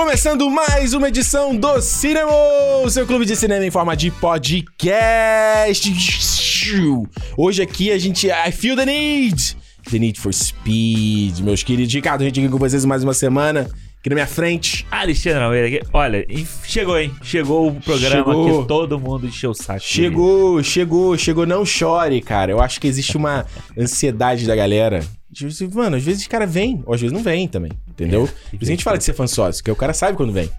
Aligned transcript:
Começando 0.00 0.48
mais 0.50 0.94
uma 0.94 1.08
edição 1.08 1.54
do 1.54 1.78
Cinema, 1.82 2.32
o 2.82 2.88
seu 2.88 3.06
clube 3.06 3.26
de 3.26 3.36
cinema 3.36 3.66
em 3.66 3.70
forma 3.70 3.94
de 3.94 4.10
podcast. 4.10 5.92
Hoje 7.36 7.60
aqui 7.62 7.92
a 7.92 7.98
gente. 7.98 8.26
I 8.26 8.50
feel 8.50 8.74
the 8.76 8.86
need. 8.86 9.54
The 9.90 9.98
need 9.98 10.18
for 10.18 10.32
speed. 10.32 11.40
Meus 11.40 11.62
queridos, 11.62 11.92
Ricardo, 11.92 12.22
a 12.22 12.24
gente 12.24 12.40
aqui 12.40 12.48
com 12.48 12.56
vocês 12.56 12.82
mais 12.86 13.04
uma 13.04 13.12
semana. 13.12 13.68
Aqui 13.98 14.08
na 14.08 14.14
minha 14.14 14.26
frente. 14.26 14.86
Alexandre 14.90 15.42
Almeida, 15.42 15.86
olha, 15.92 16.26
chegou, 16.64 16.98
hein? 16.98 17.12
Chegou 17.22 17.68
o 17.68 17.74
programa 17.74 18.16
Chegou. 18.16 18.62
que 18.62 18.68
todo 18.68 18.98
mundo 18.98 19.26
encheu 19.26 19.50
o 19.50 19.54
saco. 19.54 19.80
Chegou, 19.80 20.62
chegou, 20.62 21.18
chegou. 21.18 21.44
Não 21.44 21.66
chore, 21.66 22.22
cara. 22.22 22.50
Eu 22.50 22.62
acho 22.62 22.80
que 22.80 22.88
existe 22.88 23.18
uma 23.18 23.44
ansiedade 23.78 24.46
da 24.46 24.56
galera. 24.56 25.04
Mano, 25.74 25.96
às 25.96 26.02
vezes 26.02 26.24
o 26.24 26.28
cara 26.28 26.46
vem, 26.46 26.82
ou 26.84 26.94
às 26.94 27.00
vezes 27.00 27.12
não 27.12 27.22
vem 27.22 27.46
também, 27.46 27.70
entendeu? 28.00 28.26
Por 28.50 28.56
isso 28.56 28.64
a 28.64 28.74
gente 28.74 28.84
fala 28.84 28.98
de 28.98 29.04
ser 29.04 29.12
fã 29.12 29.26
sócio, 29.26 29.62
porque 29.62 29.70
o 29.70 29.76
cara 29.76 29.92
sabe 29.92 30.16
quando 30.16 30.32
vem. 30.32 30.50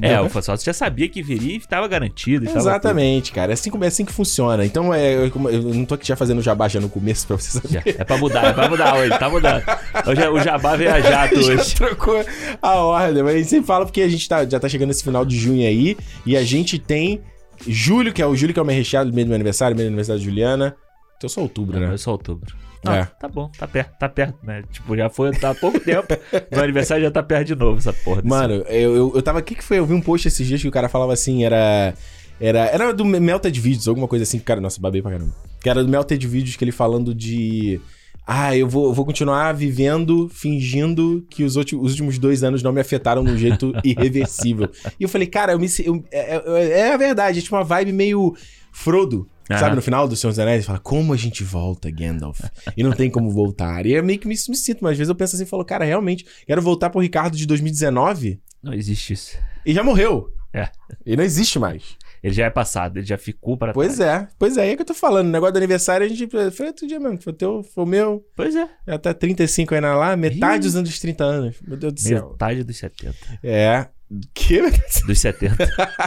É, 0.00 0.20
o 0.20 0.28
Fansócio 0.28 0.64
já 0.66 0.72
sabia 0.72 1.08
que 1.08 1.22
viria 1.22 1.54
e 1.54 1.56
estava 1.58 1.86
garantido. 1.86 2.44
e 2.44 2.48
Exatamente, 2.48 3.30
cara. 3.30 3.52
É 3.52 3.54
assim, 3.54 3.70
é 3.80 3.86
assim 3.86 4.04
que 4.04 4.12
funciona. 4.12 4.64
Então, 4.66 4.92
é, 4.92 5.14
eu, 5.14 5.26
eu 5.26 5.62
não 5.74 5.84
tô 5.84 5.94
aqui 5.94 6.06
já 6.06 6.16
fazendo 6.16 6.42
jabá 6.42 6.66
já 6.66 6.80
no 6.80 6.88
começo 6.88 7.26
pra 7.28 7.36
vocês 7.36 7.62
saberem. 7.62 7.94
É 7.96 8.02
pra 8.02 8.16
mudar, 8.18 8.44
é 8.46 8.52
pra 8.52 8.68
mudar 8.68 8.96
hoje, 8.96 9.16
tá 9.18 9.30
mudando. 9.30 9.62
Hoje 10.06 10.20
é- 10.22 10.28
o 10.30 10.40
Jabá 10.40 10.74
veio 10.74 10.92
a 10.92 11.00
jato 11.00 11.40
já 11.42 11.52
hoje. 11.54 11.74
trocou 11.76 12.24
a 12.60 12.74
ordem, 12.74 13.22
mas 13.22 13.34
a 13.34 13.38
gente 13.38 13.50
sempre 13.50 13.66
fala 13.66 13.84
porque 13.84 14.02
a 14.02 14.08
gente 14.08 14.28
tá, 14.28 14.44
já 14.44 14.58
tá 14.58 14.68
chegando 14.68 14.88
nesse 14.88 15.04
final 15.04 15.24
de 15.24 15.38
junho 15.38 15.64
aí 15.64 15.96
e 16.26 16.36
a 16.36 16.42
gente 16.42 16.76
tem 16.78 17.20
julho, 17.64 18.12
que 18.12 18.20
é 18.20 18.26
o 18.26 18.34
julho 18.34 18.52
que 18.52 18.58
é 18.58 18.62
o 18.62 18.66
mês 18.66 18.78
recheado, 18.78 19.12
meio 19.12 19.26
do 19.26 19.28
meu 19.28 19.36
aniversário, 19.36 19.76
meio 19.76 19.88
do 19.88 19.90
aniversário 19.90 20.20
da 20.20 20.24
Juliana. 20.24 20.74
Então 21.18 21.28
só 21.28 21.40
outubro, 21.40 21.78
né? 21.78 21.94
É 21.94 21.96
só 21.96 22.10
outubro. 22.10 22.52
É. 22.86 23.00
Ah, 23.00 23.06
Tá 23.06 23.28
bom, 23.28 23.50
tá 23.56 23.66
perto, 23.68 23.96
tá 23.98 24.08
perto, 24.08 24.38
né? 24.42 24.62
Tipo, 24.72 24.96
já 24.96 25.08
foi 25.08 25.30
tá 25.32 25.50
há 25.50 25.54
pouco 25.54 25.78
tempo. 25.84 26.06
Meu 26.50 26.62
aniversário 26.64 27.04
já 27.04 27.10
tá 27.10 27.22
perto 27.22 27.46
de 27.48 27.54
novo, 27.54 27.78
essa 27.78 27.92
porra. 27.92 28.22
Mano, 28.24 28.54
eu, 28.68 28.96
eu, 28.96 29.12
eu 29.14 29.22
tava. 29.22 29.38
O 29.38 29.42
que, 29.42 29.62
foi? 29.62 29.78
Eu 29.78 29.86
vi 29.86 29.94
um 29.94 30.00
post 30.00 30.26
esses 30.26 30.46
dias 30.46 30.60
que 30.60 30.68
o 30.68 30.72
cara 30.72 30.88
falava 30.88 31.12
assim, 31.12 31.44
era. 31.44 31.94
Era, 32.40 32.60
era 32.66 32.92
do 32.92 33.04
Melted 33.04 33.60
Videos, 33.60 33.86
alguma 33.86 34.08
coisa 34.08 34.24
assim, 34.24 34.38
cara, 34.40 34.60
nossa, 34.60 34.80
babei 34.80 35.00
pra 35.00 35.12
caramba. 35.12 35.32
Que 35.60 35.68
era 35.70 35.82
do 35.84 35.88
Melted 35.88 36.26
Videos 36.26 36.56
que 36.56 36.64
ele 36.64 36.72
falando 36.72 37.14
de. 37.14 37.80
Ah, 38.26 38.56
eu 38.56 38.68
vou, 38.68 38.86
eu 38.86 38.92
vou 38.94 39.04
continuar 39.04 39.52
vivendo, 39.52 40.28
fingindo 40.28 41.24
que 41.28 41.42
os, 41.44 41.56
últimos- 41.56 41.84
os 41.86 41.90
últimos 41.92 42.18
dois 42.18 42.42
anos 42.44 42.62
não 42.62 42.72
me 42.72 42.80
afetaram 42.80 43.22
de 43.24 43.30
um 43.32 43.36
jeito 43.36 43.72
irreversível. 43.84 44.68
E 44.98 45.02
eu 45.04 45.08
falei, 45.08 45.26
cara, 45.26 45.52
eu 45.52 45.58
me, 45.58 45.66
eu- 45.84 46.04
é, 46.10 46.36
é- 46.36 46.78
é 46.80 46.92
a 46.94 46.96
verdade, 46.96 47.38
é 47.38 47.42
tipo 47.42 47.54
uma 47.56 47.64
vibe 47.64 47.92
meio 47.92 48.34
Frodo. 48.72 49.28
Aham. 49.50 49.58
Sabe, 49.60 49.76
no 49.76 49.82
final 49.82 50.06
do 50.08 50.14
Senhor 50.16 50.30
dos 50.30 50.38
Anéis, 50.38 50.64
fala, 50.64 50.78
como 50.78 51.12
a 51.12 51.16
gente 51.16 51.42
volta, 51.44 51.90
Gandalf? 51.90 52.40
E 52.76 52.82
não 52.82 52.92
tem 52.92 53.10
como 53.10 53.30
voltar. 53.30 53.84
E 53.86 53.94
é 53.94 54.00
meio 54.02 54.18
que 54.18 54.26
me, 54.28 54.34
me 54.34 54.56
sinto, 54.56 54.78
mas 54.82 54.92
às 54.92 54.98
vezes 54.98 55.08
eu 55.08 55.14
penso 55.14 55.34
assim, 55.36 55.44
falo, 55.44 55.64
cara, 55.64 55.84
realmente, 55.84 56.24
quero 56.46 56.62
voltar 56.62 56.90
pro 56.90 57.00
Ricardo 57.00 57.36
de 57.36 57.46
2019 57.46 58.40
Não 58.62 58.72
existe 58.72 59.12
isso. 59.12 59.36
e 59.66 59.72
já 59.74 59.82
morreu. 59.82 60.32
É. 60.54 60.68
E 61.04 61.16
não 61.16 61.24
existe 61.24 61.58
mais. 61.58 61.96
Ele 62.22 62.32
já 62.34 62.46
é 62.46 62.50
passado, 62.50 62.98
ele 62.98 63.06
já 63.06 63.18
ficou 63.18 63.56
para 63.56 63.72
Pois 63.72 63.96
trás. 63.96 64.22
é, 64.22 64.28
pois 64.38 64.56
é, 64.56 64.70
é 64.70 64.76
que 64.76 64.82
eu 64.82 64.86
tô 64.86 64.94
falando. 64.94 65.26
O 65.26 65.30
negócio 65.30 65.52
do 65.54 65.56
aniversário, 65.56 66.06
a 66.06 66.08
gente. 66.08 66.28
Foi 66.52 66.66
outro 66.68 66.86
dia 66.86 67.00
mesmo. 67.00 67.20
Foi 67.20 67.32
o 67.32 67.36
teu, 67.36 67.62
foi 67.64 67.84
o 67.84 67.86
meu. 67.86 68.24
Pois 68.36 68.54
é. 68.54 68.68
Já 68.86 68.98
tá 68.98 69.12
35 69.12 69.74
aí 69.74 69.80
na 69.80 69.96
lá, 69.96 70.16
metade 70.16 70.64
dos 70.64 70.76
anos 70.76 70.88
dos 70.88 71.00
30 71.00 71.24
anos. 71.24 71.56
Meu 71.66 71.76
Deus 71.76 71.92
do 71.92 72.00
céu. 72.00 72.30
Metade 72.30 72.62
dos 72.62 72.76
70. 72.76 73.14
É. 73.42 73.88
Que? 74.34 74.60
Dos 75.06 75.18
70. 75.20 75.56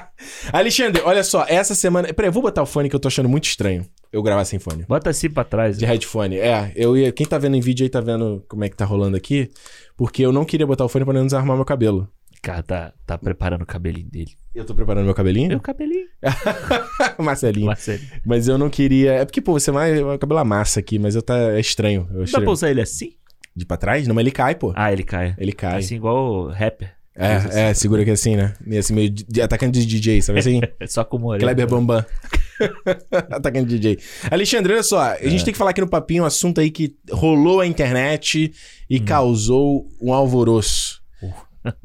Alexandre, 0.53 1.01
olha 1.03 1.23
só, 1.23 1.45
essa 1.49 1.73
semana. 1.75 2.13
Peraí, 2.13 2.29
eu 2.29 2.33
vou 2.33 2.43
botar 2.43 2.61
o 2.61 2.65
fone 2.65 2.87
que 2.87 2.95
eu 2.95 2.99
tô 2.99 3.07
achando 3.07 3.27
muito 3.27 3.45
estranho 3.45 3.85
eu 4.11 4.23
gravar 4.23 4.45
sem 4.45 4.59
fone. 4.59 4.85
Bota 4.87 5.09
assim 5.09 5.29
pra 5.29 5.43
trás. 5.43 5.77
De 5.77 5.85
headphone. 5.85 6.37
É, 6.37 6.71
eu 6.75 6.95
ia. 6.95 7.11
Quem 7.11 7.25
tá 7.25 7.37
vendo 7.37 7.57
em 7.57 7.59
vídeo 7.61 7.83
aí 7.83 7.89
tá 7.89 7.99
vendo 7.99 8.45
como 8.47 8.63
é 8.63 8.69
que 8.69 8.77
tá 8.77 8.85
rolando 8.85 9.17
aqui. 9.17 9.49
Porque 9.97 10.21
eu 10.25 10.31
não 10.31 10.45
queria 10.45 10.65
botar 10.65 10.85
o 10.85 10.89
fone 10.89 11.03
pra 11.03 11.13
não 11.13 11.25
desarmar 11.25 11.57
meu 11.57 11.65
cabelo. 11.65 12.07
Cara 12.45 12.61
tá, 12.61 12.93
tá 13.07 13.17
preparando 13.17 13.63
o 13.63 13.65
cabelinho 13.65 14.07
dele. 14.07 14.31
Eu 14.53 14.63
tô 14.63 14.75
preparando 14.75 15.03
meu 15.05 15.15
cabelinho. 15.15 15.47
Meu 15.49 15.59
cabelinho. 15.59 16.05
Marcelinho. 17.17 17.65
Marcelo. 17.65 17.99
Mas 18.23 18.47
eu 18.47 18.55
não 18.55 18.69
queria. 18.69 19.13
É 19.13 19.25
porque, 19.25 19.41
pô, 19.41 19.53
você 19.53 19.71
é 19.71 19.73
mais. 19.73 19.99
O 19.99 20.15
cabelo 20.19 20.39
amassa 20.39 20.79
aqui, 20.79 20.99
mas 20.99 21.15
eu 21.15 21.23
tá. 21.23 21.35
É 21.53 21.59
estranho. 21.59 22.07
Eu 22.13 22.23
Dá 22.25 22.39
pra 22.39 22.51
usar 22.51 22.69
ele 22.69 22.81
assim? 22.81 23.13
De 23.55 23.65
pra 23.65 23.77
trás? 23.77 24.07
Não, 24.07 24.13
mas 24.13 24.21
ele 24.21 24.31
cai, 24.31 24.53
pô. 24.53 24.71
Ah, 24.75 24.93
ele 24.93 25.01
cai. 25.03 25.33
Ele 25.39 25.51
cai. 25.53 25.79
Assim, 25.79 25.95
igual 25.95 26.31
o 26.31 26.47
rapper. 26.49 26.93
Faz 27.17 27.45
assim. 27.47 27.57
é, 27.59 27.69
é, 27.69 27.73
segura 27.73 28.01
aqui 28.03 28.11
assim, 28.11 28.35
né? 28.35 28.53
Assim, 28.77 28.93
meio 28.93 29.09
de, 29.09 29.41
atacante 29.41 29.79
de 29.79 29.85
DJ, 29.87 30.21
sabe 30.21 30.37
assim? 30.39 30.61
É 30.79 30.85
só 30.85 31.03
com 31.03 31.17
o. 31.17 31.37
Kleber 31.39 31.65
Bambam. 31.67 32.05
atacante 33.31 33.69
de 33.69 33.79
DJ. 33.79 33.99
Alexandre, 34.29 34.73
olha 34.73 34.83
só. 34.83 35.01
A 35.01 35.15
É. 35.19 35.29
gente 35.29 35.43
tem 35.43 35.51
que 35.51 35.57
falar 35.57 35.71
aqui 35.71 35.81
no 35.81 35.87
papinho 35.89 36.23
um 36.23 36.27
assunto 36.27 36.61
aí 36.61 36.69
que 36.69 36.95
rolou 37.09 37.59
a 37.61 37.65
internet 37.65 38.51
e 38.89 38.99
Hum. 38.99 39.05
causou 39.05 39.87
um 40.01 40.13
alvoroço. 40.13 41.01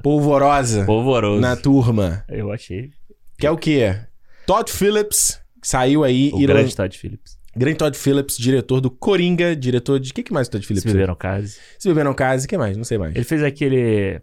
Polvorosa 0.03 0.85
Polvoroso. 0.85 1.41
na 1.41 1.57
turma. 1.57 2.25
Eu 2.29 2.53
achei. 2.53 2.91
Que 3.39 3.47
é 3.47 3.51
o 3.51 3.57
quê? 3.57 3.99
Todd 4.47 4.71
Phillips 4.71 5.41
saiu 5.63 6.03
aí 6.05 6.31
O 6.33 6.39
grande 6.41 6.75
Todd 6.75 6.97
Phillips. 6.97 7.39
grande 7.57 7.79
Todd 7.79 7.97
Phillips, 7.97 8.37
diretor 8.37 8.81
do 8.81 8.91
Coringa, 8.91 9.55
diretor 9.55 9.99
de. 10.01 10.11
O 10.11 10.15
que, 10.15 10.23
que 10.23 10.33
mais 10.33 10.49
o 10.49 10.51
Todd 10.51 10.67
Phillips 10.67 10.83
Se 10.91 10.93
beberam 10.93 11.15
case. 11.15 11.59
Se 11.79 11.89
beber 11.89 12.05
não 12.05 12.15
case, 12.15 12.47
o 12.47 12.49
que 12.49 12.59
mais? 12.59 12.77
Não 12.77 12.85
sei 12.85 12.99
mais. 12.99 13.15
Ele 13.15 13.25
fez 13.25 13.43
aquele... 13.43 14.21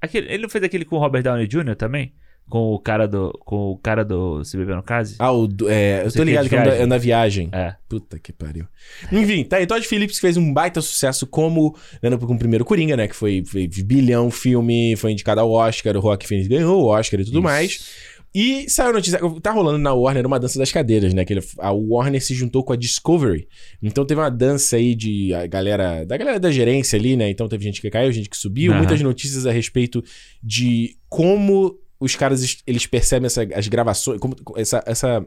aquele. 0.00 0.32
Ele 0.32 0.48
fez 0.48 0.64
aquele 0.64 0.84
com 0.84 0.96
o 0.96 0.98
Robert 0.98 1.22
Downey 1.22 1.46
Jr. 1.46 1.76
também? 1.76 2.14
Com 2.52 2.74
o 2.74 2.78
cara 2.78 3.08
do. 3.08 3.32
Com 3.46 3.70
o 3.70 3.78
cara 3.78 4.04
do 4.04 4.44
Se 4.44 4.58
Beberam 4.58 4.82
Case? 4.82 5.14
Ah, 5.18 5.32
o. 5.32 5.48
É, 5.70 6.02
eu 6.04 6.12
tô 6.12 6.22
ligado 6.22 6.50
que 6.50 6.54
é 6.54 6.62
viagem. 6.62 6.92
é 6.92 6.98
viagem. 6.98 7.48
É. 7.50 7.74
Puta 7.88 8.18
que 8.18 8.30
pariu. 8.30 8.66
Enfim, 9.10 9.42
tá 9.42 9.56
aí. 9.56 9.66
Todd 9.66 9.82
Phillips 9.88 10.18
fez 10.18 10.36
um 10.36 10.52
baita 10.52 10.82
sucesso 10.82 11.26
como. 11.26 11.74
Né, 12.02 12.14
com 12.14 12.34
o 12.34 12.38
primeiro 12.38 12.62
Coringa, 12.62 12.94
né? 12.94 13.08
Que 13.08 13.16
foi, 13.16 13.42
foi 13.46 13.66
bilhão 13.66 14.30
filme, 14.30 14.94
foi 14.96 15.12
indicado 15.12 15.40
ao 15.40 15.50
Oscar, 15.50 15.96
o 15.96 16.00
Rock 16.00 16.28
Phoenix 16.28 16.46
ganhou 16.46 16.82
o 16.82 16.88
Oscar 16.88 17.18
e 17.20 17.24
tudo 17.24 17.36
Isso. 17.38 17.42
mais. 17.42 18.12
E 18.34 18.68
saiu 18.68 18.90
a 18.90 18.92
notícia. 18.92 19.18
Tá 19.42 19.50
rolando 19.50 19.78
na 19.78 19.94
Warner 19.94 20.26
uma 20.26 20.38
dança 20.38 20.58
das 20.58 20.70
cadeiras, 20.70 21.14
né? 21.14 21.24
Que 21.24 21.32
ele- 21.32 21.44
a 21.58 21.72
Warner 21.72 22.22
se 22.22 22.34
juntou 22.34 22.62
com 22.62 22.74
a 22.74 22.76
Discovery. 22.76 23.48
Então 23.82 24.04
teve 24.04 24.20
uma 24.20 24.30
dança 24.30 24.76
aí 24.76 24.94
de 24.94 25.32
a 25.32 25.46
galera. 25.46 26.04
Da 26.04 26.18
galera 26.18 26.38
da 26.38 26.50
gerência 26.50 26.98
ali, 26.98 27.16
né? 27.16 27.30
Então 27.30 27.48
teve 27.48 27.64
gente 27.64 27.80
que 27.80 27.88
caiu, 27.88 28.12
gente 28.12 28.28
que 28.28 28.36
subiu. 28.36 28.72
Aham. 28.72 28.78
Muitas 28.80 29.00
notícias 29.00 29.46
a 29.46 29.52
respeito 29.52 30.04
de 30.42 30.96
como 31.08 31.78
os 32.02 32.16
caras 32.16 32.42
es- 32.42 32.62
eles 32.66 32.86
percebem 32.86 33.26
essa- 33.26 33.46
as 33.54 33.68
gravações. 33.68 34.18
Como, 34.20 34.34
essa. 34.56 34.82
essa 34.86 35.24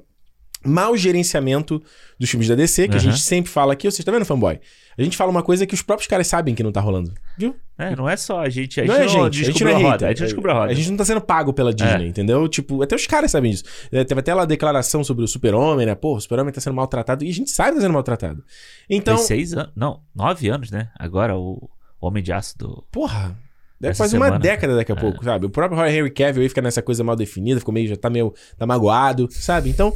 mau 0.68 0.98
gerenciamento 0.98 1.80
dos 2.20 2.28
filmes 2.28 2.48
da 2.48 2.56
DC, 2.56 2.88
que 2.88 2.96
a 2.96 2.98
Aham. 2.98 3.12
gente 3.12 3.20
sempre 3.20 3.52
fala 3.52 3.74
aqui, 3.74 3.90
você 3.92 4.02
tá 4.02 4.12
vendo, 4.12 4.26
fanboy? 4.26 4.60
A 4.98 5.04
gente 5.04 5.16
fala 5.16 5.30
uma 5.30 5.44
coisa 5.44 5.64
que 5.68 5.76
os 5.76 5.84
próprios 5.84 6.08
caras 6.08 6.26
sabem 6.26 6.56
que 6.56 6.64
não 6.64 6.72
tá 6.72 6.82
rolando. 6.82 7.14
Viu? 7.38 7.56
É, 7.78 7.96
não 7.96 8.10
é 8.10 8.18
só 8.18 8.40
a 8.40 8.50
gente. 8.50 8.82
A 8.82 8.86
não 8.86 8.96
gente 8.96 9.04
é 9.04 9.06
a 9.06 9.08
gente. 9.26 9.42
A 9.42 9.46
gente 9.46 9.64
não 9.64 9.76
a, 9.76 9.80
é 9.80 9.84
roda. 9.84 10.06
A 10.06 10.10
gente 10.10 10.20
não 10.22 10.26
descobriu 10.26 10.56
a 10.56 10.60
roda. 10.62 10.72
A 10.72 10.74
gente 10.74 10.90
não 10.90 10.98
tá 10.98 11.06
sendo 11.06 11.22
pago 11.22 11.54
pela 11.54 11.72
Disney, 11.72 12.08
entendeu? 12.08 12.48
Tipo, 12.48 12.82
até 12.82 12.96
os 12.96 13.06
caras 13.06 13.30
sabem 13.30 13.52
disso. 13.52 13.64
É, 13.92 14.04
Teve 14.04 14.22
até 14.22 14.34
lá 14.34 14.42
a 14.42 14.46
declaração 14.46 15.04
sobre 15.04 15.24
o 15.24 15.28
Super-Homem, 15.28 15.86
né? 15.86 15.94
Pô, 15.94 16.16
o 16.16 16.20
Super-Homem 16.20 16.52
tá 16.52 16.60
sendo 16.62 16.74
maltratado. 16.76 17.24
E 17.24 17.30
a 17.30 17.34
gente 17.34 17.52
sabe 17.52 17.70
que 17.72 17.76
tá 17.76 17.82
sendo 17.82 17.94
maltratado. 17.94 18.44
Então, 18.90 19.18
Tem 19.18 19.26
seis 19.26 19.54
anos. 19.54 19.72
Não, 19.76 20.02
nove 20.16 20.48
anos, 20.50 20.72
né? 20.72 20.90
Agora 20.98 21.38
o 21.38 21.70
Homem 22.02 22.24
de 22.24 22.32
Aço 22.34 22.58
do. 22.58 22.84
porra. 22.92 23.38
Deve 23.80 23.94
fazer 23.96 24.18
uma 24.18 24.38
década 24.40 24.76
daqui 24.76 24.92
a 24.92 24.96
É. 24.96 25.00
pouco, 25.00 25.24
sabe? 25.24 25.46
O 25.46 25.50
próprio 25.50 25.86
Henry 25.86 26.10
Cavill 26.10 26.44
aí 26.44 26.50
fica 26.50 26.62
nessa 26.62 26.82
coisa 26.82 27.04
mal 27.04 27.16
definida, 27.16 27.60
ficou 27.60 27.74
meio, 27.74 27.88
já 27.88 27.96
tá 27.98 28.10
meio, 28.10 28.34
tá 28.58 28.66
magoado, 28.66 29.28
sabe? 29.32 29.70
Então, 29.70 29.94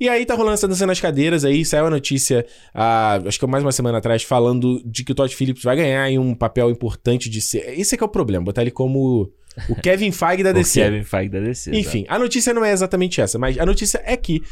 e 0.00 0.08
aí 0.08 0.24
tá 0.26 0.34
rolando 0.34 0.54
essa 0.54 0.66
dança 0.66 0.86
nas 0.86 1.00
cadeiras 1.00 1.44
aí, 1.44 1.64
saiu 1.64 1.86
a 1.86 1.90
notícia, 1.90 2.44
ah, 2.74 3.20
acho 3.24 3.38
que 3.38 3.46
mais 3.46 3.62
uma 3.62 3.70
semana 3.72 3.98
atrás, 3.98 4.22
falando 4.22 4.82
de 4.84 5.04
que 5.04 5.12
o 5.12 5.14
Todd 5.14 5.34
Phillips 5.34 5.62
vai 5.62 5.76
ganhar 5.76 6.02
aí 6.02 6.18
um 6.18 6.34
papel 6.34 6.70
importante 6.70 7.28
de 7.30 7.40
ser... 7.40 7.78
Esse 7.78 7.94
é 7.94 7.98
que 7.98 8.02
é 8.02 8.06
o 8.06 8.10
problema, 8.10 8.44
botar 8.46 8.62
ele 8.62 8.70
como 8.70 9.30
o 9.68 9.74
Kevin 9.80 10.10
Feige 10.10 10.42
da 10.42 10.50
O 10.50 10.54
DC. 10.54 10.80
Kevin 10.80 11.04
Feige 11.04 11.28
da 11.28 11.40
DC. 11.40 11.70
Enfim, 11.76 12.04
a 12.08 12.18
notícia 12.18 12.52
não 12.54 12.64
é 12.64 12.72
exatamente 12.72 13.20
essa, 13.20 13.38
mas 13.38 13.58
a 13.58 13.66
notícia 13.66 14.02
é 14.04 14.16
que, 14.16 14.42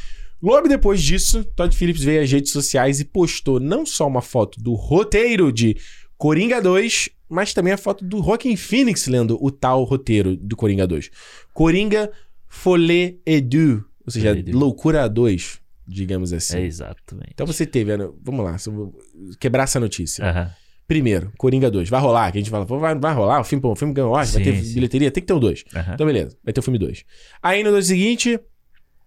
logo 0.41 0.69
depois 0.69 1.03
disso, 1.03 1.43
Todd 1.57 1.75
Phillips 1.75 2.03
veio 2.05 2.23
às 2.23 2.31
redes 2.31 2.53
sociais 2.53 3.01
e 3.01 3.05
postou 3.05 3.59
não 3.59 3.85
só 3.87 4.07
uma 4.07 4.23
foto 4.23 4.61
do 4.61 4.75
roteiro 4.75 5.51
de 5.51 5.77
Coringa 6.19 6.61
2, 6.61 7.09
mas 7.29 7.55
também 7.55 7.73
a 7.73 7.79
foto 7.79 8.05
do 8.05 8.23
Joaquin 8.23 8.57
Phoenix 8.57 9.07
lendo 9.07 9.39
o 9.41 9.51
tal 9.51 9.85
roteiro 9.85 10.37
do 10.37 10.57
Coringa 10.57 10.87
2. 10.87 11.11
Coringa 11.55 12.11
Folie 12.49 13.21
et 13.25 13.41
Deux, 13.41 13.83
ou 14.05 14.11
seja, 14.11 14.35
Folie. 14.35 14.53
Loucura 14.53 15.09
2, 15.09 15.61
digamos 15.87 16.33
assim. 16.33 16.59
É 16.59 16.63
exatamente. 16.63 17.31
Então 17.33 17.47
você 17.47 17.65
teve, 17.65 17.93
Ana, 17.93 18.11
vamos 18.23 18.45
lá, 18.45 18.57
quebrar 19.39 19.63
essa 19.63 19.79
notícia. 19.79 20.25
Aham. 20.25 20.51
Primeiro, 20.89 21.31
Coringa 21.37 21.71
2, 21.71 21.89
vai 21.91 22.01
rolar, 22.01 22.33
que 22.33 22.39
a 22.39 22.41
gente 22.41 22.51
fala, 22.51 22.65
vai, 22.65 22.99
vai 22.99 23.15
rolar, 23.15 23.41
o 23.41 23.45
filme, 23.45 23.63
o 23.65 23.77
filme 23.77 23.93
ganhou 23.93 24.11
Oscar, 24.11 24.43
vai 24.43 24.53
ter 24.53 24.65
sim. 24.65 24.75
bilheteria, 24.75 25.11
tem 25.11 25.23
que 25.23 25.27
ter 25.27 25.35
o 25.35 25.39
2. 25.39 25.65
Aham. 25.77 25.95
Então, 25.95 26.07
beleza. 26.07 26.37
Vai 26.43 26.53
ter 26.53 26.61
o 26.61 26.63
filme 26.63 26.79
2. 26.79 27.05
Aí 27.43 27.63
no 27.63 27.71
dia 27.71 27.83
seguinte, 27.83 28.41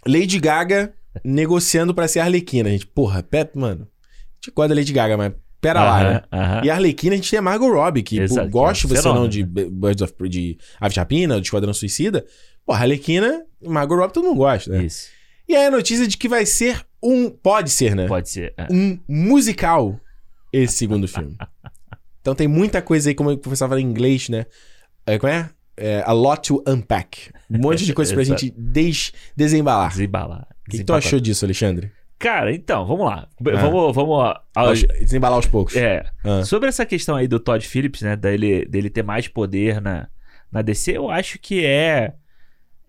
Lady 0.08 0.40
Gaga 0.40 0.94
negociando 1.26 1.94
pra 1.94 2.08
ser 2.08 2.20
Arlequina. 2.20 2.70
A 2.70 2.72
gente, 2.72 2.86
porra, 2.86 3.24
Pep, 3.24 3.58
mano. 3.58 3.88
A 3.90 4.46
gente 4.46 4.54
gosta 4.56 4.70
da 4.70 4.76
Lady 4.76 4.94
Gaga, 4.94 5.18
mas 5.18 5.34
pera 5.62 5.84
lá, 5.84 6.04
né? 6.04 6.24
Aham, 6.32 6.44
aham. 6.44 6.62
E 6.66 6.70
a 6.70 6.74
Arlequina 6.74 7.14
a 7.14 7.16
gente 7.16 7.30
tem 7.30 7.40
a 7.40 7.42
Margot 7.42 7.72
Robbie, 7.72 8.04
que 8.04 8.20
Exato, 8.20 8.50
goste 8.50 8.86
é 8.86 8.90
você 8.90 9.08
ou 9.08 9.16
não 9.16 9.28
de 9.28 9.44
Birds 9.44 10.02
of 10.02 10.14
de 10.28 10.58
Ave 10.80 10.94
de 10.94 11.00
Rapina, 11.00 11.40
de 11.40 11.48
Esquadrão 11.48 11.74
Suicida. 11.74 12.26
Porra, 12.66 12.80
a 12.80 12.82
Arlequina, 12.82 13.44
Margot 13.64 13.96
Robbie 13.96 14.14
todo 14.14 14.26
mundo 14.26 14.38
gosta, 14.38 14.72
né? 14.72 14.84
Isso. 14.84 15.08
E 15.48 15.56
aí 15.56 15.68
a 15.68 15.72
notícia 15.72 16.08
de 16.08 16.18
que 16.18 16.28
vai 16.28 16.46
ser 16.46 16.86
um, 17.02 17.30
pode 17.30 17.70
ser, 17.70 17.96
né? 17.96 18.08
Pode 18.08 18.30
ser. 18.30 18.54
é. 18.58 18.68
Um 18.72 19.00
musical 19.08 20.00
esse 20.52 20.74
segundo 20.74 21.08
filme. 21.08 21.38
Então 22.22 22.36
tem 22.36 22.48
muita 22.48 22.84
coisa 22.84 23.10
aí, 23.10 23.16
como 23.16 23.32
eu 23.32 23.38
começava 23.40 23.74
a 23.74 23.78
falar 23.78 23.82
em 23.82 23.90
inglês, 23.90 24.30
né? 24.30 24.46
É, 25.08 25.18
como 25.18 25.34
é? 25.34 25.50
é, 25.82 26.04
a 26.06 26.12
lot 26.12 26.48
to 26.48 26.64
unpack. 26.68 27.32
Um 27.50 27.58
monte 27.58 27.86
de 27.86 27.94
coisa 27.94 28.14
pra 28.14 28.24
gente 28.24 28.54
des, 28.56 29.12
desembalar. 29.36 29.90
Desembalar. 29.90 30.48
O 30.68 30.70
que, 30.70 30.78
que 30.78 30.84
tu 30.84 30.94
achou 30.94 31.20
disso, 31.20 31.44
Alexandre? 31.44 31.92
Cara, 32.22 32.54
então, 32.54 32.86
vamos 32.86 33.06
lá. 33.06 33.28
Ah. 33.28 33.62
Vamos, 33.62 33.96
vamos. 33.96 34.16
ao- 34.20 34.44
Aos- 34.56 34.84
Desembalar 34.84 35.36
aos 35.38 35.48
poucos. 35.48 35.76
É. 35.76 36.06
Ah. 36.24 36.44
Sobre 36.44 36.70
essa 36.70 36.86
questão 36.86 37.16
aí 37.16 37.28
do 37.28 37.40
Todd 37.40 37.68
Phillips, 37.68 38.02
né? 38.02 38.16
Dele, 38.16 38.66
dele 38.66 38.90
ter 38.90 39.04
mais 39.04 39.28
poder 39.28 39.82
na, 39.82 40.08
na 40.52 40.62
DC, 40.62 40.96
eu 40.98 41.10
acho 41.10 41.40
que 41.40 41.66
é, 41.66 42.14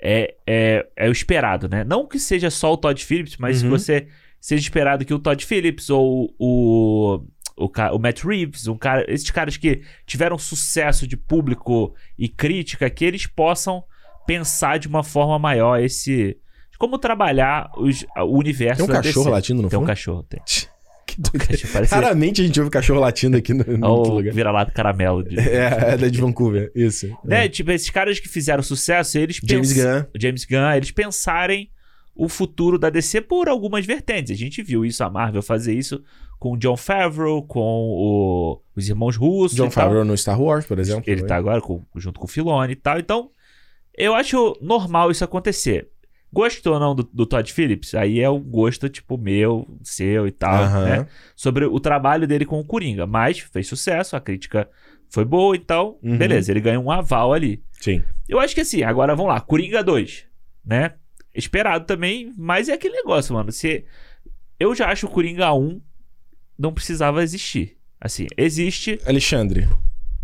é, 0.00 0.34
é, 0.46 0.86
é 0.96 1.08
o 1.08 1.12
esperado, 1.12 1.68
né? 1.68 1.82
Não 1.84 2.06
que 2.06 2.18
seja 2.18 2.50
só 2.50 2.72
o 2.72 2.76
Todd 2.76 3.02
Phillips, 3.04 3.36
mas 3.38 3.60
que 3.60 3.64
Uhum. 3.68 3.70
você 3.70 4.08
seja 4.40 4.60
esperado 4.62 5.04
que 5.04 5.14
o 5.14 5.18
Todd 5.18 5.44
Phillips 5.46 5.88
ou 5.88 6.34
o, 6.38 7.24
o, 7.56 7.70
o 7.94 7.98
Matt 7.98 8.24
Reeves, 8.24 8.66
um 8.66 8.76
cara, 8.76 9.04
esses 9.08 9.30
caras 9.30 9.56
que 9.56 9.82
tiveram 10.04 10.36
sucesso 10.36 11.06
de 11.06 11.16
público 11.16 11.94
e 12.18 12.28
crítica, 12.28 12.90
que 12.90 13.04
eles 13.04 13.26
possam 13.26 13.84
pensar 14.26 14.78
de 14.78 14.88
uma 14.88 15.02
forma 15.02 15.38
maior 15.38 15.80
esse. 15.80 16.36
Como 16.82 16.98
trabalhar 16.98 17.70
os, 17.76 18.04
o 18.16 18.36
universo 18.38 18.78
Tem 18.78 18.84
um 18.84 18.88
da 18.88 18.94
cachorro 19.00 19.24
DC. 19.26 19.30
latindo 19.30 19.62
no 19.62 19.68
Tem 19.68 19.78
um 19.78 19.82
fundo? 19.82 19.86
cachorro, 19.88 20.22
tem. 20.24 20.40
Que 21.06 21.20
doideira. 21.20 21.46
cachorro, 21.52 21.72
parece 21.74 21.94
Raramente 21.94 22.40
a 22.40 22.44
gente 22.44 22.58
ouve 22.58 22.70
cachorro 22.70 22.98
latindo 22.98 23.36
aqui 23.36 23.52
no, 23.54 23.64
no 23.78 23.86
outro 23.88 24.12
o 24.12 24.16
lugar. 24.16 24.32
vira-lata 24.34 24.72
caramelo. 24.72 25.22
De, 25.22 25.38
É, 25.38 25.92
é 25.92 25.96
da 25.96 26.08
de 26.08 26.18
Vancouver, 26.20 26.72
isso. 26.74 27.06
Né? 27.24 27.44
É. 27.44 27.48
Tipo, 27.48 27.70
esses 27.70 27.88
caras 27.90 28.18
que 28.18 28.28
fizeram 28.28 28.62
sucesso, 28.64 29.16
eles 29.18 29.38
James 29.44 29.72
pens- 29.74 29.84
Gunn. 29.84 30.04
James 30.18 30.44
Gunn, 30.44 30.72
eles 30.74 30.90
pensarem 30.90 31.70
o 32.16 32.28
futuro 32.28 32.78
da 32.78 32.90
DC 32.90 33.20
por 33.20 33.48
algumas 33.48 33.86
vertentes. 33.86 34.32
A 34.32 34.38
gente 34.38 34.60
viu 34.62 34.84
isso, 34.84 35.04
a 35.04 35.08
Marvel 35.10 35.42
fazer 35.42 35.74
isso 35.74 36.02
com 36.38 36.54
o 36.54 36.56
John 36.56 36.76
Favreau, 36.76 37.42
com 37.42 37.60
o- 37.60 38.60
os 38.74 38.88
irmãos 38.88 39.16
russos. 39.16 39.56
John 39.56 39.66
e 39.66 39.70
tal. 39.70 39.84
Favreau 39.84 40.04
no 40.04 40.16
Star 40.16 40.40
Wars, 40.40 40.66
por 40.66 40.78
exemplo. 40.80 41.04
Ele 41.06 41.22
tá 41.24 41.36
agora 41.36 41.60
com- 41.60 41.84
junto 41.94 42.18
com 42.18 42.24
o 42.26 42.28
Filoni 42.28 42.72
e 42.72 42.76
tal. 42.76 42.98
Então, 42.98 43.30
eu 43.96 44.14
acho 44.14 44.56
normal 44.62 45.10
isso 45.10 45.22
acontecer. 45.24 45.88
Gostou 46.32 46.74
ou 46.74 46.80
não 46.80 46.94
do, 46.94 47.02
do 47.12 47.26
Todd 47.26 47.52
Phillips? 47.52 47.94
Aí 47.94 48.18
é 48.20 48.28
o 48.28 48.38
gosto, 48.38 48.88
tipo, 48.88 49.18
meu, 49.18 49.68
seu 49.82 50.26
e 50.26 50.30
tal, 50.32 50.62
Aham. 50.64 50.84
né? 50.84 51.06
Sobre 51.36 51.66
o 51.66 51.78
trabalho 51.78 52.26
dele 52.26 52.46
com 52.46 52.58
o 52.58 52.64
Coringa. 52.64 53.06
Mas 53.06 53.38
fez 53.40 53.66
sucesso, 53.68 54.16
a 54.16 54.20
crítica 54.20 54.68
foi 55.10 55.24
boa, 55.26 55.54
então, 55.54 55.98
Uhum. 56.02 56.16
beleza, 56.16 56.50
ele 56.50 56.60
ganha 56.60 56.80
um 56.80 56.90
aval 56.90 57.34
ali. 57.34 57.62
Sim. 57.80 58.02
Eu 58.26 58.40
acho 58.40 58.54
que 58.54 58.62
assim, 58.62 58.82
agora 58.82 59.14
vamos 59.14 59.30
lá, 59.32 59.40
Coringa 59.42 59.84
2, 59.84 60.24
né? 60.64 60.94
Esperado 61.34 61.84
também, 61.84 62.32
mas 62.36 62.68
é 62.70 62.72
aquele 62.72 62.94
negócio, 62.94 63.34
mano. 63.34 63.52
Se 63.52 63.84
eu 64.58 64.74
já 64.74 64.88
acho 64.90 65.06
o 65.06 65.10
Coringa 65.10 65.52
1 65.52 65.80
não 66.58 66.72
precisava 66.72 67.22
existir. 67.22 67.76
Assim, 68.00 68.26
existe. 68.36 68.98
Alexandre, 69.06 69.68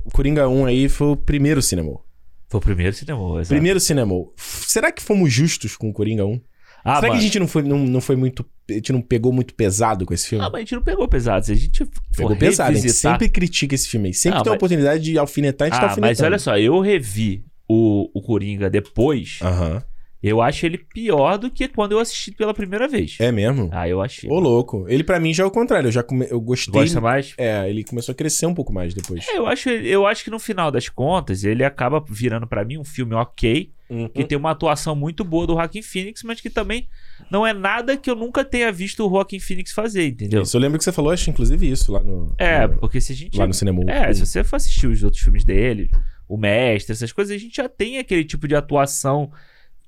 o 0.04 0.10
Coringa 0.10 0.48
1 0.48 0.64
aí 0.66 0.88
foi 0.88 1.08
o 1.08 1.16
primeiro 1.16 1.60
cinema. 1.60 2.00
Foi 2.48 2.58
o 2.58 2.62
primeiro 2.62 2.94
cinema, 2.96 3.20
exato. 3.40 3.48
Primeiro 3.48 3.80
cinema. 3.80 4.14
Será 4.36 4.90
que 4.90 5.02
fomos 5.02 5.32
justos 5.32 5.76
com 5.76 5.90
o 5.90 5.92
Coringa 5.92 6.24
1? 6.24 6.40
Ah, 6.84 6.94
Será 6.96 7.00
que 7.00 7.06
mano. 7.08 7.20
a 7.20 7.22
gente 7.22 7.38
não 7.38 7.48
foi, 7.48 7.62
não, 7.62 7.78
não 7.78 8.00
foi 8.00 8.16
muito. 8.16 8.46
A 8.70 8.72
gente 8.72 8.92
não 8.92 9.02
pegou 9.02 9.32
muito 9.32 9.52
pesado 9.54 10.06
com 10.06 10.14
esse 10.14 10.28
filme? 10.28 10.44
Ah, 10.44 10.48
mas 10.48 10.54
a 10.56 10.60
gente 10.60 10.74
não 10.74 10.82
pegou 10.82 11.06
pesado. 11.08 11.44
Se 11.44 11.52
a 11.52 11.54
gente 11.54 11.84
Pegou 12.16 12.36
pesado, 12.36 12.70
a 12.70 12.72
gente 12.74 12.82
revisitar... 12.82 13.12
sempre 13.12 13.28
critica 13.28 13.74
esse 13.74 13.88
filme 13.88 14.08
aí. 14.08 14.14
Sempre 14.14 14.38
Ah, 14.38 14.42
tem 14.42 14.50
a 14.50 14.52
mas- 14.52 14.56
oportunidade 14.58 15.02
de 15.02 15.18
alfinetar, 15.18 15.66
a 15.66 15.70
gente 15.70 15.80
tá 15.80 15.86
Ah, 15.86 15.90
alfinetando. 15.90 16.10
mas 16.20 16.20
olha 16.26 16.38
só, 16.38 16.56
eu 16.58 16.80
revi 16.80 17.44
o, 17.68 18.08
o 18.14 18.22
Coringa 18.22 18.70
depois, 18.70 19.38
Aham. 19.42 19.82
Eu 20.22 20.40
acho 20.42 20.66
ele 20.66 20.78
pior 20.78 21.38
do 21.38 21.50
que 21.50 21.68
quando 21.68 21.92
eu 21.92 21.98
assisti 21.98 22.32
pela 22.32 22.52
primeira 22.52 22.88
vez. 22.88 23.16
É 23.20 23.30
mesmo? 23.30 23.68
Ah, 23.72 23.88
eu 23.88 24.00
achei. 24.02 24.28
Ô, 24.28 24.38
louco. 24.40 24.84
Ele 24.88 25.04
pra 25.04 25.20
mim 25.20 25.32
já 25.32 25.44
é 25.44 25.46
o 25.46 25.50
contrário. 25.50 25.88
Eu 25.88 25.92
já 25.92 26.02
come... 26.02 26.26
eu 26.28 26.40
gostei. 26.40 26.72
Gosta 26.72 27.00
mais? 27.00 27.34
É, 27.38 27.68
ele 27.70 27.84
começou 27.84 28.12
a 28.12 28.16
crescer 28.16 28.46
um 28.46 28.54
pouco 28.54 28.72
mais 28.72 28.94
depois. 28.94 29.26
É, 29.28 29.38
eu 29.38 29.46
acho, 29.46 29.68
eu 29.70 30.06
acho 30.06 30.24
que 30.24 30.30
no 30.30 30.38
final 30.38 30.70
das 30.70 30.88
contas, 30.88 31.44
ele 31.44 31.62
acaba 31.64 32.02
virando 32.08 32.46
pra 32.46 32.64
mim 32.64 32.78
um 32.78 32.84
filme 32.84 33.14
ok, 33.14 33.70
Uhum. 33.90 34.06
que 34.06 34.22
tem 34.22 34.36
uma 34.36 34.50
atuação 34.50 34.94
muito 34.94 35.24
boa 35.24 35.46
do 35.46 35.54
Joaquin 35.54 35.80
Phoenix, 35.80 36.22
mas 36.22 36.42
que 36.42 36.50
também 36.50 36.86
não 37.30 37.46
é 37.46 37.54
nada 37.54 37.96
que 37.96 38.10
eu 38.10 38.14
nunca 38.14 38.44
tenha 38.44 38.70
visto 38.70 39.02
o 39.06 39.08
Joaquin 39.08 39.40
Phoenix 39.40 39.72
fazer, 39.72 40.06
entendeu? 40.08 40.42
Isso, 40.42 40.54
eu 40.54 40.60
lembro 40.60 40.76
que 40.76 40.84
você 40.84 40.92
falou, 40.92 41.10
acho, 41.10 41.30
inclusive, 41.30 41.70
isso 41.70 41.90
lá 41.90 42.00
no. 42.00 42.34
É, 42.36 42.66
no- 42.66 42.76
porque 42.80 43.00
se 43.00 43.12
a 43.14 43.16
gente. 43.16 43.38
lá 43.38 43.46
no 43.46 43.54
cinema. 43.54 43.80
É, 43.90 44.12
se 44.12 44.26
você 44.26 44.44
for 44.44 44.56
assistir 44.56 44.88
os 44.88 45.02
outros 45.02 45.22
filmes 45.22 45.42
dele, 45.42 45.90
o 46.28 46.36
Mestre, 46.36 46.92
essas 46.92 47.12
coisas, 47.12 47.34
a 47.34 47.38
gente 47.38 47.56
já 47.56 47.66
tem 47.66 47.96
aquele 47.96 48.24
tipo 48.24 48.46
de 48.46 48.54
atuação, 48.54 49.30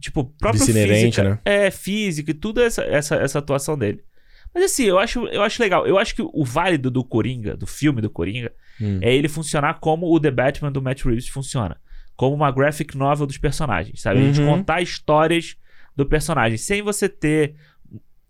tipo, 0.01 0.25
próprio 0.39 0.65
física. 0.65 1.23
né? 1.25 1.39
É, 1.45 1.71
física 1.71 2.31
e 2.31 2.35
tudo 2.35 2.61
essa, 2.61 2.83
essa, 2.83 3.17
essa 3.17 3.39
atuação 3.39 3.77
dele. 3.79 4.03
Mas 4.55 4.65
assim, 4.65 4.85
eu 4.85 4.99
acho, 4.99 5.27
eu 5.29 5.43
acho 5.43 5.63
legal. 5.63 5.87
Eu 5.87 5.97
acho 5.99 6.15
que 6.15 6.23
o 6.23 6.45
válido 6.45 6.91
do 6.91 7.05
Coringa, 7.05 7.57
do 7.57 7.67
filme 7.67 8.01
do 8.01 8.11
Coringa, 8.11 8.53
Hum. 8.81 8.99
é 9.03 9.15
ele 9.15 9.29
funcionar 9.29 9.75
como 9.79 10.07
o 10.13 10.19
The 10.19 10.31
Batman 10.31 10.73
do 10.73 10.81
Matt 10.83 11.03
Reeves 11.05 11.29
funciona. 11.29 11.77
Como 12.17 12.35
uma 12.35 12.51
graphic 12.51 12.97
novel 12.97 13.27
dos 13.27 13.37
personagens, 13.39 14.01
sabe? 14.01 14.21
A 14.21 14.23
gente 14.23 14.41
Uhum. 14.41 14.47
contar 14.47 14.81
histórias 14.81 15.55
do 15.95 16.07
personagem, 16.07 16.57
sem 16.57 16.81
você 16.83 17.07
ter 17.09 17.55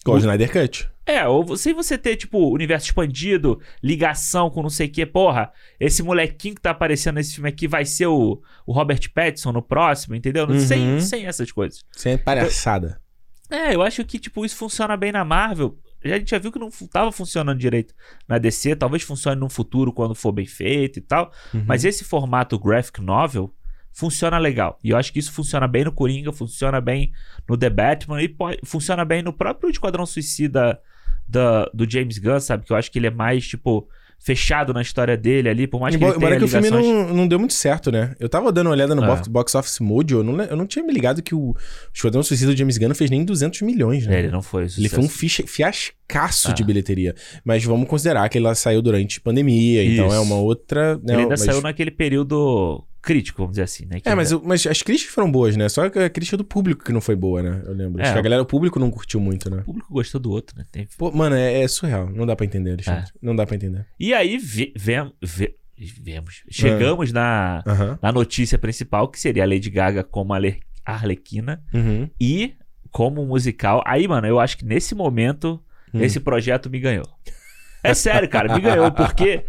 Igual 0.03 0.17
o 0.17 0.21
Snyder 0.21 0.51
Cut. 0.51 0.89
é, 1.07 1.27
ou 1.29 1.57
sem 1.57 1.75
você 1.75 1.99
ter, 1.99 2.17
tipo, 2.17 2.53
universo 2.53 2.87
expandido, 2.87 3.61
ligação 3.83 4.49
com 4.49 4.63
não 4.63 4.71
sei 4.71 4.87
o 4.87 4.91
que, 4.91 5.05
porra, 5.05 5.53
esse 5.79 6.03
molequinho 6.03 6.55
que 6.55 6.61
tá 6.61 6.71
aparecendo 6.71 7.17
nesse 7.17 7.35
filme 7.35 7.49
aqui 7.51 7.69
vai 7.69 7.85
ser 7.85 8.07
o, 8.07 8.41
o 8.67 8.73
Robert 8.73 9.01
Pattinson 9.13 9.53
no 9.53 9.61
próximo, 9.63 10.15
entendeu? 10.15 10.47
Uhum. 10.47 10.59
Sem, 10.61 11.01
sem 11.01 11.27
essas 11.27 11.53
coisas. 11.53 11.85
Sem 11.93 12.17
palhaçada. 12.17 13.01
É, 13.51 13.75
eu 13.75 13.83
acho 13.83 14.05
que, 14.05 14.19
tipo, 14.19 14.45
isso 14.45 14.57
funciona 14.57 14.97
bem 14.97 15.11
na 15.13 15.25
Marvel. 15.25 15.77
Já- 16.05 16.15
A 16.15 16.19
gente 16.19 16.31
já 16.31 16.39
viu 16.39 16.53
que 16.53 16.59
não 16.59 16.71
tava 16.91 17.11
funcionando 17.13 17.59
direito 17.59 17.93
na 18.29 18.39
DC, 18.39 18.77
talvez 18.77 19.03
funcione 19.03 19.39
no 19.41 19.49
futuro 19.51 19.93
quando 19.93 20.15
for 20.15 20.31
bem 20.33 20.47
feito 20.47 20.99
e 20.99 21.03
tal. 21.03 21.33
Uhum. 21.53 21.65
Mas 21.67 21.85
esse 21.85 22.05
formato 22.05 22.59
graphic 22.59 23.01
novel 23.03 23.53
funciona 24.01 24.39
legal. 24.39 24.79
E 24.83 24.91
eu 24.91 24.97
acho 24.97 25.13
que 25.13 25.19
isso 25.19 25.31
funciona 25.33 25.69
bem 25.69 25.85
no 25.85 25.93
Coringa, 25.93 26.33
funciona 26.33 26.81
bem 26.81 27.13
no 27.49 27.57
The 27.57 27.71
Batman 27.71 28.23
e 28.23 28.29
pode- 28.29 28.59
funciona 28.65 29.05
bem 29.05 29.23
no 29.23 29.33
próprio 29.33 29.71
Esquadrão 29.71 30.07
Suicida 30.07 30.81
da, 31.29 31.67
do 31.75 31.89
James 31.89 32.19
Gunn, 32.19 32.41
sabe? 32.41 32.65
Que 32.65 32.73
eu 32.73 32.77
acho 32.77 32.91
que 32.91 32.99
ele 32.99 33.07
é 33.07 33.11
mais, 33.11 33.47
tipo, 33.47 33.87
fechado 34.23 34.75
na 34.75 34.83
história 34.83 35.17
dele 35.17 35.49
ali, 35.49 35.67
por 35.67 35.81
mais 35.81 35.95
que 35.95 36.03
Embora, 36.03 36.13
ele 36.13 36.19
tenha 36.21 36.29
embora 36.35 36.39
que 36.41 36.45
o 36.45 36.49
filme 36.49 36.69
ligações... 36.69 37.09
não, 37.09 37.15
não 37.17 37.29
deu 37.29 37.39
muito 37.39 37.55
certo, 37.55 37.91
né? 37.91 38.15
Eu 38.21 38.29
tava 38.29 38.53
dando 38.53 38.67
uma 38.67 38.73
olhada 38.73 38.95
no 38.95 39.03
É. 39.03 39.07
box, 39.07 39.29
box 39.29 39.55
Office 39.55 39.81
Mojo, 39.81 40.19
eu 40.19 40.23
não, 40.23 40.43
eu 40.43 40.57
não 40.57 40.67
tinha 40.67 40.85
me 40.85 40.93
ligado 40.93 41.23
que 41.23 41.35
o 41.35 41.55
Esquadrão 41.95 42.23
Suicida 42.23 42.53
do 42.53 42.59
James 42.59 42.77
Gunn 42.77 42.89
não 42.89 42.95
fez 42.95 43.11
nem 43.11 43.25
200 43.25 43.63
milhões, 43.63 44.07
né? 44.07 44.17
É, 44.17 44.19
ele 44.19 44.31
não 44.31 44.43
foi 44.43 44.65
Ele 44.77 44.89
foi 44.91 44.99
um 44.99 45.03
sucesso. 45.09 45.19
ficha- 45.19 45.47
fiascaço 45.47 46.51
Ah. 46.51 46.53
de 46.53 46.63
bilheteria. 46.65 47.15
Mas 47.45 47.65
vamos 47.65 47.89
considerar 47.89 48.29
que 48.29 48.37
ele 48.37 48.55
saiu 48.55 48.83
durante 48.83 49.21
pandemia, 49.23 49.85
então 49.85 50.07
Isso. 50.09 50.17
é 50.17 50.21
uma 50.21 50.37
outra. 50.37 50.97
Né, 50.97 51.15
Ele 51.15 51.23
ainda 51.23 51.29
mas- 51.31 51.41
saiu 51.41 51.63
naquele 51.63 51.91
período 51.91 52.85
crítico, 53.03 53.39
vamos 53.43 53.53
dizer 53.53 53.63
assim, 53.63 53.87
né? 53.87 54.01
Que 54.01 54.09
É, 54.09 54.15
mas, 54.15 54.33
ainda- 54.33 54.45
o- 54.45 54.49
mas 54.49 54.67
as 54.67 54.83
críticas 54.83 55.15
foram 55.15 55.31
boas, 55.31 55.57
né? 55.57 55.69
Só 55.69 55.89
que 55.89 55.99
a 55.99 56.11
crítica 56.11 56.37
do 56.37 56.45
público 56.45 56.85
que 56.85 56.93
não 56.93 57.01
foi 57.01 57.17
boa, 57.17 57.43
né? 57.43 57.63
Eu 57.65 57.73
lembro. 57.75 58.01
Acho 58.03 58.11
É. 58.11 58.13
que 58.15 58.19
a 58.19 58.23
galera, 58.23 58.43
o 58.43 58.47
público 58.47 58.79
não 58.79 58.91
curtiu 58.91 59.21
muito, 59.21 59.49
né? 59.51 59.59
o 59.63 59.65
público 59.65 59.93
gostou 59.93 60.21
do 60.21 60.31
outro, 60.31 60.57
né? 60.59 60.65
Tem- 60.71 60.87
Pô, 60.99 61.11
mano, 61.11 61.35
é, 61.37 61.63
é 61.63 61.69
surreal. 61.69 62.09
Não 62.11 62.27
dá 62.27 62.37
pra 62.37 62.45
entender, 62.47 62.73
Alexandre. 62.73 63.05
É. 63.05 63.19
Não 63.23 63.35
dá 63.35 63.47
pra 63.47 63.57
entender. 63.57 63.87
E 63.99 64.13
aí, 64.15 64.37
ve- 64.39 64.73
ve- 65.23 65.57
vemos... 66.03 66.43
Chegamos 66.51 67.11
na, 67.13 67.63
Aham. 67.67 67.99
na 68.03 68.13
notícia 68.13 68.59
principal, 68.59 69.09
que 69.09 69.19
seria 69.19 69.45
a 69.45 69.47
Lady 69.47 69.71
Gaga 69.71 70.05
como 70.05 70.33
a 70.35 70.37
Arle- 70.37 70.61
Arlequina. 70.85 71.63
Uhum. 71.73 72.09
E 72.21 72.55
como 72.91 73.25
musical. 73.25 73.83
Aí, 73.87 74.07
mano, 74.07 74.27
eu 74.27 74.39
acho 74.41 74.59
que 74.59 74.65
nesse 74.65 74.95
momento, 74.95 75.63
Hum. 75.95 76.01
esse 76.03 76.21
projeto 76.21 76.69
me 76.69 76.79
ganhou. 76.81 77.07
É 77.83 77.95
sério, 77.95 78.29
cara, 78.29 78.55
me 78.55 78.61
ganhou, 78.61 78.93
porque 78.93 79.45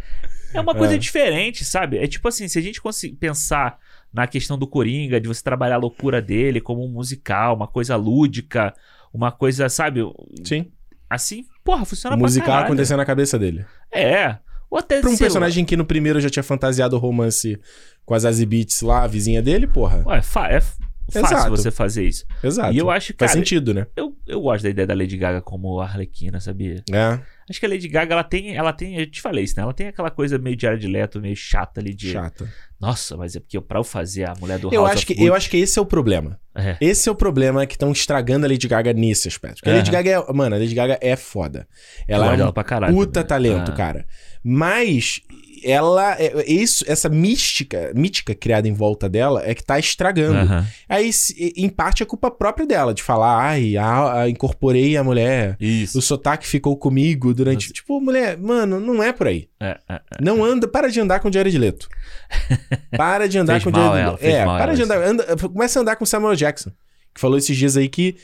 é 0.54 0.60
uma 0.60 0.74
coisa 0.76 0.96
É. 0.96 0.98
diferente, 0.98 1.64
sabe? 1.66 1.98
É 1.98 2.08
tipo 2.08 2.28
assim, 2.28 2.48
se 2.48 2.58
a 2.58 2.62
gente 2.62 2.82
conseguir 2.82 3.16
pensar 3.16 3.78
na 4.14 4.28
questão 4.28 4.58
do 4.58 4.68
Coringa, 4.68 5.20
de 5.22 5.28
você 5.28 5.42
trabalhar 5.44 5.76
a 5.76 5.80
loucura 5.80 6.22
dele 6.22 6.60
como 6.62 6.84
um 6.86 6.90
musical, 6.90 7.56
uma 7.56 7.68
coisa 7.68 7.96
lúdica, 7.96 8.74
uma 9.14 9.32
coisa, 9.32 9.70
sabe? 9.70 10.02
Sim. 10.44 10.72
Assim, 11.10 11.46
porra, 11.64 11.84
funciona 11.86 12.16
O 12.16 12.20
pra 12.20 12.26
musical 12.28 12.48
caralho. 12.48 12.66
acontecendo 12.66 12.98
na 12.98 13.06
cabeça 13.06 13.38
dele. 13.40 13.66
É. 13.94 14.38
Ou 14.70 14.78
até 14.80 15.02
Pra 15.02 15.10
um 15.10 15.16
sei 15.16 15.26
lá. 15.26 15.30
personagem 15.30 15.66
que 15.66 15.76
no 15.76 15.84
primeiro 15.86 16.20
já 16.22 16.30
tinha 16.30 16.44
fantasiado 16.44 16.96
o 16.96 17.00
romance 17.00 17.60
com 18.06 18.14
as 18.14 18.24
Zazie 18.24 18.46
Beats 18.46 18.82
lá, 18.82 19.04
a 19.04 19.08
vizinha 19.08 19.42
dele, 19.42 19.68
porra. 19.68 20.04
Ué, 20.06 20.22
é 20.50 20.62
f- 21.10 21.20
fácil 21.22 21.38
Exato. 21.38 21.50
você 21.52 21.72
fazer 21.72 22.08
isso. 22.08 22.26
Exato. 22.44 22.74
E 22.74 22.78
eu 22.78 22.90
acho, 22.90 23.08
Faz 23.18 23.32
cara, 23.32 23.40
sentido, 23.40 23.74
né? 23.74 23.86
eu, 23.96 24.16
eu 24.28 24.42
gosto 24.42 24.64
da 24.64 24.70
ideia 24.70 24.88
da 24.88 24.94
Lady 24.94 25.18
Gaga 25.18 25.42
como 25.42 25.80
Arlequina, 25.80 26.40
sabia? 26.40 26.84
É. 26.92 27.20
Acho 27.50 27.60
que 27.60 27.66
a 27.66 27.70
Lady 27.70 27.88
Gaga, 27.90 28.14
ela 28.14 28.24
tem, 28.24 28.56
ela 28.56 28.72
tem, 28.72 28.98
eu 28.98 29.06
te 29.10 29.22
falei 29.22 29.44
isso, 29.44 29.56
né? 29.58 29.64
Ela 29.64 29.74
tem 29.74 29.88
aquela 29.88 30.10
coisa 30.10 30.38
meio 30.38 30.56
de 30.56 30.78
de 30.78 30.88
leto, 30.88 31.20
meio 31.20 31.36
chata 31.36 31.82
ali 31.82 31.94
de. 31.94 32.12
Chata. 32.14 32.48
Nossa, 32.80 33.18
mas 33.18 33.36
é 33.36 33.40
porque 33.42 33.58
eu- 33.58 33.62
pra 33.62 33.78
eu 33.80 33.84
fazer 33.84 34.24
a 34.30 34.34
mulher 34.40 34.58
do 34.58 34.74
Eu 34.74 34.82
House 34.84 34.94
acho, 34.96 35.06
que, 35.06 35.14
eu 35.14 35.18
Gucci- 35.18 35.32
acho 35.34 35.50
que 35.50 35.58
esse 35.58 35.78
é 35.78 35.82
o 35.82 35.86
problema. 35.86 36.40
É. 36.56 36.78
Esse 36.80 37.10
é 37.10 37.12
o 37.12 37.16
problema 37.16 37.66
que 37.66 37.74
estão 37.76 37.92
estragando 37.92 38.46
a 38.46 38.50
Lady 38.50 38.68
Gaga 38.68 38.94
nesse 38.94 39.28
aspecto. 39.28 39.56
Porque 39.58 39.70
a 39.70 39.74
Lady. 39.74 39.92
Gaga 39.92 40.10
é. 40.10 40.34
Mano, 40.34 40.56
a 40.56 40.60
Lady 40.60 40.74
Gaga 40.74 40.98
é 41.02 41.16
foda. 41.18 41.68
Ela 42.08 42.28
Eu 42.28 42.32
é 42.32 42.34
um 42.34 42.38
dela 42.38 42.54
pra 42.54 42.64
caralho 42.64 42.94
puta 42.94 43.24
também. 43.24 43.52
talento, 43.52 43.72
Ah. 43.72 43.76
cara. 43.76 44.06
Mas 44.44 45.22
ela. 45.64 46.16
é- 46.20 46.44
isso, 46.52 46.84
essa 46.88 47.10
mística, 47.10 47.92
mítica 47.96 48.34
criada 48.36 48.68
em 48.68 48.74
volta 48.74 49.08
dela 49.10 49.42
é 49.46 49.54
que 49.56 49.64
tá 49.64 49.78
estragando. 49.80 50.38
Aham. 50.40 50.68
Aí, 50.90 51.10
em 51.56 51.70
parte, 51.70 52.04
é 52.04 52.06
culpa 52.06 52.30
própria 52.32 52.66
dela, 52.66 52.94
de 52.94 53.02
falar, 53.04 53.40
ai, 53.42 53.76
incorporei 54.30 54.96
a 54.98 55.04
mulher. 55.04 55.56
Isso. 55.60 55.98
O 56.00 56.02
sotaque 56.02 56.48
ficou 56.48 56.76
comigo 56.78 57.34
durante. 57.34 57.72
Tipo, 57.74 58.00
mulher, 58.02 58.38
mano, 58.38 58.80
não 58.80 59.02
é 59.04 59.12
por 59.14 59.28
aí. 59.28 59.48
É, 59.60 59.78
é, 59.90 59.94
é. 59.96 60.02
Não 60.20 60.44
anda, 60.44 60.68
para 60.68 60.90
de 60.90 61.00
andar 61.00 61.20
com 61.20 61.30
o 61.30 61.34
Jared 61.34 61.58
Leto. 61.58 61.88
Para 62.98 63.28
de 63.28 63.38
andar 63.38 63.62
com 63.64 63.72
Jared 63.72 64.06
Leto. 64.12 64.26
É, 64.26 64.46
para 64.46 64.76
de 64.76 64.84
andar. 64.84 64.98
anda- 65.04 65.36
começa 65.38 65.80
a 65.80 65.82
andar 65.82 65.96
com 65.96 66.04
o 66.04 66.08
Samuel 66.08 66.36
Jackson, 66.36 66.72
que 67.14 67.22
falou 67.22 67.38
esses 67.38 67.56
dias 67.56 67.78
aí 67.78 67.88
que 67.90 68.16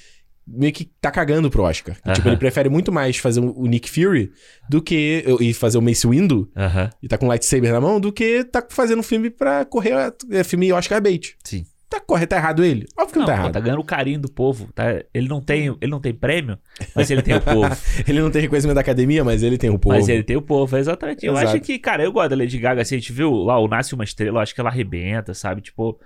meio 0.48 0.72
que 0.72 0.86
tá 1.02 1.12
cagando 1.12 1.50
pro 1.50 1.64
Oscar. 1.64 1.96
Que, 1.96 2.02
Tipo, 2.14 2.22
Aham. 2.22 2.30
ele 2.30 2.38
prefere 2.38 2.70
muito 2.70 2.92
mais 2.92 3.18
fazer 3.18 3.40
o 3.42 3.66
Nick 3.68 3.90
Fury 3.90 4.32
do 4.70 4.82
que. 4.82 5.24
e 5.42 5.54
fazer 5.54 5.78
o 5.78 5.82
Mace 5.82 6.08
Windu 6.08 6.50
Aham. 6.56 6.90
e 7.04 7.08
tá 7.08 7.18
com 7.18 7.26
um 7.26 7.30
lightsaber 7.30 7.72
na 7.72 7.82
mão 7.82 8.00
do 8.00 8.12
que 8.12 8.44
tá 8.46 8.66
fazendo 8.70 9.00
um 9.00 9.04
filme 9.04 9.30
pra 9.30 9.66
correr. 9.66 9.94
É, 10.32 10.44
filme 10.44 10.72
Oscar 10.72 11.02
bait. 11.02 11.36
Sim. 11.44 11.66
Tá, 11.90 12.02
corre, 12.02 12.28
tá 12.28 12.36
errado 12.36 12.66
ele? 12.66 12.86
Óbvio 12.98 13.14
que 13.14 13.20
não, 13.20 13.26
Não, 13.26 13.34
tá 13.34 13.40
errado. 13.40 13.54
tá 13.54 13.60
ganhando 13.62 13.80
o 13.80 13.84
carinho 13.84 14.20
do 14.20 14.30
povo. 14.30 14.68
Tá? 14.76 15.02
Ele, 15.14 15.30
não 15.30 15.40
tem, 15.40 15.68
ele 15.80 15.90
não 15.90 16.02
tem 16.02 16.14
prêmio, 16.14 16.58
mas 16.94 17.10
ele 17.10 17.22
tem 17.22 17.34
o 17.36 17.40
povo. 17.42 17.74
Ele 18.06 18.20
não 18.20 18.30
tem 18.30 18.42
reconhecimento 18.42 18.76
da 18.76 18.82
academia, 18.82 19.24
mas 19.24 19.42
ele 19.42 19.58
tem 19.58 19.70
o 19.70 19.80
povo. 19.80 19.96
Mas 19.96 20.10
ele 20.10 20.22
tem 20.22 20.36
o 20.36 20.42
povo, 20.42 20.76
exatamente. 20.78 21.26
Eu 21.26 21.32
Exato. 21.32 21.48
acho 21.48 21.62
que, 21.62 21.80
cara, 21.80 22.04
eu 22.04 22.12
gosto 22.12 22.32
da 22.32 22.36
Lady 22.36 22.58
Gaga, 22.60 22.82
assim, 22.82 22.96
a 22.96 23.00
gente 23.00 23.14
viu 23.14 23.32
lá 23.32 23.58
o 23.58 23.70
Nasce 23.70 23.96
uma 23.96 24.04
Estrela, 24.04 24.38
eu 24.40 24.42
acho 24.42 24.54
que 24.54 24.60
ela 24.60 24.70
arrebenta, 24.70 25.34
sabe? 25.34 25.62
Tipo, 25.62 25.98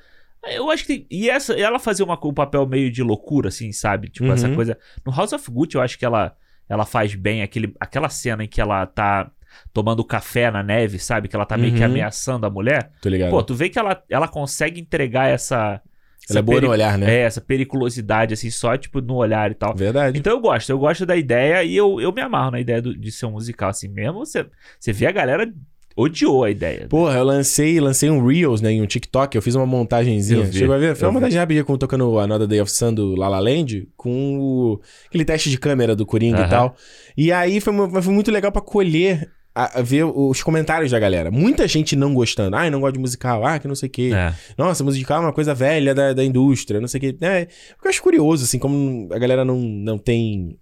eu 0.48 0.70
acho 0.72 0.86
que 0.86 0.94
tem... 0.94 1.08
E 1.10 1.30
essa, 1.30 1.54
ela 1.54 1.78
fazia 1.80 2.04
uma, 2.06 2.20
um 2.24 2.34
papel 2.34 2.66
meio 2.68 2.92
de 2.92 3.04
loucura, 3.04 3.50
assim, 3.50 3.72
sabe? 3.72 4.10
Tipo, 4.10 4.26
Uhum. 4.28 4.34
essa 4.34 4.50
coisa... 4.50 4.78
No 5.06 5.12
House 5.16 5.34
of 5.34 5.50
Gucci, 5.52 5.76
eu 5.76 5.82
acho 5.82 5.98
que 6.00 6.06
ela, 6.06 6.36
ela 6.68 6.86
faz 6.86 7.14
bem 7.16 7.42
aquele, 7.44 7.74
aquela 7.80 8.10
cena 8.10 8.44
em 8.44 8.48
que 8.48 8.60
ela 8.62 8.86
tá 8.86 9.30
tomando 9.74 10.04
café 10.04 10.50
na 10.50 10.64
neve, 10.64 10.98
sabe? 10.98 11.28
Que 11.28 11.36
ela 11.36 11.46
tá 11.46 11.58
meio 11.58 11.74
que 11.74 11.80
Uhum. 11.80 11.86
ameaçando 11.86 12.46
a 12.46 12.50
mulher. 12.50 12.92
Tô 13.02 13.10
ligado. 13.10 13.30
Pô, 13.30 13.44
tu 13.44 13.54
vê 13.54 13.70
que 13.70 13.78
ela, 13.78 14.02
ela 14.10 14.28
consegue 14.28 14.80
entregar 14.80 15.28
essa... 15.30 15.82
Ela 16.30 16.40
é 16.40 16.42
boa 16.42 16.56
peri- 16.58 16.68
no 16.68 16.72
olhar, 16.72 16.98
né? 16.98 17.14
É, 17.16 17.20
essa 17.24 17.42
periculosidade, 17.42 18.34
assim, 18.34 18.50
só, 18.50 18.78
tipo, 18.78 19.02
no 19.02 19.16
olhar 19.16 19.52
e 19.52 19.56
tal. 19.56 19.76
Verdade. 19.76 20.18
Então 20.18 20.32
eu 20.34 20.40
gosto, 20.40 20.70
eu 20.70 20.78
gosto 20.80 21.06
da 21.06 21.16
ideia 21.16 21.64
e 21.64 21.76
eu, 21.76 22.00
eu 22.00 22.12
me 22.14 22.22
amarro 22.22 22.52
na 22.52 22.60
ideia 22.60 22.82
do- 22.82 22.96
de 22.98 23.12
ser 23.12 23.26
um 23.26 23.32
musical 23.32 23.70
assim 23.70 23.88
mesmo. 23.90 24.20
Você, 24.20 24.46
você 24.80 24.94
vê 24.94 25.08
a 25.08 25.12
galera 25.12 25.52
odiou 25.96 26.44
a 26.44 26.50
ideia. 26.50 26.88
Porra, 26.88 27.18
eu 27.18 27.24
lancei, 27.24 27.80
lancei 27.80 28.10
um 28.10 28.26
Reels, 28.26 28.62
né, 28.62 28.72
em 28.72 28.82
um 28.82 28.86
TikTok, 28.86 29.36
eu 29.36 29.42
fiz 29.42 29.56
uma 29.56 29.66
montagenzinha. 29.66 30.46
Eu 30.46 30.54
Chegou 30.54 30.76
a 30.76 30.78
ver? 30.78 30.96
Foi 30.96 31.06
eu 31.06 31.10
uma 31.10 31.20
montagem 31.20 31.40
rapidinha 31.40 31.64
com 31.64 31.78
tocando 31.78 32.20
Another 32.20 32.48
Day 32.48 32.62
of 32.62 32.72
Sun 32.72 32.94
do 32.94 33.16
La 33.16 33.28
La 33.28 33.40
Land, 33.40 33.88
com 33.96 34.40
o, 34.40 34.82
aquele 35.08 35.26
teste 35.26 35.50
de 35.50 35.58
câmera 35.58 35.96
do 35.96 36.06
Coringa 36.06 36.46
e 36.46 36.50
tal. 36.50 36.76
E 37.16 37.32
aí 37.32 37.60
foi, 37.60 37.74
foi 38.02 38.14
muito 38.14 38.32
legal 38.32 38.52
pra 38.52 38.62
colher, 38.62 39.30
a, 39.54 39.80
a 39.80 39.82
ver 39.82 40.06
os 40.06 40.42
comentários 40.42 40.92
da 40.92 41.00
galera. 41.00 41.30
Muita 41.30 41.68
gente 41.68 41.96
não 41.96 42.14
gostando. 42.14 42.56
Ai, 42.56 42.70
não 42.70 42.80
gosto 42.80 42.94
de 42.94 43.00
musical. 43.00 43.46
Ah, 43.46 43.60
que 43.60 43.68
não 43.68 43.76
sei 43.76 43.88
o 43.88 43.92
quê. 43.92 44.12
É. 44.14 44.34
Nossa, 44.58 44.84
musical 44.84 45.22
é 45.22 45.26
uma 45.26 45.34
coisa 45.34 45.54
velha 45.54 45.94
da, 45.94 46.14
da 46.14 46.24
indústria, 46.24 46.80
não 46.80 46.88
sei 46.88 46.98
o 46.98 47.02
quê. 47.02 47.18
É, 47.22 47.48
eu 47.84 47.90
acho 47.90 48.02
curioso, 48.02 48.46
assim, 48.46 48.58
como 48.58 49.10
a 49.12 49.20
galera 49.20 49.44
não, 49.44 49.58
não 49.58 49.98
tem... 49.98 50.58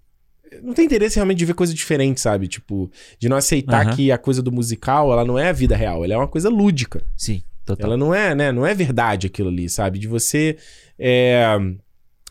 Não 0.62 0.74
tem 0.74 0.84
interesse 0.84 1.16
realmente 1.16 1.38
de 1.38 1.44
ver 1.44 1.54
coisa 1.54 1.72
diferente, 1.72 2.20
sabe? 2.20 2.48
Tipo, 2.48 2.90
de 3.18 3.28
não 3.28 3.36
aceitar 3.36 3.86
Aham. 3.86 3.96
que 3.96 4.10
a 4.10 4.18
coisa 4.18 4.42
do 4.42 4.50
musical, 4.50 5.12
ela 5.12 5.24
não 5.24 5.38
é 5.38 5.48
a 5.48 5.52
vida 5.52 5.76
real, 5.76 6.04
ela 6.04 6.14
é 6.14 6.16
uma 6.16 6.28
coisa 6.28 6.48
lúdica. 6.48 7.02
Sim, 7.16 7.42
total. 7.64 7.86
Ela 7.86 7.96
não 7.96 8.14
é, 8.14 8.34
né? 8.34 8.52
Não 8.52 8.66
é 8.66 8.74
verdade 8.74 9.26
aquilo 9.26 9.48
ali, 9.48 9.68
sabe? 9.68 9.98
De 9.98 10.08
você. 10.08 10.56
É... 10.98 11.56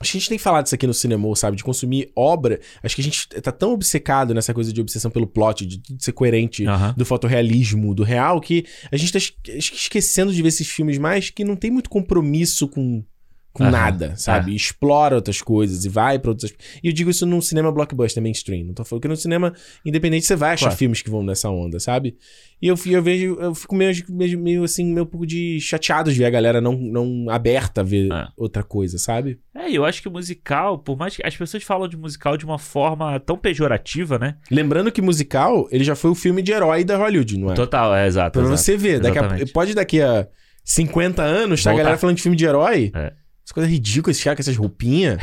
Acho 0.02 0.14
que 0.14 0.18
a 0.18 0.22
gente 0.22 0.30
tem 0.30 0.38
falado 0.38 0.66
isso 0.66 0.76
aqui 0.76 0.88
no 0.88 0.94
cinema, 0.94 1.36
sabe? 1.36 1.58
De 1.58 1.64
consumir 1.64 2.10
obra. 2.16 2.62
Acho 2.82 2.96
que 2.96 3.02
a 3.02 3.04
gente 3.04 3.28
tá 3.28 3.52
tão 3.52 3.74
obcecado 3.74 4.34
nessa 4.34 4.54
coisa 4.54 4.72
de 4.72 4.80
obsessão 4.80 5.12
pelo 5.12 5.28
plot, 5.28 5.66
de 5.66 5.78
tudo 5.80 6.02
ser 6.02 6.14
coerente, 6.14 6.66
Aham. 6.66 6.94
do 6.96 7.04
fotorrealismo, 7.04 7.94
do 7.94 8.04
real, 8.04 8.40
que 8.40 8.66
a 8.90 8.96
gente 8.96 9.12
tá 9.12 9.20
esquecendo 9.46 10.32
de 10.34 10.42
ver 10.42 10.48
esses 10.48 10.70
filmes 10.70 10.98
mais 10.98 11.30
que 11.30 11.44
não 11.44 11.58
tem 11.58 11.70
muito 11.70 11.90
compromisso 11.90 12.70
com, 12.70 13.04
com 13.52 13.64
Aham, 13.64 13.72
nada, 13.72 14.14
sabe? 14.16 14.56
Explora 14.56 15.16
outras 15.16 15.42
coisas 15.42 15.84
e 15.84 15.90
vai 15.90 16.20
pra 16.20 16.32
outras. 16.32 16.54
E 16.84 16.88
eu 16.88 16.94
digo 16.94 17.10
isso 17.10 17.26
num 17.26 17.42
cinema 17.42 17.72
blockbuster 17.72 18.22
mainstream. 18.22 18.64
Não 18.66 18.74
tô 18.76 18.86
falando 18.86 19.02
que 19.02 19.08
no 19.08 19.16
cinema 19.16 19.54
independente 19.84 20.26
você 20.26 20.36
vai 20.36 20.54
achar 20.54 20.68
Claro. 20.68 20.78
filmes 20.78 21.02
que 21.02 21.10
vão 21.10 21.24
nessa 21.24 21.50
onda, 21.50 21.80
sabe? 21.80 22.16
E 22.62 22.68
eu, 22.68 22.76
eu 22.86 23.02
vejo, 23.02 23.38
eu 23.40 23.56
fico 23.56 23.74
meio, 23.76 23.92
meio, 24.10 24.40
meio 24.40 24.64
assim, 24.64 24.86
meio 24.86 25.04
um 25.04 25.10
pouco 25.10 25.26
de 25.26 25.60
chateado 25.62 26.12
de 26.12 26.18
ver 26.20 26.26
a 26.26 26.30
galera 26.30 26.62
não, 26.62 26.74
não 26.74 27.30
aberta 27.30 27.82
a 27.82 27.84
ver 27.84 28.12
É. 28.12 28.28
outra 28.38 28.62
coisa, 28.64 28.98
sabe? 28.98 29.40
É, 29.56 29.72
eu 29.72 29.84
acho 29.84 30.02
que 30.02 30.08
o 30.08 30.12
musical, 30.12 30.78
por 30.78 30.96
mais 30.98 31.16
que 31.16 31.26
as 31.26 31.36
pessoas 31.36 31.64
falam 31.64 31.88
de 31.88 31.98
musical 31.98 32.38
de 32.38 32.46
uma 32.46 32.60
forma 32.60 33.20
tão 33.20 33.38
pejorativa, 33.38 34.20
né? 34.20 34.36
Lembrando 34.52 34.92
que 34.92 35.02
musical, 35.02 35.68
ele 35.72 35.84
já 35.84 35.96
foi 35.96 36.12
o 36.12 36.16
filme 36.16 36.42
de 36.42 36.52
herói 36.52 36.84
da 36.84 36.98
Hollywood, 36.98 37.38
não 37.40 37.52
é? 37.52 37.56
Total, 37.56 37.96
é 37.96 38.06
exato. 38.06 38.34
Pra 38.34 38.42
exato. 38.44 38.58
você 38.58 38.78
ver, 38.78 39.00
daqui 39.00 39.18
a, 39.18 39.28
pode 39.54 39.74
daqui 39.74 40.02
a 40.02 40.28
50 40.64 41.22
anos, 41.24 41.64
tá 41.64 41.70
a 41.70 41.74
Voltar. 41.74 41.84
galera 41.84 41.98
falando 41.98 42.16
de 42.18 42.22
filme 42.22 42.38
de 42.38 42.46
herói. 42.46 42.92
É. 42.94 43.14
Essa 43.50 43.54
coisa 43.56 43.68
ridícula, 43.68 44.12
esse 44.12 44.24
cara 44.24 44.36
com 44.36 44.42
essas 44.42 44.56
roupinhas. 44.56 45.18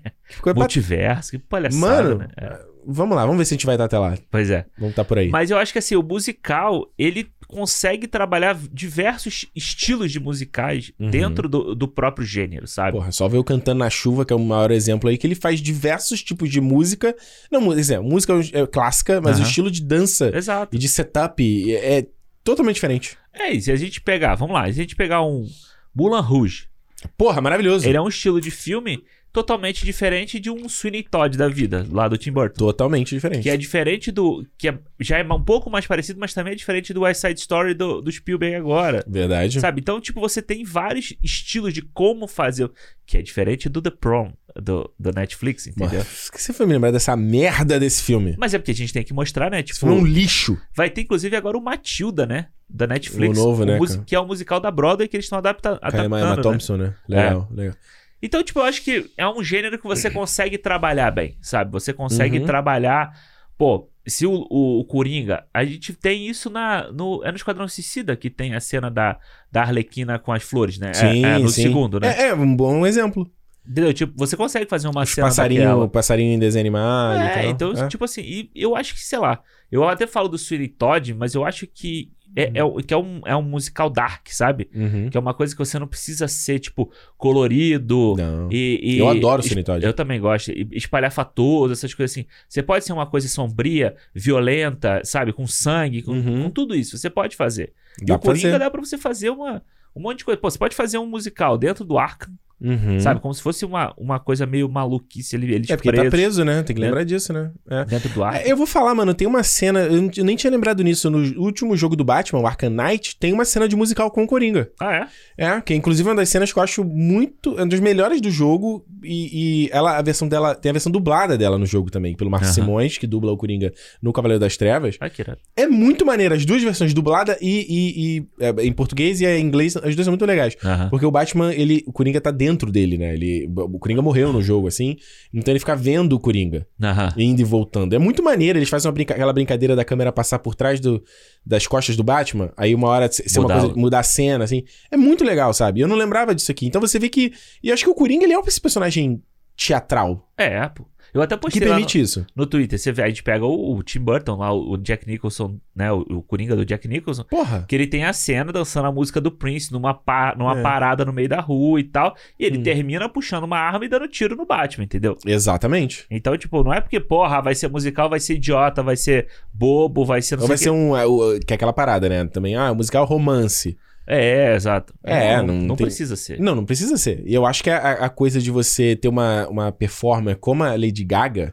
Multiverso, 0.56 1.32
que 1.32 1.38
palhaçada, 1.38 1.78
Mano, 1.78 2.18
né? 2.20 2.28
É. 2.38 2.58
vamos 2.86 3.14
lá, 3.14 3.22
vamos 3.26 3.36
ver 3.36 3.44
se 3.44 3.52
a 3.52 3.56
gente 3.56 3.66
vai 3.66 3.74
estar 3.74 3.84
até 3.84 3.98
lá. 3.98 4.16
Pois 4.30 4.50
é. 4.50 4.64
Vamos 4.78 4.92
estar 4.92 5.04
por 5.04 5.18
aí. 5.18 5.28
Mas 5.28 5.50
eu 5.50 5.58
acho 5.58 5.74
que 5.74 5.78
assim, 5.78 5.94
o 5.94 6.02
musical, 6.02 6.90
ele 6.96 7.30
consegue 7.46 8.08
trabalhar 8.08 8.56
diversos 8.72 9.44
estilos 9.54 10.10
de 10.10 10.18
musicais 10.18 10.90
Uhum. 10.98 11.10
dentro 11.10 11.50
do, 11.50 11.74
do 11.74 11.86
próprio 11.86 12.26
gênero, 12.26 12.66
sabe? 12.66 12.92
Porra, 12.92 13.12
só 13.12 13.28
ver 13.28 13.36
o 13.36 13.44
Cantando 13.44 13.80
na 13.80 13.90
Chuva, 13.90 14.24
que 14.24 14.32
é 14.32 14.36
o 14.36 14.38
maior 14.38 14.70
exemplo 14.70 15.10
aí, 15.10 15.18
que 15.18 15.26
ele 15.26 15.34
faz 15.34 15.60
diversos 15.60 16.22
tipos 16.22 16.48
de 16.48 16.62
música. 16.62 17.14
Não, 17.52 17.74
dizer, 17.74 18.00
música 18.00 18.32
é 18.54 18.66
clássica, 18.66 19.20
mas 19.20 19.36
o 19.36 19.40
Aham. 19.40 19.48
estilo 19.48 19.70
de 19.70 19.82
dança 19.82 20.34
Exato. 20.34 20.74
e 20.74 20.78
de 20.78 20.88
setup 20.88 21.74
é, 21.74 21.98
é 21.98 22.06
totalmente 22.42 22.76
diferente. 22.76 23.18
É, 23.34 23.52
e 23.52 23.60
se 23.60 23.70
a 23.70 23.76
gente 23.76 24.00
pegar, 24.00 24.34
vamos 24.34 24.54
lá, 24.54 24.64
se 24.64 24.70
a 24.70 24.82
gente 24.82 24.96
pegar 24.96 25.22
um 25.22 25.46
Moulin 25.94 26.22
Rouge, 26.22 26.68
Porra, 27.16 27.40
maravilhoso. 27.40 27.86
ele 27.88 27.96
é 27.96 28.00
um 28.00 28.08
estilo 28.08 28.40
de 28.40 28.50
filme 28.50 29.02
totalmente 29.32 29.84
diferente 29.84 30.40
de 30.40 30.48
um 30.50 30.66
Sweeney 30.66 31.02
Todd 31.02 31.36
da 31.36 31.46
vida, 31.46 31.86
lá 31.90 32.08
do 32.08 32.16
Tim 32.16 32.32
Burton. 32.32 32.56
Totalmente 32.56 33.14
diferente. 33.14 33.42
Que 33.42 33.50
é 33.50 33.56
diferente 33.58 34.10
do. 34.10 34.46
Que 34.56 34.68
é- 34.70 34.78
já 34.98 35.18
é 35.18 35.22
um 35.22 35.42
pouco 35.42 35.68
mais 35.68 35.86
parecido, 35.86 36.18
mas 36.18 36.32
também 36.32 36.54
é 36.54 36.56
diferente 36.56 36.94
do 36.94 37.02
West 37.02 37.20
Side 37.20 37.38
Story 37.40 37.74
do, 37.74 38.00
do 38.00 38.10
Spielberg 38.10 38.56
agora. 38.56 39.04
Verdade. 39.06 39.60
Sabe? 39.60 39.82
Então, 39.82 40.00
tipo, 40.00 40.20
você 40.20 40.40
tem 40.40 40.64
vários 40.64 41.12
estilos 41.22 41.74
de 41.74 41.82
como 41.82 42.26
fazer. 42.26 42.70
Que 43.04 43.18
é 43.18 43.22
diferente 43.22 43.68
do 43.68 43.82
The 43.82 43.90
Prom, 43.90 44.32
do, 44.60 44.90
do 44.98 45.12
Netflix, 45.12 45.66
entendeu? 45.66 46.00
Por 46.04 46.32
que 46.32 46.40
você 46.42 46.52
foi 46.54 46.64
me 46.66 46.72
lembrar 46.72 46.90
dessa 46.90 47.14
merda 47.14 47.78
desse 47.78 48.02
filme? 48.02 48.34
Mas 48.38 48.54
é 48.54 48.58
porque 48.58 48.70
a 48.72 48.74
gente 48.74 48.92
tem 48.92 49.04
que 49.04 49.12
mostrar, 49.12 49.50
né? 49.50 49.60
Esse 49.60 49.74
Tipo, 49.74 49.86
é 49.88 49.92
um 49.92 50.04
lixo. 50.04 50.58
vai 50.74 50.88
ter 50.88 51.02
inclusive 51.02 51.36
agora 51.36 51.58
o 51.58 51.62
Matilda, 51.62 52.24
né? 52.26 52.48
Da 52.68 52.86
Netflix. 52.86 53.38
O 53.38 53.42
novo, 53.44 53.64
né, 53.64 53.76
musi- 53.78 53.94
cara? 53.94 54.04
Que 54.06 54.14
é 54.16 54.20
o 54.20 54.26
musical 54.26 54.58
da 54.60 54.70
Broadway 54.70 55.06
que 55.08 55.16
eles 55.16 55.26
estão 55.26 55.38
adapta 55.38 55.78
Com 55.78 55.96
a 55.96 56.04
Emma 56.04 56.16
adaptando. 56.18 56.36
né? 56.36 56.42
Thompson, 56.42 56.76
né? 56.76 56.94
Legal, 57.08 57.48
legal. 57.50 57.74
Então, 58.22 58.42
tipo, 58.42 58.58
eu 58.60 58.64
acho 58.64 58.82
que 58.82 59.10
é 59.16 59.28
um 59.28 59.42
gênero 59.44 59.78
que 59.78 59.84
você 59.86 60.10
consegue 60.10 60.58
trabalhar 60.58 61.10
bem, 61.10 61.36
sabe? 61.40 61.70
Você 61.72 61.92
consegue 61.92 62.38
Uhum. 62.40 62.46
trabalhar. 62.46 63.12
Pô, 63.56 63.88
se 64.06 64.26
o, 64.26 64.46
o, 64.50 64.80
o 64.80 64.84
Coringa. 64.84 65.44
A 65.54 65.64
gente 65.64 65.92
tem 65.94 66.26
isso 66.28 66.50
na, 66.50 66.90
no. 66.92 67.22
É 67.24 67.30
no 67.30 67.36
Esquadrão 67.36 67.66
Suicida 67.68 68.16
que 68.16 68.28
tem 68.30 68.54
a 68.54 68.60
cena 68.60 68.90
da, 68.90 69.18
da 69.50 69.62
Arlequina 69.62 70.18
com 70.18 70.32
as 70.32 70.42
flores, 70.42 70.78
né? 70.78 70.90
É- 70.90 70.94
Sim, 70.94 71.24
é, 71.24 71.38
no 71.38 71.48
sim. 71.48 71.62
segundo, 71.62 72.00
né? 72.00 72.14
É, 72.18 72.28
é 72.28 72.34
um 72.34 72.54
bom 72.56 72.86
exemplo. 72.86 73.30
Entendeu? 73.68 73.92
Tipo, 73.92 74.12
você 74.16 74.36
consegue 74.36 74.66
fazer 74.66 74.86
uma 74.88 75.02
Os 75.02 75.10
cena 75.10 75.26
passarinho, 75.26 75.62
daquela. 75.62 75.88
passarinho 75.88 76.32
em 76.34 76.38
desenho 76.38 76.62
animado 76.62 77.18
e 77.20 77.26
É, 77.26 77.46
então, 77.48 77.72
É. 77.72 77.88
tipo 77.88 78.04
assim, 78.04 78.20
e 78.22 78.50
eu 78.54 78.76
acho 78.76 78.94
que, 78.94 79.00
sei 79.00 79.18
lá, 79.18 79.40
eu 79.72 79.82
até 79.88 80.06
falo 80.06 80.28
do 80.28 80.38
Sweeney 80.38 80.68
Todd, 80.68 81.12
mas 81.14 81.34
eu 81.34 81.44
acho 81.44 81.66
que 81.66 82.12
é, 82.36 82.50
é, 82.54 82.62
o- 82.64 82.74
que 82.76 82.92
é, 82.92 82.96
um, 82.96 83.20
é 83.24 83.34
um 83.34 83.42
musical 83.42 83.88
dark, 83.90 84.28
sabe? 84.28 84.68
Uhum. 84.74 85.08
Que 85.10 85.16
é 85.16 85.20
uma 85.20 85.32
coisa 85.34 85.54
que 85.54 85.58
você 85.58 85.78
não 85.78 85.86
precisa 85.88 86.28
ser, 86.28 86.58
tipo, 86.58 86.90
colorido. 87.16 88.14
Não. 88.16 88.48
E, 88.52 88.78
e- 88.82 88.98
Eu 88.98 89.08
adoro 89.08 89.42
o 89.42 89.46
es- 89.46 89.64
Todd. 89.64 89.84
Eu 89.84 89.92
também 89.92 90.20
gosto. 90.20 90.50
E 90.52 90.68
espalhafatoso, 90.72 91.72
essas 91.72 91.92
coisas 91.94 92.12
assim. 92.16 92.26
Você 92.48 92.62
pode 92.62 92.84
ser 92.84 92.92
uma 92.92 93.06
coisa 93.06 93.26
sombria, 93.28 93.96
violenta, 94.14 95.00
sabe? 95.04 95.32
Com 95.32 95.46
sangue, 95.46 96.02
com, 96.02 96.12
Uhum. 96.12 96.44
com 96.44 96.50
tudo 96.50 96.74
isso. 96.74 96.96
Você 96.98 97.10
pode 97.10 97.36
fazer. 97.36 97.72
e 98.00 98.04
Dá 98.04 98.14
o 98.14 98.18
pra 98.18 98.26
Coringa 98.28 98.48
fazer. 98.48 98.58
dá 98.58 98.70
pra 98.70 98.80
você 98.80 98.98
fazer 98.98 99.30
uma, 99.30 99.62
um 99.94 100.02
monte 100.02 100.18
de 100.18 100.24
coisa. 100.26 100.38
Pô, 100.40 100.50
você 100.50 100.58
pode 100.58 100.76
fazer 100.76 100.98
um 100.98 101.06
musical 101.06 101.56
dentro 101.56 101.82
do 101.84 101.96
Arkham, 101.98 102.34
Uhum. 102.60 102.98
sabe? 103.00 103.20
Como 103.20 103.34
se 103.34 103.42
fosse 103.42 103.64
uma, 103.64 103.92
uma 103.98 104.18
coisa 104.18 104.46
meio 104.46 104.68
maluquice. 104.68 105.36
Ele, 105.36 105.54
eles 105.54 105.70
É 105.70 105.76
porque 105.76 105.88
ele 105.88 106.04
tá 106.04 106.10
preso, 106.10 106.44
né? 106.44 106.62
Tem 106.62 106.74
que 106.74 106.80
lembrar 106.80 107.04
disso, 107.04 107.32
né? 107.32 107.50
É. 107.68 107.84
dentro 107.84 108.08
do. 108.08 108.24
É, 108.24 108.50
Eu 108.50 108.56
vou 108.56 108.66
falar, 108.66 108.94
mano, 108.94 109.12
tem 109.14 109.26
uma 109.26 109.42
cena, 109.42 109.80
eu 109.80 110.24
nem 110.24 110.36
tinha 110.36 110.50
lembrado 110.50 110.82
nisso, 110.82 111.10
no 111.10 111.18
último 111.40 111.76
jogo 111.76 111.94
do 111.96 112.04
Batman, 112.04 112.40
o 112.40 112.46
Arkham 112.46 112.70
Knight, 112.70 113.16
tem 113.18 113.32
uma 113.32 113.44
cena 113.44 113.68
de 113.68 113.76
musical 113.76 114.10
com 114.10 114.24
o 114.24 114.26
Coringa. 114.26 114.70
Ah, 114.80 115.08
é? 115.36 115.46
É, 115.46 115.60
que 115.60 115.72
é 115.72 115.76
inclusive 115.76 116.08
uma 116.08 116.14
das 116.16 116.28
cenas 116.28 116.52
que 116.52 116.58
eu 116.58 116.62
acho 116.62 116.82
muito, 116.84 117.50
é 117.58 117.62
uma 117.62 117.68
das 117.68 117.80
melhores 117.80 118.20
do 118.20 118.30
jogo, 118.30 118.84
e, 119.02 119.66
e 119.66 119.70
ela, 119.72 119.98
a 119.98 120.02
versão 120.02 120.26
dela, 120.26 120.54
tem 120.54 120.70
a 120.70 120.72
versão 120.72 120.90
dublada 120.90 121.36
dela 121.36 121.58
no 121.58 121.66
jogo 121.66 121.90
também, 121.90 122.14
pelo 122.16 122.30
Marcos 122.30 122.48
Aham. 122.48 122.54
Simões, 122.54 122.96
que 122.98 123.06
dubla 123.06 123.32
o 123.32 123.36
Coringa 123.36 123.72
no 124.02 124.12
Cavaleiro 124.12 124.40
das 124.40 124.56
Trevas. 124.56 124.96
Ah, 125.00 125.10
que 125.10 125.20
irado. 125.22 125.38
É 125.56 125.66
muito 125.66 126.06
maneiro, 126.06 126.34
as 126.34 126.44
duas 126.46 126.62
versões, 126.62 126.94
dublada 126.94 127.36
e, 127.40 127.66
e- 127.68 128.16
e, 128.18 128.26
é, 128.44 128.64
em 128.66 128.72
português 128.72 129.20
e 129.20 129.26
em 129.26 129.44
inglês, 129.44 129.76
as 129.76 129.94
duas 129.94 130.04
são 130.06 130.12
muito 130.12 130.24
legais. 130.24 130.56
Aham. 130.64 130.88
Porque 130.88 131.04
o 131.04 131.10
Batman, 131.10 131.52
ele, 131.52 131.82
o 131.86 131.92
Coringa 131.92 132.20
tá 132.20 132.30
dentro 132.30 132.45
dentro 132.46 132.70
dele, 132.70 132.96
né? 132.98 133.14
Ele, 133.14 133.48
o 133.56 133.78
Coringa 133.78 134.00
morreu 134.02 134.32
no 134.32 134.40
jogo, 134.42 134.68
assim. 134.68 134.96
Então 135.32 135.52
ele 135.52 135.58
fica 135.58 135.74
vendo 135.74 136.12
o 136.14 136.20
Coringa. 136.20 136.66
Aham. 136.82 137.12
Indo 137.16 137.40
e 137.40 137.44
voltando. 137.44 137.94
É 137.94 137.98
muito 137.98 138.22
maneiro. 138.22 138.58
Eles 138.58 138.68
fazem 138.68 138.88
uma 138.88 138.92
brinca- 138.94 139.14
aquela 139.14 139.32
brincadeira 139.32 139.74
da 139.74 139.84
câmera 139.84 140.12
passar 140.12 140.38
por 140.38 140.54
trás 140.54 140.78
do, 140.80 141.02
das 141.44 141.66
costas 141.66 141.96
do 141.96 142.04
Batman. 142.04 142.52
Aí 142.56 142.74
uma 142.74 142.88
hora 142.88 143.10
ser 143.10 143.24
uma 143.38 143.42
Mudar 143.42 143.60
coisa, 143.60 143.74
o- 143.74 143.78
mudar 143.78 143.98
a 144.00 144.02
cena, 144.02 144.44
assim. 144.44 144.62
É 144.90 144.96
muito 144.96 145.24
legal, 145.24 145.52
sabe? 145.52 145.80
Eu 145.80 145.88
não 145.88 145.96
lembrava 145.96 146.34
disso 146.34 146.50
aqui. 146.52 146.66
Então 146.66 146.80
você 146.80 146.98
vê 146.98 147.08
que. 147.08 147.32
E 147.62 147.68
eu 147.68 147.74
acho 147.74 147.84
que 147.84 147.90
o 147.90 147.94
Coringa 147.94 148.24
ele 148.24 148.32
é 148.34 148.38
esse 148.46 148.60
personagem 148.60 149.20
teatral 149.56 150.28
É, 150.36 150.68
pô. 150.68 150.84
Eu 151.16 151.22
até 151.22 151.34
que 151.36 151.42
postei 151.42 151.60
no, 151.62 151.66
permite 151.68 152.00
isso. 152.00 152.26
no 152.36 152.46
Twitter. 152.46 152.78
Você 152.78 152.92
vê, 152.92 153.02
a 153.02 153.08
gente 153.08 153.22
pega 153.22 153.44
o, 153.44 153.76
o 153.76 153.82
Tim 153.82 154.00
Burton 154.00 154.36
lá, 154.36 154.52
o, 154.52 154.72
o 154.72 154.76
Jack 154.76 155.06
Nicholson, 155.06 155.58
né? 155.74 155.90
O, 155.92 156.00
o 156.00 156.22
Coringa 156.22 156.54
do 156.54 156.64
Jack 156.64 156.86
Nicholson. 156.86 157.24
Porra. 157.24 157.64
Que 157.68 157.74
ele 157.74 157.86
tem 157.86 158.04
a 158.04 158.12
cena 158.12 158.52
dançando 158.52 158.86
a 158.86 158.92
música 158.92 159.20
do 159.20 159.30
Prince 159.30 159.72
numa, 159.72 159.94
pa- 159.94 160.34
numa 160.36 160.58
É. 160.58 160.62
parada 160.62 161.04
no 161.04 161.12
meio 161.12 161.28
da 161.28 161.40
rua 161.40 161.80
e 161.80 161.84
tal. 161.84 162.14
E 162.38 162.44
ele 162.44 162.58
Hum. 162.58 162.62
termina 162.62 163.08
puxando 163.08 163.44
uma 163.44 163.58
arma 163.58 163.84
e 163.84 163.88
dando 163.88 164.06
tiro 164.08 164.36
no 164.36 164.44
Batman, 164.46 164.84
entendeu? 164.84 165.16
Exatamente. 165.24 166.04
Então, 166.10 166.36
tipo, 166.36 166.62
não 166.62 166.72
é 166.72 166.80
porque, 166.80 167.00
porra, 167.00 167.40
vai 167.40 167.54
ser 167.54 167.68
musical, 167.68 168.08
vai 168.10 168.20
ser 168.20 168.34
idiota, 168.34 168.82
vai 168.82 168.96
ser 168.96 169.28
bobo, 169.52 170.04
vai 170.04 170.20
ser. 170.22 170.36
Não 170.36 170.42
Ou 170.42 170.48
sei 170.48 170.56
vai 170.56 170.58
ser 170.58 170.70
um. 170.70 170.96
é, 170.96 171.40
Que 171.40 171.52
é 171.52 171.56
aquela 171.56 171.72
parada, 171.72 172.08
né? 172.08 172.24
Também, 172.26 172.56
ah, 172.56 172.74
musical 172.74 173.04
romance. 173.04 173.76
É, 174.06 174.54
exato. 174.54 174.94
É, 175.02 175.36
não, 175.38 175.46
não 175.48 175.54
não 175.54 175.76
tem- 175.76 175.86
precisa 175.86 176.14
ser. 176.16 176.38
Não, 176.40 176.54
não 176.54 176.64
precisa 176.64 176.96
ser. 176.96 177.22
E 177.26 177.34
eu 177.34 177.44
acho 177.44 177.62
que 177.62 177.70
a, 177.70 177.92
a 177.92 178.08
coisa 178.08 178.40
de 178.40 178.50
você 178.50 178.94
ter 178.94 179.08
uma, 179.08 179.48
uma 179.48 179.72
performance 179.72 180.38
como 180.38 180.62
a 180.62 180.70
Lady 180.72 181.04
Gaga, 181.04 181.52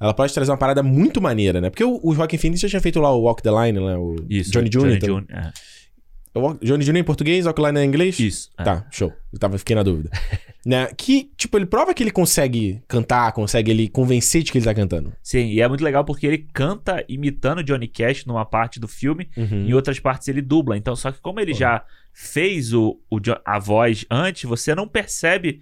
ela 0.00 0.12
pode 0.14 0.32
trazer 0.34 0.50
uma 0.50 0.58
parada 0.58 0.82
muito 0.82 1.20
maneira, 1.20 1.60
né? 1.60 1.70
Porque 1.70 1.82
o, 1.84 1.98
o 2.02 2.14
Joaquin 2.14 2.36
Phoenix 2.38 2.60
já 2.60 2.68
tinha 2.68 2.80
feito 2.80 3.00
lá 3.00 3.10
o 3.12 3.22
Walk 3.22 3.42
the 3.42 3.50
Line, 3.50 3.80
né? 3.80 3.96
O 3.96 4.14
Isso. 4.28 4.50
Johnny 4.52 4.68
Jr. 4.68 4.96
então- 4.96 5.20
Jr. 5.20 5.26
é. 5.30 5.50
Johnny 6.62 6.84
Jr. 6.84 6.96
em 6.96 7.04
português, 7.04 7.46
Walk 7.46 7.60
the 7.60 7.66
Line 7.68 7.80
em 7.80 7.88
inglês? 7.88 8.18
Isso. 8.20 8.50
é. 8.58 8.62
Tá, 8.62 8.86
show. 8.90 9.10
Eu 9.32 9.38
tava, 9.38 9.56
fiquei 9.58 9.74
na 9.74 9.82
dúvida. 9.82 10.10
né? 10.66 10.88
Que, 10.96 11.30
tipo, 11.36 11.56
ele 11.56 11.64
prova 11.64 11.94
que 11.94 12.02
ele 12.02 12.10
consegue 12.10 12.82
cantar, 12.88 13.30
consegue 13.32 13.70
ele 13.70 13.88
convencer 13.88 14.42
de 14.42 14.50
que 14.50 14.58
ele 14.58 14.64
tá 14.64 14.74
cantando. 14.74 15.12
Sim, 15.22 15.46
e 15.46 15.60
é 15.60 15.68
muito 15.68 15.84
legal 15.84 16.04
porque 16.04 16.26
ele 16.26 16.38
canta 16.52 17.04
imitando 17.08 17.62
Johnny 17.62 17.86
Cash 17.86 18.24
numa 18.26 18.44
parte 18.44 18.80
do 18.80 18.88
filme, 18.88 19.28
Uhum. 19.36 19.66
em 19.68 19.72
outras 19.74 20.00
partes 20.00 20.26
ele 20.26 20.42
dubla. 20.42 20.76
Então, 20.76 20.96
só 20.96 21.12
que 21.12 21.20
como 21.20 21.38
ele 21.38 21.54
já 21.54 21.84
fez 22.12 22.72
o, 22.72 22.98
o 23.08 23.18
a 23.44 23.58
voz 23.60 24.04
antes, 24.10 24.42
você 24.42 24.74
não 24.74 24.88
percebe 24.88 25.60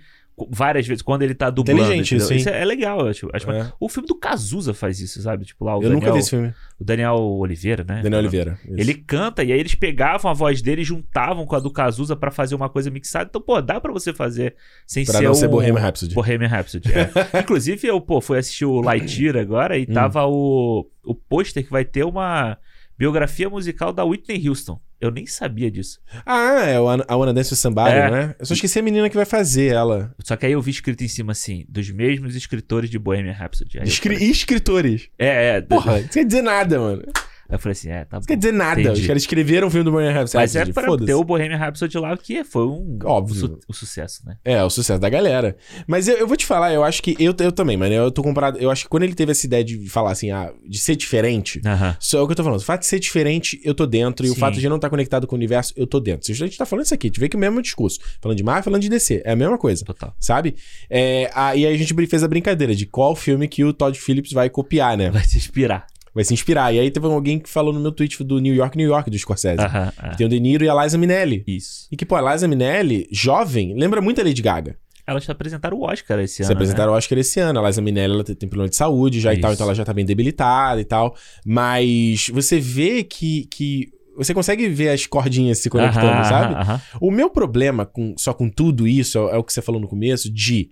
várias 0.51 0.87
vezes 0.87 1.01
quando 1.03 1.23
ele 1.23 1.35
tá 1.35 1.49
dublando. 1.51 1.81
Inteligente 1.83 2.15
entendeu? 2.17 2.37
isso, 2.37 2.49
é, 2.49 2.61
é 2.63 2.65
legal, 2.65 3.07
acho. 3.07 3.29
acho 3.33 3.51
É. 3.51 3.73
O 3.79 3.89
filme 3.89 4.07
do 4.09 4.15
Cazuza 4.17 4.75
faz 4.75 4.99
isso, 5.01 5.23
sabe? 5.23 5.45
Tipo 5.45 5.65
lá 5.65 5.75
o 5.75 5.79
Eu 5.79 5.83
Daniel, 5.83 6.01
nunca 6.01 6.13
vi 6.13 6.19
esse 6.19 6.31
filme. 6.31 6.53
o 6.79 6.85
Daniel 6.85 7.17
Oliveira, 7.21 7.85
né? 7.87 8.03
Daniel 8.03 8.21
Oliveira. 8.21 8.59
isso. 8.65 8.75
Ele 8.77 8.95
canta 8.95 9.45
e 9.45 9.53
aí 9.53 9.61
eles 9.61 9.75
pegavam 9.75 10.31
a 10.31 10.35
voz 10.35 10.61
dele 10.61 10.83
e 10.83 10.85
juntavam 10.85 11.47
com 11.47 11.55
a 11.55 11.61
do 11.61 11.71
Cazuza 11.71 12.17
pra 12.17 12.31
fazer 12.31 12.55
uma 12.55 12.69
coisa 12.69 12.91
mixada. 12.91 13.27
Então, 13.31 13.41
pô, 13.41 13.61
dá 13.63 13.81
pra 13.81 13.93
você 13.93 14.13
fazer 14.13 14.57
sem 14.87 15.05
Pra 15.05 15.19
ser 15.19 15.25
não 15.25 15.31
o... 15.33 15.35
ser 15.35 15.49
Bohemian 15.49 15.81
Rhapsody. 15.81 16.15
Bohemian 16.15 16.49
Rhapsody, 16.49 16.89
é. 16.93 17.11
Inclusive, 17.41 17.87
eu, 17.87 18.01
pô, 18.01 18.21
fui 18.21 18.39
assistir 18.39 18.65
o 18.65 18.81
Lightyear 18.81 19.37
agora 19.37 19.75
Hum. 19.77 19.79
e 19.79 19.87
tava 19.87 20.27
o, 20.27 20.87
o 21.05 21.15
pôster 21.15 21.65
que 21.65 21.71
vai 21.71 21.85
ter 21.85 22.05
uma 22.05 22.59
biografia 22.99 23.49
musical 23.49 23.93
da 23.93 24.05
Whitney 24.05 24.49
Houston. 24.49 24.81
Eu 25.05 25.11
nem 25.11 25.27
sabia 25.27 25.71
disso. 25.71 26.01
Ah, 26.25 26.63
é 26.65 26.81
o 26.81 26.89
a 26.89 27.17
Wanna 27.17 27.33
Dance 27.35 27.55
Somebody, 27.57 27.95
É. 27.95 28.11
né? 28.11 28.35
Eu 28.39 28.47
só 28.47 28.55
esqueci 28.55 28.79
a 28.79 28.83
menina 28.83 29.09
que 29.11 29.17
vai 29.17 29.25
fazer 29.25 29.73
ela. 29.73 30.15
Só 30.23 30.37
que 30.37 30.47
aí 30.47 30.53
eu 30.53 30.63
vi 30.63 30.71
escrito 30.71 31.03
em 31.05 31.09
cima 31.09 31.33
assim, 31.33 31.65
dos 31.69 31.91
mesmos 31.91 32.35
escritores 32.35 32.89
de 32.91 32.99
Bohemian 32.99 33.33
Rhapsody. 33.33 33.79
Escri- 33.85 34.15
falei, 34.17 34.31
escritores. 34.31 35.09
é, 35.19 35.57
é. 35.57 35.61
Porra, 35.61 36.01
isso 36.01 36.11
quer 36.11 36.25
dizer 36.25 36.43
nada, 36.43 36.79
mano. 36.79 37.03
Aí 37.49 37.55
eu 37.57 37.59
falei 37.59 37.73
assim, 37.73 37.91
é, 37.91 38.05
tá 38.05 38.17
bom. 38.17 38.21
Isso 38.21 38.29
quer 38.29 38.37
dizer 38.37 38.53
nada. 38.53 38.81
Entendi. 38.81 39.01
Os 39.03 39.07
caras 39.07 39.23
escreveram 39.23 39.69
o 39.69 39.71
filme 39.71 39.85
do 39.85 39.91
Bohemian 39.93 40.13
Rhapsody. 40.13 40.37
Mas 40.43 40.57
é 40.57 40.65
pra 40.67 40.97
ter 40.99 41.15
o 41.15 41.23
Bohemian 41.25 41.57
Rhapsody 41.59 41.99
lá, 41.99 42.17
que 42.17 42.43
foi 42.45 42.67
um 42.67 42.99
Óbvio. 43.05 43.35
o 43.37 43.39
su- 43.39 43.59
o 43.69 43.73
sucesso, 43.73 44.23
né? 44.27 44.37
É, 44.45 44.63
o 44.63 44.71
sucesso 44.71 45.01
da 45.01 45.09
galera. 45.09 45.57
Mas 45.87 46.09
eu, 46.09 46.17
eu 46.17 46.27
vou 46.27 46.37
te 46.37 46.47
falar, 46.47 46.73
eu 46.73 46.83
acho 46.83 47.03
que. 47.03 47.15
Eu, 47.19 47.35
eu 47.39 47.53
também, 47.53 47.77
mano. 47.77 47.95
Eu 47.95 48.11
tô 48.11 48.23
comparado. 48.23 48.59
Eu 48.59 48.71
acho 48.71 48.85
que 48.85 48.89
quando 48.89 49.03
ele 49.03 49.15
teve 49.15 49.33
essa 49.33 49.45
ideia 49.47 49.63
de 49.65 49.89
falar 49.89 50.13
assim, 50.13 50.31
ah, 50.31 50.53
de 50.67 50.79
ser 50.79 50.97
diferente. 50.97 51.61
Aham. 51.65 51.97
Só 52.01 52.19
é 52.19 52.23
o 52.23 52.27
que 52.27 52.33
eu 52.33 52.37
tô 52.37 52.45
falando. 52.45 52.61
O 52.61 52.65
fato 52.65 52.81
de 52.81 52.87
ser 52.87 52.99
diferente, 52.99 53.61
eu 53.65 53.75
tô 53.75 53.87
dentro. 53.87 54.27
E 54.27 54.31
o 54.31 54.35
Sim. 54.35 54.41
fato 54.41 54.59
de 54.59 54.69
não 54.69 54.77
estar 54.77 54.89
conectado 54.91 55.27
com 55.27 55.35
o 55.35 55.39
universo, 55.39 55.73
eu 55.77 55.87
tô 55.87 56.01
dentro. 56.01 56.31
A 56.33 56.35
gente 56.35 56.57
tá 56.57 56.65
falando 56.67 56.85
isso 56.87 56.95
aqui, 56.95 57.11
tu 57.11 57.21
vê 57.21 57.29
que 57.29 57.37
é 57.37 57.39
o 57.39 57.41
mesmo 57.41 57.61
discurso. 57.61 57.99
Falando 58.21 58.37
de 58.39 58.43
Marvel, 58.45 58.65
falando 58.65 58.83
de 58.83 58.89
DC. 58.89 59.23
É 59.25 59.33
a 59.33 59.37
mesma 59.37 59.59
coisa. 59.59 59.85
Total. 59.85 60.15
Sabe? 60.19 60.55
É, 60.89 61.31
aí 61.35 61.67
a 61.67 61.77
gente 61.77 61.95
fez 62.07 62.23
a 62.25 62.29
brincadeira 62.29 62.75
de 62.75 62.87
qual 62.87 63.15
filme 63.15 63.47
que 63.49 63.65
o 63.65 63.73
Todd 63.73 63.99
Phillips 63.99 64.33
vai 64.33 64.49
copiar, 64.49 64.97
né? 64.97 65.11
Vai 65.11 65.25
se 65.25 65.37
inspirar. 65.37 65.87
Vai 66.15 66.23
se 66.25 66.33
inspirar. 66.33 66.73
E 66.73 66.79
aí 66.79 66.91
teve 66.91 67.07
alguém 67.07 67.39
que 67.39 67.49
falou 67.49 67.73
no 67.73 67.81
meu 67.81 67.91
tweet 67.91 68.23
do 68.23 68.39
New 68.39 68.55
York, 68.55 68.77
New 68.77 68.87
York, 68.89 69.11
do 69.11 69.19
Scorsese. 69.19 69.61
Aham. 69.61 69.93
aham. 70.01 70.15
Tem 70.17 70.27
o 70.27 70.31
De 70.31 70.39
Niro 70.39 70.65
e 70.65 70.69
a 70.69 70.83
Liza 70.85 70.97
Minnelli. 70.97 71.43
Isso. 71.47 71.89
E 71.91 71.97
que, 71.97 72.07
pô, 72.07 72.15
a 72.17 72.33
Liza 72.33 72.47
Minnelli, 72.47 73.09
jovem, 73.11 73.75
lembra 73.77 74.01
muito 74.01 74.21
a 74.21 74.25
Lady 74.25 74.41
Gaga. 74.41 74.77
Elas 75.07 75.29
apresentaram 75.29 75.77
o 75.77 75.83
Oscar 75.83 76.19
esse 76.21 76.37
Se 76.37 76.43
ano. 76.45 76.53
apresentaram 76.53 76.93
o 76.93 76.97
Oscar 76.97 77.19
esse 77.19 77.39
ano. 77.41 77.59
A 77.61 77.67
Liza 77.67 77.83
Minnelli 77.83 78.15
ela 78.15 78.25
tem 78.25 78.35
tem 78.35 78.49
problema 78.49 78.71
de 78.71 78.77
saúde 78.77 79.21
já 79.21 79.35
e 79.35 79.39
tal, 79.41 79.51
Isso. 79.51 79.57
então 79.59 79.67
ela 79.67 79.75
já 79.75 79.85
tá 79.85 79.93
bem 79.93 80.05
debilitada 80.05 80.81
e 80.81 80.85
tal. 80.85 81.15
Mas 81.45 82.29
você 82.33 82.59
vê 82.59 83.03
que. 83.05 83.47
que 83.51 83.89
você 84.17 84.33
consegue 84.33 84.69
ver 84.69 84.91
as 84.91 85.07
cordinhas 85.07 85.59
se 85.59 85.67
Né? 85.67 85.71
conectando, 85.73 86.07
Aham, 86.07 86.25
sabe? 86.25 86.55
aham. 86.55 86.81
O 87.01 87.11
meu 87.11 87.29
problema 87.29 87.85
com, 87.85 88.15
só 88.17 88.33
com 88.33 88.49
tudo 88.49 88.87
isso 88.87 89.19
é, 89.29 89.35
é 89.35 89.37
o 89.37 89.43
que 89.43 89.53
você 89.53 89.61
falou 89.61 89.81
no 89.81 89.89
começo, 89.89 90.33
de 90.33 90.71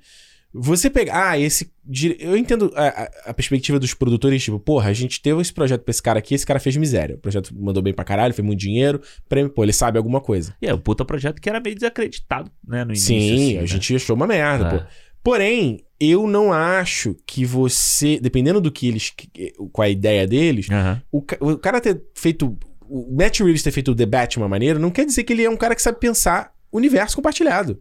você 0.52 0.90
pegar. 0.90 1.30
Ah, 1.30 1.38
esse. 1.38 1.70
Eu 2.20 2.36
entendo 2.36 2.72
a, 2.76 3.08
a- 3.26 3.34
perspectiva 3.34 3.78
dos 3.78 3.94
produtores, 3.94 4.42
tipo, 4.42 4.58
porra, 4.60 4.90
a 4.90 4.92
gente 4.92 5.20
teve 5.22 5.40
esse 5.40 5.52
projeto 5.52 5.82
pra 5.82 5.90
esse 5.90 6.02
cara 6.02 6.18
aqui, 6.18 6.34
esse 6.34 6.46
cara 6.46 6.60
fez 6.60 6.76
miséria. 6.76 7.16
O 7.16 7.18
projeto 7.18 7.52
mandou 7.58 7.82
bem 7.82 7.92
pra 7.94 8.04
caralho, 8.04 8.32
fez 8.34 8.44
muito 8.46 8.60
dinheiro, 8.60 9.00
prêmio, 9.28 9.50
pô, 9.50 9.62
ele 9.64 9.72
sabe 9.72 9.98
alguma 9.98 10.20
coisa. 10.20 10.54
E 10.60 10.66
é, 10.66 10.74
o 10.74 10.78
puta 10.78 11.04
projeto 11.04 11.40
que 11.40 11.48
era 11.48 11.58
meio 11.60 11.74
desacreditado, 11.74 12.50
né, 12.66 12.84
no 12.84 12.90
início. 12.92 13.06
Sim, 13.06 13.32
assim, 13.34 13.58
a 13.58 13.60
né? 13.62 13.66
gente 13.66 13.96
achou 13.96 14.14
uma 14.16 14.26
merda, 14.26 14.66
Ah. 14.68 14.78
pô. 14.78 14.86
Porém, 15.24 15.84
eu 16.00 16.26
não 16.26 16.52
acho 16.52 17.14
que 17.24 17.44
você, 17.44 18.18
dependendo 18.20 18.60
do 18.60 18.72
que 18.72 18.88
eles, 18.88 19.12
com 19.72 19.80
a 19.80 19.88
ideia 19.88 20.26
deles, 20.26 20.66
o, 21.12 21.18
o 21.40 21.56
cara 21.58 21.80
ter 21.80 22.02
feito, 22.14 22.58
o 22.80 23.14
Matt 23.16 23.38
Reeves 23.40 23.62
ter 23.62 23.70
feito 23.70 23.92
o 23.92 23.94
The 23.94 24.04
Batman 24.04 24.48
maneiro, 24.48 24.80
não 24.80 24.90
quer 24.90 25.06
dizer 25.06 25.22
que 25.22 25.32
ele 25.32 25.44
é 25.44 25.48
um 25.50 25.56
cara 25.56 25.76
que 25.76 25.82
sabe 25.82 26.00
pensar 26.00 26.52
universo 26.72 27.14
compartilhado. 27.14 27.80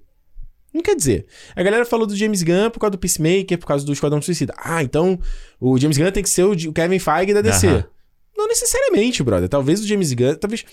Não 0.74 0.82
quer 0.82 0.96
dizer. 0.96 1.26
A 1.56 1.62
galera 1.62 1.86
falou 1.86 2.08
do 2.08 2.16
James 2.16 2.42
Gunn 2.44 2.70
por 2.70 2.80
causa 2.80 2.92
do 2.92 2.98
Peacemaker, 2.98 3.58
por 3.58 3.66
causa 3.68 3.86
do 3.86 3.92
Esquadrão 3.92 4.22
Suicida. 4.22 4.54
Ah, 4.58 4.82
então 4.82 5.20
o 5.60 5.78
James 5.78 5.98
Gunn 5.98 6.12
tem 6.12 6.24
que 6.24 6.30
ser 6.30 6.44
o 6.44 6.74
Kevin 6.74 7.00
Feige 7.00 7.34
da 7.34 7.42
DC. 7.42 7.68
Não 8.38 8.48
necessariamente, 8.48 9.22
brother. 9.22 9.50
Talvez 9.50 9.82
o 9.82 9.88
James 9.88 10.14
Gunn, 10.14 10.36
talvez 10.36 10.64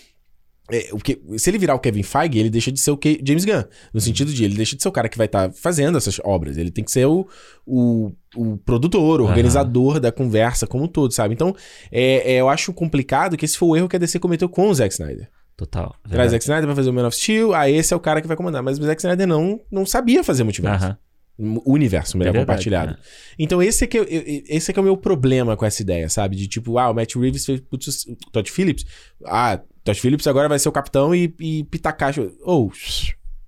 é, 0.71 0.91
o 0.93 0.99
que, 0.99 1.19
se 1.39 1.51
ele 1.51 1.59
virar 1.59 1.75
o 1.75 1.79
Kevin 1.81 2.03
Feige, 2.03 2.39
ele 2.39 2.49
deixa 2.51 2.71
de 2.71 2.79
ser 2.79 2.91
o 2.93 2.97
Ke- 2.97 3.21
James 3.25 3.45
Gunn. 3.45 3.65
No 3.93 4.01
sentido 4.01 4.33
de 4.33 4.45
ele 4.45 4.55
deixa 4.55 4.77
de 4.77 4.83
ser 4.83 4.89
o 4.89 4.93
cara 4.93 5.09
que 5.09 5.19
vai 5.19 5.27
estar 5.27 5.51
fazendo 5.53 5.99
essas 5.99 6.21
obras. 6.23 6.57
Ele 6.57 6.71
tem 6.71 6.85
que 6.85 6.93
ser 6.93 7.07
o, 7.07 7.27
o, 7.67 8.13
o 8.37 8.57
produtor, 8.59 9.21
o 9.21 9.25
organizador 9.25 9.99
da 9.99 10.13
conversa 10.13 10.67
como 10.67 10.85
um 10.85 10.89
todo, 10.89 11.13
sabe? 11.13 11.35
Então, 11.35 11.57
é, 11.91 12.35
é, 12.35 12.37
eu 12.41 12.49
acho 12.49 12.73
complicado 12.73 13.37
que 13.37 13.45
esse 13.45 13.59
foi 13.59 13.69
o 13.69 13.77
erro 13.77 13.89
que 13.89 13.97
a 13.97 13.99
DC 13.99 14.19
cometeu 14.21 14.49
com 14.49 14.69
o 14.69 14.75
Zack 14.75 14.93
Snyder. 14.93 15.29
Total. 15.59 15.89
Traz 16.05 16.11
verdade. 16.11 16.31
Zack 16.31 16.45
Snyder 16.45 16.65
pra 16.67 16.75
fazer 16.77 16.89
o 16.89 16.93
Man 16.95 17.07
of 17.09 17.17
Steel, 17.17 17.53
aí 17.53 17.75
esse 17.75 17.93
é 17.93 17.97
o 17.97 18.01
cara 18.01 18.23
que 18.23 18.29
vai 18.29 18.37
comandar. 18.37 18.63
Mas 18.63 18.79
o 18.79 18.83
Zack 18.85 19.01
Snyder 19.03 19.27
não, 19.27 19.61
não 19.71 19.85
sabia 19.85 20.23
fazer 20.25 20.45
multiverso. 20.45 20.85
Aham. 20.87 20.97
O 21.41 21.73
universo, 21.75 22.17
melhor 22.19 22.31
É 22.31 22.33
verdade, 22.33 22.47
compartilhado. 22.47 22.93
né? 22.93 22.99
Então 23.39 23.63
esse 23.63 23.85
é, 23.85 23.87
que 23.87 23.97
eu- 23.99 24.07
esse 24.09 24.71
é 24.71 24.75
que 24.75 24.79
é 24.81 24.83
o 24.83 24.85
meu 24.85 24.97
problema 24.97 25.57
com 25.57 25.65
essa 25.67 25.83
ideia, 25.83 26.09
sabe? 26.09 26.35
De 26.37 26.49
tipo, 26.49 26.79
ah, 26.79 26.91
o 26.91 26.95
Matt 26.95 27.15
Reeves 27.17 27.45
fez 27.45 27.61
putz, 27.61 28.07
o 28.07 28.17
Todd 28.33 28.51
Phillips. 28.51 28.85
Ah, 29.25 29.61
Todd 29.85 30.01
Phillips 30.01 30.27
agora 30.27 30.49
vai 30.49 30.59
ser 30.59 30.69
o 30.69 30.73
capitão 30.73 31.15
e, 31.15 31.33
e 31.41 31.65
pitacacho. 31.65 32.33
Ou, 32.43 32.73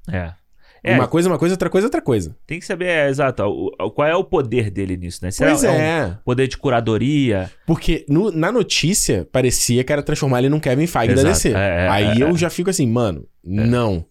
É. 0.08 0.32
É, 0.82 0.94
uma 0.94 1.06
coisa, 1.08 1.28
é 1.28 1.32
uma 1.32 1.38
coisa, 1.38 1.54
outra 1.54 1.68
coisa, 1.70 1.86
outra 1.86 2.00
coisa. 2.02 2.34
tem 2.46 2.58
que 2.58 2.64
saber, 2.66 2.86
é, 2.86 3.08
exato, 3.08 3.42
o- 3.44 3.90
qual 3.90 4.08
é 4.08 4.14
o 4.16 4.24
poder 4.24 4.70
dele 4.70 4.96
nisso, 4.96 5.20
né? 5.22 5.30
Se 5.30 5.44
Pois 5.44 5.62
um 5.62 5.66
é. 5.68 6.18
poder 6.24 6.48
de 6.48 6.56
curadoria. 6.56 7.50
Porque 7.66 8.04
no- 8.08 8.30
na 8.30 8.50
notícia 8.50 9.28
parecia 9.30 9.84
que 9.84 9.92
era 9.92 10.02
transformar 10.02 10.38
ele 10.38 10.48
num 10.48 10.60
Kevin 10.60 10.86
Feige 10.86 11.14
da 11.14 11.20
Exato. 11.20 11.34
DC. 11.34 11.48
É, 11.50 11.84
é, 11.86 11.88
Aí 11.88 12.20
é, 12.20 12.22
eu 12.24 12.28
é. 12.30 12.34
já 12.36 12.48
fico 12.50 12.70
assim, 12.70 12.86
mano, 12.86 13.26
não. 13.44 14.04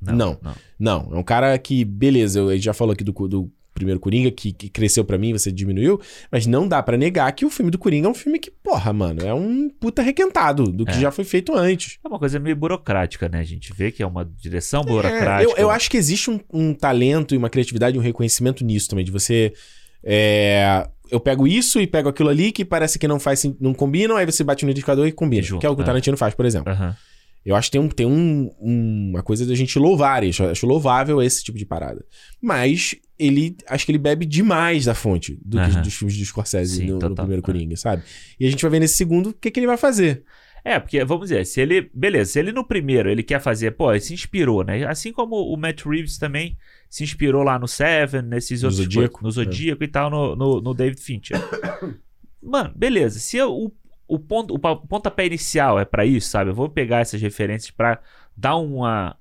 Não. 0.00 0.38
Não. 0.42 0.54
não. 0.78 1.08
É 1.12 1.16
um 1.18 1.22
cara 1.22 1.56
que, 1.58 1.84
beleza, 1.84 2.40
gente 2.52 2.64
já 2.64 2.74
falou 2.74 2.92
aqui 2.92 3.02
do, 3.04 3.12
do 3.12 3.50
primeiro 3.74 3.98
Coringa, 4.00 4.30
que, 4.30 4.52
que 4.52 4.68
cresceu 4.70 5.04
pra 5.04 5.18
mim, 5.18 5.32
você 5.32 5.50
diminuiu, 5.50 6.00
mas 6.30 6.46
não 6.46 6.66
dá 6.68 6.80
pra 6.82 6.96
negar 6.96 7.30
que 7.32 7.44
o 7.44 7.50
filme 7.50 7.70
do 7.70 7.76
Coringa 7.78 8.06
é 8.06 8.10
um 8.10 8.14
filme 8.14 8.38
que, 8.38 8.50
porra, 8.50 8.92
mano, 8.92 9.20
é 9.26 9.34
um 9.34 9.68
puta 9.68 10.00
requentado 10.00 10.70
do 10.70 10.84
que 10.86 10.92
É. 10.92 11.00
já 11.00 11.10
foi 11.10 11.24
feito 11.24 11.52
antes. 11.54 11.98
É 12.04 12.08
uma 12.08 12.18
coisa 12.18 12.38
meio 12.38 12.54
burocrática, 12.56 13.28
né? 13.28 13.40
A 13.40 13.44
gente 13.44 13.72
vê 13.72 13.90
que 13.90 14.02
é 14.02 14.06
uma 14.06 14.24
direção 14.24 14.82
É, 14.82 14.86
burocrática. 14.86 15.42
eu, 15.50 15.56
eu 15.56 15.70
acho 15.70 15.90
que 15.90 15.96
existe 15.96 16.30
um, 16.30 16.38
um 16.52 16.72
talento 16.72 17.34
e 17.34 17.38
uma 17.38 17.50
criatividade 17.50 17.96
e 17.96 17.98
um 17.98 18.02
reconhecimento 18.02 18.64
nisso 18.64 18.88
também, 18.88 19.04
de 19.04 19.10
você. 19.10 19.52
é, 20.02 20.88
eu 21.10 21.20
pego 21.20 21.46
isso 21.46 21.80
e 21.80 21.86
pego 21.86 22.08
aquilo 22.08 22.28
ali 22.28 22.50
que 22.50 22.64
parece 22.64 22.98
que 22.98 23.06
não 23.06 23.20
faz 23.20 23.44
não 23.60 23.74
combinam, 23.74 24.16
aí 24.16 24.24
você 24.26 24.42
bate 24.42 24.64
no 24.64 24.70
indicador 24.70 25.06
e 25.06 25.12
combina. 25.12 25.42
Junto, 25.42 25.60
que 25.60 25.66
é 25.66 25.70
o 25.70 25.74
que 25.74 25.82
o 25.82 25.84
é. 25.84 25.86
Tarantino 25.86 26.16
faz, 26.16 26.34
por 26.34 26.44
exemplo. 26.46 26.72
Aham. 26.72 26.96
Eu 27.44 27.54
acho 27.54 27.68
que 27.68 27.72
tem, 27.72 27.80
um, 27.80 27.88
tem 27.88 28.06
um- 28.06 28.50
um- 28.58 29.10
uma 29.10 29.22
coisa 29.22 29.44
da 29.44 29.54
gente 29.54 29.78
louvar 29.78 30.24
isso. 30.24 30.42
Eu 30.42 30.50
acho 30.50 30.66
louvável 30.66 31.20
esse 31.22 31.44
tipo 31.44 31.58
de 31.58 31.66
parada. 31.66 32.02
Mas 32.40 32.96
ele. 33.18 33.56
Acho 33.68 33.86
que 33.86 33.92
ele 33.92 33.98
bebe 33.98 34.24
demais 34.26 34.84
da 34.86 34.94
fonte 34.94 35.38
do 35.44 35.58
que- 35.62 35.80
dos 35.80 35.94
filmes 35.94 36.16
do 36.16 36.24
Scorsese 36.24 36.76
Sim, 36.78 36.86
no, 36.86 36.92
no 36.94 36.98
total, 37.00 37.16
primeiro 37.26 37.42
é. 37.42 37.44
Coringa, 37.44 37.76
sabe? 37.76 38.02
E 38.38 38.46
a 38.46 38.50
gente 38.50 38.62
vai 38.62 38.70
ver 38.70 38.80
nesse 38.80 38.94
segundo 38.96 39.30
o 39.30 39.32
que, 39.32 39.50
que 39.50 39.60
ele 39.60 39.66
vai 39.66 39.76
fazer. 39.76 40.24
É, 40.66 40.80
porque, 40.80 41.04
vamos 41.04 41.28
dizer, 41.28 41.44
se 41.44 41.60
ele. 41.60 41.90
Beleza, 41.92 42.32
se 42.32 42.38
ele 42.38 42.50
no 42.50 42.64
primeiro 42.64 43.10
ele 43.10 43.22
quer 43.22 43.38
fazer, 43.40 43.72
pô, 43.72 43.90
ele 43.92 44.00
se 44.00 44.14
inspirou, 44.14 44.64
né? 44.64 44.84
Assim 44.86 45.12
como 45.12 45.36
o 45.36 45.56
Matt 45.58 45.82
Reeves 45.84 46.16
também 46.16 46.56
se 46.88 47.04
inspirou 47.04 47.42
lá 47.42 47.58
no 47.58 47.68
Seven, 47.68 48.22
nesses 48.22 48.62
No 48.62 48.68
outros. 48.68 48.82
Zodíaco. 48.84 49.22
No 49.22 49.30
Zodíaco 49.30 49.84
e 49.84 49.88
tal, 49.88 50.08
no, 50.10 50.34
no, 50.34 50.60
no 50.62 50.72
David 50.74 51.00
Fincher. 51.00 51.36
Mano, 52.42 52.72
beleza. 52.74 53.18
Se 53.18 53.36
eu- 53.36 53.52
o, 53.54 53.72
o, 54.08 54.18
ponto, 54.18 54.54
o 54.54 54.58
pontapé 54.58 55.26
inicial 55.26 55.78
é 55.78 55.84
pra 55.84 56.04
isso, 56.06 56.28
sabe? 56.30 56.50
Eu 56.50 56.54
vou 56.54 56.68
pegar 56.68 57.00
essas 57.00 57.20
referências 57.20 57.70
pra 57.70 58.00
dar 58.36 58.56
uma. 58.56 59.16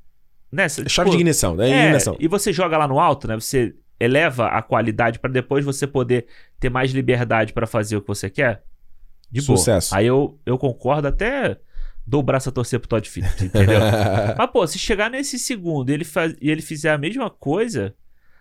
Né? 0.51 0.69
cê- 0.69 0.87
Chave 0.87 1.09
de 1.09 1.15
tipo, 1.17 1.21
ignição, 1.21 1.55
da 1.55 1.67
é, 1.67 1.71
iluminação. 1.71 2.15
e 2.19 2.27
você 2.27 2.53
joga 2.53 2.77
lá 2.77 2.87
no 2.87 2.99
alto, 2.99 3.27
né? 3.27 3.35
Você 3.35 3.73
eleva 3.99 4.47
a 4.47 4.61
qualidade 4.61 5.19
pra 5.19 5.29
depois 5.29 5.63
você 5.63 5.87
poder 5.87 6.27
ter 6.59 6.69
mais 6.69 6.91
liberdade 6.91 7.53
pra 7.53 7.67
fazer 7.67 7.97
o 7.97 8.01
que 8.01 8.07
você 8.07 8.29
quer. 8.29 8.63
De 9.31 9.41
boa. 9.41 9.57
Sucesso. 9.57 9.95
Aí 9.95 10.05
eu, 10.05 10.39
eu 10.45 10.57
concordo 10.57 11.07
até 11.07 11.57
dou 12.05 12.19
o 12.19 12.23
braço 12.23 12.49
a 12.49 12.51
torcer 12.51 12.79
pro 12.79 12.89
Todd 12.89 13.09
Phillips, 13.09 13.41
entendeu? 13.41 13.79
Mas, 14.37 14.51
pô, 14.51 14.65
se 14.67 14.77
chegar 14.77 15.09
nesse 15.09 15.39
segundo 15.39 15.89
e 15.89 15.93
ele, 15.93 16.03
faz, 16.03 16.35
e 16.41 16.49
ele 16.49 16.61
fizer 16.61 16.91
a 16.91 16.97
mesma 16.97 17.29
coisa, 17.29 17.95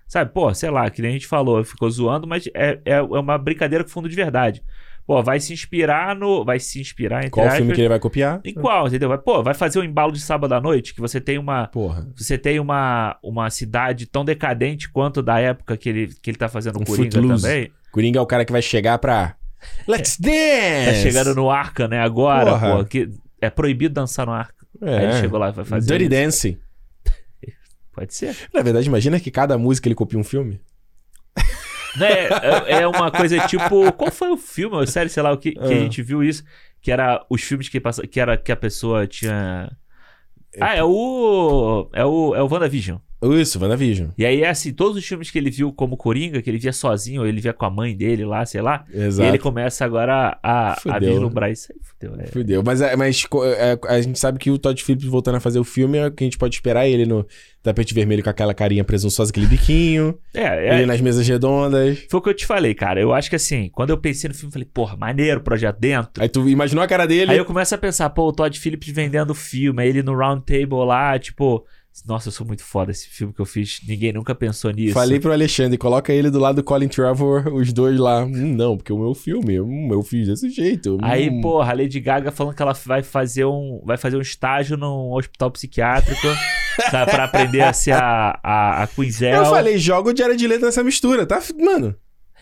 sabe? 0.06 0.32
Pô, 0.32 0.52
sei 0.52 0.70
lá, 0.70 0.90
que 0.90 1.00
nem 1.00 1.10
a 1.10 1.14
gente 1.14 1.26
falou, 1.26 1.64
ficou 1.64 1.88
zoando, 1.90 2.26
mas 2.26 2.46
é, 2.54 2.80
é, 2.84 2.94
é 2.94 3.02
uma 3.02 3.38
brincadeira 3.38 3.84
com 3.84 3.90
fundo 3.90 4.08
de 4.08 4.16
verdade. 4.16 4.62
Pô, 5.06 5.22
vai 5.22 5.40
se 5.40 5.52
inspirar 5.52 6.14
no. 6.14 6.44
Vai 6.44 6.58
se 6.60 6.80
inspirar, 6.80 7.18
entre 7.20 7.30
Qual 7.30 7.44
aspas, 7.44 7.58
filme 7.58 7.74
que 7.74 7.80
ele 7.80 7.88
vai 7.88 7.98
copiar? 7.98 8.40
Em 8.44 8.54
qual, 8.54 8.86
entendeu? 8.86 9.08
Vai, 9.08 9.18
Pô, 9.18 9.42
vai 9.42 9.52
fazer 9.52 9.78
um 9.80 9.84
embalo 9.84 10.12
de 10.12 10.20
sábado 10.20 10.52
à 10.54 10.60
noite, 10.60 10.94
que 10.94 11.00
você 11.00 11.20
tem 11.20 11.38
uma. 11.38 11.66
Porra. 11.68 12.06
Você 12.16 12.38
tem 12.38 12.60
uma, 12.60 13.18
uma 13.22 13.50
cidade 13.50 14.06
tão 14.06 14.24
decadente 14.24 14.88
quanto 14.90 15.20
da 15.22 15.38
época 15.40 15.76
que 15.76 15.88
ele, 15.88 16.06
que 16.22 16.30
ele 16.30 16.38
tá 16.38 16.48
fazendo 16.48 16.76
o 16.76 16.82
Um 16.82 16.84
Coringa 16.84 17.10
Footloose. 17.10 17.42
também. 17.42 17.72
Coringa 17.90 18.18
é 18.18 18.22
o 18.22 18.26
cara 18.26 18.44
que 18.44 18.52
vai 18.52 18.62
chegar 18.62 18.96
pra. 18.98 19.34
Let's 19.86 20.16
dance! 20.18 20.86
Tá 20.86 20.94
chegando 20.94 21.34
no 21.34 21.50
Arca, 21.50 21.86
né? 21.88 22.00
Agora, 22.00 22.50
Porra. 22.52 22.76
pô. 22.78 22.84
Que 22.84 23.08
é 23.40 23.50
proibido 23.50 23.94
dançar 23.94 24.24
no 24.26 24.32
Arca. 24.32 24.64
Aí 24.80 24.94
ele 24.94 25.04
É. 25.12 25.20
chegou 25.20 25.38
lá 25.38 25.48
e 25.50 25.52
vai 25.52 25.64
fazer. 25.64 25.86
Dirty 25.86 26.04
isso. 26.04 26.10
Dancing. 26.10 26.58
Pode 27.92 28.14
ser. 28.14 28.34
Na 28.54 28.62
verdade, 28.62 28.86
imagina 28.88 29.20
que 29.20 29.30
cada 29.30 29.58
música 29.58 29.88
ele 29.88 29.94
copia 29.94 30.18
um 30.18 30.24
filme. 30.24 30.60
Né, 31.96 32.28
é, 32.68 32.82
é 32.82 32.86
uma 32.86 33.10
coisa 33.10 33.38
tipo. 33.46 33.92
Qual 33.92 34.10
foi 34.10 34.30
o 34.30 34.36
filme, 34.36 34.76
ou 34.76 34.86
série, 34.86 35.08
sei 35.10 35.22
lá, 35.22 35.32
o 35.32 35.36
que, 35.36 35.52
que 35.52 35.58
a 35.60 35.64
Ah. 35.66 35.74
gente 35.74 36.02
viu 36.02 36.22
isso? 36.22 36.42
Que 36.80 36.90
era 36.90 37.24
os 37.28 37.42
filmes 37.42 37.68
que 37.68 37.78
passa, 37.80 38.06
que 38.06 38.18
era 38.18 38.36
que 38.36 38.50
a 38.50 38.56
pessoa 38.56 39.06
tinha. 39.06 39.70
Ah, 40.60 40.74
é 40.74 40.82
o. 40.82 41.88
É 41.92 42.04
o. 42.04 42.34
É 42.34 42.42
o 42.42 42.48
WandaVision. 42.50 42.98
Isso, 43.22 43.58
WandaVision. 43.60 44.08
E 44.18 44.24
aí 44.26 44.42
é 44.42 44.48
assim, 44.48 44.72
todos 44.72 44.96
os 44.96 45.04
filmes 45.06 45.30
que 45.30 45.38
ele 45.38 45.50
viu 45.50 45.72
como 45.72 45.96
Coringa, 45.96 46.42
que 46.42 46.50
ele 46.50 46.58
via 46.58 46.72
sozinho, 46.72 47.20
ou 47.22 47.26
ele 47.26 47.40
via 47.40 47.52
com 47.52 47.64
a 47.64 47.70
mãe 47.70 47.96
dele 47.96 48.24
lá, 48.24 48.44
sei 48.44 48.60
lá. 48.60 48.84
Exato. 48.92 49.26
E 49.26 49.28
ele 49.30 49.38
começa 49.38 49.84
agora 49.84 50.38
a, 50.42 50.72
a 50.72 50.76
Fudeu. 50.76 51.12
vislumbrar 51.12 51.50
isso 51.50 51.72
aí. 51.72 51.78
Fudeu, 51.82 52.20
é. 52.20 52.26
Fudeu. 52.26 52.62
Mas, 52.64 52.80
é- 52.80 52.96
mas 52.96 53.24
co- 53.24 53.44
é, 53.44 53.78
a 53.88 54.00
gente 54.00 54.18
sabe 54.18 54.38
que 54.38 54.50
o 54.50 54.58
Todd 54.58 54.82
Phillips 54.82 55.06
voltando 55.06 55.36
a 55.36 55.40
fazer 55.40 55.58
o 55.58 55.64
filme 55.64 55.98
é 55.98 56.06
o 56.06 56.10
que 56.10 56.24
a 56.24 56.26
gente 56.26 56.38
pode 56.38 56.54
esperar 56.54 56.86
ele 56.88 57.06
no 57.06 57.26
tapete 57.62 57.94
vermelho 57.94 58.24
com 58.24 58.30
aquela 58.30 58.52
carinha 58.52 58.82
presunçosa, 58.82 59.30
aquele 59.30 59.46
biquinho, 59.46 60.18
É, 60.34 60.40
é, 60.68 60.74
ele 60.74 60.86
nas 60.86 61.00
mesas 61.00 61.26
redondas. 61.28 62.04
Foi 62.10 62.18
o 62.18 62.22
que 62.22 62.28
eu 62.30 62.34
te 62.34 62.44
falei, 62.44 62.74
cara. 62.74 63.00
Eu 63.00 63.12
acho 63.12 63.30
que 63.30 63.36
assim, 63.36 63.70
quando 63.72 63.90
eu 63.90 63.98
pensei 63.98 64.26
no 64.28 64.34
filme, 64.34 64.48
eu 64.48 64.52
falei, 64.52 64.68
porra, 64.74 64.96
maneiro, 64.96 65.40
projeto 65.40 65.78
dentro. 65.78 66.20
Aí 66.20 66.28
tu 66.28 66.48
imaginou 66.48 66.82
a 66.82 66.88
cara 66.88 67.06
dele. 67.06 67.30
Aí 67.30 67.38
eu 67.38 67.44
começo 67.44 67.72
a 67.72 67.78
pensar, 67.78 68.10
pô, 68.10 68.26
o 68.26 68.32
Todd 68.32 68.58
Phillips 68.58 68.88
vendendo 68.92 69.30
o 69.30 69.34
filme, 69.34 69.80
aí 69.80 69.88
ele 69.90 70.02
no 70.02 70.12
round 70.16 70.42
table 70.44 70.84
lá, 70.84 71.16
tipo, 71.20 71.64
nossa, 72.06 72.28
eu 72.28 72.32
sou 72.32 72.46
muito 72.46 72.64
foda 72.64 72.90
esse 72.90 73.08
filme 73.08 73.34
que 73.34 73.40
eu 73.40 73.44
fiz, 73.44 73.80
ninguém 73.86 74.12
nunca 74.12 74.34
pensou 74.34 74.70
nisso. 74.70 74.94
Falei 74.94 75.20
pro 75.20 75.30
Alexandre, 75.30 75.76
coloca 75.76 76.12
ele 76.12 76.30
do 76.30 76.38
lado 76.38 76.56
do 76.56 76.64
Colin 76.64 76.88
Trevor, 76.88 77.52
os 77.54 77.72
dois 77.72 77.98
lá. 77.98 78.24
Hum, 78.24 78.54
não, 78.54 78.76
porque 78.76 78.92
o 78.92 78.98
meu 78.98 79.14
filme, 79.14 79.60
hum, 79.60 79.88
eu 79.92 80.02
fiz 80.02 80.26
desse 80.26 80.48
jeito. 80.48 80.98
Aí, 81.02 81.28
hum. 81.28 81.40
porra, 81.42 81.72
a 81.72 81.76
Lady 81.76 82.00
Gaga 82.00 82.32
falando 82.32 82.54
que 82.54 82.62
ela 82.62 82.72
vai 82.86 83.02
fazer 83.02 83.44
um, 83.44 83.82
vai 83.84 83.98
fazer 83.98 84.16
um 84.16 84.22
estágio 84.22 84.76
num 84.76 85.12
hospital 85.12 85.50
psiquiátrico, 85.50 86.26
sabe, 86.90 87.10
pra 87.10 87.24
aprender 87.24 87.60
a 87.60 87.72
ser 87.72 87.92
a, 87.92 88.38
a, 88.42 88.82
a 88.82 88.86
Quinzel. 88.86 89.44
Eu 89.44 89.46
falei, 89.46 89.76
joga 89.76 90.12
o 90.12 90.16
Jared 90.16 90.46
Leto 90.46 90.64
nessa 90.64 90.82
mistura, 90.82 91.26
tá? 91.26 91.40
Mano, 91.60 91.94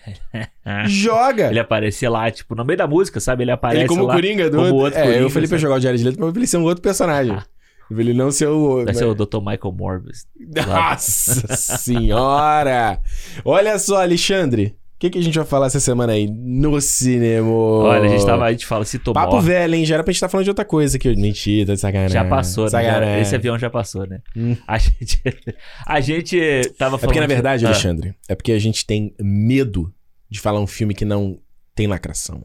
joga. 0.86 1.48
Ele 1.50 1.58
aparecer 1.58 2.08
lá, 2.08 2.30
tipo, 2.30 2.54
no 2.54 2.64
meio 2.64 2.78
da 2.78 2.86
música, 2.86 3.20
sabe? 3.20 3.42
Ele 3.44 3.50
aparece 3.50 3.82
Ele 3.82 3.88
como 3.88 4.04
lá. 4.04 4.14
Coringa 4.14 4.48
do 4.48 4.58
como 4.58 4.74
outro. 4.74 4.98
é, 4.98 5.02
Coringa, 5.02 5.20
eu 5.20 5.30
falei 5.30 5.48
pra 5.48 5.58
sabe? 5.58 5.62
jogar 5.62 5.74
o 5.74 5.80
Jared 5.80 6.04
Leto, 6.04 6.20
mas 6.20 6.30
pra 6.30 6.40
ele 6.40 6.46
ser 6.46 6.56
um 6.56 6.64
outro 6.64 6.82
personagem. 6.82 7.34
Ah. 7.36 7.44
Ele 7.90 8.14
não 8.14 8.30
ser 8.30 8.46
o... 8.48 8.84
Vai 8.84 8.94
ser 8.94 9.04
o 9.06 9.14
Dr. 9.14 9.38
Michael 9.38 9.72
Morbius. 9.76 10.26
Nossa 10.66 11.56
senhora! 11.56 13.00
Olha 13.44 13.78
só, 13.78 14.02
Alexandre. 14.02 14.76
O 14.96 15.00
que, 15.00 15.08
que 15.08 15.18
a 15.18 15.22
gente 15.22 15.38
vai 15.38 15.46
falar 15.46 15.66
essa 15.68 15.80
semana 15.80 16.12
aí 16.12 16.26
no 16.30 16.78
cinema? 16.78 17.48
Olha, 17.50 18.04
a 18.04 18.08
gente 18.08 18.26
tava, 18.26 18.44
a 18.44 18.50
gente 18.52 18.66
fala, 18.66 18.84
se 18.84 18.98
tomou. 18.98 19.14
Papo 19.14 19.40
velho, 19.40 19.74
hein? 19.74 19.86
Já 19.86 19.94
era 19.94 20.04
pra 20.04 20.12
gente 20.12 20.16
estar 20.18 20.28
falando 20.28 20.44
de 20.44 20.50
outra 20.50 20.64
coisa 20.64 20.98
aqui. 20.98 21.16
Mentira, 21.16 21.68
tá 21.68 21.74
de 21.74 21.80
sacanagem. 21.80 22.12
Já 22.12 22.24
passou, 22.26 22.64
né? 22.64 22.70
Sacanagem. 22.70 23.22
esse 23.22 23.34
avião 23.34 23.58
já 23.58 23.70
passou, 23.70 24.06
né? 24.06 24.20
Hum. 24.36 24.54
A 24.68 24.76
gente, 24.76 25.18
a 25.86 26.00
gente 26.02 26.38
tava 26.76 26.96
É 26.96 26.98
falando. 26.98 27.00
porque, 27.06 27.20
na 27.20 27.26
verdade, 27.26 27.64
Ah, 27.64 27.70
Alexandre, 27.70 28.14
é 28.28 28.34
porque 28.34 28.52
a 28.52 28.58
gente 28.58 28.84
tem 28.84 29.14
medo 29.18 29.90
de 30.28 30.38
falar 30.38 30.60
um 30.60 30.66
filme 30.66 30.92
que 30.94 31.06
não 31.06 31.38
tem 31.74 31.86
lacração. 31.86 32.44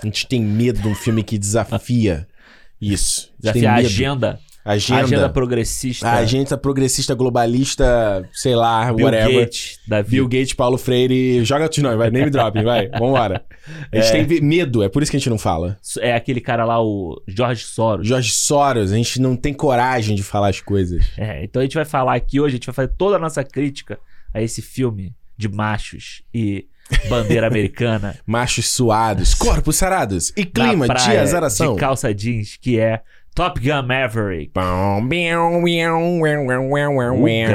A 0.00 0.06
gente 0.06 0.28
tem 0.28 0.40
medo 0.40 0.80
de 0.80 0.86
um 0.86 0.94
filme 0.94 1.24
que 1.24 1.36
desafia 1.36 2.24
isso. 2.80 3.32
A 3.38 3.40
Desafiar 3.50 3.72
a 3.72 3.76
medo. 3.78 3.86
agenda. 3.88 4.38
Agenda. 4.64 5.02
Agenda 5.02 5.28
progressista. 5.28 6.08
A 6.08 6.14
agenda 6.18 6.56
progressista, 6.56 7.14
globalista, 7.14 8.26
sei 8.32 8.54
lá, 8.56 8.92
Bill 8.92 9.04
whatever. 9.04 9.40
Gates 9.40 9.78
da 9.86 9.98
vida. 10.00 10.10
Bill 10.10 10.28
Gates, 10.28 10.54
Paulo 10.54 10.78
Freire, 10.78 11.44
joga 11.44 11.64
outros 11.64 11.82
nomes, 11.82 11.98
vai, 11.98 12.10
name 12.10 12.30
dropping, 12.30 12.62
vai, 12.62 12.88
vambora. 12.98 13.44
A 13.92 13.96
gente 13.96 14.16
É. 14.16 14.24
tem 14.24 14.40
medo, 14.40 14.82
é 14.82 14.88
por 14.88 15.02
isso 15.02 15.10
que 15.10 15.16
a 15.16 15.20
gente 15.20 15.28
não 15.30 15.38
fala. 15.38 15.76
É 16.00 16.14
aquele 16.14 16.40
cara 16.40 16.64
lá, 16.64 16.82
o 16.82 17.20
George 17.28 17.64
Soros. 17.64 18.06
Jorge 18.06 18.32
Soros, 18.32 18.90
a 18.92 18.96
gente 18.96 19.20
não 19.20 19.36
tem 19.36 19.52
coragem 19.52 20.16
de 20.16 20.22
falar 20.22 20.48
as 20.48 20.60
coisas. 20.60 21.04
É, 21.18 21.44
então 21.44 21.60
a 21.60 21.64
gente 21.64 21.74
vai 21.74 21.84
falar 21.84 22.14
aqui 22.14 22.40
hoje, 22.40 22.54
a 22.54 22.56
gente 22.56 22.66
vai 22.66 22.74
fazer 22.74 22.92
toda 22.96 23.16
a 23.16 23.18
nossa 23.18 23.44
crítica 23.44 23.98
a 24.32 24.40
esse 24.40 24.62
filme 24.62 25.14
de 25.36 25.48
machos 25.48 26.22
e 26.32 26.66
bandeira 27.08 27.46
americana. 27.46 28.14
Machos 28.26 28.70
suados, 28.70 29.34
corpos 29.34 29.76
sarados 29.76 30.32
e 30.36 30.44
clima 30.44 30.86
na 30.86 30.94
de 30.94 31.02
praia, 31.02 31.22
azaração. 31.22 31.74
De 31.74 31.80
calça 31.80 32.14
jeans, 32.14 32.56
que 32.60 32.78
é 32.78 33.00
Top 33.34 33.60
Gun 33.60 33.82
Maverick. 33.82 34.52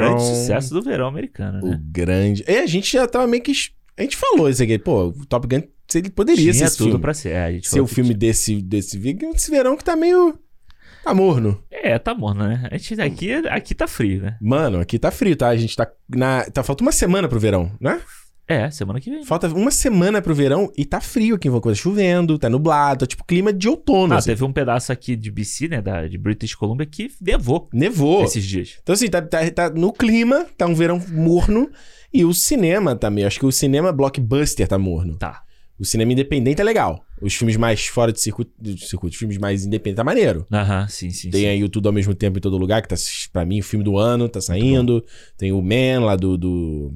grande 0.00 0.22
sucesso 0.22 0.74
do 0.74 0.82
verão 0.82 1.06
americano, 1.06 1.64
O 1.64 1.70
né? 1.70 1.80
grande. 1.82 2.44
E 2.46 2.58
a 2.58 2.66
gente 2.66 2.92
já 2.92 3.06
tava 3.06 3.26
meio 3.26 3.42
que. 3.42 3.52
A 3.96 4.02
gente 4.02 4.16
falou 4.16 4.48
isso 4.48 4.62
aqui, 4.62 4.78
pô, 4.78 5.06
o 5.08 5.26
Top 5.26 5.46
Gun 5.46 5.62
ele 5.94 6.10
poderia 6.10 6.52
ser 6.52 6.58
Tinha 6.58 6.66
esse 6.66 6.76
tudo 6.76 6.90
filme. 6.90 7.02
pra 7.02 7.14
ser. 7.14 7.30
É, 7.30 7.44
a 7.44 7.52
gente 7.52 7.68
Ser 7.68 7.80
o 7.80 7.86
filme 7.86 8.14
desse, 8.14 8.62
desse, 8.62 8.96
desse 8.98 9.50
verão 9.50 9.76
que 9.76 9.82
tá 9.84 9.96
meio. 9.96 10.38
Tá 11.02 11.14
morno. 11.14 11.60
É, 11.70 11.98
tá 11.98 12.14
morno, 12.14 12.46
né? 12.46 12.68
A 12.70 12.76
gente, 12.76 13.00
aqui, 13.00 13.32
aqui 13.48 13.74
tá 13.74 13.88
frio, 13.88 14.20
né? 14.22 14.36
Mano, 14.40 14.78
aqui 14.80 14.98
tá 14.98 15.10
frio, 15.10 15.34
tá? 15.34 15.48
A 15.48 15.56
gente 15.56 15.74
tá. 15.74 15.90
Na, 16.08 16.44
tá 16.44 16.62
falta 16.62 16.84
uma 16.84 16.92
semana 16.92 17.26
pro 17.28 17.40
verão, 17.40 17.72
né? 17.80 18.00
É, 18.50 18.68
semana 18.68 19.00
que 19.00 19.08
vem. 19.08 19.24
Falta 19.24 19.46
uma 19.46 19.70
semana 19.70 20.20
pro 20.20 20.34
verão 20.34 20.72
e 20.76 20.84
tá 20.84 21.00
frio 21.00 21.36
aqui 21.36 21.46
em 21.46 21.50
Vancouver. 21.52 21.76
Tá 21.76 21.82
chovendo, 21.82 22.36
tá 22.36 22.50
nublado, 22.50 23.00
tá 23.00 23.06
tipo 23.06 23.24
clima 23.24 23.52
de 23.52 23.68
outono. 23.68 24.12
Ah, 24.12 24.16
assim. 24.16 24.30
teve 24.30 24.42
um 24.42 24.52
pedaço 24.52 24.90
aqui 24.90 25.14
de 25.14 25.30
BC, 25.30 25.68
né? 25.68 25.80
Da, 25.80 26.08
de 26.08 26.18
British 26.18 26.56
Columbia, 26.56 26.84
que 26.84 27.12
nevou 27.20 27.68
Nevou. 27.72 28.24
esses 28.24 28.44
dias. 28.44 28.78
Então, 28.82 28.92
assim, 28.92 29.08
tá, 29.08 29.22
tá, 29.22 29.48
tá 29.52 29.70
no 29.70 29.92
clima, 29.92 30.46
tá 30.58 30.66
um 30.66 30.74
verão 30.74 31.00
morno. 31.12 31.70
E 32.12 32.24
o 32.24 32.34
cinema 32.34 32.96
também. 32.96 33.24
Acho 33.24 33.38
que 33.38 33.46
o 33.46 33.52
cinema 33.52 33.92
blockbuster 33.92 34.66
tá 34.66 34.76
morno. 34.76 35.16
Tá. 35.16 35.44
O 35.78 35.84
cinema 35.84 36.12
independente 36.12 36.60
é 36.60 36.64
legal. 36.64 37.04
Os 37.22 37.32
filmes 37.34 37.56
mais 37.56 37.86
fora 37.86 38.12
de 38.12 38.20
circuito, 38.20 38.50
de 38.60 38.84
circuito 38.84 39.14
os 39.14 39.18
filmes 39.18 39.38
mais 39.38 39.64
independentes 39.64 39.98
tá 39.98 40.04
maneiro. 40.04 40.44
Aham, 40.52 40.88
sim, 40.88 41.10
sim. 41.10 41.30
Tem 41.30 41.42
sim. 41.42 41.46
aí 41.46 41.62
o 41.62 41.68
Tudo 41.68 41.86
ao 41.86 41.92
mesmo 41.92 42.14
tempo 42.16 42.38
em 42.38 42.40
todo 42.40 42.58
lugar, 42.58 42.82
que 42.82 42.88
tá, 42.88 42.96
pra 43.32 43.44
mim, 43.44 43.60
o 43.60 43.62
filme 43.62 43.84
do 43.84 43.96
ano, 43.96 44.28
tá 44.28 44.40
saindo. 44.40 45.04
Tem 45.38 45.52
o 45.52 45.62
Man 45.62 46.04
lá 46.04 46.16
do, 46.16 46.36
do 46.36 46.92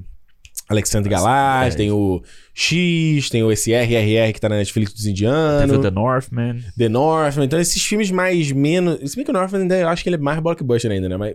Alexandre 0.68 1.10
Galás, 1.10 1.74
é. 1.74 1.76
tem 1.76 1.90
o 1.90 2.22
X, 2.54 3.28
tem 3.28 3.42
o 3.42 3.52
esse 3.52 3.72
RRR 3.72 4.32
que 4.32 4.40
tá 4.40 4.48
na 4.48 4.56
Netflix 4.56 4.92
dos 4.92 5.02
Teve 5.02 5.10
indianos. 5.12 5.70
o 5.70 5.78
The 5.80 5.90
Northman. 5.90 6.56
The 6.78 6.88
Northman. 6.88 7.44
Então, 7.44 7.60
esses 7.60 7.82
filmes 7.82 8.10
mais 8.10 8.50
menos. 8.50 9.10
Se 9.10 9.16
bem 9.16 9.24
que 9.24 9.30
o 9.30 9.34
Northman 9.34 9.62
ainda 9.62 9.76
eu 9.76 9.88
acho 9.88 10.02
que 10.02 10.08
ele 10.08 10.16
é 10.16 10.18
mais 10.18 10.40
blockbuster 10.40 10.90
ainda, 10.90 11.08
né? 11.08 11.16
Mas. 11.16 11.34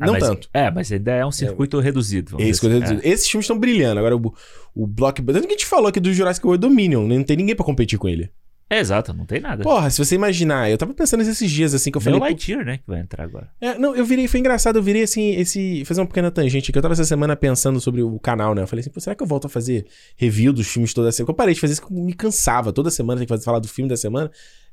Ah, 0.00 0.06
não 0.06 0.12
mas- 0.14 0.22
tanto. 0.24 0.48
É, 0.52 0.70
mas 0.70 0.90
ainda 0.90 1.12
é 1.12 1.24
um 1.24 1.30
circuito 1.30 1.78
reduzido. 1.78 2.32
vamos 2.32 2.46
Esse 2.46 2.66
assim. 2.66 2.80
dizendo. 2.80 3.00
Esses 3.04 3.28
filmes 3.28 3.44
estão 3.44 3.58
brilhando. 3.58 3.98
Agora, 4.00 4.16
o, 4.16 4.34
o 4.74 4.86
blockbuster. 4.86 5.34
Tanto 5.40 5.46
que 5.48 5.54
a 5.54 5.56
gente 5.58 5.66
falou 5.66 5.86
aqui 5.86 6.00
do 6.00 6.12
Jurassic 6.12 6.44
World 6.44 6.60
Dominion. 6.60 7.06
né? 7.06 7.16
Não 7.16 7.24
tem 7.24 7.36
ninguém 7.36 7.54
pra 7.54 7.64
competir 7.64 7.98
com 7.98 8.08
ele. 8.08 8.28
É, 8.68 8.78
exato, 8.78 9.12
não 9.12 9.26
tem 9.26 9.40
nada. 9.40 9.62
Porra, 9.62 9.90
se 9.90 9.98
você 9.98 10.14
imaginar. 10.14 10.70
Eu 10.70 10.78
tava 10.78 10.94
pensando 10.94 11.22
nesses 11.22 11.50
dias 11.50 11.74
assim 11.74 11.90
que 11.90 11.98
eu 11.98 12.02
Tem 12.02 12.12
o 12.12 12.18
falei. 12.18 12.32
Lightyear, 12.32 12.64
né? 12.64 12.78
Que 12.78 12.84
vai 12.86 13.00
entrar 13.00 13.24
agora. 13.24 13.48
É, 13.60 13.78
não, 13.78 13.94
eu 13.94 14.04
virei, 14.04 14.26
foi 14.26 14.40
engraçado, 14.40 14.76
eu 14.76 14.82
virei 14.82 15.02
assim, 15.02 15.34
esse. 15.36 15.84
Fazer 15.84 16.00
uma 16.00 16.06
pequena 16.06 16.30
tangente 16.30 16.70
aqui. 16.70 16.78
Eu 16.78 16.82
tava 16.82 16.94
essa 16.94 17.04
semana 17.04 17.36
pensando 17.36 17.80
sobre 17.80 18.02
o 18.02 18.18
canal, 18.18 18.54
né? 18.54 18.62
Eu 18.62 18.66
falei 18.66 18.80
assim, 18.80 18.90
pô, 18.90 19.00
será 19.00 19.14
que 19.14 19.22
eu 19.22 19.26
volto 19.26 19.46
a 19.46 19.50
fazer 19.50 19.86
review 20.16 20.52
dos 20.52 20.66
filmes 20.66 20.94
toda 20.94 21.12
semana? 21.12 21.26
Porque 21.26 21.32
eu 21.32 21.36
parei 21.36 21.54
de 21.54 21.60
fazer 21.60 21.74
isso, 21.74 21.86
que 21.86 21.92
me 21.92 22.14
cansava. 22.14 22.72
Toda 22.72 22.90
semana 22.90 23.18
tem 23.18 23.26
que 23.26 23.32
fazer, 23.32 23.44
falar 23.44 23.58
do 23.58 23.68
filme 23.68 23.88
da 23.88 23.96
semana. 23.96 24.30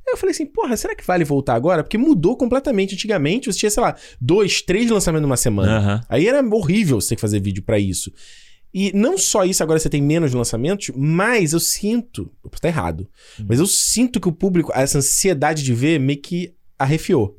Aí 0.08 0.14
eu 0.14 0.18
falei 0.18 0.32
assim, 0.32 0.46
porra, 0.46 0.76
será 0.76 0.96
que 0.96 1.06
vale 1.06 1.24
voltar 1.24 1.54
agora? 1.54 1.84
Porque 1.84 1.98
mudou 1.98 2.36
completamente. 2.36 2.96
Antigamente 2.96 3.52
você 3.52 3.60
tinha, 3.60 3.70
sei 3.70 3.84
lá, 3.84 3.96
dois, 4.20 4.62
três 4.62 4.90
lançamentos 4.90 5.24
numa 5.24 5.38
semana. 5.38 5.78
Aham. 5.78 6.02
Aí 6.10 6.28
era 6.28 6.42
horrível 6.44 7.00
você 7.00 7.10
ter 7.10 7.16
que 7.16 7.22
fazer 7.22 7.40
vídeo 7.40 7.62
pra 7.62 7.78
isso. 7.78 8.12
E 8.74 8.92
não 8.94 9.18
só 9.18 9.44
isso, 9.44 9.62
agora 9.62 9.80
você 9.80 9.90
tem 9.90 10.02
menos 10.02 10.34
lançamentos, 10.34 10.92
mas 10.96 11.54
eu 11.54 11.60
sinto. 11.60 12.32
Eu 12.44 12.50
posso 12.50 12.60
estar 12.60 12.70
errado. 12.70 13.08
Hum. 13.40 13.46
Mas 13.50 13.60
eu 13.60 13.68
sinto 13.68 14.20
que 14.20 14.30
o 14.30 14.32
público, 14.32 14.72
essa 14.74 14.98
ansiedade 14.98 15.64
de 15.64 15.74
ver, 15.74 16.00
meio 16.00 16.22
que 16.22 16.56
arrefiou. 16.80 17.36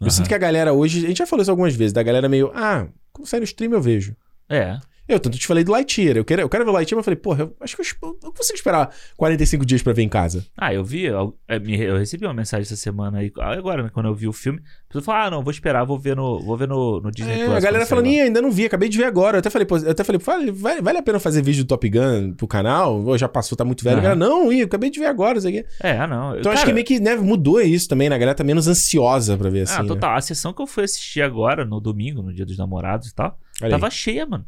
Eu 0.00 0.10
sinto 0.10 0.28
que 0.28 0.34
a 0.34 0.38
galera 0.38 0.72
hoje. 0.72 1.04
A 1.04 1.08
gente 1.08 1.18
já 1.18 1.26
falou 1.26 1.42
isso 1.42 1.50
algumas 1.50 1.74
vezes, 1.74 1.92
da 1.92 2.02
galera 2.02 2.28
meio. 2.28 2.52
Ah, 2.54 2.86
quando 3.12 3.26
sai 3.26 3.40
no 3.40 3.44
stream 3.44 3.72
eu 3.72 3.82
vejo. 3.82 4.14
É. 4.48 4.78
Eu 5.08 5.18
tanto 5.18 5.38
te 5.38 5.46
falei 5.46 5.64
do 5.64 5.72
Lightyear. 5.72 6.16
Eu 6.16 6.24
quero, 6.24 6.42
eu 6.42 6.48
quero 6.48 6.64
ver 6.64 6.70
o 6.70 6.74
Lightyear, 6.74 6.96
mas 6.98 7.02
eu 7.02 7.04
falei, 7.04 7.16
porra, 7.16 7.42
eu 7.44 7.56
acho 7.60 7.76
que 7.76 7.82
eu, 7.82 8.18
eu 8.22 8.32
consigo 8.32 8.56
esperar 8.56 8.90
45 9.16 9.64
dias 9.64 9.82
pra 9.82 9.92
ver 9.92 10.02
em 10.02 10.08
casa. 10.08 10.44
Ah, 10.56 10.72
eu 10.74 10.84
vi, 10.84 11.04
eu, 11.04 11.34
é, 11.48 11.56
eu 11.56 11.96
recebi 11.96 12.26
uma 12.26 12.34
mensagem 12.34 12.62
essa 12.62 12.76
semana 12.76 13.18
aí, 13.18 13.32
agora, 13.36 13.84
né, 13.84 13.90
quando 13.92 14.06
eu 14.06 14.14
vi 14.14 14.28
o 14.28 14.32
filme. 14.32 14.60
A 14.60 14.88
pessoa 14.88 15.02
falou, 15.02 15.20
ah, 15.20 15.30
não, 15.30 15.42
vou 15.42 15.50
esperar, 15.50 15.84
vou 15.84 15.98
ver 15.98 16.14
no, 16.16 16.40
vou 16.40 16.56
ver 16.56 16.68
no, 16.68 17.00
no 17.00 17.10
Disney 17.10 17.40
É, 17.40 17.44
Plus. 17.46 17.56
a 17.56 17.60
galera 17.60 17.86
falando, 17.86 18.06
sair 18.06 18.16
Ih, 18.16 18.20
ainda 18.20 18.42
não 18.42 18.50
vi, 18.50 18.66
acabei 18.66 18.88
de 18.88 18.98
ver 18.98 19.04
agora. 19.04 19.36
Eu 19.36 19.40
até 19.40 19.50
falei, 19.50 19.66
pô, 19.66 19.76
eu 19.78 19.90
até 19.90 20.04
falei, 20.04 20.20
vale, 20.20 20.52
vale, 20.52 20.98
a 20.98 21.02
pena 21.02 21.18
fazer 21.18 21.42
vídeo 21.42 21.64
do 21.64 21.68
Top 21.68 21.88
Gun 21.88 22.34
pro 22.34 22.46
canal? 22.46 23.02
Ou 23.04 23.16
já 23.16 23.28
passou, 23.28 23.56
tá 23.56 23.64
muito 23.64 23.82
velho. 23.84 23.96
Galera, 23.96 24.14
não, 24.16 24.52
ih, 24.52 24.62
acabei 24.62 24.90
de 24.90 24.98
ver 24.98 25.06
agora, 25.06 25.38
isso 25.38 25.48
aqui. 25.48 25.64
É, 25.82 25.92
ah, 25.92 26.06
não. 26.06 26.38
Então 26.38 26.52
acho 26.52 26.64
que 26.64 26.72
meio 26.72 26.86
que 26.86 27.00
né, 27.00 27.16
mudou 27.16 27.60
isso 27.60 27.88
também, 27.88 28.08
né? 28.08 28.16
A 28.16 28.18
galera 28.18 28.36
tá 28.36 28.44
menos 28.44 28.68
ansiosa 28.68 29.36
pra 29.36 29.48
ver 29.50 29.62
assim. 29.62 29.74
Ah, 29.78 29.82
né? 29.82 29.88
total. 29.88 30.16
A 30.16 30.20
sessão 30.20 30.52
que 30.52 30.60
eu 30.62 30.66
fui 30.66 30.84
assistir 30.84 31.22
agora, 31.22 31.64
no 31.64 31.80
domingo, 31.80 32.22
no 32.22 32.32
dia 32.32 32.44
dos 32.46 32.56
namorados 32.58 33.08
e 33.08 33.14
tal, 33.14 33.38
Olha 33.62 33.70
tava 33.70 33.86
aí. 33.86 33.92
cheia, 33.92 34.26
mano. 34.26 34.44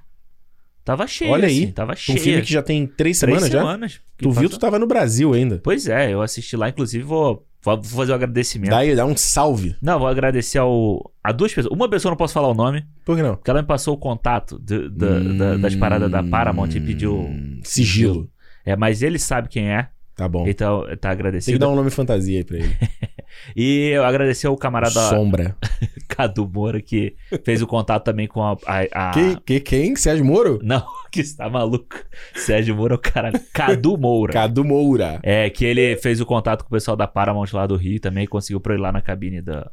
Tava 0.84 1.06
cheia, 1.06 1.30
Olha 1.30 1.46
aí, 1.46 1.64
assim, 1.64 1.72
tava 1.72 1.92
Um 1.92 1.96
cheia. 1.96 2.18
filme 2.18 2.42
que 2.42 2.52
já 2.52 2.62
tem 2.62 2.86
três 2.86 3.18
Três 3.18 3.18
semanas 3.18 3.48
já. 3.50 3.58
semanas. 3.60 4.00
que 4.16 4.24
Tu 4.24 4.30
viu, 4.30 4.42
passou. 4.44 4.58
tu 4.58 4.58
tava 4.60 4.78
no 4.78 4.86
Brasil 4.86 5.32
ainda. 5.34 5.60
Pois 5.62 5.86
é, 5.86 6.12
eu 6.12 6.22
assisti 6.22 6.56
lá, 6.56 6.68
inclusive 6.68 7.04
vou, 7.04 7.46
vou 7.62 7.82
fazer 7.84 8.12
um 8.12 8.14
agradecimento. 8.14 8.70
Dá, 8.70 8.78
aí, 8.78 8.96
dá 8.96 9.04
um 9.06 9.16
salve. 9.16 9.76
Não, 9.80 9.98
vou 9.98 10.08
agradecer 10.08 10.58
ao, 10.58 11.12
a 11.22 11.32
duas 11.32 11.52
pessoas. 11.54 11.72
Uma 11.74 11.88
pessoa 11.88 12.10
eu 12.10 12.12
não 12.12 12.16
posso 12.16 12.34
falar 12.34 12.48
o 12.48 12.54
nome, 12.54 12.84
Por 13.04 13.16
que 13.16 13.22
não? 13.22 13.36
porque 13.36 13.50
ela 13.50 13.60
me 13.62 13.68
passou 13.68 13.94
o 13.94 13.98
contato 13.98 14.58
de- 14.58 14.88
da- 14.88 15.18
da- 15.20 15.56
das 15.58 15.74
paradas 15.76 16.10
da 16.10 16.22
Paramount 16.22 16.70
e 16.74 16.80
pediu 16.80 17.14
Hum, 17.18 17.60
Sigilo. 17.62 18.28
É, 18.64 18.74
mas 18.76 19.02
ele 19.02 19.18
sabe 19.18 19.48
quem 19.48 19.70
é, 19.70 19.88
Tá 20.16 20.28
bom. 20.28 20.46
então 20.46 20.80
tá 20.82 20.86
Tem 20.88 20.98
que 20.98 21.06
agradecido. 21.08 21.58
dar 21.58 21.68
um 21.68 21.74
nome 21.76 21.90
fantasia 21.90 22.38
aí 22.38 22.44
pra 22.44 22.56
ele. 22.58 22.76
E 23.56 23.88
eu 23.90 24.04
agradecer 24.04 24.46
ao 24.46 24.56
camarada 24.56 25.00
Sombra. 25.08 25.56
Cadu 26.08 26.46
Moura, 26.52 26.80
que 26.80 27.14
fez 27.44 27.62
o 27.62 27.66
contato 27.66 28.04
também 28.04 28.26
com 28.26 28.42
a. 28.42 28.56
a- 28.66 29.10
a- 29.10 29.10
Que, 29.12 29.36
que, 29.40 29.60
quem? 29.60 29.96
Sérgio 29.96 30.24
Moro? 30.24 30.58
Não, 30.62 30.84
que 31.10 31.20
está 31.20 31.48
maluco. 31.48 31.96
Sérgio 32.34 32.74
Moura 32.76 32.94
é 32.94 32.96
o 32.96 32.98
caralho. 32.98 33.40
Cadu 33.52 33.96
Moura. 33.96 34.32
Cadu 34.32 34.64
Moura. 34.64 35.18
É, 35.22 35.48
que 35.50 35.64
ele 35.64 35.96
fez 35.96 36.20
o 36.20 36.26
contato 36.26 36.62
com 36.62 36.68
o 36.68 36.72
pessoal 36.76 36.96
da 36.96 37.06
Paramount 37.06 37.48
lá 37.52 37.66
do 37.66 37.76
Rio 37.76 38.00
também, 38.00 38.26
conseguiu 38.26 38.60
pra 38.60 38.74
ir 38.74 38.78
lá 38.78 38.92
na 38.92 39.00
cabine 39.00 39.40
da. 39.40 39.70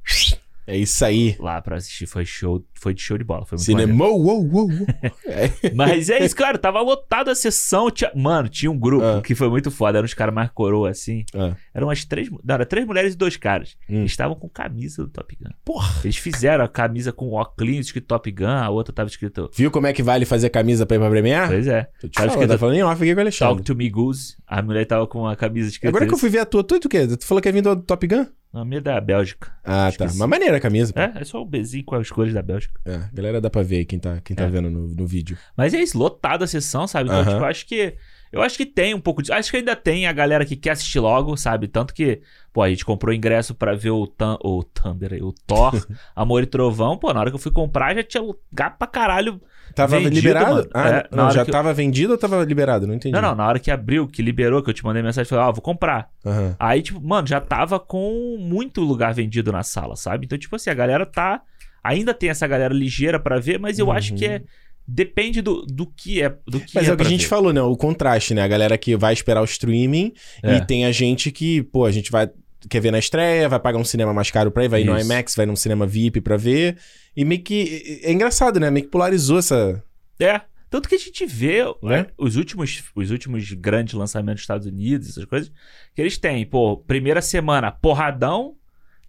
É 0.67 0.75
isso 0.77 1.03
aí. 1.05 1.35
Lá 1.39 1.61
pra 1.61 1.77
assistir. 1.77 2.05
Foi 2.05 2.25
show, 2.25 2.63
foi 2.73 2.93
de 2.93 3.01
show 3.01 3.17
de 3.17 3.23
bola. 3.23 3.45
Foi 3.45 3.57
muito. 3.57 3.65
Cinema. 3.65 4.05
Uou, 4.05 4.21
uou, 4.21 4.49
uou. 4.51 4.69
É. 5.25 5.71
Mas 5.73 6.09
é 6.09 6.23
isso, 6.23 6.35
cara. 6.35 6.57
Tava 6.57 6.81
lotada 6.81 7.31
a 7.31 7.35
sessão. 7.35 7.89
Tinha... 7.89 8.11
Mano, 8.15 8.49
tinha 8.49 8.69
um 8.71 8.77
grupo 8.77 9.05
Ah. 9.05 9.21
que 9.21 9.33
foi 9.35 9.49
muito 9.49 9.69
foda. 9.71 9.97
Eram 9.97 10.05
os 10.05 10.13
caras 10.13 10.33
mais 10.33 10.49
coroa 10.51 10.89
assim. 10.89 11.23
Ah, 11.33 11.55
Eram 11.73 11.87
umas 11.87 12.03
três. 12.05 12.29
Não, 12.29 12.55
era 12.55 12.65
três 12.65 12.85
mulheres 12.85 13.13
e 13.13 13.17
dois 13.17 13.37
caras. 13.37 13.77
Hum. 13.89 13.99
Eles 13.99 14.11
estavam 14.11 14.35
com 14.35 14.49
camisa 14.49 15.03
do 15.03 15.09
Top 15.09 15.35
Gun. 15.39 15.49
Porra. 15.63 16.01
Eles 16.03 16.17
fizeram 16.17 16.63
a 16.65 16.67
camisa 16.67 17.11
com 17.13 17.31
óculos 17.31 17.77
escrito 17.77 18.07
Top 18.07 18.29
Gun, 18.31 18.45
a 18.47 18.69
outra 18.69 18.93
tava 18.93 19.09
escrito. 19.09 19.49
Viu 19.53 19.71
como 19.71 19.87
é 19.87 19.93
que 19.93 20.03
vale 20.03 20.25
fazer 20.25 20.49
camisa 20.49 20.85
pra 20.85 20.95
ir 20.97 20.99
pra 20.99 21.09
premiar? 21.09 21.47
Pois 21.47 21.67
é. 21.67 21.83
Te 21.99 22.09
Tava 22.09 22.11
falando, 22.13 22.29
escrito 22.31 22.49
tá 22.49 22.57
falando 22.57 22.75
em 22.75 22.83
off 22.83 23.03
aqui 23.03 23.13
com 23.13 23.19
o 23.19 23.21
Alexandre. 23.21 23.55
Talk 23.55 23.63
to 23.63 23.75
me 23.75 23.89
Goose. 23.89 24.35
A 24.45 24.61
mulher 24.61 24.85
tava 24.85 25.07
com 25.07 25.27
a 25.27 25.35
camisa 25.35 25.69
escrita. 25.69 25.89
Agora 25.89 26.05
que 26.07 26.13
eu 26.13 26.17
fui 26.17 26.29
ver 26.29 26.39
a 26.39 26.45
tua, 26.45 26.63
tu 26.63 26.79
tu 26.79 26.85
o 26.85 26.89
quê? 26.89 27.05
Tu 27.07 27.25
falou 27.25 27.41
que 27.41 27.49
é 27.49 27.51
vindo 27.51 27.75
do 27.75 27.81
Top 27.81 28.05
Gun? 28.05 28.25
A 28.53 28.63
minha 28.65 28.77
é 28.79 28.81
da 28.81 28.99
Bélgica. 29.01 29.51
Ah, 29.63 29.89
tá. 29.97 30.05
que 30.05 30.13
sim. 30.13 30.19
Mas 30.19 30.29
maneira 30.29 30.57
a 30.57 30.59
camisa. 30.59 30.93
pô. 30.93 30.99
É, 30.99 31.13
é 31.17 31.23
só 31.23 31.41
o 31.41 31.45
bezinho 31.45 31.83
com 31.83 31.95
as 31.95 32.09
cores 32.09 32.33
da 32.33 32.41
Bélgica. 32.41 32.79
É, 32.85 33.01
galera 33.13 33.39
dá 33.41 33.49
pra 33.49 33.61
ver 33.61 33.77
aí 33.77 33.85
quem 33.85 33.99
tá, 33.99 34.19
quem 34.21 34.35
tá 34.35 34.43
É. 34.45 34.49
vendo 34.49 34.69
no, 34.69 34.87
no 34.87 35.05
vídeo. 35.05 35.37
Mas 35.55 35.73
é 35.73 35.81
isso, 35.81 35.97
lotada 35.97 36.45
a 36.45 36.47
sessão, 36.47 36.87
sabe? 36.87 37.09
Então, 37.09 37.19
Aham. 37.19 37.29
tipo, 37.31 37.41
eu 37.41 37.45
acho 37.45 37.65
que. 37.67 37.95
Eu 38.31 38.41
acho 38.41 38.57
que 38.57 38.65
tem 38.65 38.93
um 38.93 38.99
pouco 38.99 39.21
de. 39.21 39.31
Acho 39.31 39.49
que 39.51 39.57
ainda 39.57 39.75
tem 39.75 40.05
a 40.07 40.11
galera 40.13 40.45
que 40.45 40.55
quer 40.55 40.71
assistir 40.71 40.99
logo, 40.99 41.35
sabe? 41.37 41.67
Tanto 41.67 41.93
que, 41.93 42.21
pô, 42.51 42.61
a 42.61 42.69
gente 42.69 42.83
comprou 42.83 43.13
ingresso 43.13 43.55
pra 43.55 43.73
ver 43.73 43.91
o, 43.91 44.05
Thun- 44.07 44.37
o 44.43 44.63
Thunder, 44.63 45.23
o 45.23 45.31
Thor, 45.45 45.71
Amor 46.15 46.43
e 46.43 46.45
Trovão. 46.45 46.97
Pô, 46.97 47.13
na 47.13 47.19
hora 47.21 47.29
que 47.29 47.35
eu 47.35 47.39
fui 47.39 47.51
comprar 47.51 47.95
já 47.95 48.03
tinha 48.03 48.21
lugar 48.23 48.77
pra 48.77 48.87
caralho. 48.87 49.41
Tava 49.75 49.97
Vendido, 49.99 50.15
liberado? 50.15 50.55
mano. 50.55 50.69
Ah, 50.73 50.87
É, 50.89 51.07
não, 51.11 51.29
já 51.29 51.45
que 51.45 51.51
tava 51.51 51.71
vendido 51.73 52.13
ou 52.13 52.17
tava 52.17 52.43
liberado? 52.43 52.87
Não 52.87 52.95
entendi. 52.95 53.13
Não, 53.13 53.21
não, 53.21 53.35
na 53.35 53.45
hora 53.47 53.59
que 53.59 53.69
abriu, 53.69 54.07
que 54.07 54.21
liberou, 54.23 54.63
que 54.63 54.69
eu 54.69 54.73
te 54.73 54.83
mandei 54.83 55.03
mensagem, 55.03 55.29
falei, 55.29 55.45
ó, 55.45 55.51
vou 55.51 55.61
comprar. 55.61 56.09
Aham. 56.25 56.55
Aí, 56.57 56.81
tipo, 56.81 56.99
mano, 56.99 57.27
já 57.27 57.39
tava 57.39 57.79
com 57.79 58.37
muito 58.39 58.81
lugar 58.81 59.13
vendido 59.13 59.51
na 59.51 59.61
sala, 59.63 59.95
sabe? 59.95 60.25
Então, 60.25 60.37
tipo 60.37 60.55
assim, 60.55 60.69
a 60.69 60.73
galera 60.73 61.05
tá. 61.05 61.41
Ainda 61.83 62.13
tem 62.13 62.29
essa 62.29 62.47
galera 62.47 62.73
ligeira 62.73 63.19
pra 63.19 63.39
ver, 63.39 63.59
mas 63.59 63.77
eu 63.79 63.91
acho 63.91 64.13
que 64.15 64.25
é. 64.25 64.41
Depende 64.87 65.41
do, 65.41 65.63
do 65.65 65.85
que 65.85 66.21
é. 66.21 66.29
Do 66.47 66.59
que 66.61 66.73
Mas 66.75 66.87
é, 66.87 66.93
o 66.93 66.95
que 66.97 67.03
a 67.03 67.09
gente 67.09 67.23
ver. 67.23 67.27
falou, 67.27 67.51
né? 67.51 67.61
O 67.61 67.75
contraste, 67.75 68.33
né? 68.33 68.41
A 68.41 68.47
galera 68.47 68.77
que 68.77 68.95
vai 68.95 69.13
esperar 69.13 69.41
o 69.41 69.45
streaming 69.45 70.13
É. 70.41 70.55
e 70.55 70.65
tem 70.65 70.85
a 70.85 70.91
gente 70.91 71.31
que, 71.31 71.61
pô, 71.63 71.85
a 71.85 71.91
gente 71.91 72.09
vai. 72.11 72.29
Quer 72.69 72.79
ver 72.81 72.91
na 72.91 72.99
estreia, 72.99 73.47
vai 73.49 73.59
pagar 73.59 73.77
um 73.77 73.83
cinema 73.85 74.13
mais 74.13 74.31
caro 74.31 74.49
pra 74.51 74.65
ir, 74.65 74.67
vai 74.67 74.81
ir 74.81 74.85
no 74.85 74.97
Isso. 74.97 75.05
IMAX, 75.05 75.35
vai 75.35 75.45
num 75.45 75.55
cinema 75.55 75.85
VIP 75.85 76.21
pra 76.21 76.37
ver. 76.37 76.77
E 77.15 77.23
meio 77.25 77.41
que. 77.41 77.99
É 78.03 78.11
engraçado, 78.11 78.59
né? 78.59 78.71
Meio 78.71 78.85
que 78.85 78.91
polarizou 78.91 79.37
essa. 79.39 79.83
É. 80.19 80.41
Tanto 80.69 80.89
que 80.89 80.95
a 80.95 80.99
gente 80.99 81.25
vê 81.25 81.63
Né? 81.83 81.99
é, 81.99 82.07
os, 82.17 82.35
últimos, 82.35 82.83
os 82.93 83.09
últimos 83.11 83.51
grandes 83.53 83.93
lançamentos 83.93 84.39
dos 84.39 84.43
Estados 84.43 84.67
Unidos, 84.67 85.09
essas 85.09 85.23
coisas, 85.25 85.49
que 85.95 86.01
eles 86.01 86.17
têm, 86.17 86.45
pô, 86.45 86.75
primeira 86.75 87.21
semana, 87.21 87.71
porradão, 87.71 88.55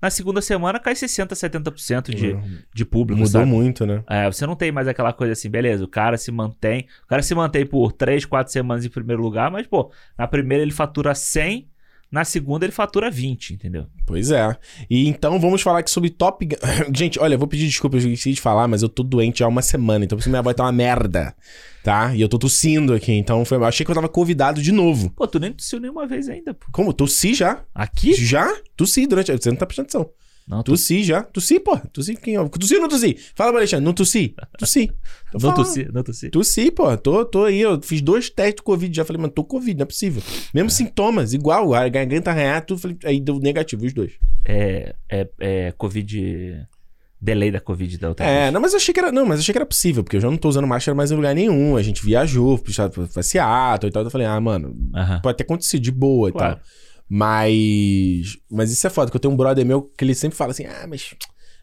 na 0.01 0.11
segunda 0.11 0.41
semana 0.41 0.79
cai 0.79 0.95
60%, 0.95 1.31
70% 1.31 2.15
de, 2.15 2.37
de 2.73 2.85
público, 2.85 3.21
Mudou 3.21 3.33
sabe? 3.33 3.47
muito, 3.47 3.85
né? 3.85 4.03
É, 4.09 4.27
você 4.27 4.47
não 4.47 4.55
tem 4.55 4.71
mais 4.71 4.87
aquela 4.87 5.13
coisa 5.13 5.33
assim, 5.33 5.51
beleza, 5.51 5.85
o 5.85 5.89
cara 5.89 6.17
se 6.17 6.31
mantém, 6.31 6.87
o 7.05 7.07
cara 7.07 7.23
se 7.23 7.35
mantém 7.35 7.67
por 7.67 7.93
3, 7.93 8.25
4 8.25 8.53
semanas 8.53 8.85
em 8.85 8.89
primeiro 8.89 9.23
lugar, 9.23 9.51
mas, 9.51 9.67
pô, 9.67 9.91
na 10.17 10.27
primeira 10.27 10.63
ele 10.63 10.73
fatura 10.73 11.15
100, 11.15 11.69
na 12.11 12.25
segunda 12.25 12.65
ele 12.65 12.73
fatura 12.73 13.11
20, 13.11 13.55
entendeu? 13.55 13.87
Pois 14.07 14.31
é. 14.31 14.57
E 14.89 15.07
então 15.09 15.39
vamos 15.39 15.61
falar 15.61 15.81
aqui 15.81 15.91
sobre 15.91 16.11
Top 16.11 16.45
Gun. 16.45 16.57
Gente, 16.95 17.19
olha, 17.19 17.35
eu 17.35 17.39
vou 17.39 17.49
pedir 17.49 17.67
desculpa, 17.67 17.97
eu 17.97 18.01
esqueci 18.01 18.33
de 18.33 18.41
falar, 18.41 18.67
mas 18.67 18.83
eu 18.83 18.89
tô 18.89 19.03
doente 19.03 19.43
há 19.43 19.49
uma 19.49 19.63
semana, 19.63 20.05
então 20.05 20.17
por 20.17 20.23
isso 20.23 20.31
minha 20.31 20.43
voz 20.43 20.57
tá 20.57 20.65
uma 20.65 20.73
merda. 20.73 21.35
Tá? 21.85 22.15
E 22.15 22.21
eu 22.21 22.29
tô 22.29 22.39
tossindo 22.39 22.93
aqui, 22.93 23.13
então 23.13 23.45
foi... 23.45 23.63
achei 23.65 23.85
que 23.85 23.91
eu 23.91 23.95
tava 23.95 24.09
convidado 24.09 24.61
de 24.61 24.73
novo. 24.73 25.11
Pô, 25.11 25.27
tu 25.27 25.39
nem 25.39 25.53
tossiu 25.53 25.81
nenhuma 25.81 26.07
vez 26.07 26.29
ainda, 26.29 26.53
pô. 26.53 26.67
Como? 26.73 26.93
Tossi 26.93 27.35
já? 27.35 27.63
Aqui? 27.75 28.15
Já? 28.15 28.55
Tossi 28.77 29.07
durante. 29.07 29.33
Você 29.33 29.51
não 29.51 29.57
tá 29.57 29.65
prestando 29.67 29.87
atenção. 29.87 30.11
Não, 30.49 30.63
tu 30.63 30.71
Tossi 30.73 31.05
já. 31.05 31.23
Tossi, 31.23 31.61
pô. 31.61 31.77
Tossi 31.93 32.17
quem? 32.17 32.39
ó. 32.39 32.49
Tossi 32.49 32.75
ou 32.77 32.81
não 32.81 32.89
tossi? 32.89 33.17
Fala 33.35 33.59
Alexandre. 33.59 33.85
Não 33.85 33.93
tossi? 33.93 34.35
Tossi. 34.59 34.91
Tô 35.31 35.39
não 35.47 35.55
tossi, 35.55 35.87
não 35.93 36.03
tossi. 36.03 36.31
Tossi, 36.31 36.71
pô. 36.71 36.97
Tô, 36.97 37.23
tô 37.27 37.45
aí. 37.45 37.61
Eu 37.61 37.79
fiz 37.83 38.01
dois 38.01 38.31
testes 38.31 38.57
de 38.57 38.63
Covid 38.63 38.97
já. 38.97 39.05
Falei, 39.05 39.21
mano, 39.21 39.33
tô 39.33 39.45
Covid, 39.45 39.77
não 39.77 39.83
é 39.83 39.87
possível. 39.87 40.23
Mesmo 40.55 40.71
sintomas, 40.71 41.35
igual. 41.35 41.75
A 41.75 41.87
garganta 41.89 42.31
arranhar, 42.31 42.65
tudo. 42.65 42.81
Falei, 42.81 42.97
aí 43.05 43.21
deu 43.21 43.39
negativo, 43.39 43.85
os 43.85 43.93
dois. 43.93 44.13
É, 44.45 44.95
é, 45.11 45.29
é 45.39 45.73
Covid. 45.77 46.67
Delay 47.21 47.51
da 47.51 47.59
Covid 47.61 47.99
da 47.99 48.09
outra 48.11 48.25
É, 48.25 48.43
vez. 48.43 48.53
não, 48.53 48.61
mas 48.61 48.73
eu 48.73 48.77
achei 48.77 48.95
que 48.95 49.01
era. 49.01 49.11
Não, 49.11 49.27
mas 49.27 49.41
achei 49.41 49.53
que 49.53 49.59
era 49.59 49.67
possível, 49.67 50.05
porque 50.05 50.17
eu 50.17 50.21
já 50.21 50.31
não 50.31 50.37
tô 50.37 50.49
usando 50.49 50.69
máscara 50.69 50.95
mais 50.95 51.11
em 51.11 51.17
lugar 51.17 51.35
nenhum. 51.35 51.77
A 51.77 51.83
gente 51.83 52.01
viajou, 52.05 52.57
pra, 52.57 52.89
pra 53.13 53.23
Seattle 53.25 53.91
e 53.91 53.93
tal. 53.93 54.05
Eu 54.05 54.11
falei, 54.11 54.27
ah, 54.27 54.41
mano, 54.41 54.75
Aham. 54.95 55.21
pode 55.21 55.37
ter 55.37 55.43
acontecido 55.43 55.83
de 55.83 55.91
boa 55.91 56.29
e 56.29 56.33
Claro. 56.33 56.55
tal. 56.57 56.65
Mas. 57.09 58.37
Mas 58.51 58.71
isso 58.71 58.87
é 58.87 58.91
foda, 58.91 59.11
que 59.11 59.17
eu 59.17 59.21
tenho 59.21 59.33
um 59.33 59.37
brother 59.37 59.65
meu 59.65 59.83
que 59.83 60.05
ele 60.05 60.15
sempre 60.15 60.37
fala 60.37 60.51
assim: 60.53 60.65
ah, 60.67 60.87
mas. 60.89 61.15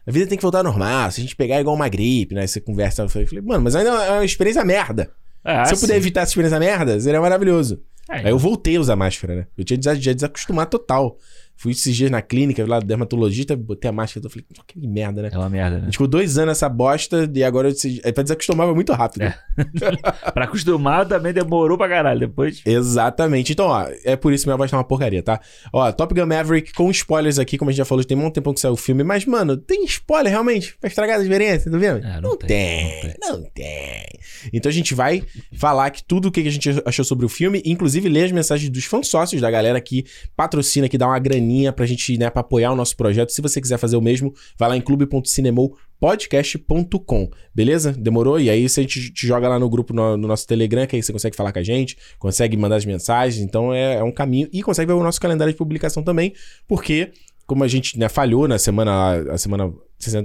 A 0.06 0.10
vida 0.12 0.26
tem 0.28 0.38
que 0.38 0.42
voltar 0.42 0.58
ao 0.58 0.64
normal. 0.64 1.10
Se 1.10 1.20
a 1.20 1.22
gente 1.22 1.34
pegar 1.34 1.56
é 1.56 1.60
igual 1.60 1.74
uma 1.74 1.88
gripe, 1.88 2.34
né? 2.34 2.46
Você 2.46 2.60
conversa. 2.60 3.02
Eu 3.02 3.08
falei, 3.08 3.26
mano, 3.42 3.64
mas 3.64 3.74
ainda 3.74 3.90
é 4.04 4.10
uma 4.12 4.24
experiência 4.24 4.64
merda. 4.64 5.10
É, 5.44 5.64
Se 5.64 5.74
eu 5.74 5.78
puder 5.78 5.94
sim. 5.94 5.98
evitar 5.98 6.20
essa 6.22 6.30
experiência 6.30 6.58
merda, 6.60 6.98
seria 7.00 7.20
maravilhoso. 7.20 7.82
É, 8.08 8.18
Aí 8.18 8.28
eu 8.30 8.38
voltei 8.38 8.76
a 8.76 8.80
usar 8.80 8.94
máscara, 8.94 9.34
né? 9.34 9.46
Eu 9.58 9.64
tinha 9.64 9.76
des- 9.76 10.00
já 10.02 10.12
desacostumado 10.12 10.70
total. 10.70 11.18
Fui 11.56 11.72
esses 11.72 11.96
dias 11.96 12.10
na 12.10 12.20
clínica, 12.20 12.66
lá 12.66 12.78
do 12.78 12.86
dermatologista, 12.86 13.56
botei 13.56 13.88
a 13.88 13.92
máscara. 13.92 14.26
Eu 14.26 14.30
falei, 14.30 14.44
"Pô, 14.54 14.62
que 14.66 14.78
merda, 14.86 15.22
né? 15.22 15.30
É 15.32 15.38
uma 15.38 15.48
merda, 15.48 15.76
A 15.76 15.78
né? 15.80 15.84
gente 15.86 15.92
ficou 15.94 16.06
dois 16.06 16.36
anos 16.36 16.48
nessa 16.50 16.68
bosta 16.68 17.30
e 17.34 17.42
agora 17.42 17.68
eu 17.68 17.74
se- 17.74 18.00
é 18.04 18.12
pra 18.12 18.22
desacostumar 18.22 18.72
muito 18.74 18.92
rápido. 18.92 19.22
É. 19.22 19.34
pra 20.34 20.44
acostumar 20.44 21.06
também 21.06 21.32
demorou 21.32 21.78
pra 21.78 21.88
caralho. 21.88 22.20
Depois. 22.20 22.60
Exatamente. 22.66 23.52
Então, 23.52 23.66
ó, 23.68 23.86
é 24.04 24.16
por 24.16 24.32
isso 24.32 24.44
que 24.44 24.48
minha 24.48 24.56
voz 24.56 24.70
tá 24.70 24.76
uma 24.76 24.84
porcaria, 24.84 25.22
tá? 25.22 25.40
Ó, 25.72 25.90
Top 25.92 26.14
Gun 26.14 26.26
Maverick 26.26 26.72
com 26.74 26.90
spoilers 26.90 27.38
aqui, 27.38 27.56
como 27.56 27.70
a 27.70 27.72
gente 27.72 27.78
já 27.78 27.84
falou, 27.86 28.04
tem 28.04 28.16
um 28.18 28.30
tempão 28.30 28.52
que 28.52 28.60
saiu 28.60 28.72
o 28.74 28.76
filme, 28.76 29.02
mas, 29.02 29.24
mano, 29.24 29.56
tem 29.56 29.84
spoiler 29.86 30.30
realmente 30.30 30.76
pra 30.78 30.88
estragar 30.88 31.18
a 31.18 31.22
experiência, 31.22 31.70
tá 31.70 31.78
vendo? 31.78 32.04
É, 32.04 32.20
não 32.20 32.36
tem, 32.36 33.00
tem, 33.00 33.14
não 33.20 33.42
tem. 33.54 34.04
Então 34.52 34.68
a 34.68 34.72
gente 34.72 34.94
vai 34.94 35.22
falar 35.54 35.88
que 35.90 36.02
tudo 36.04 36.28
o 36.28 36.30
que 36.30 36.40
a 36.40 36.50
gente 36.50 36.68
achou 36.84 37.04
sobre 37.04 37.24
o 37.24 37.28
filme, 37.28 37.62
inclusive 37.64 38.08
ler 38.08 38.24
as 38.24 38.32
mensagens 38.32 38.68
dos 38.70 38.84
fãs 38.84 39.08
sócios, 39.08 39.40
da 39.40 39.50
galera 39.50 39.80
que 39.80 40.04
patrocina, 40.36 40.88
que 40.88 40.98
dá 40.98 41.06
uma 41.06 41.18
graninha 41.18 41.45
pra 41.72 41.86
gente, 41.86 42.18
né, 42.18 42.28
pra 42.30 42.40
apoiar 42.40 42.72
o 42.72 42.76
nosso 42.76 42.96
projeto. 42.96 43.30
Se 43.30 43.40
você 43.42 43.60
quiser 43.60 43.78
fazer 43.78 43.96
o 43.96 44.00
mesmo, 44.00 44.34
vai 44.58 44.68
lá 44.68 44.76
em 44.76 44.80
clube.cinemopodcast.com, 44.80 47.30
beleza? 47.54 47.92
Demorou? 47.92 48.40
E 48.40 48.50
aí 48.50 48.68
você 48.68 48.84
te, 48.84 49.12
te 49.12 49.26
joga 49.26 49.48
lá 49.48 49.58
no 49.58 49.68
grupo, 49.68 49.92
no, 49.94 50.16
no 50.16 50.28
nosso 50.28 50.46
Telegram, 50.46 50.86
que 50.86 50.96
aí 50.96 51.02
você 51.02 51.12
consegue 51.12 51.36
falar 51.36 51.52
com 51.52 51.58
a 51.58 51.62
gente, 51.62 51.96
consegue 52.18 52.56
mandar 52.56 52.76
as 52.76 52.84
mensagens, 52.84 53.44
então 53.44 53.72
é, 53.72 53.96
é 53.96 54.04
um 54.04 54.12
caminho. 54.12 54.48
E 54.52 54.62
consegue 54.62 54.88
ver 54.88 54.94
o 54.98 55.02
nosso 55.02 55.20
calendário 55.20 55.52
de 55.52 55.58
publicação 55.58 56.02
também, 56.02 56.32
porque, 56.66 57.12
como 57.46 57.62
a 57.64 57.68
gente 57.68 57.98
né, 57.98 58.08
falhou 58.08 58.48
na 58.48 58.58
semana, 58.58 59.16
a 59.30 59.38
semana 59.38 59.72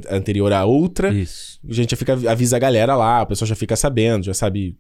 anterior 0.10 0.52
à 0.52 0.66
outra, 0.66 1.14
Isso. 1.14 1.60
a 1.68 1.74
gente 1.74 1.92
já 1.92 1.98
fica, 1.98 2.14
avisa 2.30 2.58
a 2.58 2.60
galera 2.60 2.96
lá, 2.96 3.24
o 3.24 3.28
pessoal 3.28 3.48
já 3.48 3.56
fica 3.56 3.76
sabendo, 3.76 4.26
já 4.26 4.34
sabe 4.34 4.78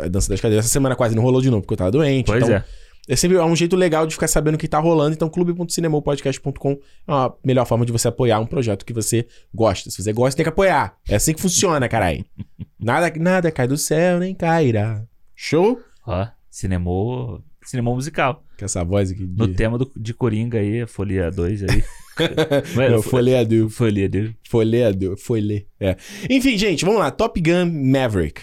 a 0.00 0.08
dança 0.08 0.28
das 0.28 0.40
cadeiras. 0.40 0.64
Essa 0.64 0.72
semana 0.72 0.96
quase 0.96 1.14
não 1.14 1.22
rolou 1.22 1.40
de 1.40 1.50
novo, 1.50 1.62
porque 1.62 1.74
eu 1.74 1.78
tava 1.78 1.90
doente. 1.90 2.26
Pois 2.26 2.42
então, 2.42 2.56
é. 2.56 2.64
É 3.08 3.16
sempre 3.16 3.36
é 3.36 3.44
um 3.44 3.54
jeito 3.54 3.76
legal 3.76 4.06
de 4.06 4.14
ficar 4.14 4.28
sabendo 4.28 4.54
o 4.54 4.58
que 4.58 4.66
tá 4.66 4.78
rolando. 4.78 5.14
Então, 5.14 5.28
clube.cinemopodcast.com 5.28 6.72
é 6.72 6.76
a 7.06 7.32
melhor 7.44 7.66
forma 7.66 7.84
de 7.84 7.92
você 7.92 8.08
apoiar 8.08 8.38
um 8.40 8.46
projeto 8.46 8.84
que 8.84 8.92
você 8.92 9.26
gosta. 9.52 9.90
Se 9.90 10.02
você 10.02 10.12
gosta, 10.12 10.36
tem 10.36 10.44
que 10.44 10.48
apoiar. 10.48 10.96
É 11.08 11.16
assim 11.16 11.34
que 11.34 11.40
funciona, 11.40 11.88
carai. 11.88 12.24
Nada, 12.80 13.12
nada 13.18 13.50
cai 13.50 13.68
do 13.68 13.76
céu, 13.76 14.18
nem 14.18 14.34
cairá. 14.34 15.04
Show? 15.34 15.80
Ó, 16.06 16.26
cinemou, 16.50 17.42
cinemou 17.62 17.94
musical. 17.94 18.42
Com 18.58 18.64
essa 18.64 18.84
voz 18.84 19.10
aqui 19.10 19.26
de... 19.26 19.36
No 19.36 19.48
tema 19.48 19.76
do, 19.76 19.90
de 19.96 20.14
Coringa 20.14 20.58
aí, 20.58 20.86
Folia 20.86 21.30
2 21.30 21.64
aí. 21.64 21.84
Não, 22.90 23.02
folheador. 23.02 23.68
Folia 23.68 24.08
2. 24.08 24.30
Folheador. 24.48 25.16
Folhe. 25.18 25.66
É. 25.80 25.96
Enfim, 26.30 26.56
gente, 26.56 26.84
vamos 26.84 27.00
lá. 27.00 27.10
Top 27.10 27.40
Gun 27.40 27.70
Maverick. 27.90 28.42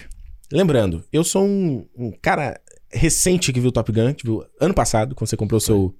Lembrando, 0.52 1.02
eu 1.10 1.24
sou 1.24 1.46
um, 1.46 1.86
um 1.96 2.12
cara 2.20 2.60
recente 2.92 3.52
que 3.52 3.60
viu 3.60 3.72
Top 3.72 3.90
Gun. 3.90 4.14
Viu 4.24 4.44
ano 4.60 4.74
passado, 4.74 5.14
quando 5.14 5.28
você 5.28 5.36
comprou 5.36 5.58
o 5.58 5.60
seu, 5.60 5.94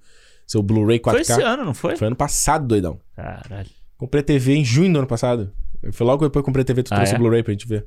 seu 0.46 0.62
Blu-ray 0.62 0.98
4K. 0.98 1.11
Foi 1.12 1.20
esse 1.20 1.42
ano, 1.42 1.64
não 1.64 1.74
foi? 1.74 1.96
Foi 1.96 2.07
ano 2.07 2.16
passado, 2.16 2.66
doidão. 2.66 3.00
Caralho. 3.14 3.68
Comprei 3.96 4.22
TV 4.22 4.55
em 4.55 4.64
junho 4.64 4.92
do 4.92 4.98
ano 5.00 5.09
passado. 5.09 5.52
Foi 5.92 6.07
logo 6.07 6.24
depois 6.24 6.42
que 6.42 6.46
comprei 6.46 6.64
TV, 6.64 6.83
tu 6.83 6.92
Ah, 6.92 6.96
trouxe 6.96 7.12
é? 7.12 7.16
o 7.16 7.18
Blu-ray 7.18 7.42
pra 7.42 7.52
gente 7.52 7.66
ver. 7.66 7.87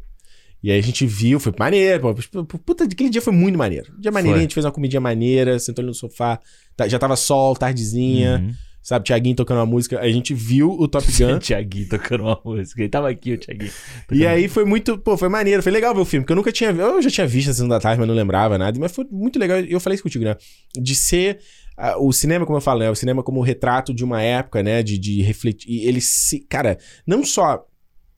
E 0.64 0.72
aí 0.72 0.80
a 0.80 0.82
gente 0.82 1.06
viu, 1.06 1.40
foi 1.40 1.54
maneiro. 1.60 2.02
Pô, 2.32 2.44
puta, 2.58 2.86
aquele 2.86 3.10
dia 3.10 3.22
foi 3.22 3.34
muito 3.34 3.58
maneiro. 3.58 3.94
Um 3.96 4.02
dia 4.02 4.12
maneirinho, 4.12 4.36
Foi. 4.36 4.40
a 4.40 4.42
gente 4.44 4.54
fez 4.54 4.66
uma 4.66 4.72
comidinha 4.72 5.00
maneira, 5.02 5.60
sentou 5.60 5.82
ali 5.84 5.90
no 5.90 5.94
sofá. 5.94 6.40
tá- 6.76 6.88
Já 6.88 6.98
tava 6.98 7.16
sol, 7.16 7.56
tardezinha, 7.56 8.40
Uhum. 8.40 8.54
Sabe? 8.86 9.04
Tiaguinho 9.06 9.36
tocando 9.36 9.58
uma 9.58 9.66
música. 9.66 10.00
A 10.00 10.08
gente 10.12 10.34
viu 10.34 10.70
o 10.70 10.88
Top 10.88 11.06
Gun. 11.12 11.40
Tiaguinho 11.44 11.90
tocando 11.90 12.24
uma 12.24 12.40
música. 12.46 12.80
Ele 12.82 12.90
tava 12.90 13.10
aqui, 13.10 13.34
o 13.34 13.38
Tiaguinho. 13.38 13.72
e 14.12 14.26
aí 14.28 14.48
foi 14.48 14.64
muito, 14.64 14.98
pô, 15.00 15.18
foi 15.18 15.28
maneiro. 15.28 15.64
Foi 15.64 15.72
legal 15.72 15.94
ver 15.96 16.02
o 16.02 16.06
filme, 16.06 16.24
porque 16.24 16.34
eu 16.34 16.36
nunca 16.38 16.52
tinha 16.52 16.70
Eu 16.70 17.02
já 17.02 17.10
tinha 17.10 17.26
visto 17.26 17.50
a 17.50 17.54
Sessão 17.54 17.68
da 17.68 17.80
Tarde, 17.80 18.00
mas 18.00 18.08
não 18.08 18.16
lembrava 18.16 18.58
nada. 18.58 18.80
Mas 18.80 18.92
foi 18.92 19.06
muito 19.12 19.40
legal. 19.40 19.60
E 19.60 19.72
eu 19.72 19.80
falei 19.80 19.96
isso 19.96 20.04
contigo, 20.04 20.24
né? 20.24 20.36
De 20.80 20.94
ser. 20.94 21.40
ah, 21.76 21.98
o 21.98 22.14
cinema, 22.14 22.46
como 22.46 22.58
eu 22.58 22.62
falo, 22.62 22.82
né? 22.82 22.90
O 22.92 22.96
cinema 22.96 23.24
como 23.24 23.42
retrato 23.42 23.92
de 23.94 24.04
uma 24.04 24.22
época, 24.22 24.62
né? 24.62 24.84
De, 24.84 24.98
de 25.00 25.22
refletir. 25.24 25.68
E 25.70 25.88
ele 25.88 26.00
se. 26.00 26.40
Cara, 26.48 26.78
não 27.08 27.26
só. 27.26 27.66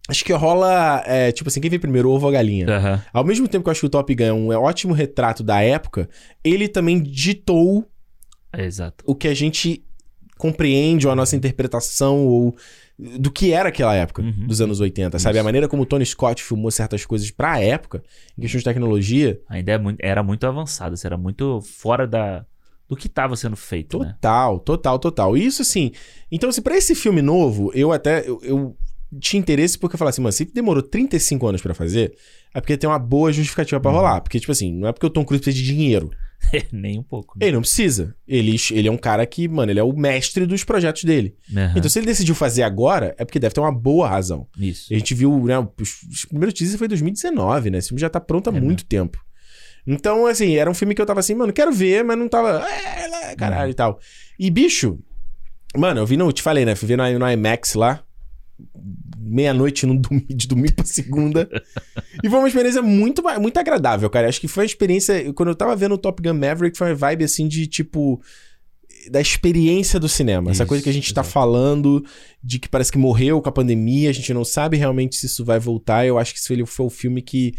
Acho 0.09 0.23
que 0.23 0.31
rola. 0.33 1.01
é, 1.05 1.31
tipo 1.31 1.49
assim, 1.49 1.59
quem 1.61 1.69
vem 1.69 1.79
primeiro, 1.79 2.09
ovo 2.09 2.25
ou 2.25 2.29
a 2.29 2.33
galinha? 2.33 2.65
Aham. 2.69 3.01
Ao 3.13 3.23
mesmo 3.25 3.47
tempo 3.47 3.63
que 3.63 3.69
eu 3.69 3.71
acho 3.71 3.81
que 3.81 3.87
o 3.87 3.89
Top 3.89 4.13
Gun 4.15 4.51
é 4.53 4.57
um 4.57 4.61
ótimo 4.63 4.93
retrato 4.93 5.43
da 5.43 5.61
época, 5.61 6.09
ele 6.43 6.67
também 6.69 7.01
ditou 7.01 7.85
É, 8.53 8.63
exato. 8.65 9.03
o 9.07 9.13
que 9.13 9.27
a 9.27 9.33
gente 9.33 9.83
compreende, 10.37 11.07
a 11.07 11.15
nossa 11.15 11.35
interpretação, 11.35 12.25
ou 12.25 12.55
do 13.19 13.29
que 13.31 13.51
era 13.53 13.69
aquela 13.69 13.93
época, 13.95 14.21
Uhum. 14.23 14.47
dos 14.47 14.59
anos 14.59 14.79
80, 14.79 15.19
sabe? 15.19 15.35
Isso. 15.35 15.41
A 15.41 15.43
maneira 15.43 15.67
como 15.67 15.83
o 15.83 15.85
Tony 15.85 16.05
Scott 16.05 16.41
filmou 16.43 16.71
certas 16.71 17.05
coisas 17.05 17.29
pra 17.29 17.59
época, 17.61 18.03
em 18.37 18.41
questão 18.41 18.57
de 18.57 18.63
tecnologia, 18.65 19.39
Ainda 19.49 19.71
é 19.73 19.77
muito, 19.77 19.99
era 20.01 20.23
muito 20.23 20.47
avançado, 20.47 20.95
era 21.03 21.15
muito 21.17 21.61
fora 21.61 22.07
da, 22.07 22.43
do 22.89 22.95
que 22.95 23.07
tava 23.07 23.35
sendo 23.35 23.55
feito, 23.55 23.99
né? 23.99 24.13
total, 24.15 24.59
total, 24.59 24.97
total. 24.99 25.37
E 25.37 25.45
Isso 25.45 25.61
assim. 25.61 25.91
Então, 26.31 26.49
assim, 26.49 26.61
pra 26.61 26.75
esse 26.75 26.95
filme 26.95 27.21
novo, 27.21 27.71
eu 27.75 27.91
até. 27.91 28.27
Eu, 28.27 28.39
eu 28.41 28.75
tinha 29.21 29.39
interesse 29.39 29.77
porque 29.77 29.95
eu 29.95 29.97
falava 29.97 30.09
assim, 30.09 30.21
mano, 30.21 30.33
se 30.33 30.43
demorou 30.45 30.81
35 30.83 31.47
anos 31.47 31.61
pra 31.61 31.73
fazer, 31.73 32.13
é 32.53 32.59
porque 32.59 32.75
tem 32.75 32.89
uma 32.89 32.99
boa 32.99 33.31
justificativa 33.31 33.77
Uhum. 33.77 33.81
pra 33.81 33.91
rolar. 33.91 34.21
Porque, 34.21 34.39
tipo 34.39 34.51
assim, 34.51 34.73
não 34.73 34.87
é 34.87 34.91
porque 34.91 35.05
o 35.05 35.09
Tom 35.09 35.23
Cruise 35.23 35.41
precisa 35.41 35.63
de 35.63 35.71
dinheiro. 35.71 36.09
Nem 36.71 36.97
um 36.99 37.03
pouco. 37.03 37.37
né? 37.37 37.45
Ele 37.47 37.55
não 37.55 37.61
precisa. 37.61 38.15
Ele, 38.27 38.55
ele 38.71 38.87
é 38.87 38.91
um 38.91 38.97
cara 38.97 39.25
que, 39.25 39.47
mano, 39.47 39.71
ele 39.71 39.79
é 39.79 39.83
o 39.83 39.91
mestre 39.93 40.45
dos 40.45 40.63
projetos 40.63 41.03
dele. 41.03 41.35
Aham. 41.55 41.73
Então, 41.75 41.89
se 41.89 41.99
ele 41.99 42.05
decidiu 42.05 42.33
fazer 42.35 42.63
agora, 42.63 43.13
é 43.17 43.25
porque 43.25 43.39
deve 43.39 43.53
ter 43.53 43.59
uma 43.59 43.71
boa 43.73 44.07
razão. 44.07 44.47
Isso. 44.57 44.93
A 44.93 44.97
gente 44.97 45.13
viu, 45.13 45.43
né? 45.45 45.57
Os, 45.59 46.03
os 46.09 46.25
primeiros 46.25 46.53
teasers 46.53 46.77
foi 46.77 46.85
em 46.85 46.89
2019, 46.89 47.69
né? 47.71 47.77
Esse 47.79 47.89
filme 47.89 47.99
já 48.01 48.09
tá 48.09 48.19
pronto 48.21 48.49
há 48.49 48.55
É 48.55 48.59
muito 48.61 48.85
tempo. 48.85 49.23
Então, 49.85 50.25
assim, 50.25 50.55
era 50.55 50.69
um 50.69 50.73
filme 50.73 50.93
que 50.93 51.01
eu 51.01 51.05
tava 51.05 51.19
assim, 51.21 51.33
mano, 51.33 51.53
quero 51.53 51.71
ver, 51.71 52.03
mas 52.03 52.17
não 52.17 52.27
tava. 52.27 52.65
É, 52.69 53.31
é, 53.31 53.35
caralho 53.35 53.65
Uhum. 53.65 53.71
e 53.71 53.73
tal. 53.73 53.99
E, 54.37 54.49
bicho, 54.51 54.99
mano, 55.75 56.01
eu 56.01 56.05
vi 56.05 56.17
no. 56.17 56.31
Te 56.31 56.41
falei, 56.41 56.65
né? 56.65 56.75
Fui 56.75 56.87
ver 56.87 56.97
no, 56.97 57.19
no 57.19 57.29
IMAX 57.31 57.73
lá. 57.73 58.03
Meia-noite 59.27 59.85
de 60.29 60.47
domingo 60.47 60.73
pra 60.73 60.85
segunda. 60.85 61.49
e 62.23 62.29
foi 62.29 62.39
uma 62.39 62.47
experiência 62.47 62.81
muito, 62.81 63.21
muito 63.39 63.57
agradável, 63.57 64.09
cara. 64.09 64.27
Acho 64.29 64.39
que 64.41 64.47
foi 64.47 64.63
uma 64.63 64.67
experiência. 64.67 65.33
Quando 65.33 65.49
eu 65.49 65.55
tava 65.55 65.75
vendo 65.75 65.93
o 65.95 65.97
Top 65.97 66.21
Gun 66.21 66.33
Maverick, 66.33 66.77
foi 66.77 66.87
uma 66.89 66.95
vibe 66.95 67.23
assim 67.25 67.47
de 67.47 67.67
tipo. 67.67 68.21
Da 69.11 69.21
experiência 69.21 69.99
do 69.99 70.09
cinema. 70.09 70.51
Essa 70.51 70.63
Isso, 70.63 70.67
coisa 70.67 70.83
que 70.83 70.89
a 70.89 70.93
gente 70.93 71.13
tá 71.13 71.21
exato. 71.21 71.31
falando, 71.33 72.03
de 72.43 72.59
que 72.59 72.67
parece 72.67 72.91
que 72.91 72.97
morreu 72.97 73.41
com 73.41 73.47
a 73.47 73.51
pandemia, 73.53 74.09
a 74.09 74.13
gente 74.13 74.33
não 74.33 74.43
sabe 74.43 74.75
realmente 74.75 75.15
se 75.15 75.27
isso 75.27 75.45
vai 75.45 75.59
voltar. 75.59 76.05
Eu 76.05 76.17
acho 76.17 76.33
que 76.33 76.39
esse 76.39 76.65
foi 76.65 76.85
o 76.85 76.89
filme 76.89 77.21
que. 77.21 77.53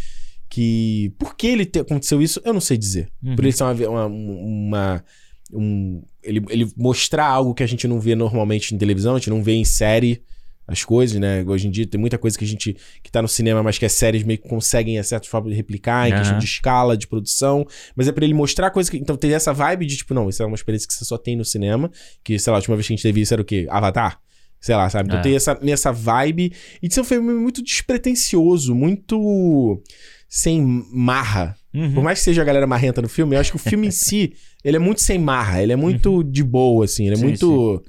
que 0.50 1.12
por 1.18 1.34
que 1.36 1.46
ele 1.46 1.64
te- 1.64 1.78
aconteceu 1.78 2.20
isso, 2.20 2.40
eu 2.44 2.52
não 2.52 2.60
sei 2.60 2.76
dizer. 2.76 3.08
Uhum. 3.22 3.34
Por 3.36 3.44
ele 3.44 3.52
ser 3.52 3.62
uma. 3.64 3.72
uma, 3.72 4.06
uma- 4.06 5.04
um, 5.50 6.02
ele, 6.22 6.44
ele 6.50 6.70
mostrar 6.76 7.24
algo 7.26 7.54
que 7.54 7.62
a 7.62 7.66
gente 7.66 7.88
não 7.88 7.98
vê 7.98 8.14
normalmente 8.14 8.74
em 8.74 8.78
televisão, 8.78 9.14
a 9.14 9.18
gente 9.18 9.30
não 9.30 9.42
vê 9.42 9.52
em 9.54 9.64
série 9.64 10.20
as 10.68 10.84
coisas, 10.84 11.18
né? 11.18 11.42
Hoje 11.46 11.66
em 11.66 11.70
dia 11.70 11.86
tem 11.86 11.98
muita 11.98 12.18
coisa 12.18 12.38
que 12.38 12.44
a 12.44 12.46
gente 12.46 12.76
que 13.02 13.10
tá 13.10 13.22
no 13.22 13.26
cinema, 13.26 13.62
mas 13.62 13.78
que 13.78 13.86
as 13.86 13.92
séries 13.92 14.22
meio 14.22 14.38
que 14.38 14.46
conseguem, 14.46 14.98
a 14.98 15.02
certa 15.02 15.26
forma, 15.26 15.50
replicar, 15.52 16.06
em 16.08 16.12
Aham. 16.12 16.20
questão 16.20 16.38
de 16.38 16.44
escala, 16.44 16.94
de 16.96 17.08
produção. 17.08 17.66
Mas 17.96 18.06
é 18.06 18.12
pra 18.12 18.22
ele 18.24 18.34
mostrar 18.34 18.70
coisas 18.70 18.90
que. 18.90 18.98
Então 18.98 19.16
tem 19.16 19.32
essa 19.32 19.52
vibe 19.52 19.86
de, 19.86 19.96
tipo, 19.96 20.12
não, 20.12 20.28
isso 20.28 20.42
é 20.42 20.46
uma 20.46 20.54
experiência 20.54 20.86
que 20.86 20.92
você 20.92 21.06
só 21.06 21.16
tem 21.16 21.34
no 21.36 21.44
cinema. 21.44 21.90
Que, 22.22 22.38
sei 22.38 22.50
lá, 22.50 22.58
a 22.58 22.60
última 22.60 22.76
vez 22.76 22.86
que 22.86 22.92
a 22.92 22.96
gente 22.96 23.02
teve 23.02 23.20
isso 23.22 23.32
era 23.32 23.40
o 23.40 23.44
quê? 23.46 23.66
Avatar? 23.70 24.20
Sei 24.60 24.74
lá, 24.76 24.90
sabe? 24.90 25.08
Então 25.08 25.20
É. 25.20 25.22
tem 25.22 25.34
essa, 25.34 25.58
essa 25.62 25.90
vibe. 25.90 26.52
E 26.82 26.86
isso 26.86 27.00
é 27.00 27.02
um 27.02 27.06
filme 27.06 27.32
muito 27.32 27.62
despretensioso, 27.62 28.74
muito 28.74 29.82
sem 30.28 30.60
marra. 30.92 31.56
Uhum. 31.72 31.94
Por 31.94 32.04
mais 32.04 32.18
que 32.18 32.24
seja 32.26 32.42
a 32.42 32.44
galera 32.44 32.66
marrenta 32.66 33.00
no 33.00 33.08
filme, 33.08 33.36
eu 33.36 33.40
acho 33.40 33.50
que 33.52 33.56
o 33.56 33.60
filme 33.60 33.86
em 33.86 33.90
si, 33.92 34.34
ele 34.64 34.76
é 34.76 34.80
muito 34.80 35.00
sem 35.00 35.18
marra, 35.18 35.62
ele 35.62 35.72
é 35.72 35.76
muito 35.76 36.22
de 36.22 36.42
boa, 36.44 36.84
assim, 36.84 37.04
ele 37.06 37.14
é 37.14 37.16
Sim, 37.16 37.22
muito. 37.22 37.82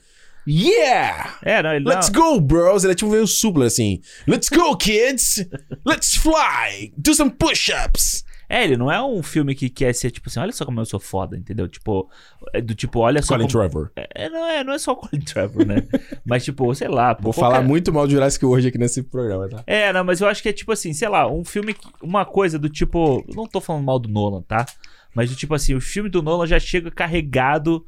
Yeah! 0.48 1.38
É, 1.44 1.62
não, 1.62 1.74
ele 1.74 1.86
Let's 1.88 2.10
não, 2.10 2.34
go, 2.36 2.42
bros! 2.42 2.84
Ele 2.84 2.94
é 2.94 2.96
tipo 2.96 3.12
meio 3.12 3.28
supla, 3.28 3.66
assim. 3.66 4.02
Let's 4.28 4.50
go, 4.50 4.76
kids! 4.76 5.48
Let's 5.86 6.16
fly! 6.16 6.94
Do 6.98 7.14
some 7.14 7.32
push-ups! 7.32 8.24
É, 8.52 8.64
ele 8.64 8.76
não 8.76 8.92
é 8.92 9.00
um 9.00 9.22
filme 9.22 9.54
que 9.54 9.70
quer 9.70 9.94
ser 9.94 10.10
tipo 10.10 10.28
assim, 10.28 10.40
olha 10.40 10.52
só 10.52 10.66
como 10.66 10.82
eu 10.82 10.86
sou 10.86 11.00
foda, 11.00 11.38
entendeu? 11.38 11.68
Tipo, 11.68 12.10
é 12.52 12.60
do 12.60 12.74
tipo, 12.74 12.98
olha 13.00 13.22
só 13.22 13.36
Colin 13.36 13.48
como... 13.48 13.60
Trevor. 13.60 13.92
É, 13.96 14.28
não 14.28 14.44
é, 14.48 14.64
não 14.64 14.74
é 14.74 14.80
só 14.80 14.96
Colin 14.96 15.22
Trevor, 15.24 15.68
né? 15.68 15.88
mas 16.26 16.44
tipo, 16.44 16.74
sei 16.74 16.88
lá, 16.88 17.14
Vou 17.14 17.32
pô, 17.32 17.34
falar 17.34 17.58
qualquer- 17.58 17.68
muito 17.68 17.94
mal 17.94 18.08
de 18.08 18.14
Jurassic 18.14 18.44
World 18.44 18.68
aqui 18.68 18.80
nesse 18.80 19.04
programa, 19.04 19.48
tá? 19.48 19.64
É, 19.68 19.94
não, 19.94 20.04
mas 20.04 20.20
eu 20.20 20.28
acho 20.28 20.42
que 20.42 20.50
é 20.50 20.54
tipo 20.54 20.72
assim, 20.72 20.94
sei 20.94 21.08
lá, 21.10 21.32
um 21.32 21.46
filme, 21.46 21.76
que- 21.76 21.88
uma 22.02 22.26
coisa 22.26 22.58
do 22.58 22.68
tipo. 22.68 23.24
Não 23.36 23.46
tô 23.46 23.62
falando 23.62 23.86
mal 23.86 24.00
do 24.00 24.10
Nolan, 24.10 24.42
tá? 24.42 24.66
Mas 25.14 25.30
do 25.30 25.36
tipo 25.36 25.54
assim, 25.54 25.76
o 25.76 25.82
filme 25.82 26.10
do 26.10 26.24
Nolan 26.24 26.48
já 26.48 26.60
chega 26.60 26.90
carregado 26.90 27.86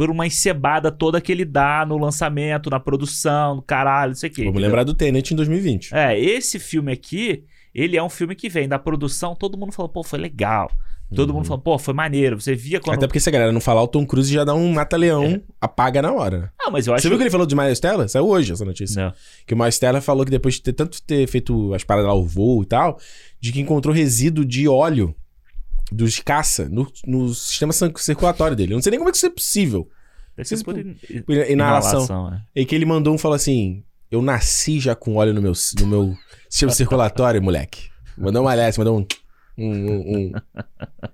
por 0.00 0.08
uma 0.08 0.26
encebada 0.26 0.90
toda 0.90 1.20
que 1.20 1.30
ele 1.30 1.44
dá 1.44 1.84
no 1.86 1.98
lançamento, 1.98 2.70
na 2.70 2.80
produção, 2.80 3.56
no 3.56 3.60
caralho, 3.60 4.12
não 4.12 4.16
sei 4.16 4.30
o 4.30 4.32
quê. 4.32 4.40
Vamos 4.44 4.52
entendeu? 4.52 4.68
lembrar 4.70 4.84
do 4.84 4.94
Tenet 4.94 5.30
em 5.30 5.36
2020. 5.36 5.94
É, 5.94 6.18
esse 6.18 6.58
filme 6.58 6.90
aqui, 6.90 7.44
ele 7.74 7.98
é 7.98 8.02
um 8.02 8.08
filme 8.08 8.34
que 8.34 8.48
vem 8.48 8.66
da 8.66 8.78
produção, 8.78 9.34
todo 9.34 9.58
mundo 9.58 9.72
falou, 9.72 9.90
pô, 9.90 10.02
foi 10.02 10.18
legal. 10.18 10.70
Todo 11.14 11.34
mundo 11.34 11.44
falou, 11.44 11.60
pô, 11.60 11.78
foi 11.78 11.92
maneiro. 11.92 12.40
Você 12.40 12.54
via 12.54 12.80
quando. 12.80 12.96
Até 12.96 13.06
porque 13.06 13.20
se 13.20 13.28
a 13.28 13.32
galera 13.32 13.52
não 13.52 13.60
falar, 13.60 13.82
o 13.82 13.88
Tom 13.88 14.06
Cruise 14.06 14.32
já 14.32 14.42
dá 14.42 14.54
um 14.54 14.72
mata-leão, 14.72 15.42
apaga 15.60 16.00
na 16.00 16.12
hora. 16.12 16.50
Ah, 16.58 16.70
mas 16.70 16.86
eu 16.86 16.94
acho 16.94 17.02
Você 17.02 17.08
viu 17.10 17.18
que 17.18 17.24
ele 17.24 17.30
falou 17.30 17.46
de 17.46 17.54
Miles 17.54 17.80
Teller? 17.80 18.08
Saiu 18.08 18.26
hoje 18.26 18.52
essa 18.52 18.64
notícia. 18.64 19.04
Não. 19.04 19.12
Que 19.46 19.52
o 19.52 19.58
Miles 19.58 19.78
Teller 19.78 20.00
falou 20.00 20.24
que 20.24 20.30
depois 20.30 20.54
de 20.54 20.62
ter 20.62 20.72
tanto 20.72 21.02
ter 21.02 21.26
feito 21.26 21.74
as 21.74 21.84
paradas 21.84 22.08
lá, 22.08 22.14
o 22.14 22.24
voo 22.24 22.62
e 22.62 22.66
tal, 22.66 22.98
de 23.38 23.52
que 23.52 23.60
encontrou 23.60 23.94
resíduo 23.94 24.46
de 24.46 24.66
óleo 24.66 25.14
dos 25.92 26.18
caça 26.20 26.68
no, 26.68 26.90
no 27.06 27.34
sistema 27.34 27.72
cir- 27.72 27.92
circulatório 27.96 28.56
dele. 28.56 28.72
Eu 28.72 28.76
não 28.76 28.82
sei 28.82 28.90
nem 28.90 28.98
como 28.98 29.08
é 29.08 29.12
que 29.12 29.16
isso 29.18 29.26
é 29.26 29.30
possível. 29.30 29.88
Deve 30.36 30.48
ser 30.48 30.64
por 30.64 30.74
Por 30.74 31.34
in- 31.34 31.52
Inalação. 31.52 32.32
é. 32.32 32.40
E 32.60 32.64
que 32.64 32.74
ele 32.74 32.84
mandou 32.84 33.14
um 33.14 33.18
falou 33.18 33.34
assim: 33.36 33.82
Eu 34.10 34.22
nasci 34.22 34.78
já 34.80 34.94
com 34.94 35.16
óleo 35.16 35.34
no 35.34 35.42
meu, 35.42 35.52
no 35.80 35.86
meu 35.86 36.16
sistema 36.48 36.72
circulatório, 36.72 37.42
moleque. 37.42 37.90
Mandou 38.16 38.42
uma 38.42 38.52
aliás, 38.52 38.76
mandou 38.78 38.98
um. 38.98 39.06
Um, 39.58 39.90
um, 39.90 40.32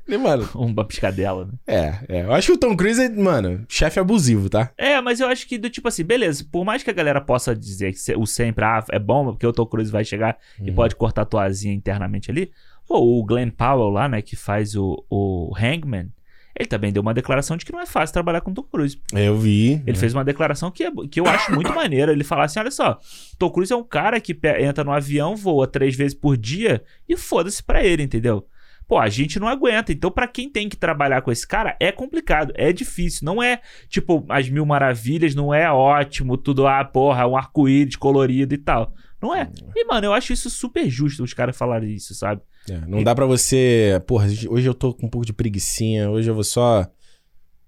um. 0.08 0.18
Mano, 0.20 0.48
Uma 0.54 0.84
piscadela, 0.84 1.46
né? 1.46 1.52
é, 1.66 1.98
é. 2.08 2.22
Eu 2.24 2.32
acho 2.32 2.46
que 2.48 2.52
o 2.52 2.58
Tom 2.58 2.76
Cruise 2.76 3.00
é, 3.02 3.08
mano, 3.08 3.64
chefe 3.68 3.98
abusivo, 3.98 4.48
tá? 4.48 4.70
É, 4.78 5.00
mas 5.00 5.18
eu 5.18 5.26
acho 5.26 5.48
que 5.48 5.58
do 5.58 5.68
tipo 5.68 5.88
assim, 5.88 6.04
beleza, 6.04 6.44
por 6.52 6.64
mais 6.64 6.82
que 6.84 6.90
a 6.90 6.92
galera 6.92 7.20
possa 7.20 7.56
dizer 7.56 7.92
que 7.92 8.16
o 8.16 8.24
sempre 8.24 8.64
ah, 8.64 8.84
é 8.92 9.00
bom, 9.00 9.32
porque 9.32 9.46
o 9.46 9.52
Tom 9.52 9.66
Cruise 9.66 9.90
vai 9.90 10.04
chegar 10.04 10.38
e 10.62 10.70
pode 10.70 10.94
cortar 10.94 11.24
tua 11.24 11.44
asinha 11.44 11.74
internamente 11.74 12.30
ali. 12.30 12.52
Pô, 12.87 12.99
o 12.99 13.25
Glenn 13.25 13.51
Powell 13.51 13.90
lá, 13.90 14.09
né, 14.09 14.22
que 14.22 14.37
faz 14.37 14.77
o, 14.77 15.05
o 15.11 15.53
Hangman, 15.57 16.11
ele 16.59 16.68
também 16.68 16.92
deu 16.92 17.03
uma 17.03 17.12
declaração 17.12 17.57
de 17.57 17.64
que 17.67 17.73
não 17.73 17.81
é 17.81 17.87
fácil 17.87 18.15
trabalhar 18.15 18.40
com 18.40 18.50
o 18.50 18.54
Tom 18.54 18.63
Cruise. 18.63 18.98
Eu 19.13 19.37
vi. 19.37 19.83
Ele 19.87 19.96
fez 19.98 20.15
uma 20.15 20.25
declaração 20.25 20.71
que, 20.71 20.85
é- 20.85 20.90
que 21.10 21.21
eu 21.21 21.27
acho 21.27 21.52
muito 21.52 21.73
maneira. 21.75 22.13
Ele 22.13 22.25
fala 22.25 22.44
assim: 22.44 22.58
olha 22.58 22.71
só, 22.71 22.98
Tom 23.38 23.50
Cruise 23.50 23.73
é 23.73 23.77
um 23.77 23.85
cara 23.85 24.19
que 24.21 24.38
entra 24.58 24.83
no 24.83 24.92
avião, 24.92 25.37
voa 25.37 25.67
três 25.67 25.94
vezes 25.94 26.15
por 26.15 26.37
dia 26.37 26.83
e 27.08 27.15
foda-se 27.17 27.63
pra 27.63 27.85
ele, 27.85 28.02
entendeu? 28.04 28.46
Pô, 28.88 28.98
a 28.98 29.08
gente 29.08 29.38
não 29.40 29.48
aguenta. 29.48 29.92
Então, 29.92 30.10
pra 30.13 30.29
quem 30.29 30.48
tem 30.48 30.69
que 30.69 30.77
trabalhar 30.77 31.21
com 31.21 31.31
esse 31.33 31.46
cara, 31.46 31.77
é 31.81 31.90
complicado, 31.92 32.52
é 32.56 32.73
difícil. 32.73 33.25
Não 33.27 33.42
é 33.42 33.60
tipo 33.88 34.25
as 34.29 34.48
mil 34.48 34.65
maravilhas, 34.65 35.35
não 35.35 35.52
é 35.52 35.71
ótimo, 35.71 36.37
tudo, 36.38 36.67
ah, 36.69 36.85
porra, 36.85 37.27
um 37.27 37.37
arco-íris 37.37 37.96
colorido 37.96 38.54
e 38.54 38.58
tal. 38.58 38.94
Não 39.21 39.35
é. 39.35 39.50
E, 39.75 39.85
mano, 39.85 40.06
eu 40.06 40.13
acho 40.15 40.33
isso 40.33 40.48
super 40.48 40.88
justo 40.88 41.23
os 41.25 41.35
caras 41.35 41.56
falarem 41.56 41.92
isso, 41.94 42.15
sabe? 42.15 42.40
É, 42.71 42.81
não 42.87 43.02
dá 43.02 43.14
pra 43.14 43.27
você. 43.27 44.02
Porra, 44.06 44.27
hoje 44.27 44.69
eu 44.69 44.75
tô 44.75 44.92
com 44.92 45.06
um 45.06 45.10
pouco 45.10 45.27
de 45.27 45.33
preguiçinha, 45.33 46.10
hoje 46.10 46.31
eu 46.31 46.35
vou 46.35 46.44
só. 46.44 46.87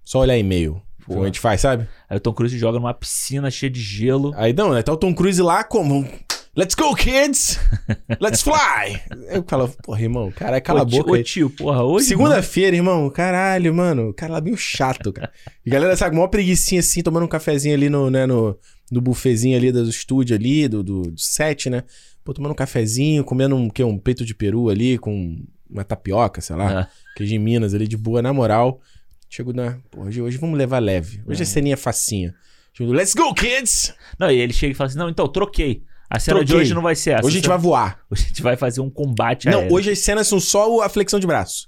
Só 0.03 0.19
olhar 0.19 0.37
e-mail. 0.37 0.81
Como 1.05 1.23
a 1.23 1.25
gente 1.25 1.39
faz, 1.39 1.61
sabe? 1.61 1.87
Aí 2.07 2.17
o 2.17 2.19
Tom 2.19 2.33
Cruise 2.33 2.57
joga 2.57 2.79
numa 2.79 2.93
piscina 2.93 3.49
cheia 3.49 3.69
de 3.69 3.81
gelo. 3.81 4.31
Aí 4.35 4.53
não, 4.53 4.73
né? 4.73 4.83
Tá 4.83 4.93
o 4.93 4.97
Tom 4.97 5.13
Cruise 5.13 5.41
lá 5.41 5.63
como. 5.63 6.07
Let's 6.55 6.75
go, 6.75 6.93
kids! 6.95 7.59
Let's 8.19 8.41
fly! 8.41 8.99
Eu 9.29 9.43
falo, 9.47 9.69
porra, 9.83 10.01
irmão, 10.01 10.31
cara, 10.31 10.59
cala 10.59 10.79
ô, 10.79 10.81
a 10.81 10.85
boca. 10.85 11.11
Ô, 11.11 11.13
aí. 11.13 11.23
tio, 11.23 11.49
porra, 11.49 11.83
hoje. 11.83 12.07
Segunda-feira, 12.07 12.75
irmão, 12.75 13.09
caralho, 13.09 13.73
mano. 13.73 14.09
O 14.09 14.13
cara 14.13 14.33
lá 14.33 14.41
meio 14.41 14.57
chato, 14.57 15.13
cara. 15.13 15.31
E 15.65 15.69
galera, 15.69 15.95
sabe, 15.95 16.15
maior 16.15 16.27
preguicinha 16.27 16.79
assim, 16.79 17.01
tomando 17.01 17.23
um 17.23 17.29
cafezinho 17.29 17.75
ali 17.75 17.89
no, 17.89 18.09
né, 18.09 18.25
no, 18.25 18.57
no 18.91 18.99
buffetzinho 18.99 19.55
ali 19.57 19.71
do 19.71 19.87
estúdio 19.87 20.35
ali, 20.35 20.67
do, 20.67 20.83
do, 20.83 21.01
do 21.03 21.19
set, 21.19 21.69
né? 21.69 21.83
Pô, 22.29 22.33
tomando 22.33 22.51
um 22.51 22.55
cafezinho, 22.55 23.23
comendo 23.23 23.55
um, 23.55 23.67
que, 23.67 23.83
um 23.83 23.97
peito 23.97 24.23
de 24.23 24.35
peru 24.35 24.69
ali 24.69 24.99
com 24.99 25.43
uma 25.67 25.83
tapioca, 25.83 26.39
sei 26.41 26.55
lá. 26.55 26.81
Ah. 26.81 26.87
Queijo 27.15 27.33
em 27.33 27.39
Minas 27.39 27.73
ali, 27.73 27.87
de 27.87 27.97
boa, 27.97 28.21
na 28.21 28.31
moral. 28.31 28.79
Chego 29.27 29.51
na... 29.51 29.79
Pô, 29.89 30.03
hoje, 30.03 30.21
hoje 30.21 30.37
vamos 30.37 30.55
levar 30.55 30.77
leve. 30.77 31.23
Hoje 31.25 31.41
é, 31.41 31.45
ceninha 31.45 31.75
facinha. 31.75 32.35
Chego, 32.71 32.93
let's 32.93 33.15
go, 33.15 33.33
kids! 33.33 33.95
Não, 34.19 34.29
e 34.29 34.37
ele 34.37 34.53
chega 34.53 34.73
e 34.73 34.75
fala 34.75 34.89
assim: 34.89 34.99
não, 34.99 35.09
então, 35.09 35.27
troquei. 35.27 35.81
A 36.07 36.19
cena 36.19 36.41
de 36.41 36.45
Troquei. 36.45 36.61
hoje 36.61 36.73
não 36.75 36.83
vai 36.83 36.95
ser 36.95 37.15
essa. 37.15 37.25
Hoje 37.25 37.37
a 37.37 37.39
gente 37.39 37.49
vai 37.49 37.57
voar. 37.57 37.99
Hoje 38.11 38.25
a 38.25 38.27
gente 38.27 38.43
vai 38.43 38.55
fazer 38.55 38.81
um 38.81 38.91
combate 38.91 39.47
Não, 39.47 39.61
aéreo. 39.61 39.73
hoje 39.73 39.89
as 39.89 39.99
cenas 39.99 40.27
são 40.27 40.39
só 40.39 40.81
a 40.81 40.89
flexão 40.89 41.19
de 41.19 41.25
braço. 41.25 41.65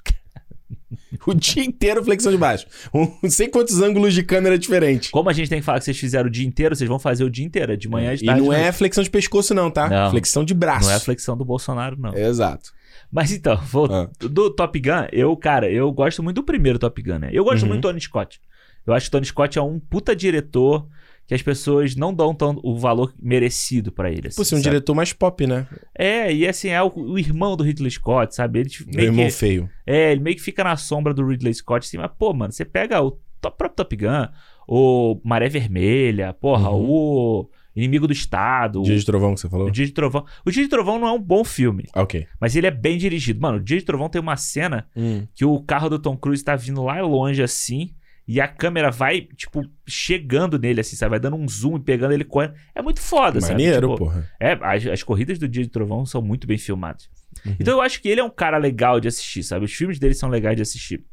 o 1.27 1.33
dia 1.33 1.63
inteiro 1.63 2.03
flexão 2.03 2.31
de 2.31 2.37
braço. 2.37 2.65
Um, 2.93 3.11
não 3.23 3.29
sei 3.29 3.47
quantos 3.47 3.81
ângulos 3.81 4.13
de 4.13 4.23
câmera 4.23 4.57
diferentes. 4.57 5.09
Como 5.09 5.29
a 5.29 5.33
gente 5.33 5.49
tem 5.49 5.59
que 5.59 5.65
falar 5.65 5.79
que 5.79 5.85
vocês 5.85 5.97
fizeram 5.99 6.27
o 6.27 6.31
dia 6.31 6.45
inteiro, 6.47 6.75
vocês 6.75 6.87
vão 6.87 6.99
fazer 6.99 7.23
o 7.23 7.29
dia 7.29 7.45
inteiro, 7.45 7.75
de 7.75 7.89
manhã, 7.89 8.15
de 8.15 8.23
E 8.23 8.25
tarde. 8.27 8.41
não 8.41 8.49
de 8.49 8.55
é 8.55 8.71
flexão 8.71 9.03
de 9.03 9.09
pescoço, 9.09 9.53
não, 9.53 9.69
tá? 9.69 9.89
Não. 9.89 10.11
Flexão 10.11 10.43
de 10.45 10.53
braço. 10.53 10.87
Não 10.87 10.95
é 10.95 10.99
flexão 10.99 11.35
do 11.37 11.43
Bolsonaro, 11.45 11.95
não. 11.99 12.13
Exato. 12.15 12.71
Mas 13.11 13.31
então, 13.31 13.57
vou, 13.57 13.85
Ah. 13.93 14.09
do 14.19 14.49
Top 14.49 14.79
Gun, 14.79 15.07
eu, 15.11 15.35
cara, 15.35 15.69
eu 15.69 15.91
gosto 15.91 16.23
muito 16.23 16.35
do 16.37 16.43
primeiro 16.43 16.79
Top 16.79 17.01
Gun, 17.01 17.19
né? 17.19 17.29
Eu 17.33 17.43
gosto 17.43 17.63
Uhum. 17.63 17.69
muito 17.69 17.81
do 17.81 17.87
Tony 17.89 17.99
Scott. 17.99 18.39
Eu 18.87 18.93
acho 18.93 19.05
que 19.05 19.09
o 19.09 19.11
Tony 19.11 19.25
Scott 19.25 19.59
é 19.59 19.61
um 19.61 19.79
puta 19.79 20.15
diretor 20.15 20.87
que 21.31 21.35
as 21.35 21.41
pessoas 21.41 21.95
não 21.95 22.13
dão 22.13 22.35
tão, 22.35 22.59
o 22.61 22.77
valor 22.77 23.13
merecido 23.17 23.89
pra 23.89 24.11
ele. 24.11 24.27
assim, 24.27 24.35
Pô, 24.35 24.43
você 24.43 24.53
é 24.53 24.57
um 24.57 24.61
sabe? 24.61 24.69
diretor 24.73 24.93
mais 24.93 25.13
pop, 25.13 25.47
né? 25.47 25.65
É, 25.97 26.29
e 26.33 26.45
assim, 26.45 26.67
é 26.67 26.83
o, 26.83 26.91
o 26.93 27.17
irmão 27.17 27.55
do 27.55 27.63
Ridley 27.63 27.89
Scott, 27.89 28.35
sabe? 28.35 28.59
Ele 28.59 28.69
tipo, 28.69 28.93
meio 28.93 29.07
irmão 29.07 29.25
que, 29.27 29.31
feio. 29.31 29.69
é, 29.87 30.11
ele 30.11 30.19
meio 30.19 30.35
que 30.35 30.41
fica 30.41 30.61
na 30.61 30.75
sombra 30.75 31.13
do 31.13 31.25
Ridley 31.25 31.53
Scott, 31.53 31.87
assim, 31.87 31.95
mas, 31.97 32.11
pô, 32.19 32.33
mano, 32.33 32.51
você 32.51 32.65
pega 32.65 33.01
o 33.01 33.11
top- 33.39 33.57
próprio 33.57 33.77
Top 33.77 33.95
Gun, 33.95 34.27
o 34.67 35.21
Maré 35.23 35.47
Vermelha, 35.47 36.33
porra, 36.33 36.69
Uhum. 36.69 36.85
o 36.89 37.49
Inimigo 37.73 38.07
do 38.07 38.11
Estado, 38.13 38.81
Dia 38.81 38.97
de 38.97 39.05
Trovão 39.05 39.33
que 39.33 39.39
você 39.39 39.47
falou? 39.49 39.67
o 39.67 39.71
Dia 39.71 39.85
de 39.85 39.93
Trovão. 39.93 40.25
O 40.45 40.51
Dia 40.51 40.63
de 40.63 40.69
Trovão 40.69 40.99
não 40.99 41.07
é 41.07 41.11
um 41.13 41.21
bom 41.21 41.45
filme, 41.45 41.85
Ah, 41.93 42.01
ok. 42.01 42.27
mas 42.41 42.57
ele 42.57 42.67
é 42.67 42.71
bem 42.71 42.97
dirigido. 42.97 43.39
Mano, 43.39 43.57
o 43.57 43.63
Dia 43.63 43.77
de 43.77 43.85
Trovão 43.85 44.09
tem 44.09 44.19
uma 44.21 44.35
cena 44.35 44.85
Hum. 44.97 45.25
que 45.33 45.45
o 45.45 45.61
carro 45.61 45.87
do 45.89 45.97
Tom 45.97 46.17
Cruise 46.17 46.43
tá 46.43 46.57
vindo 46.57 46.83
lá 46.83 46.99
longe 47.01 47.41
assim. 47.41 47.91
E 48.27 48.39
a 48.39 48.47
câmera 48.47 48.91
vai, 48.91 49.21
tipo, 49.35 49.65
chegando 49.87 50.57
nele, 50.57 50.79
assim, 50.81 50.95
sabe? 50.95 51.09
Vai 51.11 51.19
dando 51.19 51.35
um 51.35 51.47
zoom 51.47 51.77
e 51.77 51.79
pegando 51.81 52.13
ele 52.13 52.23
correndo. 52.23 52.53
É 52.73 52.81
muito 52.81 53.01
foda, 53.01 53.41
sabe? 53.41 53.53
Maneiro, 53.53 53.89
Tipo, 53.89 53.97
porra. 54.05 54.29
É, 54.39 54.53
as, 54.61 54.85
as 54.87 55.03
corridas 55.03 55.37
do 55.39 55.47
Dia 55.47 55.63
de 55.63 55.69
Trovão 55.69 56.05
são 56.05 56.21
muito 56.21 56.45
bem 56.47 56.57
filmadas. 56.57 57.09
Uhum. 57.45 57.55
Então 57.59 57.73
eu 57.73 57.81
acho 57.81 58.01
que 58.01 58.07
ele 58.07 58.21
é 58.21 58.23
um 58.23 58.29
cara 58.29 58.57
legal 58.57 58.99
de 58.99 59.07
assistir, 59.07 59.43
sabe? 59.43 59.65
Os 59.65 59.73
filmes 59.73 59.99
dele 59.99 60.13
são 60.13 60.29
legais 60.29 60.55
de 60.55 60.61
assistir. 60.61 61.03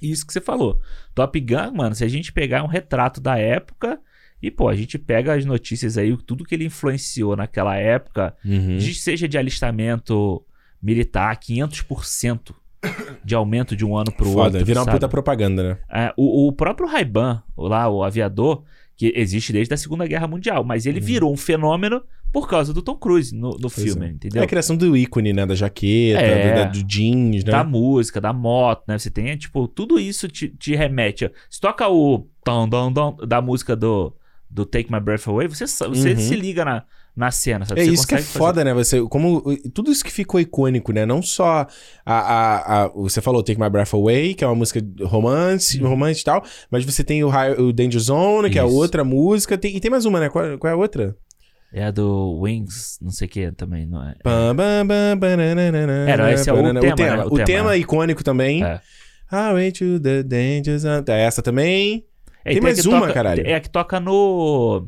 E 0.00 0.10
isso 0.10 0.26
que 0.26 0.32
você 0.32 0.40
falou. 0.40 0.80
Top 1.14 1.38
Gun, 1.40 1.72
mano, 1.74 1.94
se 1.94 2.04
a 2.04 2.08
gente 2.08 2.32
pegar 2.32 2.62
um 2.64 2.66
retrato 2.68 3.20
da 3.20 3.38
época 3.38 4.00
e, 4.42 4.50
pô, 4.50 4.68
a 4.68 4.74
gente 4.74 4.98
pega 4.98 5.34
as 5.34 5.44
notícias 5.44 5.96
aí, 5.96 6.16
tudo 6.16 6.44
que 6.44 6.54
ele 6.54 6.64
influenciou 6.66 7.36
naquela 7.36 7.76
época, 7.76 8.34
Uhum. 8.44 8.80
seja 8.80 9.26
de 9.28 9.38
alistamento 9.38 10.44
militar, 10.82 11.36
500% 11.38 12.54
de 13.24 13.34
aumento 13.34 13.74
de 13.74 13.84
um 13.84 13.96
ano 13.96 14.12
pro 14.12 14.26
Foda, 14.26 14.58
outro. 14.58 14.64
vira 14.64 14.80
uma 14.80 14.84
sabe? 14.84 14.96
puta 14.96 15.08
propaganda, 15.08 15.62
né? 15.62 15.78
É, 15.90 16.12
o, 16.16 16.48
o 16.48 16.52
próprio 16.52 16.88
Ray-Ban, 16.88 17.42
o 17.56 17.66
lá, 17.66 17.88
o 17.88 18.02
aviador, 18.04 18.62
que 18.96 19.12
existe 19.16 19.52
desde 19.52 19.74
a 19.74 19.76
Segunda 19.76 20.06
Guerra 20.06 20.26
Mundial, 20.26 20.62
mas 20.64 20.86
ele 20.86 21.00
virou 21.00 21.32
um 21.32 21.36
fenômeno 21.36 22.02
por 22.32 22.48
causa 22.48 22.72
do 22.72 22.82
Tom 22.82 22.96
Cruise 22.96 23.34
no, 23.34 23.50
no 23.50 23.64
Uhum. 23.64 23.68
Filme, 23.70 24.06
é. 24.06 24.10
entendeu? 24.10 24.42
É 24.42 24.44
a 24.44 24.48
criação 24.48 24.76
do 24.76 24.96
ícone, 24.96 25.32
né? 25.32 25.44
Da 25.46 25.54
jaqueta, 25.54 26.20
É. 26.20 26.48
do, 26.50 26.54
da- 26.54 26.64
do 26.70 26.82
jeans, 26.84 27.44
né? 27.44 27.50
Da 27.50 27.64
música, 27.64 28.20
da 28.20 28.32
moto, 28.32 28.84
né? 28.88 28.98
Você 28.98 29.10
tem, 29.10 29.36
tipo, 29.36 29.66
tudo 29.68 29.98
isso 29.98 30.28
te, 30.28 30.48
te 30.48 30.74
remete. 30.74 31.24
a- 31.26 31.30
Se 31.50 31.60
toca 31.60 31.88
o 31.88 32.26
tom, 32.44 32.68
tom, 32.68 32.92
tom 32.92 33.16
da 33.26 33.40
música 33.42 33.74
do, 33.74 34.14
do 34.50 34.64
Take 34.64 34.90
My 34.92 35.00
Breath 35.00 35.26
Away, 35.28 35.48
você, 35.48 35.66
você 35.66 35.86
Uhum. 36.12 36.16
se 36.18 36.34
liga 36.36 36.64
na, 36.64 36.84
na 37.16 37.30
cena, 37.30 37.64
sabe? 37.64 37.80
É 37.80 37.84
Você 37.84 37.90
isso 37.92 38.06
que 38.06 38.14
é 38.14 38.18
fazer- 38.18 38.38
foda, 38.38 38.62
né? 38.62 38.74
Você, 38.74 39.00
como 39.08 39.42
tudo 39.72 39.90
isso 39.90 40.04
que 40.04 40.12
ficou 40.12 40.38
icônico, 40.38 40.92
né? 40.92 41.06
Não 41.06 41.22
só 41.22 41.66
a, 42.04 42.14
a, 42.14 42.84
a- 42.84 42.88
você 42.88 43.22
falou 43.22 43.42
Take 43.42 43.58
My 43.58 43.70
Breath 43.70 43.94
Away, 43.94 44.34
que 44.34 44.44
é 44.44 44.46
uma 44.46 44.54
música 44.54 44.80
romance, 45.02 45.78
romance 45.80 46.20
e 46.20 46.24
tal, 46.24 46.44
mas 46.70 46.84
você 46.84 47.02
tem 47.02 47.24
o, 47.24 47.30
o 47.58 47.72
Danger 47.72 48.00
Zone, 48.00 48.50
que 48.50 48.58
é 48.58 48.64
Isso. 48.66 48.74
outra 48.74 49.02
música, 49.02 49.56
tem- 49.56 49.74
e 49.74 49.80
tem 49.80 49.90
mais 49.90 50.04
uma, 50.04 50.20
né? 50.20 50.28
Qual, 50.28 50.58
qual 50.58 50.70
é 50.70 50.74
a 50.74 50.76
outra? 50.76 51.16
É 51.72 51.84
a 51.84 51.90
do 51.90 52.38
Wings, 52.40 52.98
não 53.02 53.10
sei 53.10 53.26
o 53.26 53.30
que 53.30 53.50
também, 53.52 53.86
não 53.86 54.02
é? 54.02 54.14
É, 56.12 56.16
não, 56.16 56.28
esse 56.28 56.48
é 56.48 56.52
o 56.52 56.56
banana- 56.56 56.80
tema, 56.80 56.92
o 56.92 56.96
tema, 56.96 57.16
né? 57.16 57.22
O 57.24 57.26
o 57.26 57.30
tema. 57.30 57.44
tema 57.46 57.76
icônico 57.76 58.22
também. 58.22 58.62
É. 58.62 58.80
Highway 59.28 59.72
to 59.72 59.98
the 60.00 60.22
Danger 60.22 60.78
Zone. 60.78 61.04
É 61.08 61.20
essa 61.22 61.42
também. 61.42 62.04
É, 62.44 62.50
Tem 62.50 62.58
a 62.58 62.62
mais 62.62 62.86
uma, 62.86 63.00
toca- 63.00 63.12
caralho. 63.12 63.42
É 63.46 63.54
a 63.54 63.60
que 63.60 63.68
toca 63.68 63.98
no. 63.98 64.86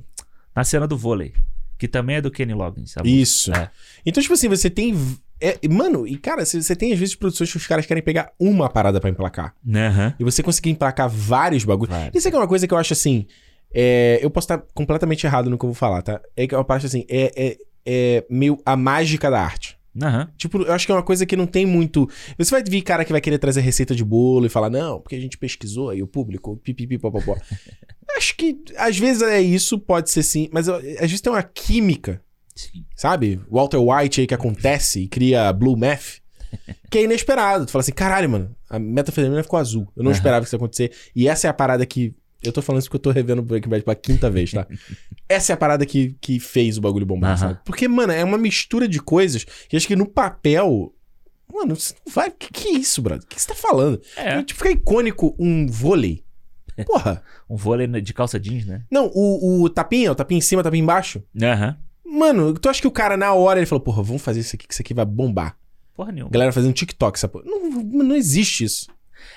Na 0.54 0.62
cena 0.62 0.86
do 0.86 0.96
vôlei. 0.96 1.32
Que 1.78 1.86
também 1.88 2.16
é 2.16 2.20
do 2.20 2.30
Kenny 2.30 2.52
Loggins. 2.54 2.90
sabe? 2.92 3.20
Isso. 3.20 3.52
É. 3.54 3.70
Então, 4.04 4.20
tipo 4.20 4.34
assim, 4.34 4.48
você 4.48 4.68
tem. 4.68 4.94
é, 5.40 5.56
mano, 5.68 6.06
e 6.06 6.18
cara, 6.18 6.44
você 6.44 6.60
você 6.60 6.74
tem 6.74 6.92
às 6.92 6.98
vezes 6.98 7.14
produções 7.14 7.50
que 7.50 7.56
os 7.56 7.66
caras 7.66 7.86
querem 7.86 8.02
pegar 8.02 8.32
uma 8.38 8.68
parada 8.68 9.00
pra 9.00 9.08
emplacar. 9.08 9.54
Aham. 9.72 10.14
E 10.18 10.24
você 10.24 10.42
conseguir 10.42 10.70
emplacar 10.70 11.08
vários 11.08 11.64
bagulhos. 11.64 11.94
Vários. 11.94 12.16
Isso 12.16 12.26
aqui 12.28 12.36
é 12.36 12.40
uma 12.40 12.48
coisa 12.48 12.66
que 12.66 12.74
eu 12.74 12.78
acho 12.78 12.92
assim. 12.92 13.26
é, 13.72 14.18
eu 14.20 14.30
posso 14.30 14.46
estar 14.46 14.58
completamente 14.74 15.24
errado 15.26 15.48
no 15.48 15.56
que 15.56 15.64
eu 15.64 15.68
vou 15.68 15.74
falar, 15.74 16.02
tá? 16.02 16.20
É 16.36 16.46
que 16.46 16.54
eu 16.54 16.66
acho 16.68 16.86
assim, 16.86 17.04
é, 17.08 17.32
é, 17.36 17.56
é 17.86 18.24
meio 18.28 18.58
a 18.66 18.76
mágica 18.76 19.30
da 19.30 19.40
arte. 19.40 19.77
Aham. 20.00 20.28
Tipo, 20.36 20.62
eu 20.62 20.72
acho 20.72 20.86
que 20.86 20.92
é 20.92 20.94
uma 20.94 21.02
coisa 21.02 21.26
que 21.26 21.36
não 21.36 21.46
tem 21.46 21.66
muito. 21.66 22.08
Você 22.36 22.50
vai 22.50 22.62
vir 22.62 22.82
cara 22.82 23.04
que 23.04 23.12
vai 23.12 23.20
querer 23.20 23.38
trazer 23.38 23.60
receita 23.60 23.94
de 23.94 24.04
bolo 24.04 24.46
e 24.46 24.48
falar, 24.48 24.70
não, 24.70 25.00
porque 25.00 25.16
a 25.16 25.20
gente 25.20 25.38
pesquisou 25.38 25.90
aí 25.90 26.02
o 26.02 26.06
público, 26.06 26.56
pipipi, 26.58 26.98
popopó. 26.98 27.36
acho 28.16 28.36
que 28.36 28.58
às 28.76 28.98
vezes 28.98 29.22
é 29.22 29.40
isso, 29.40 29.78
pode 29.78 30.10
ser 30.10 30.22
sim, 30.22 30.48
mas 30.52 30.68
às 30.68 30.82
vezes 30.82 31.20
tem 31.20 31.32
uma 31.32 31.42
química, 31.42 32.22
Sim. 32.54 32.84
sabe? 32.94 33.40
Walter 33.50 33.78
White 33.78 34.20
aí 34.20 34.26
que 34.26 34.34
acontece 34.34 35.00
e 35.02 35.08
cria 35.08 35.52
Blue 35.52 35.76
Math. 35.76 36.20
Que 36.90 36.98
é 36.98 37.04
inesperado. 37.04 37.66
Tu 37.66 37.72
fala 37.72 37.80
assim, 37.82 37.92
caralho, 37.92 38.30
mano, 38.30 38.56
a 38.70 38.78
metafetamina 38.78 39.42
ficou 39.42 39.58
azul. 39.58 39.86
Eu 39.94 40.02
não 40.02 40.10
Aham. 40.10 40.16
esperava 40.16 40.40
que 40.40 40.46
isso 40.46 40.56
ia 40.56 40.58
acontecer. 40.58 40.92
E 41.14 41.28
essa 41.28 41.46
é 41.46 41.50
a 41.50 41.52
parada 41.52 41.84
que. 41.84 42.14
Eu 42.42 42.52
tô 42.52 42.62
falando 42.62 42.80
isso 42.80 42.88
porque 42.88 42.96
eu 42.96 43.02
tô 43.02 43.10
revendo 43.10 43.40
o 43.42 43.44
Breaking 43.44 43.68
Bad 43.68 43.82
pela 43.84 43.94
quinta 43.96 44.30
vez, 44.30 44.52
tá? 44.52 44.66
essa 45.28 45.52
é 45.52 45.54
a 45.54 45.56
parada 45.56 45.84
que, 45.84 46.16
que 46.20 46.38
fez 46.38 46.78
o 46.78 46.80
bagulho 46.80 47.04
bombar, 47.04 47.30
Aham. 47.30 47.36
sabe? 47.38 47.60
Porque, 47.64 47.88
mano, 47.88 48.12
é 48.12 48.22
uma 48.24 48.38
mistura 48.38 48.86
de 48.86 49.00
coisas 49.00 49.44
que 49.44 49.76
acho 49.76 49.86
que 49.86 49.96
no 49.96 50.06
papel. 50.06 50.94
Mano, 51.52 51.74
você 51.74 51.94
não 52.06 52.12
vai. 52.12 52.30
Que 52.30 52.52
que 52.52 52.68
é 52.68 52.72
isso, 52.72 53.02
brother? 53.02 53.24
O 53.24 53.26
que 53.26 53.40
você 53.40 53.48
tá 53.48 53.54
falando? 53.54 54.00
É. 54.16 54.42
Tipo, 54.42 54.58
fica 54.60 54.70
icônico 54.70 55.34
um 55.38 55.66
vôlei. 55.66 56.24
Porra. 56.86 57.22
Um 57.50 57.56
vôlei 57.56 57.86
de 57.86 58.12
calça 58.12 58.38
jeans, 58.38 58.66
né? 58.66 58.82
Não, 58.90 59.10
o, 59.14 59.62
o 59.62 59.70
tapinha, 59.70 60.12
o 60.12 60.14
tapinha 60.14 60.36
em 60.36 60.42
cima, 60.42 60.60
o 60.60 60.62
tapinha 60.62 60.82
embaixo. 60.82 61.22
Aham. 61.42 61.78
Mano, 62.04 62.52
tu 62.52 62.68
acha 62.68 62.78
que 62.78 62.86
o 62.86 62.90
cara, 62.90 63.16
na 63.16 63.32
hora, 63.32 63.58
ele 63.58 63.64
falou, 63.64 63.80
porra, 63.80 64.02
vamos 64.02 64.20
fazer 64.20 64.40
isso 64.40 64.54
aqui, 64.54 64.66
que 64.68 64.74
isso 64.74 64.82
aqui 64.82 64.92
vai 64.92 65.06
bombar. 65.06 65.56
Porra 65.94 66.12
nenhuma. 66.12 66.30
Galera 66.30 66.52
fazendo 66.52 66.74
TikTok, 66.74 67.16
essa 67.16 67.26
porra. 67.26 67.44
Não, 67.46 67.70
não 67.82 68.14
existe 68.14 68.64
isso. 68.64 68.86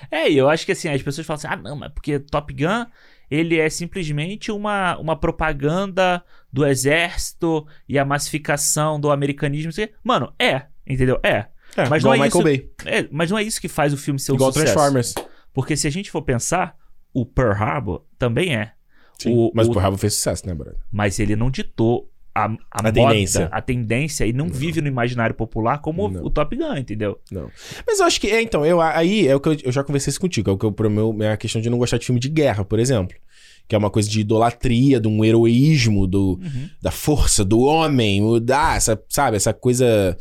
É, 0.10 0.30
e 0.30 0.38
eu 0.38 0.50
acho 0.50 0.66
que 0.66 0.72
assim, 0.72 0.88
as 0.90 1.02
pessoas 1.02 1.26
falam 1.28 1.38
assim: 1.38 1.48
ah, 1.48 1.56
não, 1.56 1.76
mas 1.76 1.92
porque 1.94 2.20
Top 2.20 2.54
Gun, 2.54 2.86
ele 3.30 3.58
é 3.60 3.70
simplesmente 3.70 4.52
uma, 4.52 4.98
uma 4.98 5.16
propaganda 5.16 6.24
do 6.52 6.66
exército 6.66 7.66
e 7.88 7.98
a 7.98 8.06
massificação 8.06 9.00
do 9.00 9.12
americanismo. 9.12 9.72
Mano, 10.04 10.34
é, 10.40 10.64
entendeu? 10.88 11.20
É. 11.24 11.48
É, 11.78 11.88
Mas 11.88 12.04
não 12.04 12.14
é 12.14 12.18
Michael 12.18 12.28
isso- 12.30 12.44
Bay. 12.44 12.70
É, 12.86 13.08
mas 13.10 13.32
não 13.32 13.38
é 13.38 13.44
isso 13.44 13.62
que 13.62 13.70
faz 13.70 13.94
o 13.94 13.98
filme 13.98 14.20
ser 14.20 14.34
um 14.34 14.36
Igual 14.36 14.52
sucesso. 14.52 14.74
Transformers. 14.74 15.16
Porque 15.54 15.78
se 15.78 15.88
a 15.88 15.90
gente 15.90 16.12
for 16.12 16.22
pensar, 16.22 16.76
o 17.14 17.26
Pearl 17.26 17.54
Harbor 17.54 18.04
também 18.20 18.54
é. 18.54 18.74
Sim, 19.18 19.34
O- 19.34 19.52
mas 19.56 19.68
o- 19.68 19.72
Pearl 19.72 19.86
Harbor 19.86 19.98
fez 19.98 20.16
sucesso, 20.16 20.46
né, 20.46 20.54
brother? 20.54 20.78
Mas 20.92 21.18
ele 21.18 21.34
não 21.34 21.50
ditou 21.50 22.11
a, 22.34 22.46
a, 22.46 22.46
A 22.46 22.84
moda, 22.84 22.92
tendência. 22.94 23.50
a 23.52 23.62
tendência 23.62 24.26
e 24.26 24.34
não, 24.34 24.48
vive 24.48 24.82
no 24.82 24.88
imaginário 24.88 25.36
popular 25.36 25.80
como 25.80 26.08
Não. 26.10 26.24
o 26.24 26.30
Top 26.30 26.56
Gun, 26.56 26.78
entendeu? 26.78 27.20
Não. 27.32 27.50
Mas 27.86 28.00
eu 28.00 28.06
acho 28.06 28.22
que, 28.22 28.28
é, 28.28 28.42
então, 28.42 28.66
eu, 28.66 28.80
aí 28.82 29.28
é 29.28 29.36
o 29.36 29.40
que 29.40 29.50
eu, 29.50 29.58
eu 29.66 29.72
já 29.72 29.84
conversei 29.84 30.12
isso 30.12 30.20
contigo, 30.20 30.50
é 30.50 30.54
o 30.54 30.58
que 30.58 30.66
eu, 30.66 30.72
pro 30.72 30.90
meu, 30.90 31.16
é 31.22 31.32
a 31.34 31.38
questão 31.38 31.62
de 31.62 31.70
não 31.70 31.78
gostar 31.78 31.98
de 31.98 32.06
filme 32.06 32.20
de 32.22 32.30
guerra, 32.30 32.64
por 32.64 32.80
exemplo. 32.80 33.16
Que 33.68 33.76
é 33.76 33.78
uma 33.78 33.90
coisa 33.90 34.10
de 34.10 34.20
idolatria, 34.22 35.00
de 35.00 35.08
um 35.08 35.24
heroísmo, 35.24 36.08
do, 36.08 36.40
Uhum. 36.42 36.70
da 36.82 36.92
força, 36.92 37.44
do 37.46 37.60
homem, 37.62 38.22
o 38.24 38.40
da, 38.40 38.76
essa, 38.76 39.02
sabe, 39.10 39.38
essa 39.38 39.54
coisa 39.54 40.18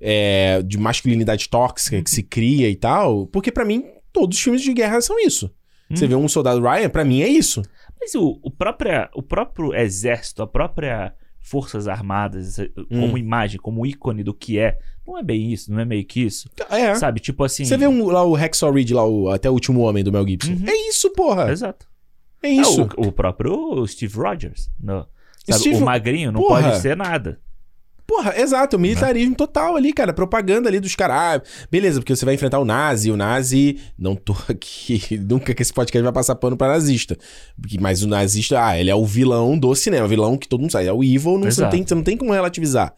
é, 0.00 0.62
de 0.62 0.78
masculinidade 0.78 1.48
tóxica 1.48 2.00
que 2.02 2.10
se 2.10 2.22
cria 2.22 2.68
e 2.70 2.76
tal. 2.76 3.26
Porque 3.26 3.50
pra 3.52 3.64
mim, 3.64 3.84
todos 4.12 4.36
os 4.38 4.42
filmes 4.42 4.62
de 4.62 4.72
guerra 4.72 5.00
são 5.00 5.18
isso. 5.20 5.50
Você 5.90 6.06
vê 6.06 6.14
um 6.14 6.28
soldado 6.28 6.60
Ryan, 6.60 6.90
pra 6.90 7.04
mim 7.04 7.22
é 7.22 7.28
isso. 7.28 7.62
Mas 7.98 8.14
o, 8.14 8.38
o, 8.42 8.50
própria, 8.50 9.08
o 9.14 9.22
próprio 9.22 9.74
exército, 9.74 10.42
a 10.42 10.46
própria 10.46 11.14
Forças 11.48 11.88
Armadas 11.88 12.46
essa- 12.58 12.68
como 12.88 13.14
Hum. 13.14 13.18
imagem, 13.18 13.58
como 13.58 13.84
ícone 13.86 14.22
do 14.22 14.34
que 14.34 14.58
é. 14.58 14.78
Não 15.06 15.16
é 15.18 15.22
bem 15.22 15.52
isso, 15.52 15.72
não 15.72 15.80
é 15.80 15.84
meio 15.84 16.04
que 16.04 16.20
isso. 16.20 16.50
É. 16.70 16.94
Sabe? 16.94 17.20
Tipo 17.20 17.42
assim. 17.44 17.64
Você 17.64 17.76
vê 17.76 17.86
um- 17.86 18.06
lá 18.08 18.22
o 18.24 18.34
Hacksaw 18.34 18.70
Ridge, 18.72 18.92
lá, 18.92 19.06
o, 19.06 19.30
até 19.30 19.48
o 19.48 19.52
último 19.54 19.80
homem 19.80 20.04
do 20.04 20.12
Mel 20.12 20.26
Gibson. 20.26 20.52
Uhum. 20.52 20.64
É 20.68 20.88
isso, 20.90 21.10
porra. 21.12 21.50
Exato. 21.50 21.86
É 22.42 22.48
isso. 22.50 22.80
É, 22.82 22.84
o, 23.00 23.08
o 23.08 23.12
próprio 23.12 23.86
Steve 23.86 24.14
Rogers. 24.16 24.70
no- 24.78 25.06
sabe, 25.46 25.60
Steve- 25.60 25.76
O 25.76 25.84
magrinho 25.84 26.30
não 26.30 26.40
Porra. 26.42 26.62
pode 26.62 26.80
ser 26.80 26.96
nada. 26.96 27.40
Porra, 28.08 28.40
exato, 28.40 28.78
o 28.78 28.80
militarismo 28.80 29.36
total 29.36 29.76
ali, 29.76 29.92
cara. 29.92 30.14
Propaganda 30.14 30.66
ali 30.66 30.80
dos 30.80 30.94
caras. 30.94 31.14
Ah, 31.14 31.66
beleza, 31.70 32.00
porque 32.00 32.16
você 32.16 32.24
vai 32.24 32.34
enfrentar 32.34 32.58
o 32.58 32.64
nazi. 32.64 33.10
O 33.10 33.18
nazi. 33.18 33.78
Não 33.98 34.16
tô 34.16 34.34
aqui. 34.48 35.18
Nunca 35.28 35.52
que 35.52 35.60
esse 35.60 35.74
podcast 35.74 36.02
vai 36.02 36.12
passar 36.12 36.34
pano 36.36 36.56
pra 36.56 36.68
nazista. 36.68 37.18
Mas 37.78 38.02
o 38.02 38.08
nazista, 38.08 38.64
ah, 38.64 38.80
ele 38.80 38.88
é 38.88 38.94
o 38.94 39.04
vilão 39.04 39.58
do 39.58 39.74
cinema. 39.74 40.06
O 40.06 40.08
vilão 40.08 40.38
que 40.38 40.48
todo 40.48 40.60
mundo 40.60 40.72
sabe. 40.72 40.86
É 40.86 40.92
o 40.92 41.04
evil, 41.04 41.36
não, 41.38 41.50
você, 41.50 41.60
não 41.60 41.68
tem, 41.68 41.86
você 41.86 41.94
não 41.94 42.02
tem 42.02 42.16
como 42.16 42.32
relativizar. 42.32 42.94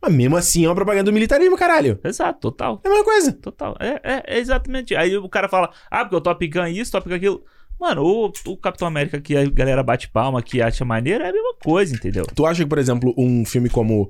Mas 0.00 0.14
mesmo 0.14 0.36
assim 0.36 0.64
é 0.64 0.68
uma 0.68 0.76
propaganda 0.76 1.10
do 1.10 1.12
militarismo, 1.12 1.56
caralho. 1.56 1.98
Exato, 2.04 2.38
total. 2.38 2.80
É 2.84 2.86
a 2.86 2.90
mesma 2.90 3.04
coisa. 3.04 3.32
Total. 3.32 3.76
É, 3.80 4.00
é, 4.04 4.22
é 4.28 4.38
exatamente. 4.38 4.94
Aí 4.94 5.16
o 5.16 5.28
cara 5.28 5.48
fala, 5.48 5.70
ah, 5.90 6.04
porque 6.04 6.14
o 6.14 6.20
Top 6.20 6.46
Gun 6.46 6.66
isso, 6.68 6.92
Top 6.92 7.08
Gun 7.08 7.16
aquilo. 7.16 7.42
Mano, 7.80 8.04
o, 8.04 8.32
o 8.46 8.56
Capitão 8.56 8.86
América 8.86 9.20
que 9.20 9.36
a 9.36 9.44
galera 9.50 9.82
bate 9.82 10.08
palma, 10.08 10.40
que 10.40 10.62
acha 10.62 10.84
maneiro, 10.84 11.24
é 11.24 11.30
a 11.30 11.32
mesma 11.32 11.54
coisa, 11.60 11.92
entendeu? 11.92 12.24
Tu 12.32 12.46
acha 12.46 12.62
que, 12.62 12.68
por 12.68 12.78
exemplo, 12.78 13.12
um 13.18 13.44
filme 13.44 13.68
como 13.68 14.08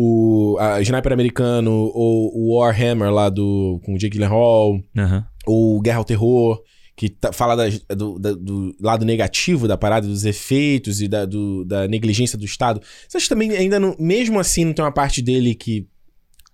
o 0.00 0.56
a 0.60 0.80
Sniper 0.80 1.12
Americano 1.12 1.72
ou 1.92 2.30
o 2.32 2.56
Warhammer 2.56 3.10
lá 3.10 3.28
do, 3.28 3.80
com 3.84 3.94
o 3.94 3.98
Jake 3.98 4.16
Gyllenhaal 4.16 4.78
Aham. 4.96 5.26
ou 5.46 5.80
Guerra 5.80 5.98
ao 5.98 6.04
Terror, 6.04 6.62
que 6.96 7.08
tá- 7.08 7.32
fala 7.32 7.56
das- 7.56 7.80
do, 7.96 8.16
da- 8.18 8.32
do 8.34 8.74
lado 8.80 9.04
negativo 9.04 9.66
da 9.66 9.76
parada, 9.76 10.06
dos 10.06 10.24
efeitos 10.24 11.00
e 11.00 11.08
da, 11.08 11.24
do- 11.24 11.64
da 11.64 11.88
negligência 11.88 12.38
do 12.38 12.44
Estado. 12.44 12.80
Você 13.08 13.16
acha 13.16 13.24
que 13.24 13.28
também 13.30 13.50
ainda, 13.56 13.80
não, 13.80 13.96
mesmo 13.98 14.38
assim, 14.38 14.64
não 14.64 14.72
tem 14.72 14.84
uma 14.84 14.92
parte 14.92 15.20
dele 15.20 15.54
que, 15.54 15.86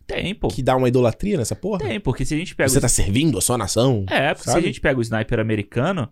Tem, 0.07 0.35
pô. 0.35 0.49
que 0.49 0.63
dá 0.63 0.75
uma 0.77 0.89
idolatria 0.89 1.37
nessa 1.37 1.55
porra? 1.55 1.81
Tem, 1.81 2.01
porque 2.01 2.25
se 2.25 2.35
a 2.35 2.39
gente 2.39 2.55
pega. 2.55 2.69
Você 2.69 2.81
tá 2.81 2.89
servindo 2.89 3.37
a 3.37 3.41
sua 3.43 3.59
nação? 3.59 4.05
É, 4.09 4.29
porque 4.35 4.45
se 4.49 4.53
sabe? 4.53 4.65
a 4.65 4.67
gente 4.67 4.81
pega 4.81 4.99
o 4.99 5.03
sniper 5.03 5.39
americano, 5.39 6.09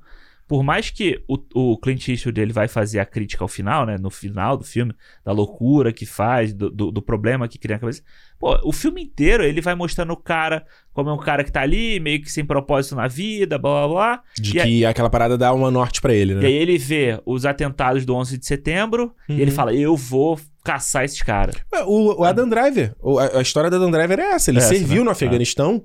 por 0.53 0.63
mais 0.63 0.91
que 0.91 1.19
o, 1.27 1.39
o 1.55 1.79
Clint 1.79 2.07
Eastwood 2.09 2.39
ele 2.39 2.53
vai 2.53 2.69
fazer 2.69 2.99
a 2.99 3.07
crítica 3.07 3.43
ao 3.43 3.49
final, 3.49 3.87
né? 3.87 3.97
No 3.99 4.11
final 4.11 4.55
do 4.55 4.65
filme, 4.65 4.93
da 5.25 5.33
loucura 5.33 5.95
que 5.95 6.05
faz, 6.05 6.53
do, 6.53 6.69
do, 6.71 6.91
do 6.91 7.01
problema 7.01 7.49
que 7.49 7.57
cria 7.59 7.77
na 7.77 7.81
cabeça. 7.81 8.03
Pô, 8.39 8.61
o 8.63 8.71
filme 8.71 9.03
inteiro 9.03 9.43
ele 9.45 9.63
vai 9.63 9.75
mostrando 9.75 10.13
o 10.13 10.17
cara 10.17 10.63
como 10.93 11.09
é 11.09 11.13
um 11.15 11.19
cara 11.19 11.43
que 11.43 11.51
tá 11.51 11.63
ali, 11.63 11.99
meio 12.01 12.21
que 12.21 12.31
sem 12.31 12.45
propósito 12.45 12.95
na 12.97 13.09
vida, 13.09 13.57
blá 13.57 13.87
blá 13.87 13.89
blá. 13.89 14.23
De 14.39 14.59
E 14.59 14.63
que 14.63 14.85
aquela 14.85 15.09
parada 15.09 15.39
dá 15.39 15.55
uma 15.55 15.71
norte 15.71 16.03
pra 16.03 16.13
ele, 16.13 16.33
E 16.33 16.37
né? 16.37 16.47
aí 16.49 16.53
ele 16.53 16.77
vê 16.77 17.19
os 17.25 17.47
atentados 17.47 18.05
do 18.05 18.15
11 18.15 18.37
de 18.37 18.45
setembro 18.45 19.15
Uhum. 19.27 19.37
e 19.39 19.41
ele 19.41 19.51
fala: 19.51 19.73
Eu 19.73 19.97
vou 19.97 20.39
caçar 20.63 21.05
esses 21.05 21.23
caras. 21.23 21.55
É, 21.73 21.83
O, 21.85 22.21
o 22.21 22.25
Adam 22.25 22.47
Driver, 22.49 22.95
a, 23.35 23.39
a 23.39 23.43
história 23.43 23.71
do 23.71 23.77
Adam 23.77 23.91
Driver 23.91 24.19
é 24.21 24.33
essa. 24.33 24.51
Ele 24.51 24.59
É 24.59 24.63
essa, 24.63 24.75
serviu 24.75 24.99
né? 24.99 25.05
no 25.05 25.11
Afeganistão. 25.13 25.83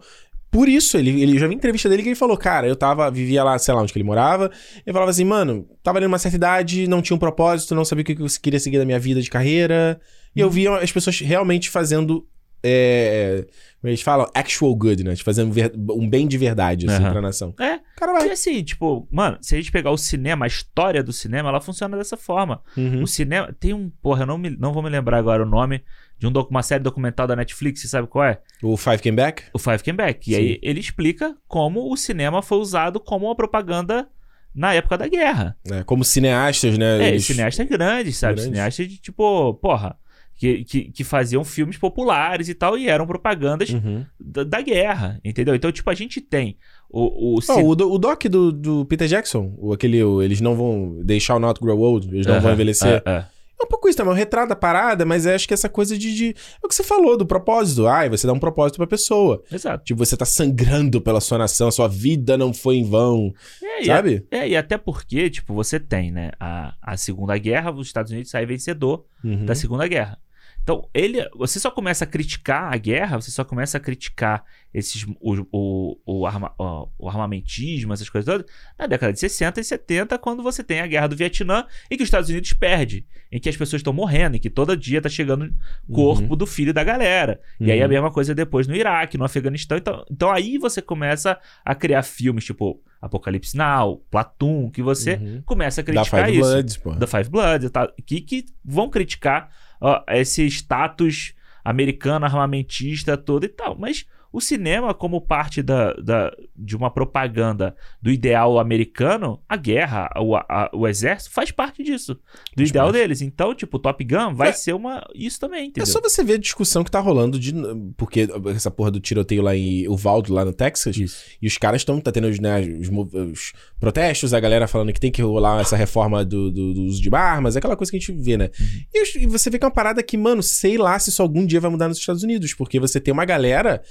Por 0.57 0.67
isso, 0.67 0.97
ele, 0.97 1.21
ele 1.21 1.37
já 1.37 1.45
vi 1.47 1.53
entrevista 1.53 1.87
dele 1.87 2.01
que 2.01 2.09
ele 2.09 2.15
falou, 2.15 2.35
cara, 2.35 2.67
eu 2.67 2.75
tava, 2.75 3.11
vivia 3.11 3.43
lá, 3.43 3.59
sei 3.59 3.75
lá 3.75 3.79
onde 3.83 3.93
que 3.93 3.99
ele 3.99 4.03
morava. 4.07 4.49
Ele 4.83 4.91
falava 4.91 5.11
assim, 5.11 5.23
mano, 5.23 5.69
tava 5.83 5.99
ali 5.99 6.07
numa 6.07 6.17
certa 6.17 6.35
idade, 6.35 6.87
não 6.87 6.99
tinha 6.99 7.15
um 7.15 7.19
propósito, 7.19 7.75
não 7.75 7.85
sabia 7.85 8.01
o 8.01 8.05
que 8.05 8.13
eu 8.19 8.25
queria 8.41 8.59
seguir 8.59 8.79
da 8.79 8.83
minha 8.85 8.97
vida 8.97 9.21
de 9.21 9.29
carreira. 9.29 10.01
E 10.35 10.39
eu 10.39 10.49
via 10.49 10.75
as 10.77 10.91
pessoas 10.91 11.19
realmente 11.19 11.69
fazendo. 11.69 12.27
É, 12.63 13.45
eles 13.83 14.01
falam, 14.01 14.27
actual 14.33 14.75
good, 14.75 15.03
né? 15.03 15.15
Fazendo 15.17 15.51
ver- 15.53 15.71
um 15.91 16.09
bem 16.09 16.27
de 16.27 16.39
verdade, 16.39 16.87
assim, 16.87 17.03
Aham. 17.03 17.11
pra 17.11 17.21
nação. 17.21 17.53
É, 17.59 17.79
Cara, 17.95 18.13
vai. 18.13 18.27
e 18.27 18.31
assim, 18.31 18.63
tipo, 18.63 19.07
mano, 19.11 19.37
se 19.41 19.53
a 19.53 19.59
gente 19.59 19.71
pegar 19.71 19.91
o 19.91 19.97
cinema, 19.97 20.45
a 20.45 20.47
história 20.47 21.03
do 21.03 21.13
cinema, 21.13 21.49
ela 21.49 21.61
funciona 21.61 21.95
dessa 21.95 22.17
forma. 22.17 22.63
Uhum. 22.75 23.03
O 23.03 23.07
cinema. 23.07 23.55
Tem 23.59 23.75
um. 23.75 23.91
Porra, 24.01 24.23
eu 24.23 24.25
não, 24.27 24.39
me, 24.39 24.49
não 24.49 24.73
vou 24.73 24.81
me 24.81 24.89
lembrar 24.89 25.19
agora 25.19 25.43
o 25.43 25.45
nome 25.45 25.83
de 26.19 26.27
um 26.27 26.31
docu- 26.31 26.49
uma 26.51 26.63
série 26.63 26.83
documental 26.83 27.27
da 27.27 27.35
Netflix, 27.35 27.81
você 27.81 27.87
sabe 27.87 28.07
qual 28.07 28.25
é? 28.25 28.39
O 28.63 28.75
Five 28.77 28.99
Came 28.99 29.15
Back? 29.15 29.43
O 29.53 29.59
Five 29.59 29.83
Came 29.83 29.97
Back. 29.97 30.29
E 30.31 30.33
Sim. 30.33 30.39
aí 30.39 30.59
ele 30.61 30.79
explica 30.79 31.35
como 31.47 31.91
o 31.91 31.97
cinema 31.97 32.41
foi 32.41 32.57
usado 32.57 32.99
como 32.99 33.25
uma 33.27 33.35
propaganda 33.35 34.07
na 34.55 34.73
época 34.73 34.97
da 34.97 35.07
guerra. 35.07 35.55
É, 35.71 35.83
como 35.83 36.03
cineastas, 36.03 36.77
né? 36.77 37.03
É, 37.05 37.07
eles- 37.09 37.25
cineastas 37.25 37.67
grandes, 37.67 38.17
sabe? 38.17 38.35
Grandes. 38.35 38.51
Cineastas 38.55 38.87
de 38.87 38.97
tipo, 38.97 39.53
porra. 39.55 39.95
Que, 40.39 40.63
que, 40.65 40.91
que 40.91 41.03
faziam 41.03 41.43
filmes 41.43 41.77
populares 41.79 42.47
e 42.47 42.53
tal, 42.53 42.77
e 42.77 42.87
eram 42.87 43.07
propagandas 43.07 43.71
Uhum. 43.71 44.05
da, 44.19 44.43
da 44.43 44.61
guerra, 44.61 45.19
entendeu? 45.25 45.55
Então, 45.55 45.71
tipo, 45.71 45.89
a 45.89 45.95
gente 45.95 46.21
tem 46.21 46.55
o, 46.91 47.37
o, 47.37 47.41
cin- 47.41 47.63
o, 47.63 47.73
do- 47.73 47.91
o 47.91 47.97
doc 47.97 48.23
do, 48.25 48.51
do 48.51 48.85
Peter 48.85 49.07
Jackson, 49.07 49.55
o, 49.57 49.73
aquele, 49.73 50.03
o, 50.03 50.21
eles 50.21 50.39
não 50.39 50.55
vão. 50.55 51.03
They 51.07 51.19
shall 51.19 51.39
not 51.39 51.59
grow 51.59 51.79
old, 51.79 52.07
eles 52.13 52.27
não 52.27 52.35
vão 52.35 52.43
Aham, 52.51 52.53
envelhecer. 52.53 53.01
é, 53.03 53.09
é. 53.09 53.25
É 53.59 53.63
um 53.63 53.67
pouco 53.67 53.89
isso 53.89 53.97
também, 53.97 54.11
é 54.11 54.13
um 54.13 54.17
retrato 54.17 54.49
da 54.49 54.55
parada, 54.55 55.03
mas 55.03 55.25
eu 55.25 55.33
acho 55.33 55.47
que 55.47 55.53
essa 55.53 55.67
coisa 55.67 55.97
de, 55.97 56.15
de- 56.15 56.35
É 56.61 56.65
o 56.65 56.67
que 56.69 56.75
você 56.75 56.83
falou, 56.83 57.17
do 57.17 57.25
propósito. 57.25 57.87
Ai, 57.87 58.07
você 58.09 58.27
dá 58.27 58.33
um 58.33 58.39
propósito 58.39 58.77
pra 58.77 58.85
pessoa. 58.85 59.41
Exato. 59.51 59.83
Tipo, 59.83 60.05
você 60.05 60.15
tá 60.15 60.25
sangrando 60.25 61.01
pela 61.01 61.19
sua 61.19 61.37
nação, 61.39 61.67
a 61.67 61.71
sua 61.71 61.87
vida 61.87 62.37
não 62.37 62.53
foi 62.53 62.75
em 62.75 62.83
vão. 62.83 63.33
É, 63.63 63.81
e 63.81 63.85
sabe? 63.85 64.27
É, 64.29 64.47
e 64.47 64.55
até 64.55 64.77
porque, 64.77 65.29
tipo, 65.29 65.53
você 65.55 65.79
tem, 65.79 66.11
né, 66.11 66.29
a, 66.39 66.75
a 66.81 66.95
Segunda 66.97 67.35
Guerra, 67.37 67.71
os 67.71 67.87
Estados 67.87 68.11
Unidos 68.11 68.29
saem 68.29 68.45
vencedor 68.45 69.05
Uhum. 69.23 69.45
da 69.45 69.55
Segunda 69.55 69.87
Guerra. 69.87 70.19
Então, 70.67 70.89
ele, 70.93 71.25
você 71.33 71.61
só 71.61 71.71
começa 71.71 72.03
a 72.03 72.07
criticar 72.07 72.73
a 72.73 72.75
guerra, 72.75 73.21
você 73.21 73.31
só 73.31 73.45
começa 73.45 73.77
a 73.77 73.79
criticar 73.79 74.43
esses, 74.73 75.05
o, 75.21 75.47
o, 75.49 75.97
o, 76.05 76.25
arma- 76.27 76.53
o 76.59 77.07
armamentismo, 77.07 77.93
essas 77.93 78.09
coisas 78.09 78.25
todas, 78.29 78.45
na 78.77 78.85
década 78.85 79.13
de 79.13 79.19
60 79.21 79.61
e 79.61 79.63
70, 79.63 80.17
quando 80.17 80.43
você 80.43 80.61
tem 80.61 80.81
a 80.81 80.87
guerra 80.87 81.07
do 81.07 81.15
Vietnã 81.15 81.65
e 81.89 81.95
que 81.95 82.03
os 82.03 82.07
Estados 82.07 82.29
Unidos 82.29 82.51
perde, 82.51 83.05
em 83.31 83.39
que 83.39 83.47
as 83.47 83.55
pessoas 83.55 83.79
estão 83.79 83.93
morrendo, 83.93 84.35
em 84.35 84.39
que 84.41 84.49
todo 84.49 84.75
dia 84.75 85.01
tá 85.01 85.07
chegando 85.07 85.53
o 85.87 85.93
corpo 85.93 86.35
do 86.35 86.45
filho 86.45 86.73
da 86.73 86.83
galera. 86.83 87.39
E 87.61 87.71
aí 87.71 87.79
a 87.81 87.85
Uhum. 87.85 87.89
mesma 87.89 88.11
coisa 88.11 88.35
depois 88.35 88.67
no 88.67 88.75
Iraque, 88.75 89.17
no 89.17 89.23
Afeganistão. 89.23 89.77
Então, 89.77 90.03
então 90.11 90.29
aí 90.29 90.57
você 90.57 90.81
começa 90.81 91.39
a 91.63 91.73
criar 91.73 92.03
filmes 92.03 92.43
tipo 92.43 92.81
Apocalipse 93.01 93.55
Now, 93.55 94.03
Platoon, 94.11 94.69
que 94.69 94.81
você 94.83 95.13
Uhum. 95.13 95.41
começa 95.45 95.79
a 95.79 95.83
Da 95.85 95.93
criticar 95.93 96.25
Five 96.25 96.37
isso. 96.39 96.49
Bloods, 96.51 96.77
pô. 96.77 96.91
Da 96.93 97.07
Five 97.07 97.29
Bloods 97.29 97.71
tal, 97.71 97.89
que, 98.05 98.19
que 98.19 98.45
vão 98.65 98.89
criticar 98.89 99.49
ó, 99.79 100.03
esse 100.09 100.45
status 100.47 101.33
americano, 101.63 102.25
armamentista 102.25 103.17
todo 103.17 103.43
e 103.43 103.49
tal. 103.49 103.77
Mas 103.77 104.05
o 104.37 104.41
cinema, 104.41 104.93
como 104.93 105.19
parte 105.19 105.61
da, 105.61 105.93
da- 105.93 106.31
de 106.55 106.75
uma 106.75 106.91
propaganda 106.91 107.75
do 108.01 108.11
ideal 108.11 108.59
americano, 108.59 109.41
a 109.49 109.55
guerra, 109.57 110.09
o, 110.17 110.35
a- 110.35 110.69
o 110.73 110.87
exército, 110.87 111.33
faz 111.33 111.51
parte 111.51 111.83
disso. 111.83 112.13
Do 112.13 112.21
Faz 112.57 112.69
ideal 112.69 112.87
parte. 112.87 112.99
deles. 112.99 113.21
Então, 113.21 113.55
tipo, 113.55 113.79
Top 113.79 114.03
Gun 114.03 114.33
vai 114.33 114.49
É. 114.49 114.53
ser 114.53 114.73
uma 114.73 115.03
isso 115.15 115.39
também, 115.39 115.61
É 115.61 115.65
entendeu? 115.65 115.85
só 115.87 115.99
você 116.01 116.23
ver 116.23 116.33
a 116.33 116.37
discussão 116.37 116.83
que 116.83 116.91
tá 116.91 116.99
rolando 116.99 117.39
de. 117.39 117.53
Porque 117.97 118.27
essa 118.55 118.69
porra 118.69 118.91
do 118.91 118.99
tiroteio 118.99 119.41
lá 119.41 119.55
em 119.55 119.87
Uvalde, 119.87 120.31
lá 120.31 120.45
no 120.45 120.53
Texas. 120.53 120.95
Isso. 120.97 121.23
E 121.41 121.47
os 121.47 121.57
caras 121.57 121.81
estão, 121.81 121.99
tá 121.99 122.11
tendo 122.11 122.27
né, 122.41 122.59
os, 122.61 122.89
os 122.89 123.53
protestos, 123.79 124.33
a 124.33 124.39
galera 124.39 124.67
falando 124.67 124.93
que 124.93 124.99
tem 124.99 125.11
que 125.11 125.21
rolar 125.21 125.61
essa 125.61 125.75
reforma 125.75 126.23
do, 126.23 126.51
do- 126.51 126.73
do 126.73 126.81
uso 126.83 127.01
de 127.01 127.09
armas, 127.15 127.55
aquela 127.55 127.75
coisa 127.75 127.89
que 127.91 127.97
a 127.97 127.99
gente 127.99 128.11
vê, 128.11 128.37
né? 128.37 128.49
E, 128.93 129.01
os- 129.01 129.15
e 129.15 129.25
você 129.25 129.49
vê 129.49 129.57
que 129.57 129.65
é 129.65 129.67
uma 129.67 129.73
parada 129.73 130.03
que, 130.03 130.17
mano, 130.17 130.43
sei 130.43 130.77
lá 130.77 130.97
se 130.99 131.09
isso 131.09 131.21
algum 131.21 131.45
dia 131.45 131.59
vai 131.59 131.71
mudar 131.71 131.87
nos 131.87 131.97
Estados 131.97 132.23
Unidos, 132.23 132.53
porque 132.53 132.79
você 132.79 132.99
tem 132.99 133.13
uma 133.13 133.25
galera 133.25 133.81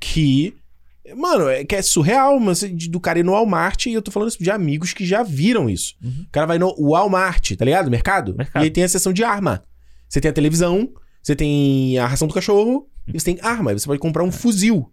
que. 0.00 0.54
Mano, 1.16 1.48
é, 1.48 1.64
que 1.64 1.76
é 1.76 1.82
surreal, 1.82 2.40
mas 2.40 2.60
de- 2.60 2.88
do 2.90 2.98
cara 2.98 3.20
ir 3.20 3.22
no 3.22 3.30
Walmart, 3.32 3.86
e 3.86 3.92
eu 3.92 4.02
tô 4.02 4.10
falando 4.10 4.28
isso 4.28 4.42
de 4.42 4.50
amigos 4.50 4.92
que 4.92 5.06
já 5.06 5.22
viram 5.22 5.70
isso. 5.70 5.94
Uhum. 6.02 6.24
O 6.26 6.30
cara 6.32 6.46
vai 6.46 6.58
no 6.58 6.74
Walmart, 6.76 7.52
tá 7.56 7.64
ligado? 7.64 7.88
Mercado? 7.88 8.34
Mercado. 8.36 8.62
E 8.62 8.64
aí 8.64 8.70
tem 8.70 8.82
a 8.82 8.88
seção 8.88 9.12
de 9.12 9.22
arma. 9.22 9.62
Você 10.08 10.20
tem 10.20 10.28
a 10.30 10.34
televisão, 10.34 10.88
você 11.22 11.36
tem 11.36 11.96
a 11.98 12.06
ração 12.06 12.26
do 12.26 12.34
cachorro, 12.34 12.88
e 13.06 13.20
você 13.20 13.26
tem 13.34 13.38
arma. 13.40 13.70
Aí 13.70 13.78
você 13.78 13.86
pode 13.86 14.00
comprar 14.00 14.24
um 14.24 14.32
fuzil. 14.32 14.90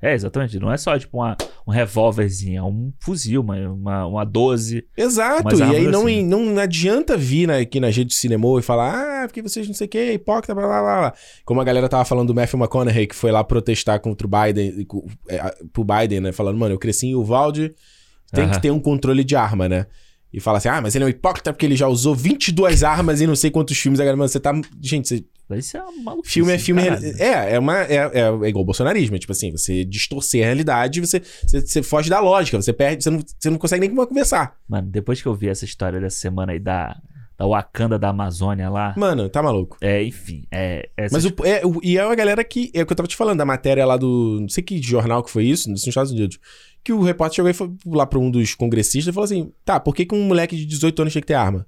É, 0.00 0.14
exatamente. 0.14 0.58
Não 0.58 0.72
é 0.72 0.76
só, 0.76 0.96
tipo, 0.98 1.18
uma, 1.18 1.36
um 1.66 1.72
revólverzinho, 1.72 2.58
é 2.58 2.62
um 2.62 2.92
fuzil, 3.00 3.40
uma, 3.40 3.56
uma, 3.68 4.06
uma 4.06 4.24
12. 4.24 4.84
Exato, 4.96 5.56
e 5.58 5.62
aí 5.62 5.86
não, 5.88 6.02
assim. 6.06 6.24
não 6.24 6.58
adianta 6.58 7.16
vir 7.16 7.48
né, 7.48 7.58
aqui 7.58 7.80
na 7.80 7.88
rede 7.88 8.04
de 8.06 8.14
cinema 8.14 8.46
e 8.58 8.62
falar, 8.62 9.22
ah, 9.24 9.26
porque 9.26 9.42
vocês 9.42 9.66
não 9.66 9.74
sei 9.74 9.86
o 9.86 9.90
que, 9.90 10.12
hipócrita, 10.12 10.54
blá 10.54 10.66
blá 10.66 10.80
blá 10.80 10.98
blá. 11.00 11.14
Como 11.44 11.60
a 11.60 11.64
galera 11.64 11.88
tava 11.88 12.04
falando 12.04 12.28
do 12.28 12.34
Matthew 12.34 12.58
McConaughey, 12.60 13.06
que 13.06 13.14
foi 13.16 13.32
lá 13.32 13.42
protestar 13.42 13.98
contra 14.00 14.26
o 14.26 14.30
Biden, 14.30 14.84
com- 14.84 15.06
é, 15.28 15.54
pro 15.72 15.84
Biden, 15.84 16.20
né? 16.20 16.32
Falando, 16.32 16.58
mano, 16.58 16.74
eu 16.74 16.78
cresci 16.78 17.08
em 17.08 17.14
Uvalde, 17.14 17.74
tem 18.32 18.44
Aham. 18.44 18.52
que 18.54 18.62
ter 18.62 18.70
um 18.70 18.78
controle 18.80 19.24
de 19.24 19.34
arma, 19.34 19.68
né? 19.68 19.86
E 20.32 20.40
fala 20.40 20.58
assim, 20.58 20.68
ah, 20.68 20.80
mas 20.80 20.94
ele 20.94 21.04
é 21.04 21.06
um 21.06 21.10
hipócrita 21.10 21.52
porque 21.52 21.64
ele 21.64 21.74
já 21.74 21.88
usou 21.88 22.14
22 22.14 22.84
armas 22.84 23.20
em 23.20 23.26
não 23.26 23.34
sei 23.34 23.50
quantos 23.50 23.78
filmes. 23.78 23.98
A 23.98 24.04
galera, 24.04 24.16
mano, 24.16 24.28
você 24.28 24.38
tá. 24.38 24.52
Gente, 24.80 25.08
você- 25.08 25.24
Isso 25.56 25.76
é 25.76 25.82
uma 25.82 26.02
maluquice. 26.02 26.34
filme 26.34 26.52
é 26.52 26.58
filme. 26.58 26.82
É, 27.18 27.54
é, 27.54 27.58
uma, 27.58 27.80
é, 27.82 27.94
é, 27.96 28.20
é 28.20 28.48
igual 28.48 28.62
o 28.62 28.66
bolsonarismo. 28.66 29.16
é 29.16 29.18
Tipo 29.18 29.32
assim, 29.32 29.50
você 29.52 29.84
distorcer 29.84 30.42
a 30.42 30.46
realidade, 30.46 31.00
você, 31.00 31.22
você, 31.46 31.60
você 31.60 31.82
foge 31.82 32.10
da 32.10 32.20
lógica, 32.20 32.60
você 32.60 32.72
perde, 32.72 33.02
você 33.02 33.10
não, 33.10 33.20
você 33.38 33.50
não 33.50 33.58
consegue 33.58 33.86
nem 33.88 33.94
conversar. 34.06 34.56
Mano, 34.68 34.88
depois 34.90 35.22
que 35.22 35.28
eu 35.28 35.34
vi 35.34 35.48
essa 35.48 35.64
história 35.64 35.98
dessa 36.00 36.18
semana 36.18 36.52
aí 36.52 36.58
da, 36.58 36.96
da 37.38 37.46
Wakanda 37.46 37.98
da 37.98 38.08
Amazônia 38.10 38.68
lá, 38.68 38.94
Mano, 38.96 39.28
tá 39.28 39.42
maluco. 39.42 39.76
é, 39.80 40.02
enfim, 40.02 40.44
é... 40.50 40.90
Mas 41.10 41.24
o, 41.24 41.32
é, 41.44 41.64
o- 41.64 41.80
e 41.82 41.96
é 41.96 42.04
uma 42.04 42.14
galera 42.14 42.42
que. 42.44 42.70
É 42.74 42.82
o 42.82 42.86
que 42.86 42.92
eu 42.92 42.96
tava 42.96 43.08
te 43.08 43.16
falando, 43.16 43.38
da 43.38 43.44
matéria 43.46 43.86
lá 43.86 43.96
do. 43.96 44.38
Não 44.40 44.48
sei 44.48 44.62
que 44.62 44.82
jornal 44.82 45.22
que 45.22 45.30
foi 45.30 45.44
isso, 45.44 45.70
nos 45.70 45.86
Estados 45.86 46.10
Unidos. 46.12 46.38
Que 46.84 46.92
o 46.92 47.02
repórter 47.02 47.36
chegou 47.36 47.50
e 47.50 47.54
foi 47.54 47.70
lá 47.86 48.06
pra 48.06 48.18
um 48.18 48.30
dos 48.30 48.54
congressistas 48.54 49.10
e 49.10 49.14
falou 49.14 49.24
assim: 49.24 49.52
tá, 49.64 49.78
por 49.80 49.94
que, 49.94 50.04
que 50.06 50.14
um 50.14 50.22
moleque 50.26 50.56
de 50.56 50.64
18 50.66 51.02
anos 51.02 51.12
tinha 51.12 51.22
que 51.22 51.26
ter 51.28 51.34
arma? 51.34 51.66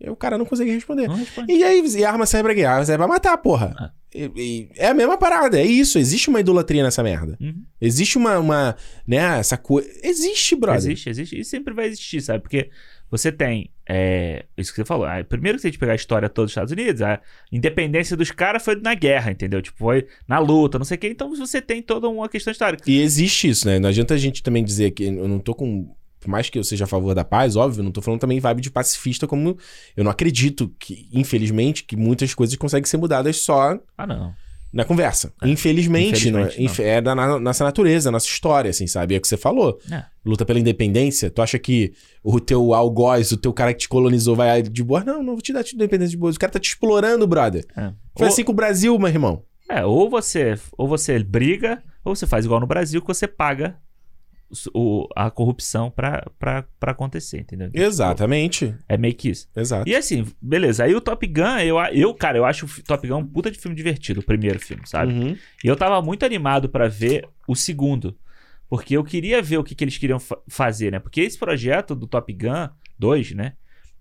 E 0.00 0.08
o 0.08 0.14
cara 0.16 0.38
não 0.38 0.44
conseguia 0.44 0.72
responder. 0.74 1.08
Não 1.08 1.16
responde. 1.16 1.52
E 1.52 1.62
aí, 1.64 1.82
e 1.96 2.04
a 2.04 2.10
arma 2.10 2.24
serve 2.24 2.44
pra 2.44 2.54
quê? 2.54 2.62
A 2.64 2.72
arma 2.72 2.84
serve 2.84 2.98
pra 2.98 3.08
matar, 3.08 3.36
porra. 3.38 3.92
E- 4.14 4.30
e 4.36 4.68
é 4.76 4.86
a 4.88 4.94
mesma 4.94 5.18
parada, 5.18 5.58
é 5.60 5.66
isso. 5.66 5.98
Existe 5.98 6.28
uma 6.30 6.40
idolatria 6.40 6.82
nessa 6.82 7.02
merda. 7.02 7.36
Uhum. 7.40 7.64
Existe 7.80 8.16
uma, 8.16 8.38
uma 8.38 8.76
né, 9.06 9.38
essa 9.38 9.56
coisa... 9.56 9.88
Existe, 10.02 10.54
brother. 10.54 10.78
Existe, 10.92 11.10
existe. 11.10 11.40
E 11.40 11.44
sempre 11.44 11.74
vai 11.74 11.86
existir, 11.86 12.20
sabe? 12.22 12.40
Porque 12.42 12.70
você 13.10 13.32
tem. 13.32 13.70
é, 13.88 14.44
isso 14.56 14.70
que 14.70 14.76
você 14.76 14.84
falou. 14.84 15.04
ah, 15.06 15.24
primeiro 15.28 15.56
que 15.58 15.62
você 15.62 15.68
tem 15.68 15.72
que 15.72 15.78
pegar 15.78 15.92
a 15.92 15.96
história 15.96 16.28
toda 16.28 16.44
dos 16.46 16.52
Estados 16.52 16.72
Unidos. 16.72 17.02
A 17.02 17.20
independência 17.50 18.16
dos 18.16 18.30
caras 18.30 18.62
foi 18.64 18.76
na 18.76 18.94
guerra, 18.94 19.30
entendeu? 19.32 19.60
Tipo, 19.60 19.78
foi 19.78 20.06
na 20.28 20.38
luta, 20.38 20.78
não 20.78 20.84
sei 20.84 20.96
o 20.96 21.00
quê. 21.00 21.08
Então 21.08 21.34
você 21.34 21.60
tem 21.60 21.82
toda 21.82 22.08
uma 22.08 22.28
questão 22.28 22.50
histórica. 22.52 22.88
E 22.88 23.00
existe 23.00 23.48
isso, 23.48 23.66
né? 23.66 23.78
Não 23.78 23.88
adianta 23.88 24.14
a 24.14 24.18
gente 24.18 24.42
também 24.42 24.62
dizer 24.62 24.92
que 24.92 25.04
eu 25.04 25.26
não 25.26 25.38
tô 25.40 25.54
com. 25.54 25.92
Por 26.20 26.28
mais 26.28 26.50
que 26.50 26.58
eu 26.58 26.64
seja 26.64 26.84
a 26.84 26.86
favor 26.88 27.14
da 27.14 27.24
paz, 27.24 27.54
óbvio, 27.56 27.82
não 27.82 27.92
tô 27.92 28.02
falando 28.02 28.20
também 28.20 28.40
vibe 28.40 28.60
de 28.60 28.70
pacifista, 28.70 29.26
como 29.26 29.56
eu 29.96 30.02
não 30.04 30.10
acredito 30.10 30.68
que, 30.78 31.08
infelizmente, 31.12 31.84
que 31.84 31.96
muitas 31.96 32.34
coisas 32.34 32.54
conseguem 32.56 32.86
ser 32.86 32.96
mudadas 32.96 33.36
só 33.38 33.78
Ah, 33.96 34.06
não. 34.06 34.34
na 34.72 34.84
conversa. 34.84 35.32
Infelizmente, 35.44 36.30
não 36.30 36.40
é? 36.40 36.42
infelizmente, 36.44 36.80
não. 36.82 36.86
É 36.88 37.00
da 37.00 37.14
na- 37.14 37.38
nossa 37.38 37.64
natureza, 37.64 38.10
nossa 38.10 38.26
história, 38.26 38.70
assim, 38.70 38.86
sabe? 38.86 39.14
É 39.14 39.18
o 39.18 39.20
que 39.20 39.28
você 39.28 39.36
falou. 39.36 39.78
É. 39.90 40.04
Luta 40.24 40.44
pela 40.44 40.58
independência. 40.58 41.30
Tu 41.30 41.40
acha 41.40 41.58
que 41.58 41.92
o 42.22 42.38
teu 42.40 42.74
algoz, 42.74 43.32
o 43.32 43.36
teu 43.36 43.52
cara 43.52 43.72
que 43.72 43.80
te 43.80 43.88
colonizou, 43.88 44.34
vai 44.36 44.60
de 44.62 44.82
boa? 44.82 45.02
Não, 45.04 45.22
não 45.22 45.32
vou 45.34 45.40
te 45.42 45.52
dar 45.52 45.62
de 45.62 45.74
independência 45.74 46.10
de 46.10 46.16
boa. 46.16 46.32
O 46.32 46.38
cara 46.38 46.52
tá 46.52 46.58
te 46.58 46.68
explorando, 46.68 47.26
brother. 47.26 47.64
É. 47.76 47.92
Foi 48.16 48.26
Ou- 48.26 48.32
assim 48.32 48.44
com 48.44 48.52
o 48.52 48.54
Brasil, 48.54 48.98
meu 48.98 49.08
irmão. 49.08 49.42
É, 49.70 49.84
ou 49.84 50.08
você, 50.10 50.58
ou 50.76 50.88
você 50.88 51.18
briga, 51.22 51.82
ou 52.04 52.14
você 52.16 52.26
faz 52.26 52.44
igual 52.44 52.58
no 52.60 52.66
Brasil, 52.66 53.00
que 53.02 53.06
você 53.06 53.26
paga 53.28 53.76
o- 54.74 55.06
a 55.14 55.30
corrupção 55.30 55.90
pra 55.90 56.24
acontecer, 56.82 57.38
entendeu? 57.40 57.70
Exatamente. 57.74 58.74
É 58.88 58.96
meio 58.96 59.14
que 59.14 59.28
isso. 59.30 59.48
Exato. 59.56 59.88
E 59.88 59.94
assim, 59.94 60.26
beleza. 60.40 60.84
Aí 60.84 60.94
o 60.94 61.00
Top 61.00 61.26
Gun, 61.26 61.58
eu, 61.58 61.76
eu 61.92 62.14
cara, 62.14 62.38
eu 62.38 62.44
acho 62.44 62.66
o 62.66 62.82
Top 62.84 63.06
Gun 63.06 63.18
um 63.18 63.26
puta 63.26 63.50
de 63.50 63.58
filme 63.58 63.76
divertido, 63.76 64.20
o 64.20 64.22
primeiro 64.24 64.58
filme, 64.58 64.82
sabe? 64.86 65.12
Uhum. 65.12 65.36
E 65.62 65.66
eu 65.66 65.76
tava 65.76 66.00
muito 66.00 66.24
animado 66.24 66.68
pra 66.68 66.88
ver 66.88 67.26
o 67.46 67.54
segundo. 67.54 68.16
Porque 68.70 68.96
eu 68.96 69.02
queria 69.04 69.40
ver 69.40 69.56
o 69.58 69.64
que, 69.64 69.74
que 69.74 69.82
eles 69.82 69.96
queriam 69.96 70.20
fa- 70.20 70.38
fazer, 70.46 70.92
né? 70.92 70.98
Porque 70.98 71.22
esse 71.22 71.38
projeto 71.38 71.94
do 71.94 72.06
Top 72.06 72.30
Gun 72.32 72.68
2, 72.98 73.32
né? 73.32 73.54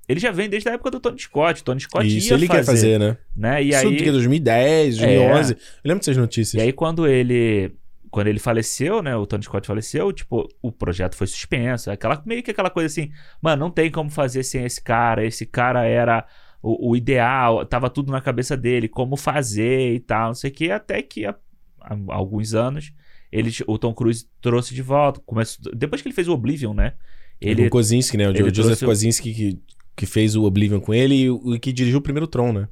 Ele 0.10 0.20
já 0.20 0.32
vem 0.32 0.50
desde 0.50 0.70
a 0.70 0.74
época 0.74 0.92
do 0.92 1.00
Tony 1.02 1.20
Scott. 1.20 1.64
Tony 1.64 1.80
Scott 1.82 2.06
Isso 2.08 2.30
ia 2.30 2.34
ele 2.36 2.48
quer 2.48 2.64
fazer, 2.64 2.98
né? 3.00 3.18
né? 3.36 3.62
E 3.64 3.70
Isso 3.70 3.88
aí, 3.88 3.96
que 3.98 4.08
é 4.08 4.12
2010, 4.12 4.98
2011. 4.98 5.54
Eu 5.54 5.60
lembro 5.84 6.00
dessas 6.00 6.16
notícias. 6.18 6.62
e 6.62 6.66
aí 6.66 6.72
quando 6.74 7.06
ele 7.08 7.72
quando 8.18 8.30
ele 8.30 8.40
faleceu, 8.40 9.04
né, 9.04 9.16
o 9.16 9.28
Tony 9.28 9.44
Scott 9.44 9.68
faleceu, 9.68 10.12
tipo, 10.12 10.50
o 10.60 10.72
projeto 10.72 11.16
foi 11.16 11.28
suspenso, 11.28 11.92
aquela 11.92 12.20
meio 12.26 12.42
que 12.42 12.50
aquela 12.50 12.72
coisa 12.72 12.88
assim, 12.88 13.12
mano, 13.40 13.60
não 13.60 13.70
tem 13.70 13.92
como 13.92 14.10
fazer 14.10 14.42
sem 14.42 14.66
esse 14.66 14.82
cara, 14.82 15.24
esse 15.24 15.46
cara 15.46 15.86
era 15.86 16.26
o, 16.60 16.90
o 16.90 16.96
ideal, 16.96 17.64
tava 17.64 17.92
tudo 17.92 18.12
na 18.12 18.20
cabeça 18.20 18.58
dele, 18.58 18.88
como 18.88 19.16
fazer 19.16 19.94
e 19.94 20.00
tal, 20.00 20.30
não 20.30 20.34
sei 20.34 20.50
o 20.50 20.54
que, 20.56 20.72
até 20.72 21.00
que 21.04 21.28
há, 21.28 21.36
há 21.80 21.96
alguns 22.10 22.56
anos 22.56 22.92
ele, 23.32 23.52
o 23.68 23.78
Tom 23.78 23.94
Cruise 23.94 24.28
trouxe 24.42 24.74
de 24.74 24.82
volta, 24.82 25.22
começou, 25.24 25.72
depois 25.76 26.02
que 26.02 26.08
ele 26.08 26.16
fez 26.16 26.28
o 26.28 26.34
Oblivion, 26.34 26.74
né, 26.74 26.94
Ele... 27.40 27.68
O 27.68 27.70
Kozinski, 27.70 28.18
né? 28.18 28.28
O 28.28 28.34
Joseph 28.34 28.80
trouxe 28.80 28.84
Kozinski 28.84 29.32
que, 29.32 29.62
que 29.96 30.06
fez 30.08 30.36
o 30.36 30.42
Oblivion 30.44 30.80
com 30.80 30.92
ele 30.92 31.14
e 31.14 31.30
o 31.30 31.54
e 31.54 31.60
que 31.60 31.72
dirigiu 31.72 32.00
o 32.00 32.02
primeiro 32.02 32.26
Tron, 32.26 32.52
né? 32.52 32.68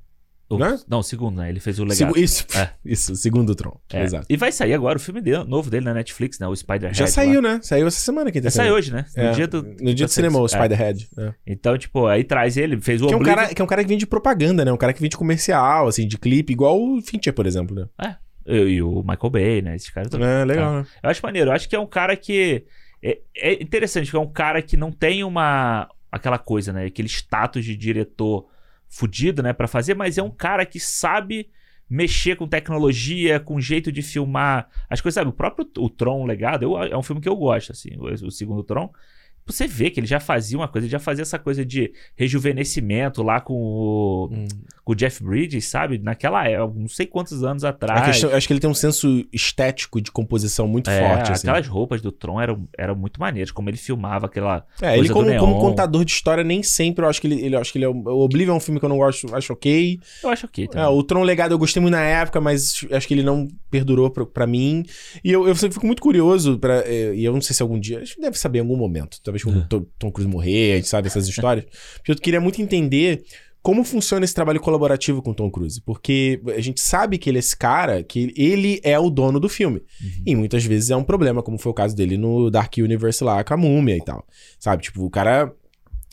O- 0.49 0.57
né? 0.57 0.77
não, 0.87 0.99
o 0.99 1.03
segundo, 1.03 1.37
né, 1.37 1.49
ele 1.49 1.59
fez 1.59 1.79
o 1.79 1.83
legado. 1.83 1.97
Segu- 1.97 2.17
Isso, 2.19 2.45
É. 2.55 2.69
isso, 2.85 3.13
o 3.13 3.15
segundo 3.15 3.55
Tron. 3.55 3.79
É. 3.91 4.03
Exato. 4.03 4.25
E 4.29 4.37
vai 4.37 4.51
sair 4.51 4.73
agora 4.73 4.97
o 4.97 5.01
filme 5.01 5.19
dele, 5.21 5.43
novo 5.45 5.69
dele 5.69 5.85
na 5.85 5.93
Netflix, 5.93 6.37
né, 6.39 6.47
o 6.47 6.55
Spider-Head. 6.55 6.97
Já 6.97 7.05
lá. 7.05 7.11
saiu, 7.11 7.41
né? 7.41 7.59
Saiu 7.63 7.87
essa 7.87 7.99
semana 7.99 8.31
que 8.31 8.41
Já 8.41 8.51
saiu 8.51 8.75
hoje, 8.75 8.91
né? 8.93 9.05
No 9.15 9.23
É, 9.23 9.31
dia 9.31 9.47
do. 9.47 9.63
no 9.63 9.93
dia 9.93 10.05
do 10.05 10.11
cinema, 10.11 10.39
o 10.39 10.45
É. 10.45 10.49
Spider-Head. 10.49 11.09
É. 11.17 11.33
Então, 11.47 11.77
tipo, 11.77 12.05
aí 12.07 12.23
traz 12.23 12.57
ele, 12.57 12.79
fez 12.79 13.01
o 13.01 13.07
Que 13.07 13.13
é, 13.13 13.15
um 13.15 13.19
Oblivion. 13.19 13.35
cara, 13.43 13.53
que 13.55 13.61
é 13.61 13.65
um 13.65 13.67
cara 13.67 13.81
que 13.83 13.89
vem 13.89 13.97
de 13.97 14.05
propaganda, 14.07 14.63
né? 14.63 14.71
Um 14.71 14.77
cara 14.77 14.93
que 14.93 15.01
vem 15.01 15.09
de 15.09 15.17
comercial, 15.17 15.87
assim, 15.87 16.07
de 16.07 16.17
clipe, 16.17 16.53
igual 16.53 16.79
o 16.81 17.01
Fincher, 17.01 17.33
por 17.33 17.45
exemplo, 17.47 17.75
né? 17.75 18.15
E, 18.47 18.55
e 18.55 18.81
o 18.83 19.01
Michael 19.01 19.29
Bay, 19.31 19.61
né? 19.63 19.75
Esses 19.75 19.89
caras 19.89 20.09
todos. 20.11 20.25
É, 20.25 20.45
legal, 20.45 20.73
né? 20.75 20.85
Eu 21.01 21.09
acho 21.09 21.19
maneiro. 21.23 21.49
Eu 21.49 21.53
acho 21.55 21.67
que 21.67 21.75
é 21.75 21.79
um 21.79 21.87
cara 21.87 22.15
que. 22.15 22.63
É, 23.03 23.17
é 23.35 23.53
interessante, 23.63 24.09
que 24.11 24.15
é 24.15 24.19
um 24.19 24.31
cara 24.31 24.61
que 24.61 24.77
não 24.77 24.91
tem 24.91 25.23
uma. 25.23 25.89
Aquela 26.11 26.37
coisa, 26.37 26.71
né? 26.71 26.85
Aquele 26.85 27.07
status 27.09 27.65
de 27.65 27.75
diretor 27.75 28.45
fudido, 28.95 29.43
né? 29.43 29.51
Pra 29.51 29.67
fazer, 29.67 29.93
mas 29.93 30.17
é 30.17 30.23
um 30.23 30.31
cara 30.31 30.65
que 30.65 30.79
sabe 30.79 31.49
mexer 31.89 32.35
com 32.37 32.47
tecnologia, 32.47 33.39
com 33.41 33.59
jeito 33.59 33.91
de 33.91 34.01
filmar 34.01 34.69
as 34.89 35.01
coisas, 35.01 35.15
sabe? 35.15 35.29
O 35.29 35.33
próprio 35.33 35.69
o 35.77 35.89
Tron 35.89 36.25
Legado 36.25 36.63
eu- 36.63 36.81
é 36.81 36.97
um 36.97 37.03
filme 37.03 37.21
que 37.21 37.27
eu 37.27 37.35
gosto, 37.35 37.73
assim. 37.73 37.89
O, 37.97 38.05
o 38.27 38.31
segundo 38.31 38.63
Tron. 38.63 38.89
Você 39.47 39.67
vê 39.67 39.89
que 39.91 39.99
ele 39.99 40.07
já 40.07 40.19
fazia 40.19 40.57
uma 40.57 40.67
coisa, 40.67 40.85
ele 40.87 40.91
já 40.91 40.99
fazia 40.99 41.21
essa 41.21 41.37
coisa 41.37 41.63
de 41.65 41.91
rejuvenescimento 42.15 43.21
lá 43.23 43.39
com 43.39 43.53
o, 43.53 44.29
Hum. 44.31 44.47
com 44.83 44.91
o 44.93 44.95
Jeff 44.95 45.23
Bridges, 45.23 45.65
sabe? 45.67 45.97
Naquela 45.99 46.47
época, 46.47 46.79
não 46.79 46.87
sei 46.87 47.05
quantos 47.05 47.43
anos 47.43 47.63
atrás. 47.63 48.01
A 48.01 48.05
questão- 48.05 48.33
acho 48.33 48.47
que 48.47 48.53
ele 48.53 48.59
tem 48.59 48.69
um 48.69 48.73
senso 48.73 49.25
estético 49.31 49.99
de 50.01 50.11
composição 50.11 50.67
muito 50.67 50.89
É, 50.89 50.99
forte, 50.99 51.31
assim. 51.31 51.47
aquelas 51.47 51.67
roupas 51.67 52.01
do 52.01 52.11
Tron 52.11 52.39
eram, 52.41 52.67
eram 52.77 52.95
muito 52.95 53.19
maneiras, 53.19 53.51
como 53.51 53.69
ele 53.69 53.77
filmava 53.77 54.25
aquela. 54.25 54.65
É, 54.81 54.97
ele 54.97 55.09
como, 55.09 55.35
como 55.37 55.59
contador 55.59 56.03
de 56.05 56.11
história, 56.11 56.43
nem 56.43 56.61
sempre 56.63 57.05
eu 57.05 57.09
acho 57.09 57.21
que 57.21 57.27
ele, 57.27 57.41
ele 57.41 57.55
acho 57.55 57.71
que 57.71 57.77
ele 57.77 57.85
é 57.85 57.89
o 57.89 58.19
Oblivion 58.19 58.53
é 58.53 58.57
um 58.57 58.59
filme 58.59 58.79
que 58.79 58.85
eu 58.85 58.89
não 58.89 58.97
gosto, 58.97 59.33
acho 59.35 59.53
ok. 59.53 59.99
Eu 60.23 60.29
acho 60.29 60.45
ok 60.45 60.65
É, 60.65 60.67
também. 60.67 60.87
o 60.87 61.03
Tron 61.03 61.23
Legado 61.23 61.51
eu 61.53 61.57
gostei 61.59 61.81
muito 61.81 61.93
na 61.93 62.01
época, 62.03 62.39
mas 62.41 62.85
acho 62.91 63.07
que 63.07 63.13
ele 63.13 63.23
não 63.23 63.47
perdurou 63.71 64.09
pra, 64.09 64.25
pra 64.25 64.47
mim. 64.47 64.83
E 65.23 65.31
eu, 65.31 65.47
eu 65.47 65.55
fico 65.55 65.85
muito 65.85 66.01
curioso, 66.01 66.57
pra, 66.59 66.79
é, 66.85 67.13
e 67.15 67.23
eu 67.23 67.33
não 67.33 67.41
sei 67.41 67.55
se 67.55 67.61
algum 67.61 67.79
dia, 67.79 67.99
acho 68.01 68.15
que 68.15 68.21
deve 68.21 68.37
saber 68.37 68.59
em 68.59 68.61
algum 68.61 68.77
momento, 68.77 69.19
talvez 69.35 69.43
quando 69.43 69.57
o 69.57 69.67
Tom, 69.67 69.85
Tom 69.97 70.11
Cruise 70.11 70.31
morrer, 70.31 70.73
a 70.73 70.75
gente 70.77 70.87
sabe 70.87 71.07
essas 71.07 71.27
histórias. 71.27 71.65
porque 71.97 72.11
eu 72.11 72.15
queria 72.15 72.39
muito 72.39 72.61
entender 72.61 73.23
como 73.61 73.83
funciona 73.83 74.23
esse 74.23 74.33
trabalho 74.33 74.59
colaborativo 74.59 75.21
com 75.21 75.31
o 75.31 75.33
Tom 75.33 75.49
Cruise. 75.49 75.81
Porque 75.81 76.39
a 76.55 76.61
gente 76.61 76.79
sabe 76.79 77.17
que 77.17 77.29
ele 77.29 77.37
é 77.37 77.39
esse 77.39 77.57
cara, 77.57 78.03
que 78.03 78.31
ele 78.35 78.79
é 78.83 78.97
o 78.99 79.09
dono 79.09 79.39
do 79.39 79.49
filme. 79.49 79.81
Uhum. 80.01 80.23
E 80.25 80.35
muitas 80.35 80.63
vezes 80.63 80.91
é 80.91 80.95
um 80.95 81.03
problema, 81.03 81.41
como 81.41 81.57
foi 81.57 81.71
o 81.71 81.75
caso 81.75 81.95
dele 81.95 82.17
no 82.17 82.49
Dark 82.51 82.73
Universe 82.77 83.23
lá 83.23 83.43
com 83.43 83.53
a 83.53 83.57
múmia 83.57 83.97
e 83.97 84.03
tal. 84.03 84.25
Sabe? 84.59 84.83
Tipo, 84.83 85.03
o 85.03 85.09
cara. 85.09 85.51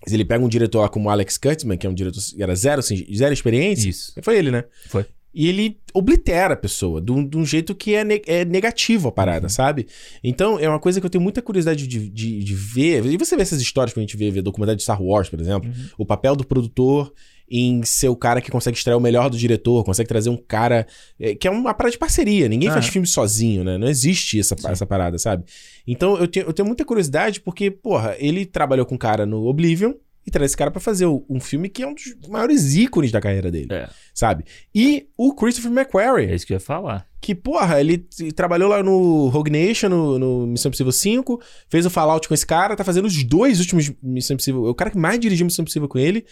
Se 0.05 0.15
ele 0.15 0.25
pega 0.25 0.45
um 0.45 0.49
diretor 0.49 0.81
lá 0.81 0.89
como 0.89 1.09
o 1.09 1.11
Alex 1.13 1.39
Kurtzman, 1.39 1.79
que 1.79 1.87
é 1.87 1.91
um 1.91 1.95
diretor 1.95 2.21
que 2.21 2.43
era 2.43 2.57
zero, 2.57 2.81
assim, 2.81 3.07
zero 3.15 3.33
experiência. 3.33 3.89
Isso. 3.89 4.13
Foi 4.21 4.37
ele, 4.37 4.51
né? 4.51 4.65
Foi. 4.89 5.07
E 5.35 5.49
ele 5.49 5.79
oblitera 5.95 6.55
a 6.55 6.57
pessoa 6.57 7.01
de 7.01 7.11
um, 7.11 7.27
de 7.27 7.37
um 7.39 7.45
jeito 7.45 7.75
que 7.75 7.95
é, 7.95 8.05
ne- 8.05 8.23
é 8.27 8.45
negativo 8.45 9.09
a 9.09 9.13
parada, 9.13 9.49
sabe? 9.49 9.87
Então, 10.23 10.59
é 10.59 10.69
uma 10.69 10.79
coisa 10.79 11.01
que 11.01 11.07
eu 11.07 11.11
tenho 11.11 11.23
muita 11.25 11.41
curiosidade 11.41 11.87
de, 11.87 12.09
de, 12.11 12.45
de 12.45 12.55
ver. 12.55 13.05
E 13.07 13.17
você 13.17 13.35
vê 13.37 13.43
essas 13.43 13.61
histórias 13.61 13.95
pra 13.95 14.01
gente 14.03 14.17
ver, 14.17 14.31
ver 14.31 14.43
documentário 14.43 14.77
de 14.77 14.83
Star 14.83 15.03
Wars, 15.03 15.29
por 15.29 15.41
exemplo. 15.41 15.71
Uhum. 15.71 15.87
O 15.99 16.05
papel 16.07 16.37
do 16.37 16.47
produtor 16.47 17.13
em 17.55 17.83
ser 17.83 18.09
o 18.09 18.17
cara 18.17 18.41
que 18.41 18.51
consegue 18.51 18.79
extrair 18.79 18.95
o 18.97 19.01
melhor 19.01 19.29
do 19.29 19.37
diretor, 19.37 19.85
consegue 19.85 20.09
trazer 20.09 20.31
um 20.31 20.37
cara. 20.39 20.87
é, 21.21 21.35
que 21.35 21.47
é 21.47 21.51
uma 21.51 21.75
parada 21.75 21.93
de 21.93 21.99
parceria. 21.99 22.49
Ninguém 22.49 22.71
faz 22.71 22.85
Aham. 22.87 22.93
filme 22.93 23.07
sozinho, 23.07 23.63
né? 23.63 23.77
Não 23.77 23.89
existe 23.89 24.39
essa, 24.41 24.57
Sim. 24.57 24.69
essa 24.69 24.87
parada, 24.87 25.19
sabe? 25.19 25.45
Então, 25.87 26.17
eu 26.17 26.27
tenho, 26.29 26.47
eu 26.47 26.53
tenho 26.53 26.67
muita 26.67 26.83
curiosidade 26.85 27.41
porque, 27.41 27.71
porra, 27.71 28.17
ele 28.19 28.47
trabalhou 28.47 28.87
com 28.87 28.95
um 28.95 28.99
cara 28.99 29.27
no 29.27 29.47
Oblivion. 29.47 29.93
E 30.27 30.31
traz 30.31 30.51
esse 30.51 30.57
cara 30.57 30.71
pra 30.71 30.81
fazer 30.81 31.07
o- 31.07 31.25
um 31.29 31.41
filme 31.41 31.69
que 31.69 31.83
é 31.83 31.87
um 31.87 31.95
dos 31.95 32.15
maiores 32.29 32.75
ícones 32.77 33.11
da 33.11 33.21
carreira 33.21 33.51
dele 33.51 33.69
É, 33.73 33.89
sabe? 34.15 34.45
E 34.75 35.09
o 35.17 35.35
Christopher 35.35 35.71
é 35.71 35.75
McQuarrie, 35.75 36.33
isso 36.35 36.47
que 36.47 36.53
eu 36.53 36.57
ia 36.57 36.61
falar. 36.61 37.07
que, 37.21 37.35
porra, 37.35 37.81
ele 37.81 37.99
trabalhou 38.35 38.69
lá 38.69 38.83
no 38.83 39.29
Rogue 39.29 39.51
Nation, 39.51 39.89
no, 39.89 40.19
no 40.19 40.47
Missão 40.47 40.69
Impossível 40.71 40.93
5, 40.93 41.41
fez 41.69 41.87
o 41.87 41.91
Fallout 41.91 42.27
com 42.29 42.35
esse 42.35 42.47
cara, 42.47 42.75
tá 42.77 42.83
fazendo 42.85 43.07
os 43.07 43.23
dois 43.25 43.61
últimos 43.61 43.93
Missão 44.03 44.35
Impossível. 44.35 44.67
É 44.67 44.71
o 44.71 44.75
cara 44.75 44.91
que 44.91 44.99
mais 44.99 45.19
dirigiu 45.21 45.45
Missão 45.47 45.63
Impossível 45.63 45.89
com 45.89 45.99
ele. 45.99 46.25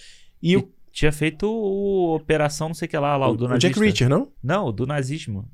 E 0.43 0.57
o, 0.57 0.69
Tinha 0.93 1.13
feito 1.13 1.47
o 1.49 2.15
Operação 2.17 2.69
não 2.69 2.75
sei 2.75 2.87
o 2.87 2.89
que 2.89 2.97
lá, 2.99 3.17
lá 3.17 3.29
o, 3.29 3.33
o, 3.35 3.37
do 3.37 3.45
o 3.45 3.49
nazista. 3.49 3.69
Jack 3.69 3.79
Reacher, 3.81 4.09
não? 4.09 4.29
Não, 4.43 4.67
o 4.67 4.73
do 4.73 4.85
nazismo. 4.87 5.49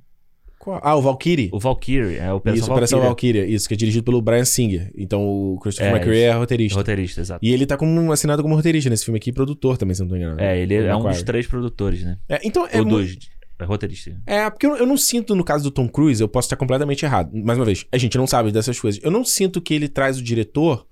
Qual? 0.67 0.81
Ah, 0.83 0.97
o 0.97 1.01
Valkyrie. 1.01 1.49
O 1.53 1.61
Valkyrie, 1.61 2.17
é 2.17 2.27
a 2.27 2.35
Operação 2.35 2.61
isso, 2.61 2.73
Operação 2.73 3.01
Valkyrie. 3.01 3.35
Valkyrie. 3.35 3.55
Isso, 3.55 3.69
que 3.69 3.75
é 3.75 3.77
dirigido 3.77 4.03
pelo 4.03 4.21
Brian 4.21 4.45
Singer. 4.45 4.91
Então 4.97 5.23
o 5.25 5.61
Christopher 5.61 5.93
É, 5.93 5.95
McQuarrie 5.95 6.23
é 6.23 6.33
roteirista. 6.33 6.77
Roteirista, 6.77 7.21
exato. 7.21 7.47
E 7.47 7.53
ele 7.53 7.65
tá 7.67 7.77
como, 7.77 8.11
assinado 8.11 8.43
como 8.43 8.57
roteirista 8.57 8.91
nesse 8.91 9.05
filme 9.05 9.17
aqui, 9.17 9.31
produtor 9.31 9.79
também, 9.79 9.95
se 9.95 10.01
não 10.01 10.09
tô 10.09 10.17
enganado. 10.17 10.41
É, 10.41 10.59
ele 10.59 10.77
O 10.81 10.87
é 10.89 10.97
um 10.97 11.05
dos 11.05 11.23
três 11.23 11.47
produtores, 11.47 12.03
né? 12.03 12.19
É, 12.29 12.41
então, 12.43 12.67
é 12.69 12.81
Ou 12.81 12.85
dois. 12.85 13.17
É 13.61 13.65
roteirista. 13.65 14.21
É, 14.27 14.51
porque 14.51 14.67
eu, 14.67 14.77
eu 14.77 14.87
não 14.87 14.97
sinto, 14.97 15.37
no 15.37 15.45
caso 15.45 15.63
do 15.63 15.71
Tom 15.71 15.89
Cruise, 15.89 16.21
eu 16.21 16.27
posso 16.27 16.47
estar 16.47 16.57
completamente 16.57 17.05
errado. 17.05 17.31
Mais 17.33 17.57
uma 17.57 17.65
vez, 17.65 17.87
a 17.93 17.97
gente 17.97 18.19
não 18.19 18.27
sabe 18.27 18.51
dessas 18.51 18.81
coisas. 18.81 19.01
Eu 19.05 19.13
não 19.13 19.25
sinto 19.25 19.61
que 19.61 19.73
ele 19.73 19.89
traz 19.89 20.19
o 20.19 20.23
diretor. 20.23 20.85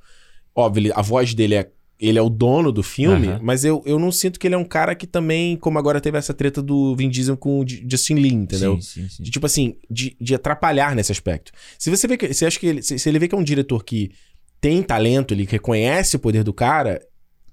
Óbvio, 0.54 0.92
a 0.94 1.02
voz 1.02 1.34
dele 1.34 1.56
é. 1.56 1.68
Ele 1.98 2.18
é 2.18 2.22
o 2.22 2.28
dono 2.28 2.72
do 2.72 2.82
filme, 2.82 3.28
Aham. 3.28 3.40
mas 3.42 3.64
eu, 3.64 3.82
eu 3.86 3.98
não 3.98 4.10
sinto 4.10 4.38
que 4.38 4.46
ele 4.48 4.54
é 4.54 4.58
um 4.58 4.64
cara 4.64 4.94
que 4.94 5.06
também, 5.06 5.56
como 5.56 5.78
agora 5.78 6.00
teve 6.00 6.18
essa 6.18 6.34
treta 6.34 6.60
do 6.60 6.94
Vin 6.96 7.08
Diesel 7.08 7.36
com 7.36 7.60
o 7.60 7.64
Justin 7.66 8.14
Lin, 8.14 8.42
entendeu? 8.42 8.80
Sim, 8.80 9.02
sim, 9.02 9.08
sim. 9.08 9.22
De, 9.22 9.30
tipo 9.30 9.46
assim, 9.46 9.76
de, 9.88 10.16
de 10.20 10.34
atrapalhar 10.34 10.94
nesse 10.96 11.12
aspecto. 11.12 11.52
Se 11.78 11.90
você 11.90 12.08
vê 12.08 12.16
que. 12.16 12.32
Você 12.34 12.46
acha 12.46 12.58
que 12.58 12.66
ele, 12.66 12.82
se, 12.82 12.98
se 12.98 13.08
ele 13.08 13.18
vê 13.18 13.28
que 13.28 13.34
é 13.34 13.38
um 13.38 13.44
diretor 13.44 13.84
que 13.84 14.10
tem 14.60 14.82
talento, 14.82 15.32
ele 15.32 15.46
reconhece 15.48 16.16
o 16.16 16.18
poder 16.18 16.42
do 16.42 16.52
cara, 16.52 17.00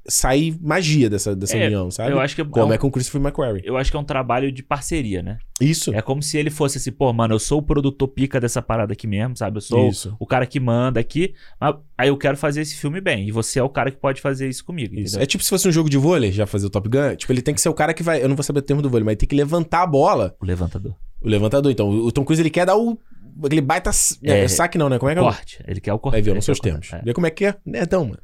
sai 0.07 0.53
magia 0.61 1.09
dessa, 1.09 1.35
dessa 1.35 1.55
É, 1.57 1.65
união, 1.67 1.91
sabe? 1.91 2.11
Eu 2.11 2.19
acho 2.19 2.33
que 2.35 2.41
é, 2.41 2.45
Como 2.45 2.67
um- 2.71 2.73
é 2.73 2.77
com 2.77 2.87
o 2.87 2.91
Christopher 2.91 3.21
McQuarrie. 3.21 3.61
eu 3.63 3.77
acho 3.77 3.91
que 3.91 3.97
é 3.97 3.99
um 3.99 4.03
trabalho 4.03 4.51
de 4.51 4.63
parceria, 4.63 5.21
né? 5.21 5.37
Isso. 5.59 5.93
É 5.93 6.01
como 6.01 6.23
se 6.23 6.37
ele 6.37 6.49
fosse 6.49 6.77
assim, 6.79 6.91
pô, 6.91 7.11
mano, 7.13 7.35
eu 7.35 7.39
sou 7.39 7.59
o 7.59 7.61
produtor 7.61 8.07
pica 8.07 8.39
dessa 8.39 8.61
parada 8.61 8.93
aqui 8.93 9.05
mesmo, 9.05 9.37
sabe? 9.37 9.57
Eu 9.57 9.61
sou 9.61 9.89
Isso. 9.89 10.15
o 10.19 10.25
cara 10.25 10.45
que 10.45 10.59
manda 10.59 10.99
aqui, 10.99 11.33
mas 11.59 11.75
aí 11.97 12.07
eu 12.09 12.17
quero 12.17 12.35
fazer 12.35 12.61
esse 12.61 12.75
filme 12.75 12.99
bem. 12.99 13.27
E 13.27 13.31
você 13.31 13.59
é 13.59 13.63
o 13.63 13.69
cara 13.69 13.91
que 13.91 13.97
pode 13.97 14.19
fazer 14.21 14.49
isso 14.49 14.65
comigo. 14.65 14.95
Isso. 14.95 15.09
entendeu? 15.15 15.21
É 15.23 15.25
tipo 15.25 15.43
se 15.43 15.49
fosse 15.49 15.67
um 15.67 15.71
jogo 15.71 15.89
de 15.89 15.97
vôlei, 15.97 16.31
já 16.31 16.45
fazer 16.47 16.65
o 16.65 16.69
Top 16.69 16.89
Gun. 16.89 17.15
Tipo, 17.15 17.31
ele 17.31 17.41
tem 17.41 17.53
que 17.53 17.61
ser 17.61 17.69
o 17.69 17.73
cara 17.73 17.93
que 17.93 18.01
vai. 18.01 18.23
Eu 18.23 18.27
não 18.29 18.35
vou 18.35 18.43
saber 18.43 18.59
o 18.59 18.63
termo 18.63 18.81
do 18.81 18.89
vôlei, 18.89 19.03
mas 19.05 19.11
ele 19.11 19.17
tem 19.19 19.29
que 19.29 19.35
levantar 19.35 19.83
a 19.83 19.87
bola, 19.87 20.35
O 20.41 20.45
levantador. 20.45 20.95
o 21.21 21.27
levantador. 21.27 21.71
Então, 21.71 21.89
o 21.89 22.11
Tom 22.11 22.25
Cruise 22.25 22.41
ele 22.41 22.49
quer 22.49 22.65
dar 22.65 22.75
o. 22.75 22.97
Aquele 23.45 23.61
baita. 23.61 23.91
É, 24.23 24.41
É, 24.43 24.47
saque 24.47 24.77
não, 24.77 24.89
né? 24.89 24.99
Como 24.99 25.09
é 25.09 25.13
que 25.13 25.19
é? 25.19 25.23
Corte. 25.23 25.63
Ele 25.67 25.79
quer 25.79 25.93
o 25.93 25.99
corte. 25.99 26.21
Ver, 26.21 26.31
eu 26.31 26.35
não 26.35 26.41
sei 26.41 26.51
os 26.51 26.59
termos. 26.59 26.91
É. 26.91 27.01
Vê 27.01 27.13
como 27.13 27.25
é 27.27 27.29
que 27.29 27.45
é. 27.45 27.55
Nerdão, 27.65 28.03
mano. 28.05 28.19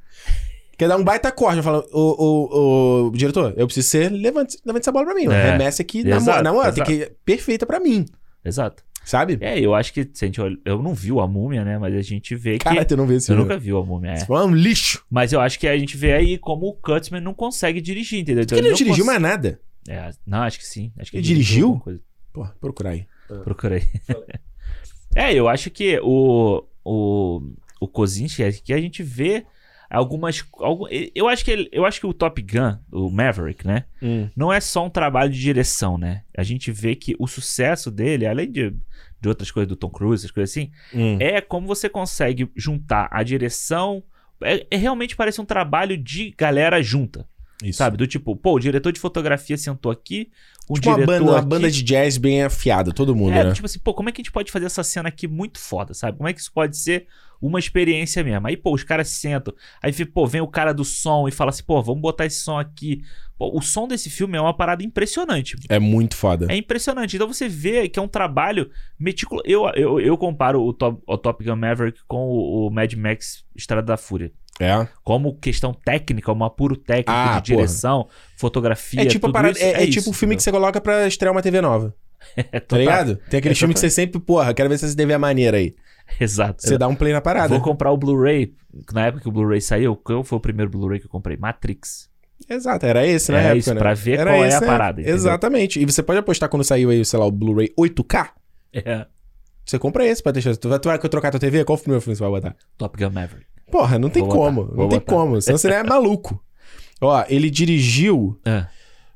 Quer 0.77 0.87
dar 0.87 0.97
um 0.97 1.03
baita 1.03 1.31
corte. 1.31 1.61
Fala, 1.61 1.83
ô, 1.91 1.99
ô, 2.01 3.05
ô, 3.07 3.11
diretor, 3.11 3.53
eu 3.57 3.65
preciso 3.65 3.87
ser. 3.89 4.11
Levante, 4.11 4.57
levante 4.65 4.83
essa 4.83 4.91
bola 4.91 5.05
pra 5.05 5.15
mim. 5.15 5.25
mano. 5.25 5.37
É. 5.37 5.51
Remessa 5.51 5.81
aqui 5.81 6.03
na, 6.03 6.17
Exato, 6.17 6.43
na 6.43 6.53
moral. 6.53 6.71
Tem 6.73 6.83
que 6.83 6.93
ir 6.93 7.11
perfeita 7.25 7.65
pra 7.65 7.79
mim. 7.79 8.05
Exato. 8.45 8.83
Sabe? 9.03 9.37
É, 9.39 9.57
eu 9.59 9.73
acho 9.73 9.93
que, 9.93 10.07
se 10.13 10.25
a 10.25 10.27
gente 10.27 10.39
olha- 10.41 10.57
eu 10.65 10.83
não 10.83 10.93
vi 10.93 11.11
a 11.17 11.25
múmia, 11.25 11.63
né? 11.63 11.77
Mas 11.79 11.95
a 11.95 12.01
gente 12.01 12.35
vê 12.35 12.57
Cara, 12.57 12.79
que. 12.79 12.85
tu 12.85 12.97
não 12.97 13.07
vê 13.07 13.15
esse 13.15 13.31
Eu 13.31 13.35
filme. 13.37 13.49
nunca 13.49 13.57
vi 13.59 13.71
a 13.71 13.81
múmia, 13.81 14.11
é. 14.11 14.17
Filme 14.25 14.41
é 14.41 14.45
um 14.45 14.53
lixo. 14.53 15.03
Mas 15.09 15.31
eu 15.33 15.39
acho 15.39 15.57
que 15.57 15.65
a 15.67 15.77
gente 15.77 15.95
vê 15.95 16.11
aí 16.13 16.37
como 16.37 16.67
o 16.67 16.73
Kurtzman 16.73 17.21
não 17.21 17.33
consegue 17.33 17.79
dirigir, 17.81 18.19
entendeu? 18.19 18.43
Então, 18.43 18.55
Porque 18.57 18.67
ele 18.67 18.69
não 18.69 18.77
dirigiu 18.77 19.05
cons- 19.05 19.13
mais 19.13 19.21
nada. 19.21 19.59
É, 19.87 20.11
não, 20.25 20.39
acho 20.43 20.59
que 20.59 20.65
sim. 20.67 20.91
Acho 20.99 21.09
que 21.09 21.17
Ele 21.17 21.25
dirigiu? 21.25 21.67
alguma 21.67 21.81
coisa. 21.83 22.01
Pô, 22.33 22.45
procura 22.59 22.89
aí. 22.89 23.05
Procurei. 23.45 23.83
é, 25.15 25.33
eu 25.33 25.47
acho 25.47 25.69
que 25.71 25.99
o, 26.03 26.63
o, 26.83 27.41
o 27.79 27.87
Kozinski, 27.87 28.43
é 28.43 28.51
que 28.51 28.73
a 28.73 28.79
gente 28.81 29.01
vê 29.01 29.45
algumas. 29.89 30.43
Algum, 30.59 30.85
eu, 31.15 31.27
acho 31.27 31.43
que 31.45 31.51
ele- 31.51 31.69
eu 31.71 31.85
acho 31.85 31.99
que 31.99 32.05
o 32.07 32.13
Top 32.13 32.41
Gun, 32.41 32.77
o 32.91 33.09
Maverick, 33.09 33.65
né? 33.65 33.85
Hum. 34.01 34.29
Não 34.35 34.51
é 34.51 34.59
só 34.59 34.85
um 34.85 34.89
trabalho 34.89 35.31
de 35.31 35.39
direção, 35.39 35.97
né? 35.97 36.23
A 36.37 36.43
gente 36.43 36.71
vê 36.71 36.95
que 36.95 37.15
o 37.19 37.27
sucesso 37.27 37.89
dele, 37.91 38.25
além 38.25 38.51
de, 38.51 38.71
de 39.21 39.29
outras 39.29 39.49
coisas 39.51 39.67
do 39.67 39.75
Tom 39.75 39.89
Cruise, 39.89 40.21
essas 40.21 40.31
coisas 40.31 40.51
assim, 40.51 40.71
Hum. 40.93 41.17
é 41.19 41.39
como 41.41 41.67
você 41.67 41.87
consegue 41.89 42.49
juntar 42.55 43.07
a 43.11 43.23
direção. 43.23 44.03
É, 44.43 44.67
é 44.69 44.77
realmente 44.77 45.15
parece 45.15 45.41
um 45.41 45.45
trabalho 45.45 45.97
de 45.97 46.33
galera 46.37 46.81
junta, 46.83 47.27
Isso. 47.63 47.77
sabe? 47.79 47.97
Do 47.97 48.05
tipo, 48.05 48.35
pô, 48.35 48.53
o 48.55 48.59
diretor 48.59 48.91
de 48.91 48.99
fotografia 48.99 49.57
sentou 49.57 49.91
aqui, 49.91 50.29
o 50.69 50.75
Tipo 50.75 50.89
uma 50.89 50.95
diretor 50.97 51.19
banda, 51.19 51.31
uma 51.31 51.41
banda 51.41 51.71
de 51.71 51.81
jazz 51.81 52.17
bem 52.17 52.43
afiada, 52.43 52.91
todo 52.93 53.15
mundo, 53.15 53.31
é, 53.33 53.45
né? 53.45 53.53
tipo 53.53 53.65
assim, 53.65 53.79
pô, 53.79 53.93
como 53.95 54.09
é 54.09 54.11
que 54.11 54.21
a 54.21 54.23
gente 54.23 54.31
pode 54.31 54.51
fazer 54.51 54.65
essa 54.67 54.83
cena 54.83 55.07
aqui 55.09 55.27
muito 55.27 55.57
foda, 55.59 55.93
sabe? 55.95 56.17
Como 56.17 56.27
é 56.29 56.33
que 56.33 56.39
isso 56.41 56.51
pode 56.53 56.77
ser 56.77 57.07
uma 57.41 57.59
experiência 57.59 58.23
mesmo? 58.23 58.47
Aí, 58.47 58.55
pô, 58.57 58.73
os 58.73 58.83
caras 58.83 59.07
sentam, 59.09 59.53
aí, 59.81 59.93
pô, 60.05 60.25
vem 60.25 60.41
o 60.41 60.47
cara 60.47 60.73
do 60.73 60.83
som 60.85 61.27
e 61.27 61.31
fala 61.31 61.49
assim, 61.49 61.63
pô, 61.63 61.81
vamos 61.81 62.01
botar 62.01 62.25
esse 62.25 62.41
som 62.41 62.57
aqui. 62.59 63.01
Pô, 63.37 63.55
o 63.55 63.61
som 63.61 63.87
desse 63.87 64.09
filme 64.09 64.35
é 64.37 64.41
uma 64.41 64.55
parada 64.55 64.83
impressionante. 64.83 65.55
É 65.69 65.77
muito 65.77 66.15
foda. 66.15 66.47
É 66.49 66.55
impressionante. 66.55 67.15
Então 67.15 67.27
você 67.31 67.47
vê 67.47 67.87
que 67.87 67.99
é 67.99 68.01
um 68.01 68.07
trabalho 68.07 68.69
meticuloso. 68.99 69.47
Eu, 69.47 69.67
eu, 69.75 69.99
eu 69.99 70.17
comparo 70.17 70.61
o 70.63 70.73
Top, 70.73 70.99
o 71.05 71.17
Top 71.17 71.43
Gun 71.43 71.55
Maverick 71.55 71.99
com 72.07 72.17
o, 72.25 72.67
o 72.67 72.69
Mad 72.71 72.91
Max 72.95 73.43
Estrada 73.55 73.85
da 73.85 73.97
Fúria. 73.97 74.31
É. 74.59 74.87
Como 75.03 75.37
questão 75.37 75.71
técnica, 75.71 76.33
um 76.33 76.43
apuro 76.43 76.75
técnico 76.75 77.11
Ah, 77.11 77.39
de 77.39 77.53
direção, 77.53 78.07
fotografia. 78.35 79.03
É 79.03 79.05
tipo, 79.05 79.31
parada- 79.31 79.51
isso, 79.55 79.63
é, 79.63 79.71
é 79.73 79.83
isso, 79.83 79.99
tipo 79.99 80.09
o 80.09 80.13
filme 80.13 80.35
que 80.35 80.41
você 80.41 80.51
coloca 80.51 80.81
pra 80.81 81.05
estrear 81.07 81.31
uma 81.31 81.41
TV 81.43 81.61
nova. 81.61 81.93
É 82.51 82.59
Tá 82.59 82.75
ligado? 82.77 83.17
Tem 83.29 83.37
aquele 83.37 83.53
É 83.53 83.55
filme 83.55 83.75
que 83.75 83.79
total- 83.79 83.89
você 83.91 83.95
sempre, 83.95 84.19
porra, 84.19 84.51
quero 84.55 84.67
ver 84.67 84.79
se 84.79 84.85
essa 84.85 84.97
TV 84.97 85.13
é 85.13 85.17
maneira 85.19 85.57
aí. 85.57 85.75
Exato. 86.19 86.61
Você 86.63 86.77
dá 86.77 86.87
um 86.87 86.95
play 86.95 87.13
na 87.13 87.21
parada. 87.21 87.49
Vou 87.49 87.61
comprar 87.61 87.91
o 87.91 87.97
Blu-ray. 87.97 88.53
Na 88.93 89.07
época 89.07 89.23
que 89.23 89.29
o 89.29 89.31
Blu-ray 89.31 89.61
saiu, 89.61 89.95
qual 89.95 90.23
foi 90.23 90.37
o 90.37 90.41
primeiro 90.41 90.69
Blu-ray 90.71 90.99
que 90.99 91.05
eu 91.05 91.09
comprei? 91.09 91.37
Matrix. 91.37 92.09
Exato, 92.49 92.85
era 92.85 93.05
esse 93.05 93.31
na 93.31 93.39
Era 93.39 93.47
época, 93.47 93.59
isso, 93.59 93.73
né? 93.73 93.79
pra 93.79 93.93
ver 93.95 94.19
Era 94.19 94.31
qual 94.31 94.45
é 94.45 94.53
a 94.53 94.61
né? 94.61 94.67
parada, 94.67 95.01
entendeu? 95.01 95.15
Exatamente. 95.15 95.81
E 95.81 95.85
você 95.85 96.03
pode 96.03 96.19
apostar 96.19 96.47
quando 96.49 96.63
saiu 96.63 96.89
aí, 96.89 97.03
sei 97.03 97.19
lá, 97.19 97.25
o 97.25 97.31
Blu-ray 97.31 97.73
8K. 97.77 98.29
É. 98.73 99.05
Você 99.65 99.77
compra 99.79 100.05
esse 100.05 100.21
pra 100.23 100.31
deixar. 100.31 100.55
Tu 100.55 100.69
vai, 100.69 100.79
tu 100.79 100.87
vai 100.87 100.97
trocar 100.99 101.31
tua 101.31 101.39
TV? 101.39 101.65
Qual 101.65 101.77
primeiro 101.77 102.01
filme 102.01 102.15
você 102.15 102.23
vai 102.23 102.31
botar? 102.31 102.55
Top 102.77 102.97
Gun 102.97 103.09
Maverick. 103.09 103.47
Porra, 103.71 103.99
não 103.99 104.09
tem 104.09 104.21
Vou 104.23 104.29
botar, 104.31 104.39
como. 104.45 104.65
vou 104.67 104.75
não 104.77 104.89
tem 104.89 104.99
botar. 104.99 105.11
como. 105.11 105.41
Senão 105.41 105.57
você 105.57 105.69
é 105.69 105.83
maluco. 105.83 106.41
Ó, 107.01 107.25
ele 107.27 107.49
dirigiu. 107.49 108.39
É. 108.45 108.65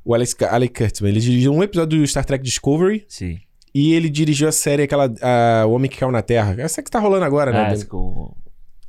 O 0.04 0.14
Alex, 0.16 0.36
Alex 0.50 0.74
Kurtzman, 0.78 1.12
ele 1.12 1.20
dirigiu 1.22 1.54
um 1.54 1.62
episódio 1.64 2.00
do 2.00 2.08
Star 2.08 2.26
Trek 2.26 2.44
Discovery 2.44 3.06
Sim. 3.08 3.38
E 3.74 3.93
ele 3.93 4.09
dirigiu 4.09 4.47
a 4.47 4.51
série 4.51 4.84
aquela. 4.84 5.11
a 5.22 5.65
O 5.65 5.72
Homem 5.72 5.89
que 5.89 5.97
Caiu 5.97 6.11
na 6.11 6.22
Terra. 6.22 6.55
Essa 6.57 6.84
que 6.84 6.91
tá 6.91 6.99
rolando 6.99 7.26
agora, 7.26 7.51
né? 7.51 7.74
Ah, 7.74 7.86
com 7.86 8.34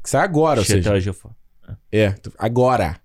Que 0.02 0.10
sai 0.10 0.22
agora, 0.24 0.60
ou 0.60 0.64
seja. 0.64 0.90
É, 1.90 2.14
agora. 2.38 3.00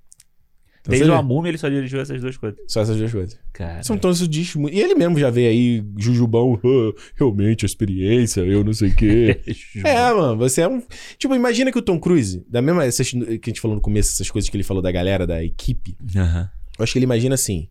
Então, 0.81 0.91
Desde 0.91 1.05
seja, 1.05 1.19
o 1.19 1.23
Múmia 1.23 1.49
ele 1.49 1.57
só 1.57 1.67
dirigiu 1.67 1.99
essas 1.99 2.21
duas 2.21 2.37
coisas. 2.37 2.57
Só 2.65 2.79
essas 2.81 2.95
duas 2.95 3.11
coisas. 3.11 3.37
Cara. 3.51 3.83
São 3.83 3.97
todos 3.97 4.21
os 4.21 4.29
discos. 4.29 4.71
E 4.71 4.79
ele 4.79 4.95
mesmo 4.95 5.19
já 5.19 5.29
veio 5.29 5.49
aí, 5.49 5.83
Jujubão, 5.97 6.57
"Ah, 6.63 7.01
realmente 7.15 7.65
a 7.65 7.67
experiência, 7.67 8.39
eu 8.41 8.63
não 8.63 8.71
sei 8.71 8.89
o 8.89 8.95
quê. 8.95 9.41
É, 9.83 10.13
mano, 10.13 10.37
você 10.37 10.61
é 10.61 10.67
um. 10.67 10.81
Tipo, 11.17 11.35
imagina 11.35 11.71
que 11.73 11.77
o 11.77 11.81
Tom 11.81 11.99
Cruise, 11.99 12.43
da 12.49 12.61
mesma. 12.61 12.85
Essas, 12.85 13.11
que 13.11 13.17
a 13.17 13.49
gente 13.49 13.59
falou 13.59 13.75
no 13.75 13.81
começo, 13.81 14.11
essas 14.13 14.31
coisas 14.31 14.49
que 14.49 14.55
ele 14.55 14.63
falou 14.63 14.81
da 14.81 14.91
galera, 14.91 15.27
da 15.27 15.43
equipe. 15.43 15.97
Aham. 16.15 16.49
Eu 16.79 16.83
acho 16.83 16.93
que 16.93 16.99
ele 16.99 17.05
imagina 17.05 17.35
assim, 17.35 17.67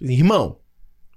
Irmão, 0.00 0.58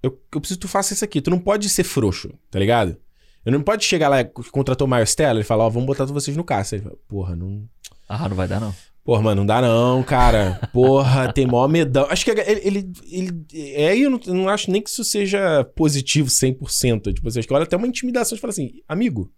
eu, 0.06 0.20
eu 0.34 0.40
preciso 0.42 0.60
que 0.60 0.68
tu 0.68 0.72
faça 0.72 0.94
isso 0.94 1.04
aqui. 1.04 1.22
Tu 1.22 1.30
não 1.30 1.40
pode 1.40 1.68
ser 1.70 1.84
frouxo, 1.84 2.32
tá 2.50 2.60
ligado? 2.60 2.98
Eu 3.46 3.52
não 3.52 3.62
pode 3.62 3.86
chegar 3.86 4.10
lá, 4.10 4.24
contratou 4.24 4.88
o 4.88 4.90
Miles 4.90 5.14
Teller 5.14 5.42
e 5.42 5.44
falar, 5.46 5.66
ó, 5.66 5.70
vamos 5.70 5.86
botar 5.86 6.06
vocês 6.06 6.36
no 6.36 6.44
caça. 6.44 6.76
Ele 6.76 6.84
fala, 6.84 6.96
porra, 7.08 7.36
não. 7.36 7.64
Ah, 8.10 8.28
não 8.28 8.36
vai 8.36 8.48
dar, 8.48 8.60
não. 8.60 8.74
Porra, 9.04 9.22
mano, 9.22 9.42
não 9.42 9.46
dá 9.46 9.62
não, 9.62 10.02
cara. 10.02 10.60
Porra, 10.74 11.32
tem 11.32 11.46
maior 11.46 11.68
medão. 11.68 12.08
Acho 12.10 12.26
que 12.26 12.32
ele. 12.32 12.42
ele, 12.42 12.92
ele 13.08 13.46
é 13.54 13.96
eu 13.96 14.10
não, 14.10 14.20
eu 14.26 14.34
não 14.34 14.50
acho 14.50 14.72
nem 14.72 14.82
que 14.82 14.90
isso 14.90 15.04
seja 15.04 15.64
positivo 15.76 16.28
100%. 16.28 17.14
Tipo, 17.14 17.28
assim, 17.28 17.38
acho 17.38 17.48
que 17.48 17.54
olha 17.54 17.64
até 17.66 17.78
uma 17.78 17.86
intimidação 17.86 18.36
de 18.36 18.42
falar 18.42 18.50
assim, 18.50 18.82
amigo, 18.88 19.32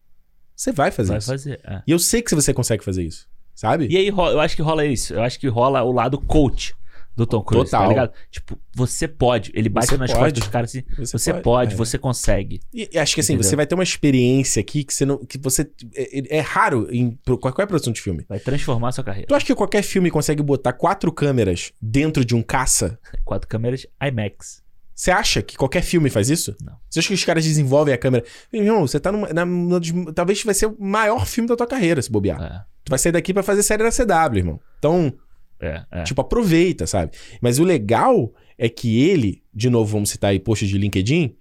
você 0.56 0.72
vai 0.72 0.90
fazer 0.90 1.10
Vai 1.10 1.18
isso. 1.18 1.28
fazer. 1.28 1.60
é. 1.66 1.82
E 1.86 1.92
eu 1.92 2.00
sei 2.00 2.22
que 2.22 2.34
você 2.34 2.54
consegue 2.54 2.82
fazer 2.84 3.04
isso. 3.04 3.28
Sabe? 3.54 3.88
E 3.90 3.98
aí, 3.98 4.08
eu 4.08 4.40
acho 4.40 4.56
que 4.56 4.62
rola 4.62 4.86
isso. 4.86 5.14
Eu 5.14 5.22
acho 5.22 5.38
que 5.38 5.48
rola 5.50 5.84
o 5.84 5.92
lado 5.92 6.18
coach 6.22 6.74
do 7.18 7.26
Tom 7.26 7.42
Cruise. 7.42 7.66
Total. 7.72 7.82
Tá 7.82 7.90
ligado? 7.90 8.12
Tipo, 8.30 8.58
você 8.74 9.08
pode. 9.08 9.52
Ele 9.56 9.68
bate 9.68 9.88
Você 9.88 9.98
nas 9.98 10.12
pode. 10.12 10.20
costas 10.24 10.40
dos 10.40 10.48
caras 10.48 10.70
assim. 10.70 10.84
Você, 11.00 11.34
pode, 11.34 11.74
é. 11.74 11.76
você 11.76 11.98
consegue. 11.98 12.60
E, 12.72 12.88
e 12.94 12.98
acho 13.00 13.16
que 13.16 13.22
assim, 13.22 13.34
Entendeu? 13.34 13.50
você 13.50 13.56
vai 13.56 13.66
ter 13.66 13.74
uma 13.76 13.84
experiência 13.84 14.60
aqui 14.62 14.84
que 14.84 14.94
você 14.94 15.04
não. 15.06 15.18
Que 15.18 15.38
você. 15.40 15.70
É, 15.96 16.38
é 16.38 16.40
raro 16.40 16.88
em 16.92 17.18
qualquer 17.42 17.66
produção 17.66 17.92
de 17.92 18.00
filme. 18.02 18.24
Vai 18.30 18.40
transformar 18.40 18.90
a 18.90 18.92
sua 18.92 19.04
carreira. 19.04 19.28
Tu 19.28 19.34
acha 19.36 19.46
que 19.46 19.56
qualquer 19.56 19.82
filme 19.82 20.12
consegue 20.12 20.44
botar 20.44 20.74
quatro 20.74 21.12
câmeras 21.12 21.74
dentro 21.82 22.24
de 22.24 22.36
um 22.36 22.44
caça? 22.44 23.00
Quatro 23.26 23.48
câmeras 23.50 23.88
IMAX. 24.02 24.62
Você 24.94 25.12
acha 25.12 25.42
que 25.42 25.56
qualquer 25.58 25.82
filme 25.84 26.10
faz 26.10 26.30
isso? 26.30 26.56
Não. 26.64 26.74
Você 26.90 27.00
acha 27.00 27.08
que 27.08 27.14
os 27.16 27.24
caras 27.24 27.44
desenvolvem 27.44 27.94
a 27.94 27.98
câmera? 27.98 28.24
Meu 28.54 28.64
irmão, 28.64 28.88
você 28.88 29.00
tá 29.00 29.12
numa. 29.12 29.28
na- 29.34 29.46
dos- 29.80 29.92
talvez 30.16 30.44
vai 30.44 30.54
ser 30.54 30.68
o 30.68 30.76
maior 30.80 31.26
filme 31.26 31.48
da 31.48 31.56
tua 31.56 31.68
carreira, 31.68 32.02
se 32.02 32.12
bobear. 32.12 32.42
É, 32.42 32.62
Tu 32.84 32.90
vai 32.90 32.98
sair 33.00 33.12
daqui 33.12 33.34
pra 33.34 33.44
fazer 33.44 33.62
série 33.64 33.84
da 33.84 33.92
CW, 33.92 34.38
irmão. 34.38 34.60
Então, 34.80 35.14
é, 35.60 35.84
é. 35.92 36.04
tipo, 36.04 36.22
aproveita, 36.22 36.86
sabe? 36.86 37.12
Mas 37.42 37.60
o 37.60 37.64
legal 37.64 38.34
é 38.58 38.70
que 38.70 39.02
ele, 39.02 39.44
de 39.54 39.70
novo, 39.70 39.92
vamos 39.92 40.10
citar 40.10 40.32
aí 40.32 40.40
posts 40.40 40.70
de 40.70 40.78
LinkedIn, 40.78 41.36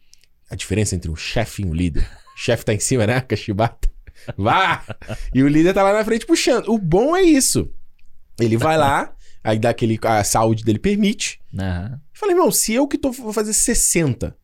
a 0.50 0.54
diferença 0.54 0.94
entre 0.94 1.10
um 1.10 1.16
chefe 1.16 1.62
e 1.62 1.66
um 1.66 1.74
líder. 1.74 2.08
O 2.36 2.38
chefe 2.38 2.64
tá 2.64 2.74
em 2.74 2.78
cima, 2.78 3.06
né? 3.06 3.20
Cachibata. 3.20 3.88
Vá! 4.36 4.84
E 5.34 5.42
o 5.42 5.48
líder 5.48 5.72
tá 5.74 5.82
lá 5.82 5.92
na 5.92 6.04
frente 6.04 6.26
puxando. 6.26 6.68
O 6.68 6.78
bom 6.78 7.16
é 7.16 7.22
isso. 7.22 7.70
Ele 8.38 8.56
vai 8.56 8.76
lá, 8.76 9.14
aí 9.42 9.58
dá 9.58 9.70
aquele. 9.70 9.98
A 10.02 10.22
saúde 10.22 10.62
dele 10.62 10.78
permite. 10.78 11.40
E 12.14 12.18
fala, 12.18 12.32
irmão, 12.32 12.50
se 12.50 12.74
eu 12.74 12.86
que 12.86 12.98
tô, 12.98 13.10
vou 13.10 13.32
fazer 13.32 13.52
60, 13.52 14.36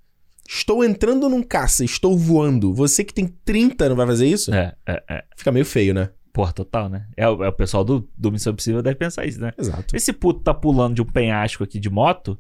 estou 0.48 0.84
entrando 0.84 1.28
num 1.28 1.42
caça, 1.42 1.84
estou 1.84 2.16
voando, 2.16 2.74
você 2.74 3.04
que 3.04 3.14
tem 3.14 3.26
30 3.26 3.88
não 3.88 3.96
vai 3.96 4.06
fazer 4.06 4.26
isso? 4.26 4.52
É, 4.54 4.74
é, 4.86 5.02
é. 5.08 5.24
Fica 5.36 5.52
meio 5.52 5.64
feio, 5.64 5.94
né? 5.94 6.10
Porra, 6.32 6.52
total, 6.52 6.88
né? 6.88 7.06
É, 7.16 7.28
o- 7.28 7.44
é 7.44 7.48
o 7.48 7.52
pessoal 7.52 7.84
do, 7.84 8.08
do 8.16 8.32
Missão 8.32 8.52
Impossível 8.52 8.80
deve 8.82 8.96
pensar 8.96 9.26
isso, 9.26 9.40
né? 9.40 9.52
Exato. 9.58 9.94
Esse 9.94 10.12
puto 10.12 10.40
tá 10.40 10.54
pulando 10.54 10.94
de 10.94 11.02
um 11.02 11.04
penhasco 11.04 11.62
aqui 11.62 11.78
de 11.78 11.90
moto. 11.90 12.38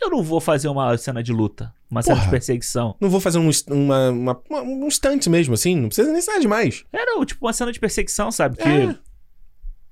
Eu 0.00 0.10
não 0.10 0.22
vou 0.22 0.40
fazer 0.40 0.68
uma 0.68 0.96
cena 0.96 1.22
de 1.22 1.32
luta. 1.32 1.72
Uma 1.90 2.02
cena 2.02 2.16
Porra. 2.16 2.26
de 2.26 2.30
perseguição. 2.30 2.94
Não 3.00 3.08
vou 3.10 3.20
fazer 3.20 3.38
um, 3.38 3.50
uma, 3.70 4.10
uma- 4.10 4.42
uma- 4.50 4.62
um 4.62 4.90
stunt 4.90 5.26
mesmo, 5.28 5.54
assim. 5.54 5.74
Não 5.76 5.88
precisa 5.88 6.12
nem 6.12 6.20
ser 6.20 6.38
demais. 6.40 6.84
Era 6.92 7.24
tipo 7.26 7.44
uma 7.46 7.52
cena 7.52 7.72
de 7.72 7.80
perseguição, 7.80 8.30
sabe? 8.30 8.56
Que 8.56 8.68
É. 8.68 8.96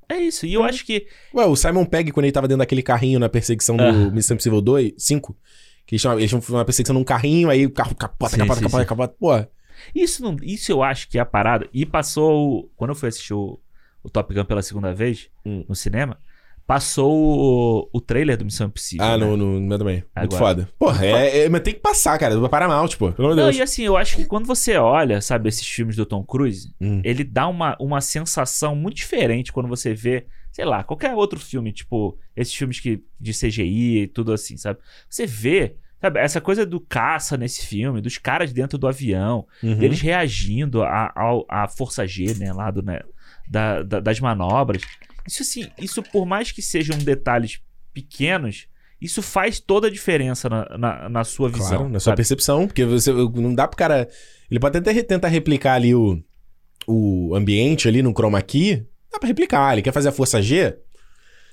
é, 0.08 0.20
isso. 0.20 0.46
E 0.46 0.52
eu 0.54 0.62
acho 0.62 0.84
que. 0.84 1.06
Ué, 1.34 1.44
o 1.46 1.56
Simon 1.56 1.84
Pegg, 1.84 2.10
quando 2.12 2.24
ele 2.24 2.32
tava 2.32 2.46
dentro 2.48 2.58
daquele 2.58 2.82
carrinho 2.82 3.18
na 3.18 3.28
perseguição 3.28 3.76
do 3.76 3.82
Ah. 3.82 3.92
Missão 3.92 4.34
Impossível 4.34 4.60
2, 4.60 4.92
5, 4.98 5.36
que 5.86 5.94
eles 5.96 6.02
chamam 6.30 6.44
uma 6.48 6.64
perseguição 6.64 6.94
num 6.94 7.04
carrinho, 7.04 7.48
aí 7.50 7.64
o 7.66 7.70
carro 7.70 7.94
capota, 7.94 8.32
Sim, 8.32 8.38
capota, 8.38 8.58
sim, 8.60 8.64
capota, 8.66 8.82
sim. 8.84 8.88
capota. 8.88 9.14
Pô, 9.18 9.46
Isso, 9.94 10.22
não, 10.22 10.36
isso 10.42 10.70
eu 10.72 10.82
acho 10.82 11.08
que 11.08 11.18
é 11.18 11.20
a 11.20 11.26
parada. 11.26 11.68
E 11.72 11.84
passou. 11.86 12.70
Quando 12.76 12.90
eu 12.90 12.94
fui 12.96 13.08
assistir 13.08 13.34
o, 13.34 13.58
o 14.02 14.10
Top 14.10 14.32
Gun 14.34 14.44
pela 14.44 14.62
segunda 14.62 14.92
vez 14.94 15.28
Hum. 15.44 15.64
no 15.68 15.74
cinema, 15.74 16.18
passou 16.66 17.12
o, 17.12 17.88
o 17.92 18.00
trailer 18.00 18.36
do 18.36 18.44
Missão 18.44 18.66
Impossível. 18.68 19.04
ah, 19.04 19.18
né? 19.18 19.24
no, 19.26 19.36
no, 19.36 19.60
meu 19.60 19.78
também. 19.78 19.96
Muito 20.16 20.36
Agora. 20.36 20.38
foda. 20.38 20.68
Porra, 20.78 21.04
é, 21.06 21.38
é- 21.44 21.48
mas 21.48 21.60
tem 21.62 21.74
que 21.74 21.80
passar, 21.80 22.18
cara. 22.18 22.48
Parar 22.48 22.68
mal, 22.68 22.88
tipo, 22.88 23.12
pelo 23.12 23.28
amor 23.28 23.36
de 23.36 23.40
Não, 23.42 23.48
Deus. 23.48 23.56
e 23.58 23.62
assim, 23.62 23.82
eu 23.82 23.96
acho 23.96 24.16
que 24.16 24.24
quando 24.24 24.46
você 24.46 24.76
olha, 24.76 25.20
sabe, 25.20 25.48
esses 25.48 25.66
filmes 25.66 25.96
do 25.96 26.06
Tom 26.06 26.22
Cruise, 26.24 26.72
Hum. 26.80 27.00
ele 27.04 27.24
dá 27.24 27.48
uma, 27.48 27.76
uma 27.80 28.00
sensação 28.00 28.74
muito 28.76 28.96
diferente 28.96 29.52
quando 29.52 29.68
você 29.68 29.92
vê 29.94 30.26
sei 30.54 30.66
lá, 30.66 30.84
qualquer 30.84 31.14
outro 31.14 31.40
filme, 31.40 31.72
tipo, 31.72 32.18
esses 32.36 32.54
filmes 32.54 32.78
que, 32.78 33.02
de 33.18 33.32
CGI 33.32 34.02
e 34.02 34.06
tudo 34.06 34.34
assim, 34.34 34.58
sabe? 34.58 34.78
Você 35.08 35.24
vê, 35.26 35.76
sabe, 36.02 36.20
essa 36.20 36.40
coisa 36.40 36.66
do 36.66 36.78
caça 36.80 37.36
nesse 37.38 37.64
filme, 37.64 38.00
dos 38.02 38.18
caras 38.18 38.52
dentro 38.52 38.76
do 38.76 38.86
avião, 38.86 39.46
Uhum. 39.62 39.76
deles 39.76 40.00
reagindo 40.00 40.82
à, 40.82 41.10
ao- 41.16 41.46
à 41.48 41.66
força 41.68 42.06
G, 42.06 42.34
né, 42.34 42.52
lá 42.52 42.70
do, 42.70 42.82
né, 42.82 43.00
da- 43.48 43.82
da- 43.82 44.00
das 44.00 44.20
manobras. 44.20 44.82
Isso 45.26 45.42
assim, 45.42 45.68
isso 45.78 46.02
por 46.02 46.26
mais 46.26 46.50
que 46.52 46.60
sejam 46.60 46.98
detalhes 46.98 47.60
pequenos, 47.94 48.66
isso 49.00 49.22
faz 49.22 49.58
toda 49.60 49.86
a 49.86 49.90
diferença 49.90 50.48
na, 50.48 50.76
na, 50.78 51.08
na 51.08 51.24
sua 51.24 51.48
visão. 51.48 51.68
Claro, 51.78 51.88
na 51.88 52.00
sua 52.00 52.10
sabe? 52.10 52.16
percepção, 52.16 52.66
porque 52.66 52.84
você 52.84 53.12
não 53.12 53.54
dá 53.54 53.66
pro 53.68 53.76
cara. 53.76 54.08
Ele 54.50 54.60
pode 54.60 54.78
até 54.78 55.02
tentar 55.02 55.28
replicar 55.28 55.74
ali 55.74 55.94
o, 55.94 56.22
o 56.86 57.34
ambiente 57.34 57.88
ali 57.88 58.02
no 58.02 58.12
chroma 58.12 58.40
key. 58.42 58.84
Dá 59.12 59.18
pra 59.18 59.26
replicar. 59.28 59.72
Ele 59.72 59.82
quer 59.82 59.92
fazer 59.92 60.08
a 60.08 60.12
força 60.12 60.40
G? 60.40 60.76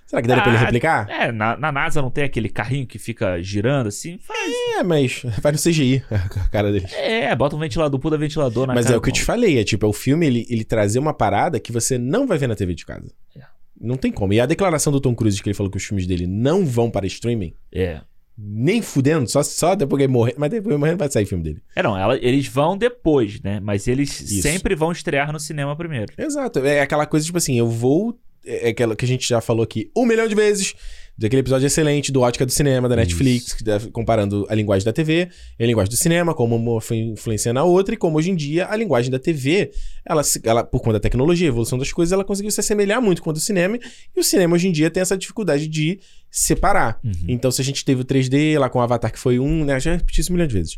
Será 0.09 0.23
que 0.23 0.27
daria 0.27 0.41
pra 0.43 0.51
ele 0.51 0.57
Ah, 0.61 0.65
replicar? 0.65 1.07
É, 1.07 1.31
na, 1.31 1.55
na 1.55 1.71
NASA 1.71 2.01
não 2.01 2.09
tem 2.09 2.23
aquele 2.23 2.49
carrinho 2.49 2.87
que 2.87 2.97
fica 2.97 3.39
girando 3.43 3.85
assim? 3.87 4.17
Faz. 4.17 4.51
É, 4.79 4.81
mas 4.83 5.21
vai 5.39 5.51
no 5.51 5.57
CGI 5.59 6.03
a 6.09 6.49
cara 6.49 6.71
dele. 6.71 6.87
É, 6.95 7.35
bota 7.35 7.55
um 7.55 7.59
ventilador, 7.59 7.99
puta 7.99 8.17
ventilador 8.17 8.65
na 8.65 8.73
Mas 8.73 8.85
cara 8.85 8.95
é 8.95 8.97
o 8.97 9.01
que 9.01 9.09
eu 9.09 9.13
te 9.13 9.23
falei, 9.23 9.59
é 9.59 9.63
tipo, 9.63 9.85
é 9.85 9.89
o 9.89 9.93
filme 9.93 10.25
ele, 10.25 10.47
ele 10.49 10.63
trazer 10.63 10.97
uma 10.97 11.13
parada 11.13 11.59
que 11.59 11.71
você 11.71 11.99
não 11.99 12.25
vai 12.25 12.39
ver 12.39 12.47
na 12.47 12.55
TV 12.55 12.73
de 12.73 12.85
casa. 12.87 13.11
É. 13.37 13.41
Não 13.79 13.95
tem 13.95 14.11
como. 14.11 14.33
E 14.33 14.39
a 14.41 14.47
declaração 14.47 14.91
do 14.91 14.99
Tom 14.99 15.13
Cruise 15.13 15.41
que 15.41 15.47
ele 15.47 15.53
falou 15.53 15.69
que 15.71 15.77
os 15.77 15.83
filmes 15.85 16.07
dele 16.07 16.25
não 16.25 16.65
vão 16.65 16.89
para 16.89 17.05
streaming, 17.05 17.53
É. 17.71 18.01
nem 18.35 18.81
fudendo, 18.81 19.29
só, 19.29 19.43
só 19.43 19.75
depois 19.75 19.99
que 19.99 20.03
ele 20.05 20.11
morrer. 20.13 20.33
Mas 20.37 20.49
depois 20.49 20.73
que 20.73 20.79
morrer 20.79 20.91
não 20.93 20.97
vai 20.97 21.11
sair 21.11 21.25
filme 21.27 21.43
dele. 21.43 21.61
É, 21.75 21.83
não, 21.83 21.95
ela- 21.95 22.17
eles 22.17 22.47
vão 22.47 22.75
depois, 22.75 23.39
né? 23.41 23.59
Mas 23.59 23.87
eles 23.87 24.19
Isso. 24.21 24.41
sempre 24.41 24.73
vão 24.75 24.91
estrear 24.91 25.31
no 25.31 25.39
cinema 25.39 25.75
primeiro. 25.75 26.11
Exato. 26.17 26.59
É 26.65 26.81
aquela 26.81 27.05
coisa, 27.05 27.25
tipo 27.25 27.37
assim, 27.37 27.57
eu 27.59 27.67
vou. 27.69 28.17
É 28.45 28.69
aquela 28.69 28.95
que 28.95 29.05
a 29.05 29.07
gente 29.07 29.27
já 29.27 29.41
falou 29.41 29.63
aqui 29.63 29.91
um 29.95 30.05
milhão 30.05 30.27
de 30.27 30.35
vezes. 30.35 30.73
Daquele 31.17 31.41
episódio 31.41 31.67
excelente 31.67 32.13
do 32.13 32.21
Ótica 32.21 32.45
do 32.45 32.51
Cinema, 32.53 32.87
da 32.87 32.95
Netflix, 32.95 33.51
que 33.51 33.61
deve- 33.61 33.91
comparando 33.91 34.47
a 34.49 34.55
linguagem 34.55 34.85
da 34.85 34.93
TV 34.93 35.27
e 35.59 35.63
a 35.65 35.67
linguagem 35.67 35.89
do 35.91 35.97
cinema, 35.97 36.33
como 36.33 36.55
uma 36.55 36.79
foi 36.79 36.95
influenciando 36.95 37.59
a 37.59 37.63
outra, 37.65 37.93
e 37.93 37.97
como 37.97 38.17
hoje 38.17 38.31
em 38.31 38.35
dia 38.37 38.67
a 38.69 38.75
linguagem 38.77 39.11
da 39.11 39.19
TV, 39.19 39.69
ela, 40.05 40.23
se- 40.23 40.39
ela, 40.45 40.63
por 40.63 40.79
conta 40.79 40.93
da 40.93 40.99
tecnologia, 41.01 41.45
a 41.45 41.49
evolução 41.49 41.77
das 41.77 41.91
coisas, 41.91 42.13
ela 42.13 42.23
conseguiu 42.23 42.49
se 42.51 42.61
assemelhar 42.61 43.01
muito 43.01 43.21
com 43.21 43.31
a 43.31 43.33
do 43.33 43.39
cinema, 43.41 43.77
e 44.15 44.17
o 44.19 44.23
cinema 44.23 44.55
hoje 44.55 44.69
em 44.69 44.71
dia 44.71 44.89
tem 44.89 45.01
essa 45.01 45.17
dificuldade 45.17 45.67
de 45.67 45.99
separar. 46.31 46.99
Uhum. 47.03 47.11
Então, 47.27 47.51
se 47.51 47.61
a 47.61 47.65
gente 47.65 47.83
teve 47.83 48.01
o 48.01 48.05
3D 48.05 48.57
lá 48.57 48.69
com 48.69 48.79
o 48.79 48.81
Avatar, 48.81 49.11
que 49.11 49.19
foi 49.19 49.39
um, 49.39 49.65
né? 49.65 49.77
Já 49.77 49.95
repeti 49.97 50.21
isso 50.21 50.31
um 50.31 50.35
milhão 50.35 50.47
de 50.47 50.53
vezes. 50.53 50.75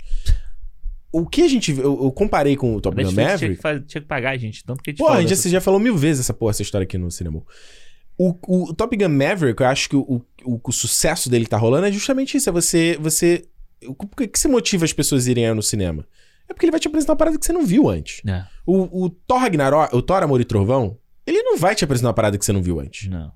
O 1.12 1.26
que 1.26 1.42
a 1.42 1.48
gente. 1.48 1.72
Eu, 1.72 2.04
eu 2.06 2.12
comparei 2.12 2.56
com 2.56 2.76
o 2.76 2.80
Top 2.82 2.96
Gun 2.96 3.12
Netflix 3.12 3.40
tinha 3.40 3.50
Maverick. 3.58 3.62
que, 3.86 3.88
tinha 3.92 4.02
que 4.02 4.08
pagar 4.08 4.38
gente, 4.38 4.64
tanto 4.64 4.82
que 4.82 4.90
a 4.90 4.94
gente 4.94 5.00
Pô, 5.00 5.10
a 5.10 5.22
gente 5.22 5.36
já, 5.36 5.50
já 5.50 5.62
falou 5.62 5.80
mil 5.80 5.98
vezes 5.98 6.22
essa 6.22 6.34
porra, 6.34 6.52
essa 6.52 6.62
história 6.62 6.84
aqui 6.84 6.98
no 6.98 7.12
cinema. 7.12 7.44
O, 8.18 8.36
o 8.48 8.74
Top 8.74 8.96
Gun 8.96 9.10
Maverick, 9.10 9.62
eu 9.62 9.68
acho 9.68 9.90
que 9.90 9.96
o, 9.96 10.22
o, 10.46 10.60
o 10.64 10.72
sucesso 10.72 11.30
dele 11.30 11.46
tá 11.48 11.58
rolando 11.58 11.88
é 11.88 11.92
justamente 11.92 12.38
isso. 12.38 12.50
É 12.50 12.52
você. 12.54 12.98
você 13.02 13.44
o- 13.86 13.94
que, 13.96 14.28
que 14.28 14.40
você 14.40 14.48
motiva 14.48 14.86
as 14.86 14.94
pessoas 14.94 15.28
a 15.28 15.32
irem 15.32 15.54
no 15.54 15.62
cinema? 15.64 16.06
É 16.48 16.54
porque 16.54 16.66
ele 16.66 16.72
vai 16.72 16.80
te 16.80 16.88
apresentar 16.88 17.14
uma 17.14 17.18
parada 17.18 17.38
que 17.38 17.46
você 17.46 17.54
não 17.54 17.66
viu 17.66 17.90
antes. 17.90 18.22
É, 18.28 18.46
O, 18.66 19.06
o 19.06 19.10
Thor 19.10 19.40
Ragnarok, 19.40 19.96
o 19.96 20.02
Thor 20.02 20.22
Amor 20.24 20.40
e 20.40 20.46
Trovão, 20.46 20.98
ele 21.26 21.42
não 21.44 21.58
vai 21.58 21.74
te 21.76 21.84
apresentar 21.84 22.10
uma 22.10 22.14
parada 22.14 22.38
que 22.38 22.46
você 22.46 22.52
não 22.54 22.62
viu 22.62 22.80
antes. 22.80 23.10
não. 23.10 23.32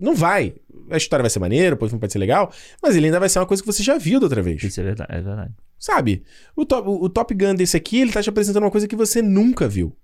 Não 0.00 0.14
vai. 0.14 0.54
A 0.90 0.96
história 0.96 1.22
vai 1.22 1.30
ser 1.30 1.38
maneira, 1.38 1.76
o 1.76 1.78
filme 1.78 2.00
pode 2.00 2.12
ser 2.12 2.18
legal, 2.18 2.52
mas 2.82 2.96
ele 2.96 3.06
ainda 3.06 3.20
vai 3.20 3.28
ser 3.28 3.38
uma 3.38 3.46
coisa 3.46 3.62
que 3.62 3.66
você 3.66 3.82
já 3.82 3.98
viu 3.98 4.20
da 4.20 4.26
outra 4.26 4.42
vez. 4.42 4.62
Isso 4.62 4.80
é 4.80 4.84
verdade, 4.84 5.12
é 5.12 5.20
verdade. 5.20 5.52
Sabe? 5.78 6.22
O 6.56 6.66
top, 6.66 6.88
o, 6.88 7.04
o 7.04 7.08
Top 7.08 7.32
Gun 7.34 7.54
desse 7.54 7.76
aqui, 7.76 8.00
ele 8.00 8.12
tá 8.12 8.22
te 8.22 8.28
apresentando 8.28 8.64
uma 8.64 8.70
coisa 8.70 8.88
que 8.88 8.96
você 8.96 9.22
nunca 9.22 9.68
viu. 9.68 9.96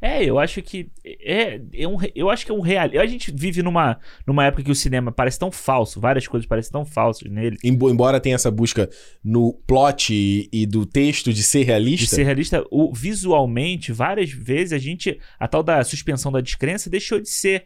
É, 0.00 0.24
eu 0.24 0.38
acho 0.38 0.60
que 0.62 0.90
é, 1.04 1.60
é 1.74 1.88
um, 1.88 1.96
eu 2.14 2.28
acho 2.30 2.44
que 2.44 2.52
é 2.52 2.54
um 2.54 2.60
real. 2.60 2.88
A 3.00 3.06
gente 3.06 3.30
vive 3.34 3.62
numa, 3.62 3.98
numa 4.26 4.44
época 4.44 4.62
que 4.62 4.70
o 4.70 4.74
cinema 4.74 5.10
parece 5.12 5.38
tão 5.38 5.50
falso, 5.50 6.00
várias 6.00 6.26
coisas 6.28 6.46
parecem 6.46 6.72
tão 6.72 6.84
falsas 6.84 7.30
nele. 7.30 7.56
Embo- 7.64 7.90
Embora 7.90 8.20
tenha 8.20 8.34
essa 8.34 8.50
busca 8.50 8.88
no 9.24 9.52
plot 9.66 10.12
e, 10.14 10.48
e 10.52 10.66
do 10.66 10.84
texto 10.86 11.32
de 11.32 11.42
ser 11.42 11.62
realista. 11.64 12.04
De 12.06 12.10
ser 12.10 12.24
realista, 12.24 12.64
o, 12.70 12.92
visualmente, 12.92 13.92
várias 13.92 14.30
vezes 14.30 14.72
a 14.72 14.78
gente. 14.78 15.18
A 15.38 15.48
tal 15.48 15.62
da 15.62 15.82
suspensão 15.84 16.30
da 16.30 16.40
descrença 16.40 16.88
deixou 16.90 17.20
de 17.20 17.28
ser. 17.28 17.64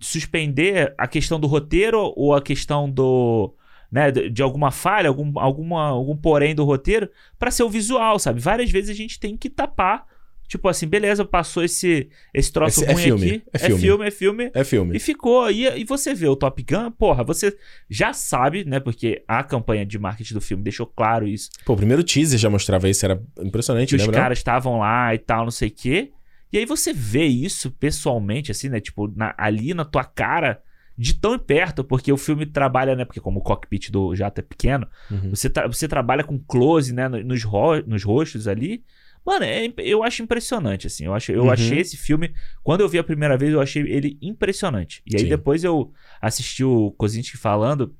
Suspender 0.00 0.92
a 0.98 1.06
questão 1.06 1.40
do 1.40 1.46
roteiro 1.46 2.12
ou 2.16 2.34
a 2.34 2.42
questão 2.42 2.90
do. 2.90 3.54
Né, 3.90 4.10
de, 4.10 4.42
alguma 4.42 4.72
falha, 4.72 5.08
algum, 5.08 5.38
alguma, 5.38 5.82
algum 5.86 6.16
porém 6.16 6.52
do 6.52 6.64
roteiro, 6.64 7.08
pra 7.38 7.48
ser 7.52 7.62
o 7.62 7.70
visual, 7.70 8.18
sabe? 8.18 8.40
Várias 8.40 8.68
vezes 8.68 8.90
a 8.90 8.92
gente 8.94 9.20
tem 9.20 9.36
que 9.36 9.48
tapar. 9.48 10.04
Tipo 10.46 10.68
assim, 10.68 10.86
beleza, 10.86 11.24
passou 11.24 11.64
esse, 11.64 12.08
esse 12.32 12.52
troço 12.52 12.80
Esse- 12.82 12.90
é 12.90 12.92
ruim 12.92 13.02
filme, 13.02 13.26
aqui. 13.30 13.42
é 13.52 13.58
filme. 13.58 13.74
é 13.74 13.80
filme, 13.80 14.06
é 14.06 14.10
filme. 14.10 14.50
É 14.54 14.64
filme. 14.64 14.96
E 14.96 15.00
ficou. 15.00 15.50
E, 15.50 15.66
e 15.80 15.84
você 15.84 16.14
vê 16.14 16.28
o 16.28 16.36
Top 16.36 16.62
Gun, 16.62 16.90
porra, 16.92 17.24
você 17.24 17.56
já 17.88 18.12
sabe, 18.12 18.64
né? 18.64 18.78
Porque 18.78 19.24
a 19.26 19.42
campanha 19.42 19.84
de 19.86 19.98
marketing 19.98 20.34
do 20.34 20.40
filme 20.40 20.62
deixou 20.62 20.86
claro 20.86 21.26
isso. 21.26 21.50
Pô, 21.64 21.72
o 21.72 21.76
primeiro 21.76 22.04
teaser 22.04 22.38
já 22.38 22.50
mostrava 22.50 22.88
isso, 22.88 23.04
era 23.04 23.20
impressionante, 23.40 23.88
Que 23.90 23.96
os 23.96 24.02
lembra? 24.02 24.20
caras 24.20 24.38
estavam 24.38 24.78
lá 24.78 25.14
e 25.14 25.18
tal, 25.18 25.44
não 25.44 25.50
sei 25.50 25.68
o 25.68 25.72
quê. 25.74 26.12
E 26.52 26.58
aí 26.58 26.66
você 26.66 26.92
vê 26.92 27.24
isso 27.24 27.70
pessoalmente, 27.72 28.50
assim, 28.52 28.68
né? 28.68 28.78
Tipo, 28.80 29.12
na- 29.16 29.34
ali 29.36 29.74
na 29.74 29.84
tua 29.84 30.04
cara, 30.04 30.60
de 30.96 31.12
tão 31.14 31.36
perto, 31.36 31.82
porque 31.82 32.12
o 32.12 32.16
filme 32.16 32.46
trabalha, 32.46 32.94
né? 32.94 33.04
Porque 33.04 33.18
como 33.18 33.40
o 33.40 33.42
cockpit 33.42 33.90
do 33.90 34.14
jato 34.14 34.38
é 34.38 34.42
pequeno, 34.42 34.86
Uhum. 35.10 35.30
você, 35.30 35.50
tra- 35.50 35.66
você 35.66 35.88
trabalha 35.88 36.22
com 36.22 36.38
close, 36.38 36.92
né? 36.94 37.08
no- 37.08 37.24
Nos, 37.24 37.42
ro 37.42 37.82
nos 37.84 38.04
rostos 38.04 38.46
ali. 38.46 38.84
Mano, 39.24 39.44
é 39.44 39.72
eu 39.78 40.02
acho 40.02 40.22
impressionante, 40.22 40.86
assim. 40.86 41.06
Eu, 41.06 41.14
acho, 41.14 41.32
eu 41.32 41.44
Uhum. 41.44 41.50
achei 41.50 41.78
esse 41.78 41.96
filme. 41.96 42.32
Quando 42.62 42.82
eu 42.82 42.88
vi 42.88 42.98
a 42.98 43.04
primeira 43.04 43.36
vez, 43.38 43.52
eu 43.52 43.60
achei 43.60 43.82
ele 43.82 44.18
impressionante. 44.20 45.02
E 45.06 45.16
aí 45.16 45.22
Sim. 45.22 45.28
depois 45.28 45.64
eu 45.64 45.92
assisti 46.20 46.62
o 46.62 46.90
Kozinski 46.92 47.36
falando 47.38 47.94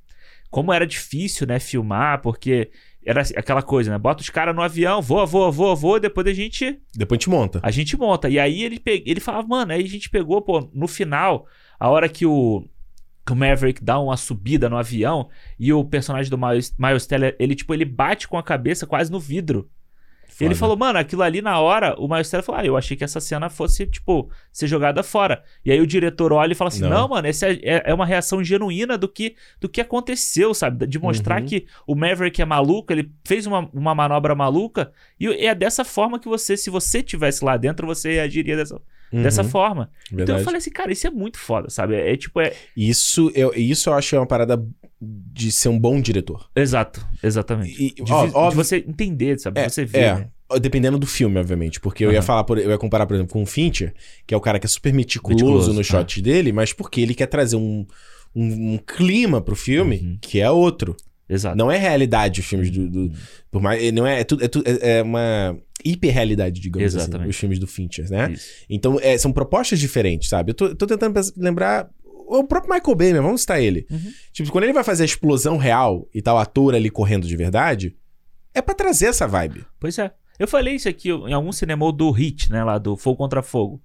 como 0.50 0.72
era 0.72 0.86
difícil, 0.86 1.46
né, 1.46 1.58
filmar, 1.58 2.20
porque 2.22 2.70
era 3.04 3.22
assim, 3.22 3.34
aquela 3.36 3.60
coisa, 3.62 3.90
né? 3.90 3.98
Bota 3.98 4.22
os 4.22 4.30
caras 4.30 4.54
no 4.54 4.62
avião, 4.62 5.02
voa, 5.02 5.26
voa, 5.26 5.50
voa, 5.50 5.74
voa, 5.74 5.98
depois 5.98 6.26
a 6.26 6.32
gente 6.32 6.78
Depois 6.94 7.18
a 7.18 7.20
gente 7.20 7.30
monta. 7.30 7.60
a 7.62 7.70
gente 7.70 7.96
monta. 7.96 8.28
E 8.28 8.38
aí 8.38 8.62
ele, 8.62 8.78
pe... 8.78 9.02
ele 9.04 9.18
falava, 9.18 9.46
mano, 9.48 9.72
aí 9.72 9.82
a 9.82 9.88
gente 9.88 10.08
pegou, 10.10 10.40
pô, 10.42 10.70
no 10.72 10.86
final, 10.86 11.46
a 11.80 11.88
hora 11.88 12.08
que 12.08 12.24
o, 12.24 12.64
que 13.26 13.32
o 13.32 13.36
Maverick 13.36 13.82
dá 13.82 13.98
uma 13.98 14.16
subida 14.16 14.68
no 14.68 14.76
avião 14.76 15.28
e 15.58 15.72
o 15.72 15.84
personagem 15.84 16.30
do 16.30 16.38
Miles, 16.38 16.72
Miles 16.78 17.04
Teller, 17.06 17.34
ele, 17.40 17.54
tipo, 17.56 17.74
ele 17.74 17.84
bate 17.84 18.28
com 18.28 18.38
a 18.38 18.42
cabeça 18.42 18.86
quase 18.86 19.10
no 19.10 19.18
vidro. 19.18 19.68
Foda. 20.36 20.44
Ele 20.46 20.54
falou, 20.56 20.76
mano, 20.76 20.98
aquilo 20.98 21.22
ali 21.22 21.40
na 21.40 21.60
hora, 21.60 21.94
o 21.96 22.08
Miles 22.08 22.28
Teller 22.28 22.44
falou, 22.44 22.60
ah, 22.60 22.64
eu 22.66 22.76
achei 22.76 22.96
que 22.96 23.04
essa 23.04 23.20
cena 23.20 23.48
fosse, 23.48 23.86
tipo, 23.86 24.28
ser 24.52 24.66
jogada 24.66 25.02
fora. 25.02 25.44
E 25.64 25.70
aí 25.70 25.80
o 25.80 25.86
diretor 25.86 26.32
olha 26.32 26.52
e 26.52 26.54
fala 26.56 26.68
assim, 26.68 26.80
Não. 26.82 26.90
não, 26.90 27.08
mano, 27.08 27.28
essa 27.28 27.46
é, 27.46 27.52
é- 27.62 27.82
é 27.86 27.94
uma 27.94 28.04
reação 28.04 28.42
genuína 28.42 28.98
do 28.98 29.08
que, 29.08 29.36
do 29.60 29.68
que 29.68 29.80
aconteceu, 29.80 30.52
sabe? 30.52 30.86
De 30.88 30.98
mostrar 30.98 31.40
Uhum. 31.40 31.46
que 31.46 31.66
o 31.86 31.94
Maverick 31.94 32.42
é 32.42 32.44
maluco, 32.44 32.92
ele 32.92 33.10
fez 33.24 33.46
uma, 33.46 33.68
uma 33.72 33.94
manobra 33.94 34.34
maluca, 34.34 34.92
e 35.20 35.28
é 35.46 35.54
dessa 35.54 35.84
forma 35.84 36.18
que 36.18 36.28
você, 36.28 36.56
se 36.56 36.68
você 36.68 37.02
tivesse 37.02 37.44
lá 37.44 37.56
dentro, 37.56 37.86
você 37.86 38.14
reagiria 38.14 38.56
dessa, 38.56 38.80
Uhum, 39.12 39.22
dessa 39.22 39.44
forma. 39.44 39.90
Então 40.06 40.18
verdade. 40.18 40.40
eu 40.40 40.44
falei 40.44 40.58
assim, 40.58 40.70
cara, 40.70 40.92
isso 40.92 41.06
é 41.06 41.10
muito 41.10 41.38
foda, 41.38 41.70
sabe? 41.70 41.94
É, 41.94 42.12
é 42.12 42.16
tipo, 42.16 42.40
é... 42.40 42.52
Isso, 42.76 43.30
eu, 43.34 43.52
isso 43.54 43.88
eu 43.88 43.94
acho 43.94 44.10
que 44.10 44.16
é 44.16 44.18
uma 44.18 44.26
parada 44.26 44.62
de 45.00 45.52
ser 45.52 45.68
um 45.68 45.78
bom 45.78 46.00
diretor. 46.00 46.48
Exato, 46.56 47.06
exatamente. 47.22 47.94
E, 47.98 48.02
De, 48.02 48.12
ó, 48.12 48.48
de 48.48 48.56
você 48.56 48.76
entender, 48.88 49.38
sabe? 49.38 49.60
É, 49.60 49.68
você 49.68 49.84
ver, 49.84 49.98
é. 49.98 50.14
né? 50.14 50.28
Dependendo 50.60 50.98
do 50.98 51.06
filme, 51.06 51.38
obviamente. 51.38 51.80
Porque 51.80 52.04
eu 52.04 52.12
ia 52.12 52.22
falar, 52.22 52.44
por- 52.44 52.58
eu 52.58 52.70
ia 52.70 52.78
comparar, 52.78 53.06
por 53.06 53.14
exemplo, 53.14 53.32
com 53.32 53.42
o 53.42 53.46
Fincher, 53.46 53.92
que 54.26 54.34
é 54.34 54.36
o 54.36 54.40
cara 54.40 54.58
que 54.58 54.66
é 54.66 54.68
super 54.68 54.92
meticuloso, 54.92 55.44
Meticuloso, 55.44 55.72
no 55.72 55.80
é. 55.80 55.84
shot 55.84 56.20
dele, 56.22 56.52
mas 56.52 56.72
porque 56.72 57.00
ele 57.00 57.14
quer 57.14 57.26
trazer 57.26 57.56
um, 57.56 57.86
um, 58.34 58.74
um 58.74 58.78
clima 58.78 59.40
pro 59.40 59.56
filme 59.56 59.96
Uhum. 59.98 60.18
que 60.20 60.40
é 60.40 60.50
outro. 60.50 60.96
Exato. 61.28 61.56
Não 61.56 61.70
é 61.70 61.78
realidade 61.78 62.40
os 62.40 62.46
filmes 62.46 62.70
do. 62.70 62.88
do- 62.88 63.12
por 63.50 63.62
mais, 63.62 63.92
não 63.92 64.06
é, 64.06 64.20
é, 64.20 64.24
tudo, 64.24 64.44
é, 64.44 64.48
tudo- 64.48 64.68
é- 64.68 64.98
é 64.98 65.02
uma 65.02 65.56
hiperrealidade, 65.84 66.60
digamos 66.60 66.94
assim, 66.94 67.04
Exatamente. 67.04 67.30
os 67.30 67.36
filmes 67.36 67.58
do 67.58 67.66
Fincher, 67.66 68.08
né? 68.10 68.32
Isso. 68.32 68.48
Então, 68.68 68.98
é, 69.00 69.16
são 69.18 69.32
propostas 69.32 69.78
diferentes, 69.78 70.28
sabe? 70.28 70.50
Eu 70.50 70.54
tô, 70.54 70.66
eu 70.66 70.74
tô 70.76 70.86
tentando 70.86 71.18
lembrar. 71.36 71.88
O 72.26 72.42
próprio 72.44 72.72
Michael 72.74 72.96
Bay, 72.96 73.12
vamos 73.12 73.42
citar 73.42 73.60
ele. 73.62 73.86
Uhum. 73.90 74.12
Tipo, 74.32 74.50
quando 74.50 74.64
ele 74.64 74.72
vai 74.72 74.82
fazer 74.82 75.02
a 75.02 75.06
explosão 75.06 75.58
real 75.58 76.08
e 76.14 76.22
tal, 76.22 76.36
o 76.36 76.38
ator 76.38 76.74
ali 76.74 76.88
correndo 76.88 77.26
de 77.26 77.36
verdade, 77.36 77.94
é 78.54 78.62
pra 78.62 78.74
trazer 78.74 79.06
essa 79.06 79.26
vibe. 79.26 79.64
Pois 79.78 79.98
é. 79.98 80.10
Eu 80.38 80.48
falei 80.48 80.74
isso 80.74 80.88
aqui 80.88 81.10
em 81.10 81.32
algum 81.32 81.52
cinema 81.52 81.92
do 81.92 82.10
Hit, 82.10 82.50
né? 82.50 82.64
Lá 82.64 82.78
do 82.78 82.96
Fogo 82.96 83.16
Contra 83.18 83.42
Fogo. 83.42 83.80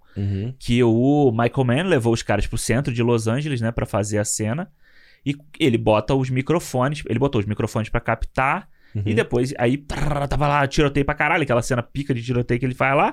Que 0.57 0.81
o 0.83 1.31
Michael 1.31 1.65
Mann 1.65 1.83
levou 1.89 2.11
os 2.13 2.23
caras 2.23 2.47
pro 2.47 2.57
centro 2.57 2.93
de 2.93 3.03
Los 3.03 3.27
Angeles, 3.27 3.61
né? 3.61 3.71
Pra 3.71 3.85
fazer 3.85 4.17
a 4.17 4.25
cena. 4.25 4.69
E 5.25 5.35
ele 5.59 5.77
bota 5.77 6.13
os 6.15 6.29
microfones. 6.29 7.03
Ele 7.07 7.19
botou 7.19 7.39
os 7.39 7.47
microfones 7.47 7.89
pra 7.89 7.99
captar. 7.99 8.69
Uhum. 8.95 9.03
E 9.05 9.13
depois, 9.13 9.53
aí, 9.57 9.77
prrr, 9.77 10.27
tava 10.27 10.47
lá, 10.47 10.67
tiroteio 10.67 11.05
pra 11.05 11.15
caralho. 11.15 11.43
Aquela 11.43 11.61
cena 11.61 11.83
pica 11.83 12.13
de 12.13 12.23
tiroteio 12.23 12.59
que 12.59 12.65
ele 12.65 12.75
faz 12.75 12.95
lá. 12.95 13.11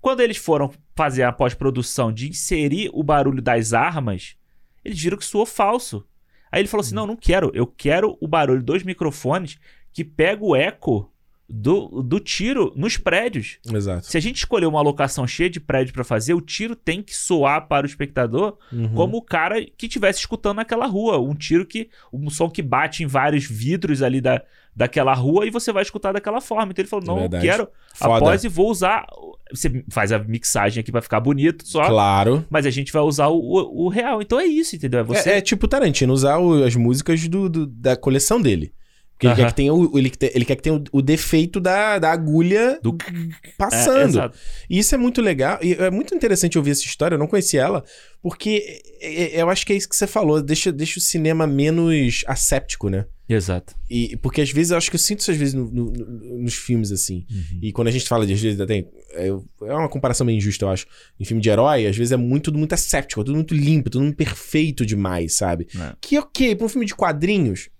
Quando 0.00 0.20
eles 0.20 0.36
foram 0.36 0.72
fazer 0.96 1.22
a 1.22 1.32
pós-produção 1.32 2.12
de 2.12 2.28
inserir 2.28 2.90
o 2.92 3.02
barulho 3.02 3.40
das 3.40 3.72
armas, 3.72 4.36
eles 4.84 5.00
viram 5.00 5.16
que 5.16 5.24
soou 5.24 5.46
falso. 5.46 6.04
Aí 6.50 6.60
ele 6.60 6.68
falou 6.68 6.82
assim: 6.82 6.94
não, 6.94 7.06
não 7.06 7.16
quero. 7.16 7.50
Eu 7.54 7.66
quero 7.66 8.16
o 8.20 8.26
barulho 8.26 8.62
dos 8.62 8.82
microfones 8.82 9.58
que 9.92 10.04
pega 10.04 10.44
o 10.44 10.56
eco 10.56 11.11
do, 11.54 12.02
do 12.02 12.18
tiro 12.18 12.72
nos 12.74 12.96
prédios. 12.96 13.58
Exato. 13.70 14.06
Se 14.06 14.16
a 14.16 14.20
gente 14.20 14.36
escolher 14.36 14.64
uma 14.64 14.80
locação 14.80 15.26
cheia 15.26 15.50
de 15.50 15.60
prédio 15.60 15.92
pra 15.92 16.02
fazer, 16.02 16.32
o 16.32 16.40
tiro 16.40 16.74
tem 16.74 17.02
que 17.02 17.14
soar 17.14 17.68
para 17.68 17.84
o 17.84 17.88
espectador 17.88 18.56
Uhum. 18.72 18.94
como 18.94 19.18
o 19.18 19.22
cara 19.22 19.62
que 19.76 19.84
estivesse 19.84 20.20
escutando 20.20 20.56
naquela 20.56 20.86
rua. 20.86 21.20
Um 21.20 21.34
tiro 21.34 21.66
que. 21.66 21.90
Um 22.10 22.30
som 22.30 22.48
que 22.48 22.62
bate 22.62 23.02
em 23.02 23.06
vários 23.06 23.44
vidros 23.44 24.00
ali 24.02 24.18
da, 24.18 24.40
daquela 24.74 25.12
rua 25.12 25.46
e 25.46 25.50
você 25.50 25.70
vai 25.72 25.82
escutar 25.82 26.12
daquela 26.12 26.40
forma. 26.40 26.72
Então 26.72 26.82
ele 26.82 26.88
falou: 26.88 27.04
não, 27.04 27.22
eu 27.22 27.28
quero 27.28 27.68
Foda. 27.94 28.16
após 28.16 28.44
e 28.44 28.48
vou 28.48 28.70
usar. 28.70 29.04
Você 29.52 29.84
faz 29.90 30.10
a 30.10 30.18
mixagem 30.18 30.80
aqui 30.80 30.90
pra 30.90 31.02
ficar 31.02 31.20
bonito 31.20 31.68
só. 31.68 31.86
Claro. 31.86 32.46
Mas 32.48 32.64
a 32.64 32.70
gente 32.70 32.90
vai 32.90 33.02
usar 33.02 33.26
o, 33.28 33.36
o, 33.38 33.84
o 33.84 33.88
real. 33.90 34.22
Então 34.22 34.40
é 34.40 34.46
isso, 34.46 34.74
entendeu? 34.74 35.00
É 35.00 35.02
você. 35.04 35.28
É, 35.28 35.36
é 35.38 35.40
tipo 35.42 35.68
Tarantino 35.68 36.14
usar 36.14 36.38
o- 36.38 36.64
as 36.64 36.74
músicas 36.74 37.28
do, 37.28 37.50
do- 37.50 37.66
da 37.66 37.94
coleção 37.94 38.40
dele. 38.40 38.72
Porque 39.22 39.26
ele 39.28 39.34
quer 39.36 39.46
que 39.50 39.54
tenha, 39.54 39.72
o, 39.74 39.98
ele, 39.98 40.12
ele 40.34 40.44
quer 40.44 40.56
que 40.56 40.62
tenha 40.62 40.74
o, 40.76 40.84
o 40.92 41.02
defeito 41.02 41.60
da, 41.60 41.98
da 41.98 42.10
agulha 42.12 42.78
Do- 42.82 42.96
passando. 43.56 44.00
É, 44.00 44.04
exato. 44.04 44.38
E 44.68 44.78
isso 44.78 44.94
é 44.94 44.98
muito 44.98 45.20
legal. 45.20 45.58
E 45.62 45.74
é 45.74 45.90
muito 45.90 46.14
interessante 46.14 46.58
ouvir 46.58 46.70
essa 46.72 46.82
história. 46.84 47.14
Eu 47.14 47.18
não 47.18 47.26
conhecia 47.26 47.62
ela. 47.62 47.84
Porque 48.22 48.80
é- 49.00 49.36
é- 49.38 49.42
eu 49.42 49.48
acho 49.50 49.66
que 49.66 49.72
é 49.72 49.76
isso 49.76 49.88
que 49.88 49.96
você 49.96 50.06
falou. 50.06 50.42
Deixa, 50.42 50.70
deixa 50.72 50.98
o 50.98 51.02
cinema 51.02 51.46
menos 51.46 52.24
asséptico, 52.26 52.88
né? 52.88 53.06
Exato. 53.28 53.74
E, 53.88 54.16
porque 54.18 54.42
às 54.42 54.50
vezes 54.50 54.72
eu 54.72 54.76
acho 54.76 54.90
que 54.90 54.96
eu 54.96 55.00
sinto 55.00 55.20
isso 55.20 55.30
às 55.30 55.36
vezes 55.36 55.54
no- 55.54 55.70
no- 55.70 55.90
no- 55.92 56.38
nos 56.42 56.54
filmes, 56.54 56.92
assim. 56.92 57.24
E 57.62 57.72
quando 57.72 57.88
a 57.88 57.90
gente 57.90 58.06
fala 58.06 58.26
de, 58.26 58.32
às 58.34 58.40
vezes, 58.40 58.60
até, 58.60 58.84
é, 59.14 59.28
é 59.28 59.74
uma 59.74 59.88
comparação 59.88 60.26
meio 60.26 60.36
injusta, 60.36 60.64
eu 60.64 60.68
acho. 60.68 60.86
Em 61.18 61.24
filme 61.24 61.40
de 61.42 61.48
herói, 61.48 61.86
às 61.86 61.96
vezes 61.96 62.12
é 62.12 62.16
muito, 62.16 62.44
tudo 62.44 62.58
muito 62.58 62.74
asséptico, 62.74 63.24
tudo 63.24 63.34
muito 63.34 63.54
limpo, 63.54 63.88
tudo 63.88 64.02
muito 64.02 64.16
perfeito 64.16 64.84
demais, 64.84 65.34
sabe? 65.36 65.66
É. 65.74 65.94
Que 66.00 66.18
ok, 66.18 66.54
pra 66.56 66.66
um 66.66 66.68
filme 66.68 66.84
de 66.86 66.94
quadrinhos, 66.94 67.70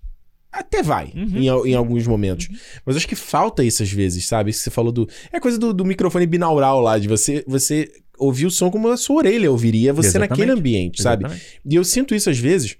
até 0.53 0.83
vai, 0.83 1.11
Uhum. 1.15 1.37
em, 1.65 1.71
em 1.71 1.73
alguns 1.75 2.05
momentos. 2.07 2.47
Mas 2.85 2.95
eu 2.95 2.97
acho 2.97 3.07
que 3.07 3.15
falta 3.15 3.63
isso 3.63 3.81
às 3.83 3.91
vezes, 3.91 4.25
sabe? 4.27 4.51
Isso 4.51 4.59
que 4.59 4.63
você 4.65 4.71
falou 4.71 4.91
do. 4.91 5.09
É 5.31 5.39
coisa 5.39 5.57
do, 5.57 5.73
do 5.73 5.83
microfone 5.83 6.25
binaural 6.27 6.79
lá, 6.79 6.97
de 6.99 7.07
você, 7.07 7.43
você 7.47 7.91
ouvir 8.17 8.45
o 8.45 8.51
som 8.51 8.69
como 8.69 8.87
a 8.89 8.95
sua 8.97 9.17
orelha 9.17 9.49
ouviria 9.51 9.91
você 9.91 10.09
Exatamente. 10.09 10.29
naquele 10.29 10.51
ambiente, 10.51 11.01
sabe? 11.01 11.23
Exatamente. 11.25 11.59
E 11.65 11.75
eu 11.75 11.83
sinto 11.83 12.13
isso 12.13 12.29
às 12.29 12.37
vezes, 12.37 12.77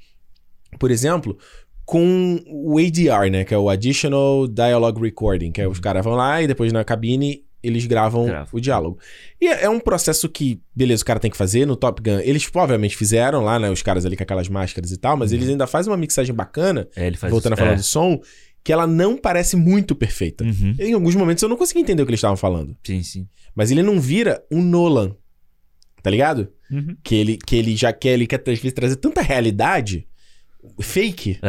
por 0.79 0.91
exemplo, 0.91 1.37
com 1.85 2.39
o 2.47 2.77
ADR, 2.77 3.29
né? 3.31 3.43
Que 3.43 3.53
é 3.53 3.57
o 3.57 3.69
Additional 3.69 4.47
Dialogue 4.47 5.01
Recording, 5.01 5.51
que 5.51 5.59
é 5.61 5.67
os 5.67 5.79
caras 5.79 6.03
vão 6.05 6.13
lá 6.13 6.41
e 6.41 6.47
depois 6.47 6.71
na 6.71 6.83
cabine 6.83 7.43
eles 7.63 7.85
gravam 7.85 8.25
Grava. 8.25 8.49
o 8.51 8.59
diálogo. 8.59 8.99
E 9.39 9.47
é 9.47 9.63
é 9.63 9.69
um 9.69 9.79
processo 9.79 10.27
que, 10.29 10.61
beleza, 10.75 11.01
o 11.01 11.05
cara 11.05 11.19
tem 11.19 11.31
que 11.31 11.37
fazer 11.37 11.65
no 11.65 11.75
Top 11.75 12.01
Gun. 12.01 12.19
Eles 12.19 12.49
obviamente 12.53 12.95
fizeram 12.97 13.41
lá, 13.43 13.57
né? 13.57 13.69
Os 13.69 13.81
caras 13.81 14.05
ali 14.05 14.17
com 14.17 14.23
aquelas 14.23 14.49
máscaras 14.49 14.91
e 14.91 14.97
tal, 14.97 15.15
mas 15.15 15.31
eles 15.31 15.47
ainda 15.49 15.65
fazem 15.65 15.91
uma 15.91 15.97
mixagem 15.97 16.35
bacana, 16.35 16.87
É, 16.95 17.07
ele 17.07 17.17
faz 17.17 17.31
voltando 17.31 17.53
a 17.53 17.55
isso. 17.55 17.61
falar 17.63 17.73
é. 17.73 17.75
do 17.77 17.83
som, 17.83 18.21
que 18.63 18.71
ela 18.73 18.85
não 18.85 19.17
parece 19.17 19.55
muito 19.55 19.95
perfeita. 19.95 20.43
Uhum. 20.43 20.75
Em 20.79 20.93
alguns 20.93 21.15
momentos 21.15 21.41
eu 21.41 21.49
não 21.49 21.57
consegui 21.57 21.79
entender 21.81 22.03
o 22.03 22.05
que 22.05 22.11
eles 22.11 22.19
estavam 22.19 22.37
falando. 22.37 22.75
Sim, 22.83 23.01
sim. 23.03 23.27
Mas 23.55 23.71
ele 23.71 23.81
não 23.83 23.99
vira 23.99 24.43
um 24.51 24.61
Nolan. 24.61 25.15
Tá 26.01 26.09
ligado? 26.09 26.49
Uhum. 26.69 26.97
Que 27.01 27.15
ele, 27.15 27.37
que 27.37 27.55
ele 27.55 27.75
já 27.77 27.93
quer, 27.93 28.13
ele 28.13 28.27
quer 28.27 28.39
às 28.39 28.59
vezes 28.59 28.73
trazer 28.73 28.95
tanta 28.97 29.21
realidade 29.21 30.05
fake 30.81 31.39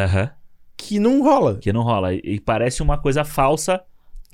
que 0.76 0.98
não 0.98 1.22
rola. 1.22 1.58
Que 1.58 1.72
não 1.72 1.82
rola. 1.82 2.14
E 2.14 2.38
parece 2.40 2.82
uma 2.82 2.98
coisa 2.98 3.24
falsa 3.24 3.80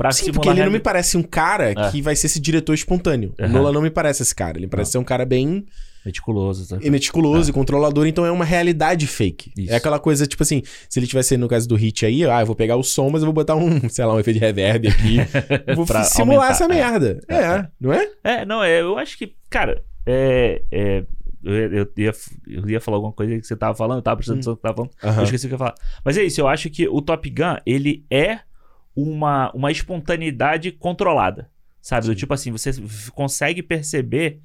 pra 0.01 0.13
Sim, 0.13 0.33
porque 0.33 0.49
ele 0.49 0.65
não 0.65 0.71
me 0.73 0.81
parece 0.81 1.17
um 1.19 1.23
cara 1.23 1.73
É. 1.73 1.91
que 1.91 2.01
vai 2.01 2.17
ser 2.17 2.27
esse 2.27 2.41
diretor 2.41 2.73
espontâneo. 2.73 3.35
O 3.39 3.43
Aham. 3.45 3.53
Nolan 3.53 3.73
não 3.73 3.83
me 3.83 3.91
parece 3.91 4.23
esse 4.23 4.35
cara. 4.35 4.57
Ele 4.59 4.67
parece 4.67 4.89
Não. 4.89 4.93
ser 4.93 4.99
um 4.99 5.05
cara 5.05 5.27
bem 5.27 5.67
Meticuloso. 6.07 6.67
Tá? 6.67 6.91
meticuloso 6.91 7.51
e 7.51 7.53
controlador, 7.53 8.07
então 8.07 8.25
é 8.25 8.31
uma 8.31 8.45
realidade 8.47 9.07
fake. 9.07 9.53
Isso. 9.55 9.71
É 9.71 9.77
aquela 9.77 9.99
coisa, 9.99 10.27
tipo 10.27 10.43
assim, 10.43 10.63
se 10.89 10.99
ele 10.99 11.07
tivesse 11.07 11.37
no 11.37 11.47
caso 11.47 11.69
do 11.69 11.75
hit 11.77 12.07
aí, 12.07 12.25
ah, 12.25 12.41
eu 12.41 12.47
vou 12.47 12.57
pegar 12.57 12.77
o 12.77 12.83
som, 12.83 13.11
mas 13.11 13.21
eu 13.21 13.27
vou 13.27 13.35
botar 13.35 13.55
um, 13.55 13.87
sei 13.91 14.07
lá, 14.07 14.15
um 14.15 14.19
efeito 14.19 14.39
de 14.39 14.45
reverb 14.47 14.89
aqui. 14.89 15.17
Vou 15.77 15.85
simular 16.05 16.17
aumentar, 16.17 16.51
essa 16.53 16.65
é. 16.65 16.69
merda. 16.69 17.21
É, 17.29 17.67
não 17.79 17.93
é? 17.93 18.09
É, 18.25 18.45
não, 18.47 18.65
é, 18.65 18.81
eu 18.81 18.97
acho 18.97 19.19
que, 19.19 19.35
cara, 19.51 19.83
é. 20.07 20.63
é 20.73 21.05
eu, 21.45 21.55
ia- 21.55 21.67
eu, 21.79 21.89
ia, 21.99 22.13
eu 22.49 22.71
ia 22.71 22.81
falar 22.81 22.97
alguma 22.97 23.13
coisa 23.13 23.39
que 23.39 23.47
você 23.47 23.57
tava 23.57 23.75
falando, 23.75 23.99
eu 23.99 24.03
tava 24.03 24.17
prestando 24.17 24.37
atenção 24.39 24.53
no 24.53 24.57
que 24.57 24.63
tava 24.63 24.75
falando. 24.77 24.91
Aham. 25.05 25.21
Eu 25.21 25.25
esqueci 25.25 25.47
o 25.47 25.49
que 25.49 25.55
eu 25.55 25.57
ia 25.57 25.59
falar. 25.59 25.75
Mas 26.05 26.17
é 26.19 26.23
isso, 26.25 26.41
eu 26.41 26.49
acho 26.49 26.69
que 26.71 26.89
o 26.89 27.01
Top 27.03 27.29
Gun, 27.31 27.57
ele 27.67 28.05
é 28.11 28.41
uma, 29.03 29.51
uma 29.53 29.71
espontaneidade 29.71 30.73
controlada. 30.73 31.51
Sabe? 31.81 32.07
Do 32.07 32.15
tipo 32.15 32.35
assim, 32.35 32.53
você 32.53 32.73
consegue 33.15 33.63
perceber 33.63 34.41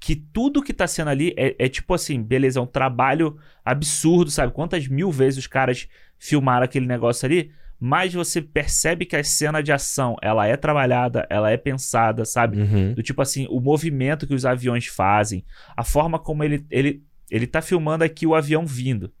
que 0.00 0.16
tudo 0.16 0.62
que 0.62 0.74
tá 0.74 0.86
sendo 0.86 1.10
ali 1.10 1.32
é, 1.36 1.54
é 1.58 1.68
tipo 1.68 1.94
assim, 1.94 2.20
beleza, 2.20 2.58
é 2.58 2.62
um 2.62 2.66
trabalho 2.66 3.36
absurdo, 3.64 4.30
sabe? 4.30 4.52
Quantas 4.52 4.88
mil 4.88 5.12
vezes 5.12 5.38
os 5.38 5.46
caras 5.46 5.88
filmaram 6.18 6.64
aquele 6.64 6.86
negócio 6.86 7.24
ali, 7.24 7.52
mas 7.78 8.12
você 8.12 8.42
percebe 8.42 9.04
que 9.04 9.14
a 9.14 9.22
cena 9.22 9.62
de 9.62 9.72
ação, 9.72 10.16
ela 10.20 10.46
é 10.46 10.56
trabalhada, 10.56 11.26
ela 11.30 11.50
é 11.50 11.56
pensada, 11.56 12.24
sabe? 12.24 12.60
Uhum. 12.60 12.94
Do 12.94 13.02
tipo 13.02 13.22
assim, 13.22 13.46
o 13.48 13.60
movimento 13.60 14.26
que 14.26 14.34
os 14.34 14.44
aviões 14.44 14.86
fazem, 14.86 15.44
a 15.76 15.84
forma 15.84 16.18
como 16.18 16.42
ele, 16.42 16.66
ele, 16.70 17.02
ele 17.30 17.46
tá 17.46 17.62
filmando 17.62 18.02
aqui 18.02 18.26
o 18.26 18.34
avião 18.34 18.66
vindo. 18.66 19.12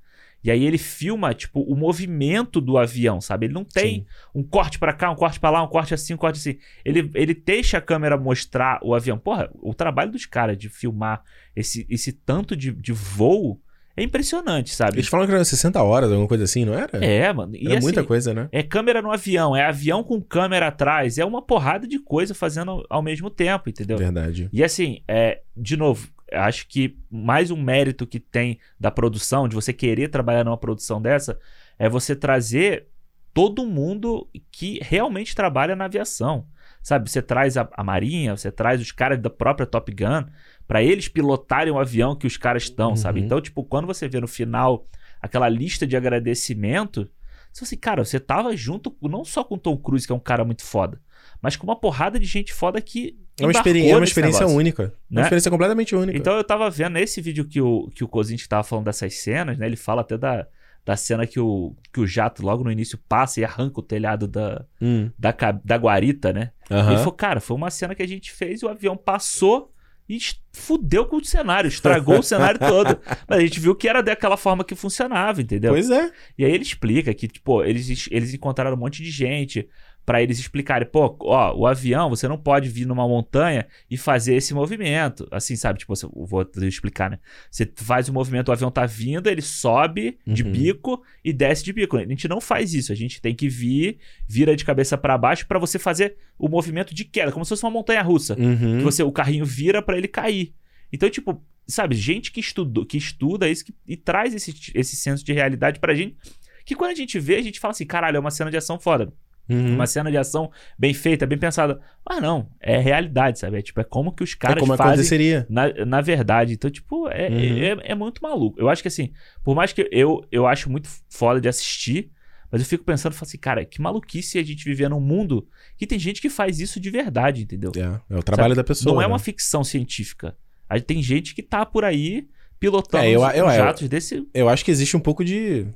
E 0.44 0.50
aí 0.50 0.64
ele 0.64 0.78
filma, 0.78 1.32
tipo, 1.32 1.60
o 1.60 1.76
movimento 1.76 2.60
do 2.60 2.76
avião, 2.76 3.20
sabe? 3.20 3.46
Ele 3.46 3.54
não 3.54 3.64
tem 3.64 4.00
Sim. 4.00 4.06
um 4.34 4.42
corte 4.42 4.78
pra 4.78 4.92
cá, 4.92 5.10
um 5.10 5.16
corte 5.16 5.38
pra 5.38 5.50
lá, 5.50 5.62
um 5.62 5.68
corte 5.68 5.94
assim, 5.94 6.14
um 6.14 6.16
corte 6.16 6.38
assim. 6.38 6.58
Ele, 6.84 7.10
ele 7.14 7.34
deixa 7.34 7.78
a 7.78 7.80
câmera 7.80 8.16
mostrar 8.16 8.80
o 8.82 8.94
avião. 8.94 9.18
Porra, 9.18 9.50
o 9.54 9.72
trabalho 9.72 10.10
dos 10.10 10.26
caras 10.26 10.58
de 10.58 10.68
filmar 10.68 11.22
esse, 11.54 11.86
esse 11.88 12.12
tanto 12.12 12.56
de, 12.56 12.72
de 12.72 12.92
voo 12.92 13.60
é 13.96 14.02
impressionante, 14.02 14.74
sabe? 14.74 14.96
Eles 14.96 15.08
falam 15.08 15.26
que 15.26 15.32
eram 15.32 15.44
60 15.44 15.82
horas, 15.82 16.10
alguma 16.10 16.26
coisa 16.26 16.44
assim, 16.44 16.64
não 16.64 16.72
era? 16.72 17.04
É, 17.04 17.30
mano. 17.32 17.54
E 17.54 17.66
Era 17.66 17.74
assim, 17.78 17.82
muita 17.84 18.02
coisa, 18.02 18.32
né? 18.32 18.48
é 18.50 18.62
câmera 18.62 19.02
no 19.02 19.12
avião, 19.12 19.54
é 19.54 19.66
avião 19.66 20.02
com 20.02 20.20
câmera 20.20 20.68
atrás, 20.68 21.18
é 21.18 21.24
uma 21.24 21.42
porrada 21.42 21.86
de 21.86 21.98
coisa 21.98 22.34
fazendo 22.34 22.84
ao 22.88 23.02
mesmo 23.02 23.28
tempo, 23.28 23.68
entendeu? 23.68 23.98
Verdade. 23.98 24.48
E 24.52 24.64
assim, 24.64 25.02
é, 25.06 25.42
de 25.54 25.76
novo, 25.76 26.08
acho 26.34 26.66
que 26.68 26.98
mais 27.10 27.50
um 27.50 27.60
mérito 27.60 28.06
que 28.06 28.18
tem 28.20 28.58
da 28.78 28.90
produção, 28.90 29.48
de 29.48 29.54
você 29.54 29.72
querer 29.72 30.08
trabalhar 30.08 30.44
numa 30.44 30.56
produção 30.56 31.00
dessa, 31.00 31.38
é 31.78 31.88
você 31.88 32.14
trazer 32.16 32.88
todo 33.34 33.66
mundo 33.66 34.28
que 34.50 34.78
realmente 34.82 35.34
trabalha 35.34 35.74
na 35.74 35.86
aviação. 35.86 36.46
Sabe, 36.82 37.08
você 37.08 37.22
traz 37.22 37.56
a, 37.56 37.68
a 37.74 37.84
Marinha, 37.84 38.36
você 38.36 38.50
traz 38.50 38.80
os 38.80 38.90
caras 38.90 39.18
da 39.20 39.30
própria 39.30 39.64
Top 39.66 39.90
Gun, 39.92 40.24
pra 40.66 40.82
eles 40.82 41.06
pilotarem 41.08 41.72
o 41.72 41.78
avião 41.78 42.16
que 42.16 42.26
os 42.26 42.36
caras 42.36 42.64
estão, 42.64 42.90
Uhum. 42.90 42.96
sabe? 42.96 43.20
Então, 43.20 43.40
tipo, 43.40 43.62
quando 43.64 43.86
você 43.86 44.08
vê 44.08 44.20
no 44.20 44.26
final 44.26 44.84
aquela 45.20 45.48
lista 45.48 45.86
de 45.86 45.96
agradecimento, 45.96 47.08
você 47.52 47.60
fala 47.60 47.66
assim, 47.68 47.76
cara, 47.76 48.04
você 48.04 48.18
tava 48.18 48.56
junto 48.56 48.94
não 49.02 49.24
só 49.24 49.44
com 49.44 49.54
o 49.54 49.58
Tom 49.58 49.76
Cruise, 49.76 50.06
que 50.06 50.12
é 50.12 50.16
um 50.16 50.20
cara 50.20 50.44
muito 50.44 50.64
foda, 50.64 51.00
mas 51.42 51.56
com 51.56 51.66
uma 51.66 51.74
porrada 51.76 52.18
de 52.18 52.24
gente 52.26 52.52
foda 52.54 52.80
que. 52.80 53.18
É 53.40 53.44
uma, 53.44 53.50
experi- 53.52 53.88
é 53.90 53.96
uma 53.96 54.04
experiência 54.04 54.40
negócio. 54.40 54.56
única. 54.58 54.82
É 54.82 54.86
né? 54.86 54.92
uma 55.10 55.22
experiência 55.22 55.50
completamente 55.50 55.94
única. 55.96 56.16
Então 56.16 56.34
eu 56.36 56.44
tava 56.44 56.70
vendo 56.70 56.92
nesse 56.92 57.20
vídeo 57.20 57.44
que 57.44 57.60
o, 57.60 57.90
que 57.94 58.04
o 58.04 58.08
Kozinski 58.08 58.48
tava 58.48 58.62
falando 58.62 58.84
dessas 58.84 59.14
cenas, 59.14 59.58
né? 59.58 59.66
Ele 59.66 59.76
fala 59.76 60.02
até 60.02 60.16
da, 60.16 60.46
da 60.84 60.96
cena 60.96 61.26
que 61.26 61.40
o, 61.40 61.74
que 61.92 61.98
o 62.00 62.06
jato 62.06 62.42
logo 62.44 62.62
no 62.62 62.70
início 62.70 62.98
passa 63.08 63.40
e 63.40 63.44
arranca 63.44 63.80
o 63.80 63.82
telhado 63.82 64.28
da, 64.28 64.64
Hum. 64.80 65.10
da, 65.18 65.34
da 65.64 65.76
guarita, 65.76 66.32
né? 66.32 66.52
Aham. 66.70 66.88
Ele 66.90 66.98
falou, 66.98 67.12
cara, 67.12 67.40
foi 67.40 67.56
uma 67.56 67.70
cena 67.70 67.94
que 67.94 68.02
a 68.02 68.08
gente 68.08 68.30
fez 68.30 68.60
e 68.62 68.66
o 68.66 68.68
avião 68.68 68.96
passou 68.96 69.72
e 70.08 70.18
fudeu 70.52 71.06
com 71.06 71.16
o 71.16 71.24
cenário, 71.24 71.68
estragou 71.68 72.18
o 72.18 72.22
cenário 72.22 72.58
todo. 72.60 72.98
Mas 73.26 73.38
a 73.38 73.40
gente 73.40 73.58
viu 73.58 73.74
que 73.74 73.88
era 73.88 74.02
daquela 74.02 74.36
forma 74.36 74.62
que 74.62 74.74
funcionava, 74.74 75.40
entendeu? 75.40 75.72
Pois 75.72 75.88
é. 75.90 76.12
E 76.36 76.44
aí 76.44 76.52
ele 76.52 76.62
explica 76.64 77.14
que, 77.14 77.26
tipo, 77.26 77.64
eles, 77.64 78.08
eles 78.10 78.34
encontraram 78.34 78.76
um 78.76 78.80
monte 78.80 79.02
de 79.02 79.10
gente 79.10 79.66
pra 80.04 80.20
eles 80.22 80.38
explicarem, 80.38 80.88
pô, 80.88 81.16
ó, 81.20 81.54
o 81.56 81.66
avião, 81.66 82.10
você 82.10 82.26
não 82.26 82.36
pode 82.36 82.68
vir 82.68 82.84
numa 82.86 83.06
montanha 83.06 83.66
e 83.90 83.96
fazer 83.96 84.34
esse 84.34 84.52
movimento. 84.52 85.28
Assim, 85.30 85.54
sabe? 85.54 85.78
Tipo, 85.78 85.94
eu 86.02 86.26
vou 86.26 86.44
explicar, 86.62 87.10
né? 87.10 87.18
Você 87.50 87.70
faz 87.76 88.08
o 88.08 88.12
movimento, 88.12 88.48
o 88.48 88.52
avião 88.52 88.70
tá 88.70 88.84
vindo, 88.84 89.28
ele 89.28 89.40
sobe 89.42 90.18
de 90.26 90.42
Uhum. 90.42 90.50
bico 90.52 91.02
e 91.24 91.32
desce 91.32 91.62
de 91.64 91.72
bico. 91.72 91.96
A 91.96 92.04
gente 92.04 92.26
não 92.26 92.40
faz 92.40 92.74
isso. 92.74 92.90
A 92.92 92.96
gente 92.96 93.20
tem 93.20 93.34
que 93.34 93.48
vir, 93.48 93.98
vira 94.28 94.56
de 94.56 94.64
cabeça 94.64 94.98
pra 94.98 95.16
baixo 95.16 95.46
pra 95.46 95.58
você 95.58 95.78
fazer 95.78 96.16
o 96.38 96.48
movimento 96.48 96.92
de 96.94 97.04
queda, 97.04 97.30
como 97.30 97.44
se 97.44 97.50
fosse 97.50 97.64
uma 97.64 97.70
montanha 97.70 98.02
russa. 98.02 98.34
Uhum. 98.38 98.78
Que 98.78 98.84
você, 98.84 99.02
o 99.04 99.12
carrinho 99.12 99.44
vira 99.44 99.80
pra 99.80 99.96
ele 99.96 100.08
cair. 100.08 100.52
Então, 100.92 101.08
tipo, 101.08 101.40
sabe, 101.66 101.94
gente 101.94 102.32
que, 102.32 102.40
estudou, 102.40 102.84
que 102.84 102.96
estuda 102.98 103.48
isso 103.48 103.64
que- 103.64 103.74
e 103.86 103.96
traz 103.96 104.34
esse, 104.34 104.52
esse 104.74 104.96
senso 104.96 105.24
de 105.24 105.32
realidade 105.32 105.78
pra 105.78 105.94
gente. 105.94 106.16
Que 106.64 106.74
quando 106.76 106.90
a 106.90 106.94
gente 106.94 107.18
vê, 107.18 107.36
a 107.36 107.42
gente 107.42 107.58
fala 107.58 107.72
assim, 107.72 107.86
caralho, 107.86 108.16
é 108.16 108.20
uma 108.20 108.30
cena 108.30 108.50
de 108.50 108.56
ação 108.56 108.78
foda. 108.78 109.12
Uhum. 109.48 109.74
Uma 109.74 109.86
cena 109.86 110.10
de 110.10 110.16
ação 110.16 110.50
bem 110.78 110.94
feita, 110.94 111.26
bem 111.26 111.36
pensada. 111.36 111.80
Mas 112.08 112.22
não, 112.22 112.48
é 112.60 112.78
realidade, 112.78 113.38
sabe? 113.40 113.58
É, 113.58 113.62
tipo, 113.62 113.80
é 113.80 113.84
como 113.84 114.12
que 114.12 114.22
os 114.22 114.32
É 114.32 114.36
caras 114.36 114.60
como 114.60 114.76
fazem 114.76 114.92
aconteceria. 114.92 115.46
na, 115.50 115.84
na 115.84 116.00
verdade. 116.00 116.54
Então, 116.54 116.70
tipo, 116.70 117.08
é, 117.08 117.28
Uhum. 117.28 117.80
é, 117.84 117.92
é 117.92 117.94
muito 117.94 118.22
maluco. 118.22 118.58
Eu 118.58 118.68
acho 118.68 118.80
que 118.82 118.88
assim, 118.88 119.12
por 119.44 119.54
mais 119.56 119.72
que 119.72 119.88
eu, 119.90 120.24
eu 120.30 120.46
acho 120.46 120.70
muito 120.70 120.88
foda 121.10 121.40
de 121.40 121.48
assistir, 121.48 122.10
mas 122.50 122.60
eu 122.60 122.66
fico 122.66 122.84
pensando, 122.84 123.14
falo 123.14 123.26
assim, 123.26 123.38
cara, 123.38 123.64
que 123.64 123.80
maluquice 123.80 124.38
a 124.38 124.42
gente 124.44 124.64
viver 124.64 124.88
num 124.88 125.00
mundo 125.00 125.46
que 125.76 125.86
tem 125.86 125.98
gente 125.98 126.20
que 126.20 126.30
faz 126.30 126.60
isso 126.60 126.78
de 126.78 126.90
verdade, 126.90 127.42
entendeu? 127.42 127.72
É, 127.76 128.14
é 128.14 128.18
o 128.18 128.22
trabalho 128.22 128.50
Sabe? 128.50 128.56
da 128.56 128.64
pessoa. 128.64 128.94
Não 128.94 129.02
é 129.02 129.04
né? 129.04 129.12
uma 129.12 129.18
ficção 129.18 129.64
científica. 129.64 130.36
Aí 130.68 130.80
tem 130.80 131.02
gente 131.02 131.34
que 131.34 131.42
tá 131.42 131.66
por 131.66 131.84
aí 131.84 132.28
pilotando 132.60 133.02
É, 133.04 133.10
eu- 133.10 133.22
eu- 133.22 133.46
eu- 133.46 133.50
jatos 133.50 133.88
desse. 133.88 134.26
Eu 134.32 134.48
acho 134.48 134.64
que 134.64 134.70
existe 134.70 134.96
um 134.96 135.00
pouco 135.00 135.24
de 135.24 135.66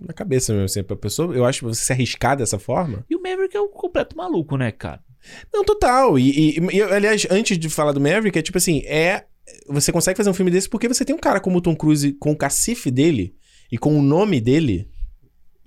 na 0.00 0.12
cabeça 0.12 0.52
mesmo, 0.52 0.64
assim, 0.66 0.82
pra 0.82 0.96
pessoa, 0.96 1.34
eu 1.34 1.44
acho 1.44 1.60
que 1.60 1.64
você 1.66 1.84
se 1.84 1.92
arriscar 1.92 2.36
dessa 2.36 2.58
forma. 2.58 3.04
E 3.08 3.16
o 3.16 3.22
Maverick 3.22 3.56
é 3.56 3.60
um 3.60 3.68
completo 3.68 4.16
maluco, 4.16 4.56
né, 4.56 4.70
cara? 4.72 5.00
Não, 5.52 5.64
total. 5.64 6.18
E, 6.18 6.56
e- 6.58 6.76
e, 6.76 6.82
aliás, 6.82 7.26
antes 7.30 7.58
de 7.58 7.68
falar 7.68 7.92
do 7.92 8.00
Maverick, 8.00 8.38
é 8.38 8.42
tipo 8.42 8.58
assim, 8.58 8.82
é. 8.86 9.24
Você 9.68 9.90
consegue 9.90 10.16
fazer 10.16 10.30
um 10.30 10.34
filme 10.34 10.50
desse 10.50 10.68
porque 10.68 10.86
você 10.88 11.04
tem 11.04 11.14
um 11.14 11.18
cara 11.18 11.40
como 11.40 11.58
o 11.58 11.60
Tom 11.60 11.74
Cruise 11.74 12.12
com 12.14 12.30
o 12.32 12.36
cacife 12.36 12.90
dele 12.90 13.34
e 13.70 13.76
com 13.76 13.98
o 13.98 14.02
nome 14.02 14.40
dele, 14.40 14.88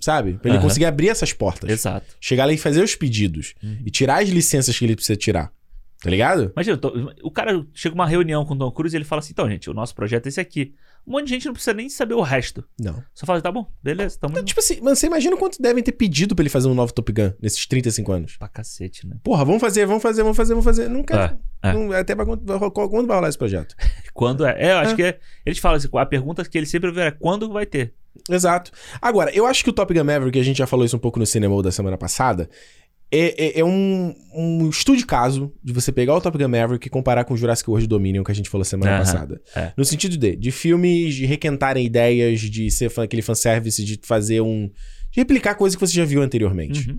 sabe? 0.00 0.34
Pra 0.34 0.50
ele 0.50 0.58
conseguir 0.62 0.86
abrir 0.86 1.08
essas 1.10 1.32
portas. 1.32 1.68
Exato. 1.70 2.16
Chegar 2.20 2.46
lá 2.46 2.52
e 2.52 2.56
fazer 2.56 2.82
os 2.82 2.94
pedidos. 2.94 3.54
Uhum. 3.62 3.78
E 3.84 3.90
tirar 3.90 4.22
as 4.22 4.28
licenças 4.30 4.78
que 4.78 4.84
ele 4.84 4.96
precisa 4.96 5.16
tirar. 5.16 5.52
Tá 6.04 6.10
ligado? 6.10 6.52
Imagina, 6.54 6.78
o 7.22 7.30
cara 7.30 7.66
chega 7.72 7.94
uma 7.94 8.06
reunião 8.06 8.44
com 8.44 8.52
o 8.54 8.58
Tom 8.58 8.70
Cruise 8.70 8.94
e 8.94 8.98
ele 8.98 9.04
fala 9.06 9.20
assim: 9.20 9.32
então, 9.32 9.48
gente, 9.48 9.70
o 9.70 9.74
nosso 9.74 9.94
projeto 9.94 10.26
é 10.26 10.28
esse 10.28 10.38
aqui. 10.40 10.74
Um 11.06 11.12
monte 11.12 11.24
de 11.24 11.30
gente 11.30 11.46
não 11.46 11.52
precisa 11.52 11.74
nem 11.74 11.88
saber 11.88 12.14
o 12.14 12.20
resto. 12.22 12.64
Não. 12.80 13.02
Só 13.14 13.26
fala, 13.26 13.40
tá 13.40 13.52
bom, 13.52 13.70
beleza, 13.82 14.18
tamo 14.18 14.32
Então, 14.32 14.44
tipo 14.44 14.60
assim, 14.60 14.80
mano, 14.80 14.96
você 14.96 15.06
imagina 15.06 15.36
quanto 15.36 15.60
devem 15.60 15.82
ter 15.82 15.92
pedido 15.92 16.34
pra 16.34 16.42
ele 16.42 16.48
fazer 16.50 16.68
um 16.68 16.74
novo 16.74 16.92
Top 16.94 17.10
Gun 17.12 17.32
nesses 17.42 17.66
35 17.66 18.12
anos? 18.12 18.36
pra 18.38 18.48
cacete, 18.48 19.06
né? 19.06 19.16
Porra, 19.22 19.44
vamos 19.44 19.60
fazer, 19.60 19.84
vamos 19.86 20.02
fazer, 20.02 20.22
vamos 20.22 20.36
fazer, 20.36 20.52
vamos 20.54 20.64
fazer. 20.64 20.88
Quero. 21.04 21.22
É, 21.62 21.70
é. 21.70 21.72
não- 21.74 21.92
até 21.92 22.14
pra 22.14 22.24
quando, 22.24 22.60
quando 22.70 23.06
vai 23.06 23.16
rolar 23.16 23.28
esse 23.28 23.36
projeto? 23.38 23.74
Quando 24.14 24.46
é? 24.46 24.56
É, 24.68 24.72
eu 24.72 24.76
acho 24.78 24.92
É. 24.92 24.96
que 24.96 25.02
é, 25.02 25.18
eles 25.44 25.58
falam 25.58 25.76
assim: 25.76 25.88
a 25.94 26.06
pergunta 26.06 26.44
que 26.44 26.56
ele 26.56 26.66
sempre 26.66 26.90
vê 26.92 27.02
é 27.02 27.10
quando 27.10 27.50
vai 27.52 27.66
ter? 27.66 27.94
Exato. 28.30 28.70
Agora, 29.02 29.30
eu 29.34 29.44
acho 29.44 29.64
que 29.64 29.70
o 29.70 29.72
Top 29.72 29.92
Gun 29.92 30.04
Maverick, 30.04 30.38
a 30.38 30.42
gente 30.42 30.56
já 30.58 30.66
falou 30.68 30.86
isso 30.86 30.96
um 30.96 31.00
pouco 31.00 31.18
no 31.18 31.26
cinema 31.26 31.60
da 31.62 31.72
semana 31.72 31.98
passada, 31.98 32.48
é, 33.18 33.34
é- 33.46 33.60
é 33.60 33.64
um, 33.64 34.14
um 34.34 34.68
estudo 34.68 34.98
de 34.98 35.06
caso 35.06 35.52
de 35.62 35.72
você 35.72 35.90
pegar 35.92 36.14
o 36.14 36.20
Top 36.20 36.36
Gun 36.36 36.48
Maverick 36.48 36.86
e 36.86 36.90
comparar 36.90 37.24
com 37.24 37.34
o 37.34 37.36
Jurassic 37.36 37.68
World 37.68 37.86
Dominion 37.86 38.22
que 38.24 38.30
a 38.32 38.34
gente 38.34 38.48
falou 38.50 38.64
semana 38.64 38.92
Aham, 38.92 38.98
passada. 39.00 39.42
é. 39.54 39.72
No 39.76 39.84
sentido 39.84 40.16
de, 40.16 40.36
de 40.36 40.50
filmes 40.50 41.14
de 41.14 41.24
requentarem 41.26 41.84
ideias, 41.86 42.40
de 42.40 42.70
ser 42.70 42.90
fã- 42.90 43.04
aquele 43.04 43.22
fanservice, 43.22 43.84
de 43.84 43.98
fazer 44.02 44.40
um... 44.40 44.68
de 45.10 45.20
replicar 45.20 45.54
coisas 45.54 45.76
que 45.76 45.86
você 45.86 45.92
já 45.94 46.04
viu 46.04 46.22
anteriormente. 46.22 46.90
Uhum. 46.90 46.98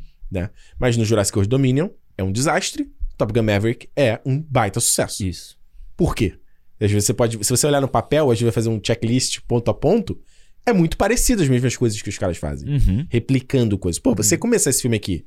Mas 0.80 0.97
no 0.97 1.05
Jurassic 1.05 1.38
World 1.38 1.49
Dominion 1.49 1.89
é 2.18 2.24
um 2.24 2.32
desastre, 2.32 2.88
Top 3.18 3.32
Gun 3.32 3.43
Maverick 3.43 3.88
é 3.95 4.20
um 4.26 4.41
baita 4.41 4.80
sucesso. 4.80 5.26
Isso. 5.26 5.57
Por 5.95 6.13
quê? 6.16 6.34
Às 6.80 6.91
vezes 6.91 7.05
você 7.05 7.13
pode. 7.13 7.41
Se 7.45 7.49
você 7.49 7.66
olhar 7.66 7.80
no 7.80 7.88
papel, 7.88 8.26
às 8.26 8.32
vezes 8.32 8.43
vai 8.43 8.51
fazer 8.51 8.68
um 8.70 8.82
checklist 8.86 9.39
ponto 9.47 9.72
a 9.72 9.74
ponto. 9.74 10.20
É 10.66 10.74
muito 10.74 10.97
parecido 10.97 11.41
as 11.43 11.47
mesmas 11.47 11.78
coisas 11.78 12.01
que 12.01 12.09
os 12.09 12.18
caras 12.18 12.36
fazem. 12.38 12.68
Uhum. 12.68 13.05
Replicando 13.07 13.78
coisas. 13.78 13.99
Pô, 13.99 14.13
você 14.16 14.38
começar 14.38 14.72
esse 14.72 14.82
filme 14.82 14.97
aqui 14.97 15.26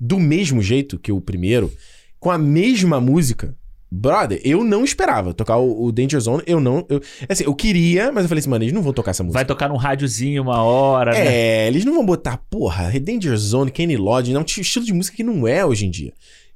do 0.00 0.18
mesmo 0.18 0.62
jeito 0.62 0.98
que 0.98 1.12
o 1.12 1.20
primeiro, 1.20 1.70
com 2.18 2.30
a 2.30 2.38
mesma 2.38 3.00
música. 3.00 3.54
Brother, 3.92 4.40
eu 4.44 4.62
não 4.62 4.84
esperava 4.84 5.34
tocar 5.34 5.56
o, 5.56 5.86
o 5.86 5.90
Danger 5.90 6.20
Zone. 6.20 6.44
Eu 6.46 6.60
não. 6.60 6.86
Eu, 6.88 7.02
assim, 7.28 7.42
eu 7.42 7.52
queria, 7.52 8.12
mas 8.12 8.22
eu 8.22 8.28
falei 8.28 8.38
assim, 8.38 8.48
mano, 8.48 8.62
eles 8.62 8.72
não 8.72 8.82
vão 8.82 8.92
tocar 8.92 9.10
essa 9.10 9.24
música. 9.24 9.38
Vai 9.38 9.44
tocar 9.44 9.68
num 9.68 9.76
rádiozinho 9.76 10.42
uma 10.42 10.62
hora, 10.62 11.10
né? 11.10 11.26
É, 11.26 11.66
eles 11.66 11.84
não 11.84 11.94
vão 11.94 12.06
botar, 12.06 12.36
porra, 12.48 12.88
Danger 13.00 13.36
Zone, 13.36 13.70
Kenny 13.70 13.96
Lodge, 13.96 14.32
não, 14.32 14.42
um 14.42 14.44
estilo 14.44 14.84
de 14.84 14.92
música 14.92 15.16
que 15.16 15.24
não 15.24 15.46
é 15.46 15.66
hoje 15.66 15.86
em 15.86 15.90
dia. 15.90 16.12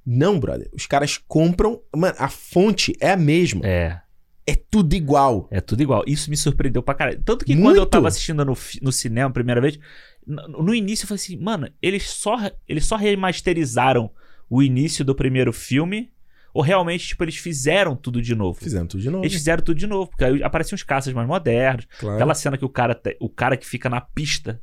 Não, 0.07 0.39
brother. 0.39 0.69
Os 0.73 0.87
caras 0.87 1.19
compram. 1.27 1.81
Mano, 1.95 2.15
a 2.19 2.29
fonte 2.29 2.95
é 3.01 3.11
a 3.11 3.17
mesma. 3.17 3.63
É. 3.65 3.99
É 4.47 4.55
tudo 4.55 4.95
igual. 4.95 5.49
É 5.51 5.61
tudo 5.61 5.83
igual. 5.83 6.05
Isso 6.07 6.29
me 6.29 6.37
surpreendeu 6.37 6.83
pra 6.83 6.95
caralho. 6.95 7.21
Tanto 7.25 7.47
que 7.47 7.55
quando 7.55 7.65
Muito. 7.65 7.79
eu 7.79 7.87
tava 7.87 8.09
assistindo 8.09 8.45
no, 8.45 8.57
no 8.83 8.93
cinema 8.93 9.31
a 9.31 9.33
primeira 9.33 9.61
vez, 9.61 9.79
no, 10.27 10.75
início 10.75 11.05
eu 11.05 11.09
falei 11.09 11.23
assim, 11.23 11.37
mano, 11.37 11.69
eles 11.81 12.09
só, 12.09 12.39
eles 12.69 12.87
só 12.87 12.97
remasterizaram 12.97 14.11
o 14.49 14.63
início 14.63 15.05
do 15.05 15.15
primeiro 15.15 15.53
filme, 15.53 16.13
ou 16.53 16.63
realmente, 16.63 17.09
tipo, 17.09 17.25
eles 17.25 17.37
fizeram 17.37 17.97
tudo 17.97 18.23
de 18.23 18.35
novo? 18.35 18.59
Fizeram 18.61 18.87
tudo 18.87 19.03
de 19.03 19.11
novo. 19.11 19.25
Eles 19.25 19.35
fizeram 19.35 19.63
tudo 19.63 19.77
de 19.77 19.87
novo, 19.87 20.09
porque 20.09 20.25
aí 20.25 20.43
apareciam 20.43 20.77
os 20.77 20.83
caças 20.83 21.13
mais 21.13 21.27
modernos. 21.27 21.87
Claro. 21.99 22.15
Aquela 22.15 22.35
cena 22.35 22.57
que 22.57 22.65
o 22.65 22.69
cara, 22.69 23.01
o 23.21 23.29
cara 23.29 23.57
que 23.57 23.67
fica 23.67 23.89
na 23.89 24.01
pista, 24.01 24.61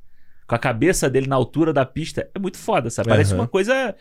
com 0.47 0.55
a 0.55 0.59
cabeça 0.59 1.09
dele 1.09 1.28
na 1.28 1.36
altura 1.36 1.74
da 1.74 1.86
pista, 1.86 2.30
é 2.34 2.39
muito 2.39 2.57
foda, 2.57 2.89
sabe? 2.89 3.09
Parece 3.09 3.34
Aham. 3.34 3.41
uma 3.41 3.47
coisa 3.47 3.95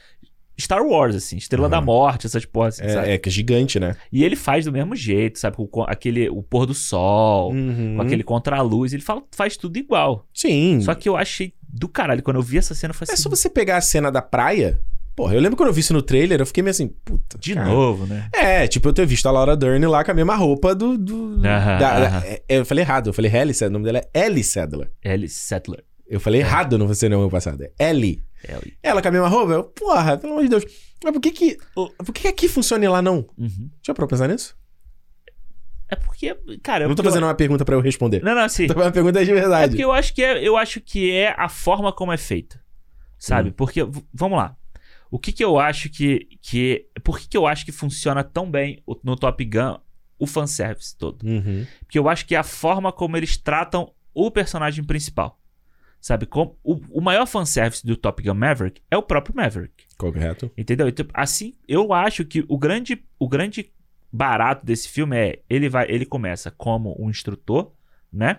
Star 0.61 0.83
Wars, 0.85 1.15
assim, 1.15 1.37
Estrela 1.37 1.69
da 1.69 1.79
Aham. 1.79 1.87
Morte, 1.87 2.27
essas 2.27 2.45
porra, 2.45 2.69
assim, 2.69 2.89
sabe? 2.89 3.09
É, 3.09 3.15
é, 3.15 3.19
que 3.19 3.29
é 3.29 3.33
gigante, 3.33 3.81
né? 3.81 3.97
E 4.13 4.23
ele 4.25 4.37
faz 4.37 4.65
do 4.65 4.73
mesmo 4.73 4.95
jeito, 4.95 5.39
sabe? 5.39 5.57
Com, 5.71 5.83
aquele, 5.83 6.29
o 6.29 6.43
pôr 6.43 6.67
do 6.67 6.75
sol, 6.75 7.53
Uhum. 7.53 7.95
com 7.97 8.03
aquele 8.03 8.23
contra-luz, 8.23 8.93
ele 8.93 9.03
fala, 9.03 9.23
faz 9.33 9.57
tudo 9.57 9.77
igual. 9.79 10.27
Sim. 10.35 10.81
Só 10.83 10.95
que 10.95 11.09
eu 11.09 11.17
achei 11.17 11.53
do 11.69 11.89
caralho. 11.89 12.23
Quando 12.23 12.37
eu 12.37 12.43
vi 12.43 12.59
essa 12.59 12.75
cena, 12.75 12.91
eu 12.93 12.95
falei 12.95 13.11
É 13.13 13.15
assim, 13.15 13.23
só 13.23 13.29
você 13.31 13.49
pegar 13.49 13.77
a 13.77 13.81
cena 13.81 14.11
da 14.11 14.21
praia. 14.23 14.81
Porra, 15.17 15.35
eu 15.35 15.41
lembro 15.41 15.57
quando 15.57 15.69
eu 15.69 15.73
vi 15.75 15.81
isso 15.81 15.93
no 15.93 16.01
trailer, 16.01 16.41
eu 16.41 16.47
fiquei 16.47 16.63
meio 16.63 16.71
assim, 16.71 16.89
puta. 17.05 17.37
de 17.39 17.55
cara. 17.55 17.69
novo, 17.69 18.07
né? 18.07 18.29
É, 18.33 18.67
tipo, 18.67 18.89
eu 18.89 18.93
ter 18.93 19.05
visto 19.05 19.27
a 19.27 19.31
Laura 19.31 19.57
Dern 19.57 19.85
lá 19.87 20.03
com 20.05 20.11
a 20.11 20.15
mesma 20.15 20.35
roupa 20.35 20.75
do. 20.75 20.97
do 20.97 21.37
da- 21.37 21.77
da- 21.79 22.23
é, 22.27 22.43
eu 22.49 22.65
falei 22.65 22.83
errado, 22.83 23.09
eu 23.09 23.13
falei 23.13 23.31
Ellie 23.35 23.53
Sadler. 23.53 23.71
O 23.71 23.73
nome 23.73 23.85
dela 23.85 24.05
é 24.15 24.27
Ellie 24.27 24.43
Sadler. 24.45 24.91
Ellie 25.05 25.29
Settler. 25.29 25.85
Eu 26.09 26.19
falei 26.21 26.41
errado 26.41 26.79
no 26.79 26.87
Você 26.89 27.09
Não 27.09 27.23
é 27.23 27.27
o 27.27 27.31
Passado. 27.31 27.63
É 27.79 27.91
Ellie. 27.91 28.21
Ellie. 28.49 28.77
Ela 28.83 29.03
com 29.03 29.09
a 29.09 29.11
mesma 29.11 29.29
roupa? 29.29 29.53
Eu, 29.53 29.65
porra, 29.65 30.17
pelo 30.17 30.33
amor 30.33 30.43
de 30.43 30.51
Deus. 30.51 30.65
Mas 31.03 31.13
por 31.13 31.21
que 31.21 31.31
que. 31.31 31.59
Por 31.75 32.13
que 32.13 32.23
que 32.23 32.29
aqui 32.29 32.49
funciona 32.49 32.85
e 32.85 32.89
lá 32.89 33.01
não? 33.03 33.29
Uhum. 33.37 33.71
Já 33.83 33.95
parou 33.95 34.09
pra 34.09 34.17
pensar 34.17 34.29
nisso? 34.29 34.57
É 35.89 35.97
porque, 35.97 36.33
cara... 36.63 36.85
Eu 36.85 36.89
não 36.89 36.95
tô 36.95 37.03
fazendo 37.03 37.25
uma 37.25 37.35
pergunta 37.35 37.65
pra 37.65 37.75
eu 37.75 37.81
responder. 37.81 38.23
Não, 38.23 38.33
não, 38.33 38.43
assim... 38.43 38.67
Tô 38.69 38.75
fazendo 38.75 38.87
uma 38.87 38.93
pergunta 38.93 39.25
de 39.25 39.31
É 39.33 39.35
verdade. 39.35 39.71
porque 39.71 39.85
eu 39.85 39.91
acho 39.91 40.15
que 40.15 40.23
é, 40.23 40.47
eu 40.47 40.57
acho 40.57 40.81
que 40.81 41.11
é 41.11 41.35
a 41.37 41.49
forma 41.49 41.93
como 41.93 42.13
é 42.13 42.17
feita. 42.17 42.63
Sabe? 43.19 43.51
Hum. 43.51 43.55
Porque, 43.57 43.81
vamos 44.15 44.39
lá. 44.39 44.57
O 45.11 45.19
que 45.19 45.33
que 45.33 45.45
eu 45.45 45.59
acho 45.59 45.91
que. 45.91 46.29
que 46.41 46.87
por 47.03 47.19
que, 47.19 47.29
que 47.29 47.37
eu 47.37 47.45
acho 47.45 47.65
que 47.65 47.73
funciona 47.73 48.23
tão 48.23 48.49
bem 48.49 48.81
no 49.03 49.17
Top 49.17 49.45
Gun 49.45 49.79
o 50.17 50.27
fanservice 50.27 50.97
todo? 50.97 51.25
Uhum. 51.25 51.67
Porque 51.81 51.99
eu 51.99 52.09
acho 52.09 52.25
que 52.25 52.37
é 52.37 52.39
a 52.39 52.45
forma 52.45 52.93
como 52.93 53.17
eles 53.17 53.37
tratam 53.37 53.93
o 54.15 54.31
personagem 54.31 54.85
principal. 54.85 55.40
Sabe? 56.01 56.27
Com, 56.27 56.57
o, 56.65 56.81
o 56.91 57.01
maior 57.01 57.27
fanservice 57.27 57.87
do 57.87 57.97
Top 57.97 58.23
Gun 58.23 58.35
Maverick 58.35 58.81
é 58.91 58.97
o 58.97 59.03
próprio 59.03 59.37
Maverick. 59.37 59.85
Correto. 59.99 60.51
Entendeu? 60.57 60.89
Então, 60.89 61.07
assim, 61.13 61.55
eu 61.69 61.93
acho 61.93 62.25
que 62.25 62.45
o 62.49 62.57
grande, 62.57 63.05
o 63.19 63.29
grande 63.29 63.71
barato 64.13 64.65
desse 64.65 64.89
filme 64.89 65.17
é 65.17 65.43
ele 65.49 65.69
vai, 65.69 65.87
ele 65.91 66.07
começa 66.07 66.51
como 66.51 66.97
um 66.99 67.11
instrutor, 67.11 67.73
né, 68.13 68.39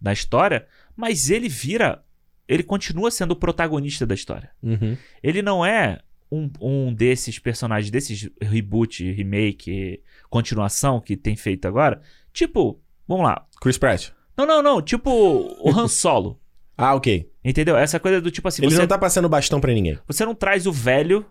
da 0.00 0.12
história, 0.12 0.66
mas 0.96 1.30
ele 1.30 1.48
vira, 1.48 2.02
ele 2.48 2.62
continua 2.62 3.10
sendo 3.10 3.32
o 3.32 3.36
protagonista 3.36 4.06
da 4.06 4.14
história. 4.14 4.50
Uhum. 4.62 4.96
Ele 5.22 5.40
não 5.40 5.64
é 5.64 6.00
um, 6.30 6.50
um 6.60 6.92
desses 6.92 7.38
personagens, 7.38 7.90
desses 7.90 8.28
reboot, 8.40 9.10
remake, 9.12 10.02
continuação 10.28 11.00
que 11.00 11.16
tem 11.16 11.36
feito 11.36 11.66
agora. 11.66 12.00
Tipo, 12.32 12.80
vamos 13.06 13.24
lá. 13.24 13.46
Chris 13.60 13.78
Pratt. 13.78 14.10
Não, 14.36 14.46
não, 14.46 14.62
não. 14.62 14.82
Tipo 14.82 15.10
o 15.10 15.70
Han 15.70 15.86
Solo. 15.88 16.40
Ah, 16.76 16.94
ok. 16.94 17.30
Entendeu? 17.44 17.76
Essa 17.76 18.00
coisa 18.00 18.20
do 18.20 18.30
tipo 18.30 18.48
assim. 18.48 18.62
Ele 18.62 18.74
você- 18.74 18.80
não 18.80 18.86
tá 18.86 18.98
passando 18.98 19.28
bastão 19.28 19.60
pra 19.60 19.72
ninguém. 19.72 19.98
Você 20.06 20.24
não 20.24 20.34
traz 20.34 20.66
o 20.66 20.72
velho 20.72 21.24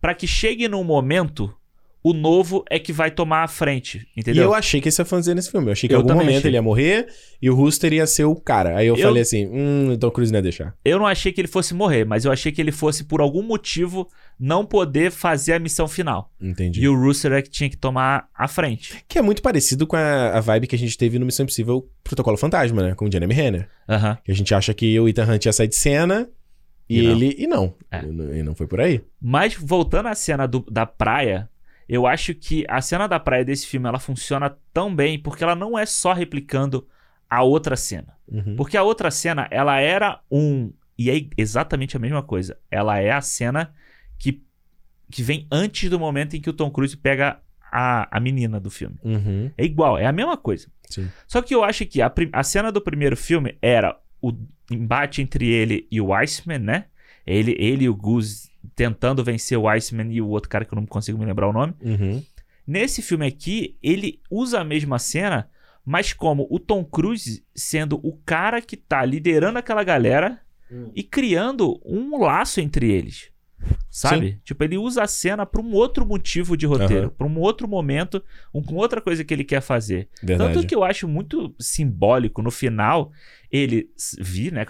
pra 0.00 0.14
que 0.14 0.26
chegue 0.26 0.66
num 0.68 0.82
momento 0.82 1.54
o 2.04 2.12
novo 2.12 2.64
é 2.68 2.78
que 2.80 2.92
vai 2.92 3.10
tomar 3.10 3.44
a 3.44 3.48
frente, 3.48 4.08
E 4.16 4.20
entendeu? 4.20 4.44
eu 4.44 4.54
achei 4.54 4.80
que 4.80 4.88
isso 4.88 5.00
ia 5.00 5.04
fazer 5.04 5.34
nesse 5.34 5.50
filme. 5.50 5.68
Eu 5.68 5.72
achei 5.72 5.88
que 5.88 5.94
em 5.94 5.96
algum 5.96 6.14
momento 6.14 6.38
achei. 6.38 6.50
ele 6.50 6.56
ia 6.56 6.62
morrer 6.62 7.06
e 7.40 7.48
o 7.48 7.54
Rooster 7.54 7.92
ia 7.92 8.06
ser 8.08 8.24
o 8.24 8.34
cara. 8.34 8.76
Aí 8.76 8.86
eu, 8.88 8.96
Eu- 8.96 9.06
falei 9.06 9.22
assim: 9.22 9.46
hum, 9.46 9.92
então 9.92 10.08
o 10.08 10.12
Cruz 10.12 10.30
não 10.30 10.38
ia 10.38 10.42
deixar. 10.42 10.74
Eu 10.84 10.98
não 10.98 11.06
achei 11.06 11.30
que 11.32 11.40
ele 11.40 11.46
fosse 11.48 11.72
morrer, 11.74 12.04
mas 12.04 12.24
eu 12.24 12.32
achei 12.32 12.50
que 12.50 12.60
ele 12.60 12.72
fosse 12.72 13.04
por 13.04 13.20
algum 13.20 13.42
motivo 13.42 14.08
não 14.38 14.66
poder 14.66 15.12
fazer 15.12 15.52
a 15.52 15.58
missão 15.60 15.86
final. 15.86 16.32
Entendi. 16.40 16.80
E 16.80 16.88
o 16.88 17.00
Rooster 17.00 17.30
é 17.32 17.40
que 17.42 17.50
tinha 17.50 17.70
que 17.70 17.76
tomar 17.76 18.26
a 18.34 18.48
frente. 18.48 18.96
Que 19.06 19.18
é 19.18 19.22
muito 19.22 19.40
parecido 19.40 19.86
com 19.86 19.94
a, 19.94 20.30
a 20.36 20.40
vibe 20.40 20.66
que 20.66 20.74
a 20.74 20.78
gente 20.78 20.98
teve 20.98 21.18
no 21.20 21.26
Missão 21.26 21.44
Impossível 21.44 21.88
Protocolo 22.02 22.36
Fantasma, 22.36 22.82
né? 22.82 22.94
Com 22.96 23.06
o 23.06 23.12
Jeremy 23.12 23.32
Renner. 23.34 23.68
Aham. 23.88 24.18
Que 24.24 24.32
a 24.32 24.34
gente 24.34 24.52
acha 24.54 24.74
que 24.74 24.98
o 24.98 25.08
Ethan 25.08 25.32
Hunt 25.32 25.44
ia 25.46 25.52
sair 25.52 25.68
de 25.68 25.76
cena 25.76 26.28
e, 26.88 26.98
E 27.00 27.06
ele. 27.06 27.36
E 27.38 27.46
não. 27.46 27.74
É. 27.90 28.02
E 28.02 28.06
não- 28.06 28.34
E 28.36 28.42
não 28.42 28.54
foi 28.56 28.66
por 28.66 28.80
aí. 28.80 29.00
Mas 29.20 29.54
voltando 29.54 30.08
à 30.08 30.14
cena 30.16 30.46
do- 30.48 30.66
da 30.68 30.84
praia, 30.84 31.48
eu 31.92 32.06
acho 32.06 32.34
que 32.34 32.64
a 32.70 32.80
cena 32.80 33.06
da 33.06 33.20
praia 33.20 33.44
desse 33.44 33.66
filme 33.66 33.86
ela 33.86 33.98
funciona 33.98 34.56
tão 34.72 34.96
bem 34.96 35.18
porque 35.18 35.44
ela 35.44 35.54
não 35.54 35.78
é 35.78 35.84
só 35.84 36.14
replicando 36.14 36.88
a 37.28 37.42
outra 37.42 37.76
cena. 37.76 38.16
Uhum. 38.26 38.56
Porque 38.56 38.78
a 38.78 38.82
outra 38.82 39.10
cena, 39.10 39.46
ela 39.50 39.78
era 39.78 40.18
um. 40.30 40.72
E 40.96 41.10
é 41.10 41.26
exatamente 41.36 41.94
a 41.94 42.00
mesma 42.00 42.22
coisa. 42.22 42.56
Ela 42.70 42.98
é 42.98 43.10
a 43.10 43.20
cena 43.20 43.74
que, 44.18 44.42
que 45.10 45.22
vem 45.22 45.46
antes 45.52 45.90
do 45.90 46.00
momento 46.00 46.34
em 46.34 46.40
que 46.40 46.48
o 46.48 46.54
Tom 46.54 46.70
Cruise 46.70 46.96
pega 46.96 47.42
a, 47.70 48.08
a 48.16 48.18
menina 48.18 48.58
do 48.58 48.70
filme. 48.70 48.96
Uhum. 49.04 49.50
É 49.58 49.62
igual, 49.62 49.98
é 49.98 50.06
a 50.06 50.12
mesma 50.12 50.38
coisa. 50.38 50.68
Sim. 50.88 51.10
Só 51.26 51.42
que 51.42 51.54
eu 51.54 51.62
acho 51.62 51.84
que 51.84 52.00
a, 52.00 52.10
a 52.32 52.42
cena 52.42 52.72
do 52.72 52.80
primeiro 52.80 53.18
filme 53.18 53.58
era 53.60 54.00
o 54.22 54.32
embate 54.70 55.20
entre 55.20 55.46
ele 55.46 55.86
e 55.90 56.00
o 56.00 56.14
Iceman, 56.14 56.60
né? 56.60 56.86
Ele, 57.26 57.54
ele 57.58 57.84
e 57.84 57.88
o 57.90 57.94
Goose 57.94 58.50
tentando 58.74 59.22
vencer 59.24 59.58
o 59.58 59.68
Iceman 59.68 60.12
e 60.12 60.20
o 60.20 60.28
outro 60.28 60.48
cara 60.50 60.64
que 60.64 60.72
eu 60.72 60.76
não 60.76 60.86
consigo 60.86 61.18
me 61.18 61.24
lembrar 61.26 61.48
o 61.48 61.52
nome. 61.52 61.74
Uhum. 61.82 62.22
Nesse 62.66 63.02
filme 63.02 63.26
aqui, 63.26 63.76
ele 63.82 64.20
usa 64.30 64.60
a 64.60 64.64
mesma 64.64 64.98
cena, 64.98 65.48
mas 65.84 66.12
como 66.12 66.46
o 66.50 66.58
Tom 66.58 66.84
Cruise 66.84 67.44
sendo 67.54 67.98
o 68.02 68.16
cara 68.24 68.60
que 68.62 68.76
tá 68.76 69.04
liderando 69.04 69.58
aquela 69.58 69.82
galera 69.84 70.40
Hum. 70.70 70.90
e 70.94 71.02
criando 71.02 71.78
um 71.84 72.18
laço 72.18 72.60
entre 72.60 72.90
eles. 72.90 73.30
Sabe? 73.90 74.40
Tipo, 74.42 74.64
ele 74.64 74.78
usa 74.78 75.02
a 75.02 75.06
cena 75.06 75.44
pra 75.44 75.60
um 75.60 75.72
outro 75.72 76.04
motivo 76.06 76.56
de 76.56 76.64
roteiro, 76.66 77.06
Aham. 77.08 77.14
pra 77.16 77.26
um 77.26 77.38
outro 77.38 77.68
momento, 77.68 78.22
um, 78.54 78.62
com 78.62 78.74
outra 78.76 79.00
coisa 79.00 79.22
que 79.22 79.32
ele 79.34 79.44
quer 79.44 79.60
fazer. 79.60 80.08
Verdade. 80.22 80.54
Tanto 80.54 80.66
que 80.66 80.74
eu 80.74 80.82
acho 80.82 81.06
muito 81.06 81.54
simbólico 81.60 82.40
no 82.42 82.50
final 82.50 83.12
ele 83.50 83.90
vir, 84.18 84.50
né, 84.52 84.64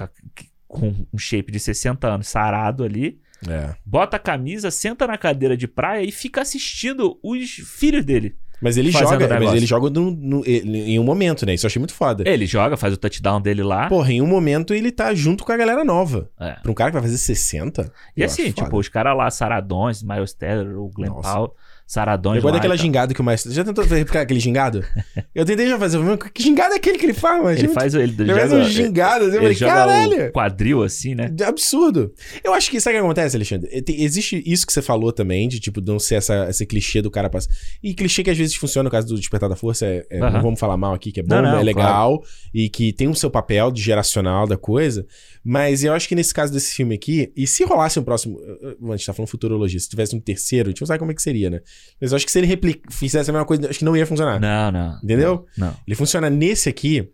com 0.67 1.07
um 1.13 1.17
shape 1.19 1.53
de 1.53 1.61
60 1.61 2.09
anos, 2.09 2.27
sarado 2.29 2.83
ali, 2.83 3.21
É. 3.49 3.75
bota 3.85 4.17
a 4.17 4.21
camisa, 4.21 4.71
senta 4.71 5.07
na 5.07 5.19
cadeira 5.19 5.57
de 5.57 5.67
praia 5.67 6.03
e 6.05 6.13
fica 6.13 6.41
assistindo 6.43 7.19
os 7.23 7.51
filhos 7.51 8.05
dele. 8.05 8.37
Mas 8.61 8.77
ele 8.77 8.93
joga, 8.93 9.19
mas 9.19 9.29
negócio. 9.29 9.57
ele 9.57 9.67
joga 9.67 9.91
no- 9.91 10.13
no- 10.13 10.45
em 10.47 10.97
um 10.97 11.03
momento, 11.03 11.45
né? 11.45 11.53
Isso 11.53 11.67
eu 11.67 11.69
achei 11.69 11.81
muito 11.81 11.93
foda. 11.95 12.23
Ele 12.25 12.47
joga, 12.47 12.77
faz 12.77 12.95
o 12.95 12.97
touchdown 12.97 13.41
dele 13.41 13.61
lá. 13.61 13.89
Porra, 13.89 14.13
em 14.13 14.23
um 14.23 14.27
momento 14.27 14.73
ele 14.73 14.93
tá 14.93 15.13
junto 15.15 15.43
com 15.45 15.51
a 15.51 15.57
galera 15.57 15.85
nova. 15.85 16.31
É. 16.39 16.53
Pra 16.63 16.71
um 16.71 16.75
cara 16.75 16.91
que 16.91 16.95
vai 16.95 17.03
fazer 17.03 17.19
60? 17.19 17.93
E 18.17 18.23
assim, 18.23 18.53
tipo, 18.53 18.67
foda. 18.67 18.77
os 18.77 18.89
caras 18.89 19.17
lá, 19.17 19.29
Saradões, 19.33 20.01
Miles 20.05 20.33
Teller, 20.33 20.79
o 20.79 20.89
Glenn. 20.91 21.11
Powell, 21.11 21.53
Saradões 21.93 22.41
gosto 22.41 22.55
lá 22.55 22.59
daquela 22.59 22.75
gingada 22.75 23.13
que 23.13 23.21
o 23.21 23.25
Maestro... 23.25 23.53
Já 23.53 23.63
tentou 23.63 23.85
replicar 23.85 24.23
aquele 24.23 24.41
gingado? 24.41 24.83
eu 25.35 25.45
tentei 25.45 25.69
já 25.69 25.79
fazer. 25.79 25.99
mas 25.99 26.19
Que 26.33 26.43
gingado 26.43 26.73
é 26.73 26.79
aquele 26.79 26.97
que 26.97 27.05
ele 27.05 27.13
faz, 27.13 27.43
mano? 27.43 27.55
Ele 27.55 27.69
faz, 27.69 27.95
ele, 27.95 28.15
Ele 28.19 28.33
faz 28.33 28.51
joga, 28.51 28.63
um 28.63 28.65
gingado. 28.67 29.25
Eu 29.25 29.29
ele 29.29 29.37
falei, 29.37 29.55
joga 29.55 29.73
caralho! 29.75 30.29
o 30.29 30.33
quadril 30.33 30.83
assim, 30.83 31.15
né? 31.15 31.31
Absurdo. 31.47 32.15
Eu 32.43 32.55
acho 32.55 32.71
que, 32.71 32.81
sabe 32.81 32.97
o 32.97 33.01
que 33.01 33.05
acontece, 33.05 33.37
Alexandre? 33.37 33.69
Existe 33.87 34.43
isso 34.47 34.67
que 34.67 34.73
você 34.73 34.81
falou 34.81 35.13
também, 35.13 35.47
de 35.47 35.61
tipo, 35.61 35.83
não 35.83 35.99
ser 35.99 36.15
essa, 36.15 36.49
esse 36.49 36.65
clichê 36.65 37.03
do 37.03 37.11
cara 37.11 37.29
passar. 37.29 37.51
E 37.83 37.93
clichê 37.93 38.23
que 38.23 38.31
às 38.31 38.39
vezes 38.39 38.55
funciona 38.55 38.85
no 38.85 38.91
caso 38.91 39.09
do 39.09 39.17
Despertar 39.17 39.51
da 39.51 39.57
Força, 39.57 39.85
é, 39.85 40.07
é- 40.09 40.19
não 40.19 40.41
vamos 40.41 40.59
falar 40.59 40.79
mal 40.79 40.95
aqui, 40.95 41.13
que 41.13 41.21
é 41.21 41.23
bom, 41.23 41.35
Não, 41.35 41.43
não, 41.43 41.59
é 41.59 41.63
legal, 41.63 42.23
e 42.55 42.71
que 42.71 42.91
tem 42.95 43.07
o 43.07 43.15
seu 43.15 43.31
papel 43.31 43.71
de 43.71 43.83
geracional 43.83 44.47
da 44.47 44.57
coisa. 44.57 45.07
Mas 45.45 45.83
eu 45.83 45.93
acho 45.93 46.09
que 46.09 46.15
nesse 46.15 46.33
caso 46.33 46.53
desse 46.53 46.75
filme 46.75 46.95
aqui, 46.95 47.33
e 47.37 47.47
se 47.47 47.65
rolasse 47.65 47.99
um 47.99 48.05
próximo. 48.05 48.39
eh, 48.41 48.77
eh, 48.81 48.93
A 48.93 48.97
gente 48.97 49.07
tá 49.07 49.13
falando 49.13 49.29
futurologia, 49.29 49.79
se 49.81 49.89
tivesse 49.89 50.15
um 50.15 50.21
terceiro, 50.21 50.69
a 50.69 50.71
gente 50.71 50.81
não 50.81 50.87
sabe 50.87 50.99
como 51.01 51.11
é 51.11 51.15
que 51.15 51.23
seria, 51.23 51.51
né? 51.51 51.61
Mas 52.01 52.13
eu 52.13 52.17
acho 52.17 52.25
que 52.25 52.31
se 52.33 52.39
ele 52.39 52.47
repli- 52.47 52.81
fizesse 52.91 53.29
a 53.29 53.33
mesma 53.33 53.45
coisa, 53.47 53.69
acho 53.69 53.79
que 53.81 53.85
não 53.85 53.97
ia 53.97 54.07
funcionar. 54.07 54.41
Não, 54.41 54.71
não. 54.71 54.99
Entendeu? 55.03 55.47
Não. 55.59 55.77
Ele 55.87 55.97
funciona 55.97 56.31
nesse 56.31 56.69
aqui, 56.69 57.09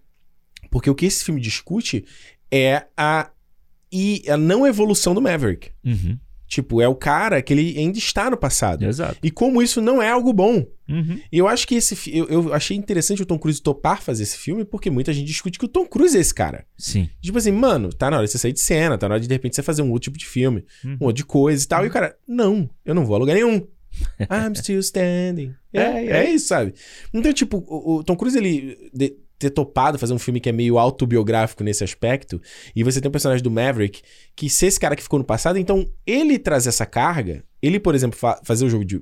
porque 0.70 0.90
o 0.90 0.94
que 0.94 1.06
esse 1.06 1.24
filme 1.24 1.40
discute 1.40 2.04
é 2.50 2.84
a, 2.96 3.30
e 3.90 4.22
a 4.28 4.36
não 4.36 4.66
evolução 4.66 5.14
do 5.14 5.22
Maverick. 5.22 5.70
Uhum. 5.84 6.18
Tipo, 6.48 6.80
é 6.80 6.88
o 6.88 6.94
cara 6.94 7.42
que 7.42 7.52
ele 7.52 7.78
ainda 7.78 7.98
está 7.98 8.30
no 8.30 8.36
passado. 8.36 8.84
Exato. 8.86 9.18
E 9.22 9.30
como 9.30 9.62
isso 9.62 9.80
não 9.82 10.02
é 10.02 10.08
algo 10.10 10.32
bom. 10.32 10.66
Uhum. 10.88 11.20
E 11.30 11.36
eu 11.36 11.46
acho 11.46 11.68
que 11.68 11.74
esse 11.74 11.94
eu, 12.16 12.26
eu 12.28 12.54
achei 12.54 12.74
interessante 12.74 13.20
o 13.22 13.26
Tom 13.26 13.38
Cruise 13.38 13.60
topar 13.60 14.00
fazer 14.00 14.22
esse 14.22 14.38
filme, 14.38 14.64
porque 14.64 14.88
muita 14.90 15.12
gente 15.12 15.26
discute 15.26 15.58
que 15.58 15.66
o 15.66 15.68
Tom 15.68 15.84
Cruise 15.86 16.16
é 16.16 16.20
esse 16.20 16.32
cara. 16.32 16.64
Sim. 16.78 17.10
Tipo 17.20 17.36
assim, 17.36 17.52
mano, 17.52 17.90
tá 17.92 18.10
na 18.10 18.16
hora 18.16 18.24
de 18.26 18.32
você 18.32 18.38
sair 18.38 18.52
de 18.54 18.60
cena, 18.60 18.96
tá 18.96 19.06
na 19.06 19.14
hora 19.16 19.20
de 19.20 19.28
de 19.28 19.34
repente 19.34 19.54
você 19.56 19.62
fazer 19.62 19.82
um 19.82 19.90
outro 19.90 20.04
tipo 20.04 20.16
de 20.18 20.24
filme, 20.26 20.64
Uhum. 20.82 20.96
um 21.00 21.04
outro 21.04 21.16
de 21.16 21.24
coisa 21.26 21.62
e 21.62 21.68
tal. 21.68 21.84
E 21.84 21.88
o 21.88 21.92
cara, 21.92 22.16
não, 22.26 22.68
eu 22.84 22.94
não 22.94 23.04
vou 23.04 23.14
a 23.16 23.18
lugar 23.18 23.34
nenhum. 23.34 23.66
I'm 24.20 24.54
still 24.54 24.78
standing. 24.80 25.54
É, 25.72 25.80
É, 25.82 26.06
é, 26.06 26.10
é. 26.26 26.30
isso, 26.30 26.46
sabe? 26.48 26.72
Então, 27.12 27.32
tipo, 27.34 27.58
o, 27.68 27.96
o 27.96 28.04
Tom 28.04 28.16
Cruise, 28.16 28.38
ele 28.38 28.90
de- 28.94 29.14
ter 29.38 29.50
topado 29.50 29.98
fazer 29.98 30.12
um 30.14 30.18
filme 30.18 30.40
que 30.40 30.48
é 30.48 30.52
meio 30.52 30.78
autobiográfico 30.78 31.62
nesse 31.62 31.84
aspecto, 31.84 32.40
e 32.74 32.82
você 32.82 33.00
tem 33.00 33.08
um 33.08 33.12
personagem 33.12 33.42
do 33.42 33.50
Maverick, 33.50 34.02
que 34.34 34.50
ser 34.50 34.66
esse 34.66 34.80
cara 34.80 34.96
que 34.96 35.02
ficou 35.02 35.18
no 35.18 35.24
passado, 35.24 35.58
então 35.58 35.88
ele 36.06 36.38
trazer 36.38 36.68
essa 36.70 36.84
carga, 36.86 37.44
ele, 37.62 37.78
por 37.78 37.94
exemplo, 37.94 38.18
fa- 38.18 38.40
fazer 38.44 38.64
o 38.64 38.70
jogo 38.70 38.84
de, 38.84 39.00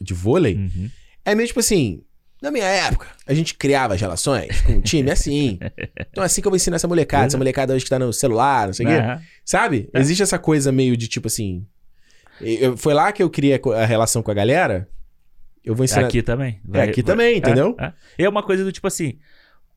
de 0.00 0.14
vôlei, 0.14 0.54
Uhum. 0.56 0.90
é 1.24 1.34
meio 1.34 1.46
tipo 1.46 1.60
assim. 1.60 2.02
Na 2.42 2.50
minha 2.50 2.66
época, 2.66 3.06
a 3.26 3.32
gente 3.32 3.54
criava 3.54 3.94
as 3.94 4.00
relações 4.00 4.60
com 4.62 4.76
o 4.76 4.82
time 4.82 5.10
assim. 5.10 5.58
Então, 6.10 6.22
é 6.22 6.26
assim 6.26 6.42
que 6.42 6.46
eu 6.46 6.50
vou 6.50 6.56
ensinar 6.56 6.76
essa 6.76 6.86
molecada. 6.86 7.26
Essa 7.26 7.38
molecada 7.38 7.72
hoje 7.74 7.84
que 7.84 7.90
tá 7.90 7.98
no 7.98 8.12
celular, 8.12 8.66
não 8.66 8.74
sei 8.74 8.84
o 8.84 8.88
quê. 8.90 8.94
Aham. 8.96 9.20
Sabe? 9.44 9.88
É. 9.94 9.98
Existe 10.00 10.22
essa 10.22 10.38
coisa 10.38 10.70
meio 10.70 10.94
de 10.96 11.08
tipo 11.08 11.26
assim. 11.26 11.64
eu- 12.40 12.76
foi 12.76 12.92
lá 12.94 13.10
que 13.12 13.22
eu 13.22 13.30
criei 13.30 13.58
a 13.76 13.84
relação 13.86 14.22
com 14.22 14.30
a 14.30 14.34
galera. 14.34 14.88
Eu 15.64 15.74
vou 15.74 15.84
ensinar. 15.84 16.06
Aqui 16.06 16.22
também. 16.22 16.60
É, 16.74 16.82
aqui 16.82 17.02
também, 17.02 17.38
entendeu? 17.38 17.74
É, 17.80 17.86
é. 18.18 18.24
É 18.24 18.28
uma 18.28 18.42
coisa 18.42 18.62
do 18.62 18.70
tipo 18.70 18.86
assim, 18.86 19.18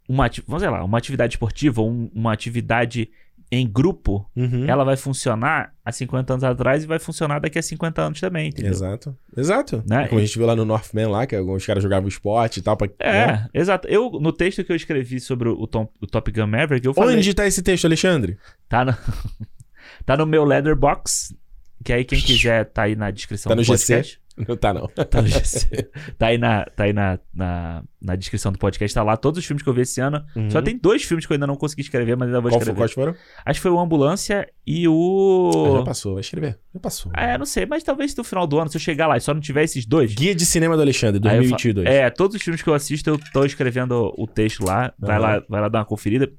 uma, 0.08 0.30
vamos 0.48 0.64
lá, 0.64 0.84
uma 0.84 0.98
atividade 0.98 1.34
esportiva, 1.36 1.82
um- 1.82 2.10
uma 2.14 2.32
atividade 2.34 3.10
em 3.50 3.66
grupo, 3.66 4.30
Uhum. 4.36 4.66
ela 4.68 4.84
vai 4.84 4.98
funcionar 4.98 5.74
há 5.86 5.90
50 5.90 6.34
anos 6.34 6.44
atrás 6.44 6.84
e 6.84 6.88
vai 6.88 7.00
funcionar 7.00 7.40
daqui 7.40 7.58
a 7.58 7.62
50 7.62 8.02
anos 8.02 8.20
também, 8.20 8.50
entendeu? 8.50 8.72
Exato. 8.72 9.18
Exato. 9.38 9.82
Né? 9.88 10.06
Como 10.10 10.20
a 10.20 10.26
gente 10.26 10.38
viu 10.38 10.46
lá 10.46 10.54
no 10.54 10.66
Northman 10.66 11.08
lá, 11.08 11.26
que 11.26 11.34
alguns 11.34 11.66
caras 11.66 11.82
jogavam 11.82 12.10
esporte 12.10 12.58
e 12.60 12.62
tal. 12.62 12.76
Pra, 12.76 12.90
É, 13.00 13.28
né? 13.28 13.50
exato. 13.54 13.88
Eu, 13.88 14.12
no 14.20 14.34
texto 14.34 14.66
que 14.66 14.72
eu 14.72 14.76
escrevi 14.76 15.22
sobre 15.22 15.48
o, 15.48 15.66
Tom- 15.66 15.88
o 16.02 16.06
Top 16.06 16.30
Gun 16.30 16.46
Maverick, 16.48 16.86
eu 16.86 16.94
falei... 16.94 17.16
Onde 17.16 17.34
tá 17.34 17.48
esse 17.48 17.62
texto, 17.64 17.86
Alexandre? 17.86 18.38
Tá 18.68 18.84
no, 18.84 18.94
tá 20.06 20.18
no 20.18 20.26
meu 20.26 20.44
Letterbox, 20.44 21.34
que 21.86 21.94
aí 21.94 22.04
quem 22.04 22.20
quiser 22.20 22.66
tá 22.66 22.84
aí 22.84 22.98
na 22.98 23.12
descrição 23.12 23.50
Tá 23.50 23.56
no 23.56 23.62
do 23.62 23.66
GC? 23.66 24.18
Não 24.48 24.56
tá, 24.58 24.74
não. 24.74 24.88
Tá 25.10 25.22
no 25.22 25.28
GC. 25.28 25.90
tá 26.18 26.28
aí, 26.28 26.38
na, 26.38 26.66
tá 26.66 26.84
aí 26.84 26.94
na, 26.94 27.18
na, 27.34 27.84
na 28.02 28.16
descrição 28.16 28.52
do 28.52 28.60
podcast, 28.60 28.94
tá 28.94 29.02
lá 29.04 29.18
todos 29.18 29.40
os 29.40 29.46
filmes 29.46 29.64
que 29.64 29.70
eu 29.70 29.74
vi 29.74 29.82
esse 29.82 30.00
ano. 30.02 30.24
Uhum. 30.36 30.50
Só 30.52 30.62
tem 30.62 30.78
dois 30.78 31.04
filmes 31.04 31.26
que 31.26 31.32
eu 31.32 31.36
ainda 31.36 31.48
não 31.48 31.56
consegui 31.56 31.82
escrever, 31.82 32.16
mas 32.18 32.28
ainda 32.28 32.40
vou 32.42 32.52
Qual 32.52 32.60
foi, 32.60 32.64
escrever. 32.74 32.80
quais 32.80 32.92
foram? 32.94 33.16
Acho 33.46 33.60
que 33.60 33.62
foi 33.64 33.72
o 33.72 33.80
Ambulância 33.80 34.48
e 34.66 34.86
Ah, 34.86 34.92
o... 34.92 35.78
já 35.80 35.84
passou, 35.84 36.14
vai 36.14 36.22
escrever. 36.22 36.60
Já 36.74 36.80
passou. 36.80 37.12
Ah, 37.16 37.26
é, 37.32 37.38
não 37.38 37.46
sei, 37.46 37.66
mas 37.66 37.84
talvez 37.84 38.16
no 38.16 38.24
final 38.24 38.46
do 38.46 38.60
ano, 38.60 38.70
se 38.70 38.78
eu 38.78 38.82
chegar 38.82 39.08
lá 39.08 39.18
e 39.18 39.22
só 39.22 39.34
não 39.34 39.42
tiver 39.42 39.64
esses 39.64 39.86
dois... 39.86 40.14
Guia 40.14 40.36
de 40.36 40.46
Cinema 40.46 40.76
do 40.76 40.82
Alexandre, 40.82 41.20
aí 41.28 41.38
eu 41.38 41.44
fa- 41.44 41.50
2022. 41.58 41.88
É, 41.88 42.10
todos 42.10 42.36
os 42.36 42.42
filmes 42.42 42.62
que 42.62 42.70
eu 42.70 42.74
assisto, 42.74 43.10
eu 43.10 43.20
tô 43.34 43.44
escrevendo 43.46 44.14
o 44.18 44.28
texto 44.28 44.64
lá. 44.64 44.94
Vai, 45.00 45.18
lá 45.20 45.44
vai 45.50 45.62
lá 45.62 45.68
dar 45.70 45.80
uma 45.80 45.86
conferida. 45.86 46.32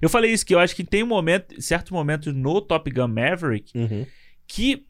Eu 0.00 0.08
falei 0.08 0.32
isso, 0.32 0.44
que 0.44 0.54
eu 0.54 0.58
acho 0.58 0.74
que 0.74 0.82
tem 0.82 1.02
um 1.02 1.06
momento, 1.06 1.60
certo 1.60 1.94
momento 1.94 2.32
no 2.32 2.60
Top 2.60 2.90
Gun 2.90 3.06
Maverick 3.08 3.70
Uhum. 3.78 4.04
que 4.46 4.84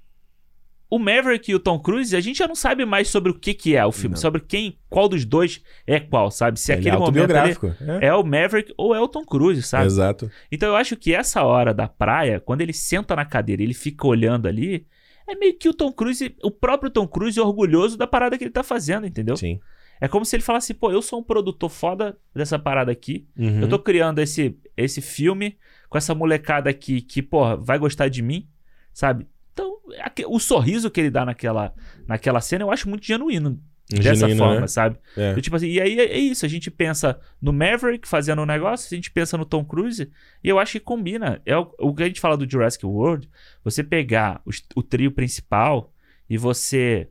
o 0.92 0.98
Maverick 0.98 1.50
e 1.50 1.54
o 1.54 1.58
Tom 1.58 1.78
Cruise, 1.78 2.14
a 2.14 2.20
gente 2.20 2.36
já 2.40 2.46
não 2.46 2.54
sabe 2.54 2.84
mais 2.84 3.08
sobre 3.08 3.32
o 3.32 3.34
que 3.34 3.54
que 3.54 3.74
é 3.74 3.82
o 3.82 3.90
filme, 3.90 4.14
Não. 4.14 4.20
sobre 4.20 4.42
quem, 4.42 4.78
qual 4.90 5.08
dos 5.08 5.24
dois 5.24 5.62
é 5.86 5.98
qual, 5.98 6.30
sabe? 6.30 6.60
Se 6.60 6.70
Ele 6.70 6.76
é 6.76 6.80
aquele 6.80 6.96
momento 6.98 7.30
ali 7.30 7.38
autobiográfico. 7.38 8.02
É. 8.04 8.08
é 8.08 8.14
o 8.14 8.22
Maverick 8.22 8.74
ou 8.76 8.94
é 8.94 9.00
o 9.00 9.08
Tom 9.08 9.24
Cruise, 9.24 9.62
sabe? 9.62 9.86
Exato. 9.86 10.30
Então 10.50 10.68
eu 10.68 10.76
acho 10.76 10.94
que 10.94 11.14
essa 11.14 11.42
hora 11.44 11.72
da 11.72 11.88
praia, 11.88 12.38
quando 12.38 12.60
ele 12.60 12.74
senta 12.74 13.16
na 13.16 13.24
cadeira 13.24 13.62
e 13.62 13.64
ele 13.64 13.72
fica 13.72 14.06
olhando 14.06 14.46
ali, 14.46 14.86
é 15.26 15.34
meio 15.34 15.56
que 15.56 15.66
o 15.66 15.72
Tom 15.72 15.90
Cruise, 15.90 16.36
o 16.42 16.50
próprio 16.50 16.90
Tom 16.90 17.08
Cruise 17.08 17.40
orgulhoso 17.40 17.96
da 17.96 18.06
parada 18.06 18.36
que 18.36 18.44
ele 18.44 18.50
tá 18.50 18.62
fazendo, 18.62 19.06
entendeu? 19.06 19.34
Sim. 19.34 19.60
É 19.98 20.06
como 20.06 20.26
se 20.26 20.36
ele 20.36 20.42
falasse, 20.42 20.74
pô, 20.74 20.92
eu 20.92 21.00
sou 21.00 21.20
um 21.20 21.24
produtor 21.24 21.70
foda 21.70 22.18
dessa 22.34 22.58
parada 22.58 22.92
aqui. 22.92 23.26
Uhum. 23.34 23.62
Eu 23.62 23.68
tô 23.70 23.78
criando 23.78 24.18
esse, 24.18 24.58
esse 24.76 25.00
filme 25.00 25.56
com 25.88 25.96
essa 25.96 26.14
molecada 26.14 26.68
aqui 26.68 27.00
que, 27.00 27.22
porra, 27.22 27.56
vai 27.56 27.78
gostar 27.78 28.10
de 28.10 28.20
mim, 28.20 28.46
sabe? 28.92 29.26
Então, 29.52 29.78
aque- 30.00 30.24
o 30.26 30.38
sorriso 30.38 30.90
que 30.90 31.00
ele 31.00 31.10
dá 31.10 31.24
naquela, 31.24 31.74
naquela 32.06 32.40
cena 32.40 32.64
eu 32.64 32.70
acho 32.70 32.88
muito 32.88 33.04
genuíno 33.06 33.60
dessa 33.90 34.14
Genuíno, 34.26 34.38
forma, 34.38 34.60
né? 34.62 34.66
sabe? 34.66 34.96
É. 35.16 35.32
Eu, 35.32 35.42
tipo 35.42 35.54
assim, 35.56 35.66
e 35.68 35.80
aí 35.80 35.98
é, 35.98 36.04
é 36.14 36.18
isso, 36.18 36.46
a 36.46 36.48
gente 36.48 36.70
pensa 36.70 37.20
no 37.40 37.52
Maverick 37.52 38.08
fazendo 38.08 38.40
um 38.40 38.46
negócio, 38.46 38.88
a 38.90 38.96
gente 38.96 39.10
pensa 39.10 39.36
no 39.36 39.44
Tom 39.44 39.62
Cruise, 39.64 40.10
e 40.42 40.48
eu 40.48 40.58
acho 40.58 40.72
que 40.72 40.80
combina. 40.80 41.42
É 41.44 41.56
o, 41.58 41.70
o 41.78 41.94
que 41.94 42.02
a 42.02 42.06
gente 42.06 42.20
fala 42.20 42.36
do 42.36 42.48
Jurassic 42.50 42.86
World, 42.86 43.28
você 43.62 43.84
pegar 43.84 44.40
os- 44.46 44.62
o 44.74 44.82
trio 44.82 45.12
principal 45.12 45.92
e 46.30 46.38
você 46.38 47.10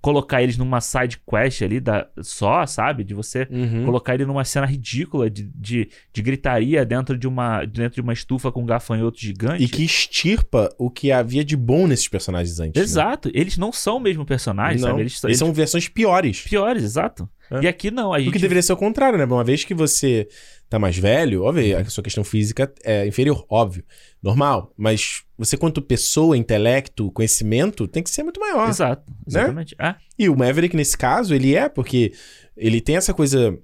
colocar 0.00 0.42
eles 0.42 0.56
numa 0.56 0.80
side 0.80 1.18
quest 1.28 1.62
ali 1.62 1.80
da, 1.80 2.06
só, 2.22 2.64
sabe? 2.66 3.02
De 3.04 3.14
você 3.14 3.48
Uhum. 3.50 3.84
colocar 3.84 4.14
ele 4.14 4.24
numa 4.24 4.44
cena 4.44 4.64
ridícula 4.66 5.28
de, 5.28 5.50
de, 5.54 5.88
de 6.12 6.22
gritaria 6.22 6.84
dentro 6.84 7.18
de, 7.18 7.26
uma, 7.26 7.64
dentro 7.64 7.96
de 7.96 8.00
uma 8.00 8.12
estufa 8.12 8.52
com 8.52 8.62
um 8.62 8.66
gafanhoto 8.66 9.18
gigante. 9.20 9.62
E 9.64 9.68
que 9.68 9.82
extirpa 9.84 10.72
o 10.78 10.88
que 10.90 11.10
havia 11.10 11.44
de 11.44 11.56
bom 11.56 11.86
nesses 11.86 12.08
personagens 12.08 12.60
antes. 12.60 12.78
né? 12.78 12.82
Exato, 12.82 13.30
eles 13.34 13.56
não 13.58 13.72
são 13.72 13.96
o 13.96 14.00
mesmo 14.00 14.24
personagem, 14.24 14.80
Não, 14.80 14.88
sabe? 14.88 15.00
Eles, 15.00 15.24
Eles, 15.24 15.38
são 15.38 15.52
versões 15.52 15.88
piores. 15.88 16.40
piores, 16.42 16.82
exato. 16.84 17.28
É. 17.50 17.62
E 17.62 17.68
aqui 17.68 17.90
não, 17.90 18.12
a 18.12 18.18
O 18.18 18.20
gente 18.20 18.32
que 18.32 18.38
deveria 18.38 18.62
ser 18.62 18.72
o 18.72 18.76
contrário, 18.76 19.18
né? 19.18 19.24
Uma 19.24 19.44
vez 19.44 19.64
que 19.64 19.74
você 19.74 20.28
tá 20.68 20.78
mais 20.78 20.96
velho, 20.98 21.44
óbvio, 21.44 21.78
a 21.78 21.84
sua 21.86 22.04
questão 22.04 22.22
física 22.22 22.70
é 22.84 23.06
inferior, 23.06 23.44
óbvio, 23.48 23.82
normal. 24.22 24.72
Mas 24.76 25.22
você, 25.38 25.56
quanto 25.56 25.80
pessoa, 25.80 26.36
intelecto, 26.36 27.10
conhecimento, 27.12 27.88
tem 27.88 28.02
que 28.02 28.10
ser 28.10 28.22
muito 28.22 28.38
maior. 28.38 28.68
Exato, 28.68 29.10
exatamente. 29.26 29.74
Ah, 29.78 29.96
E 30.18 30.28
o 30.28 30.36
Maverick, 30.36 30.76
nesse 30.76 30.96
caso, 30.98 31.34
ele 31.34 31.54
é, 31.54 31.68
porque 31.68 32.12
ele 32.56 32.80
tem 32.82 32.96
essa 32.96 33.14
coisa 33.14 33.58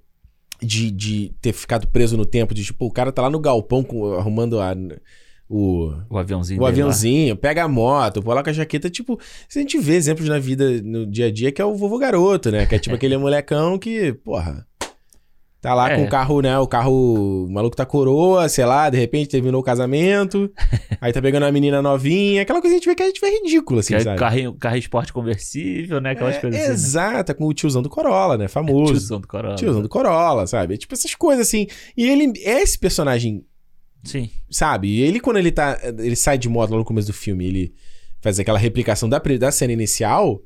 de, 0.63 0.91
de 0.91 1.35
ter 1.43 1.53
ficado 1.53 1.87
preso 1.89 2.17
no 2.17 2.25
tempo, 2.25 2.55
de 2.55 2.65
tipo, 2.65 2.87
o 2.87 2.91
cara 2.93 3.13
tá 3.13 3.21
lá 3.23 3.29
no 3.29 3.39
galpão 3.41 3.83
com- 3.83 4.15
arrumando 4.15 4.59
a, 4.61 4.75
o, 5.49 5.93
o 6.11 6.19
aviãozinho. 6.19 6.59
o 6.59 6.65
dele 6.65 6.65
lá. 6.65 6.69
aviãozinho, 6.69 7.37
pega 7.37 7.65
a 7.65 7.69
moto, 7.69 8.23
com 8.43 8.51
a 8.51 8.53
jaqueta. 8.53 8.89
Tipo, 8.91 9.19
a 9.55 9.59
gente 9.59 9.79
vê 9.79 9.95
exemplos 9.95 10.29
na 10.29 10.39
vida, 10.39 10.83
no 10.83 11.07
dia 11.07 11.27
a 11.27 11.31
dia, 11.33 11.53
que 11.53 11.61
é 11.61 11.65
o 11.65 11.75
vovô 11.77 11.99
garoto, 11.99 12.51
né? 12.51 12.67
Que 12.67 12.75
é 12.75 12.79
tipo 12.79 12.95
aquele 12.97 13.17
molecão 13.17 13.79
que, 13.79 14.13
porra. 14.13 14.67
Tá 15.61 15.73
lá 15.73 15.91
É. 15.91 15.97
com 15.97 16.05
o 16.05 16.09
carro, 16.11 16.43
né? 16.43 16.59
O 16.59 16.67
carro. 16.67 17.45
O 17.47 17.51
maluco 17.51 17.75
tá 17.75 17.87
coroa, 17.87 18.51
sei 18.51 18.67
lá, 18.67 18.91
de 18.91 18.99
repente 18.99 19.31
terminou 19.31 19.63
o 19.63 19.65
casamento. 19.65 20.53
aí 21.01 21.11
tá 21.11 21.23
pegando 21.23 21.45
uma 21.45 21.53
menina 21.53 21.81
novinha. 21.81 22.43
Aquela 22.43 22.61
coisa 22.61 22.75
que 22.75 22.77
a 22.77 22.79
gente 22.81 22.87
vê 22.91 22.95
que 22.95 23.03
a 23.03 23.07
gente 23.07 23.21
vê 23.21 23.31
ridículo, 23.41 23.81
assim, 23.81 23.95
Que 23.95 24.01
é 24.01 24.01
sabe? 24.01 24.19
carro, 24.19 24.55
carro 24.59 24.77
esporte 24.77 25.11
conversível, 25.11 26.03
né? 26.03 26.11
Aquelas 26.11 26.37
É, 26.37 26.41
coisas 26.41 26.61
assim. 26.61 26.71
exato, 26.73 27.35
com 27.35 27.47
o 27.47 27.55
tiozão 27.55 27.81
do 27.81 27.89
Corolla, 27.89 28.37
né? 28.37 28.45
Né? 28.45 28.49
Famoso. 28.49 28.93
Tiozão 28.93 29.19
do 29.23 29.27
Corolla. 29.27 29.55
Tiozão 29.57 29.81
do 29.81 29.89
Corolla, 29.89 30.47
sabe? 30.47 30.77
Tipo, 30.77 30.93
essas 30.93 31.15
coisas 31.15 31.47
assim. 31.49 31.67
E 31.97 32.07
ele 32.11 32.31
é 32.43 32.61
esse 32.61 32.79
personagem 32.79 33.43
Sim. 34.05 34.31
Sabe? 34.51 34.89
E 34.89 35.01
ele, 35.01 35.21
quando 35.21 35.39
ele 35.39 35.51
tá. 35.51 35.79
Ele 35.99 36.17
sai 36.17 36.39
de 36.39 36.49
moto 36.49 36.71
lá 36.71 36.79
no 36.79 36.85
começo 36.85 37.07
do 37.07 37.13
filme, 37.13 37.47
ele 37.47 37.75
faz 38.21 38.39
aquela 38.39 38.59
replicação 38.59 39.09
da, 39.09 39.19
da 39.19 39.51
cena 39.51 39.73
inicial. 39.73 40.41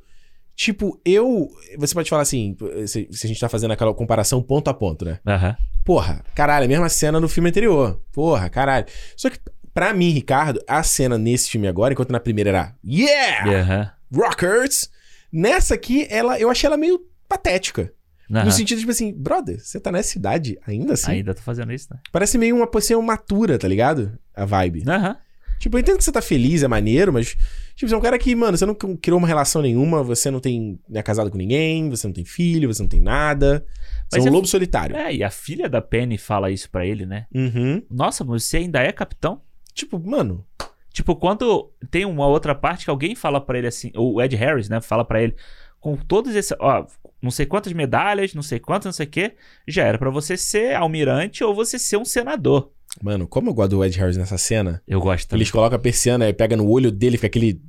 Tipo, 0.55 1.01
eu. 1.05 1.49
Você 1.79 1.95
pode 1.95 2.11
falar 2.11 2.23
assim, 2.23 2.57
se, 2.87 3.09
se 3.11 3.27
a 3.27 3.29
gente 3.29 3.41
tá 3.41 3.49
fazendo 3.49 3.73
aquela 3.73 3.95
comparação 3.95 4.43
ponto 4.43 4.69
a 4.69 4.75
ponto, 4.75 5.05
né? 5.05 5.21
Aham. 5.27 5.57
Porra, 5.85 6.25
caralho, 6.35 6.65
a 6.65 6.69
mesma 6.69 6.89
cena 6.89 7.21
no 7.21 7.29
filme 7.29 7.49
anterior. 7.49 8.01
Porra, 8.13 8.49
caralho. 8.49 8.87
Só 9.17 9.31
que 9.31 9.39
pra 9.73 9.95
mim, 9.95 10.11
Ricardo, 10.11 10.61
a 10.67 10.83
cena 10.83 11.17
nesse 11.17 11.51
filme 11.51 11.69
agora, 11.69 11.93
enquanto 11.93 12.11
na 12.11 12.21
primeira 12.21 12.51
era 12.51 12.75
Yeah! 12.85 13.61
Aham. 13.61 13.91
Rockers! 14.13 14.91
Nessa 15.33 15.75
aqui, 15.75 16.07
ela, 16.11 16.39
eu 16.41 16.51
achei 16.51 16.67
ela 16.67 16.77
meio 16.77 17.01
patética. 17.29 17.93
Aham. 18.31 18.45
No 18.45 18.53
sentido, 18.53 18.79
tipo 18.79 18.91
assim, 18.91 19.13
brother, 19.13 19.59
você 19.61 19.81
tá 19.81 19.91
nessa 19.91 20.19
idade 20.19 20.59
ainda 20.67 20.95
assim? 20.95 21.13
Ainda 21.13 21.35
tô 21.35 21.41
fazendo 21.43 21.73
isso, 21.73 21.89
né? 21.91 21.99
Parece 22.13 22.37
meio 22.37 22.57
uma 22.57 22.67
posição 22.67 23.01
matura, 23.01 23.59
tá 23.59 23.67
ligado? 23.67 24.19
A 24.35 24.45
vibe. 24.45 24.85
Aham. 24.87 25.17
Tipo, 25.59 25.77
eu 25.77 25.81
entendo 25.81 25.99
que 25.99 26.05
você 26.05 26.13
tá 26.13 26.23
feliz, 26.23 26.63
é 26.63 26.69
maneiro, 26.69 27.13
mas. 27.13 27.37
Tipo, 27.75 27.89
você 27.89 27.95
é 27.95 27.99
um 27.99 28.01
cara 28.01 28.17
que, 28.19 28.33
mano, 28.35 28.57
você 28.57 28.65
não 28.65 28.75
criou 28.75 29.19
uma 29.19 29.27
relação 29.27 29.61
nenhuma, 29.61 30.03
você 30.05 30.31
não 30.31 30.39
tem. 30.41 30.79
não 30.89 31.01
é 31.01 31.03
casado 31.03 31.31
com 31.31 31.37
ninguém, 31.39 31.91
você 31.91 32.07
não 32.07 32.15
tem 32.15 32.25
filho, 32.25 32.73
você 32.73 32.81
não 32.83 32.89
tem 32.89 33.01
nada. 33.01 33.67
Você 34.09 34.19
Mas 34.19 34.27
é 34.27 34.29
um 34.29 34.33
é- 34.33 34.37
lobo 34.37 34.47
solitário. 34.47 34.97
É, 34.97 35.15
e 35.15 35.25
a 35.25 35.31
filha 35.31 35.69
da 35.69 35.83
Penny 35.83 36.17
fala 36.17 36.51
isso 36.51 36.71
pra 36.71 36.87
ele, 36.87 37.05
né? 37.07 37.27
Uhum. 37.35 37.83
Nossa, 37.91 38.25
mas 38.25 38.45
você 38.45 38.59
ainda 38.59 38.81
é 38.81 38.93
capitão? 38.93 39.41
Tipo, 39.75 39.99
mano. 39.99 40.45
Tipo, 40.93 41.15
quando 41.17 41.73
tem 41.91 42.05
uma 42.05 42.27
outra 42.27 42.55
parte 42.55 42.85
que 42.85 42.91
alguém 42.91 43.15
fala 43.15 43.41
pra 43.41 43.59
ele 43.59 43.67
assim, 43.69 43.93
o 43.97 44.21
Ed 44.23 44.35
Harris, 44.35 44.69
né, 44.69 44.81
fala 44.81 45.05
pra 45.05 45.23
ele, 45.23 45.35
com 45.81 45.97
todos 45.97 46.35
esses, 46.35 46.57
ó, 46.61 46.87
não 47.23 47.31
sei 47.31 47.47
quantas 47.47 47.73
medalhas, 47.73 48.35
não 48.35 48.43
sei 48.43 48.59
quantas, 48.59 48.87
não 48.87 48.93
sei 48.93 49.07
o 49.07 49.11
quê, 49.11 49.35
já 49.67 49.85
era 49.85 49.99
pra 49.99 50.11
você 50.11 50.37
ser 50.37 50.75
almirante 50.75 51.43
ou 51.45 51.55
você 51.55 51.79
ser 51.79 51.97
um 51.97 52.05
senador. 52.05 52.73
Mano, 53.03 53.29
como 53.29 53.51
eu 53.51 53.55
gosto 53.55 53.71
do 53.71 53.85
Ed 53.85 53.97
Harris 53.99 54.17
nessa 54.17 54.39
cena. 54.39 54.83
Eu 54.89 55.01
gosto 55.01 55.29
também. 55.29 55.41
Eles 55.43 55.51
colocam 55.51 55.77
a 55.77 55.81
persiana 55.81 56.29
e 56.29 56.33
pega 56.33 56.57
no 56.57 56.69
olho 56.69 56.91
dele, 56.91 57.17
fica 57.17 57.27
aquele. 57.27 57.61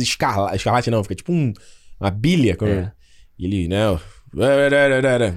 escarla, 0.00 0.54
escarlate 0.54 0.90
não, 0.90 1.02
fica 1.02 1.14
tipo 1.16 1.32
um, 1.32 1.52
uma 2.00 2.10
bilha. 2.10 2.56
como- 2.56 2.70
É. 2.70 2.92
E 3.38 3.44
ele, 3.46 3.68
né? 3.68 3.98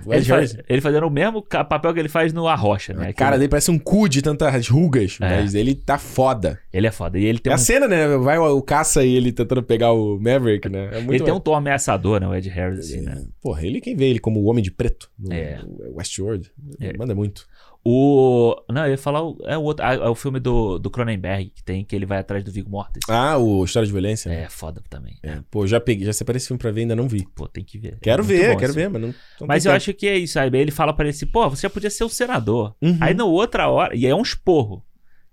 Ele, 0.07 0.23
faz- 0.25 0.57
ele 0.69 0.81
fazendo 0.81 1.07
o 1.07 1.09
mesmo 1.09 1.41
papel 1.41 1.93
que 1.93 1.99
ele 1.99 2.09
faz 2.09 2.31
no 2.31 2.47
Arrocha, 2.47 2.93
né? 2.93 3.09
A 3.09 3.13
cara 3.13 3.37
dele 3.37 3.49
parece 3.49 3.71
um 3.71 3.79
cu 3.79 4.07
de 4.07 4.21
tantas 4.21 4.67
rugas, 4.67 5.17
É. 5.21 5.41
mas 5.41 5.55
ele 5.55 5.73
tá 5.73 5.97
foda. 5.97 6.59
Ele 6.71 6.85
é 6.87 6.91
foda. 6.91 7.17
E 7.17 7.25
ele 7.25 7.39
tem 7.39 7.51
É 7.51 7.53
um, 7.53 7.55
a 7.55 7.57
cena, 7.57 7.87
né? 7.87 8.17
Vai 8.17 8.37
o, 8.37 8.57
o 8.57 8.61
caça 8.61 9.03
e 9.03 9.15
ele 9.15 9.31
tentando 9.31 9.63
pegar 9.63 9.91
o 9.93 10.19
Maverick, 10.19 10.69
né? 10.69 10.89
É 10.93 10.97
ele 10.99 11.19
tem 11.23 11.33
um 11.33 11.39
tom 11.39 11.55
ameaçador, 11.55 12.19
né? 12.19 12.27
O 12.27 12.35
Ed 12.35 12.47
Harris 12.49 12.91
ali, 12.93 13.01
né? 13.01 13.23
Porra, 13.41 13.65
ele 13.65 13.81
quem 13.81 13.95
vê 13.95 14.05
ele 14.05 14.19
como 14.19 14.39
o 14.39 14.45
Homem 14.45 14.63
de 14.63 14.71
Preto 14.71 15.09
no 15.17 15.33
É. 15.33 15.59
Westworld. 15.95 16.51
É. 16.79 16.95
Manda 16.97 17.15
muito. 17.15 17.45
O. 17.85 18.55
Não, 18.69 18.85
eu 18.85 18.91
ia 18.91 18.97
falar. 18.97 19.21
o- 19.23 19.37
É 19.43 19.57
o 19.57 19.61
outro. 19.61 19.85
ah, 19.85 19.93
É 19.93 20.07
o 20.07 20.15
filme 20.15 20.39
do, 20.39 20.79
do 20.79 20.89
Cronenberg, 20.89 21.49
que 21.49 21.63
tem, 21.63 21.83
que 21.83 21.93
ele 21.95 22.05
vai 22.05 22.19
atrás 22.19 22.43
do 22.43 22.51
Viggo 22.51 22.69
Mortensen. 22.69 23.13
Ah, 23.13 23.37
o 23.37 23.63
História 23.65 23.85
de 23.85 23.91
Violência. 23.91 24.29
É, 24.29 24.47
foda 24.49 24.81
também. 24.89 25.17
É. 25.21 25.39
Pô, 25.51 25.67
já 25.67 25.79
peguei, 25.79 26.05
já 26.05 26.13
separei 26.13 26.37
esse 26.37 26.47
filme 26.47 26.59
pra 26.59 26.71
ver, 26.71 26.81
ainda 26.81 26.95
não 26.95 27.07
vi. 27.07 27.27
Pô, 27.35 27.47
tem 27.47 27.63
que 27.63 27.77
ver. 27.77 27.97
Quero 28.01 28.23
É 28.23 28.25
ver, 28.25 28.57
quero 28.57 28.73
ver, 28.73 28.89
mas 28.89 29.01
não. 29.01 29.09
não 29.41 29.47
Mas 29.47 29.65
eu 29.65 29.71
tempo. 29.71 29.77
acho 29.77 29.93
que 29.93 30.07
é 30.07 30.17
isso? 30.17 30.39
Aí 30.39 30.49
ele 30.53 30.71
fala 30.71 30.93
pra 30.93 31.03
ele 31.05 31.09
assim, 31.15 31.25
pô, 31.27 31.49
você 31.49 31.63
já 31.63 31.69
podia 31.69 31.89
ser 31.89 32.03
um 32.05 32.09
senador. 32.09 32.73
Uhum. 32.81 32.97
Aí 33.01 33.13
na 33.13 33.25
outra 33.25 33.67
hora, 33.69 33.95
e 33.95 34.05
é 34.05 34.15
um 34.15 34.21
esporro 34.21 34.83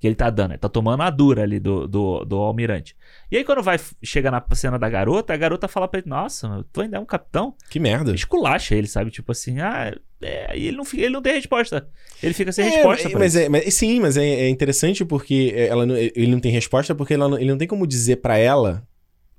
que 0.00 0.06
ele 0.06 0.16
tá 0.16 0.30
dando, 0.30 0.52
ele 0.52 0.58
tá 0.58 0.68
tomando 0.68 1.02
a 1.02 1.10
dura 1.10 1.42
ali 1.42 1.60
do, 1.60 1.86
do, 1.86 2.24
do 2.24 2.36
almirante. 2.38 2.96
E 3.30 3.36
aí 3.36 3.44
quando 3.44 3.62
vai 3.62 3.78
chega 4.02 4.30
na 4.30 4.42
cena 4.54 4.78
da 4.78 4.88
garota, 4.88 5.34
a 5.34 5.36
garota 5.36 5.68
fala 5.68 5.86
pra 5.86 6.00
ele, 6.00 6.08
nossa, 6.08 6.64
tu 6.72 6.80
ainda 6.80 6.96
é 6.96 7.00
um 7.00 7.04
capitão? 7.04 7.54
Que 7.70 7.78
merda. 7.78 8.14
Esculacha 8.14 8.74
ele, 8.74 8.86
sabe? 8.86 9.10
Tipo 9.10 9.30
assim, 9.32 9.60
ah, 9.60 9.94
é, 10.22 10.56
ele 10.56 10.76
não, 10.76 10.84
ele 10.94 11.10
não 11.10 11.22
tem 11.22 11.34
resposta. 11.34 11.88
Ele 12.22 12.34
fica 12.34 12.52
sem 12.52 12.66
É, 12.66 12.70
resposta 12.70 13.08
mas, 13.18 13.36
é, 13.36 13.48
mas 13.48 13.74
sim, 13.74 14.00
mas 14.00 14.16
é, 14.16 14.24
é 14.26 14.48
interessante 14.48 15.04
porque 15.04 15.52
ela 15.56 15.86
não- 15.86 15.96
ele 15.96 16.26
não 16.28 16.40
tem 16.40 16.52
resposta 16.52 16.94
porque 16.94 17.14
ela 17.14 17.28
não- 17.28 17.38
ele 17.38 17.50
não 17.50 17.58
tem 17.58 17.66
como 17.68 17.86
dizer 17.86 18.16
pra 18.16 18.36
ela 18.38 18.86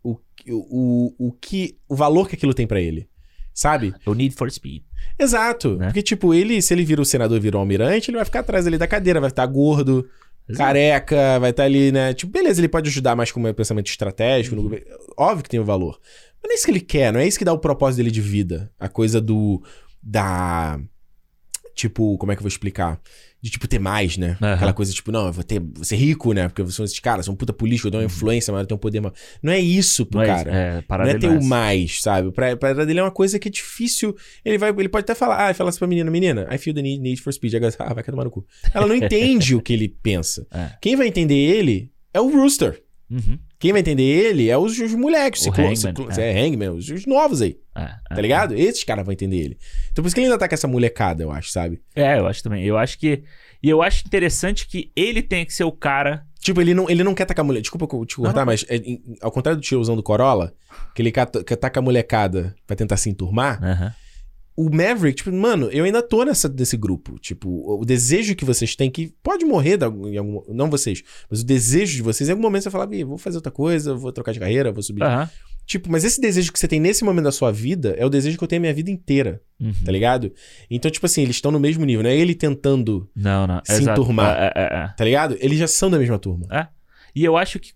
o, 0.04 0.18
o, 0.50 1.14
o 1.28 1.32
que 1.34 1.78
o 1.88 1.96
valor 1.96 2.28
que 2.28 2.36
aquilo 2.36 2.54
tem 2.54 2.66
pra 2.66 2.82
ele. 2.82 3.08
Sabe? 3.54 3.94
O 4.06 4.14
Need 4.14 4.34
for 4.34 4.50
Speed. 4.50 4.82
Exato. 5.20 5.76
Né? 5.78 5.88
Porque, 5.88 6.02
tipo, 6.02 6.34
ele, 6.34 6.62
se 6.62 6.74
ele 6.74 6.86
vira 6.86 7.02
o 7.02 7.06
senador 7.06 7.36
e 7.38 7.40
vira 7.42 7.58
o 7.58 7.60
almirante, 7.60 8.10
ele 8.10 8.16
vai 8.18 8.24
ficar 8.26 8.40
atrás 8.40 8.66
ali 8.66 8.78
da 8.78 8.88
cadeira, 8.88 9.20
vai 9.20 9.30
estar 9.30 9.46
gordo, 9.46 10.08
Exato. 10.48 10.66
careca, 10.66 11.38
vai 11.38 11.50
estar 11.52 11.64
ali, 11.66 11.92
né? 11.92 12.14
Tipo, 12.14 12.32
beleza, 12.32 12.62
ele 12.62 12.70
pode 12.70 12.90
ajudar 12.90 13.14
mais 13.14 13.30
com 13.30 13.44
o 13.44 13.54
pensamento 13.54 13.88
estratégico, 13.88 14.56
Uhum. 14.56 14.70
no 14.70 14.78
óbvio 15.18 15.44
que 15.44 15.50
tem 15.50 15.60
o 15.60 15.66
valor. 15.66 16.00
Mas 16.42 16.44
não 16.48 16.52
é 16.52 16.56
isso 16.56 16.66
que 16.66 16.72
ele 16.72 16.80
quer, 16.80 17.12
não 17.12 17.20
é 17.20 17.28
isso 17.28 17.38
que 17.38 17.44
dá 17.46 17.52
o 17.52 17.60
propósito 17.60 17.98
dele 17.98 18.10
de 18.10 18.22
vida. 18.22 18.72
A 18.80 18.88
coisa 18.88 19.20
do. 19.20 19.62
Da. 20.02 20.80
Tipo, 21.74 22.18
como 22.18 22.32
é 22.32 22.36
que 22.36 22.40
eu 22.40 22.44
vou 22.44 22.50
explicar? 22.50 23.00
De, 23.42 23.50
tipo, 23.50 23.68
ter 23.68 23.80
mais, 23.80 24.18
né? 24.18 24.38
Aham. 24.40 24.54
Aquela 24.54 24.74
coisa, 24.74 24.94
tipo, 24.94 25.12
não, 25.12 25.26
eu 25.26 25.34
vou 25.34 25.44
ter, 25.44 25.60
vou 25.60 25.84
ser 25.84 25.96
rico, 25.96 26.32
né? 26.32 26.48
Porque 26.48 26.70
são 26.72 26.86
esses 26.86 27.00
caras, 27.00 27.26
são 27.26 27.34
um 27.34 27.38
puta 27.38 27.52
político, 27.52 27.88
eu 27.88 27.92
dou 27.92 28.00
uma 28.02 28.06
influência, 28.06 28.52
mas 28.54 28.62
eu 28.62 28.68
tenho 28.68 28.76
um 28.76 28.80
poder 28.80 29.00
maior. 29.00 29.14
Não 29.42 29.52
é 29.52 29.60
isso 29.60 30.06
pro 30.06 30.20
Uhum. 30.20 30.26
Não 30.28 30.32
é, 30.32 30.38
cara. 30.38 30.52
é, 30.56 30.84
Não 30.88 31.02
é 31.02 31.08
dele 31.08 31.20
ter 31.20 31.28
é 31.28 31.30
o 31.40 31.44
mais, 31.44 32.02
sabe? 32.02 32.32
Pra, 32.34 32.56
pra 32.56 32.74
dele 32.86 33.00
é 33.00 33.04
uma 33.04 33.10
coisa 33.10 33.40
que 33.40 33.48
é 33.48 33.52
difícil. 33.52 34.16
Ele 34.46 34.60
vai, 34.60 34.70
ele 34.70 34.90
pode 34.90 35.06
até 35.06 35.16
falar, 35.16 35.50
ah, 35.50 35.54
fala 35.56 35.70
assim 35.72 35.80
pra 35.80 35.88
menina, 35.88 36.12
menina, 36.12 36.48
I 36.54 36.58
feel 36.60 36.76
the 36.76 36.84
need, 36.84 37.02
need 37.02 37.20
for 37.20 37.34
speed. 37.34 37.56
Aí 37.56 37.62
ela, 37.64 37.74
ah, 37.80 37.94
vai 37.96 38.04
tomar 38.04 38.26
no 38.26 38.30
cu. 38.32 38.46
Ela 38.74 38.86
não 38.86 38.94
entende 38.96 39.56
o 39.56 39.62
que 39.62 39.74
ele 39.74 39.88
pensa. 39.90 40.46
É. 40.52 40.74
Quem 40.80 40.96
vai 40.96 41.08
entender 41.08 41.34
ele 41.36 41.90
é 42.14 42.22
o 42.22 42.28
Rooster. 42.30 42.80
Uhum. 43.12 43.38
Quem 43.60 43.72
vai 43.74 43.82
entender 43.82 44.04
ele 44.04 44.50
é 44.50 44.58
os, 44.58 44.80
os 44.80 44.94
moleques, 44.96 45.42
O 45.42 45.44
ciclo- 45.46 45.76
ciclo- 45.76 46.08
é. 46.18 46.32
é, 46.32 46.42
Hangman, 46.46 46.70
os, 46.70 46.88
os 46.90 47.06
novos 47.06 47.42
aí, 47.42 47.58
É, 47.76 47.82
é. 47.82 48.16
tá 48.16 48.22
ligado? 48.22 48.56
Esses 48.56 48.84
caras 48.84 49.04
vão 49.06 49.12
entender 49.12 49.38
ele. 49.38 49.58
Então 49.92 50.02
por 50.02 50.08
isso 50.08 50.16
que 50.16 50.22
ele 50.22 50.28
ainda 50.28 50.38
tá 50.40 50.48
com 50.48 50.54
essa 50.56 50.68
molecada, 50.68 51.22
eu 51.24 51.32
acho, 51.32 51.52
sabe? 51.52 51.82
É, 51.96 52.18
eu 52.18 52.26
acho 52.28 52.42
também. 52.42 52.64
Eu 52.64 52.78
acho 52.78 52.98
que. 52.98 53.24
E 53.62 53.70
eu 53.70 53.82
acho 53.84 54.04
interessante 54.08 54.68
que 54.68 54.92
ele 54.96 55.22
tem 55.22 55.46
que 55.46 55.54
ser 55.54 55.64
o 55.66 55.72
cara. 55.72 56.24
Tipo, 56.40 56.60
ele 56.62 56.74
não, 56.74 56.90
ele 56.90 57.04
não 57.04 57.14
quer 57.14 57.26
tacar 57.26 57.44
a 57.44 57.46
mulher. 57.46 57.62
Desculpa 57.62 57.86
te 58.08 58.16
cortar, 58.16 58.44
mas 58.46 58.66
é, 58.68 58.78
em- 58.78 59.00
ao 59.22 59.32
contrário 59.32 59.60
do 59.60 59.64
tiozão 59.64 59.96
do 59.96 60.02
Corolla, 60.02 60.52
que 60.96 61.02
ele 61.04 61.12
cata- 61.12 61.44
que 61.44 61.56
taca 61.56 61.80
a 61.80 61.84
molecada 61.84 62.56
pra 62.66 62.76
tentar 62.76 62.98
se 62.98 63.10
enturmar, 63.12 63.64
Aham. 63.64 63.94
O 64.66 64.70
Maverick, 64.76 65.18
tipo, 65.24 65.32
mano, 65.32 65.70
eu 65.72 65.84
ainda 65.86 66.02
tô 66.02 66.24
nessa, 66.24 66.48
desse 66.50 66.76
grupo. 66.78 67.18
Tipo, 67.20 67.80
o 67.80 67.86
desejo 67.86 68.36
que 68.36 68.46
vocês 68.46 68.76
têm, 68.76 68.90
que 68.92 69.14
pode 69.24 69.46
morrer 69.46 69.80
em 69.82 70.18
algum. 70.18 70.42
Não 70.54 70.70
vocês, 70.70 71.04
mas 71.30 71.42
o 71.42 71.46
desejo 71.46 71.96
de 71.96 72.02
vocês, 72.02 72.28
em 72.30 72.32
algum 72.32 72.44
momento 72.44 72.64
você 72.64 72.70
fala, 72.72 72.88
"Ih, 72.96 73.04
vou 73.04 73.18
fazer 73.18 73.38
outra 73.38 73.52
coisa, 73.52 73.94
vou 73.96 74.12
trocar 74.12 74.32
de 74.34 74.40
carreira, 74.40 74.72
vou 74.72 74.84
subir. 74.84 75.04
Aham. 75.04 75.30
Tipo, 75.66 75.90
mas 75.92 76.04
esse 76.04 76.20
desejo 76.20 76.52
que 76.52 76.60
você 76.60 76.68
tem 76.68 76.80
nesse 76.80 77.04
momento 77.04 77.24
da 77.26 77.32
sua 77.32 77.52
vida 77.52 77.96
é 77.98 78.06
o 78.06 78.10
desejo 78.10 78.38
que 78.38 78.44
eu 78.44 78.48
tenho 78.48 78.60
a 78.60 78.64
minha 78.64 78.74
vida 78.74 78.90
inteira, 78.92 79.42
Uhum. 79.60 79.72
tá 79.86 79.92
ligado? 79.92 80.34
Então, 80.70 80.90
tipo 80.92 81.06
assim, 81.06 81.22
eles 81.22 81.36
estão 81.38 81.52
no 81.52 81.60
mesmo 81.60 81.86
nível, 81.86 82.04
não 82.04 82.10
é 82.10 82.16
ele 82.18 82.34
tentando, 82.36 83.10
Não, 83.16 83.46
não. 83.48 83.62
Se 83.64 83.74
exato. 83.74 84.02
enturmar. 84.02 84.36
É, 84.38 84.52
é, 84.56 84.64
é. 84.64 84.88
tá 84.98 85.06
ligado? 85.06 85.38
Eles 85.40 85.58
já 85.60 85.68
são 85.68 85.90
da 85.90 85.98
mesma 86.00 86.18
turma. 86.20 86.46
É. 86.52 86.68
E 87.16 87.24
eu 87.24 87.38
acho 87.38 87.60
que 87.60 87.72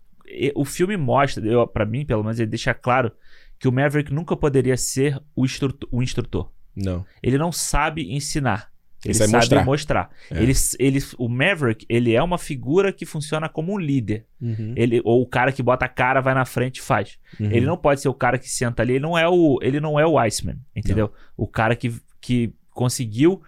o 0.55 0.65
filme 0.65 0.97
mostra, 0.97 1.45
eu, 1.47 1.65
pra 1.67 1.85
mim, 1.85 2.05
pelo 2.05 2.23
menos, 2.23 2.39
ele 2.39 2.49
deixa 2.49 2.73
claro 2.73 3.11
que 3.59 3.67
o 3.67 3.71
Maverick 3.71 4.11
nunca 4.13 4.35
poderia 4.35 4.75
ser 4.75 5.17
o 5.35 5.45
instrutor. 5.45 5.87
O 5.91 6.01
instrutor. 6.03 6.49
Não. 6.75 7.05
Ele 7.21 7.37
não 7.37 7.51
sabe 7.51 8.13
ensinar. 8.13 8.71
Ele 9.03 9.11
Ele, 9.11 9.13
sabe 9.13 9.33
mostrar. 9.33 9.65
mostrar. 9.65 10.09
É. 10.31 10.41
Ele, 10.41 10.53
ele, 10.79 10.99
o 11.19 11.29
Maverick, 11.29 11.85
ele 11.87 12.13
é 12.13 12.23
uma 12.23 12.39
figura 12.39 12.91
que 12.91 13.05
funciona 13.05 13.47
como 13.47 13.73
um 13.73 13.77
líder. 13.77 14.25
Uhum. 14.41 14.73
Ele, 14.75 14.99
ou 15.05 15.21
o 15.21 15.27
cara 15.27 15.51
que 15.51 15.61
bota 15.61 15.85
a 15.85 15.89
cara, 15.89 16.21
vai 16.21 16.33
na 16.33 16.43
frente 16.43 16.77
e 16.77 16.81
faz. 16.81 17.19
Uhum. 17.39 17.51
Ele 17.51 17.65
não 17.67 17.77
pode 17.77 18.01
ser 18.01 18.09
o 18.09 18.13
cara 18.15 18.39
que 18.39 18.49
senta 18.49 18.81
ali. 18.81 18.93
Ele 18.93 19.03
não 19.03 19.15
é 19.15 19.27
o, 19.29 19.59
ele 19.61 19.79
não 19.79 19.99
é 19.99 20.07
o 20.07 20.17
Iceman, 20.17 20.57
entendeu? 20.75 21.13
O 21.37 21.47
cara 21.47 21.75
que, 21.75 21.93
que 22.19 22.51
conseguiu 22.71 23.43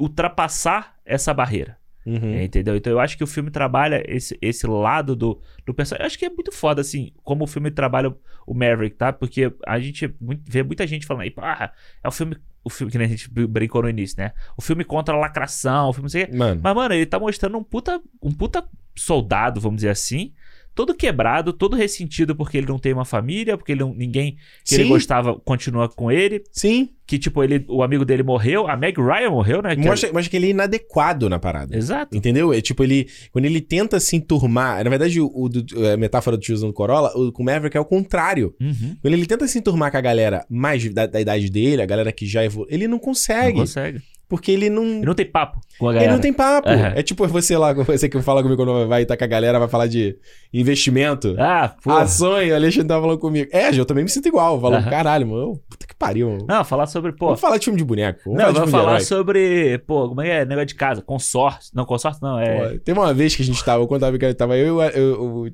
ultrapassar 0.00 0.96
essa 1.04 1.32
barreira. 1.32 1.78
Uhum. 2.04 2.40
Entendeu? 2.42 2.76
Então 2.76 2.92
eu 2.92 2.98
acho 3.00 3.16
que 3.16 3.24
o 3.24 3.26
filme 3.26 3.50
trabalha 3.50 4.02
esse, 4.06 4.36
esse 4.42 4.66
lado 4.66 5.14
do, 5.14 5.40
do 5.64 5.72
personagem. 5.72 6.02
Eu 6.02 6.06
acho 6.06 6.18
que 6.18 6.24
é 6.24 6.30
muito 6.30 6.50
foda, 6.52 6.80
assim, 6.80 7.12
como 7.22 7.44
o 7.44 7.46
filme 7.46 7.70
trabalha 7.70 8.14
o- 8.46 8.54
Maverick, 8.54 8.96
tá? 8.96 9.12
Porque 9.12 9.52
a 9.66 9.78
gente 9.78 10.12
vê 10.46 10.62
muita 10.62 10.86
gente 10.86 11.06
falando 11.06 11.22
aí, 11.22 11.32
ah, 11.38 11.72
é 12.02 12.08
o 12.08 12.10
filme. 12.10 12.36
O 12.64 12.70
filme 12.70 12.92
que 12.92 12.98
a 12.98 13.06
gente 13.06 13.28
brincou 13.28 13.82
no 13.82 13.88
início, 13.88 14.16
né? 14.22 14.32
O 14.56 14.62
filme 14.62 14.84
contra 14.84 15.14
a 15.16 15.18
lacração, 15.18 15.88
o 15.88 15.92
filme 15.92 16.04
não 16.04 16.08
sei 16.10 16.24
o 16.24 16.26
quê. 16.28 16.36
Mano, 16.36 16.60
Mas, 16.62 16.74
mano, 16.76 16.94
ele 16.94 17.06
tá 17.06 17.18
mostrando 17.18 17.58
um 17.58 17.64
puta, 17.64 18.00
um 18.22 18.30
puta 18.32 18.64
soldado, 18.94 19.60
vamos 19.60 19.78
dizer 19.78 19.88
assim. 19.88 20.32
Todo 20.74 20.94
quebrado, 20.94 21.52
todo 21.52 21.76
ressentido 21.76 22.34
porque 22.34 22.56
ele 22.56 22.66
não 22.66 22.78
tem 22.78 22.92
uma 22.94 23.04
família, 23.04 23.56
porque 23.58 23.72
ele 23.72 23.80
não, 23.80 23.94
ninguém 23.94 24.36
que 24.64 24.74
ele 24.74 24.84
Sim. 24.84 24.88
gostava 24.88 25.38
continua 25.40 25.88
com 25.88 26.10
ele. 26.10 26.42
sim. 26.50 26.88
Que, 27.04 27.18
tipo, 27.18 27.42
ele, 27.44 27.62
o 27.68 27.82
amigo 27.82 28.06
dele 28.06 28.22
morreu, 28.22 28.66
a 28.66 28.74
Meg 28.74 28.98
Ryan 28.98 29.28
morreu, 29.30 29.60
né? 29.60 29.76
Que 29.76 29.82
Mostra, 29.82 30.10
mostra 30.12 30.30
que 30.30 30.36
ele 30.36 30.46
é 30.46 30.50
inadequado 30.50 31.28
na 31.28 31.38
parada. 31.38 31.76
Exato. 31.76 32.16
Entendeu? 32.16 32.54
É 32.54 32.60
tipo, 32.62 32.82
ele. 32.82 33.06
Quando 33.30 33.44
ele 33.44 33.60
tenta 33.60 34.00
se 34.00 34.16
enturmar. 34.16 34.82
Na 34.82 34.88
verdade, 34.88 35.20
o, 35.20 35.30
o 35.34 35.46
do- 35.46 35.86
a 35.88 35.96
metáfora 35.98 36.38
do 36.38 36.40
tiozão 36.42 36.70
do 36.70 36.72
Corolla, 36.72 37.12
o, 37.14 37.30
com 37.30 37.42
o 37.42 37.44
Maverick 37.44 37.76
é 37.76 37.80
o 37.80 37.84
contrário. 37.84 38.54
Uhum. 38.58 38.96
Quando 39.02 39.12
ele 39.12 39.26
tenta 39.26 39.46
se 39.46 39.58
enturmar 39.58 39.90
com 39.90 39.98
a 39.98 40.00
galera 40.00 40.46
mais 40.48 40.88
da, 40.94 41.04
da 41.04 41.20
idade 41.20 41.50
dele, 41.50 41.82
a 41.82 41.86
galera 41.86 42.10
que 42.12 42.24
já 42.24 42.42
evoluiu, 42.44 42.72
ele 42.74 42.88
não 42.88 42.98
consegue. 42.98 43.58
Não 43.58 43.64
consegue. 43.66 44.00
Porque 44.32 44.50
ele 44.50 44.70
não. 44.70 44.82
Ele 44.82 45.04
não 45.04 45.12
tem 45.12 45.26
papo 45.26 45.60
com 45.78 45.88
a 45.88 45.90
Ele 45.90 45.98
galera. 45.98 46.12
não 46.14 46.18
tem 46.18 46.32
papo. 46.32 46.66
Aham. 46.66 46.92
É 46.96 47.02
tipo 47.02 47.28
você 47.28 47.54
lá, 47.54 47.74
você 47.84 48.08
que 48.08 48.18
fala 48.22 48.42
comigo 48.42 48.64
quando 48.64 48.88
vai 48.88 49.02
estar 49.02 49.14
com 49.14 49.24
a 49.24 49.26
galera, 49.26 49.58
vai 49.58 49.68
falar 49.68 49.86
de 49.88 50.16
investimento. 50.54 51.36
Ah, 51.38 51.74
pô. 51.84 51.92
Ações, 51.92 52.50
o 52.50 52.54
Alexandre 52.54 52.88
tava 52.88 53.02
falando 53.02 53.18
comigo. 53.18 53.50
É, 53.52 53.78
eu 53.78 53.84
também 53.84 54.04
me 54.04 54.08
sinto 54.08 54.28
igual. 54.28 54.54
Eu 54.54 54.60
falo, 54.62 54.76
Aham. 54.76 54.88
caralho, 54.88 55.26
mano, 55.26 55.60
puta 55.68 55.86
que 55.86 55.94
pariu. 55.94 56.38
Não, 56.48 56.64
falar 56.64 56.86
sobre, 56.86 57.12
pô. 57.12 57.26
Vamos 57.26 57.42
falar 57.42 57.58
de 57.58 57.64
filme 57.66 57.78
de 57.78 57.84
boneco. 57.84 58.20
Vamos 58.24 58.38
não, 58.38 58.46
falar 58.46 58.58
vamos 58.60 58.70
falar 58.70 59.00
sobre, 59.00 59.78
pô, 59.86 60.08
como 60.08 60.22
é 60.22 60.24
que 60.24 60.30
é? 60.30 60.44
Negócio 60.46 60.66
de 60.68 60.74
casa, 60.76 61.02
consórcio. 61.02 61.70
Não, 61.74 61.84
consórcio 61.84 62.20
não, 62.22 62.38
é. 62.38 62.70
Pô, 62.70 62.78
Teve 62.78 62.98
uma 62.98 63.12
vez 63.12 63.36
que 63.36 63.42
a 63.42 63.44
gente 63.44 63.62
tava, 63.62 63.86
quando 63.86 64.00
tava, 64.00 64.34
tava 64.34 64.56
eu 64.56 64.80
e 64.80 65.00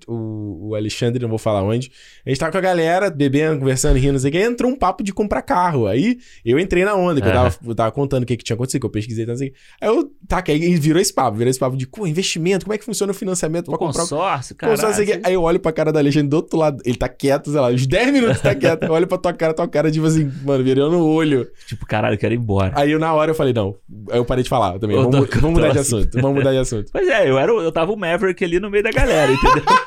o, 0.07 0.69
o, 0.69 0.75
Alexandre, 0.77 1.21
não 1.21 1.29
vou 1.29 1.39
falar 1.39 1.65
onde, 1.65 1.91
a 2.25 2.29
gente 2.29 2.39
tava 2.39 2.53
com 2.53 2.59
a 2.59 2.61
galera, 2.61 3.11
bebendo, 3.11 3.59
conversando, 3.59 3.97
rindo, 3.97 4.13
não 4.13 4.21
sei 4.21 4.29
o 4.29 4.33
que, 4.33 4.39
aí 4.39 4.45
entrou 4.45 4.71
um 4.71 4.77
papo 4.77 5.03
de 5.03 5.13
comprar 5.13 5.43
carro. 5.43 5.89
Aí 5.89 6.19
eu 6.45 6.61
entrei 6.61 6.85
na 6.85 6.95
onda, 6.95 7.21
que 7.21 7.27
eu, 7.27 7.33
tava, 7.33 7.55
eu 7.67 7.75
tava 7.75 7.91
contando 7.91 8.23
o 8.23 8.27
que, 8.27 8.37
que 8.37 8.45
tinha 8.45 8.55
acontecido, 8.55 8.68
que 8.79 8.85
eu 8.85 8.91
pesquisei, 8.91 9.25
não 9.25 9.37
sei 9.37 9.49
o 9.49 9.53
que. 9.53 9.59
Aí 9.81 9.89
eu, 9.89 10.11
tá, 10.27 10.43
que 10.43 10.51
aí 10.53 10.75
virou 10.77 11.01
esse 11.01 11.15
papo, 11.15 11.37
virou 11.39 11.49
esse 11.51 11.59
papo 11.61 11.77
de, 11.77 11.87
pô, 11.87 12.07
investimento, 12.07 12.65
como 12.67 12.75
é 12.75 12.79
que 12.79 12.85
funciona 12.85 13.13
o 13.13 13.15
financiamento 13.15 13.67
pra 13.67 13.79
comprar 13.79 14.03
consórcio, 14.03 14.55
cara. 14.57 14.77
Sei 14.93 15.07
que- 15.07 15.21
Aí 15.25 15.35
eu 15.35 15.43
olho 15.43 15.61
pra 15.61 15.71
cara 15.73 15.93
da 15.93 16.01
Alexandre 16.01 16.29
do 16.29 16.37
outro 16.37 16.59
lado, 16.59 16.83
ele 16.85 16.97
tá 16.97 17.09
quieto, 17.09 17.51
sei 17.51 17.61
lá, 17.61 17.69
uns 17.69 17.87
10 17.87 18.13
minutos 18.13 18.41
tá 18.41 18.55
quieto. 18.55 18.83
Eu 18.85 18.93
olho 18.93 19.07
pra 19.07 19.17
tua 19.19 19.33
cara, 19.33 19.55
tua 19.55 19.69
cara, 19.69 19.91
tipo 19.91 20.05
assim, 20.07 20.31
mano, 20.45 20.65
virando 20.65 20.97
o 20.99 21.07
olho. 21.07 21.49
Tipo, 21.67 21.87
caralho, 21.87 22.15
eu 22.15 22.19
quero 22.19 22.35
ir 22.35 22.39
embora. 22.39 22.73
Aí 22.75 22.91
eu, 22.91 22.99
na 22.99 23.13
hora 23.15 23.31
eu 23.31 23.35
falei, 23.35 23.53
não. 23.53 23.77
Aí 24.11 24.19
eu 24.19 24.25
parei 24.25 24.43
de 24.43 24.51
falar 24.51 24.79
também. 24.79 24.97
Eu 24.97 25.11
Vamos, 25.11 25.29
tô- 25.29 25.41
vamos 25.41 25.57
mudar 25.57 25.69
tô 25.69 25.73
de 25.75 25.79
assim. 25.81 25.97
assunto. 25.99 26.21
Vamos 26.21 26.37
mudar 26.39 26.53
de 26.53 26.59
assunto. 26.59 26.91
Pois 26.93 27.09
é, 27.09 27.31
eu, 27.31 27.39
era, 27.39 27.55
o- 27.55 27.61
eu 27.63 27.71
tava 27.71 27.93
o 27.93 27.97
Maverick 27.97 28.43
ali 28.45 28.59
no 28.59 28.69
meio 28.71 28.83
da 28.83 28.91
galera, 28.91 29.33
entendeu? 29.33 29.63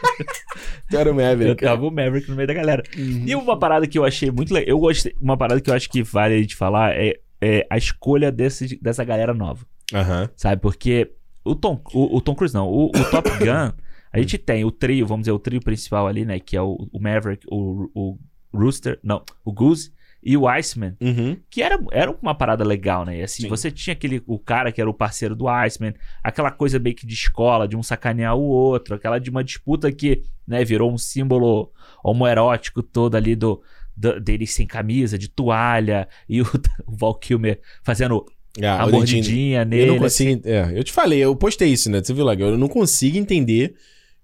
Tu 0.89 0.97
era 0.97 1.09
o 1.09 1.13
eu 1.13 1.15
Maverick. 1.15 1.63
tava 1.63 1.85
o 1.85 1.91
Maverick 1.91 2.29
no 2.29 2.35
meio 2.35 2.47
da 2.47 2.53
galera. 2.53 2.83
Uhum. 2.97 3.23
E 3.25 3.35
uma 3.35 3.57
parada 3.57 3.87
que 3.87 3.97
eu 3.97 4.03
achei 4.03 4.29
muito 4.29 4.53
legal. 4.53 4.69
Eu 4.69 4.79
gostei. 4.79 5.13
Uma 5.21 5.37
parada 5.37 5.61
que 5.61 5.69
eu 5.69 5.73
acho 5.73 5.89
que 5.89 6.03
vale 6.03 6.35
a 6.35 6.37
gente 6.37 6.55
falar 6.55 6.91
é, 6.95 7.15
é 7.41 7.65
a 7.69 7.77
escolha 7.77 8.31
desse, 8.31 8.79
dessa 8.81 9.03
galera 9.03 9.33
nova. 9.33 9.65
Aham. 9.93 10.29
Sabe? 10.35 10.61
Porque 10.61 11.11
o 11.43 11.55
Tom, 11.55 11.81
o, 11.93 12.17
o 12.17 12.21
Tom 12.21 12.35
Cruise 12.35 12.53
não, 12.53 12.67
o, 12.67 12.85
o 12.85 13.09
Top 13.09 13.29
Gun, 13.39 13.73
a 14.13 14.19
gente 14.19 14.37
tem 14.37 14.63
o 14.63 14.71
trio, 14.71 15.07
vamos 15.07 15.23
dizer, 15.23 15.31
o 15.31 15.39
trio 15.39 15.61
principal 15.61 16.07
ali, 16.07 16.25
né? 16.25 16.39
Que 16.39 16.55
é 16.55 16.61
o, 16.61 16.87
o 16.91 16.99
Maverick, 16.99 17.45
o, 17.49 17.89
o 17.93 18.17
Rooster, 18.53 18.99
não, 19.03 19.23
o 19.43 19.51
Goose 19.51 19.91
e 20.23 20.37
o 20.37 20.47
Iceman. 20.47 20.95
Uhum. 21.01 21.37
Que 21.49 21.63
era, 21.63 21.79
era 21.91 22.11
uma 22.11 22.35
parada 22.35 22.63
legal, 22.63 23.05
né? 23.05 23.19
E 23.19 23.23
assim, 23.23 23.43
Sim. 23.43 23.49
você 23.49 23.71
tinha 23.71 23.93
aquele, 23.93 24.21
o 24.27 24.37
cara 24.37 24.71
que 24.71 24.79
era 24.79 24.89
o 24.89 24.93
parceiro 24.93 25.35
do 25.35 25.47
Iceman, 25.47 25.95
aquela 26.23 26.51
coisa 26.51 26.77
meio 26.77 26.95
que 26.95 27.07
de 27.07 27.13
escola, 27.13 27.67
de 27.67 27.75
um 27.75 27.81
sacanear 27.81 28.35
o 28.35 28.43
outro, 28.43 28.95
aquela 28.95 29.17
de 29.17 29.29
uma 29.29 29.43
disputa 29.43 29.91
que, 29.91 30.21
né, 30.47 30.63
virou 30.63 30.91
um 30.91 30.97
símbolo 30.97 31.71
homoerótico 32.03 32.83
todo 32.83 33.15
ali 33.15 33.35
do, 33.35 33.61
do 34.01 34.19
deles 34.19 34.51
sem 34.53 34.65
camisa, 34.65 35.17
de 35.17 35.27
toalha, 35.27 36.07
e 36.27 36.41
o, 36.41 36.45
o 36.87 36.95
Val 36.95 37.15
Kilmer 37.15 37.59
fazendo 37.83 38.25
Ah, 38.61 38.83
a 38.83 38.87
mordidinha 38.87 39.61
Eu 39.61 39.65
nele. 39.65 39.85
não 39.91 39.99
consigo. 39.99 40.41
É, 40.45 40.71
eu 40.77 40.83
te 40.83 40.91
falei, 40.91 41.19
eu 41.19 41.35
postei 41.35 41.69
isso, 41.69 41.89
né? 41.89 42.01
Você 42.03 42.13
viu 42.13 42.25
lá? 42.25 42.33
Eu 42.33 42.57
não 42.57 42.67
consigo 42.67 43.17
entender 43.17 43.75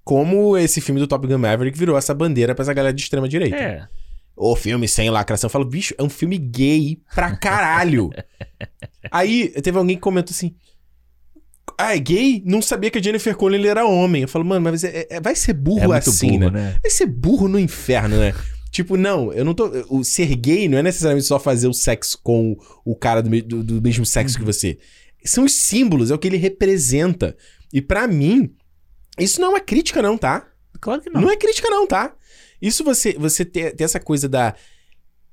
como 0.03 0.57
esse 0.57 0.81
filme 0.81 0.99
do 0.99 1.07
Top 1.07 1.27
Gun 1.27 1.37
Maverick 1.37 1.77
virou 1.77 1.97
essa 1.97 2.13
bandeira 2.13 2.55
pra 2.55 2.63
essa 2.63 2.73
galera 2.73 2.93
de 2.93 3.01
extrema 3.01 3.27
direita. 3.27 3.55
É. 3.55 3.85
O 4.35 4.55
filme 4.55 4.87
sem 4.87 5.09
lacração. 5.09 5.47
Eu 5.47 5.51
falo, 5.51 5.65
bicho, 5.65 5.93
é 5.97 6.03
um 6.03 6.09
filme 6.09 6.37
gay 6.37 6.99
pra 7.13 7.35
caralho. 7.35 8.09
Aí 9.11 9.49
teve 9.61 9.77
alguém 9.77 9.95
que 9.95 10.01
comentou 10.01 10.31
assim. 10.31 10.55
Ah, 11.77 11.95
é 11.95 11.99
gay? 11.99 12.41
Não 12.45 12.61
sabia 12.61 12.89
que 12.89 12.97
a 12.97 13.01
Jennifer 13.01 13.35
Connelly 13.35 13.67
era 13.67 13.85
homem. 13.85 14.21
Eu 14.23 14.27
falo, 14.27 14.43
mano, 14.45 14.61
mas 14.63 14.83
é- 14.83 15.05
é- 15.09 15.19
vai 15.21 15.35
ser 15.35 15.53
burro 15.53 15.93
É 15.93 15.97
assim, 15.97 16.39
burro, 16.39 16.51
né? 16.51 16.59
né? 16.71 16.75
Vai 16.81 16.89
ser 16.91 17.05
burro 17.05 17.47
no 17.47 17.59
inferno, 17.59 18.17
né? 18.17 18.33
Tipo, 18.77 18.95
não, 18.95 19.33
eu 19.33 19.43
não 19.43 19.55
tô. 19.55 19.71
O 19.89 20.03
ser 20.03 20.35
gay 20.35 20.67
não 20.69 20.77
é 20.77 20.83
necessariamente 20.83 21.25
só 21.25 21.39
fazer 21.39 21.67
o 21.67 21.73
sexo 21.73 22.19
com 22.21 22.55
o 22.85 22.95
cara 22.95 23.23
do, 23.23 23.41
do- 23.41 23.63
do 23.63 23.81
mesmo 23.81 24.05
sexo 24.05 24.37
que 24.37 24.45
você. 24.45 24.77
São 25.25 25.45
os 25.45 25.53
símbolos, 25.53 26.11
é 26.11 26.13
o 26.13 26.19
que 26.19 26.27
ele 26.27 26.37
representa. 26.37 27.35
E 27.73 27.81
pra 27.81 28.07
mim, 28.07 28.53
isso 29.19 29.41
não 29.41 29.47
é 29.47 29.49
uma 29.55 29.59
crítica, 29.59 29.99
não, 29.99 30.15
tá? 30.15 30.47
Claro 30.79 31.01
que 31.01 31.09
não. 31.09 31.21
Não, 31.21 31.31
é 31.31 31.35
crítica, 31.35 31.67
não, 31.71 31.87
tá? 31.87 32.13
Isso 32.61 32.83
você, 32.83 33.13
você 33.13 33.43
ter, 33.43 33.75
ter 33.75 33.83
essa 33.83 33.99
coisa 33.99 34.29
da. 34.29 34.53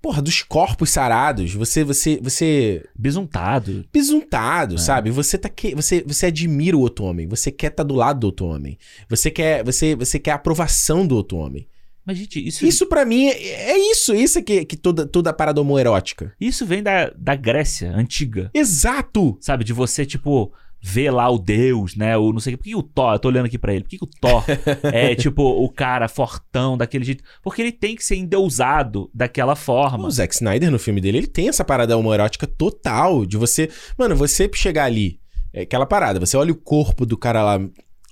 Porra, 0.01 0.23
dos 0.23 0.43
corpos 0.43 0.89
sarados, 0.89 1.53
você, 1.53 1.85
você, 1.85 2.19
você 2.23 2.83
Bisuntado. 2.97 3.85
besuntado, 3.93 4.77
É. 4.77 4.79
sabe? 4.79 5.11
Você 5.11 5.37
tá 5.37 5.51
que, 5.51 5.75
você, 5.75 6.03
você 6.07 6.27
admira 6.27 6.77
o 6.77 6.81
outro 6.81 7.05
homem, 7.05 7.27
você 7.27 7.51
quer 7.53 7.71
estar 7.71 7.83
do 7.83 7.95
lado 7.95 8.21
do 8.21 8.27
outro 8.29 8.47
homem. 8.47 8.79
Você 9.09 9.31
quer, 9.31 9.63
você, 9.63 9.95
você 9.95 10.19
quer 10.19 10.31
a 10.31 10.37
aprovação 10.37 11.07
do 11.07 11.15
outro 11.15 11.37
homem. 11.37 11.69
Mas, 12.07 12.19
gente, 12.19 12.47
isso, 12.47 12.67
Isso 12.67 12.87
pra 12.87 13.05
mim 13.05 13.29
é, 13.29 13.73
é 13.73 13.91
isso, 13.91 14.15
isso 14.15 14.39
é 14.39 14.43
que, 14.43 14.65
que 14.65 14.77
toda, 14.77 15.07
toda 15.07 15.31
a 15.31 15.33
parada 15.33 15.61
homoerótica. 15.61 16.35
isso 16.41 16.67
vem 16.67 16.83
da, 16.83 17.11
da 17.17 17.35
Grécia 17.35 17.91
antiga. 17.95 18.51
Exato! 18.53 19.39
Sabe? 19.41 19.65
De 19.65 19.73
você, 19.73 20.05
tipo, 20.05 20.53
ver 20.87 21.11
lá 21.11 21.31
o 21.31 21.39
Deus, 21.39 21.97
né? 21.97 22.15
O 22.15 22.31
não 22.31 22.41
sei 22.41 22.53
o 22.53 22.59
quê. 22.59 22.63
Por 22.63 22.65
que 22.65 22.77
o 22.77 22.83
Thor? 22.83 23.15
Eu 23.15 23.19
tô 23.19 23.29
olhando 23.29 23.47
aqui 23.47 23.59
pra 23.59 23.73
ele. 23.73 23.85
Por 23.85 23.89
que, 23.89 23.99
que 23.99 24.05
o 24.05 24.11
Thor 24.21 24.45
é, 24.93 25.15
tipo, 25.15 25.43
o 25.43 25.71
cara 25.71 26.09
fortão 26.09 26.77
daquele 26.77 27.05
jeito? 27.05 27.25
Porque 27.43 27.63
ele 27.63 27.73
tem 27.73 27.97
que 27.97 28.05
ser 28.05 28.17
endeusado 28.17 29.11
daquela 29.15 29.57
forma. 29.57 30.07
O 30.07 30.11
Zack 30.11 30.35
Snyder 30.35 30.71
no 30.71 30.79
filme 30.79 31.01
dele, 31.01 31.19
ele 31.19 31.27
tem 31.27 31.49
essa 31.49 31.65
parada 31.65 31.97
homoerótica 31.97 32.47
total 32.47 33.25
de 33.25 33.39
você, 33.39 33.71
mano, 33.99 34.15
você 34.15 34.51
chegar 34.53 34.85
ali, 34.85 35.19
é 35.55 35.63
aquela 35.63 35.87
parada, 35.87 36.21
você 36.21 36.37
olha 36.37 36.53
o 36.53 36.57
corpo 36.57 37.07
do 37.07 37.17
cara 37.17 37.43
lá 37.43 37.61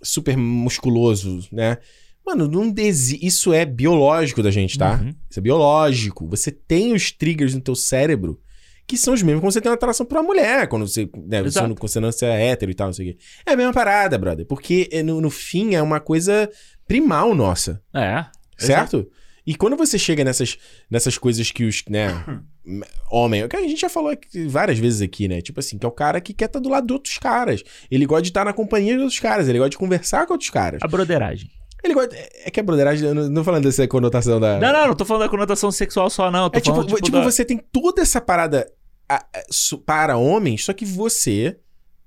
super 0.03 0.37
musculoso, 0.37 1.47
né? 1.53 1.77
Mano, 2.25 2.49
não 2.49 2.71
desi... 2.71 3.19
isso 3.23 3.53
é 3.53 3.65
biológico 3.65 4.43
da 4.43 4.51
gente, 4.51 4.79
tá? 4.79 5.01
Uhum. 5.03 5.15
Isso 5.29 5.39
é 5.39 5.43
biológico. 5.43 6.29
Você 6.29 6.51
tem 6.51 6.93
os 6.93 7.11
triggers 7.11 7.55
no 7.55 7.61
teu 7.61 7.75
cérebro 7.75 8.41
que 8.87 8.97
são 8.97 9.15
os 9.15 9.23
mesmos 9.23 9.41
quando 9.41 9.53
você 9.53 9.61
tem 9.61 9.71
uma 9.71 9.77
atração 9.77 10.05
por 10.05 10.19
uma 10.19 10.23
mulher, 10.23 10.67
quando 10.67 10.87
você, 10.87 11.09
né, 11.27 11.41
você 11.41 11.59
Exato. 11.59 11.69
não, 11.69 11.77
você 11.77 12.01
não 12.01 12.11
é 12.11 12.49
hétero 12.49 12.71
e 12.71 12.75
tal, 12.75 12.89
não 12.89 12.93
sei 12.93 13.11
o 13.11 13.13
quê. 13.13 13.19
É 13.47 13.53
a 13.53 13.57
mesma 13.57 13.73
parada, 13.73 14.19
brother. 14.19 14.45
Porque 14.45 14.89
é, 14.93 15.03
no, 15.03 15.21
no 15.21 15.31
fim 15.31 15.75
é 15.75 15.83
uma 15.83 16.01
coisa 16.01 16.51
primal 16.87 17.35
nossa. 17.35 17.83
É. 17.95 18.27
Certo? 18.59 19.09
E 19.47 19.55
quando 19.55 19.77
você 19.77 19.99
chega 19.99 20.23
nessas, 20.23 20.57
nessas 20.91 21.19
coisas 21.19 21.51
que 21.51 21.65
os, 21.65 21.83
né, 21.89 22.25
homem, 23.11 23.49
que 23.49 23.57
a 23.57 23.61
gente 23.63 23.81
já 23.81 23.89
falou 23.89 24.17
várias 24.49 24.79
vezes 24.79 25.01
aqui, 25.01 25.27
né? 25.27 25.41
Tipo 25.41 25.61
assim, 25.61 25.79
que 25.79 25.87
é 25.87 25.89
o 25.89 25.93
cara 25.93 26.21
que 26.21 26.33
quer 26.33 26.45
estar 26.45 26.61
do 26.61 26.69
lado 26.69 26.87
de 26.87 26.93
outros 26.93 27.19
caras. 27.19 27.63
Ele 27.91 28.07
gosta 28.07 28.23
de 28.23 28.29
estar 28.29 28.45
na 28.45 28.53
companhia 28.53 28.95
de 28.95 29.01
outros 29.01 29.19
caras, 29.19 29.49
ele 29.49 29.59
gosta 29.59 29.71
de 29.71 29.79
conversar 29.79 30.27
com 30.27 30.35
outros 30.35 30.51
caras. 30.51 30.81
A 30.83 30.87
broderagem. 30.87 31.51
Ele 31.83 31.95
gosta. 31.95 32.15
É 32.45 32.51
que 32.51 32.61
a 32.61 32.63
broderagem, 32.63 33.09
eu 33.09 33.15
não, 33.15 33.29
não 33.29 33.45
falando 33.45 33.65
dessa 33.65 33.87
conotação 33.89 34.39
da. 34.39 34.59
Não, 34.61 34.73
não, 34.73 34.87
não 34.89 34.95
tô 34.95 35.05
falando 35.05 35.23
da 35.25 35.29
conotação 35.29 35.71
sexual 35.73 36.09
só, 36.11 36.31
não. 36.31 36.49
Tô 36.49 36.59
É 36.59 36.61
tipo, 36.61 36.77
falando, 36.77 36.95
tipo, 36.97 37.11
da- 37.19 37.25
você 37.25 37.45
tem 37.45 37.59
toda 37.59 38.01
essa 38.03 38.21
parada 38.21 38.71
a- 39.09 39.17
a- 39.17 39.43
su- 39.51 39.79
para 39.79 40.17
homens, 40.17 40.65
só 40.65 40.73
que 40.73 40.85
você 40.85 41.59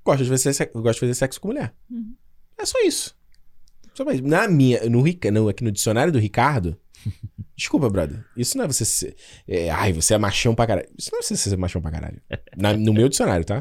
gosta 0.04 0.24
de 0.24 0.30
fazer, 0.30 0.54
se- 0.54 0.66
gosta 0.74 0.94
de 0.94 1.00
fazer 1.02 1.14
sexo 1.16 1.42
com 1.42 1.50
mulher. 1.50 1.74
Uhum. 1.90 2.14
É 2.58 2.66
só 2.66 2.80
isso. 2.84 3.16
Só 3.94 4.06
mais. 4.06 4.22
Na 4.22 4.48
minha, 4.48 4.90
no, 4.90 5.02
Rica- 5.02 5.30
no, 5.32 5.50
aqui 5.50 5.64
no 5.64 5.72
dicionário 5.72 6.12
do 6.14 6.20
Ricardo. 6.20 6.78
desculpa, 7.56 7.90
brother. 7.90 8.24
Isso 8.36 8.58
não 8.58 8.66
é 8.66 8.68
você 8.68 8.86
ser. 8.86 9.16
é, 9.48 9.70
ai, 9.70 9.92
você 9.94 10.14
é 10.14 10.18
machão 10.18 10.56
pra 10.56 10.68
caralho. 10.68 10.88
Isso 10.98 11.10
não 11.12 11.20
é 11.20 11.22
você 11.22 11.36
ser 11.36 11.58
machão 11.58 11.82
pra 11.82 11.92
caralho. 11.92 12.22
Na- 12.56 12.74
no 12.74 12.94
meu 12.94 13.10
dicionário, 13.10 13.46
tá? 13.46 13.58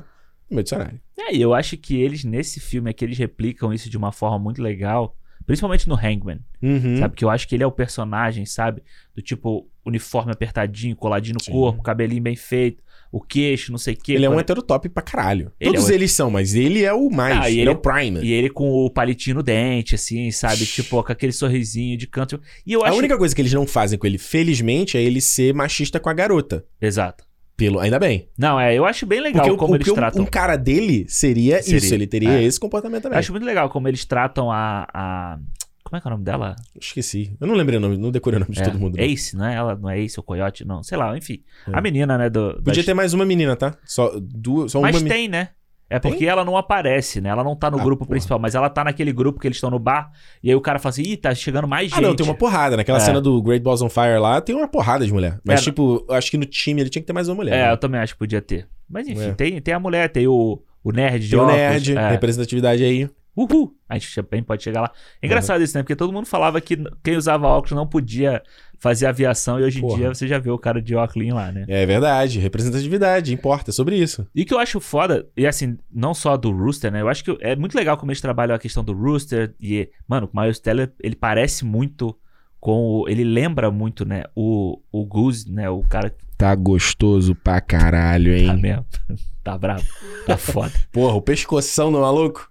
No 0.48 0.56
meu 0.56 0.62
dicionário. 0.62 1.00
É, 1.18 1.34
e 1.34 1.40
eu 1.42 1.52
acho 1.54 1.76
que 1.76 2.00
eles, 2.00 2.22
nesse 2.24 2.60
filme 2.60 2.88
aqui, 2.90 3.04
eles 3.04 3.18
replicam 3.18 3.72
isso 3.72 3.88
de 3.90 3.96
uma 3.96 4.12
forma 4.12 4.38
muito 4.38 4.62
legal. 4.62 5.16
Principalmente 5.46 5.88
no 5.88 5.94
Hangman, 5.94 6.38
Uhum. 6.62 6.98
sabe? 6.98 7.14
Que 7.16 7.24
eu 7.24 7.30
acho 7.30 7.46
que 7.46 7.54
ele 7.54 7.62
é 7.62 7.66
o 7.66 7.72
personagem, 7.72 8.46
sabe? 8.46 8.82
Do 9.14 9.20
tipo, 9.22 9.68
uniforme 9.84 10.32
apertadinho, 10.32 10.96
coladinho 10.96 11.34
no 11.38 11.44
Sim. 11.44 11.52
corpo, 11.52 11.82
cabelinho 11.82 12.22
bem 12.22 12.34
feito, 12.36 12.82
o 13.12 13.20
queixo, 13.20 13.70
não 13.70 13.78
sei 13.78 13.94
o 13.94 13.96
quê. 13.96 14.14
Ele 14.14 14.24
é 14.24 14.28
um 14.28 14.32
Quando- 14.32 14.40
heterotop 14.40 14.88
pra 14.88 15.02
caralho. 15.02 15.52
Ele 15.60 15.72
Todos 15.74 15.90
é 15.90 15.94
eles 15.94 16.10
são, 16.12 16.30
mas 16.30 16.54
ele 16.54 16.82
é 16.82 16.92
o 16.92 17.10
mais. 17.10 17.38
Ah, 17.38 17.50
ele, 17.50 17.60
ele 17.60 17.68
é 17.68 17.72
é- 17.72 17.76
o 17.76 17.78
Prime. 17.78 18.20
E 18.22 18.32
ele 18.32 18.48
com 18.50 18.68
o 18.70 18.90
palitinho 18.90 19.36
no 19.36 19.42
dente, 19.42 19.94
assim, 19.94 20.30
sabe? 20.30 20.64
tipo, 20.66 21.02
com 21.02 21.12
aquele 21.12 21.32
sorrisinho 21.32 21.96
de 21.96 22.06
canto. 22.06 22.40
E 22.66 22.72
eu 22.72 22.82
A 22.84 22.88
acho. 22.88 22.98
única 22.98 23.16
coisa 23.18 23.34
que 23.34 23.40
eles 23.42 23.52
não 23.52 23.66
fazem 23.66 23.98
com 23.98 24.06
ele, 24.06 24.18
felizmente, 24.18 24.96
é 24.96 25.02
ele 25.02 25.20
ser 25.20 25.52
machista 25.54 26.00
com 26.00 26.08
a 26.08 26.14
garota. 26.14 26.64
Exato. 26.80 27.24
Pelo, 27.56 27.78
ainda 27.78 27.98
bem. 28.00 28.28
Não, 28.36 28.58
é, 28.58 28.74
eu 28.76 28.84
acho 28.84 29.06
bem 29.06 29.20
legal 29.20 29.42
Porque, 29.42 29.54
o- 29.54 29.56
como 29.56 29.76
eles 29.76 29.84
porque 29.86 29.92
um- 29.92 29.94
tratam. 30.00 30.22
um 30.22 30.26
cara 30.26 30.56
dele 30.56 31.06
seria, 31.08 31.62
Seria, 31.62 31.78
isso, 31.78 31.94
ele 31.94 32.06
teria 32.06 32.30
é. 32.40 32.42
esse 32.42 32.58
comportamento 32.58 33.02
também. 33.04 33.16
Eu 33.16 33.20
acho 33.20 33.30
muito 33.32 33.44
legal 33.44 33.68
como 33.70 33.86
eles 33.88 34.04
tratam 34.04 34.50
a. 34.50 34.86
a... 34.92 35.38
Como 35.84 35.96
é 35.98 36.00
que 36.00 36.06
é 36.06 36.08
o 36.08 36.12
nome 36.12 36.24
dela? 36.24 36.56
Esqueci. 36.80 37.36
Eu 37.40 37.46
não 37.46 37.54
lembrei 37.54 37.78
o 37.78 37.80
nome, 37.80 37.96
não 37.98 38.10
decorei 38.10 38.38
o 38.38 38.40
nome 38.40 38.52
de 38.54 38.60
É, 38.60 38.64
todo 38.64 38.78
mundo. 38.78 38.96
não. 38.96 39.04
Ace, 39.04 39.36
não 39.36 39.44
é? 39.46 39.54
Ela 39.54 39.76
não 39.76 39.88
é 39.90 40.00
Ace 40.00 40.18
ou 40.18 40.24
Coyote, 40.24 40.64
não. 40.64 40.82
Sei 40.82 40.96
lá, 40.98 41.16
enfim. 41.16 41.42
É. 41.68 41.70
A 41.78 41.80
menina, 41.80 42.16
né? 42.18 42.28
Do, 42.30 42.54
Podia 42.54 42.74
das- 42.76 42.84
ter 42.86 42.94
mais 42.94 43.12
uma 43.12 43.24
menina, 43.24 43.54
tá? 43.54 43.76
Só, 43.84 44.12
duas, 44.18 44.72
só 44.72 44.80
Mas 44.80 45.00
uma 45.00 45.08
tem, 45.08 45.28
né? 45.28 45.50
É 45.88 45.98
porque 45.98 46.24
ela 46.26 46.44
não 46.44 46.56
aparece, 46.56 47.20
né? 47.20 47.28
Ela 47.28 47.44
não 47.44 47.54
tá 47.54 47.70
no 47.70 47.78
Ah, 47.78 47.82
grupo 47.84 48.04
porra. 48.04 48.10
principal, 48.10 48.38
mas 48.38 48.54
ela 48.54 48.68
tá 48.70 48.82
naquele 48.84 49.12
grupo 49.12 49.38
que 49.38 49.46
eles 49.46 49.56
estão 49.58 49.70
no 49.70 49.78
bar. 49.78 50.10
E 50.42 50.48
aí 50.50 50.56
o 50.56 50.60
cara 50.60 50.78
fala 50.78 50.90
assim: 50.90 51.02
ih, 51.02 51.16
tá 51.16 51.34
chegando 51.34 51.68
mais 51.68 51.90
gente. 51.90 51.98
Ah, 51.98 52.08
não, 52.08 52.16
tem 52.16 52.24
uma 52.26 52.34
porrada. 52.34 52.76
Naquela 52.76 52.98
É. 52.98 53.00
cena 53.00 53.20
do 53.20 53.40
Great 53.42 53.62
Balls 53.62 53.82
on 53.82 53.88
Fire 53.90 54.18
lá, 54.18 54.40
tem 54.40 54.54
uma 54.56 54.66
porrada 54.66 55.06
de 55.06 55.12
mulher. 55.12 55.38
Mas, 55.44 55.60
É, 55.60 55.64
tipo, 55.64 56.04
eu 56.08 56.14
acho 56.14 56.30
que 56.30 56.38
no 56.38 56.46
time 56.46 56.80
ele 56.80 56.90
tinha 56.90 57.02
que 57.02 57.06
ter 57.06 57.12
mais 57.12 57.28
uma 57.28 57.34
mulher. 57.36 57.54
É, 57.58 57.66
né? 57.66 57.72
eu 57.72 57.76
também 57.76 58.00
acho 58.00 58.14
que 58.14 58.18
podia 58.18 58.40
ter. 58.40 58.66
Mas 58.88 59.06
enfim, 59.08 59.28
É. 59.30 59.34
tem, 59.34 59.60
tem 59.60 59.74
a 59.74 59.78
mulher, 59.78 60.08
tem 60.08 60.26
o, 60.26 60.60
o 60.82 60.90
nerd 60.92 61.24
de 61.24 61.30
Tem 61.30 61.38
o 61.38 61.42
óculos. 61.42 61.58
nerd, 61.60 61.96
é. 61.96 62.10
representatividade 62.10 62.82
aí. 62.82 63.08
Uhul! 63.36 63.74
A 63.88 63.98
gente 63.98 64.14
também 64.22 64.42
pode 64.44 64.62
chegar 64.62 64.80
lá. 64.80 64.90
É 65.20 65.26
engraçado 65.26 65.60
isso, 65.62 65.76
né? 65.76 65.82
Porque 65.82 65.96
todo 65.96 66.12
mundo 66.12 66.24
falava 66.26 66.60
que 66.60 66.76
quem 67.02 67.16
usava 67.16 67.46
óculos 67.48 67.72
não 67.72 67.84
podia 67.86 68.40
fazer 68.84 69.06
aviação 69.06 69.58
e 69.58 69.62
hoje 69.62 69.78
em 69.78 69.80
Porra. 69.80 69.96
dia 69.96 70.08
você 70.14 70.28
já 70.28 70.38
vê 70.38 70.50
o 70.50 70.58
cara 70.58 70.82
de 70.82 70.94
óculos 70.94 71.26
lá, 71.32 71.50
né? 71.50 71.64
É 71.68 71.86
verdade, 71.86 72.38
representatividade, 72.38 73.32
importa, 73.32 73.70
é 73.70 73.72
sobre 73.72 73.96
isso. 73.96 74.26
E 74.34 74.42
o 74.42 74.44
que 74.46 74.52
eu 74.52 74.58
acho 74.58 74.78
foda, 74.78 75.26
e 75.34 75.46
assim, 75.46 75.78
não 75.90 76.12
só 76.12 76.36
do 76.36 76.50
Rooster, 76.52 76.92
né? 76.92 77.00
Eu 77.00 77.08
acho 77.08 77.24
que 77.24 77.34
é 77.40 77.56
muito 77.56 77.74
legal 77.74 77.96
como 77.96 78.10
eles 78.12 78.20
trabalham 78.20 78.54
a 78.54 78.58
questão 78.58 78.84
do 78.84 78.92
Rooster 78.92 79.54
e, 79.58 79.88
mano, 80.06 80.28
o 80.30 80.38
Miles 80.38 80.58
Teller, 80.58 80.92
ele 81.02 81.16
parece 81.16 81.64
muito 81.64 82.14
com 82.60 83.00
o- 83.00 83.08
ele 83.08 83.24
lembra 83.24 83.70
muito, 83.70 84.04
né, 84.04 84.24
o, 84.36 84.78
o 84.92 85.04
Goose, 85.06 85.50
né, 85.50 85.68
o 85.70 85.82
cara 85.82 86.14
Tá 86.36 86.54
gostoso 86.54 87.34
pra 87.34 87.60
caralho, 87.62 88.34
hein? 88.36 88.46
tá 88.48 88.54
mesmo, 88.54 88.84
tá 89.42 89.56
bravo, 89.56 89.84
tá 90.26 90.36
foda. 90.36 90.72
Porra, 90.92 91.14
o 91.14 91.22
pescoção 91.22 91.90
do 91.90 92.00
maluco. 92.00 92.46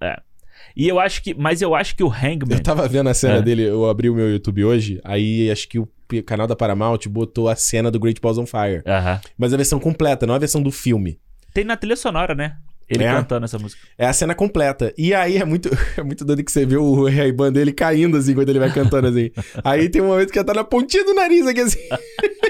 E 0.75 0.87
eu 0.87 0.99
acho 0.99 1.21
que, 1.21 1.35
mas 1.35 1.61
eu 1.61 1.75
acho 1.75 1.95
que 1.95 2.03
o 2.03 2.07
Hangman, 2.11 2.57
Eu 2.57 2.63
tava 2.63 2.87
vendo 2.87 3.07
a 3.07 3.13
cena 3.13 3.35
É. 3.35 3.41
dele, 3.43 3.61
eu 3.63 3.87
abri 3.87 4.09
o 4.09 4.15
meu 4.15 4.31
YouTube 4.31 4.63
hoje, 4.65 4.99
aí 5.03 5.51
acho 5.51 5.67
que 5.69 5.77
o 5.77 5.87
canal 6.25 6.47
da 6.47 6.55
Paramount 6.55 6.99
botou 7.09 7.49
a 7.49 7.55
cena 7.55 7.89
do 7.91 7.99
Great 7.99 8.19
Balls 8.21 8.37
on 8.37 8.45
Fire. 8.45 8.83
Mas 9.37 9.53
a 9.53 9.57
versão 9.57 9.79
completa, 9.79 10.25
não 10.27 10.35
a 10.35 10.39
versão 10.39 10.61
do 10.61 10.71
filme. 10.71 11.19
tem 11.53 11.63
na 11.63 11.77
trilha 11.77 11.95
sonora, 11.95 12.33
né, 12.35 12.55
ele 12.89 13.03
É? 13.03 13.11
cantando 13.13 13.45
essa 13.45 13.57
música. 13.57 13.81
É 13.97 14.05
a 14.05 14.13
cena 14.13 14.35
completa. 14.35 14.93
E 14.97 15.13
aí 15.13 15.37
é 15.37 15.45
muito, 15.45 15.69
é 15.97 16.03
muito 16.03 16.25
doido 16.25 16.43
que 16.43 16.51
você 16.51 16.65
vê 16.65 16.77
o 16.77 17.05
Ray-Ban 17.07 17.51
dele 17.51 17.71
caindo 17.71 18.17
assim 18.17 18.33
quando 18.33 18.49
ele 18.49 18.59
vai 18.59 18.71
cantando 18.73 19.07
assim. 19.07 19.31
aí 19.63 19.87
tem 19.89 20.01
um 20.01 20.07
momento 20.07 20.31
que 20.31 20.37
ele 20.39 20.45
tá 20.45 20.53
na 20.53 20.63
pontinha 20.63 21.03
do 21.05 21.13
nariz 21.13 21.47
aqui 21.47 21.61
assim. 21.61 21.79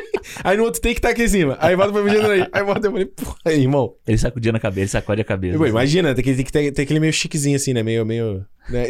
aí 0.44 0.58
no 0.58 0.64
outro 0.64 0.82
take 0.82 1.02
tá 1.02 1.10
aqui 1.10 1.24
em 1.24 1.28
cima. 1.28 1.58
Aí 1.60 1.76
volta 1.76 1.92
pra 1.92 2.02
do 2.02 2.22
nariz. 2.22 2.48
Aí 2.52 2.64
volta 2.64 2.88
eu 2.88 2.92
falei, 2.92 3.06
porra, 3.06 3.36
aí, 3.46 3.62
irmão. 3.62 3.94
Ele 4.08 4.18
sacudindo 4.18 4.58
a 4.58 4.60
cabeça, 4.60 4.82
ele 4.82 4.90
sacode 4.90 5.22
a 5.22 5.26
cabeça. 5.26 5.58
Pô, 5.58 5.64
assim. 5.64 5.72
imagina, 5.72 6.16
tem 6.16 6.24
que, 6.24 6.44
tem 6.52 6.84
aquele 6.84 7.00
meio 7.00 7.14
chiquezinho 7.14 7.56
assim, 7.56 7.74
né? 7.74 7.84
Meio, 7.84 8.06
meio. 8.06 8.46
Né? 8.70 8.86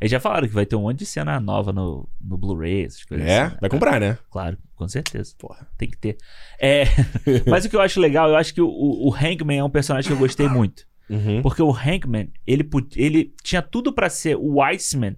Eles 0.00 0.10
já 0.10 0.20
falaram 0.20 0.48
que 0.48 0.54
vai 0.54 0.64
ter 0.64 0.76
um 0.76 0.82
monte 0.82 1.00
de 1.00 1.06
cena 1.06 1.38
nova 1.38 1.72
no, 1.72 2.08
no 2.20 2.38
Blu-ray, 2.38 2.84
essas 2.84 3.04
coisas 3.04 3.26
É, 3.26 3.42
assim, 3.42 3.52
né? 3.52 3.58
vai 3.60 3.70
comprar, 3.70 4.00
né? 4.00 4.18
Claro, 4.30 4.56
com 4.74 4.88
certeza. 4.88 5.34
Porra. 5.38 5.66
Tem 5.76 5.88
que 5.88 5.98
ter. 5.98 6.16
É, 6.58 6.84
mas 7.46 7.64
o 7.64 7.68
que 7.68 7.76
eu 7.76 7.80
acho 7.80 8.00
legal, 8.00 8.30
eu 8.30 8.36
acho 8.36 8.54
que 8.54 8.62
o, 8.62 8.68
o, 8.68 9.14
Hangman 9.14 9.58
é 9.58 9.64
um 9.64 9.70
personagem 9.70 10.08
que 10.08 10.14
eu 10.14 10.18
gostei 10.18 10.48
muito. 10.48 10.84
Uhum. 11.08 11.42
Porque 11.42 11.62
o 11.62 11.70
Hangman, 11.70 12.30
ele, 12.46 12.66
ele 12.96 13.34
tinha 13.42 13.60
tudo 13.60 13.92
pra 13.92 14.08
ser 14.08 14.36
o 14.36 14.62
Iceman 14.62 15.16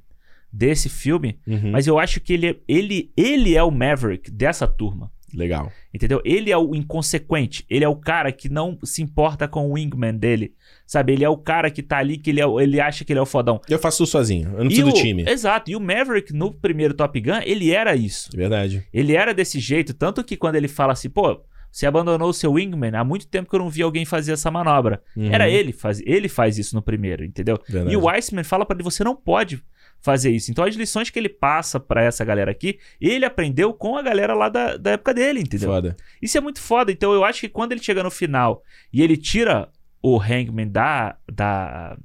desse 0.53 0.89
filme, 0.89 1.39
Uhum. 1.47 1.71
mas 1.73 1.87
eu 1.87 1.99
acho 1.99 2.21
que 2.21 2.33
ele, 2.33 2.61
ele, 2.69 3.11
ele 3.17 3.55
é 3.57 3.63
o 3.63 3.71
Maverick 3.71 4.31
dessa 4.31 4.67
turma. 4.67 5.11
Legal. 5.35 5.71
Entendeu? 5.93 6.23
Ele 6.25 6.51
é 6.51 6.57
o 6.57 6.75
inconsequente. 6.75 7.65
Ele 7.69 7.85
é 7.85 7.89
o 7.89 7.97
cara 7.97 8.31
que 8.33 8.49
não 8.49 8.79
se 8.85 9.03
importa 9.03 9.47
com 9.47 9.69
o 9.69 9.75
wingman 9.75 10.15
dele. 10.15 10.55
Sabe? 10.87 11.13
Ele 11.13 11.25
é 11.25 11.29
o 11.29 11.37
cara 11.37 11.71
que 11.71 11.83
tá 11.83 11.99
ali, 11.99 12.17
que 12.17 12.31
ele, 12.31 12.41
é, 12.41 12.45
ele 12.63 12.81
acha 12.81 13.05
que 13.05 13.13
ele 13.13 13.19
é 13.19 13.23
o 13.23 13.27
fodão. 13.27 13.61
Eu 13.69 13.79
faço 13.79 13.99
tudo 13.99 14.07
sozinho. 14.07 14.51
Eu 14.53 14.59
não 14.61 14.67
preciso 14.67 14.89
o- 14.89 14.93
do 14.93 14.99
time. 14.99 15.25
Exato. 15.29 15.71
E 15.71 15.77
o 15.77 15.81
Maverick, 15.81 16.33
no 16.33 16.53
primeiro 16.53 16.95
Top 16.95 17.21
Gun, 17.21 17.41
ele 17.45 17.71
era 17.71 17.95
isso. 17.95 18.31
É 18.33 18.37
verdade. 18.37 18.87
Ele 18.93 19.15
era 19.15 19.35
desse 19.35 19.59
jeito. 19.61 19.93
Tanto 19.93 20.25
que 20.25 20.37
quando 20.37 20.55
ele 20.55 20.69
fala 20.69 20.93
assim, 20.93 21.11
pô, 21.11 21.43
você 21.71 21.85
abandonou 21.87 22.31
o 22.31 22.33
seu 22.33 22.53
wingman, 22.55 22.95
há 22.95 23.05
muito 23.05 23.27
tempo 23.27 23.51
que 23.51 23.55
eu 23.57 23.61
não 23.61 23.69
vi 23.69 23.83
alguém 23.83 24.07
fazer 24.07 24.33
essa 24.33 24.51
manobra. 24.51 25.03
Uhum. 25.15 25.31
Era 25.31 25.49
ele 25.51 25.73
faz, 25.73 26.01
ele 26.07 26.29
faz 26.29 26.57
isso 26.57 26.75
no 26.75 26.81
primeiro, 26.81 27.25
entendeu? 27.25 27.59
Verdade. 27.69 27.93
E 27.93 27.97
o 27.99 28.09
Iceman 28.09 28.45
fala 28.45 28.65
pra 28.65 28.75
ele, 28.77 28.85
você 28.85 29.05
não 29.05 29.15
pode 29.15 29.63
fazer 30.03 30.31
isso. 30.31 30.51
Então 30.51 30.65
as 30.65 30.75
lições 30.77 31.11
que 31.11 31.19
ele 31.19 31.29
passa 31.29 31.81
pra 31.81 32.03
essa 32.03 32.25
galera 32.25 32.51
aqui, 32.51 32.79
ele 33.01 33.25
aprendeu 33.25 33.73
com 33.75 33.97
a 33.97 34.03
galera 34.03 34.35
lá 34.35 34.49
da, 34.49 34.77
da 34.77 34.93
época 34.93 35.13
dele, 35.13 35.41
entendeu? 35.41 35.69
Foda. 35.71 35.97
Isso 36.23 36.39
é 36.39 36.41
muito 36.41 36.61
foda. 36.61 36.93
Então 36.93 37.13
eu 37.13 37.25
acho 37.25 37.41
que 37.41 37.49
quando 37.49 37.73
ele 37.73 37.83
chega 37.83 38.03
no 38.03 38.11
final 38.11 38.63
e 38.93 39.03
ele 39.03 39.17
tira 39.17 39.69
o 40.03 40.21
Hangman 40.21 40.69
da. 40.71 41.17
da. 41.33 41.97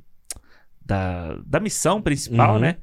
da, 0.83 1.37
da 1.45 1.59
missão 1.59 2.01
principal, 2.01 2.55
Uhum. 2.55 2.59
né? 2.61 2.77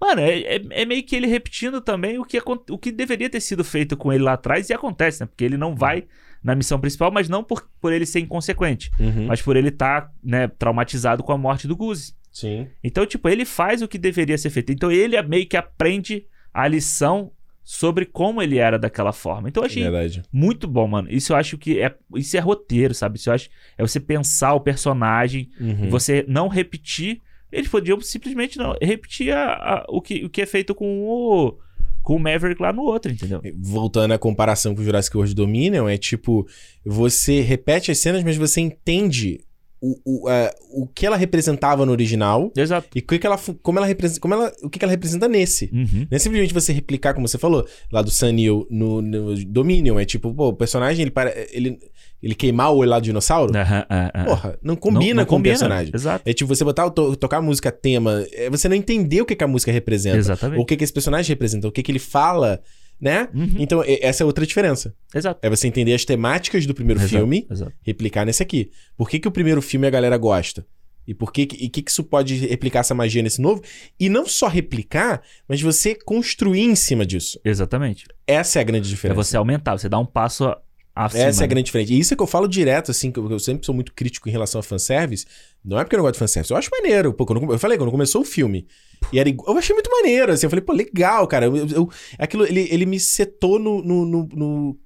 Mano, 0.00 0.20
é, 0.20 0.40
é- 0.56 0.62
é 0.70 0.84
meio 0.84 1.02
que 1.02 1.16
ele 1.16 1.26
repetindo 1.26 1.80
também 1.80 2.18
o 2.18 2.24
que, 2.24 2.38
o 2.70 2.78
que 2.78 2.92
deveria 2.92 3.28
ter 3.28 3.40
sido 3.40 3.64
feito 3.64 3.96
com 3.96 4.12
ele 4.12 4.22
lá 4.22 4.34
atrás 4.34 4.70
e 4.70 4.72
acontece, 4.74 5.20
né? 5.22 5.26
Porque 5.26 5.44
ele 5.44 5.56
não 5.56 5.74
vai 5.74 6.04
na 6.40 6.54
missão 6.54 6.78
principal, 6.78 7.10
mas 7.10 7.28
não 7.28 7.42
por, 7.42 7.68
por 7.80 7.92
ele 7.92 8.06
ser 8.06 8.20
inconsequente, 8.20 8.92
Uhum. 9.00 9.26
mas 9.26 9.42
por 9.42 9.56
ele 9.56 9.70
estar 9.70 10.12
né, 10.22 10.46
traumatizado 10.46 11.24
com 11.24 11.32
a 11.32 11.38
morte 11.38 11.66
do 11.66 11.74
Goose. 11.74 12.14
Sim. 12.40 12.66
Então, 12.84 13.04
tipo, 13.06 13.28
ele 13.28 13.44
faz 13.44 13.82
o 13.82 13.88
que 13.88 13.98
deveria 13.98 14.36
ser 14.38 14.50
feito. 14.50 14.70
Então, 14.72 14.90
ele 14.92 15.16
é 15.16 15.22
meio 15.22 15.46
que 15.46 15.56
aprende 15.56 16.24
a 16.52 16.66
lição 16.68 17.32
sobre 17.64 18.06
como 18.06 18.40
ele 18.40 18.58
era 18.58 18.78
daquela 18.78 19.12
forma. 19.12 19.48
Então, 19.48 19.62
eu 19.62 19.66
achei 19.66 19.82
Verdade. 19.82 20.22
muito 20.32 20.66
bom, 20.66 20.86
mano. 20.88 21.08
Isso 21.10 21.32
eu 21.32 21.36
acho 21.36 21.58
que 21.58 21.80
é. 21.80 21.94
Isso 22.16 22.36
é 22.36 22.40
roteiro, 22.40 22.94
sabe? 22.94 23.18
Isso 23.18 23.28
eu 23.28 23.34
acho. 23.34 23.50
É 23.76 23.82
você 23.82 24.00
pensar 24.00 24.54
o 24.54 24.60
personagem 24.60 25.50
Uhum. 25.60 25.90
você 25.90 26.24
não 26.28 26.48
repetir. 26.48 27.20
Eles 27.52 27.68
podiam 27.68 28.00
simplesmente 28.00 28.56
não 28.58 28.74
repetir 28.80 29.32
a- 29.32 29.52
a- 29.54 29.86
o, 29.88 30.00
que, 30.00 30.24
o 30.24 30.30
que 30.30 30.40
é 30.42 30.46
feito 30.46 30.74
com 30.74 31.02
o. 31.06 31.58
Com 32.02 32.16
o 32.16 32.18
Maverick 32.18 32.62
lá 32.62 32.72
no 32.72 32.82
outro, 32.84 33.12
entendeu? 33.12 33.42
Voltando 33.58 34.12
à 34.14 34.18
comparação 34.18 34.74
com 34.74 34.80
o 34.80 34.84
Jurassic 34.84 35.14
World 35.14 35.34
Dominion, 35.34 35.86
é 35.88 35.98
tipo, 35.98 36.46
você 36.82 37.42
repete 37.42 37.90
as 37.90 37.98
cenas, 37.98 38.24
mas 38.24 38.36
você 38.38 38.62
entende 38.62 39.40
o, 39.80 39.96
o, 40.24 40.28
a- 40.28 40.50
o 40.72 40.86
que 40.86 41.06
ela 41.06 41.16
representava 41.16 41.86
no 41.86 41.92
original 41.92 42.52
Exato. 42.56 42.88
e 42.94 42.98
o 43.00 43.02
que 43.06 43.18
que 43.18 43.26
ela, 43.26 43.38
como 43.62 43.78
ela 43.78 43.86
representa, 43.86 44.20
como 44.20 44.34
ela, 44.34 44.52
o 44.62 44.68
que 44.68 44.78
que 44.78 44.84
ela 44.84 44.90
representa 44.90 45.28
nesse. 45.28 45.70
Uhum. 45.72 46.06
Não 46.10 46.16
é 46.16 46.18
simplesmente 46.18 46.52
você 46.54 46.72
replicar, 46.72 47.14
como 47.14 47.28
você 47.28 47.38
falou, 47.38 47.66
lá 47.92 48.02
do 48.02 48.10
Sun 48.10 48.32
Neill 48.32 48.66
no, 48.70 49.00
no 49.00 49.34
Dominion. 49.44 49.98
É 49.98 50.04
tipo, 50.04 50.34
pô, 50.34 50.48
o 50.48 50.52
personagem, 50.52 51.02
ele, 51.02 51.10
para, 51.10 51.32
ele, 51.52 51.78
ele 52.22 52.34
queimar 52.34 52.72
o 52.72 52.78
olho 52.78 52.90
lá 52.90 52.98
do 52.98 53.04
dinossauro, 53.04 53.56
aham, 53.56 53.86
aham. 53.88 54.24
porra, 54.24 54.58
não 54.62 54.74
combina 54.74 55.14
Não- 55.14 55.14
não 55.22 55.24
com 55.24 55.36
combina. 55.36 55.54
o 55.54 55.58
personagem. 55.58 55.92
Exato. 55.94 56.22
É 56.28 56.32
tipo, 56.32 56.54
você 56.54 56.64
botar, 56.64 56.90
to- 56.90 57.16
tocar 57.16 57.36
a 57.38 57.42
música 57.42 57.70
tema, 57.70 58.26
é 58.32 58.50
você 58.50 58.68
não 58.68 58.74
entender 58.76 59.20
o 59.22 59.24
que, 59.26 59.36
que 59.36 59.44
a 59.44 59.48
música 59.48 59.70
representa. 59.70 60.16
Exatamente. 60.18 60.60
O 60.60 60.64
que, 60.64 60.76
que 60.76 60.84
esse 60.84 60.92
personagem 60.92 61.28
representa, 61.28 61.68
o 61.68 61.72
que, 61.72 61.82
que 61.82 61.92
ele 61.92 61.98
fala, 62.00 62.60
né? 63.00 63.28
Uhum. 63.34 63.54
Então, 63.58 63.82
essa 63.86 64.22
é 64.22 64.26
outra 64.26 64.44
diferença. 64.46 64.94
Exato. 65.14 65.40
É 65.42 65.48
você 65.48 65.66
entender 65.68 65.94
as 65.94 66.04
temáticas 66.04 66.66
do 66.66 66.74
primeiro 66.74 67.00
Exato, 67.00 67.16
filme, 67.16 67.46
Exato. 67.50 67.72
replicar 67.82 68.24
nesse 68.24 68.42
aqui. 68.42 68.70
Por 68.96 69.08
que, 69.08 69.18
que 69.18 69.28
o 69.28 69.30
primeiro 69.30 69.62
filme 69.62 69.86
a 69.86 69.90
galera 69.90 70.16
gosta? 70.16 70.66
E 71.06 71.14
por 71.14 71.32
que, 71.32 71.42
e 71.42 71.68
que, 71.70 71.80
que 71.80 71.90
isso 71.90 72.04
pode 72.04 72.34
replicar 72.34 72.80
essa 72.80 72.94
magia 72.94 73.22
nesse 73.22 73.40
novo? 73.40 73.62
E 73.98 74.10
não 74.10 74.26
só 74.26 74.46
replicar, 74.46 75.22
mas 75.48 75.62
você 75.62 75.94
construir 75.94 76.60
em 76.64 76.74
cima 76.74 77.06
disso. 77.06 77.40
Exatamente. 77.42 78.04
Essa 78.26 78.58
é 78.58 78.60
a 78.60 78.64
grande 78.64 78.88
É 78.88 78.90
diferença. 78.90 79.14
você 79.14 79.36
aumentar, 79.36 79.78
você 79.78 79.88
dá 79.88 79.98
um 79.98 80.04
passo 80.04 80.54
a- 81.02 81.06
acima. 81.06 81.22
Essa 81.24 81.40
é 81.40 81.44
a 81.44 81.46
né? 81.46 81.48
grande 81.48 81.66
diferença. 81.66 81.92
E 81.92 81.98
isso 81.98 82.12
é 82.14 82.16
que 82.16 82.22
eu 82.22 82.26
falo 82.26 82.48
direto, 82.48 82.90
assim, 82.90 83.10
que 83.10 83.18
eu, 83.18 83.30
eu 83.30 83.38
sempre 83.38 83.64
sou 83.66 83.74
muito 83.74 83.92
crítico 83.94 84.28
em 84.28 84.32
relação 84.32 84.58
a 84.58 84.62
fanservice. 84.62 85.24
Não 85.64 85.78
é 85.78 85.84
porque 85.84 85.94
eu 85.96 85.98
não 85.98 86.04
gosto 86.04 86.14
de 86.14 86.18
fanservice. 86.20 86.50
Eu 86.52 86.56
acho 86.56 86.70
maneiro. 86.70 87.12
Pô, 87.12 87.24
quando, 87.26 87.52
eu 87.52 87.58
falei, 87.58 87.76
quando 87.78 87.90
começou 87.90 88.22
o 88.22 88.24
filme. 88.24 88.66
E 89.12 89.18
era, 89.18 89.28
igual- 89.28 89.52
eu 89.54 89.58
achei 89.58 89.74
muito 89.74 89.90
maneiro, 89.90 90.32
assim. 90.32 90.46
Eu 90.46 90.50
falei, 90.50 90.64
pô, 90.64 90.72
legal, 90.72 91.26
cara. 91.26 91.46
Eu, 91.46 91.56
eu- 91.56 91.90
aquilo, 92.18 92.44
ele, 92.46 92.68
ele 92.70 92.86
me 92.86 92.98
setou 92.98 93.58
no, 93.58 93.82
no, 93.82 94.04
no- 94.04 94.28
no 94.34 94.76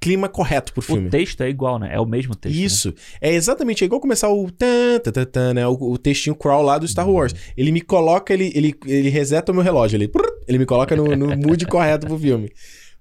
clima 0.00 0.28
correto 0.28 0.72
pro 0.72 0.82
filme. 0.82 1.06
O 1.06 1.10
texto 1.10 1.40
é 1.42 1.48
igual, 1.48 1.78
né? 1.78 1.90
É 1.94 2.00
o 2.00 2.04
mesmo 2.04 2.34
texto. 2.34 2.56
né? 2.56 2.62
Isso. 2.64 2.92
É 3.20 3.32
exatamente 3.32 3.84
é 3.84 3.86
igual 3.86 4.00
começar 4.00 4.28
o 4.28 4.50
tan, 4.50 4.98
tan, 4.98 5.12
tan, 5.12 5.24
tan, 5.24 5.54
né? 5.54 5.66
O, 5.66 5.74
o 5.74 5.96
textinho 5.96 6.34
crawl 6.34 6.62
lá 6.64 6.76
do 6.76 6.88
Star 6.88 7.06
Uhum. 7.06 7.14
Wars. 7.14 7.32
Ele 7.56 7.70
me 7.70 7.80
coloca, 7.80 8.34
ele, 8.34 8.50
ele, 8.54 8.74
ele 8.84 9.08
reseta 9.10 9.52
o 9.52 9.54
meu 9.54 9.62
relógio. 9.62 9.96
Ele, 9.96 10.10
ele 10.48 10.58
me 10.58 10.66
coloca 10.66 10.96
no, 10.96 11.04
no 11.16 11.28
mood 11.36 11.64
correto 11.66 12.06
pro 12.08 12.18
filme. 12.18 12.50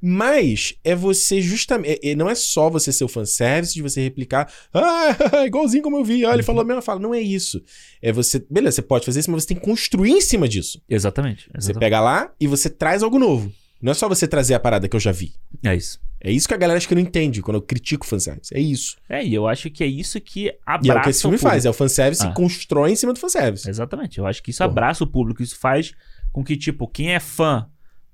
Mas 0.02 0.74
é 0.84 0.96
você 0.96 1.40
justamente. 1.42 2.00
é- 2.04 2.12
é- 2.12 2.16
não 2.16 2.30
é 2.30 2.34
só 2.36 2.70
você 2.70 2.92
ser 2.92 3.04
o 3.04 3.08
fanservice 3.08 3.74
de 3.74 3.82
você 3.82 4.02
replicar. 4.02 4.52
Ah, 4.74 5.16
igualzinho 5.46 5.84
como 5.84 5.98
eu 5.98 6.04
vi. 6.04 6.26
Ah, 6.26 6.34
ele 6.34 6.44
falou 6.44 6.62
a 6.62 6.66
mesma 6.66 6.82
fala. 6.82 7.00
Não 7.00 7.14
é 7.14 7.22
isso. 7.22 7.62
É 8.02 8.12
você. 8.12 8.44
Beleza, 8.50 8.78
você 8.78 8.82
pode 8.82 9.06
fazer 9.06 9.20
isso, 9.20 9.30
mas 9.32 9.44
você 9.44 9.50
tem 9.50 9.58
que 9.58 9.64
construir 9.64 10.12
em 10.12 10.22
cima 10.22 10.48
disso. 10.50 10.82
Exatamente. 10.90 11.44
Você 11.52 11.58
exatamente. 11.72 11.80
pega 11.80 12.02
lá 12.02 12.32
e 12.40 12.48
você 12.48 12.70
traz 12.70 13.04
algo 13.04 13.20
novo. 13.20 13.52
Não 13.82 13.92
é 13.92 13.96
só 13.96 14.08
você 14.08 14.28
trazer 14.28 14.54
a 14.54 14.60
parada 14.60 14.88
que 14.88 14.96
eu 14.96 15.00
já 15.00 15.12
vi. 15.12 15.34
É 15.64 15.76
isso. 15.76 16.00
É 16.24 16.32
isso 16.32 16.48
que 16.48 16.54
a 16.54 16.58
galera 16.58 16.78
acho 16.78 16.88
que 16.88 16.94
não 16.94 17.02
entende 17.02 17.42
quando 17.42 17.56
eu 17.58 17.62
critico 17.64 18.06
o 18.06 18.08
fanservice. 18.08 18.56
É 18.56 18.60
isso. 18.60 18.96
É, 19.10 19.26
e 19.26 19.34
eu 19.34 19.48
acho 19.48 19.72
que 19.72 19.84
é 19.84 19.88
isso 19.88 20.22
que 20.22 20.54
abraça 20.64 20.88
E 20.88 20.92
é 20.92 21.00
o 21.00 21.02
que 21.04 21.10
esse 21.10 21.22
filme 21.22 21.38
faz, 21.40 21.66
é 21.66 21.70
o 21.70 21.74
fanservice 21.74 22.24
Ah. 22.24 22.32
constrói 22.32 22.92
em 22.92 22.96
cima 22.96 23.12
do 23.12 23.20
fanservice. 23.20 23.68
Exatamente. 23.68 24.20
Eu 24.20 24.28
acho 24.28 24.44
que 24.44 24.52
isso 24.52 24.60
Porra. 24.60 24.70
abraça 24.70 25.04
o 25.04 25.08
público. 25.08 25.42
Isso 25.42 25.58
faz 25.58 25.94
com 26.32 26.44
que, 26.44 26.56
tipo, 26.56 26.88
quem 26.88 27.14
é 27.16 27.20
fã 27.20 27.68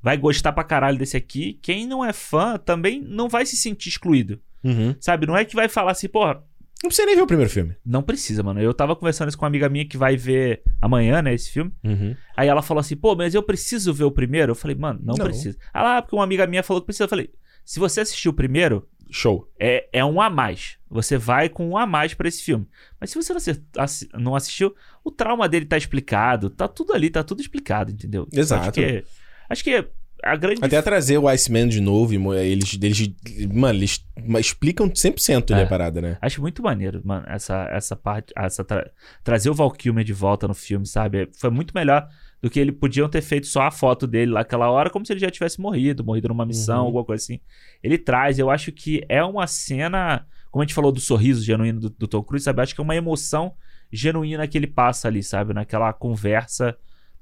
vai 0.08 0.18
gostar 0.18 0.54
pra 0.54 0.64
caralho 0.64 0.98
desse 0.98 1.18
aqui. 1.18 1.60
Quem 1.62 1.86
não 1.86 2.04
é 2.06 2.14
fã 2.14 2.58
também 2.58 3.02
não 3.02 3.28
vai 3.28 3.46
se 3.46 3.58
sentir 3.58 3.90
excluído. 3.90 4.40
Uhum. 4.64 4.96
Sabe? 5.02 5.28
Não 5.28 5.36
é 5.36 5.44
que 5.44 5.56
vai 5.56 5.68
falar 5.68 5.92
assim, 5.92 6.08
porra, 6.08 6.36
Não 6.82 6.90
precisa 6.90 7.06
nem 7.06 7.16
ver 7.16 7.22
o 7.24 7.28
primeiro 7.28 7.52
filme. 7.52 7.76
não 7.86 8.02
precisa, 8.04 8.42
mano. 8.44 8.62
Eu 8.62 8.74
tava 8.74 8.96
conversando 8.96 9.28
isso 9.30 9.38
com 9.38 9.44
uma 9.44 9.50
amiga 9.50 9.68
minha 9.68 9.86
que 9.86 9.98
vai 9.98 10.16
ver 10.16 10.62
amanhã, 10.82 11.22
né, 11.22 11.34
esse 11.34 11.50
filme. 11.52 11.72
Uhum. 11.84 12.16
Aí 12.38 12.48
ela 12.48 12.62
falou 12.62 12.80
assim, 12.82 12.96
pô, 12.96 13.16
mas 13.16 13.34
eu 13.36 13.44
preciso 13.44 13.94
ver 13.94 14.04
o 14.06 14.12
primeiro? 14.12 14.52
Eu 14.52 14.56
falei, 14.56 14.76
mano, 14.78 15.00
não, 15.04 15.16
Não. 15.16 15.26
precisa. 15.26 15.58
Ah 15.74 15.84
lá, 15.84 16.02
porque 16.02 16.16
uma 16.16 16.24
amiga 16.24 16.46
minha 16.48 16.64
falou 16.64 16.82
que 16.82 16.86
precisa. 16.86 17.04
Eu 17.06 17.10
falei, 17.10 17.30
se 17.66 17.80
você 17.80 18.00
assistiu 18.02 18.32
o 18.32 18.34
primeiro, 18.34 18.88
Show. 19.10 19.50
é, 19.60 19.88
é 19.92 20.04
um 20.06 20.20
a 20.22 20.30
mais. 20.30 20.78
Você 20.90 21.18
vai 21.18 21.50
com 21.50 21.68
um 21.70 21.78
a 21.78 21.86
mais 21.88 22.14
pra 22.14 22.28
esse 22.28 22.44
filme. 22.44 22.68
Mas 23.00 23.10
se 23.10 23.16
você 23.16 23.34
não, 23.34 23.38
assi- 23.38 23.64
assi- 23.78 24.10
não 24.14 24.36
assistiu, 24.36 24.76
o 25.04 25.10
trauma 25.12 25.48
dele 25.50 25.66
tá 25.66 25.78
explicado. 25.78 26.50
Tá 26.50 26.68
tudo 26.68 26.94
ali, 26.94 27.10
tá 27.10 27.24
tudo 27.24 27.42
explicado, 27.42 27.92
entendeu? 27.92 28.28
Exato. 28.32 28.64
Acho 28.64 28.72
que, 28.74 29.04
acho 29.50 29.64
que 29.64 29.88
a 30.23 30.35
grande. 30.35 30.60
Até 30.64 30.81
trazer 30.81 31.18
o 31.18 31.27
Iceman 31.27 31.68
de 31.68 31.80
novo, 31.81 32.14
e 32.14 32.38
eles, 32.52 32.77
eles 32.81 33.10
mano, 33.53 33.77
eles 33.80 34.03
explicam 34.39 34.89
100% 34.89 35.52
ali 35.53 35.61
É. 35.61 35.64
a 35.64 35.68
parada, 35.68 36.02
né? 36.02 36.18
Acho 36.22 36.41
muito 36.41 36.61
maneiro, 36.61 37.02
mano, 37.06 37.26
essa, 37.27 37.68
essa 37.72 37.95
parte. 37.95 38.34
Essa 38.35 38.64
tra- 38.64 38.89
Trazer 39.23 39.49
o 39.49 39.53
Val 39.53 39.72
Kilmer 39.72 40.03
de 40.03 40.14
volta 40.14 40.48
no 40.48 40.53
filme, 40.53 40.85
sabe? 40.85 41.30
Foi 41.38 41.49
muito 41.49 41.72
melhor 41.73 42.07
do 42.41 42.49
que 42.49 42.60
ele 42.60 42.72
podiam 42.72 43.10
ter 43.10 43.22
feito 43.22 43.48
só 43.48 43.64
a 43.64 43.72
foto 43.72 44.06
dele 44.06 44.31
lá 44.31 44.41
aquela 44.41 44.69
hora, 44.69 44.89
como 44.89 45.06
se 45.06 45.11
ele 45.14 45.19
já 45.19 45.30
tivesse 45.30 45.60
morrido, 45.60 46.03
morrido 46.03 46.27
numa 46.27 46.45
missão, 46.45 46.81
Uhum. 46.81 46.85
alguma 46.88 47.03
coisa 47.06 47.23
assim. 47.23 47.39
Ele 47.81 47.98
traz, 47.98 48.38
eu 48.38 48.49
acho 48.49 48.72
que 48.72 49.03
é 49.10 49.23
uma 49.23 49.48
cena. 49.48 50.26
Como 50.52 50.61
a 50.61 50.65
gente 50.65 50.73
falou 50.76 50.91
do 50.91 50.99
sorriso 50.99 51.44
genuíno 51.44 51.80
do, 51.80 51.89
do 51.89 52.07
Tom 52.07 52.22
Cruise, 52.23 52.44
sabe? 52.44 52.61
Acho 52.61 52.76
que 52.76 52.81
é 52.81 52.84
uma 52.84 52.95
emoção 52.95 53.53
genuína 53.91 54.48
que 54.48 54.57
ele 54.57 54.68
passa 54.68 55.07
ali, 55.07 55.23
sabe? 55.23 55.53
Naquela 55.53 55.91
conversa 55.94 56.76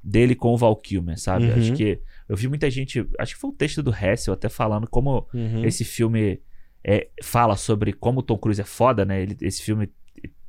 dele 0.04 0.36
com 0.36 0.54
o 0.54 0.58
Val 0.58 0.76
Kilmer, 0.76 1.20
sabe? 1.20 1.46
Uhum. 1.46 1.58
Acho 1.60 1.74
que 1.74 2.00
eu 2.28 2.36
vi 2.36 2.48
muita 2.48 2.70
gente, 2.70 3.06
acho 3.20 3.36
que 3.36 3.42
foi 3.42 3.50
um 3.50 3.54
texto 3.56 3.82
do 3.84 3.94
Hessel 3.94 4.34
até 4.34 4.50
falando 4.50 4.88
como 4.88 5.28
Uhum. 5.34 5.64
esse 5.66 5.84
filme 5.84 6.42
é, 6.84 7.08
fala 7.24 7.56
sobre 7.56 7.94
como 7.94 8.20
o 8.20 8.24
Tom 8.24 8.38
Cruise 8.38 8.62
é 8.62 8.66
foda, 8.66 9.04
né? 9.06 9.22
Ele, 9.22 9.38
esse 9.42 9.62
filme 9.62 9.90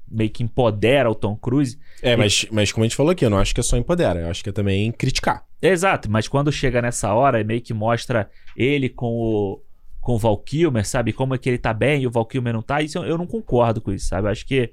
meio 0.08 0.30
que 0.30 0.42
empodera 0.42 1.10
o 1.10 1.14
Tom 1.14 1.36
Cruise. 1.36 1.78
É, 2.00 2.14
mas, 2.14 2.46
mas 2.50 2.70
como 2.70 2.84
a 2.84 2.86
gente 2.86 2.96
falou 2.96 3.10
aqui, 3.12 3.24
eu 3.24 3.30
não 3.30 3.38
acho 3.38 3.52
que 3.54 3.60
é 3.60 3.62
só 3.62 3.76
empodera, 3.76 4.20
eu 4.20 4.30
acho 4.30 4.42
que 4.42 4.50
é 4.50 4.52
também 4.52 4.92
criticar. 4.92 5.44
Exato, 5.60 6.10
mas 6.10 6.28
quando 6.28 6.52
chega 6.52 6.80
nessa 6.80 7.12
hora, 7.12 7.42
meio 7.42 7.60
que 7.60 7.74
mostra 7.74 8.30
ele 8.56 8.88
com 8.88 9.08
o, 9.08 9.62
com 10.00 10.12
o 10.14 10.18
Val 10.18 10.38
Kilmer, 10.38 10.86
sabe? 10.86 11.12
Como 11.12 11.34
é 11.34 11.38
que 11.38 11.48
ele 11.48 11.58
tá 11.58 11.74
bem 11.74 12.02
e 12.02 12.06
o 12.06 12.10
Val 12.10 12.26
Kilmer 12.26 12.52
não 12.52 12.62
tá. 12.62 12.80
Isso 12.82 12.98
eu, 12.98 13.04
eu 13.04 13.18
não 13.18 13.26
concordo 13.26 13.80
com 13.80 13.92
isso, 13.92 14.06
sabe? 14.06 14.28
Eu 14.28 14.32
acho 14.32 14.46
que. 14.46 14.72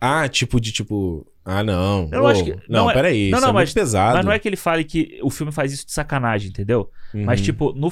Ah, 0.00 0.28
tipo 0.28 0.60
de 0.60 0.70
tipo. 0.70 1.26
Ah, 1.50 1.62
não. 1.64 2.08
Eu 2.12 2.22
Ô, 2.24 2.26
acho 2.26 2.44
que- 2.44 2.50
Não, 2.68 2.84
não 2.84 2.90
é- 2.90 2.94
peraí. 2.94 3.30
não, 3.30 3.38
isso 3.38 3.46
não, 3.46 3.50
é 3.50 3.52
mas- 3.54 3.72
pesado. 3.72 4.16
Mas 4.18 4.24
não 4.26 4.32
é 4.32 4.38
que 4.38 4.46
ele 4.46 4.56
fale 4.56 4.84
que 4.84 5.18
o 5.22 5.30
filme 5.30 5.50
faz 5.50 5.72
isso 5.72 5.86
de 5.86 5.92
sacanagem, 5.92 6.50
entendeu? 6.50 6.90
Mas, 7.14 7.40
Uhum. 7.40 7.44
tipo, 7.46 7.72
no, 7.72 7.90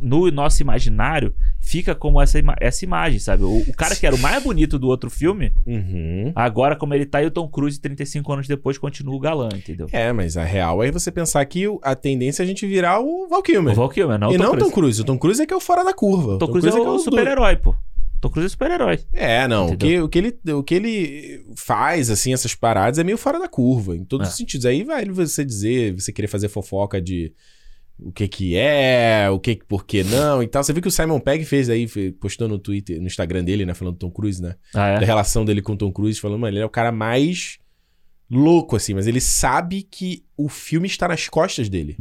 no 0.00 0.28
nosso 0.32 0.60
imaginário, 0.60 1.32
fica 1.60 1.94
como 1.94 2.20
essa, 2.20 2.36
ima- 2.38 2.56
essa 2.60 2.84
imagem, 2.84 3.20
sabe? 3.20 3.44
O, 3.44 3.58
o 3.60 3.72
cara 3.76 3.94
que 3.94 4.04
era 4.04 4.16
o 4.16 4.18
mais 4.18 4.42
bonito 4.42 4.76
do 4.76 4.88
outro 4.88 5.08
filme, 5.08 5.52
Uhum. 5.64 6.32
agora, 6.34 6.74
como 6.74 6.92
ele 6.92 7.06
tá, 7.06 7.22
e 7.22 7.26
o 7.26 7.30
Tom 7.30 7.46
Cruise, 7.48 7.80
35 7.80 8.32
anos 8.32 8.48
depois, 8.48 8.76
continua 8.76 9.14
o 9.14 9.20
galã, 9.20 9.48
entendeu? 9.54 9.86
É, 9.92 10.12
mas 10.12 10.36
a 10.36 10.42
real 10.42 10.82
é 10.82 10.90
você 10.90 11.12
pensar 11.12 11.44
que 11.44 11.68
o- 11.68 11.78
a 11.82 11.94
tendência 11.94 12.42
é 12.42 12.44
a 12.44 12.46
gente 12.46 12.66
virar 12.66 12.98
o 12.98 13.28
Val 13.28 13.40
Kilmer. 13.42 13.72
O 13.72 13.76
Val 13.76 13.88
Kilmer, 13.88 14.18
não 14.18 14.30
o 14.30 14.32
e 14.32 14.36
Tom 14.36 14.42
não 14.42 14.50
o 14.50 14.54
Cruise. 14.56 14.68
Tom 14.70 14.74
Cruise. 14.74 15.00
O 15.00 15.04
Tom 15.04 15.18
Cruise 15.18 15.42
é 15.42 15.46
que 15.46 15.54
é 15.54 15.56
o 15.56 15.60
fora 15.60 15.84
da 15.84 15.94
curva. 15.94 16.34
O 16.34 16.38
Tom 16.38 16.48
Cruise 16.48 16.68
é 16.68 16.72
que 16.72 16.78
o 16.80 16.84
do- 16.84 16.98
super-herói, 16.98 17.54
pô. 17.56 17.72
Tom 18.28 18.32
Cruise 18.32 18.46
é 18.46 18.50
super-herói. 18.50 19.00
É, 19.12 19.46
não. 19.48 19.66
O 19.68 19.76
que, 19.76 20.00
o, 20.00 20.08
que 20.08 20.18
ele, 20.18 20.38
o 20.52 20.62
que 20.62 20.74
ele 20.74 21.44
faz, 21.56 22.10
assim, 22.10 22.32
essas 22.32 22.54
paradas 22.54 22.98
é 22.98 23.04
meio 23.04 23.18
fora 23.18 23.38
da 23.38 23.48
curva, 23.48 23.96
em 23.96 24.04
todos 24.04 24.26
É. 24.26 24.30
os 24.30 24.36
sentidos. 24.36 24.66
Aí 24.66 24.84
vai 24.84 25.04
você 25.06 25.44
dizer, 25.44 25.94
você 25.94 26.12
querer 26.12 26.28
fazer 26.28 26.48
fofoca 26.48 27.00
de 27.00 27.32
o 27.98 28.12
que 28.12 28.28
que 28.28 28.56
é, 28.56 29.26
o 29.30 29.38
que 29.40 29.56
por 29.66 29.86
que 29.86 30.04
não 30.04 30.42
e 30.42 30.46
tal. 30.46 30.62
Você 30.62 30.72
viu 30.72 30.82
que 30.82 30.88
o 30.88 30.90
Simon 30.90 31.18
Pegg 31.18 31.44
fez 31.44 31.70
aí, 31.70 31.86
postou 32.20 32.46
no 32.46 32.58
Twitter, 32.58 33.00
no 33.00 33.06
Instagram 33.06 33.42
dele, 33.42 33.64
né, 33.64 33.72
falando 33.72 33.94
do 33.94 33.98
Tom 33.98 34.10
Cruise, 34.10 34.40
né? 34.42 34.54
Ah, 34.74 34.96
Da 34.96 35.02
é? 35.02 35.04
relação 35.04 35.44
dele 35.44 35.62
com 35.62 35.72
o 35.72 35.76
Tom 35.78 35.90
Cruise, 35.90 36.20
falando, 36.20 36.40
mano, 36.40 36.54
ele 36.56 36.62
é 36.62 36.66
o 36.66 36.70
cara 36.70 36.92
mais 36.92 37.58
louco, 38.28 38.74
assim, 38.76 38.92
mas 38.92 39.06
ele 39.06 39.20
sabe 39.20 39.82
que 39.82 40.24
o 40.36 40.48
filme 40.48 40.86
está 40.86 41.06
nas 41.08 41.28
costas 41.28 41.68
dele. 41.68 41.96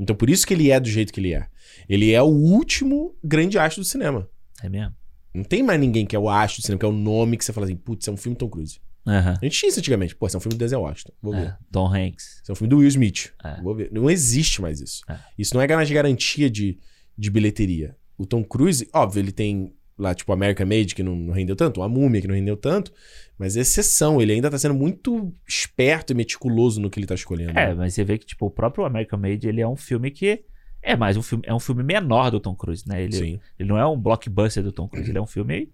Então 0.00 0.16
por 0.16 0.30
isso 0.30 0.46
que 0.46 0.54
ele 0.54 0.70
é 0.70 0.80
do 0.80 0.88
jeito 0.88 1.12
que 1.12 1.20
ele 1.20 1.34
é. 1.34 1.46
Ele 1.88 2.10
é 2.12 2.20
o 2.22 2.26
último 2.26 3.14
grande 3.22 3.58
astro 3.58 3.82
do 3.82 3.86
cinema. 3.86 4.28
É 4.62 4.68
mesmo? 4.68 4.94
Não 5.36 5.44
tem 5.44 5.62
mais 5.62 5.78
ninguém 5.78 6.06
que 6.06 6.16
é 6.16 6.18
o 6.18 6.28
astro 6.28 6.62
do 6.62 6.64
cinema, 6.64 6.80
que 6.80 6.86
é 6.86 6.88
o 6.88 6.92
nome 6.92 7.36
que 7.36 7.44
você 7.44 7.52
fala 7.52 7.66
assim, 7.66 7.76
putz, 7.76 8.08
é 8.08 8.10
um 8.10 8.16
filme 8.16 8.36
Tom 8.36 8.48
Cruise. 8.48 8.80
Aham. 9.06 9.38
A 9.40 9.44
gente 9.44 9.58
tinha 9.58 9.68
isso 9.68 9.78
antigamente. 9.78 10.16
Pô, 10.16 10.26
esse 10.26 10.34
é 10.34 10.38
um 10.38 10.40
filme 10.40 10.56
do 10.56 10.58
Denzel 10.58 10.80
Washington. 10.80 11.12
Vou 11.22 11.32
ver. 11.32 11.46
É, 11.46 11.56
Tom 11.70 11.86
Hanks. 11.86 12.40
Esse 12.42 12.50
é 12.50 12.52
um 12.52 12.56
filme 12.56 12.70
do 12.70 12.78
Will 12.78 12.88
Smith. 12.88 13.32
É. 13.44 13.62
Vou 13.62 13.74
ver. 13.74 13.90
Não 13.92 14.10
existe 14.10 14.60
mais 14.60 14.80
isso. 14.80 15.02
É. 15.08 15.16
Isso 15.38 15.54
não 15.54 15.62
é 15.62 15.68
mais 15.68 15.90
garantia 15.90 16.50
de, 16.50 16.78
de 17.16 17.30
bilheteria. 17.30 17.96
O 18.18 18.26
Tom 18.26 18.42
Cruise, 18.42 18.88
óbvio, 18.92 19.20
ele 19.20 19.30
tem 19.30 19.72
lá, 19.96 20.14
tipo, 20.14 20.32
American 20.32 20.66
Made, 20.66 20.94
que 20.94 21.02
não, 21.02 21.14
não 21.14 21.32
rendeu 21.32 21.54
tanto, 21.54 21.82
a 21.82 21.88
Múmia, 21.88 22.20
que 22.20 22.28
não 22.28 22.34
rendeu 22.34 22.56
tanto, 22.56 22.92
mas 23.38 23.56
é 23.56 23.60
exceção. 23.60 24.20
Ele 24.20 24.32
ainda 24.32 24.50
tá 24.50 24.58
sendo 24.58 24.74
muito 24.74 25.32
esperto 25.46 26.12
e 26.12 26.16
meticuloso 26.16 26.80
no 26.80 26.90
que 26.90 26.98
ele 26.98 27.06
tá 27.06 27.14
escolhendo. 27.14 27.52
É, 27.52 27.68
né? 27.68 27.74
mas 27.74 27.94
você 27.94 28.04
vê 28.04 28.18
que, 28.18 28.26
tipo, 28.26 28.46
o 28.46 28.50
próprio 28.50 28.84
American 28.84 29.18
Made, 29.18 29.46
ele 29.46 29.60
é 29.60 29.68
um 29.68 29.76
filme 29.76 30.10
que... 30.10 30.44
É 30.86 30.94
mais 30.94 31.16
um 31.16 31.22
filme... 31.22 31.42
É 31.44 31.52
um 31.52 31.58
filme 31.58 31.82
menor 31.82 32.30
do 32.30 32.38
Tom 32.38 32.54
Cruise, 32.54 32.88
né? 32.88 33.02
Ele, 33.02 33.12
Sim. 33.12 33.40
ele 33.58 33.68
não 33.68 33.76
é 33.76 33.84
um 33.84 33.98
blockbuster 33.98 34.62
do 34.62 34.70
Tom 34.70 34.86
Cruise. 34.86 35.10
Ele 35.10 35.18
é 35.18 35.20
um 35.20 35.26
filme, 35.26 35.68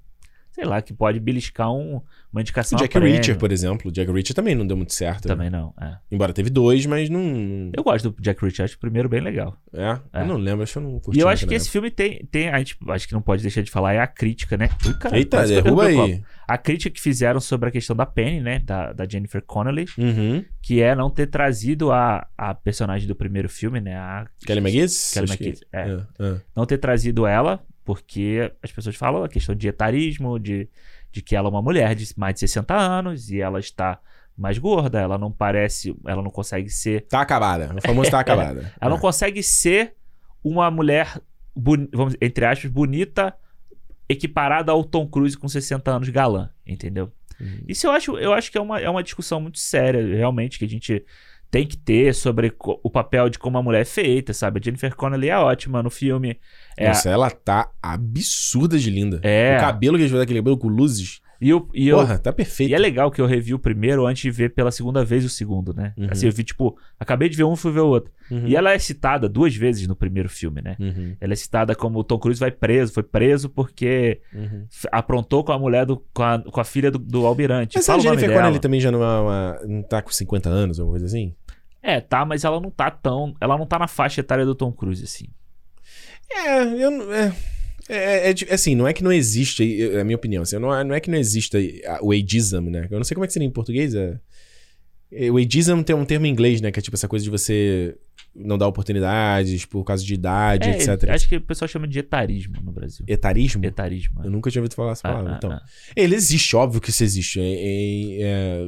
sei 0.52 0.64
lá, 0.64 0.80
que 0.80 0.92
pode 0.92 1.18
beliscar 1.18 1.72
um, 1.72 1.94
uma 2.32 2.38
O 2.38 2.40
indicação 2.40 2.78
Jack 2.78 2.96
a 2.96 3.00
prêmio. 3.00 3.16
Reacher, 3.16 3.36
por 3.38 3.50
exemplo. 3.50 3.90
O 3.90 3.92
Jack 3.92 4.10
Reacher 4.12 4.34
também 4.36 4.54
não 4.54 4.66
deu 4.66 4.76
muito 4.76 4.92
certo. 4.94 5.26
né? 5.26 5.34
Também 5.34 5.50
não, 5.50 5.74
é. 5.80 5.96
Embora 6.10 6.32
teve 6.32 6.50
dois, 6.50 6.86
mas 6.86 7.08
não. 7.10 7.70
Eu 7.74 7.82
gosto 7.82 8.10
do 8.10 8.22
Jack 8.22 8.40
Reacher, 8.42 8.64
acho 8.64 8.76
o 8.76 8.78
primeiro 8.80 9.08
bem 9.08 9.20
legal. 9.20 9.56
É? 9.72 9.98
É. 10.12 10.22
Eu 10.22 10.26
não 10.26 10.36
lembro, 10.36 10.62
acho 10.62 10.72
que 10.74 10.78
eu 10.78 10.82
não 10.82 11.00
curti. 11.00 11.18
E 11.18 11.22
eu 11.22 11.28
acho 11.28 11.46
que 11.46 11.54
esse 11.54 11.68
filme 11.70 11.90
tem, 11.90 12.24
tem. 12.30 12.48
A 12.50 12.58
gente 12.58 12.76
acho 12.88 13.08
que 13.08 13.14
não 13.14 13.22
pode 13.22 13.42
deixar 13.42 13.62
de 13.62 13.70
falar, 13.70 13.94
é 13.94 13.98
a 13.98 14.06
crítica, 14.06 14.56
né? 14.56 14.68
Ui, 14.86 14.94
cara, 14.94 15.16
Eita, 15.16 15.46
derruba 15.46 15.82
o 15.82 15.86
aí. 15.86 15.94
copo. 15.96 16.24
A 16.48 16.58
crítica 16.58 16.90
que 16.90 17.00
fizeram 17.00 17.40
sobre 17.40 17.68
a 17.70 17.72
questão 17.72 17.96
da 17.96 18.04
Penny, 18.04 18.40
né? 18.40 18.58
Da, 18.58 18.92
da 18.92 19.08
Jennifer 19.08 19.40
Connelly, 19.42 19.86
Uhum. 19.96 20.44
que 20.60 20.82
é 20.82 20.94
não 20.94 21.08
ter 21.08 21.26
trazido 21.28 21.90
a, 21.92 22.26
a 22.36 22.52
personagem 22.54 23.08
do 23.08 23.14
primeiro 23.14 23.48
filme, 23.48 23.80
né? 23.80 23.96
A 23.96 24.26
Kelly 24.44 24.60
McGuinness? 24.60 25.12
Kelly 25.14 25.24
Acho 25.24 25.38
que- 25.38 25.44
McGuinness, 25.44 25.68
é. 25.72 26.24
É, 26.24 26.26
é. 26.34 26.40
não 26.54 26.66
ter 26.66 26.76
trazido 26.78 27.26
ela, 27.26 27.60
porque 27.84 28.52
as 28.62 28.70
pessoas 28.72 28.96
falam 28.96 29.24
a 29.24 29.28
questão 29.28 29.54
de 29.54 29.68
etarismo, 29.68 30.38
de, 30.38 30.68
de 31.10 31.22
que 31.22 31.34
ela 31.36 31.48
é 31.48 31.50
uma 31.50 31.62
mulher 31.62 31.94
de 31.94 32.06
mais 32.16 32.34
de 32.34 32.40
60 32.40 32.74
anos 32.74 33.30
e 33.30 33.40
ela 33.40 33.59
está 33.59 33.98
mais 34.36 34.56
gorda, 34.59 34.98
ela 35.00 35.18
não 35.18 35.30
parece, 35.30 35.94
ela 36.06 36.22
não 36.22 36.30
consegue 36.30 36.70
ser, 36.70 37.02
Tá 37.02 37.20
acabada. 37.20 37.74
O 37.76 37.80
famoso 37.82 38.10
tá 38.10 38.18
acabada. 38.20 38.72
ela 38.80 38.90
não 38.90 38.96
É. 38.98 39.00
consegue 39.00 39.42
ser 39.42 39.94
uma 40.42 40.70
mulher, 40.70 41.20
vamos, 41.54 42.16
entre 42.20 42.44
aspas, 42.46 42.70
bonita, 42.70 43.34
equiparada 44.09 44.72
ao 44.72 44.84
Tom 44.84 45.06
Cruise 45.06 45.36
com 45.36 45.48
60 45.48 45.90
anos 45.90 46.09
galã, 46.09 46.50
entendeu? 46.66 47.12
Uhum. 47.40 47.64
Isso 47.68 47.86
eu 47.86 47.90
acho, 47.92 48.16
eu 48.18 48.32
acho 48.32 48.50
que 48.50 48.59
é 48.59 48.60
uma, 48.60 48.80
é 48.80 48.88
uma 48.88 49.02
discussão 49.02 49.40
muito 49.40 49.59
séria, 49.59 50.04
realmente, 50.16 50.59
que 50.59 50.64
a 50.64 50.68
gente 50.68 51.04
tem 51.52 51.66
que 51.66 51.76
ter 51.76 52.14
sobre 52.14 52.54
o 52.58 52.90
papel 52.90 53.28
de 53.28 53.38
como 53.38 53.58
a 53.58 53.62
mulher 53.62 53.82
é 53.82 53.84
feita, 53.84 54.32
sabe? 54.32 54.58
A 54.58 54.64
Jennifer 54.64 54.96
Connelly 54.96 55.28
é 55.28 55.36
ótima 55.36 55.82
no 55.82 55.90
filme. 55.90 56.40
É, 56.78 56.88
Nossa, 56.88 57.10
ela 57.10 57.30
tá 57.30 57.70
absurda 57.82 58.78
de 58.78 58.88
linda. 58.88 59.20
É. 59.22 59.58
O 59.58 59.60
cabelo 59.60 59.96
que 59.98 60.00
eles 60.00 60.10
fizeram, 60.10 60.22
aquele 60.22 60.38
cabelo 60.38 60.56
com 60.56 60.68
luzes. 60.68 61.20
e 61.38 61.50
eu, 61.50 61.68
e 61.74 61.88
eu, 61.88 61.98
Porra, 61.98 62.18
tá 62.18 62.32
perfeito. 62.32 62.70
E 62.70 62.74
é 62.74 62.78
legal 62.78 63.10
que 63.10 63.20
eu 63.20 63.26
revi 63.26 63.52
o 63.52 63.58
primeiro 63.58 64.06
antes 64.06 64.22
de 64.22 64.30
ver 64.30 64.54
pela 64.54 64.70
segunda 64.70 65.04
vez 65.04 65.26
o 65.26 65.28
segundo, 65.28 65.74
né? 65.74 65.92
Uhum. 65.98 66.08
Assim, 66.10 66.24
eu 66.24 66.32
vi, 66.32 66.42
tipo, 66.42 66.74
acabei 66.98 67.28
de 67.28 67.36
ver 67.36 67.44
um 67.44 67.52
e 67.52 67.56
fui 67.58 67.70
ver 67.70 67.80
o 67.80 67.88
outro. 67.88 68.10
Uhum. 68.30 68.46
E 68.46 68.56
ela 68.56 68.72
é 68.72 68.78
citada 68.78 69.28
duas 69.28 69.54
vezes 69.54 69.86
no 69.86 69.94
primeiro 69.94 70.30
filme, 70.30 70.62
né? 70.62 70.74
Uhum, 70.80 71.14
Ela 71.20 71.34
é 71.34 71.36
citada 71.36 71.74
como 71.74 71.98
o 71.98 72.04
Tom 72.04 72.18
Cruise 72.18 72.40
vai 72.40 72.50
preso, 72.50 72.94
foi 72.94 73.02
preso 73.02 73.50
porque 73.50 74.22
uhum. 74.32 74.66
aprontou 74.90 75.44
com 75.44 75.52
a 75.52 75.58
mulher 75.58 75.84
do. 75.84 76.02
com 76.14 76.22
a, 76.22 76.38
com 76.38 76.60
a 76.60 76.64
filha 76.64 76.90
do, 76.90 76.98
do 76.98 77.26
almirante. 77.26 77.76
Mas 77.76 77.84
Fala 77.84 77.98
a 77.98 78.02
Jennifer. 78.02 78.32
Connelly 78.32 78.58
também 78.58 78.80
já 78.80 78.90
não, 78.90 79.02
é 79.02 79.20
uma, 79.20 79.60
não 79.66 79.82
tá 79.82 80.00
com 80.00 80.10
50 80.10 80.48
anos, 80.48 80.80
alguma 80.80 80.98
coisa 80.98 81.04
assim? 81.04 81.34
É, 81.82 82.00
tá, 82.00 82.24
mas 82.24 82.44
ela 82.44 82.60
não 82.60 82.70
tá 82.70 82.90
tão. 82.90 83.34
Ela 83.40 83.59
não 83.59 83.66
tá 83.66 83.78
na 83.78 83.88
faixa 83.88 84.20
etária 84.20 84.44
do 84.44 84.54
Tom 84.54 84.70
Cruise, 84.72 85.02
assim. 85.02 85.26
É, 86.30 86.62
eu 86.62 86.90
não. 86.90 87.12
É, 87.12 87.32
é, 87.88 88.30
é, 88.30 88.32
de- 88.32 88.44
assim, 88.50 88.74
não 88.74 88.86
é 88.86 88.92
que 88.92 89.02
não 89.02 89.12
existe, 89.12 89.82
é 89.82 90.00
a 90.00 90.04
minha 90.04 90.16
opinião, 90.16 90.42
assim, 90.44 90.56
não, 90.59 90.72
é, 90.74 90.84
não 90.84 90.94
é 90.94 91.00
que 91.00 91.10
não 91.10 91.18
exista 91.18 91.59
o 92.00 92.12
ageism, 92.12 92.70
né? 92.70 92.86
Eu 92.90 92.98
não 92.98 93.04
sei 93.04 93.14
como 93.14 93.24
é 93.24 93.26
que 93.26 93.32
seria 93.32 93.46
em 93.48 93.50
português. 93.50 93.94
É, 93.94 94.18
é, 95.10 95.30
o 95.30 95.36
ageism 95.36 95.82
tem 95.82 95.94
um 95.94 96.04
termo 96.04 96.24
em 96.24 96.30
inglês, 96.30 96.60
né? 96.60 96.70
Que 96.70 96.78
é 96.78 96.82
tipo 96.82 96.96
essa 96.96 97.09
coisa 97.09 97.24
de 97.24 97.30
você 97.30 97.96
não 98.34 98.56
dar 98.56 98.66
oportunidades 98.68 99.66
por 99.66 99.84
causa 99.84 100.02
de 100.04 100.14
idade, 100.14 100.68
É, 100.68 100.72
etc. 100.74 101.10
Acho 101.10 101.28
que 101.28 101.36
o 101.36 101.40
pessoal 101.40 101.68
chama 101.68 101.86
de 101.88 101.98
etarismo 101.98 102.54
no 102.62 102.72
Brasil. 102.72 103.04
Etarismo? 103.09 103.62
Etarismo. 103.66 104.22
é. 104.22 104.26
Eu 104.26 104.30
nunca 104.30 104.50
tinha 104.50 104.62
ouvido 104.62 104.74
falar 104.74 104.92
essa 104.92 105.06
Ah, 105.06 105.10
palavra. 105.10 105.32
ah, 105.32 105.36
então. 105.36 105.50
ah. 105.52 105.62
Ele 105.94 106.14
existe, 106.14 106.54
óbvio 106.56 106.80
que 106.80 106.88
isso 106.90 107.02
existe. 107.04 107.40
É, 107.40 107.44
é- 107.44 108.22
é 108.22 108.66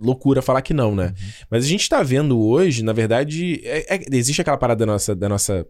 loucura 0.00 0.42
falar 0.42 0.62
que 0.62 0.74
não, 0.74 0.94
né? 0.94 1.06
Uhum. 1.06 1.28
Mas 1.50 1.64
a 1.64 1.68
gente 1.68 1.88
tá 1.88 2.02
vendo 2.02 2.38
hoje, 2.40 2.82
na 2.84 2.92
verdade, 2.92 3.60
é- 3.64 3.96
é- 3.96 4.04
existe 4.12 4.40
aquela 4.40 4.56
parada 4.58 4.84
da 4.84 4.92
nossa, 4.92 5.14
da 5.14 5.28
nossa 5.28 5.66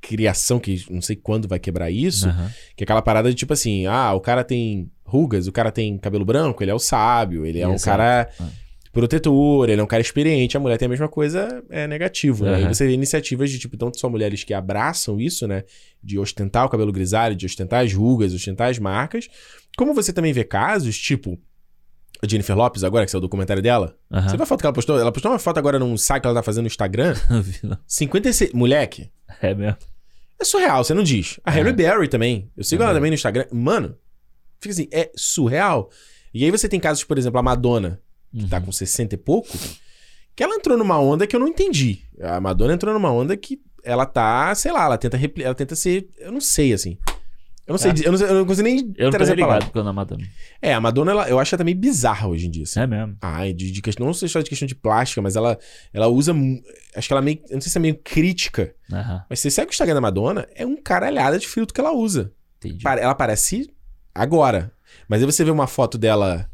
criação, 0.00 0.60
que 0.60 0.84
não 0.90 1.00
sei 1.00 1.16
quando 1.16 1.48
vai 1.48 1.58
quebrar 1.58 1.90
isso, 1.90 2.28
Aham. 2.28 2.50
que 2.76 2.82
é 2.82 2.84
aquela 2.84 3.00
parada 3.00 3.30
de 3.30 3.34
tipo 3.34 3.52
assim, 3.54 3.86
ah, 3.86 4.12
o 4.12 4.20
cara 4.20 4.44
tem 4.44 4.90
rugas, 5.04 5.46
o 5.46 5.52
cara 5.52 5.70
tem 5.72 5.96
cabelo 5.96 6.24
branco, 6.24 6.62
ele 6.62 6.70
é 6.70 6.74
o 6.74 6.78
sábio, 6.78 7.46
ele 7.46 7.58
é 7.60 7.66
um 7.66 7.74
Exato. 7.74 7.84
cara 7.98 8.28
Ah. 8.38 8.48
protetor, 8.92 9.68
ele 9.70 9.80
é 9.80 9.84
um 9.84 9.86
cara 9.86 10.02
experiente, 10.02 10.56
a 10.56 10.60
mulher 10.60 10.76
tem 10.76 10.86
a 10.86 10.88
mesma 10.90 11.08
coisa, 11.08 11.62
é 11.70 11.86
negativo, 11.86 12.44
né? 12.44 12.62
E 12.62 12.68
você 12.68 12.86
vê 12.86 12.92
iniciativas 12.92 13.50
de, 13.50 13.58
tipo, 13.58 13.76
tanto 13.78 13.98
só 13.98 14.08
mulheres 14.10 14.44
que 14.44 14.52
abraçam 14.52 15.18
isso, 15.20 15.48
né? 15.48 15.64
De 16.02 16.18
ostentar 16.18 16.66
o 16.66 16.68
cabelo 16.68 16.92
grisalho, 16.92 17.34
de 17.34 17.46
ostentar 17.46 17.82
as 17.84 17.92
rugas, 17.94 18.34
ostentar 18.34 18.70
as 18.70 18.78
marcas, 18.78 19.26
como 19.76 19.94
você 19.94 20.12
também 20.12 20.32
vê 20.34 20.44
casos, 20.44 20.98
tipo, 20.98 21.38
Jennifer 22.28 22.56
Lopes 22.56 22.82
agora, 22.84 23.04
que 23.04 23.10
saiu 23.10 23.18
o 23.18 23.22
documentário 23.22 23.62
dela, 23.62 23.96
Aham. 24.12 24.28
você 24.28 24.36
viu 24.36 24.42
a 24.42 24.46
foto 24.46 24.60
que 24.60 24.66
ela 24.66 24.72
postou? 24.72 24.98
Ela 24.98 25.12
postou 25.12 25.30
uma 25.32 25.38
foto 25.38 25.58
agora 25.58 25.78
num 25.78 25.96
site 25.96 26.22
que 26.22 26.26
ela 26.26 26.36
tá 26.36 26.42
fazendo 26.42 26.62
no 26.64 26.68
Instagram, 26.68 27.14
Não 27.30 27.42
vi, 27.42 27.58
não. 27.62 27.78
56... 27.86 28.52
Moleque, 28.52 29.10
é 29.42 29.54
mesmo. 29.54 29.76
é 30.40 30.44
surreal, 30.44 30.82
você 30.84 30.94
não 30.94 31.02
diz. 31.02 31.38
A 31.44 31.50
Harry 31.50 31.70
É. 31.70 31.72
Berry 31.72 32.08
também. 32.08 32.50
Eu 32.56 32.64
sigo 32.64 32.82
É 32.82 32.86
ela 32.86 32.94
também 32.94 33.10
no 33.10 33.14
Instagram. 33.14 33.46
Mano, 33.52 33.96
fica 34.60 34.72
assim, 34.72 34.88
é 34.92 35.10
surreal. 35.16 35.90
E 36.32 36.44
aí 36.44 36.50
você 36.50 36.68
tem 36.68 36.80
casos, 36.80 37.04
por 37.04 37.16
exemplo, 37.18 37.38
a 37.38 37.42
Madonna, 37.42 38.00
que 38.36 38.48
tá 38.48 38.58
Uhum. 38.58 38.64
com 38.66 38.72
60 38.72 39.14
e 39.14 39.18
pouco, 39.18 39.48
que 40.34 40.42
ela 40.42 40.54
entrou 40.56 40.76
numa 40.76 40.98
onda 40.98 41.26
que 41.26 41.36
eu 41.36 41.40
não 41.40 41.46
entendi. 41.48 42.00
A 42.20 42.40
Madonna 42.40 42.74
entrou 42.74 42.92
numa 42.92 43.10
onda 43.12 43.36
que 43.36 43.60
ela 43.84 44.04
tá, 44.06 44.52
sei 44.54 44.72
lá, 44.72 44.84
ela 44.86 44.98
tenta 44.98 45.18
ela 45.42 45.54
tenta 45.54 45.76
ser, 45.76 46.08
eu 46.18 46.32
não 46.32 46.40
sei 46.40 46.72
assim. 46.72 46.98
Eu 47.66 47.72
não 47.72 47.78
sei, 47.78 47.90
É. 47.90 47.94
dizer- 47.94 48.06
eu 48.06 48.12
não, 48.12 48.18
sei- 48.18 48.28
eu 48.28 48.34
não 48.34 48.44
consigo 48.44 48.68
nem 48.68 48.78
Eu 48.98 49.04
não 49.04 49.10
tô 49.10 49.16
trazer 49.16 49.32
a 49.32 49.36
palavra. 49.36 49.58
ligado 49.60 49.72
quando 49.72 49.88
a 49.88 49.92
Madonna. 49.92 50.24
É, 50.60 50.74
a 50.74 50.80
Madonna, 50.80 51.10
ela, 51.12 51.28
eu 51.30 51.38
acho 51.40 51.54
ela 51.54 51.58
também 51.58 51.74
bizarra 51.74 52.28
hoje 52.28 52.46
em 52.46 52.50
dia, 52.50 52.64
assim. 52.64 52.80
É 52.80 52.86
mesmo. 52.86 53.16
Ai, 53.22 53.52
de, 53.54 53.70
de 53.70 53.80
questão, 53.80 54.04
não 54.04 54.12
sei 54.12 54.28
só 54.28 54.40
de 54.40 54.50
questão 54.50 54.68
de 54.68 54.74
plástica, 54.74 55.22
mas 55.22 55.34
ela, 55.34 55.58
ela 55.92 56.06
usa, 56.06 56.34
mu- 56.34 56.60
acho 56.94 57.08
que 57.08 57.12
ela 57.14 57.22
meio, 57.22 57.40
eu 57.48 57.54
não 57.54 57.60
sei 57.62 57.70
se 57.72 57.78
é 57.78 57.80
meio 57.80 57.98
crítica, 58.04 58.74
Aham. 58.92 59.24
mas 59.30 59.40
você 59.40 59.50
segue 59.50 59.68
o 59.68 59.72
Instagram 59.72 59.94
da 59.94 60.00
Madonna, 60.02 60.46
é 60.54 60.66
um 60.66 60.76
caralhada 60.76 61.38
de 61.38 61.48
filtro 61.48 61.72
que 61.74 61.80
ela 61.80 61.92
usa. 61.92 62.32
Entendi. 62.58 62.82
Pare- 62.82 63.00
Ela 63.00 63.14
parece 63.14 63.70
agora. 64.14 64.70
Mas 65.08 65.20
aí 65.22 65.26
você 65.26 65.42
vê 65.44 65.50
uma 65.50 65.66
foto 65.66 65.96
dela, 65.98 66.48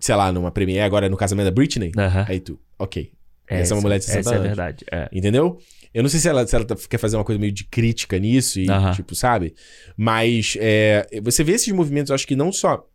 sei 0.00 0.14
lá, 0.14 0.32
numa 0.32 0.50
premiere 0.50 0.82
agora 0.84 1.08
no 1.08 1.16
casamento 1.16 1.46
da 1.46 1.50
Britney. 1.52 1.92
Aham. 1.96 2.26
Aí 2.28 2.40
tu, 2.40 2.58
ok. 2.78 3.12
essa 3.48 3.74
é 3.74 3.76
uma 3.76 3.82
mulher 3.82 3.98
de 3.98 4.04
60 4.06 4.20
essa 4.20 4.30
anos. 4.30 4.44
é 4.44 4.48
verdade. 4.48 4.84
É. 4.90 5.08
Entendeu? 5.12 5.58
Eu 5.96 6.02
não 6.02 6.10
sei 6.10 6.20
se 6.20 6.28
ela, 6.28 6.46
se 6.46 6.54
ela 6.54 6.64
tá- 6.64 6.76
quer 6.88 6.98
fazer 6.98 7.16
uma 7.16 7.24
coisa 7.24 7.38
meio 7.38 7.52
de 7.52 7.64
crítica 7.64 8.18
nisso 8.18 8.60
e, 8.60 8.66
tipo, 8.94 9.14
sabe? 9.14 9.54
Mas 9.96 10.56
é, 10.60 11.06
você 11.22 11.42
vê 11.42 11.52
esses 11.52 11.72
movimentos, 11.72 12.10
eu 12.10 12.14
acho 12.14 12.26
que 12.26 12.36
não 12.36 12.52
só 12.52 12.86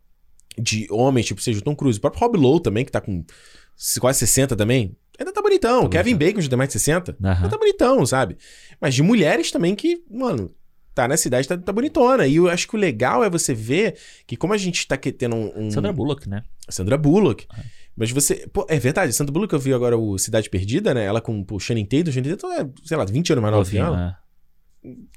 de 0.56 0.86
homens, 0.90 1.26
tipo, 1.26 1.40
seja 1.40 1.58
o 1.58 1.62
Tom 1.62 1.74
Cruise, 1.74 1.98
o 1.98 2.00
próprio 2.00 2.20
Rob 2.20 2.36
Lowe 2.38 2.62
também, 2.62 2.84
que 2.84 2.92
tá 2.92 3.00
com 3.00 3.24
quase 4.00 4.20
60 4.20 4.54
também, 4.54 4.94
ainda 5.18 5.32
tá 5.32 5.42
bonitão. 5.42 5.82
Tá 5.82 5.88
Kevin 5.88 6.10
bonitão. 6.12 6.28
Bacon 6.28 6.40
já 6.42 6.48
tem 6.48 6.56
mais 6.58 6.68
de 6.68 6.72
60, 6.74 7.16
Aham. 7.22 7.34
ainda 7.36 7.48
tá 7.48 7.58
bonitão, 7.58 8.06
sabe? 8.06 8.36
Mas 8.80 8.94
de 8.94 9.02
mulheres 9.02 9.50
também 9.50 9.74
que, 9.74 10.02
mano, 10.10 10.54
tá 10.94 11.08
nessa 11.08 11.26
idade, 11.26 11.48
tá, 11.48 11.56
tá 11.56 11.72
bonitona. 11.72 12.26
E 12.26 12.36
eu 12.36 12.48
acho 12.48 12.68
que 12.68 12.76
o 12.76 12.78
legal 12.78 13.24
é 13.24 13.30
você 13.30 13.54
ver 13.54 13.96
que 14.26 14.36
como 14.36 14.52
a 14.52 14.58
gente 14.58 14.86
tá 14.86 14.96
tendo 14.96 15.34
um... 15.34 15.52
um- 15.66 15.70
Sandra 15.70 15.92
Bullock, 15.92 16.28
né? 16.28 16.42
Sandra 16.68 16.96
Bullock. 16.96 17.46
Mas 17.96 18.10
você. 18.10 18.46
Pô, 18.52 18.66
é 18.68 18.78
verdade, 18.78 19.12
Sandra 19.12 19.32
Bullock 19.32 19.52
eu 19.52 19.58
vi 19.60 19.72
agora 19.72 19.96
o 19.98 20.18
Cidade 20.18 20.48
Perdida, 20.48 20.94
né? 20.94 21.04
Ela 21.04 21.20
com 21.20 21.44
o 21.50 21.58
Channing 21.60 21.84
Tatum. 21.84 22.10
O 22.10 22.12
Channing 22.12 22.30
Tatum 22.36 22.52
é, 22.52 22.68
sei 22.84 22.96
lá, 22.96 23.04
20 23.04 23.32
anos 23.32 23.42
mais 23.42 23.54
novo 23.54 23.70
que 23.70 23.78
ela. 23.78 24.16
é. 24.18 24.22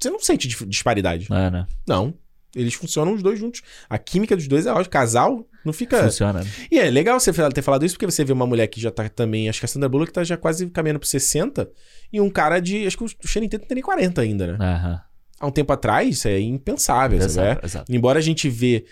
Você 0.00 0.10
não 0.10 0.20
sente 0.20 0.46
disparidade. 0.66 1.26
É, 1.30 1.50
né? 1.50 1.66
Não. 1.88 2.14
Eles 2.54 2.72
funcionam 2.74 3.12
os 3.12 3.22
dois 3.22 3.38
juntos. 3.38 3.62
A 3.88 3.98
química 3.98 4.34
dos 4.36 4.48
dois 4.48 4.64
é 4.66 4.70
ótima. 4.72 4.86
Casal 4.86 5.46
não 5.64 5.72
fica. 5.72 6.04
Funciona. 6.04 6.42
E 6.70 6.78
é 6.78 6.88
legal 6.88 7.18
você 7.18 7.32
ter 7.50 7.62
falado 7.62 7.84
isso, 7.84 7.94
porque 7.96 8.06
você 8.06 8.24
vê 8.24 8.32
uma 8.32 8.46
mulher 8.46 8.66
que 8.68 8.80
já 8.80 8.90
tá 8.90 9.08
também. 9.08 9.48
Acho 9.48 9.58
que 9.60 9.66
a 9.66 9.68
Sandra 9.68 9.88
Bullock 9.88 10.12
tá 10.12 10.24
já 10.24 10.36
quase 10.36 10.66
caminhando 10.70 11.00
pro 11.00 11.08
60. 11.08 11.68
E 12.12 12.20
um 12.20 12.30
cara 12.30 12.60
de. 12.60 12.86
Acho 12.86 12.96
que 12.96 13.04
o 13.04 13.08
Channing 13.26 13.48
Tatum 13.48 13.62
não 13.64 13.68
tem 13.68 13.74
nem 13.74 13.84
40 13.84 14.20
ainda, 14.22 14.46
né? 14.46 14.58
Aham. 14.64 15.00
Há 15.38 15.46
um 15.46 15.50
tempo 15.50 15.70
atrás, 15.70 16.16
isso 16.16 16.28
é 16.28 16.40
impensável, 16.40 17.18
sabe? 17.20 17.30
Exato, 17.50 17.66
exato. 17.66 17.92
Embora 17.92 18.18
a 18.18 18.22
gente 18.22 18.48
vê. 18.48 18.86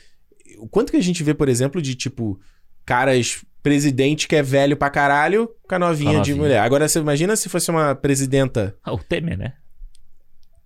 O 0.59 0.69
quanto 0.69 0.91
que 0.91 0.99
a 0.99 1.03
gente 1.03 1.23
vê, 1.23 1.33
por 1.33 1.49
exemplo, 1.49 1.81
de 1.81 1.95
tipo, 1.95 2.39
caras. 2.85 3.43
Presidente 3.65 4.29
que 4.29 4.37
é 4.37 4.43
velho 4.43 4.77
pra 4.77 4.91
caralho 4.91 5.49
com 5.69 5.75
a 5.75 5.79
novinha, 5.79 6.13
Com 6.13 6.19
a 6.21 6.23
de 6.23 6.35
mulher. 6.35 6.59
Agora, 6.61 6.87
você 6.87 6.99
imagina 7.01 7.35
se 7.35 7.49
fosse 7.49 7.71
uma 7.71 7.95
presidenta. 7.95 8.77
Ah, 8.85 8.93
o 8.93 8.99
Temer, 8.99 9.37
né? 9.39 9.55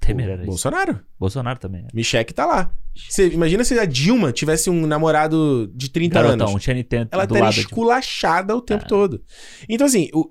Temer 0.01 0.27
era 0.27 0.37
o 0.39 0.41
isso. 0.43 0.47
Bolsonaro. 0.47 1.01
Bolsonaro 1.19 1.59
também. 1.59 1.83
é. 1.83 1.89
Michelle 1.95 2.25
tá 2.33 2.45
lá. 2.47 2.73
Você, 3.09 3.29
imagina 3.29 3.63
se 3.63 3.79
a 3.79 3.85
Dilma 3.85 4.33
tivesse 4.33 4.69
um 4.69 4.87
namorado 4.87 5.71
de 5.75 5.91
30 5.91 6.15
Garotão, 6.15 6.49
anos. 6.49 6.55
um 6.55 6.59
Tatum 6.83 7.09
Ela 7.13 7.23
estaria 7.25 7.45
lado 7.45 7.55
de... 7.55 7.61
esculachada 7.61 8.57
o 8.57 8.61
tempo 8.61 8.85
É. 8.85 8.89
todo. 8.89 9.23
Então, 9.69 9.87
assim, 9.87 10.09
o- 10.13 10.27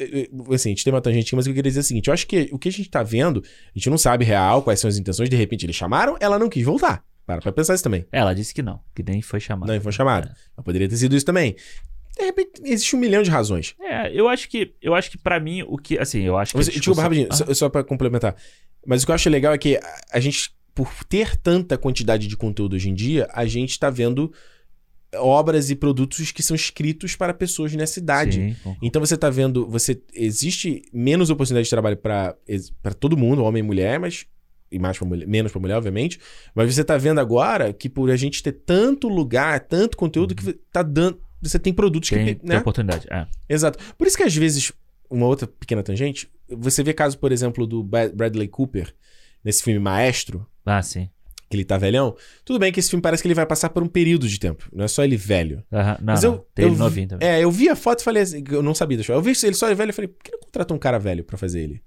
o- 0.49 0.53
assim, 0.53 0.69
a 0.69 0.72
gente 0.72 0.84
tem 0.84 0.91
uma 0.94 1.02
tangentinha, 1.02 1.38
mas 1.38 1.48
eu 1.48 1.53
queria 1.53 1.69
dizer 1.69 1.80
é 1.80 1.84
o 1.84 1.85
seguinte: 1.85 2.07
eu 2.07 2.14
acho 2.14 2.27
que 2.27 2.49
o 2.52 2.60
que 2.60 2.68
a 2.68 2.72
gente 2.72 2.89
tá 2.89 3.02
vendo, 3.03 3.41
a 3.73 3.77
gente 3.80 3.89
não 3.89 3.98
sabe 3.98 4.26
real 4.26 4.61
quais 4.61 4.80
são 4.81 4.89
as 4.89 4.98
intenções, 4.98 5.30
de 5.30 5.35
repente 5.38 5.65
eles 5.65 5.76
chamaram, 5.76 6.18
ela 6.19 6.38
não 6.38 6.49
quis 6.49 6.65
voltar. 6.65 7.02
Para 7.26 7.41
pra 7.41 7.52
pensar 7.52 7.73
isso 7.76 7.84
também. 7.84 8.06
É, 8.10 8.19
Ela 8.19 8.34
disse 8.34 8.53
que 8.53 8.61
não, 8.61 8.80
que 8.95 9.03
nem 9.03 9.22
foi 9.22 9.41
chamada. 9.41 9.73
Não 9.73 9.81
foi 9.81 9.91
chamado. 9.91 10.30
Mas 10.56 10.64
poderia 10.64 10.88
ter 10.88 10.95
sido 10.95 11.14
isso 11.14 11.26
também. 11.26 11.57
De 12.18 12.26
repente, 12.26 12.61
existe 12.64 12.95
um 12.95 12.99
milhão 12.99 13.22
de 13.22 13.30
razões. 13.30 13.76
É, 13.80 14.11
eu 14.14 14.27
acho 14.27 14.49
que, 14.49 14.73
eu 14.81 14.95
acho 14.95 15.11
que 15.11 15.18
para 15.18 15.39
mim 15.39 15.64
o 15.68 15.77
que, 15.77 15.98
assim, 15.99 16.22
eu 16.23 16.38
acho 16.38 16.52
que 16.52 16.57
Mas, 16.57 16.68
Desculpa, 16.68 17.02
rapidinho, 17.02 17.27
Ah, 17.30 17.35
só, 17.35 17.53
só 17.53 17.69
pra 17.69 17.84
complementar. 17.84 18.35
Mas 18.85 19.03
o 19.03 19.06
que 19.06 19.11
eu 19.11 19.15
acho 19.15 19.30
legal 19.30 19.53
é 19.53 19.57
que 19.57 19.77
a, 19.77 20.02
a 20.14 20.19
gente, 20.19 20.52
por 20.73 21.03
ter 21.03 21.35
tanta 21.38 21.77
quantidade 21.77 22.27
de 22.27 22.35
conteúdo 22.35 22.76
hoje 22.76 22.89
em 22.89 22.94
dia, 22.95 23.27
a 23.31 23.45
gente 23.45 23.77
tá 23.77 23.89
vendo 23.89 24.31
obras 25.15 25.69
e 25.69 25.76
produtos 25.76 26.31
que 26.31 26.44
são 26.44 26.56
escritos 26.56 27.15
para 27.15 27.34
pessoas 27.34 27.73
nessa 27.73 27.99
idade. 27.99 28.56
sim, 28.61 28.76
Então 28.81 28.99
você 28.99 29.18
tá 29.18 29.30
vendo, 29.30 29.68
você 29.68 30.02
existe 30.14 30.84
menos 30.91 31.30
oportunidade 31.30 31.65
de 31.65 31.69
trabalho 31.69 31.98
para 31.98 32.35
para 32.81 32.94
todo 32.94 33.15
mundo, 33.15 33.44
homem 33.44 33.61
e 33.61 33.64
mulher, 33.65 33.99
mas 33.99 34.26
e 34.72 34.77
mais 34.77 34.98
pra 34.98 35.07
mulher, 35.07 35.27
menos 35.27 35.52
para 35.52 35.61
mulher, 35.61 35.76
obviamente. 35.76 36.19
Mas 36.53 36.73
você 36.73 36.84
tá 36.84 36.98
vendo 36.98 37.19
agora 37.19 37.72
que 37.72 37.88
por 37.89 38.11
a 38.11 38.15
gente 38.18 38.44
ter 38.44 38.52
tanto 38.52 39.07
lugar, 39.07 39.60
tanto 39.61 39.95
conteúdo 39.95 40.35
que 40.35 40.53
tá 40.72 40.84
dando, 40.84 41.19
você 41.41 41.57
tem 41.59 41.73
produtos 41.73 42.09
tem, 42.09 42.26
que, 42.26 42.35
tem 42.35 42.49
né? 42.49 42.57
oportunidade. 42.59 43.05
É. 43.11 43.27
Exato. 43.49 43.77
Por 43.97 44.07
isso 44.07 44.18
que 44.18 44.23
às 44.23 44.35
vezes, 44.35 44.72
uma 45.09 45.26
outra 45.26 45.47
pequena 45.47 45.84
tangente, 45.84 46.30
você 46.49 46.84
vê 46.84 46.93
caso, 46.93 47.18
por 47.18 47.31
exemplo, 47.31 47.65
do 47.68 47.84
Bradley 47.84 48.47
Cooper, 48.47 48.93
nesse 49.43 49.64
filme 49.64 49.80
Maestro, 49.80 50.45
Ah, 50.65 50.81
sim. 50.81 51.09
que 51.49 51.55
ele 51.55 51.64
tá 51.65 51.77
velhão. 51.77 52.15
Tudo 52.43 52.59
bem 52.59 52.72
que 52.72 52.80
esse 52.80 52.89
filme 52.89 53.01
parece 53.01 53.22
que 53.22 53.27
ele 53.27 53.34
vai 53.35 53.45
passar 53.45 53.69
por 53.69 53.81
um 53.84 53.88
período 53.88 54.27
de 54.27 54.39
tempo. 54.39 54.68
Não 54.73 54.85
é 54.85 54.88
só 54.88 55.03
ele 55.03 55.15
velho. 55.18 55.64
Aham, 55.72 55.91
Não, 55.99 56.14
Mas 56.14 56.23
não, 56.23 56.34
eu- 56.34 56.47
tem 56.55 56.64
eu 56.64 56.69
ele 56.69 56.76
vi- 56.76 56.81
novinho 56.81 57.07
também. 57.07 57.27
É, 57.27 57.43
eu 57.43 57.51
vi 57.51 57.69
a 57.69 57.76
foto 57.76 57.99
e 58.01 58.03
falei 58.03 58.23
assim, 58.23 58.43
eu 58.51 58.61
não 58.64 58.73
sabia 58.76 58.97
deixar. 58.97 59.14
Eu 59.14 59.22
vi 59.22 59.31
ele 59.43 59.53
só 59.55 59.73
velho 59.73 59.89
e 59.89 59.93
falei, 59.93 60.07
por 60.09 60.23
que 60.23 60.31
não 60.31 60.39
contratou 60.39 60.76
um 60.76 60.80
cara 60.80 60.97
velho 60.99 61.23
pra 61.23 61.38
fazer 61.38 61.61
ele? 61.61 61.81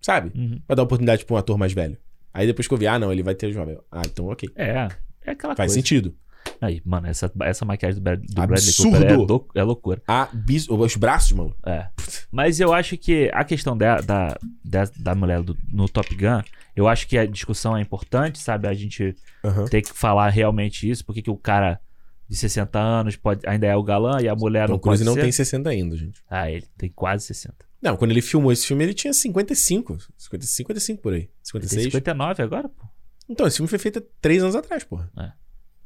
Sabe? 0.00 0.30
Uhum. 0.38 0.60
Pra 0.66 0.76
dar 0.76 0.82
oportunidade 0.82 1.24
pra 1.24 1.34
um 1.34 1.38
ator 1.38 1.58
mais 1.58 1.72
velho. 1.72 1.96
Aí 2.32 2.46
depois 2.46 2.68
que 2.68 2.72
eu 2.74 2.78
vi, 2.78 2.86
ah, 2.86 2.98
não, 2.98 3.12
ele 3.12 3.22
vai 3.22 3.34
ter 3.34 3.52
jovem. 3.52 3.76
Ah, 3.90 4.02
então 4.06 4.26
ok. 4.28 4.48
É, 4.54 4.88
é 5.22 5.30
aquela 5.32 5.54
Faz 5.56 5.68
coisa. 5.68 5.74
sentido. 5.74 6.14
Aí, 6.60 6.82
mano, 6.84 7.06
essa, 7.06 7.32
essa 7.42 7.64
maquiagem 7.64 7.98
do, 7.98 8.02
Brad, 8.02 8.20
do 8.20 8.42
Absurdo. 8.42 8.90
Bradley 8.90 9.16
Cooper 9.16 9.22
é, 9.22 9.26
do- 9.26 9.48
é 9.54 9.62
loucura. 9.62 10.02
Abis... 10.06 10.68
Os 10.68 10.96
braços, 10.96 11.32
mano. 11.32 11.56
É. 11.64 11.86
Mas 12.30 12.60
eu 12.60 12.72
acho 12.74 12.98
que 12.98 13.30
a 13.32 13.42
questão 13.44 13.76
da, 13.76 14.00
da, 14.00 14.36
da, 14.64 14.84
da 14.98 15.14
mulher 15.14 15.42
do- 15.42 15.56
no 15.72 15.88
Top 15.88 16.14
Gun, 16.14 16.42
eu 16.76 16.86
acho 16.86 17.08
que 17.08 17.16
a 17.16 17.24
discussão 17.24 17.76
é 17.76 17.80
importante, 17.80 18.38
sabe? 18.38 18.68
A 18.68 18.74
gente 18.74 19.14
Aham. 19.42 19.64
tem 19.66 19.80
que 19.80 19.90
falar 19.94 20.28
realmente 20.28 20.88
isso, 20.88 21.04
porque 21.04 21.22
que 21.22 21.30
o 21.30 21.36
cara 21.36 21.80
de 22.28 22.36
60 22.36 22.78
anos 22.78 23.16
pode, 23.16 23.40
ainda 23.48 23.66
é 23.66 23.74
o 23.74 23.82
galã 23.82 24.20
e 24.20 24.28
a 24.28 24.36
mulher 24.36 24.66
Tom 24.66 24.74
não 24.74 24.78
Cruise 24.78 25.02
não 25.02 25.14
ser. 25.14 25.22
tem 25.22 25.32
60 25.32 25.68
ainda, 25.70 25.96
gente. 25.96 26.22
Ah, 26.30 26.50
ele 26.50 26.66
tem 26.76 26.90
quase 26.90 27.24
60. 27.26 27.54
Não, 27.82 27.96
quando 27.96 28.10
ele 28.10 28.20
filmou 28.20 28.52
esse 28.52 28.66
filme, 28.66 28.84
ele 28.84 28.92
tinha 28.94 29.12
55. 29.14 29.96
50, 30.18 30.46
55 30.46 31.00
por 31.02 31.14
aí. 31.14 31.20
Ele 31.20 31.26
tem 31.28 31.68
56. 31.68 31.84
59 31.84 32.42
agora, 32.42 32.68
pô. 32.68 32.84
Então, 33.28 33.46
esse 33.46 33.56
filme 33.56 33.68
foi 33.68 33.78
feito 33.78 33.98
há 34.00 34.02
3 34.20 34.42
anos 34.42 34.54
atrás, 34.54 34.84
porra. 34.84 35.10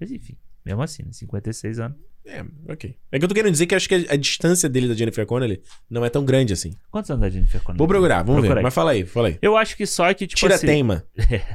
Mas 0.00 0.10
enfim, 0.10 0.36
mesmo 0.64 0.82
assim, 0.82 1.02
né? 1.02 1.12
56 1.12 1.80
anos. 1.80 1.98
É, 2.26 2.42
ok. 2.68 2.96
É 3.12 3.18
que 3.18 3.24
eu 3.24 3.28
tô 3.28 3.34
querendo 3.34 3.52
dizer 3.52 3.66
que 3.66 3.74
acho 3.74 3.88
que 3.88 3.94
a, 3.94 4.14
a 4.14 4.16
distância 4.16 4.68
dele 4.68 4.88
da 4.88 4.94
Jennifer 4.94 5.26
Connelly 5.26 5.62
não 5.90 6.04
é 6.04 6.08
tão 6.08 6.24
grande 6.24 6.52
assim. 6.54 6.74
Quantos 6.90 7.10
anos 7.10 7.22
a 7.22 7.28
Jennifer 7.28 7.60
Connelly? 7.62 7.78
Vou 7.78 7.86
procurar, 7.86 8.22
vamos 8.22 8.40
Procura 8.40 8.54
ver. 8.54 8.58
aí. 8.60 8.62
Mas 8.64 8.74
fala 8.74 8.90
aí, 8.92 9.04
fala 9.04 9.28
aí. 9.28 9.38
Eu 9.42 9.56
acho 9.56 9.76
que 9.76 9.86
só 9.86 10.12
que, 10.14 10.26
tipo 10.26 10.40
Tira 10.40 10.54
assim... 10.54 10.66
teima. 10.66 11.04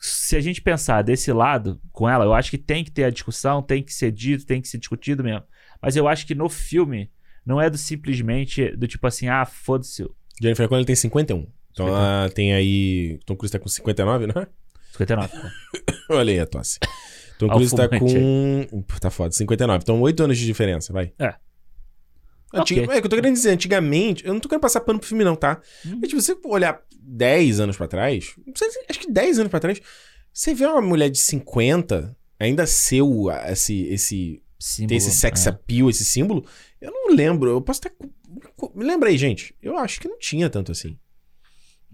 se 0.00 0.36
a 0.36 0.40
gente 0.40 0.60
pensar 0.60 1.02
desse 1.02 1.32
lado 1.32 1.80
com 1.92 2.08
ela, 2.08 2.24
eu 2.24 2.34
acho 2.34 2.50
que 2.50 2.58
tem 2.58 2.82
que 2.82 2.90
ter 2.90 3.04
a 3.04 3.10
discussão, 3.10 3.62
tem 3.62 3.82
que 3.82 3.94
ser 3.94 4.10
dito, 4.10 4.44
tem 4.44 4.60
que 4.60 4.68
ser 4.68 4.78
discutido 4.78 5.22
mesmo. 5.22 5.44
Mas 5.80 5.94
eu 5.94 6.08
acho 6.08 6.26
que 6.26 6.34
no 6.34 6.48
filme 6.48 7.10
não 7.46 7.60
é 7.60 7.70
do 7.70 7.78
simplesmente 7.78 8.74
do 8.76 8.88
tipo 8.88 9.06
assim, 9.06 9.28
ah, 9.28 9.44
foda-se. 9.44 10.04
Jennifer 10.40 10.68
Connelly 10.68 10.86
tem 10.86 10.96
51. 10.96 11.46
Então 11.70 11.86
51. 11.86 11.96
ela 11.96 12.30
tem 12.30 12.52
aí. 12.52 13.20
Tom 13.24 13.36
Cruise 13.36 13.52
tá 13.52 13.58
com 13.58 13.68
59, 13.68 14.26
não 14.26 14.42
é? 14.42 14.48
59. 14.92 15.32
Olha 16.10 16.32
aí 16.32 16.40
a 16.40 16.46
tosse. 16.46 16.78
Tom 17.38 17.48
Cruise 17.48 17.74
tá 17.74 17.88
com. 17.88 18.66
Tá 19.00 19.10
foda, 19.10 19.32
59. 19.32 19.82
Então 19.82 20.00
8 20.00 20.22
anos 20.24 20.38
de 20.38 20.44
diferença, 20.44 20.92
vai. 20.92 21.12
É. 21.18 21.34
Antiga... 22.52 22.82
Ok. 22.82 22.96
É 22.96 23.00
que 23.00 23.06
eu 23.06 23.10
tô 23.10 23.16
querendo 23.16 23.34
dizer, 23.34 23.50
antigamente, 23.50 24.26
eu 24.26 24.32
não 24.32 24.40
tô 24.40 24.48
querendo 24.48 24.62
passar 24.62 24.80
pano 24.80 24.98
pro 24.98 25.08
filme, 25.08 25.22
não, 25.22 25.36
tá? 25.36 25.60
Hum. 25.86 25.98
Mas 26.00 26.10
se 26.10 26.16
você 26.16 26.36
olhar 26.44 26.82
10 27.00 27.60
anos 27.60 27.76
pra 27.76 27.86
trás, 27.86 28.34
acho 28.88 29.00
que 29.00 29.10
10 29.10 29.38
anos 29.40 29.50
pra 29.50 29.60
trás, 29.60 29.80
você 30.32 30.54
vê 30.54 30.66
uma 30.66 30.80
mulher 30.80 31.10
de 31.10 31.18
50 31.18 32.16
ainda 32.40 32.66
ser 32.66 33.02
esse, 33.50 33.82
esse, 33.88 34.42
Símbolo, 34.58 34.88
ter 34.88 34.94
esse 34.96 35.12
sex 35.12 35.46
é. 35.46 35.50
appeal, 35.50 35.88
esse 35.88 36.04
símbolo, 36.04 36.44
eu 36.80 36.90
não 36.90 37.14
lembro. 37.14 37.50
Eu 37.50 37.62
posso 37.62 37.80
estar. 37.80 37.92
Me 38.74 38.84
lembra 38.84 39.08
aí, 39.08 39.16
gente. 39.16 39.54
Eu 39.62 39.76
acho 39.78 40.00
que 40.00 40.08
não 40.08 40.18
tinha 40.18 40.50
tanto 40.50 40.72
assim. 40.72 40.98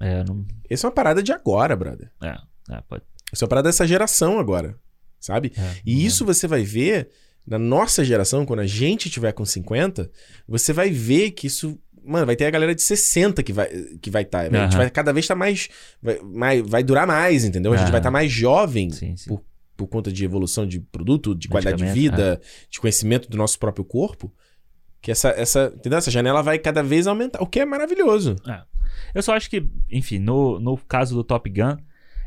É, 0.01 0.25
não... 0.25 0.47
Essa 0.69 0.87
é 0.87 0.89
uma 0.89 0.95
parada 0.95 1.23
de 1.23 1.31
agora, 1.31 1.77
brother. 1.77 2.11
é, 2.23 2.37
é, 2.71 2.81
pode... 2.89 3.05
Essa 3.33 3.45
é 3.45 3.47
uma 3.47 3.49
parada 3.49 3.69
dessa 3.69 3.87
geração 3.87 4.39
agora. 4.39 4.79
Sabe? 5.25 5.53
é, 5.57 5.77
E 5.87 6.05
isso 6.05 6.25
você 6.25 6.47
vai 6.47 6.63
ver 6.65 7.09
na 7.47 7.59
nossa 7.59 8.05
geração, 8.05 8.45
quando 8.45 8.61
a 8.61 8.67
gente 8.67 9.09
tiver 9.09 9.33
com 9.33 9.45
50, 9.45 10.11
você 10.47 10.73
vai 10.73 10.91
ver 10.91 11.31
que 11.31 11.47
isso. 11.47 11.79
Mano, 12.07 12.27
vai 12.27 12.37
ter 12.37 12.45
a 12.45 12.51
galera 12.51 12.75
de 12.75 12.83
60 12.83 13.43
que 13.43 13.53
vai 13.53 13.67
estar. 13.67 13.99
Que 14.03 14.11
vai 14.11 14.25
tá, 14.27 14.41
A 14.41 14.45
gente 14.65 14.77
vai 14.77 14.91
cada 14.91 15.13
vez 15.13 15.25
estar 15.25 15.35
mais, 15.35 15.69
vai, 16.03 16.19
mais. 16.23 16.63
Vai 16.69 16.83
durar 16.83 17.07
mais, 17.07 17.45
entendeu? 17.45 17.73
A 17.73 17.77
gente 17.79 17.91
vai 17.91 18.01
estar 18.01 18.11
mais 18.11 18.31
jovem. 18.31 18.91
Sim, 18.91 19.17
sim. 19.17 19.29
por- 19.31 19.43
por 19.77 19.89
conta 19.89 20.13
de 20.13 20.25
evolução 20.25 20.65
de 20.67 20.79
produto, 20.79 21.35
de 21.35 21.49
qualidade 21.49 21.79
de 21.79 21.83
vida, 22.01 22.41
de 22.71 22.79
conhecimento 22.79 23.29
do 23.29 23.37
nosso 23.37 23.59
próprio 23.59 23.85
corpo. 23.85 24.33
Que 25.03 25.11
essa, 25.11 25.31
essa, 25.31 25.73
entendeu? 25.75 25.99
essa 25.99 26.11
janela 26.13 26.43
vai 26.43 26.59
cada 26.61 26.81
vez 26.83 27.07
aumentar, 27.09 27.43
o 27.43 27.47
que 27.47 27.59
é 27.61 27.65
maravilhoso. 27.65 28.37
Eu 29.15 29.23
só 29.23 29.35
acho 29.35 29.51
que, 29.51 29.67
enfim, 29.91 30.19
no, 30.21 30.61
no 30.61 30.77
caso 30.79 31.15
do 31.17 31.25
Top 31.25 31.51
Gun, 31.51 31.77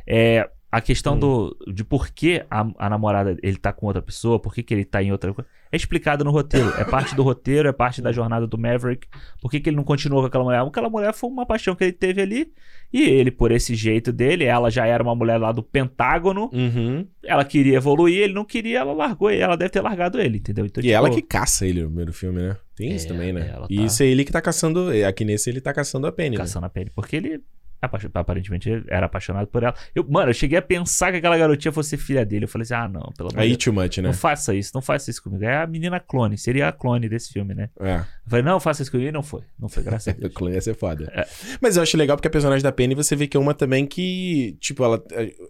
é 0.05 0.49
a 0.77 0.81
questão 0.81 1.15
Hum. 1.15 1.19
do 1.19 1.57
de 1.73 1.83
por 1.83 2.09
que 2.09 2.43
a, 2.49 2.67
a 2.77 2.89
namorada 2.89 3.35
ele 3.41 3.57
tá 3.57 3.71
com 3.73 3.85
outra 3.87 4.01
pessoa, 4.01 4.39
por 4.39 4.53
que, 4.53 4.61
que 4.63 4.73
ele 4.73 4.85
tá 4.85 5.01
em 5.01 5.11
outra 5.11 5.33
coisa, 5.33 5.49
é 5.71 5.75
explicado 5.75 6.23
no 6.23 6.31
roteiro. 6.31 6.69
É 6.77 6.83
parte 6.85 7.15
do 7.15 7.23
roteiro, 7.23 7.67
é 7.67 7.73
parte 7.73 8.01
da 8.01 8.11
jornada 8.11 8.45
do 8.47 8.57
Maverick. 8.57 9.07
Por 9.41 9.49
que, 9.51 9.59
que 9.59 9.69
ele 9.69 9.75
não 9.77 9.83
continuou 9.83 10.21
com 10.21 10.27
aquela 10.27 10.43
mulher? 10.43 10.61
Aquela 10.61 10.89
mulher 10.89 11.13
foi 11.13 11.29
uma 11.29 11.45
paixão 11.45 11.75
que 11.75 11.83
ele 11.83 11.91
teve 11.93 12.21
ali. 12.21 12.51
E 12.93 13.01
ele, 13.03 13.31
por 13.31 13.51
esse 13.51 13.75
jeito 13.75 14.13
dele, 14.13 14.45
ela 14.45 14.69
já 14.69 14.85
era 14.85 15.03
uma 15.03 15.13
mulher 15.13 15.37
lá 15.37 15.51
do 15.51 15.61
Pentágono. 15.61 16.49
Uhum. 16.53 17.05
Ela 17.23 17.43
queria 17.43 17.75
evoluir, 17.77 18.19
ele 18.23 18.33
não 18.33 18.45
queria, 18.45 18.79
ela 18.79 18.93
largou 18.93 19.29
ele. 19.29 19.41
Ela 19.41 19.57
deve 19.57 19.71
ter 19.71 19.81
largado 19.81 20.21
ele, 20.21 20.37
entendeu? 20.37 20.65
Então, 20.65 20.81
E 20.81 20.85
tipo, 20.87 20.95
ela 20.95 21.09
que 21.09 21.21
caça 21.21 21.65
ele 21.67 21.81
no 21.81 21.87
primeiro 21.87 22.13
filme, 22.13 22.39
né? 22.41 22.55
Tem 22.75 22.93
isso 22.95 23.05
É, 23.05 23.09
também, 23.09 23.33
né? 23.33 23.51
ela 23.53 23.67
E 23.69 23.75
tá- 23.77 23.83
isso 23.83 24.03
é 24.03 24.05
ele 24.05 24.23
que 24.23 24.31
tá 24.31 24.41
caçando. 24.41 24.89
Aqui 25.05 25.25
nesse 25.25 25.49
ele 25.49 25.59
tá 25.59 25.73
caçando 25.73 26.07
a 26.07 26.11
Penny. 26.11 26.37
né? 26.37 26.43
caçando 26.43 26.65
a 26.65 26.69
pele. 26.69 26.91
Porque 26.95 27.15
ele 27.17 27.41
Aparentemente 28.13 28.83
era 28.89 29.05
apaixonado 29.05 29.47
por 29.47 29.63
ela. 29.63 29.75
Eu, 29.93 30.05
mano, 30.09 30.29
eu 30.29 30.33
cheguei 30.33 30.57
a 30.57 30.61
pensar 30.61 31.11
que 31.11 31.17
aquela 31.17 31.37
garotinha 31.37 31.71
fosse 31.71 31.95
filha 31.97 32.25
dele. 32.25 32.45
Eu 32.45 32.49
falei 32.49 32.63
assim: 32.63 32.73
ah, 32.73 32.87
não, 32.87 33.11
pelo 33.15 33.29
amor 33.29 33.41
de 33.43 33.47
Aí 33.51 33.55
too 33.57 33.73
much, 33.73 33.97
né? 33.97 34.03
Não 34.03 34.13
faça 34.13 34.53
isso, 34.55 34.71
não 34.73 34.81
faça 34.81 35.09
isso 35.11 35.21
comigo. 35.21 35.43
É 35.43 35.57
a 35.63 35.67
menina 35.67 35.99
clone, 35.99 36.37
seria 36.37 36.67
a 36.67 36.71
clone 36.71 37.07
desse 37.07 37.31
filme, 37.31 37.53
né? 37.53 37.69
É. 37.79 37.97
Eu 37.97 38.29
falei, 38.29 38.43
não, 38.43 38.59
faça 38.59 38.81
isso 38.81 38.91
comigo. 38.91 39.09
E 39.09 39.11
não 39.11 39.23
foi. 39.23 39.41
Não 39.59 39.69
foi, 39.69 39.83
graças 39.83 40.07
a 40.07 40.11
Deus. 40.17 40.33
Clã 40.33 40.51
ia 40.51 40.61
ser 40.61 40.75
foda. 40.75 41.11
É. 41.15 41.25
Mas 41.61 41.77
eu 41.77 41.83
acho 41.83 41.95
legal 41.97 42.17
porque 42.17 42.27
a 42.27 42.31
personagem 42.31 42.63
da 42.63 42.71
Penny, 42.71 42.95
você 42.95 43.15
vê 43.15 43.27
que 43.27 43.37
é 43.37 43.39
uma 43.39 43.53
também 43.53 43.85
que, 43.85 44.57
tipo, 44.59 44.83
ela. 44.83 45.03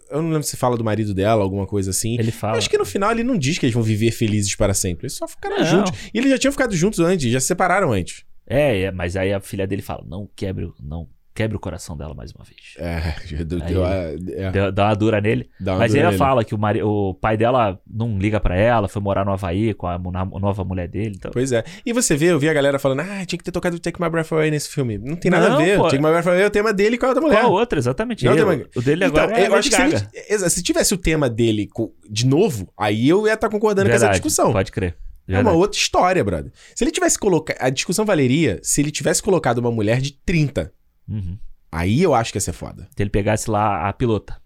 Eu 0.10 0.22
não 0.22 0.30
lembro 0.30 0.44
se 0.44 0.58
fala 0.58 0.78
do 0.78 0.84
marido 0.84 1.14
dela, 1.14 1.42
alguma 1.44 1.66
coisa 1.66 1.92
assim. 1.92 2.16
Ele 2.20 2.30
Eu 2.30 2.34
fala. 2.34 2.58
acho 2.58 2.70
que 2.70 2.78
no 2.78 2.86
final 2.86 3.12
ele 3.12 3.24
não 3.24 3.38
diz 3.38 3.58
que 3.58 3.66
eles 3.66 3.74
vão 3.74 3.84
viver 3.84 4.12
felizes 4.12 4.54
para 4.56 4.74
sempre. 4.74 5.06
Eles 5.06 5.14
só 5.14 5.28
ficaram 5.28 5.58
Não. 5.60 5.66
juntos. 5.66 5.94
E 6.14 6.18
eles 6.18 6.30
já 6.32 6.38
tinham 6.38 6.52
ficado 6.52 6.76
juntos 6.76 7.00
antes, 7.00 7.32
já 7.32 7.40
se 7.40 7.48
separaram 7.48 7.92
antes. 7.94 8.24
É, 8.50 8.82
é, 8.84 8.92
mas 8.92 9.16
aí 9.18 9.34
a 9.34 9.40
filha 9.42 9.66
dele 9.68 9.82
fala: 9.82 10.04
não 10.08 10.30
quebre, 10.36 10.66
o- 10.66 10.74
não 10.82 11.08
quebre 11.38 11.56
o 11.56 11.60
coração 11.60 11.96
dela 11.96 12.16
mais 12.16 12.32
uma 12.32 12.44
vez. 12.44 12.58
É, 12.80 13.14
já 13.28 13.44
deu, 13.44 13.60
Aí- 13.62 13.68
deu 13.74 13.86
a- 13.86 13.94
é, 13.94 14.52
Deu- 14.52 14.72
Dá 14.72 14.86
uma 14.88 14.96
dura 14.96 15.22
nele. 15.22 15.48
uma 15.62 15.74
Mas 15.78 15.82
aí 15.84 15.90
dura 15.90 16.00
ela 16.02 16.08
nele. 16.12 16.18
fala 16.18 16.44
que 16.44 16.56
o, 16.56 16.58
mari- 16.58 16.82
o 16.82 17.14
pai 17.14 17.38
dela 17.38 17.80
não 17.88 18.18
liga 18.18 18.40
pra 18.40 18.56
ela, 18.58 18.88
foi 18.88 19.02
morar 19.02 19.24
no 19.24 19.32
Havaí 19.32 19.74
com 19.76 19.86
a, 19.86 19.98
nova 20.00 20.64
mulher 20.64 20.88
dele. 20.88 21.14
Então... 21.16 21.30
Pois 21.32 21.52
é. 21.52 21.64
E 21.86 21.94
você 21.94 22.16
vê, 22.18 22.28
eu 22.32 22.40
vi 22.40 22.50
a 22.50 22.54
galera 22.54 22.80
falando, 22.80 23.02
ah, 23.02 23.24
tinha 23.26 23.38
que 23.38 23.44
ter 23.44 23.52
tocado 23.52 23.80
Take 23.80 24.02
My 24.02 24.10
Breath 24.10 24.32
Away 24.34 24.50
nesse 24.50 24.70
filme. 24.70 24.98
Não 24.98 25.16
tem 25.16 25.30
nada 25.30 25.50
Não, 25.50 25.56
a 25.60 25.64
ver. 25.64 25.78
pô. 25.78 25.84
Take 25.90 25.98
My 26.04 26.10
Breath 26.10 26.28
Away 26.28 26.42
é 26.42 26.48
o 26.48 26.52
tema 26.52 26.74
dele 26.74 26.98
com 26.98 27.06
a 27.06 27.10
outra 27.10 27.22
mulher. 27.22 27.40
Qual 27.42 27.56
a 27.56 27.60
outra, 27.60 27.78
exatamente. 27.78 28.26
Não, 28.26 28.34
uma- 28.34 28.66
O 28.76 28.82
dele 28.82 29.06
Então, 29.06 29.24
agora 29.24 29.40
é 29.40 29.48
eu 29.48 29.54
acho 29.56 29.70
que 29.70 29.76
se, 29.76 29.82
Gaga. 29.82 30.10
ele- 30.30 30.50
se 30.50 30.64
tivesse 30.64 30.94
o 30.94 30.98
tema 30.98 31.30
dele 31.30 31.70
de 32.10 32.26
novo, 32.26 32.72
aí 32.78 33.08
eu 33.08 33.28
ia 33.28 33.34
estar 33.34 33.50
concordando 33.50 33.88
com 33.90 33.96
essa 33.96 34.06
Verdade, 34.06 34.22
discussão. 34.22 34.52
Pode 34.52 34.72
crer. 34.72 34.96
É 35.30 35.34
uma 35.34 35.38
Verdade. 35.44 35.58
outra 35.58 35.78
história, 35.78 36.24
brother. 36.24 36.52
Se 36.74 36.84
ele 36.86 36.92
tivesse 36.92 37.20
colocado. 37.20 37.58
A 37.60 37.70
discussão 37.70 38.06
valeria 38.06 38.60
se 38.64 38.80
ele 38.80 38.90
tivesse 38.90 39.22
colocado 39.22 39.58
uma 39.58 39.70
mulher 39.70 40.00
de 40.00 40.14
30. 40.14 40.72
Uhum. 41.08 41.38
Aí 41.72 42.02
eu 42.02 42.14
acho 42.14 42.32
que 42.32 42.38
ia 42.38 42.42
ser 42.42 42.54
foda. 42.54 42.88
Se 42.96 43.04
ele 43.04 43.10
pegasse 43.10 43.50
lá 43.50 43.88
a 43.88 43.94
pilota. 43.94 44.40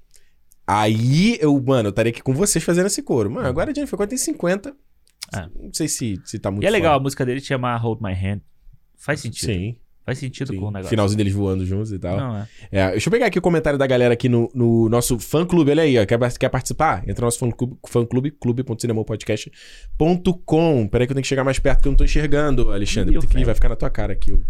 Aí 0.66 1.38
eu, 1.42 1.60
mano, 1.62 1.88
eu 1.88 1.92
estaria 1.92 2.12
aqui 2.12 2.22
com 2.22 2.34
vocês 2.34 2.64
fazendo 2.64 2.88
esse 2.88 3.02
coro. 3.02 3.30
Mano, 3.30 3.48
agora 3.48 3.72
a 3.72 3.74
Jennifer 3.74 3.98
Connelly 3.98 4.10
tem 4.10 4.18
50. 4.18 4.76
É. 5.34 5.50
Não 5.56 5.74
sei 5.74 5.88
se, 5.88 6.22
se 6.26 6.40
tá 6.40 6.52
muito 6.52 6.64
e 6.64 6.68
é 6.68 6.70
legal, 6.70 6.98
a 6.98 7.00
música 7.00 7.26
dele 7.26 7.40
chama 7.40 7.76
Hold 7.78 8.02
My 8.02 8.14
Hand. 8.14 8.42
Faz 8.98 9.22
sentido. 9.22 9.52
Sim. 9.52 9.78
Faz 10.12 10.20
sentido 10.20 10.52
sim. 10.54 10.60
com 10.60 10.66
o 10.66 10.72
negócio. 10.72 10.90
Finalzinho 10.90 11.18
deles 11.18 11.34
voando 11.34 11.66
juntos 11.66 11.92
e 11.94 12.00
tal. 12.00 12.18
Não, 12.18 12.38
é. 12.38 12.48
É, 12.72 12.92
deixa 12.92 13.08
eu 13.08 13.12
pegar 13.12 13.28
aqui 13.28 13.40
o 13.40 13.42
comentário 13.42 13.80
da 13.80 13.88
galera 13.88 14.14
aqui 14.14 14.28
no, 14.28 14.50
no 14.54 14.90
nosso 14.90 15.18
fã-clube. 15.20 15.72
Olha 15.72 15.84
aí, 15.84 15.98
ó. 15.98 16.06
Quer, 16.06 16.20
quer 16.38 16.50
participar? 16.50 17.02
Entra 17.08 17.22
no 17.22 17.28
nosso 17.28 17.40
fã-clube, 17.40 17.78
fã-clube 17.88 18.32
clube.cinemopodcast.com. 18.32 20.88
Peraí 20.88 21.08
que 21.08 21.12
eu 21.12 21.16
tenho 21.16 21.22
que 21.24 21.28
chegar 21.28 21.44
mais 21.44 21.60
perto 21.60 21.82
que 21.82 21.88
eu 21.88 21.92
não 21.92 21.98
tô 21.98 22.04
enxergando, 22.04 22.72
Alexandre. 22.72 23.18
Tem 23.18 23.28
que- 23.30 23.46
vai 23.46 23.56
ficar 23.56 23.70
na 23.70 23.76
tua 23.76 23.90
cara 23.90 24.14
aqui. 24.14 24.32
o- 24.34 24.44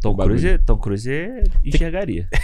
Tom, 0.00 0.12
o. 0.12 0.16
Cruise, 0.16 0.58
Tom 0.58 0.76
Cruise 0.76 1.10
enxergaria. 1.64 2.28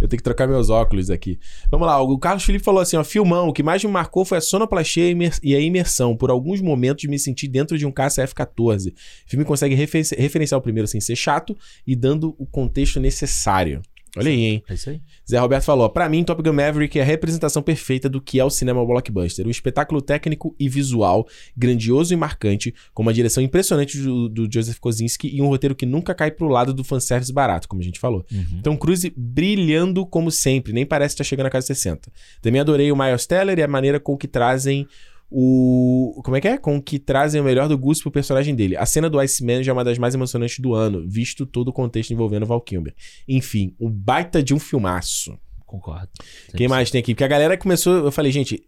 Eu 0.00 0.08
tenho 0.08 0.18
que 0.18 0.24
trocar 0.24 0.48
meus 0.48 0.70
óculos 0.70 1.10
aqui. 1.10 1.38
Vamos 1.70 1.86
lá, 1.86 2.00
o 2.00 2.18
Carlos 2.18 2.42
Felipe 2.42 2.64
falou 2.64 2.80
assim: 2.80 2.96
ó, 2.96 3.04
filmão, 3.04 3.48
o 3.48 3.52
que 3.52 3.62
mais 3.62 3.84
me 3.84 3.90
marcou 3.90 4.24
foi 4.24 4.38
a 4.38 4.40
sonoplastia 4.40 5.04
e 5.42 5.54
a 5.54 5.60
imersão. 5.60 6.16
Por 6.16 6.30
alguns 6.30 6.60
momentos 6.60 7.04
me 7.04 7.18
senti 7.18 7.46
dentro 7.46 7.76
de 7.76 7.84
um 7.86 7.92
caça 7.92 8.22
F-14. 8.22 8.92
O 8.92 8.94
filme 9.26 9.44
consegue 9.44 9.74
refer- 9.74 10.06
referenciar 10.16 10.58
o 10.58 10.62
primeiro 10.62 10.88
sem 10.88 11.00
ser 11.00 11.16
chato 11.16 11.56
e 11.86 11.94
dando 11.94 12.34
o 12.38 12.46
contexto 12.46 12.98
necessário. 12.98 13.82
Olha 14.16 14.30
aí, 14.30 14.40
hein? 14.40 14.64
É 14.68 14.74
isso 14.74 14.90
aí. 14.90 15.00
Zé 15.28 15.38
Roberto 15.38 15.64
falou: 15.64 15.88
pra 15.88 16.08
mim, 16.08 16.24
Top 16.24 16.42
Gun 16.42 16.52
Maverick 16.52 16.98
é 16.98 17.02
a 17.02 17.04
representação 17.04 17.62
perfeita 17.62 18.08
do 18.08 18.20
que 18.20 18.40
é 18.40 18.44
o 18.44 18.50
cinema 18.50 18.84
blockbuster. 18.84 19.46
Um 19.46 19.50
espetáculo 19.50 20.02
técnico 20.02 20.54
e 20.58 20.68
visual, 20.68 21.26
grandioso 21.56 22.12
e 22.12 22.16
marcante, 22.16 22.74
com 22.92 23.02
uma 23.02 23.12
direção 23.12 23.42
impressionante 23.42 23.98
do, 23.98 24.28
do 24.28 24.48
Joseph 24.52 24.78
Kosinski 24.78 25.28
e 25.34 25.40
um 25.40 25.48
roteiro 25.48 25.74
que 25.74 25.86
nunca 25.86 26.14
cai 26.14 26.30
pro 26.30 26.48
lado 26.48 26.74
do 26.74 26.82
fanservice 26.82 27.32
barato, 27.32 27.68
como 27.68 27.80
a 27.80 27.84
gente 27.84 28.00
falou. 28.00 28.24
Uhum. 28.32 28.62
Tom 28.62 28.76
Cruise 28.76 29.12
brilhando 29.16 30.04
como 30.06 30.30
sempre, 30.30 30.72
nem 30.72 30.84
parece 30.84 31.14
estar 31.14 31.24
chegando 31.24 31.46
a 31.46 31.50
casa 31.50 31.66
60. 31.66 32.10
Também 32.42 32.60
adorei 32.60 32.90
o 32.90 32.96
Miles 32.96 33.26
Teller 33.26 33.58
e 33.58 33.62
a 33.62 33.68
maneira 33.68 34.00
com 34.00 34.16
que 34.16 34.26
trazem 34.26 34.86
o. 35.30 36.20
Como 36.24 36.36
é 36.36 36.40
que 36.40 36.48
é? 36.48 36.58
Com 36.58 36.80
que 36.82 36.98
trazem 36.98 37.40
o 37.40 37.44
melhor 37.44 37.68
do 37.68 37.78
Goose 37.78 38.02
pro 38.02 38.10
personagem 38.10 38.54
dele. 38.54 38.76
A 38.76 38.84
cena 38.84 39.08
do 39.08 39.18
Iceman 39.18 39.62
já 39.62 39.70
é 39.70 39.72
uma 39.72 39.84
das 39.84 39.98
mais 39.98 40.14
emocionantes 40.14 40.58
do 40.58 40.74
ano, 40.74 41.04
visto 41.08 41.46
todo 41.46 41.68
o 41.68 41.72
contexto 41.72 42.12
envolvendo 42.12 42.46
Val 42.46 42.60
Kilmer. 42.60 42.94
Enfim, 43.28 43.74
um 43.80 43.90
baita 43.90 44.42
de 44.42 44.52
um 44.52 44.58
filmaço. 44.58 45.38
Concordo. 45.70 46.08
Quem 46.56 46.66
mais 46.66 46.90
tem 46.90 46.98
aqui? 46.98 47.14
Porque 47.14 47.22
a 47.22 47.28
galera 47.28 47.56
começou. 47.56 48.04
Eu 48.06 48.10
falei, 48.10 48.32
gente, 48.32 48.60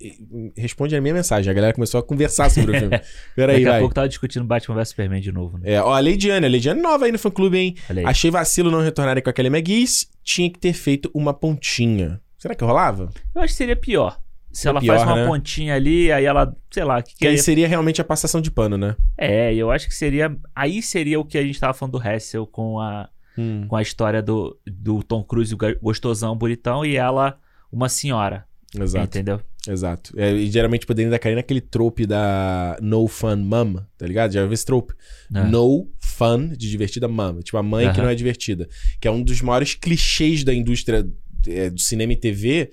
responde 0.56 0.94
a 0.94 1.00
minha 1.00 1.12
mensagem. 1.12 1.50
A 1.50 1.52
galera 1.52 1.72
começou 1.74 1.98
a 1.98 2.02
conversar 2.02 2.48
sobre 2.48 2.76
o 2.76 2.78
filme. 2.78 3.00
Peraí, 3.34 3.56
Daqui 3.56 3.66
a 3.66 3.70
vai. 3.72 3.80
pouco 3.80 3.92
tava 3.92 4.08
discutindo 4.08 4.44
Batman 4.44 4.76
vs 4.76 4.90
Superman 4.90 5.20
de 5.20 5.32
novo, 5.32 5.58
né? 5.58 5.72
É, 5.72 5.82
ó, 5.82 5.92
a 5.92 5.98
Leidiane. 5.98 6.46
A 6.46 6.48
Leidiane 6.48 6.80
nova 6.80 7.06
aí 7.06 7.10
no 7.10 7.18
fã 7.18 7.28
clube, 7.28 7.58
hein? 7.58 7.74
Achei 8.06 8.30
vacilo 8.30 8.70
não 8.70 8.80
retornarem 8.80 9.20
com 9.20 9.28
aquele 9.28 9.48
McGee's. 9.48 10.08
Tinha 10.22 10.48
que 10.48 10.60
ter 10.60 10.74
feito 10.74 11.10
uma 11.12 11.34
pontinha. 11.34 12.20
Será 12.38 12.54
que 12.54 12.62
rolava? 12.64 13.10
Eu 13.34 13.42
acho 13.42 13.52
que 13.52 13.58
seria 13.58 13.74
pior. 13.74 14.21
Se 14.52 14.68
ela 14.68 14.80
pior, 14.80 14.96
faz 14.98 15.08
uma 15.08 15.16
né? 15.16 15.26
pontinha 15.26 15.74
ali, 15.74 16.12
aí 16.12 16.24
ela, 16.24 16.54
sei 16.70 16.84
lá, 16.84 17.00
que, 17.02 17.14
que 17.16 17.26
aí 17.26 17.38
seria 17.38 17.66
realmente 17.66 18.00
a 18.00 18.04
passação 18.04 18.40
de 18.40 18.50
pano, 18.50 18.76
né? 18.76 18.94
É, 19.16 19.54
eu 19.54 19.70
acho 19.70 19.88
que 19.88 19.94
seria. 19.94 20.36
Aí 20.54 20.82
seria 20.82 21.18
o 21.18 21.24
que 21.24 21.38
a 21.38 21.42
gente 21.42 21.58
tava 21.58 21.72
falando 21.74 21.92
do 21.98 22.08
Hassel 22.08 22.46
com 22.46 22.78
a, 22.78 23.08
Hum. 23.38 23.64
com 23.66 23.76
a 23.76 23.80
história 23.80 24.20
do, 24.20 24.58
do 24.66 25.02
Tom 25.02 25.24
Cruise 25.24 25.54
go- 25.56 25.74
gostosão, 25.80 26.36
bonitão, 26.36 26.84
e 26.84 26.96
ela, 26.96 27.38
uma 27.72 27.88
senhora. 27.88 28.44
Exato, 28.78 29.04
Entendeu? 29.06 29.40
exato. 29.68 30.12
É, 30.18 30.32
e 30.32 30.50
geralmente 30.50 30.84
poderia 30.86 31.06
ainda 31.08 31.18
cair 31.18 31.34
naquele 31.34 31.60
trope 31.60 32.04
da 32.06 32.76
no 32.82 33.06
fun 33.08 33.36
mom, 33.36 33.76
tá 33.96 34.06
ligado? 34.06 34.32
Já 34.32 34.42
viu 34.44 34.52
esse 34.52 34.64
trope? 34.66 34.92
É. 35.34 35.44
No 35.44 35.88
fun, 36.00 36.48
de 36.48 36.68
divertida 36.70 37.06
mom. 37.08 37.40
Tipo, 37.40 37.56
a 37.58 37.62
mãe 37.62 37.90
que 37.92 38.00
não 38.02 38.08
é 38.08 38.14
divertida. 38.14 38.68
Que 39.00 39.08
é 39.08 39.10
um 39.10 39.22
dos 39.22 39.40
maiores 39.40 39.74
clichês 39.74 40.42
da 40.44 40.52
indústria 40.54 41.06
é, 41.48 41.70
do 41.70 41.80
cinema 41.80 42.12
e 42.12 42.16
TV. 42.16 42.70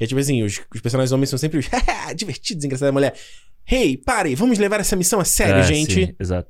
Que 0.00 0.04
é 0.04 0.06
tipo 0.06 0.18
assim, 0.18 0.42
os, 0.42 0.58
os 0.74 0.80
personagens 0.80 1.12
homens 1.12 1.28
são 1.28 1.38
sempre 1.38 1.58
os 1.58 1.66
divertidos, 2.16 2.64
engraçados. 2.64 2.88
A 2.88 2.92
mulher, 2.92 3.14
hey, 3.70 3.98
pare, 3.98 4.34
vamos 4.34 4.58
levar 4.58 4.80
essa 4.80 4.96
missão 4.96 5.20
a 5.20 5.26
sério, 5.26 5.56
É, 5.60 5.62
gente. 5.62 5.92
sim, 6.06 6.14
exato. 6.18 6.48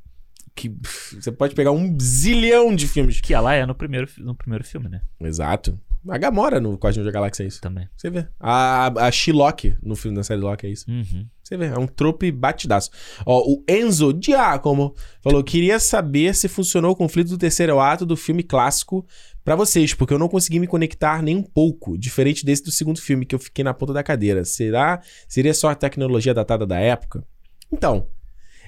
Que 0.54 0.70
pff, 0.70 1.16
você 1.20 1.32
pode 1.32 1.52
pegar 1.56 1.72
um 1.72 1.98
zilhão 2.00 2.72
de 2.72 2.86
filmes. 2.86 3.20
Que 3.20 3.34
ela 3.34 3.52
é 3.52 3.66
no 3.66 3.74
primeiro, 3.74 4.08
no 4.18 4.36
primeiro 4.36 4.62
filme, 4.62 4.88
né? 4.88 5.00
Exato. 5.20 5.76
A 6.08 6.16
Gamora 6.16 6.60
no 6.60 6.74
Guardião 6.76 7.04
da 7.04 7.10
Galáxia 7.10 7.42
é 7.42 7.46
isso. 7.48 7.60
Também. 7.60 7.88
Você 7.96 8.08
vê. 8.08 8.26
A, 8.38 8.86
a 9.06 9.10
She-Loki 9.10 9.76
no 9.82 9.96
filme 9.96 10.16
da 10.16 10.22
série 10.22 10.40
Loki 10.40 10.66
é 10.66 10.70
isso. 10.70 10.88
Uhum. 10.88 11.26
Você 11.42 11.56
vê, 11.56 11.66
é 11.66 11.78
um 11.78 11.86
trope 11.88 12.30
batidaço. 12.30 12.88
Ó, 13.26 13.40
o 13.40 13.64
Enzo 13.68 14.16
Giacomo 14.22 14.94
falou: 15.22 15.42
queria 15.42 15.78
saber 15.80 16.34
se 16.36 16.46
funcionou 16.48 16.92
o 16.92 16.96
conflito 16.96 17.28
do 17.30 17.36
terceiro 17.38 17.80
ato 17.80 18.06
do 18.06 18.16
filme 18.16 18.42
clássico 18.44 19.04
pra 19.44 19.56
vocês, 19.56 19.94
porque 19.94 20.14
eu 20.14 20.18
não 20.18 20.28
consegui 20.28 20.58
me 20.58 20.66
conectar 20.66 21.22
nem 21.22 21.36
um 21.36 21.42
pouco, 21.42 21.96
diferente 21.98 22.44
desse 22.44 22.62
do 22.62 22.70
segundo 22.70 23.00
filme, 23.00 23.26
que 23.26 23.34
eu 23.34 23.38
fiquei 23.38 23.64
na 23.64 23.74
ponta 23.74 23.92
da 23.92 24.02
cadeira. 24.02 24.44
Será? 24.44 25.00
Seria 25.28 25.54
só 25.54 25.70
a 25.70 25.74
tecnologia 25.74 26.34
datada 26.34 26.66
da 26.66 26.78
época? 26.78 27.24
Então. 27.72 28.06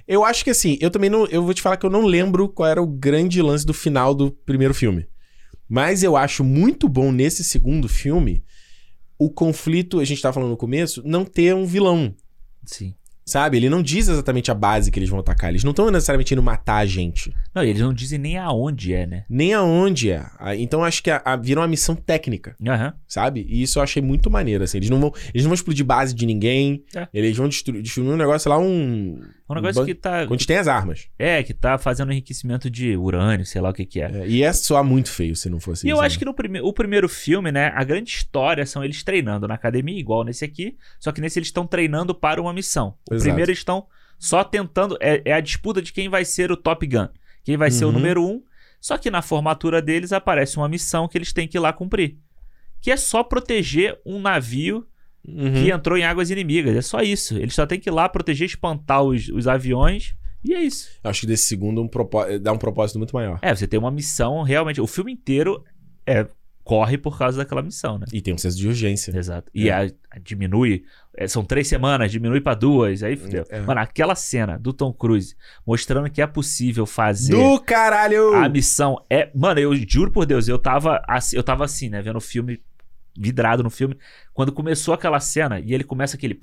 Eu 0.06 0.24
acho 0.24 0.42
que 0.42 0.50
assim, 0.50 0.76
eu 0.80 0.90
também 0.90 1.08
não. 1.08 1.26
Eu 1.26 1.44
vou 1.44 1.54
te 1.54 1.62
falar 1.62 1.76
que 1.76 1.86
eu 1.86 1.90
não 1.90 2.04
lembro 2.04 2.48
qual 2.48 2.68
era 2.68 2.82
o 2.82 2.86
grande 2.86 3.40
lance 3.40 3.64
do 3.64 3.72
final 3.72 4.12
do 4.12 4.32
primeiro 4.32 4.74
filme. 4.74 5.06
Mas 5.68 6.02
eu 6.02 6.16
acho 6.16 6.42
muito 6.42 6.88
bom 6.88 7.12
nesse 7.12 7.44
segundo 7.44 7.88
filme 7.88 8.44
o 9.24 9.30
conflito, 9.30 10.00
a 10.00 10.04
gente 10.04 10.20
tava 10.20 10.34
falando 10.34 10.50
no 10.50 10.56
começo, 10.56 11.00
não 11.04 11.24
ter 11.24 11.54
um 11.54 11.64
vilão. 11.64 12.12
Sim. 12.64 12.94
Sabe? 13.24 13.56
Ele 13.56 13.68
não 13.68 13.82
diz 13.82 14.08
exatamente 14.08 14.50
a 14.50 14.54
base 14.54 14.90
que 14.90 14.98
eles 14.98 15.08
vão 15.08 15.20
atacar. 15.20 15.50
Eles 15.50 15.64
não 15.64 15.70
estão 15.70 15.90
necessariamente 15.90 16.34
indo 16.34 16.42
matar 16.42 16.78
a 16.78 16.86
gente. 16.86 17.32
Não, 17.54 17.62
e 17.62 17.68
eles 17.68 17.80
não 17.80 17.94
dizem 17.94 18.18
nem 18.18 18.36
aonde 18.36 18.92
é, 18.92 19.06
né? 19.06 19.24
Nem 19.28 19.54
aonde 19.54 20.10
é. 20.10 20.24
Então 20.58 20.82
acho 20.82 21.02
que 21.02 21.10
a, 21.10 21.22
a, 21.24 21.36
vira 21.36 21.60
uma 21.60 21.68
missão 21.68 21.94
técnica, 21.94 22.56
Aham. 22.66 22.94
sabe? 23.06 23.46
E 23.48 23.62
isso 23.62 23.78
eu 23.78 23.82
achei 23.82 24.02
muito 24.02 24.30
maneiro, 24.30 24.64
assim. 24.64 24.78
Eles 24.78 24.90
não 24.90 25.00
vão, 25.00 25.12
eles 25.32 25.44
não 25.44 25.50
vão 25.50 25.54
explodir 25.54 25.84
base 25.84 26.14
de 26.14 26.26
ninguém. 26.26 26.84
É. 26.94 27.06
Eles 27.14 27.36
vão 27.36 27.48
destruir, 27.48 27.82
destruir 27.82 28.08
um 28.08 28.16
negócio 28.16 28.50
lá, 28.50 28.58
um... 28.58 29.20
É 29.48 29.52
um 29.52 29.56
negócio 29.56 29.84
que 29.84 29.94
tá. 29.94 30.26
Onde 30.30 30.46
tem 30.46 30.56
as 30.56 30.66
armas. 30.68 31.08
É, 31.18 31.42
que 31.42 31.52
tá 31.52 31.76
fazendo 31.76 32.10
enriquecimento 32.12 32.70
de 32.70 32.96
urânio, 32.96 33.44
sei 33.44 33.60
lá 33.60 33.70
o 33.70 33.72
que 33.74 33.84
que 33.84 34.00
é. 34.00 34.10
É, 34.22 34.26
e 34.26 34.36
ia 34.38 34.52
soar 34.52 34.82
muito 34.82 35.10
feio 35.10 35.36
se 35.36 35.50
não 35.50 35.60
fosse 35.60 35.86
E 35.86 35.90
isso. 35.90 35.96
eu 35.96 36.00
né? 36.00 36.06
acho 36.06 36.18
que 36.18 36.24
no 36.24 36.32
prime 36.32 36.60
o 36.60 36.72
primeiro 36.72 37.08
filme, 37.08 37.52
né, 37.52 37.70
a 37.74 37.84
grande 37.84 38.10
história 38.10 38.64
são 38.64 38.82
eles 38.82 39.02
treinando 39.02 39.46
na 39.46 39.54
academia, 39.54 39.98
igual 39.98 40.24
nesse 40.24 40.44
aqui, 40.44 40.76
só 40.98 41.12
que 41.12 41.20
nesse 41.20 41.38
eles 41.38 41.48
estão 41.48 41.66
treinando 41.66 42.14
para 42.14 42.40
uma 42.40 42.52
missão. 42.52 42.94
O 43.10 43.14
Exato. 43.14 43.24
primeiro 43.28 43.50
eles 43.50 43.58
estão 43.58 43.86
só 44.18 44.42
tentando, 44.44 44.96
é, 45.00 45.20
é 45.24 45.32
a 45.32 45.40
disputa 45.40 45.82
de 45.82 45.92
quem 45.92 46.08
vai 46.08 46.24
ser 46.24 46.50
o 46.52 46.56
Top 46.56 46.86
Gun, 46.86 47.08
quem 47.44 47.56
vai 47.56 47.70
ser 47.70 47.84
o 47.84 47.88
Uhum. 47.88 47.94
número 47.94 48.24
um, 48.24 48.42
só 48.80 48.96
que 48.96 49.10
na 49.10 49.20
formatura 49.22 49.82
deles 49.82 50.12
aparece 50.12 50.56
uma 50.56 50.68
missão 50.68 51.06
que 51.08 51.18
eles 51.18 51.32
têm 51.32 51.46
que 51.46 51.56
ir 51.58 51.60
lá 51.60 51.72
cumprir. 51.72 52.16
Que 52.80 52.90
é 52.90 52.96
só 52.96 53.22
proteger 53.22 53.98
um 54.06 54.20
navio 54.20 54.86
Uhum. 55.26 55.52
que 55.52 55.70
entrou 55.70 55.96
em 55.96 56.04
águas 56.04 56.30
inimigas. 56.30 56.74
É 56.76 56.82
só 56.82 57.00
isso. 57.00 57.36
Eles 57.38 57.54
só 57.54 57.64
têm 57.66 57.78
que 57.78 57.88
ir 57.88 57.92
lá 57.92 58.08
proteger, 58.08 58.46
espantar 58.46 59.02
os, 59.02 59.28
os 59.28 59.46
aviões. 59.46 60.14
E 60.44 60.52
é 60.54 60.60
isso. 60.60 60.88
Eu 61.04 61.10
Acho 61.10 61.20
que 61.20 61.26
desse 61.28 61.44
segundo 61.44 61.80
um 61.80 61.86
propó- 61.86 62.26
dá 62.40 62.52
um 62.52 62.58
propósito 62.58 62.98
muito 62.98 63.14
maior. 63.14 63.38
É, 63.42 63.54
você 63.54 63.66
tem 63.68 63.78
uma 63.78 63.90
missão 63.92 64.42
realmente. 64.42 64.80
O 64.80 64.86
filme 64.88 65.12
inteiro 65.12 65.62
é 66.04 66.26
corre 66.64 66.96
por 66.98 67.16
causa 67.18 67.38
daquela 67.38 67.60
missão, 67.62 67.98
né? 67.98 68.06
E 68.12 68.20
tem 68.20 68.34
um 68.34 68.38
senso 68.38 68.56
de 68.56 68.66
urgência. 68.66 69.16
Exato. 69.16 69.50
E 69.54 69.68
É. 69.68 69.72
a, 69.72 69.90
a 70.10 70.18
diminui. 70.18 70.82
é, 71.16 71.28
são 71.28 71.44
três 71.44 71.68
semanas, 71.68 72.10
diminui 72.10 72.40
pra 72.40 72.54
duas. 72.54 73.02
Aí 73.04 73.14
fudeu. 73.16 73.44
É. 73.48 73.60
Mano, 73.60 73.80
aquela 73.80 74.16
cena 74.16 74.58
do 74.58 74.72
Tom 74.72 74.92
Cruise 74.92 75.36
mostrando 75.64 76.10
que 76.10 76.20
é 76.22 76.26
possível 76.26 76.84
fazer. 76.86 77.34
Do 77.36 77.60
caralho! 77.60 78.34
A 78.34 78.48
missão 78.48 78.96
é. 79.08 79.30
Mano, 79.34 79.60
eu 79.60 79.72
juro 79.88 80.10
por 80.10 80.26
Deus, 80.26 80.48
eu 80.48 80.58
tava 80.58 81.00
assim, 81.06 81.36
eu 81.36 81.42
tava 81.44 81.64
assim, 81.64 81.88
né? 81.88 82.00
Vendo 82.02 82.16
o 82.16 82.20
filme, 82.20 82.60
vidrado 83.16 83.62
no 83.62 83.70
filme. 83.70 83.96
Quando 84.32 84.52
começou 84.52 84.94
aquela 84.94 85.20
cena 85.20 85.60
e 85.60 85.72
ele 85.74 85.84
começa 85.84 86.16
aquele. 86.16 86.38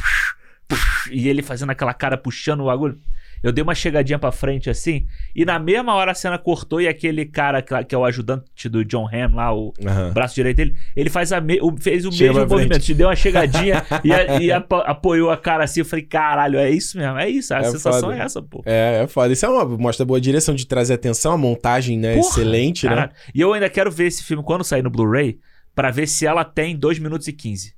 E 1.12 1.28
ele 1.28 1.42
fazendo 1.42 1.72
aquela 1.72 1.94
cara 1.94 2.16
puxando 2.18 2.62
o 2.62 2.66
bagulho. 2.66 3.00
Eu 3.42 3.54
dei 3.54 3.64
uma 3.64 3.74
chegadinha 3.74 4.20
pra 4.20 4.34
frente 4.34 4.70
assim. 4.70 5.08
E 5.34 5.46
na 5.46 5.58
mesma 5.58 5.96
hora 5.96 6.12
a 6.12 6.14
cena 6.14 6.38
cortou 6.38 6.82
e 6.82 6.88
aquele 6.90 7.26
cara 7.26 7.62
que, 7.62 7.96
é 7.96 7.98
o 7.98 8.04
ajudante 8.04 8.68
do 8.68 8.84
John 8.84 9.08
Hamm 9.08 9.34
lá, 9.34 9.56
o 9.56 9.74
Aham. 9.84 10.12
braço 10.12 10.36
direito 10.36 10.58
dele, 10.58 10.76
ele 10.94 11.10
faz 11.10 11.32
a 11.32 11.40
me- 11.40 11.58
fez 11.80 12.06
o 12.06 12.12
Chega 12.12 12.34
mesmo 12.34 12.50
movimento. 12.50 12.82
Te 12.84 12.94
deu 12.94 13.08
uma 13.08 13.16
chegadinha 13.16 13.82
e, 14.04 14.14
a- 14.14 14.42
e 14.42 14.52
apo- 14.52 14.76
apoiou 14.86 15.32
a 15.32 15.38
cara 15.38 15.64
assim. 15.64 15.80
Eu 15.80 15.86
falei, 15.86 16.04
caralho, 16.06 16.60
é 16.60 16.70
isso 16.70 16.98
mesmo. 16.98 17.18
É 17.18 17.30
isso. 17.30 17.54
A 17.54 17.60
É 17.60 17.64
sensação 17.64 18.10
foda. 18.10 18.18
é 18.18 18.20
essa, 18.26 18.42
pô. 18.42 18.62
É, 18.66 19.04
é 19.04 19.08
foda. 19.08 19.32
Isso 19.32 19.46
é 19.46 19.50
uma, 19.50 19.66
mostra 19.78 20.06
boa 20.06 20.20
direção 20.20 20.54
de 20.54 20.68
trazer 20.68 20.94
atenção, 20.96 21.32
a 21.32 21.38
montagem, 21.38 21.98
né? 21.98 22.16
Porra, 22.16 22.28
excelente, 22.28 22.84
né? 22.88 22.90
Caralho. 22.94 23.12
E 23.34 23.40
eu 23.40 23.54
ainda 23.54 23.70
quero 23.70 23.90
ver 23.90 24.06
esse 24.08 24.22
filme 24.22 24.44
quando 24.44 24.66
sair 24.66 24.84
no 24.84 24.90
Blu-ray 24.90 25.40
pra 25.80 25.92
ver 25.92 26.08
se 26.08 26.26
ela 26.26 26.44
tem 26.44 26.76
2 26.76 27.00
minutos 27.00 27.26
e 27.30 27.32
15. 27.34 27.74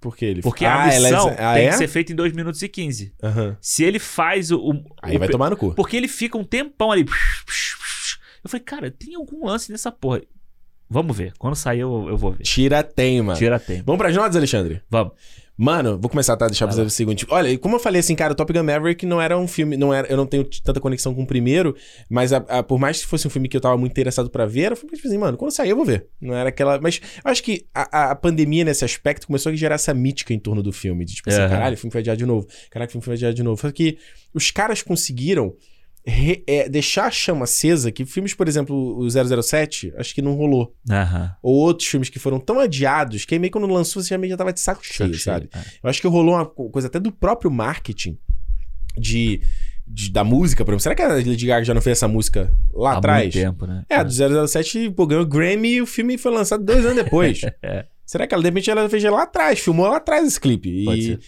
Por 0.00 0.16
que 0.16 0.24
ele 0.24 0.40
Porque 0.40 0.64
Ah, 0.64 0.84
a 0.84 0.94
ela 0.94 1.08
é- 1.08 1.10
missão 1.10 1.28
ah, 1.38 1.54
tem 1.54 1.66
é? 1.66 1.68
que 1.70 1.76
ser 1.76 1.88
feita 1.88 2.10
em 2.12 2.14
2 2.16 2.32
minutos 2.32 2.62
e 2.62 2.68
15. 2.68 3.12
Aham. 3.22 3.56
Se 3.60 3.84
ele 3.84 3.98
faz 3.98 4.50
o. 4.50 4.58
o- 4.58 4.84
Aí 5.02 5.16
o 5.16 5.18
vai 5.18 5.28
tomar 5.28 5.50
no 5.50 5.56
cu. 5.56 5.74
Porque 5.74 5.94
ele 5.96 6.08
fica 6.08 6.38
um 6.38 6.44
tempão 6.44 6.90
ali. 6.90 7.04
Eu 8.42 8.48
falei, 8.48 8.64
cara, 8.64 8.90
tem 8.90 9.14
algum 9.14 9.44
lance 9.44 9.70
nessa 9.70 9.92
porra. 9.92 10.22
Vamos 10.88 11.14
ver. 11.14 11.34
Quando 11.38 11.54
sair, 11.54 11.80
eu, 11.80 12.06
eu 12.08 12.16
vou 12.16 12.32
ver. 12.32 12.44
Tira 12.44 12.82
teima. 12.82 13.34
Tira 13.34 13.58
tempo. 13.60 13.82
Vamos 13.84 13.98
pras 13.98 14.16
notas, 14.16 14.36
Alexandre? 14.36 14.80
Vamos. 14.88 15.12
Mano, 15.60 15.98
vou 15.98 16.08
começar, 16.08 16.36
tá? 16.36 16.46
Vai 16.46 16.54
você 16.54 16.80
lá. 16.80 16.86
o 16.86 16.90
seguinte. 16.90 17.26
Olha, 17.28 17.58
como 17.58 17.74
eu 17.74 17.80
falei 17.80 17.98
assim, 17.98 18.14
cara, 18.14 18.32
o 18.32 18.36
Top 18.36 18.52
Gun 18.52 18.62
Maverick 18.62 19.04
não 19.04 19.20
era 19.20 19.36
um 19.36 19.48
filme, 19.48 19.76
não 19.76 19.92
era, 19.92 20.06
eu 20.06 20.16
não 20.16 20.24
tenho 20.24 20.44
tanta 20.62 20.78
conexão 20.78 21.12
com 21.12 21.24
o 21.24 21.26
primeiro, 21.26 21.74
mas 22.08 22.32
a- 22.32 22.44
a- 22.48 22.62
por 22.62 22.78
mais 22.78 23.00
que 23.00 23.06
fosse 23.08 23.26
um 23.26 23.30
filme 23.30 23.48
que 23.48 23.56
eu 23.56 23.60
tava 23.60 23.76
muito 23.76 23.90
interessado 23.90 24.30
pra 24.30 24.46
ver, 24.46 24.62
era 24.66 24.74
um 24.74 24.76
filme 24.76 24.94
tipo 24.94 25.08
assim, 25.08 25.18
mano, 25.18 25.36
quando 25.36 25.50
sair 25.50 25.70
eu 25.70 25.76
vou 25.76 25.84
ver. 25.84 26.06
Não 26.20 26.32
era 26.32 26.48
aquela, 26.50 26.80
mas 26.80 27.00
eu 27.24 27.28
acho 27.28 27.42
que 27.42 27.66
a, 27.74 28.10
a- 28.12 28.14
pandemia 28.14 28.64
nesse 28.64 28.84
aspecto 28.84 29.26
começou 29.26 29.50
a 29.50 29.54
gerar 29.56 29.74
essa 29.74 29.92
mítica 29.92 30.32
em 30.32 30.38
torno 30.38 30.62
do 30.62 30.72
filme, 30.72 31.04
de 31.04 31.16
tipo 31.16 31.28
assim, 31.28 31.40
Aham. 31.40 31.48
caralho, 31.50 31.74
o 31.74 31.76
filme 31.78 31.90
foi 31.90 32.00
adiado 32.02 32.18
de 32.18 32.26
novo. 32.26 32.46
Caralho, 32.70 32.88
o 32.88 32.92
filme 32.92 33.04
foi 33.04 33.14
adiado 33.14 33.34
de 33.34 33.42
novo. 33.42 33.60
Só 33.60 33.72
que 33.72 33.98
os 34.32 34.52
caras 34.52 34.80
conseguiram 34.80 35.54
re- 36.08 36.42
é, 36.46 36.68
deixar 36.68 37.06
a 37.06 37.10
chama 37.10 37.44
acesa 37.44 37.92
que 37.92 38.04
filmes, 38.06 38.34
por 38.34 38.48
exemplo, 38.48 38.98
o 38.98 39.06
007, 39.42 39.92
acho 39.96 40.14
que 40.14 40.22
não 40.22 40.34
rolou. 40.34 40.74
Aham. 40.90 41.32
Ou 41.42 41.54
outros 41.56 41.88
filmes 41.88 42.08
que 42.08 42.18
foram 42.18 42.40
tão 42.40 42.58
adiados 42.58 43.24
que 43.24 43.34
aí 43.34 43.38
meio 43.38 43.50
que 43.52 43.58
quando 43.58 43.72
lançou 43.72 44.02
você 44.02 44.08
já 44.10 44.18
meio 44.18 44.30
já 44.30 44.36
tava 44.36 44.52
de 44.52 44.60
saco 44.60 44.80
cheio, 44.84 45.18
sabe? 45.18 45.48
É. 45.54 45.58
Eu 45.82 45.90
acho 45.90 46.00
que 46.00 46.06
rolou 46.08 46.34
uma 46.34 46.46
co- 46.46 46.70
coisa 46.70 46.88
até 46.88 46.98
do 46.98 47.12
próprio 47.12 47.50
marketing 47.50 48.18
de, 48.96 49.40
de- 49.86 50.10
da 50.10 50.24
música, 50.24 50.64
por 50.64 50.72
exemplo. 50.72 50.82
Será 50.82 50.94
que 50.94 51.02
a 51.02 51.08
Lady 51.08 51.46
Gaga 51.46 51.64
já 51.64 51.74
não 51.74 51.80
fez 51.82 51.98
essa 51.98 52.08
música 52.08 52.50
lá 52.72 52.92
Há 52.94 52.98
atrás? 52.98 53.22
muito 53.24 53.34
tempo, 53.34 53.66
né? 53.66 53.84
É, 53.88 53.96
a 53.96 54.02
do 54.02 54.12
007 54.48 54.90
pô, 54.90 55.06
ganhou 55.06 55.26
Grammy 55.26 55.74
e 55.74 55.82
o 55.82 55.86
filme 55.86 56.16
foi 56.18 56.32
lançado 56.32 56.64
dois 56.64 56.84
anos 56.84 57.04
depois. 57.04 57.40
É. 57.62 57.84
Será 58.06 58.26
que 58.26 58.32
ela, 58.32 58.42
de 58.42 58.48
repente, 58.48 58.70
ela 58.70 58.88
fez 58.88 59.04
lá 59.04 59.24
atrás, 59.24 59.58
filmou 59.58 59.86
lá 59.86 59.98
atrás 59.98 60.26
esse 60.26 60.40
clipe? 60.40 60.82
Pode 60.86 60.98
E 61.00 61.04
ser. 61.04 61.20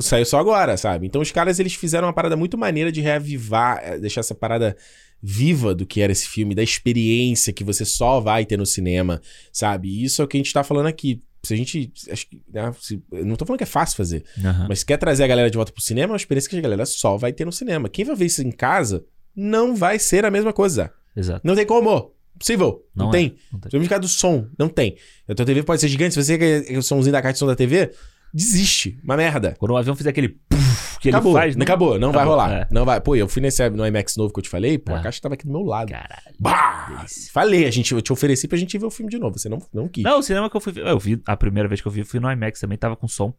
Saiu 0.00 0.24
só 0.24 0.38
agora, 0.38 0.76
sabe? 0.76 1.06
Então 1.06 1.20
os 1.20 1.30
caras, 1.30 1.58
eles 1.58 1.74
fizeram 1.74 2.06
uma 2.06 2.12
parada 2.14 2.36
muito 2.36 2.56
maneira 2.56 2.90
de 2.92 3.00
reavivar, 3.00 3.80
eh, 3.82 3.98
deixar 3.98 4.20
essa 4.20 4.34
parada 4.34 4.76
viva 5.22 5.74
do 5.74 5.86
que 5.86 6.00
era 6.00 6.10
esse 6.12 6.26
filme, 6.28 6.54
da 6.54 6.62
experiência 6.62 7.52
que 7.52 7.62
você 7.64 7.84
só 7.84 8.18
vai 8.20 8.44
ter 8.44 8.56
no 8.56 8.66
cinema, 8.66 9.20
sabe? 9.52 9.88
E 9.88 10.04
isso 10.04 10.20
é 10.20 10.24
o 10.24 10.28
que 10.28 10.36
a 10.36 10.40
gente 10.40 10.52
tá 10.52 10.64
falando 10.64 10.86
aqui. 10.86 11.22
Se 11.44 11.54
a 11.54 11.56
gente. 11.56 11.92
Acho 12.10 12.28
que, 12.28 12.40
né, 12.52 12.72
se- 12.80 13.02
não 13.10 13.34
tô 13.36 13.44
falando 13.44 13.58
que 13.58 13.64
é 13.64 13.66
fácil 13.66 13.96
fazer. 13.96 14.24
Aham. 14.44 14.66
Mas 14.68 14.80
se 14.80 14.86
quer 14.86 14.96
trazer 14.96 15.24
a 15.24 15.26
galera 15.26 15.50
de 15.50 15.56
volta 15.56 15.72
pro 15.72 15.82
cinema, 15.82 16.12
é 16.12 16.14
uma 16.14 16.16
experiência 16.16 16.48
que 16.48 16.56
a 16.56 16.60
galera 16.60 16.86
só 16.86 17.16
vai 17.16 17.32
ter 17.32 17.44
no 17.44 17.50
cinema. 17.52 17.88
Quem 17.88 18.04
vai 18.04 18.14
ver 18.14 18.26
isso 18.26 18.42
em 18.42 18.52
casa 18.52 19.04
não 19.34 19.74
vai 19.74 19.98
ser 19.98 20.24
a 20.24 20.30
mesma 20.30 20.52
coisa. 20.52 20.92
Exato. 21.16 21.40
Não 21.44 21.54
tem 21.56 21.66
como. 21.66 22.12
Impossível. 22.36 22.84
Não, 22.94 23.06
Não 23.06 23.10
é. 23.10 23.12
tem. 23.18 23.34
Não 23.52 23.58
tem. 23.60 23.70
Se 23.70 23.76
eu 23.76 23.82
ficar 23.82 23.98
do 23.98 24.08
som, 24.08 24.46
não 24.58 24.68
tem. 24.68 24.96
A 25.28 25.34
tua 25.34 25.44
TV 25.44 25.62
pode 25.64 25.80
ser 25.80 25.88
gigante. 25.88 26.14
Se 26.14 26.22
você 26.24 26.38
quer 26.38 26.78
o 26.78 26.82
somzinho 26.82 27.12
da 27.12 27.20
caixa 27.20 27.34
de 27.34 27.38
som 27.40 27.46
da 27.46 27.56
TV, 27.56 27.90
desiste. 28.32 28.98
Uma 29.04 29.16
merda. 29.16 29.54
Quando 29.58 29.72
o 29.72 29.76
avião 29.76 29.94
fizer 29.96 30.10
aquele 30.10 30.28
puff 30.28 30.98
que 31.00 31.08
acabou. 31.08 31.32
ele 31.32 31.40
faz. 31.40 31.56
não 31.56 31.62
acabou. 31.64 31.98
Não 31.98 32.12
vai 32.12 32.22
acabou, 32.22 32.32
rolar. 32.40 32.52
é. 32.52 32.68
Não 32.70 32.84
vai. 32.84 33.00
Pô, 33.00 33.14
eu 33.16 33.28
fui 33.28 33.42
nesse 33.42 33.68
no 33.70 33.86
IMAX 33.86 34.16
novo 34.16 34.32
que 34.32 34.38
eu 34.38 34.42
te 34.42 34.48
falei, 34.48 34.78
pô, 34.78 34.92
a 34.94 34.98
Ah. 34.98 35.02
caixa 35.02 35.20
tava 35.20 35.34
aqui 35.34 35.46
do 35.46 35.52
meu 35.52 35.62
lado. 35.62 35.90
Caralho. 35.90 36.34
Bah! 36.38 37.04
Falei, 37.32 37.66
a 37.66 37.70
gente, 37.70 37.92
eu 37.92 38.00
te 38.00 38.12
ofereci 38.12 38.46
pra 38.48 38.56
gente 38.58 38.76
ver 38.78 38.86
o 38.86 38.90
filme 38.90 39.10
de 39.10 39.18
novo. 39.18 39.38
Você 39.38 39.48
não, 39.48 39.58
não 39.72 39.88
quis. 39.88 40.04
Não, 40.04 40.18
o 40.18 40.22
cinema 40.22 40.48
que 40.48 40.56
eu 40.56 40.60
fui. 40.60 40.72
Eu 40.76 40.98
vi 40.98 41.20
a 41.26 41.36
primeira 41.36 41.68
vez 41.68 41.80
que 41.80 41.86
eu 41.88 41.92
vi, 41.92 42.00
eu 42.00 42.06
fui 42.06 42.20
no 42.20 42.30
IMAX 42.30 42.60
também, 42.60 42.78
tava 42.78 42.96
com 42.96 43.06
som. 43.08 43.34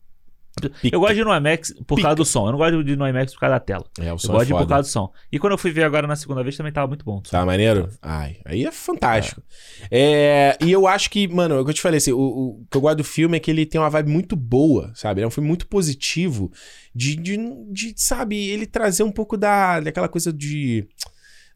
Pica. 0.81 0.95
Eu 0.95 0.99
gosto 0.99 1.15
de 1.15 1.21
ir 1.21 1.25
no 1.25 1.35
IMAX 1.35 1.73
por 1.87 1.95
Pica. 1.95 2.01
causa 2.03 2.15
do 2.15 2.25
som. 2.25 2.45
Eu 2.47 2.51
não 2.51 2.57
gosto 2.59 2.83
de 2.83 2.91
ir 2.91 2.97
no 2.97 3.07
IMAX 3.07 3.33
por 3.33 3.39
causa 3.39 3.55
da 3.55 3.59
tela. 3.59 3.85
É, 3.99 4.11
o 4.11 4.15
Eu 4.15 4.19
som 4.19 4.33
gosto 4.33 4.43
é 4.43 4.45
de 4.45 4.53
ir 4.53 4.57
por 4.57 4.67
causa 4.67 4.87
do 4.87 4.91
som. 4.91 5.11
E 5.31 5.39
quando 5.39 5.53
eu 5.53 5.57
fui 5.57 5.71
ver 5.71 5.83
agora 5.83 6.05
na 6.05 6.15
segunda 6.15 6.43
vez 6.43 6.55
também 6.55 6.71
tava 6.71 6.87
muito 6.87 7.03
bom. 7.03 7.21
Tá 7.21 7.45
maneiro? 7.45 7.89
Ai, 8.01 8.37
aí 8.45 8.65
é 8.65 8.71
fantástico. 8.71 9.41
É, 9.89 10.57
e 10.61 10.71
eu 10.71 10.87
acho 10.87 11.09
que, 11.09 11.27
mano, 11.27 11.55
é 11.55 11.59
o 11.59 11.63
que 11.63 11.71
eu 11.71 11.75
te 11.75 11.81
falei, 11.81 11.97
assim, 11.97 12.11
o, 12.11 12.19
o 12.19 12.65
que 12.69 12.77
eu 12.77 12.81
gosto 12.81 12.97
do 12.97 13.03
filme 13.03 13.37
é 13.37 13.39
que 13.39 13.49
ele 13.49 13.65
tem 13.65 13.79
uma 13.81 13.89
vibe 13.89 14.09
muito 14.09 14.35
boa, 14.35 14.91
sabe? 14.95 15.19
Ele 15.19 15.25
é 15.25 15.27
um 15.27 15.31
filme 15.31 15.47
muito 15.47 15.67
positivo 15.67 16.51
de, 16.93 17.15
de, 17.15 17.37
de, 17.71 17.93
sabe, 17.97 18.37
ele 18.49 18.65
trazer 18.67 19.03
um 19.03 19.11
pouco 19.11 19.35
da, 19.35 19.79
daquela 19.79 20.07
coisa 20.07 20.31
de... 20.31 20.87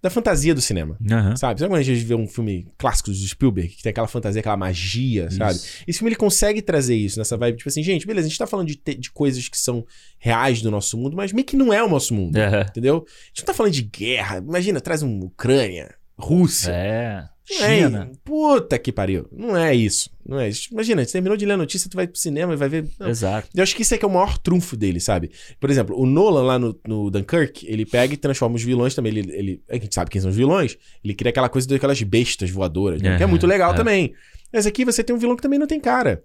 da 0.02 0.10
fantasia 0.10 0.54
do 0.54 0.62
cinema. 0.62 0.98
Aham. 1.10 1.36
Sabe? 1.36 1.60
Sabe 1.60 1.70
quando 1.72 1.80
a 1.80 1.84
gente 1.84 2.04
vê 2.04 2.14
um 2.16 2.28
filme 2.28 2.68
clássico 2.78 3.10
do 3.10 3.16
Spielberg, 3.16 3.70
que 3.76 3.82
tem 3.84 3.90
aquela 3.90 4.08
fantasia, 4.08 4.40
aquela 4.40 4.56
magia, 4.58 5.30
sabe? 5.32 5.56
Isso. 5.56 5.84
Esse 5.88 6.00
filme 6.00 6.10
ele 6.10 6.16
consegue 6.16 6.62
trazer 6.62 6.96
isso 6.96 7.18
nessa 7.20 7.36
vibe, 7.38 7.58
tipo 7.58 7.70
assim, 7.70 7.82
gente, 7.84 8.06
beleza, 8.06 8.28
a 8.28 8.30
gente 8.30 8.38
tá 8.38 8.46
falando 8.48 8.68
de, 8.68 8.76
te- 8.76 8.96
de 8.96 9.12
coisas 9.12 9.48
que 9.50 9.58
são 9.58 9.86
reais 10.20 10.62
do 10.62 10.70
nosso 10.72 10.98
mundo, 10.98 11.16
mas 11.18 11.32
meio 11.34 11.46
que 11.46 11.58
não 11.58 11.74
é 11.74 11.84
o 11.84 11.90
nosso 11.90 12.14
mundo, 12.14 12.38
É. 12.38 12.62
entendeu? 12.70 12.98
A 13.08 13.28
gente 13.28 13.40
não 13.40 13.46
tá 13.46 13.54
falando 13.54 13.74
de 13.74 13.82
guerra, 13.84 14.38
imagina, 14.38 14.80
traz 14.80 15.02
um 15.04 15.20
Ucrânia, 15.20 15.94
Rússia. 16.18 16.72
É. 16.72 17.24
Não 17.50 17.66
é- 17.66 17.78
China. 17.78 18.12
puta 18.24 18.78
que 18.78 18.92
pariu. 18.92 19.28
Não 19.32 19.56
é 19.56 19.74
isso. 19.74 20.10
Não 20.28 20.40
é 20.40 20.50
isso. 20.50 20.68
Imagina, 20.72 21.04
você 21.04 21.14
terminou 21.14 21.38
de 21.38 21.46
ler 21.46 21.54
a 21.54 21.58
notícia, 21.58 21.90
tu 21.90 21.96
vai 21.96 22.06
pro 22.06 22.20
cinema 22.20 22.54
e 22.54 22.58
vai 22.58 22.68
ver. 22.68 22.86
Não. 23.00 23.08
Exato. 23.10 23.48
Eu 23.56 23.64
acho 23.64 23.76
que 23.76 23.82
isso 23.82 23.96
é 23.96 23.98
que 23.98 24.04
é 24.04 24.08
o 24.08 24.12
maior 24.12 24.38
trunfo 24.38 24.76
dele, 24.76 25.00
sabe? 25.00 25.32
Por 25.60 25.70
exemplo, 25.70 25.98
o 25.98 26.06
Nolan 26.06 26.44
lá 26.44 26.60
no, 26.60 26.78
no 26.86 27.10
Dunkirk, 27.10 27.66
ele 27.66 27.86
pega 27.86 28.14
e 28.14 28.18
transforma 28.18 28.56
os 28.56 28.64
vilões 28.64 28.94
também. 28.94 29.18
Ele, 29.18 29.32
ele, 29.34 29.64
a 29.70 29.76
gente 29.76 29.96
sabe 29.96 30.12
quem 30.12 30.20
são 30.20 30.30
os 30.30 30.36
vilões. 30.36 30.78
Ele 31.04 31.14
cria 31.14 31.30
aquela 31.30 31.48
coisa 31.48 31.68
daquelas 31.68 32.02
bestas 32.02 32.50
voadoras, 32.50 33.02
né? 33.02 33.18
que 33.18 33.24
é 33.24 33.28
muito 33.28 33.48
legal 33.48 33.72
é. 33.72 33.76
também. 33.76 34.14
Mas 34.52 34.66
aqui 34.66 34.84
você 34.84 35.04
tem 35.04 35.16
um 35.16 35.20
vilão 35.20 35.36
que 35.36 35.42
também 35.42 35.60
não 35.60 35.68
tem 35.68 35.80
cara. 35.80 36.24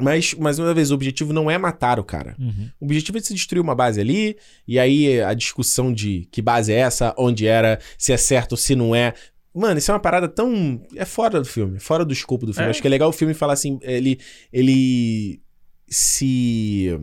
Mas, 0.00 0.34
mais 0.34 0.58
uma 0.58 0.72
vez, 0.72 0.90
o 0.90 0.94
objetivo 0.94 1.32
não 1.32 1.50
é 1.50 1.58
matar 1.58 2.00
o 2.00 2.04
cara. 2.04 2.34
Uhum. 2.38 2.70
O 2.80 2.86
objetivo 2.86 3.18
é 3.18 3.20
se 3.20 3.34
destruir 3.34 3.60
uma 3.60 3.74
base 3.74 4.00
ali, 4.00 4.36
e 4.66 4.78
aí 4.78 5.20
a 5.20 5.34
discussão 5.34 5.92
de 5.92 6.26
que 6.32 6.40
base 6.40 6.72
é 6.72 6.76
essa, 6.76 7.14
onde 7.18 7.46
era, 7.46 7.78
se 7.98 8.12
é 8.12 8.16
certo 8.16 8.52
ou 8.52 8.58
se 8.58 8.74
não 8.74 8.94
é. 8.94 9.12
Mano, 9.54 9.78
isso 9.78 9.90
é 9.90 9.94
uma 9.94 10.00
parada 10.00 10.28
tão. 10.28 10.80
É 10.94 11.04
fora 11.04 11.40
do 11.40 11.44
filme, 11.44 11.78
fora 11.80 12.04
do 12.04 12.12
escopo 12.12 12.46
do 12.46 12.52
filme. 12.54 12.68
É. 12.68 12.70
Acho 12.70 12.80
que 12.80 12.86
é 12.86 12.90
legal 12.90 13.08
o 13.08 13.12
filme 13.12 13.34
falar 13.34 13.54
assim, 13.54 13.78
ele. 13.82 14.18
Ele 14.52 15.40
se. 15.88 16.98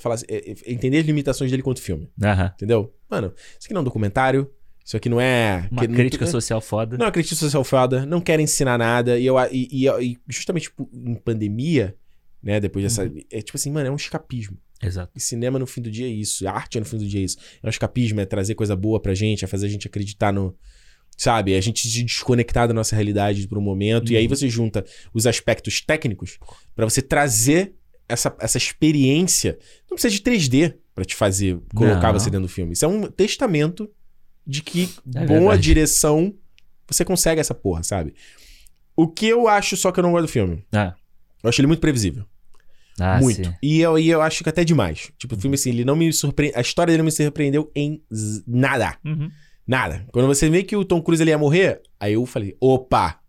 Falar 0.00 0.16
assim, 0.16 0.26
é- 0.28 0.50
é- 0.50 0.72
entender 0.72 0.98
as 0.98 1.06
limitações 1.06 1.48
dele 1.50 1.62
quanto 1.62 1.80
filme, 1.80 2.10
entendeu? 2.56 2.92
Mano, 3.08 3.32
isso 3.56 3.66
aqui 3.66 3.72
não 3.72 3.78
é 3.78 3.82
um 3.82 3.84
documentário, 3.84 4.50
isso 4.84 4.96
aqui 4.96 5.08
não 5.08 5.20
é. 5.20 5.68
Uma 5.70 5.82
que- 5.86 5.94
crítica 5.94 6.24
não, 6.24 6.32
social 6.32 6.60
foda. 6.60 6.98
não 6.98 7.04
é 7.04 7.06
uma 7.06 7.12
crítica 7.12 7.36
social 7.36 7.62
foda, 7.62 8.04
não 8.04 8.20
quer 8.20 8.40
ensinar 8.40 8.76
nada, 8.76 9.16
e, 9.16 9.26
eu, 9.26 9.36
e, 9.52 9.68
e- 9.70 9.88
e 10.12 10.18
justamente 10.28 10.64
tipo, 10.64 10.90
em 10.92 11.14
pandemia, 11.14 11.94
né, 12.42 12.58
depois 12.58 12.84
dessa. 12.84 13.04
Uhum. 13.04 13.20
É 13.30 13.40
tipo 13.42 13.56
assim, 13.56 13.70
mano, 13.70 13.86
é 13.86 13.90
um 13.92 13.96
escapismo. 13.96 14.58
Exato. 14.82 15.12
E 15.14 15.20
cinema 15.20 15.56
no 15.56 15.66
fim 15.68 15.82
do 15.82 15.90
dia 15.90 16.06
é 16.06 16.10
isso. 16.10 16.48
A 16.48 16.52
arte 16.52 16.80
no 16.80 16.86
fim 16.86 16.96
do 16.98 17.06
dia 17.06 17.20
é 17.20 17.24
isso. 17.24 17.36
É 17.62 17.66
um 17.66 17.70
escapismo, 17.70 18.18
é 18.20 18.24
trazer 18.26 18.56
coisa 18.56 18.74
boa 18.74 18.98
pra 18.98 19.14
gente, 19.14 19.44
é 19.44 19.46
fazer 19.46 19.66
a 19.66 19.68
gente 19.68 19.86
acreditar 19.86 20.32
no. 20.32 20.56
Sabe? 21.22 21.52
É 21.52 21.58
a 21.58 21.60
gente 21.60 21.86
se 21.86 22.02
desconectar 22.02 22.66
da 22.66 22.72
nossa 22.72 22.96
realidade 22.96 23.46
por 23.46 23.58
um 23.58 23.60
momento. 23.60 24.10
E 24.10 24.16
aí 24.16 24.22
Uhum. 24.24 24.30
você 24.30 24.48
junta 24.48 24.82
os 25.12 25.26
aspectos 25.26 25.82
técnicos 25.82 26.38
pra 26.74 26.86
você 26.86 27.02
trazer 27.02 27.74
essa, 28.08 28.34
essa 28.40 28.56
experiência. 28.56 29.58
Não 29.90 29.96
precisa 29.96 30.14
de 30.14 30.22
3D 30.22 30.76
pra 30.94 31.04
te 31.04 31.14
fazer 31.14 31.60
colocar 31.74 32.10
Não. 32.10 32.18
você 32.18 32.30
dentro 32.30 32.46
do 32.46 32.52
filme. 32.52 32.72
Isso 32.72 32.86
é 32.86 32.88
um 32.88 33.02
testamento 33.02 33.86
de 34.46 34.62
que 34.62 34.88
É 35.14 35.26
boa 35.26 35.40
verdade. 35.40 35.62
direção 35.62 36.34
você 36.88 37.04
consegue 37.04 37.38
essa 37.38 37.54
porra, 37.54 37.82
sabe? 37.82 38.14
O 38.96 39.06
que 39.06 39.26
eu 39.26 39.46
acho 39.46 39.76
só 39.76 39.92
que 39.92 40.00
eu 40.00 40.02
não 40.02 40.12
gosto 40.12 40.24
do 40.26 40.32
filme? 40.32 40.64
Ah. 40.72 40.94
Eu 41.42 41.50
acho 41.50 41.60
ele 41.60 41.66
muito 41.68 41.80
previsível. 41.80 42.24
Ah, 42.98 43.18
Muito. 43.20 43.44
sim. 43.44 43.54
E 43.62 43.78
eu, 43.80 43.98
e 43.98 44.08
eu 44.08 44.22
acho 44.22 44.42
que 44.42 44.48
até 44.48 44.64
demais. 44.64 45.10
Tipo, 45.18 45.34
o 45.34 45.38
filme 45.40 45.54
assim, 45.54 45.68
ele 45.70 45.84
não 45.84 45.96
me 45.96 46.10
surpreende. 46.12 46.56
A 46.56 46.60
história 46.62 46.90
dele 46.92 46.98
não 46.98 47.04
me 47.06 47.12
surpreendeu 47.12 47.70
em 47.76 48.02
nada. 48.46 48.96
Uhum. 49.04 49.30
Nada. 49.70 50.04
Quando 50.12 50.26
você 50.26 50.50
vê 50.50 50.64
que 50.64 50.74
o 50.74 50.84
Tom 50.84 51.00
Cruise 51.00 51.22
ele 51.22 51.30
ia 51.30 51.38
morrer, 51.38 51.80
aí 52.00 52.14
eu 52.14 52.26
falei, 52.26 52.56
opa! 52.60 53.20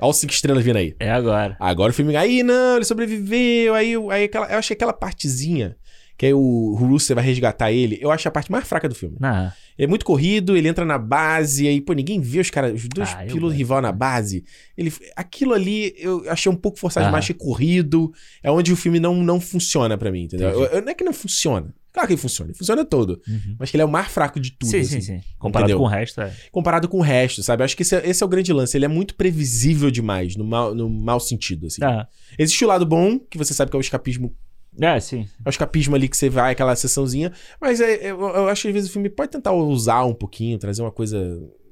Olha 0.00 0.10
os 0.10 0.16
cinco 0.16 0.32
estrelas 0.32 0.64
vindo 0.64 0.76
aí. 0.78 0.96
É 0.98 1.10
agora. 1.12 1.56
Agora 1.60 1.90
o 1.92 1.94
filme. 1.94 2.16
Aí 2.16 2.42
não, 2.42 2.74
ele 2.76 2.84
sobreviveu. 2.84 3.74
Aí, 3.74 3.94
aí 4.10 4.24
aquela, 4.24 4.50
eu 4.50 4.58
achei 4.58 4.74
aquela 4.74 4.92
partezinha. 4.92 5.76
Que 6.18 6.26
aí 6.26 6.34
o 6.34 6.74
Russo 6.74 7.14
vai 7.14 7.22
resgatar 7.24 7.70
ele. 7.70 7.98
Eu 8.00 8.10
acho 8.10 8.26
a 8.26 8.30
parte 8.32 8.50
mais 8.50 8.66
fraca 8.66 8.88
do 8.88 8.94
filme. 8.96 9.16
Não. 9.20 9.52
É 9.78 9.86
muito 9.86 10.04
corrido, 10.04 10.56
ele 10.56 10.68
entra 10.68 10.84
na 10.84 10.98
base, 10.98 11.66
aí, 11.68 11.80
pô, 11.80 11.92
ninguém 11.94 12.20
vê 12.20 12.40
os 12.40 12.50
caras, 12.50 12.74
os 12.74 12.88
dois 12.88 13.08
Ah, 13.14 13.24
pilotos 13.26 13.56
rival 13.56 13.80
na 13.80 13.92
base. 13.92 14.44
Ele, 14.76 14.92
aquilo 15.16 15.54
ali 15.54 15.94
eu 15.98 16.28
achei 16.28 16.50
um 16.52 16.56
pouco 16.56 16.78
forçado 16.78 17.04
Ah. 17.04 17.08
demais, 17.08 17.24
achei 17.24 17.34
corrido. 17.34 18.12
É 18.42 18.50
onde 18.50 18.72
o 18.72 18.76
filme 18.76 18.98
não, 19.00 19.14
não 19.22 19.40
funciona 19.40 19.96
pra 19.96 20.10
mim, 20.10 20.24
entendeu? 20.24 20.50
Eu- 20.50 20.64
eu- 20.64 20.82
não 20.82 20.90
é 20.90 20.94
que 20.94 21.04
não 21.04 21.12
funciona. 21.14 21.72
Claro 21.92 22.06
que 22.06 22.12
ele 22.14 22.20
funciona, 22.20 22.50
ele 22.50 22.56
funciona 22.58 22.84
todo. 22.84 23.20
Uhum. 23.26 23.56
Mas 23.58 23.70
que 23.70 23.76
ele 23.76 23.82
é 23.82 23.84
o 23.86 23.90
mais 23.90 24.08
fraco 24.08 24.38
de 24.38 24.52
tudo. 24.52 24.70
Sim, 24.70 24.80
assim, 24.80 25.00
sim, 25.00 25.18
sim. 25.18 25.20
Comparado 25.38 25.70
Entendeu? 25.70 25.78
com 25.78 25.84
o 25.84 25.88
resto, 25.88 26.20
é. 26.20 26.32
Comparado 26.52 26.88
com 26.88 26.98
o 26.98 27.02
resto, 27.02 27.42
sabe? 27.42 27.62
Eu 27.62 27.64
acho 27.64 27.76
que 27.76 27.82
esse 27.82 27.96
é, 27.96 28.08
esse 28.08 28.22
é 28.22 28.26
o 28.26 28.28
grande 28.28 28.52
lance. 28.52 28.76
Ele 28.76 28.84
é 28.84 28.88
muito 28.88 29.14
previsível 29.14 29.90
demais, 29.90 30.36
no 30.36 30.44
mau, 30.44 30.74
no 30.74 30.88
mau 30.88 31.18
sentido, 31.18 31.66
assim. 31.66 31.82
Ah, 31.82 32.06
Existe 32.38 32.64
o 32.64 32.68
lado 32.68 32.86
bom, 32.86 33.18
que 33.18 33.36
você 33.36 33.52
sabe 33.52 33.70
que 33.70 33.76
é 33.76 33.78
o 33.78 33.80
escapismo 33.80 34.34
é, 34.80 35.00
sim. 35.00 35.26
É 35.44 35.48
o 35.48 35.50
escapismo 35.50 35.96
ali 35.96 36.08
que 36.08 36.16
você 36.16 36.28
vai, 36.28 36.52
aquela 36.52 36.76
sessãozinha. 36.76 37.32
Mas 37.60 37.80
é, 37.80 38.10
eu, 38.10 38.20
eu 38.20 38.48
acho 38.48 38.62
que 38.62 38.68
às 38.68 38.74
vezes 38.74 38.88
o 38.88 38.92
filme 38.92 39.10
pode 39.10 39.30
tentar 39.32 39.52
usar 39.52 40.04
um 40.04 40.14
pouquinho, 40.14 40.58
trazer 40.58 40.80
uma 40.80 40.92
coisa. 40.92 41.18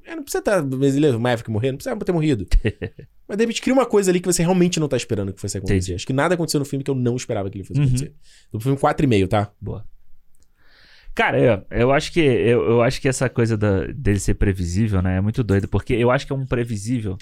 É, 0.05 0.17
não 0.17 0.23
precisa 0.25 0.41
estar. 0.41 0.61
Beleza, 0.63 1.17
o 1.17 1.21
Maverick 1.21 1.49
morrer, 1.51 1.71
não 1.71 1.79
precisa 1.79 1.97
ter 1.97 2.13
morrido. 2.13 2.45
mas 3.29 3.37
de 3.37 3.43
repente 3.45 3.63
cria 3.63 3.73
uma 3.73 3.87
coisa 3.87 4.11
ali 4.11 4.21
que 4.21 4.27
você 4.27 4.43
realmente 4.43 4.81
não 4.81 4.89
tá 4.89 4.97
esperando 4.97 5.33
que 5.33 5.41
fosse 5.41 5.59
acontecer. 5.59 5.77
Entendi. 5.77 5.95
Acho 5.95 6.07
que 6.07 6.13
nada 6.13 6.35
aconteceu 6.35 6.59
no 6.59 6.67
filme 6.67 6.83
que 6.83 6.91
eu 6.91 6.95
não 6.95 7.15
esperava 7.15 7.49
que 7.49 7.57
ele 7.59 7.65
fosse 7.65 7.79
Uhum. 7.79 7.87
acontecer. 7.87 8.13
Do 8.53 8.59
filme 8.61 8.77
4,5, 8.77 9.29
tá? 9.29 9.53
Boa. 9.61 9.87
Cara, 11.19 11.37
eu, 11.41 11.67
eu 11.69 11.93
acho 11.93 12.13
que 12.13 12.21
eu, 12.21 12.63
eu 12.71 12.81
acho 12.81 13.01
que 13.01 13.09
essa 13.09 13.29
coisa 13.29 13.57
da- 13.57 13.87
dele 13.89 14.21
ser 14.21 14.35
previsível, 14.35 15.03
né, 15.03 15.17
é 15.17 15.21
muito 15.21 15.43
doido, 15.43 15.67
porque 15.67 15.93
eu 15.95 16.13
acho 16.13 16.25
que 16.25 16.33
é 16.33 16.37
um 16.37 16.47
previsível 16.47 17.19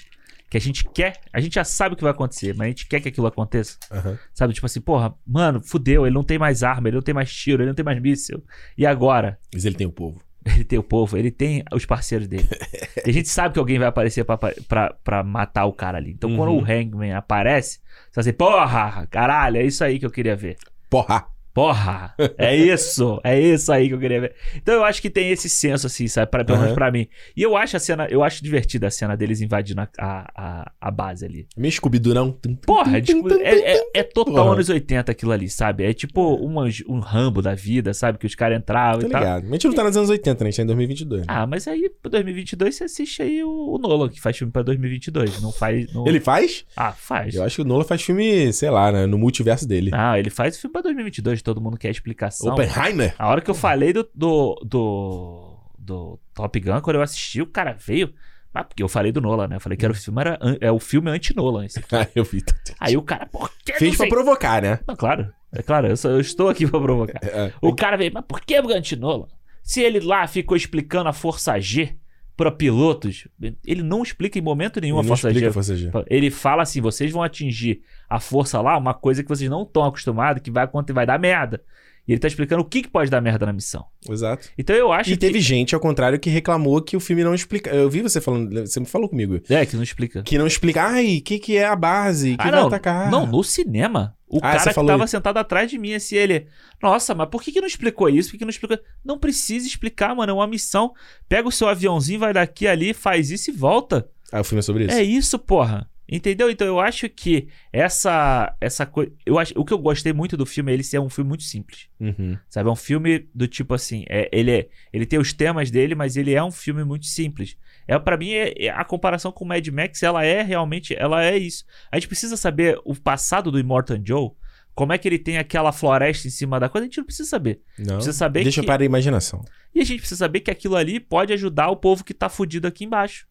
que 0.51 0.55
a 0.55 0.61
gente 0.61 0.87
quer, 0.93 1.13
a 1.33 1.39
gente 1.41 1.55
já 1.55 1.63
sabe 1.63 1.93
o 1.93 1.97
que 1.97 2.03
vai 2.03 2.11
acontecer, 2.11 2.53
mas 2.55 2.65
a 2.67 2.69
gente 2.69 2.85
quer 2.87 2.99
que 3.01 3.09
aquilo 3.09 3.25
aconteça. 3.25 3.75
Aham. 3.91 4.15
Sabe, 4.35 4.53
tipo 4.53 4.67
assim, 4.67 4.79
porra, 4.81 5.15
mano, 5.25 5.59
fudeu, 5.63 6.05
ele 6.05 6.13
não 6.13 6.23
tem 6.23 6.37
mais 6.37 6.61
arma, 6.61 6.87
ele 6.87 6.95
não 6.97 7.01
tem 7.01 7.11
mais 7.15 7.33
tiro, 7.33 7.63
ele 7.63 7.69
não 7.69 7.75
tem 7.75 7.83
mais 7.83 7.99
míssil. 7.99 8.43
E 8.77 8.85
agora? 8.85 9.39
Mas 9.51 9.65
ele 9.65 9.73
tem 9.75 9.87
o 9.87 9.91
povo. 9.91 10.21
Ele 10.45 10.63
tem 10.63 10.79
o 10.79 10.83
povo, 10.83 11.17
ele 11.17 11.29
tem 11.31 11.61
os 11.73 11.85
parceiros 11.85 12.25
dele. 12.27 12.47
e 13.05 13.09
a 13.09 13.11
gente 13.11 13.27
sabe 13.27 13.53
que 13.53 13.59
alguém 13.59 13.77
vai 13.79 13.87
aparecer 13.89 14.23
pra, 14.23 14.37
pra, 14.37 14.93
pra 15.03 15.21
matar 15.21 15.65
o 15.65 15.73
cara 15.73 15.97
ali. 15.97 16.11
Então, 16.11 16.33
quando 16.37 16.51
Uhum. 16.51 16.59
o 16.59 16.63
Hangman 16.63 17.13
aparece, 17.13 17.79
você 18.05 18.15
vai 18.15 18.21
dizer, 18.21 18.33
porra, 18.33 19.05
caralho, 19.07 19.57
é 19.57 19.65
isso 19.65 19.83
aí 19.83 19.99
que 19.99 20.05
eu 20.05 20.09
queria 20.11 20.37
ver. 20.37 20.55
Porra! 20.89 21.25
Porra, 21.57 22.13
é 22.37 22.55
isso, 22.55 23.19
é 23.23 23.41
isso 23.41 23.71
aí 23.71 23.87
que 23.87 23.95
eu 23.95 23.99
queria 23.99 24.21
ver. 24.21 24.35
Então 24.55 24.75
eu 24.75 24.83
acho 24.83 25.01
que 25.01 25.09
tem 25.09 25.31
esse 25.31 25.49
senso, 25.49 25.87
assim, 25.87 26.07
sabe? 26.07 26.29
Pra, 26.29 26.45
pelo 26.45 26.59
menos 26.59 26.75
pra 26.75 26.91
mim. 26.91 27.07
E 27.35 27.41
eu 27.41 27.57
acho 27.57 27.75
a 27.75 27.79
cena, 27.79 28.05
eu 28.11 28.23
acho 28.23 28.43
divertida 28.43 28.85
a 28.85 28.91
cena 28.91 29.17
deles 29.17 29.41
invadindo 29.41 29.81
a, 29.81 29.89
a, 29.97 30.71
a, 30.79 30.91
base 30.91 31.25
ali. 31.25 31.47
Meio 31.57 31.71
Scooby-Doo, 31.71 32.13
não? 32.13 32.31
Porra, 32.63 32.99
é, 32.99 33.01
tipo, 33.01 33.27
é, 33.33 33.73
é, 33.75 33.83
é 33.95 34.03
total 34.03 34.51
anos 34.51 34.69
80 34.69 35.11
aquilo 35.11 35.31
ali, 35.31 35.49
sabe? 35.49 35.83
É 35.83 35.93
tipo 35.93 36.35
um, 36.39 36.59
anjo- 36.59 36.85
um 36.87 36.99
rambo 36.99 37.41
da 37.41 37.55
vida, 37.55 37.91
sabe? 37.91 38.19
Que 38.19 38.27
os 38.27 38.35
caras 38.35 38.59
entravam 38.59 39.01
Tá 39.01 39.07
e 39.07 39.09
tal. 39.09 39.21
ligado. 39.21 39.41
Mas 39.45 39.49
a 39.49 39.53
gente 39.55 39.67
não 39.69 39.73
tá 39.73 39.83
nos 39.83 39.97
anos 39.97 40.09
80, 40.11 40.43
né? 40.43 40.47
A 40.49 40.51
gente 40.51 40.57
tá 40.57 40.61
em 40.63 40.67
2022. 40.67 41.21
né? 41.21 41.25
Ah, 41.27 41.47
mas 41.47 41.67
aí 41.67 41.89
pra 42.03 42.11
2022 42.11 42.75
você 42.75 42.83
assiste 42.83 43.23
aí 43.23 43.43
o, 43.43 43.49
o 43.73 43.79
Nolan, 43.79 44.09
que 44.09 44.21
faz 44.21 44.37
filme 44.37 44.53
pra 44.53 44.61
2022. 44.61 45.41
Não 45.41 45.51
faz. 45.51 45.91
Não... 45.91 46.07
Ele 46.07 46.19
faz? 46.19 46.65
Ah, 46.75 46.91
faz. 46.91 47.33
Eu 47.33 47.43
acho 47.43 47.55
que 47.55 47.61
o 47.63 47.65
Nolan 47.65 47.83
faz 47.83 48.03
filme, 48.03 48.53
sei 48.53 48.69
lá, 48.69 48.91
né? 48.91 49.07
no 49.07 49.17
multiverso 49.17 49.67
dele. 49.67 49.89
Ah, 49.91 50.19
ele 50.19 50.29
faz 50.29 50.55
filme 50.55 50.71
pra 50.71 50.83
2022, 50.83 51.41
todo 51.47 51.61
mundo 51.61 51.77
quer 51.77 51.89
explicação. 51.89 52.53
Oppenheimer? 52.53 53.15
A 53.17 53.27
hora 53.29 53.41
que 53.41 53.49
eu 53.49 53.55
falei 53.55 53.93
do, 53.93 54.07
do, 54.13 54.55
do, 54.65 55.57
do 55.79 56.19
Top 56.33 56.59
Gun, 56.59 56.81
quando 56.81 56.97
eu 56.97 57.01
assisti, 57.01 57.41
o 57.41 57.47
cara 57.47 57.73
veio. 57.79 58.13
Ah, 58.53 58.63
porque 58.63 58.81
eu 58.81 58.87
falei 58.89 59.11
do 59.11 59.21
Nolan, 59.21 59.47
né? 59.47 59.55
Eu 59.57 59.59
falei 59.59 59.77
que 59.77 59.85
era 59.85 59.91
o 59.91 59.95
filme, 59.95 60.19
era, 60.19 60.39
é 60.59 60.71
o 60.71 60.79
filme 60.79 61.09
anti-Nolan. 61.11 61.67
Ah, 61.91 62.07
eu 62.15 62.23
vi. 62.23 62.43
Aí 62.79 62.97
o 62.97 63.01
cara, 63.01 63.25
por 63.27 63.51
que 63.63 63.73
Fez 63.73 63.95
pra 63.95 64.07
provocar, 64.07 64.61
né? 64.61 64.79
Não, 64.87 64.95
claro, 64.95 65.31
é 65.53 65.61
claro, 65.61 65.87
eu, 65.87 65.95
sou- 65.97 66.11
eu 66.11 66.19
estou 66.19 66.49
aqui 66.49 66.65
pra 66.67 66.79
provocar. 66.79 67.19
É, 67.23 67.53
O 67.61 67.75
cara 67.75 67.95
veio, 67.97 68.11
mas 68.13 68.25
por 68.27 68.41
que 68.41 68.55
anti-Nolan? 68.55 69.27
Se 69.63 69.81
ele 69.81 69.99
lá 69.99 70.25
ficou 70.27 70.57
explicando 70.57 71.07
a 71.09 71.13
Força 71.13 71.59
G 71.59 71.95
pra 72.37 72.51
pilotos, 72.51 73.27
ele 73.65 73.81
não 73.81 74.03
explica 74.03 74.37
em 74.37 74.41
momento 74.41 74.79
nenhum 74.79 74.97
a 74.97 75.01
Ele 75.01 75.07
Força 75.07 75.33
G. 75.33 75.45
a 75.47 75.51
Força 75.51 75.75
G. 75.75 75.91
Ele 76.07 76.29
fala 76.29 76.61
assim: 76.63 76.79
vocês 76.79 77.11
vão 77.11 77.23
atingir 77.23 77.81
a 78.07 78.19
força 78.19 78.61
lá, 78.61 78.77
uma 78.77 78.93
coisa 78.93 79.23
que 79.23 79.27
vocês 79.29 79.49
não 79.49 79.63
estão 79.63 79.83
acostumados, 79.83 80.41
que 80.41 80.51
vai 80.51 80.63
acontecer, 80.63 80.93
vai 80.93 81.05
dar 81.05 81.19
merda. 81.19 81.61
E 82.07 82.13
ele 82.13 82.19
tá 82.19 82.27
explicando 82.29 82.61
o 82.61 82.65
que, 82.65 82.83
que 82.83 82.87
pode 82.87 83.11
dar 83.11 83.19
merda 83.19 83.45
na 83.45 83.51
missão. 83.51 83.83
Exato. 84.09 84.47
Então 84.57 84.73
eu 84.73 84.93
acho 84.93 85.09
E 85.09 85.13
que. 85.13 85.19
teve 85.19 85.41
gente, 85.41 85.75
ao 85.75 85.81
contrário, 85.81 86.17
que 86.17 86.29
reclamou 86.29 86.81
que 86.81 86.95
o 86.95 87.01
filme 87.01 87.21
não 87.21 87.35
explica. 87.35 87.69
Eu 87.69 87.89
vi 87.89 88.01
você 88.01 88.21
falando, 88.21 88.49
você 88.65 88.79
me 88.79 88.85
falou 88.85 89.09
comigo. 89.09 89.41
É, 89.49 89.65
que 89.65 89.75
não 89.75 89.83
explica. 89.83 90.23
Que 90.23 90.37
não 90.37 90.47
explica, 90.47 90.83
ai, 90.83 91.17
o 91.17 91.21
que, 91.21 91.37
que 91.37 91.57
é 91.57 91.65
a 91.65 91.75
base? 91.75 92.37
Que 92.37 92.47
ah, 92.47 92.51
vai 92.51 92.61
não. 92.61 92.67
atacar? 92.67 93.11
Não, 93.11 93.25
no 93.25 93.43
cinema. 93.43 94.15
O 94.29 94.37
Ah, 94.39 94.57
cara 94.57 94.73
que 94.73 94.85
tava 94.85 95.03
isso. 95.05 95.11
sentado 95.11 95.37
atrás 95.37 95.69
de 95.69 95.77
mim, 95.77 95.93
assim, 95.93 96.15
ele. 96.15 96.47
Nossa, 96.83 97.15
mas 97.15 97.29
por 97.29 97.41
que, 97.41 97.51
que 97.51 97.61
não 97.61 97.67
explicou 97.67 98.09
isso? 98.09 98.27
Por 98.29 98.31
que, 98.33 98.37
que 98.39 98.45
não 98.45 98.49
explicou? 98.49 98.77
Não 99.03 99.17
precisa 99.17 99.65
explicar, 99.65 100.13
mano. 100.15 100.31
É 100.31 100.33
uma 100.33 100.47
missão. 100.47 100.93
Pega 101.29 101.47
o 101.47 101.51
seu 101.51 101.67
aviãozinho, 101.69 102.19
vai 102.19 102.33
daqui 102.33 102.67
ali, 102.67 102.93
faz 102.93 103.31
isso 103.31 103.49
e 103.49 103.53
volta. 103.53 104.09
Ah, 104.31 104.41
o 104.41 104.43
filme 104.43 104.59
é 104.59 104.61
sobre 104.61 104.85
isso? 104.85 104.93
É 104.97 105.01
isso, 105.03 105.39
porra. 105.39 105.89
Entendeu? 106.09 106.49
Então 106.49 106.65
eu 106.65 106.79
acho 106.79 107.09
que 107.09 107.49
essa 107.71 108.55
essa 108.61 108.85
coisa, 108.85 109.11
eu 109.25 109.37
acho, 109.37 109.53
o 109.57 109.65
que 109.65 109.73
eu 109.73 109.77
gostei 109.77 110.13
muito 110.13 110.37
do 110.37 110.45
filme 110.45 110.71
é 110.71 110.73
ele 110.73 110.83
ser 110.83 110.99
um 110.99 111.09
filme 111.09 111.27
muito 111.27 111.43
simples. 111.43 111.87
Uhum. 111.99 112.37
Sabe, 112.49 112.69
é 112.69 112.71
um 112.71 112.77
filme 112.77 113.27
do 113.35 113.45
tipo 113.45 113.73
assim, 113.73 114.05
é, 114.07 114.29
ele 114.31 114.51
é, 114.51 114.69
ele 114.93 115.05
tem 115.05 115.19
os 115.19 115.33
temas 115.33 115.69
dele, 115.69 115.95
mas 115.95 116.15
ele 116.15 116.33
é 116.33 116.41
um 116.41 116.51
filme 116.51 116.83
muito 116.85 117.05
simples. 117.05 117.57
É 117.87 117.97
para 117.97 118.17
mim 118.17 118.31
é, 118.31 118.53
é- 118.65 118.69
a 118.69 118.83
comparação 118.83 119.31
com 119.31 119.45
o 119.45 119.47
Mad 119.47 119.65
Max, 119.69 120.03
ela 120.03 120.25
é 120.25 120.41
realmente, 120.41 120.95
ela 120.97 121.23
é 121.23 121.37
isso. 121.37 121.63
A 121.91 121.97
gente 121.97 122.07
precisa 122.07 122.35
saber 122.35 122.79
o 122.83 122.95
passado 122.95 123.51
do 123.51 123.59
Immortan 123.59 124.01
Joe, 124.05 124.31
como 124.75 124.93
é 124.93 124.97
que 124.97 125.07
ele 125.07 125.17
tem 125.17 125.37
aquela 125.37 125.71
floresta 125.71 126.27
em 126.27 126.31
cima 126.31 126.59
da 126.59 126.69
coisa, 126.69 126.85
a 126.85 126.87
gente 126.87 126.97
não 126.97 127.05
precisa 127.05 127.27
saber. 127.29 127.61
Não. 127.79 127.95
Precisa 127.95 128.13
saber 128.17 128.43
Deixa 128.43 128.61
que 128.61 128.67
para 128.67 128.83
a 128.83 128.85
imaginação. 128.85 129.43
e 129.73 129.81
a 129.81 129.83
gente 129.83 129.99
precisa 129.99 130.19
saber 130.19 130.41
que 130.41 130.51
aquilo 130.51 130.75
ali 130.75 130.99
pode 130.99 131.33
ajudar 131.33 131.69
o 131.69 131.77
povo 131.77 132.03
que 132.03 132.13
tá 132.13 132.29
fudido 132.29 132.67
aqui 132.67 132.85
embaixo. 132.85 133.25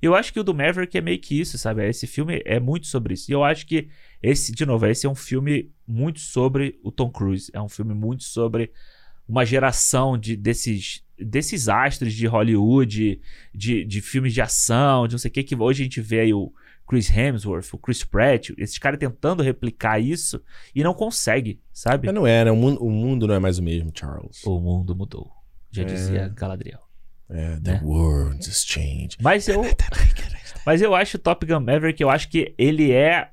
Eu 0.00 0.14
acho 0.14 0.32
que 0.32 0.38
o 0.38 0.44
do 0.44 0.54
Maverick 0.54 0.96
é 0.96 1.00
meio 1.00 1.18
que 1.20 1.40
isso, 1.40 1.58
sabe? 1.58 1.84
Esse 1.88 2.06
filme 2.06 2.40
é 2.44 2.60
muito 2.60 2.86
sobre 2.86 3.14
isso. 3.14 3.30
E 3.30 3.34
eu 3.34 3.42
acho 3.42 3.66
que 3.66 3.88
esse, 4.22 4.52
de 4.52 4.64
novo, 4.64 4.86
esse 4.86 5.06
é 5.06 5.10
um 5.10 5.14
filme 5.14 5.72
muito 5.86 6.20
sobre 6.20 6.78
o 6.84 6.92
Tom 6.92 7.10
Cruise. 7.10 7.50
É 7.52 7.60
um 7.60 7.68
filme 7.68 7.94
muito 7.94 8.22
sobre 8.22 8.70
uma 9.28 9.44
geração 9.44 10.16
de, 10.16 10.36
desses, 10.36 11.02
desses 11.18 11.68
astros 11.68 12.14
de 12.14 12.26
Hollywood, 12.26 13.20
de, 13.54 13.84
de 13.84 14.00
filmes 14.00 14.32
de 14.32 14.40
ação, 14.40 15.06
de 15.06 15.14
não 15.14 15.18
sei 15.18 15.28
o 15.28 15.32
que, 15.32 15.42
que 15.42 15.56
hoje 15.56 15.82
a 15.82 15.84
gente 15.84 16.00
vê 16.00 16.20
aí 16.20 16.32
o 16.32 16.52
Chris 16.88 17.10
Hemsworth, 17.10 17.74
o 17.74 17.78
Chris 17.78 18.02
Pratt, 18.02 18.50
esses 18.56 18.78
caras 18.78 18.98
tentando 18.98 19.42
replicar 19.42 19.98
isso 20.00 20.40
e 20.74 20.82
não 20.82 20.94
consegue, 20.94 21.60
sabe? 21.72 22.06
Mas 22.06 22.14
não 22.14 22.26
é, 22.26 22.46
né? 22.46 22.50
O 22.50 22.56
mundo, 22.56 22.82
o 22.82 22.90
mundo 22.90 23.26
não 23.26 23.34
é 23.34 23.38
mais 23.38 23.58
o 23.58 23.62
mesmo, 23.62 23.92
Charles. 23.94 24.42
O 24.44 24.58
mundo 24.58 24.96
mudou. 24.96 25.30
Já 25.70 25.82
É. 25.82 25.84
dizia 25.84 26.28
Galadriel. 26.34 26.80
É, 27.30 27.56
the 27.60 27.72
Né? 27.72 27.80
world 27.84 28.38
has 28.48 28.64
changed. 28.64 29.18
Mas 29.20 29.46
eu, 29.48 29.60
mas 30.64 30.80
eu 30.80 30.94
acho 30.94 31.18
o 31.18 31.20
Top 31.20 31.44
Gun 31.44 31.60
Maverick, 31.60 32.02
eu 32.02 32.08
acho 32.08 32.28
que 32.30 32.54
ele 32.56 32.90
é. 32.90 33.28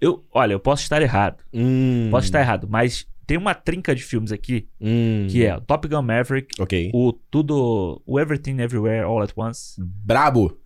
Eu, 0.00 0.24
olha, 0.32 0.52
eu 0.54 0.60
posso 0.60 0.82
estar 0.82 1.00
errado. 1.00 1.42
Hum, 1.52 2.08
Posso 2.10 2.26
estar 2.26 2.40
errado, 2.40 2.66
mas 2.68 3.06
tem 3.28 3.36
uma 3.36 3.54
trinca 3.54 3.94
de 3.94 4.02
filmes 4.02 4.32
aqui 4.32 4.66
hum. 4.80 5.26
que 5.28 5.44
é 5.44 5.60
Top 5.60 5.86
Gun 5.86 6.00
Maverick, 6.00 6.60
Ok. 6.60 6.90
o 6.94 7.12
tudo. 7.12 8.02
O 8.06 8.18
Everything 8.18 8.58
Everywhere 8.58 9.04
All 9.04 9.22
at 9.22 9.32
Once 9.36 9.74
Brabo. 9.78 10.58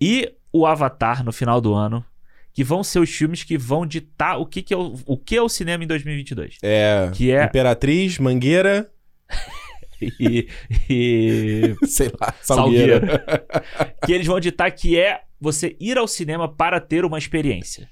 e 0.00 0.34
o 0.52 0.66
Avatar 0.66 1.24
no 1.24 1.32
final 1.32 1.60
do 1.60 1.72
ano. 1.72 2.04
Que 2.52 2.64
vão 2.64 2.82
ser 2.82 2.98
os 2.98 3.08
filmes 3.08 3.44
que 3.44 3.56
vão 3.56 3.86
ditar 3.86 4.36
o 4.36 4.44
que, 4.44 4.60
que, 4.60 4.74
é, 4.74 4.76
o, 4.76 4.98
o 5.06 5.16
que 5.16 5.36
é 5.36 5.40
o 5.40 5.48
cinema 5.48 5.84
em 5.84 5.86
2022. 5.86 6.58
É. 6.64 7.08
Que 7.14 7.30
é. 7.30 7.44
Imperatriz, 7.44 8.18
Mangueira, 8.18 8.90
E, 10.18 10.48
e 10.88 11.76
sei 11.86 12.10
lá, 12.20 12.34
Salgueira. 12.42 13.24
que 14.04 14.12
eles 14.12 14.26
vão 14.26 14.40
ditar 14.40 14.68
que 14.72 14.98
é 14.98 15.20
você 15.40 15.76
ir 15.78 15.96
ao 15.96 16.08
cinema 16.08 16.48
para 16.48 16.80
ter 16.80 17.04
uma 17.04 17.18
experiência. 17.18 17.88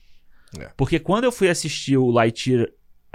É. 0.59 0.71
Porque 0.77 0.99
quando 0.99 1.25
eu 1.25 1.31
fui 1.31 1.49
assistir 1.49 1.97
o 1.97 2.11
Lightyear 2.11 2.69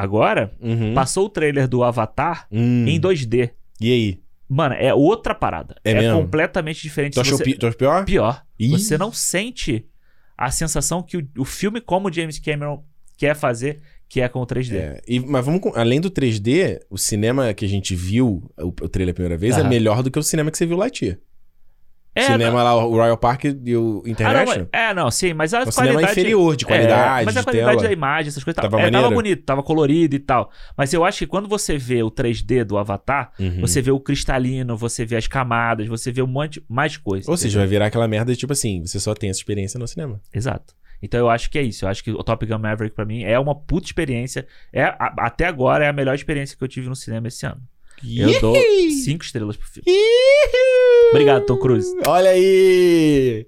agora, 0.04 0.52
Uhum. 0.62 0.94
passou 0.94 1.26
o 1.26 1.30
trailer 1.30 1.68
do 1.68 1.84
Avatar 1.84 2.48
Hum. 2.52 2.86
em 2.88 3.00
2D. 3.00 3.52
E 3.82 3.92
aí? 3.92 4.20
Mano, 4.50 4.76
é 4.76 4.94
outra 4.94 5.34
parada. 5.34 5.76
É 5.84 5.94
mesmo? 5.96 6.22
completamente 6.22 6.82
diferente. 6.82 7.14
Tu 7.14 7.22
achou, 7.22 7.38
Você- 7.38 7.44
pi- 7.44 7.58
pior? 7.78 8.06
Pior. 8.06 8.44
Ih. 8.60 8.70
Você 8.70 8.98
não 8.98 9.12
sente 9.12 9.86
a 10.38 10.52
sensação 10.52 11.02
que 11.02 11.18
o, 11.18 11.28
o 11.40 11.46
filme, 11.46 11.82
como 11.82 12.08
o 12.10 12.14
James 12.14 12.38
Cameron 12.40 12.84
quer 13.18 13.36
fazer, 13.36 13.80
que 14.08 14.22
é 14.22 14.28
com 14.30 14.40
o 14.42 14.46
3D. 14.46 14.76
É, 14.78 15.02
e- 15.08 15.20
mas 15.20 15.44
vamos 15.44 15.60
com, 15.62 15.72
além 15.76 16.00
do 16.00 16.12
3D, 16.12 16.80
o 16.90 16.98
cinema 16.98 17.52
que 17.54 17.66
a 17.66 17.68
gente 17.70 17.96
viu, 17.96 18.44
o, 18.60 18.68
o 18.68 18.90
trailer 18.90 19.12
a 19.14 19.16
primeira 19.16 19.38
vez, 19.38 19.58
é 19.58 19.64
melhor 19.64 20.04
do 20.04 20.12
que 20.12 20.20
o 20.20 20.24
cinema 20.24 20.52
que 20.52 20.58
você 20.58 20.66
viu 20.68 20.78
Lightyear. 20.78 21.18
É, 22.16 22.24
cinema 22.24 22.62
lá, 22.62 22.76
o 22.76 22.92
Royal 22.92 23.18
Park 23.18 23.46
e 23.46 23.76
o 23.76 24.00
Ah, 24.00 24.02
não, 24.04 24.12
International. 24.12 24.68
é, 24.72 24.94
não, 24.94 25.10
sim, 25.10 25.34
mas 25.34 25.54
a 25.54 25.62
é 25.62 25.64
um 25.64 25.72
cinema 25.72 25.94
qualidade... 25.94 26.12
inferior 26.20 26.56
de 26.56 26.66
qualidade, 26.66 27.22
É, 27.22 27.26
mas 27.26 27.38
a 27.38 27.40
de 27.40 27.46
qualidade 27.46 27.78
tela. 27.78 27.88
da 27.88 27.92
imagem, 27.94 28.28
essas 28.30 28.44
coisas... 28.44 28.56
Tava 28.56 28.70
Tava, 28.78 28.88
é, 28.88 28.92
tava 28.92 29.10
bonito, 29.10 29.44
tava 29.44 29.64
colorido 29.64 30.16
e 30.16 30.20
tal. 30.20 30.52
Mas 30.78 30.94
eu 30.94 31.04
acho 31.04 31.20
que 31.20 31.28
quando 31.28 31.48
você 31.48 31.78
vê 31.78 32.04
o 32.04 32.12
3D 32.12 32.64
do 32.64 32.78
Avatar, 32.78 33.32
Uhum. 33.40 33.62
você 33.62 33.82
vê 33.82 33.90
o 33.92 34.00
cristalino, 34.00 34.78
você 34.78 35.04
vê 35.06 35.16
as 35.16 35.28
camadas, 35.28 35.88
você 35.88 36.12
vê 36.12 36.22
um 36.22 36.28
monte 36.28 36.64
mais 36.70 36.98
coisa. 36.98 37.30
Ou 37.32 37.36
seja, 37.36 37.58
vai 37.60 37.68
virar 37.68 37.88
aquela 37.88 38.08
merda 38.08 38.32
de 38.32 38.38
tipo 38.38 38.54
assim, 38.54 38.86
você 38.86 39.00
só 39.00 39.14
tem 39.16 39.30
essa 39.32 39.40
experiência 39.40 39.80
no 39.80 39.88
cinema. 39.88 40.22
Exato. 40.34 40.76
Então 41.02 41.20
eu 41.20 41.30
acho 41.30 41.50
que 41.50 41.58
é 41.60 41.62
isso. 41.64 41.84
Eu 41.84 41.90
acho 41.90 42.02
que 42.04 42.12
o 42.12 42.24
Top 42.24 42.46
Gun 42.46 42.60
Maverick 42.60 42.96
pra 42.96 43.04
mim 43.06 43.24
é 43.24 43.38
uma 43.38 43.54
puta 43.54 43.88
experiência. 43.88 44.48
É, 44.72 44.84
a- 44.84 45.14
até 45.20 45.46
agora 45.48 45.84
é 45.84 45.90
a 45.90 45.94
melhor 45.94 46.16
experiência 46.16 46.56
que 46.58 46.64
eu 46.64 46.68
tive 46.68 46.88
no 46.88 46.96
cinema 46.96 47.28
esse 47.28 47.46
ano. 47.46 47.60
Eu 48.06 48.42
dou 48.42 48.56
cinco 49.04 49.24
estrelas 49.24 49.56
pro 49.56 49.68
filme. 49.68 49.86
Obrigado, 51.12 51.46
Tom 51.46 51.58
Cruise. 51.58 51.90
Olha 52.06 52.32
aí! 52.32 53.48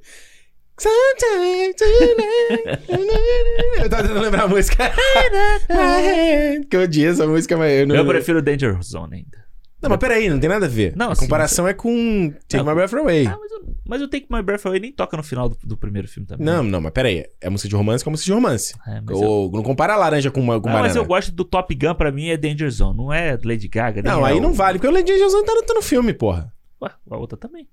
Eu 3.82 3.90
tava 3.90 4.04
tentando 4.04 4.22
lembrar 4.22 4.44
a 4.44 4.48
música. 4.48 4.92
que 6.70 6.76
eu 6.76 6.82
odiei 6.82 7.08
essa 7.08 7.26
música, 7.26 7.56
mas 7.58 7.72
eu 7.80 7.88
não. 7.88 7.96
Eu 7.96 8.06
prefiro 8.06 8.42
Danger 8.42 8.82
Zone 8.84 9.16
ainda. 9.18 9.45
Não, 9.82 9.90
mas 9.90 10.00
peraí, 10.00 10.30
não 10.30 10.40
tem 10.40 10.50
nada 10.50 10.66
a 10.66 10.70
ver. 10.70 10.96
Não, 10.96 11.12
a 11.12 11.16
sim, 11.16 11.22
comparação 11.22 11.68
é 11.68 11.74
com 11.74 12.34
Take 12.48 12.64
Não. 12.64 12.66
My 12.66 12.74
Breath 12.76 12.94
Away. 12.94 13.28
Ah, 13.28 13.38
mas, 13.40 13.52
o- 13.52 13.76
mas 13.88 14.02
o 14.02 14.08
Take 14.08 14.26
My 14.32 14.42
Breath 14.42 14.66
Away 14.66 14.80
nem 14.80 14.92
toca 14.92 15.16
no 15.16 15.22
final 15.22 15.48
do, 15.50 15.58
do 15.64 15.78
primeiro 15.78 16.08
filme 16.08 16.26
também. 16.26 16.46
Não, 16.46 16.64
não, 16.64 16.82
mas 16.82 16.92
peraí. 16.92 17.26
É 17.40 17.50
música 17.50 17.70
de 17.70 17.76
romance 17.76 18.04
com 18.04 18.10
música 18.10 18.26
de 18.26 18.32
romance. 18.34 18.74
É, 18.88 19.02
mas, 19.02 19.20
eu, 19.22 19.28
Ou, 19.28 19.52
Não 19.52 19.62
compara 19.62 19.94
a 19.94 19.98
laranja 19.98 20.32
com, 20.32 20.40
uma, 20.40 20.60
com 20.60 20.70
Ah, 20.70 20.72
banana. 20.74 20.88
mas 20.88 20.96
eu 20.96 21.06
gosto 21.06 21.32
do 21.32 21.44
Top 21.46 21.74
Gun, 21.76 21.94
pra 21.94 22.12
mim 22.12 22.30
é 22.30 22.38
Danger 22.38 22.70
Zone. 22.72 22.98
Não 22.98 23.14
é 23.14 23.38
Lady 23.44 23.68
Gaga, 23.68 24.02
Não, 24.02 24.26
é 24.26 24.32
aí 24.32 24.38
o- 24.38 24.42
não 24.42 24.54
vale, 24.54 24.80
porque 24.80 24.88
o 24.88 24.92
Lady 24.92 25.12
Angelson 25.12 25.44
tá, 25.44 25.54
no- 25.54 25.64
tá 25.64 25.74
no 25.76 25.82
filme, 25.82 26.14
porra. 26.14 26.52
Ué, 26.82 26.90
a 27.12 27.18
outra 27.18 27.38
também. 27.38 27.68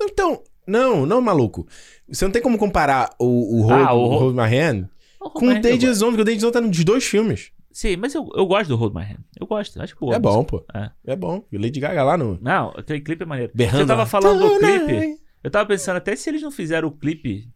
Então, 0.00 0.42
não, 0.68 1.04
não, 1.06 1.20
maluco. 1.20 1.66
Você 2.08 2.24
não 2.24 2.30
tem 2.32 2.42
como 2.42 2.58
comparar 2.58 3.10
o, 3.18 3.58
o, 3.58 3.62
Hold, 3.62 3.86
Ah, 3.88 3.94
o 3.94 4.02
o 4.04 4.16
Hold- 4.18 4.36
My 4.36 4.42
Hand 4.56 4.88
com 5.18 5.46
o 5.46 5.52
eu 5.52 5.60
Danger. 5.60 5.92
Zone, 5.92 6.12
porque 6.12 6.22
o 6.22 6.24
Danger 6.24 6.40
Zone 6.42 6.52
tá 6.52 6.60
nos 6.60 6.84
dois 6.84 7.04
filmes. 7.04 7.50
Sim, 7.76 7.94
mas 7.98 8.14
eu, 8.14 8.26
eu 8.34 8.46
gosto 8.46 8.68
do 8.70 8.76
Hold 8.76 8.94
My 8.94 9.02
Hand. 9.02 9.18
Eu 9.38 9.46
gosto, 9.46 9.82
acho 9.82 9.94
boa. 10.00 10.14
é 10.14 10.18
bom, 10.18 10.42
pô. 10.42 10.64
É. 10.72 10.90
É 11.08 11.14
bom. 11.14 11.44
E 11.52 11.58
Lady 11.58 11.78
Gaga 11.78 12.02
lá 12.02 12.16
no... 12.16 12.38
Não, 12.40 12.70
aquele 12.70 13.02
clipe 13.02 13.22
é 13.22 13.26
maneiro. 13.26 13.52
Berrando 13.54 13.82
Você 13.82 13.86
tava 13.86 14.06
falando 14.06 14.48
do 14.48 14.58
clipe. 14.58 15.18
Eu 15.44 15.50
tava 15.50 15.66
pensando 15.68 15.96
até 15.98 16.16
se 16.16 16.30
eles 16.30 16.40
não 16.40 16.50
fizeram 16.50 16.88
o 16.88 16.90
clipe, 16.90 17.50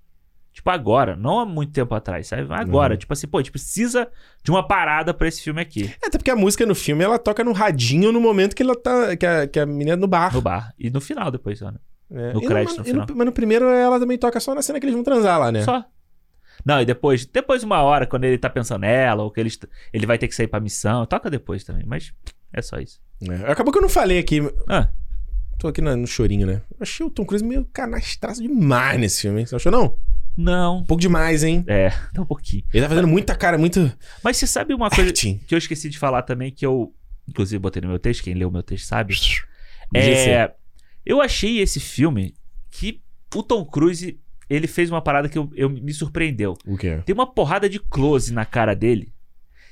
tipo, 0.53 0.69
agora, 0.69 1.17
não 1.17 1.39
há 1.41 1.47
muito 1.47 1.73
tempo 1.73 1.95
atrás, 1.95 2.27
sabe? 2.27 2.47
Agora. 2.51 2.93
Uhum. 2.93 2.99
Tipo 2.99 3.15
assim, 3.15 3.27
pô, 3.27 3.39
a 3.39 3.41
gente 3.41 3.51
precisa 3.51 4.11
de 4.45 4.51
uma 4.51 4.63
parada 4.63 5.15
pra 5.15 5.27
esse 5.27 5.41
filme 5.41 5.63
aqui. 5.63 5.91
É, 6.03 6.09
até 6.09 6.19
porque 6.19 6.31
a 6.31 6.37
música 6.37 6.67
no 6.67 6.75
filme, 6.75 7.03
ela 7.03 7.19
toca 7.19 7.43
no 7.43 7.53
radinho 7.53 8.13
no 8.13 8.21
momento 8.21 8.55
que 8.55 8.63
ela 8.63 8.77
tá... 8.77 9.17
Que 9.17 9.25
a, 9.25 9.47
que 9.47 9.59
a 9.59 9.65
menina 9.65 9.93
é 9.93 9.97
no 9.97 10.07
bar. 10.07 10.35
No 10.35 10.43
bar. 10.43 10.75
E 10.79 10.91
no 10.91 11.01
final 11.01 11.31
depois, 11.31 11.63
né? 11.63 11.73
É. 12.13 12.35
no 12.35 12.43
E 12.43 12.47
crédito 12.47 12.73
no 12.73 12.79
no, 12.81 12.85
final. 12.85 13.07
mas 13.15 13.25
no 13.25 13.33
primeiro 13.33 13.65
ela 13.65 13.99
também 13.99 14.19
toca 14.19 14.39
só 14.39 14.55
na 14.55 14.61
cena 14.61 14.79
que 14.79 14.85
eles 14.85 14.95
vão 14.95 15.03
transar 15.03 15.41
lá, 15.41 15.51
né? 15.51 15.63
Só. 15.63 15.83
Não, 16.65 16.81
e 16.81 16.85
depois, 16.85 17.27
depois 17.27 17.62
uma 17.62 17.82
hora, 17.82 18.07
quando 18.07 18.24
ele 18.24 18.39
tá 18.39 18.49
pensando 18.51 18.81
nela, 18.82 19.23
ou 19.23 19.31
que 19.31 19.41
ele, 19.41 19.51
ele 19.93 20.07
vai 20.07 20.19
ter 20.19 20.28
que 20.28 20.35
sair 20.35 20.47
pra 20.49 20.61
missão, 20.61 21.05
toca 21.07 21.31
depois 21.31 21.65
também, 21.65 21.85
mas 21.87 22.12
é 22.53 22.61
só 22.62 22.78
isso. 22.78 23.01
É. 23.28 23.51
Acabou 23.51 23.73
que 23.73 23.78
eu 23.78 23.82
não 23.82 23.89
falei 23.89 24.19
aqui. 24.19 24.41
Ah, 24.69 24.89
Tô 25.59 25.69
aqui 25.69 25.82
na- 25.82 25.95
no 25.95 26.07
chorinho, 26.07 26.47
né? 26.47 26.62
Eu 26.70 26.78
achei 26.81 27.05
o 27.05 27.11
Tom 27.11 27.23
Cruise 27.27 27.45
meio 27.45 27.66
canastraço 27.70 28.41
demais 28.43 28.99
nesse 28.99 29.20
filme, 29.20 29.41
hein? 29.41 29.47
Você 29.47 29.57
achou, 29.57 29.70
não? 29.70 29.95
não. 30.35 30.78
Um 30.78 30.85
pouco 30.85 31.03
demais, 31.03 31.45
hein? 31.45 31.62
É, 31.66 31.91
tá 32.15 32.23
um 32.23 32.24
pouquinho. 32.24 32.62
Ele 32.73 32.82
tá 32.82 32.89
fazendo 32.89 33.07
muita 33.07 33.35
cara, 33.35 33.59
muito 33.59 33.93
Mas 34.24 34.39
você 34.39 34.47
sabe 34.47 34.73
uma 34.73 34.89
coisa 34.89 35.11
acting. 35.11 35.37
que 35.47 35.55
eu 35.55 35.59
esqueci 35.59 35.91
de 35.91 35.99
falar 35.99 36.23
também, 36.23 36.51
que 36.51 36.65
eu, 36.65 36.95
inclusive, 37.28 37.59
botei 37.59 37.82
no 37.82 37.89
meu 37.89 37.99
texto, 37.99 38.23
quem 38.23 38.32
leu 38.32 38.49
o 38.49 38.53
meu 38.53 38.62
texto 38.62 38.87
sabe. 38.87 39.15
É, 39.95 40.51
eu 41.05 41.20
achei 41.20 41.59
esse 41.61 41.78
filme 41.78 42.35
que 42.70 43.03
o 43.35 43.43
Tom 43.43 43.65
Cruise, 43.66 44.19
ele 44.51 44.66
fez 44.66 44.90
uma 44.90 45.01
parada 45.01 45.28
que 45.28 45.39
eu, 45.39 45.48
eu- 45.55 45.70
me 45.70 45.94
surpreendeu. 45.94 46.55
O 46.66 46.77
quê? 46.77 47.01
Tem 47.06 47.14
uma 47.14 47.27
porrada 47.32 47.68
de 47.68 47.78
close 47.78 48.32
na 48.32 48.44
cara 48.44 48.74
dele 48.74 49.12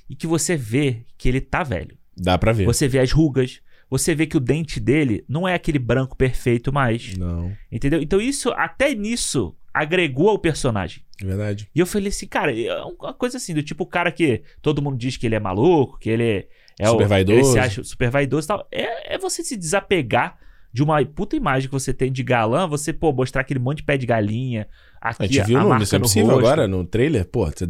e 0.08 0.14
que 0.14 0.26
você 0.26 0.56
vê 0.56 1.04
que 1.18 1.28
ele 1.28 1.40
tá 1.40 1.62
velho. 1.62 1.98
Dá 2.16 2.38
pra 2.38 2.52
ver. 2.52 2.64
Você 2.64 2.86
vê 2.88 3.00
as 3.00 3.12
rugas, 3.12 3.60
você 3.90 4.14
vê 4.14 4.26
que 4.26 4.36
o 4.36 4.40
dente 4.40 4.78
dele 4.80 5.24
não 5.28 5.46
é 5.46 5.54
aquele 5.54 5.78
branco 5.78 6.16
perfeito 6.16 6.72
mais, 6.72 7.16
Não, 7.16 7.52
entendeu? 7.70 8.00
Então 8.00 8.20
isso, 8.20 8.50
até 8.52 8.94
nisso, 8.94 9.54
agregou 9.74 10.28
ao 10.30 10.38
personagem. 10.38 11.02
é 11.20 11.24
verdade. 11.26 11.68
E 11.74 11.80
eu 11.80 11.86
falei 11.86 12.08
assim, 12.08 12.26
cara, 12.26 12.56
é 12.58 12.82
uma 12.82 13.12
coisa 13.14 13.36
assim, 13.36 13.52
do 13.54 13.62
tipo 13.62 13.84
o 13.84 13.86
cara 13.86 14.10
que 14.12 14.42
todo 14.62 14.80
mundo 14.82 14.96
diz 14.96 15.16
que 15.16 15.26
ele 15.26 15.34
é 15.34 15.40
maluco, 15.40 15.98
que 15.98 16.08
ele 16.10 16.22
é, 16.24 16.48
é 16.78 16.86
Super 16.86 17.06
o, 17.06 17.08
vaidoso. 17.08 17.38
Ele 17.38 17.44
se 17.44 17.58
acha 17.58 17.82
super 17.84 18.10
vaidoso 18.10 18.46
e 18.46 18.48
tal. 18.48 18.68
É, 18.70 19.14
é 19.14 19.18
você 19.18 19.42
se 19.42 19.56
desapegar 19.56 20.38
de 20.78 20.82
uma 20.84 21.04
puta 21.04 21.34
imagem 21.34 21.68
que 21.68 21.72
você 21.72 21.92
tem 21.92 22.12
de 22.12 22.22
galã, 22.22 22.64
você, 22.68 22.92
pô, 22.92 23.12
mostrar 23.12 23.40
aquele 23.40 23.58
monte 23.58 23.78
de 23.78 23.82
pé 23.82 23.96
de 23.96 24.06
galinha, 24.06 24.68
aqui 25.00 25.24
A 25.24 25.26
gente 25.26 25.42
viu 25.44 25.58
a 25.58 25.64
no 25.64 25.74
Missão 25.80 25.98
Impossível 25.98 26.30
rosto. 26.30 26.46
agora, 26.46 26.68
no 26.68 26.84
trailer, 26.84 27.24
pô, 27.24 27.46
você 27.46 27.66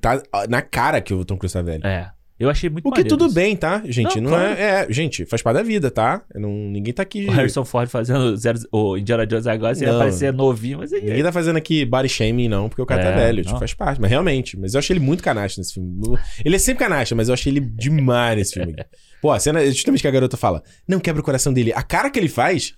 tá 0.00 0.22
na 0.48 0.62
cara 0.62 1.00
que 1.00 1.12
o 1.12 1.24
Tom 1.24 1.36
Cruise 1.36 1.52
tá 1.52 1.60
velho. 1.60 1.84
É. 1.84 2.12
Eu 2.42 2.50
achei 2.50 2.68
muito 2.68 2.88
O 2.88 2.90
que 2.92 3.04
tudo 3.04 3.26
isso. 3.26 3.34
bem, 3.34 3.54
tá? 3.56 3.82
Gente, 3.84 4.20
não, 4.20 4.30
Não, 4.32 4.38
claro. 4.38 4.54
é, 4.60 4.62
é. 4.82 4.86
Gente, 4.92 5.24
faz 5.24 5.40
parte 5.42 5.58
da 5.58 5.62
vida, 5.62 5.92
tá? 5.92 6.22
Não, 6.34 6.50
ninguém 6.50 6.92
tá 6.92 7.02
aqui. 7.02 7.26
O 7.26 7.30
Harrison 7.30 7.64
Ford 7.64 7.88
fazendo 7.88 8.36
zero, 8.36 8.58
o 8.72 8.96
Indiana 8.96 9.24
Jones 9.24 9.46
agora, 9.46 9.74
você 9.74 9.84
ia 9.84 9.92
Não. 9.92 9.98
parecer 10.00 10.32
novinho, 10.32 10.78
mas 10.78 10.90
ele... 10.90 11.06
Ninguém 11.06 11.22
tá 11.22 11.30
fazendo 11.30 11.56
aqui 11.56 11.84
body 11.84 12.08
shaming, 12.08 12.48
não, 12.48 12.68
porque 12.68 12.82
o 12.82 12.86
cara 12.86 13.02
tá 13.02 13.10
É, 13.10 13.14
velho. 13.26 13.44
Tipo, 13.44 13.58
faz 13.60 13.72
parte. 13.74 14.00
Mas 14.00 14.10
realmente. 14.10 14.58
Mas 14.58 14.74
eu 14.74 14.78
achei 14.80 14.96
ele 14.96 15.04
muito 15.04 15.22
canacho 15.22 15.60
nesse 15.60 15.74
filme. 15.74 16.18
Ele 16.44 16.56
é 16.56 16.58
sempre 16.58 16.82
canacho, 16.84 17.14
mas 17.14 17.28
eu 17.28 17.34
achei 17.34 17.52
ele 17.52 17.60
demais 17.60 18.36
nesse 18.36 18.54
filme. 18.54 18.74
Pô, 19.22 19.30
a 19.30 19.38
cena, 19.38 19.64
justamente 19.66 20.00
que 20.02 20.08
a 20.08 20.10
garota 20.10 20.36
fala, 20.36 20.64
não 20.86 20.98
quebra 20.98 21.22
o 21.22 21.24
coração 21.24 21.52
dele. 21.52 21.72
A 21.72 21.82
cara 21.82 22.10
que 22.10 22.18
ele 22.18 22.28
faz, 22.28 22.74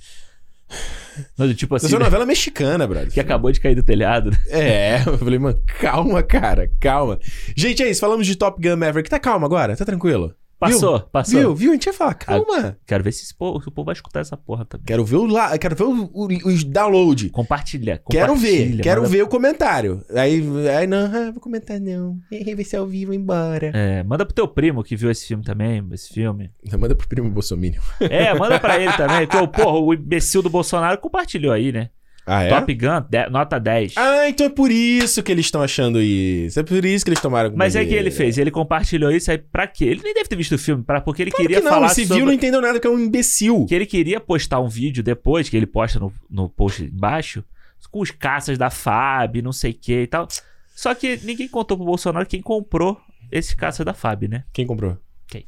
Mas, 1.39 1.55
tipo 1.57 1.75
assim, 1.77 1.87
essa 1.87 1.95
é 1.95 1.99
uma 1.99 2.05
novela 2.07 2.27
mexicana, 2.27 2.87
brother. 2.87 3.11
que 3.13 3.21
acabou 3.21 3.53
de 3.53 3.61
cair 3.61 3.75
do 3.75 3.83
telhado. 3.83 4.31
né? 4.31 4.39
É, 4.49 5.03
eu 5.07 5.17
falei, 5.19 5.39
mano, 5.39 5.61
calma, 5.79 6.23
cara, 6.23 6.71
calma. 6.81 7.19
Gente, 7.57 7.83
é 7.83 7.91
isso, 7.91 8.01
falamos 8.01 8.27
de 8.27 8.37
Top 8.37 8.61
Gun 8.61 8.77
Maverick. 8.77 9.09
Tá 9.09 9.19
calma 9.21 9.47
agora? 9.47 9.77
Tá 9.77 9.85
tranquilo? 9.85 10.35
Passou, 10.59 10.99
Viu? 10.99 11.07
passou. 11.09 11.41
Viu? 11.41 11.55
Viu? 11.55 11.71
A 11.71 11.75
gente 11.75 11.87
ia 11.87 11.93
falar, 11.93 12.15
calma. 12.15 12.77
Quero 12.87 13.05
ver 13.05 13.13
se, 13.13 13.23
esse 13.25 13.35
povo, 13.35 13.61
se 13.61 13.69
o 13.69 13.71
povo 13.71 13.87
vai 13.87 13.93
escutar 13.93 14.21
essa 14.21 14.37
porra 14.37 14.65
também. 14.65 14.85
Quero 14.87 15.05
ver 15.05 15.17
o 15.17 15.27
lá, 15.27 15.57
quero 15.59 15.75
ver 15.77 15.85
o, 15.85 16.11
o, 16.13 16.27
os 16.49 16.65
download. 16.65 17.29
Compartilha, 17.31 18.01
Quero 18.09 18.35
ver, 18.35 18.49
compartilha, 18.59 18.83
quero 18.83 19.03
manda- 19.03 19.13
ver 19.13 19.23
o 19.23 19.29
comentário. 19.29 20.03
Aí, 20.15 20.43
aí 20.79 20.87
não, 20.87 21.05
ah, 21.07 21.31
vou 21.33 21.41
comentar 21.41 21.79
não. 21.81 22.19
Vai 22.55 22.65
ser 22.65 22.77
ao 22.77 22.87
vivo, 22.87 23.13
embora. 23.13 23.73
É, 23.75 24.03
manda 24.05 24.25
pro 24.25 24.35
teu 24.35 24.49
primo 24.49 24.83
que 24.83 24.97
viu 24.97 25.11
esse 25.11 25.27
filme 25.27 25.43
também, 25.45 25.87
esse 25.93 26.13
filme. 26.13 26.51
Manda 26.79 26.95
pro 26.95 27.09
primo 27.09 27.29
Bolsonaro. 27.31 27.75
É, 28.01 28.33
manda 28.35 28.59
pra 28.59 28.79
ele 28.81 28.93
também. 28.93 29.27
Que, 29.27 29.37
o- 29.37 29.49
porra, 29.49 29.79
o 29.79 29.93
imbecil 29.95 30.41
do 30.43 30.49
Bolsonaro 30.51 30.99
compartilhou 30.99 31.53
aí, 31.53 31.73
né? 31.73 31.91
Ah, 32.27 32.43
é? 32.43 32.49
Top 32.49 32.75
Gun, 32.75 33.05
de- 33.09 33.29
nota 33.29 33.59
10. 33.61 33.95
Ah, 33.97 34.29
então 34.29 34.47
é 34.47 34.51
por 34.51 34.71
isso 34.71 35.23
que 35.23 35.31
eles 35.31 35.45
estão 35.47 35.63
achando 35.63 36.01
isso. 36.01 36.59
É 36.59 36.63
por 36.63 36.85
isso 36.85 37.05
que 37.05 37.11
eles 37.11 37.21
tomaram 37.21 37.53
Mas 37.55 37.77
é 37.77 37.85
que 37.85 37.95
ele 37.95 38.11
fez, 38.11 38.39
ele 38.39 38.51
compartilhou 38.51 39.11
isso 39.11 39.31
aí 39.31 39.39
pra 39.39 39.67
quê? 39.67 39.85
Ele 39.85 40.01
nem 40.03 40.15
deve 40.15 40.29
ter 40.29 40.37
visto 40.37 40.55
o 40.55 40.59
filme, 40.59 40.83
pra, 40.83 41.01
porque 41.01 41.23
ele 41.23 41.31
Claro 41.31 41.43
queria 41.43 41.59
que 41.59 41.65
não, 41.65 41.73
falar 41.73 41.87
esse 41.89 42.03
sobre... 42.03 42.17
viu 42.17 42.27
não 42.27 42.33
entendeu 42.33 42.61
nada, 42.61 42.81
que 42.81 42.87
é 42.87 42.91
um 42.91 42.99
imbecil. 42.99 43.67
Que 43.67 43.75
ele 43.75 43.87
queria 43.87 44.21
postar 44.21 44.61
um 44.61 44.69
vídeo 44.69 45.03
depois, 45.03 45.49
que 45.49 45.57
ele 45.57 45.67
posta 45.67 45.99
no, 46.01 46.13
no 46.31 46.49
post 46.49 46.83
embaixo, 46.83 47.45
com 47.91 48.01
os 48.01 48.11
caças 48.11 48.57
da 48.57 48.71
FAB, 48.71 49.43
não 49.43 49.53
sei 49.53 49.73
o 49.73 49.75
que 49.75 50.03
e 50.03 50.07
tal. 50.07 50.27
Só 50.75 50.95
que 50.95 51.21
ninguém 51.23 51.47
contou 51.47 51.77
pro 51.77 51.87
Bolsonaro 51.87 52.27
quem 52.27 52.41
comprou 52.43 52.99
esse 53.31 53.55
caça 53.55 53.85
da 53.85 53.93
FAB, 53.95 54.29
né? 54.29 54.45
Quem 54.53 54.67
comprou? 54.67 54.97
Quem? 55.27 55.47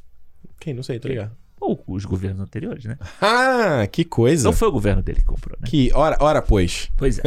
Quem? 0.60 0.74
Não 0.74 0.82
sei, 0.82 0.98
tô 0.98 1.08
ligado. 1.08 1.32
Ou 1.60 1.82
os 1.86 2.04
governos 2.04 2.42
anteriores, 2.42 2.84
né? 2.84 2.98
Ah, 3.20 3.86
que 3.90 4.04
coisa. 4.04 4.44
Não 4.44 4.52
foi 4.52 4.68
o 4.68 4.72
governo 4.72 5.02
dele 5.02 5.20
que 5.20 5.24
comprou, 5.24 5.56
né? 5.60 5.66
Que, 5.68 5.90
ora, 5.94 6.16
ora, 6.20 6.42
pois. 6.42 6.90
Pois 6.96 7.18
é. 7.18 7.22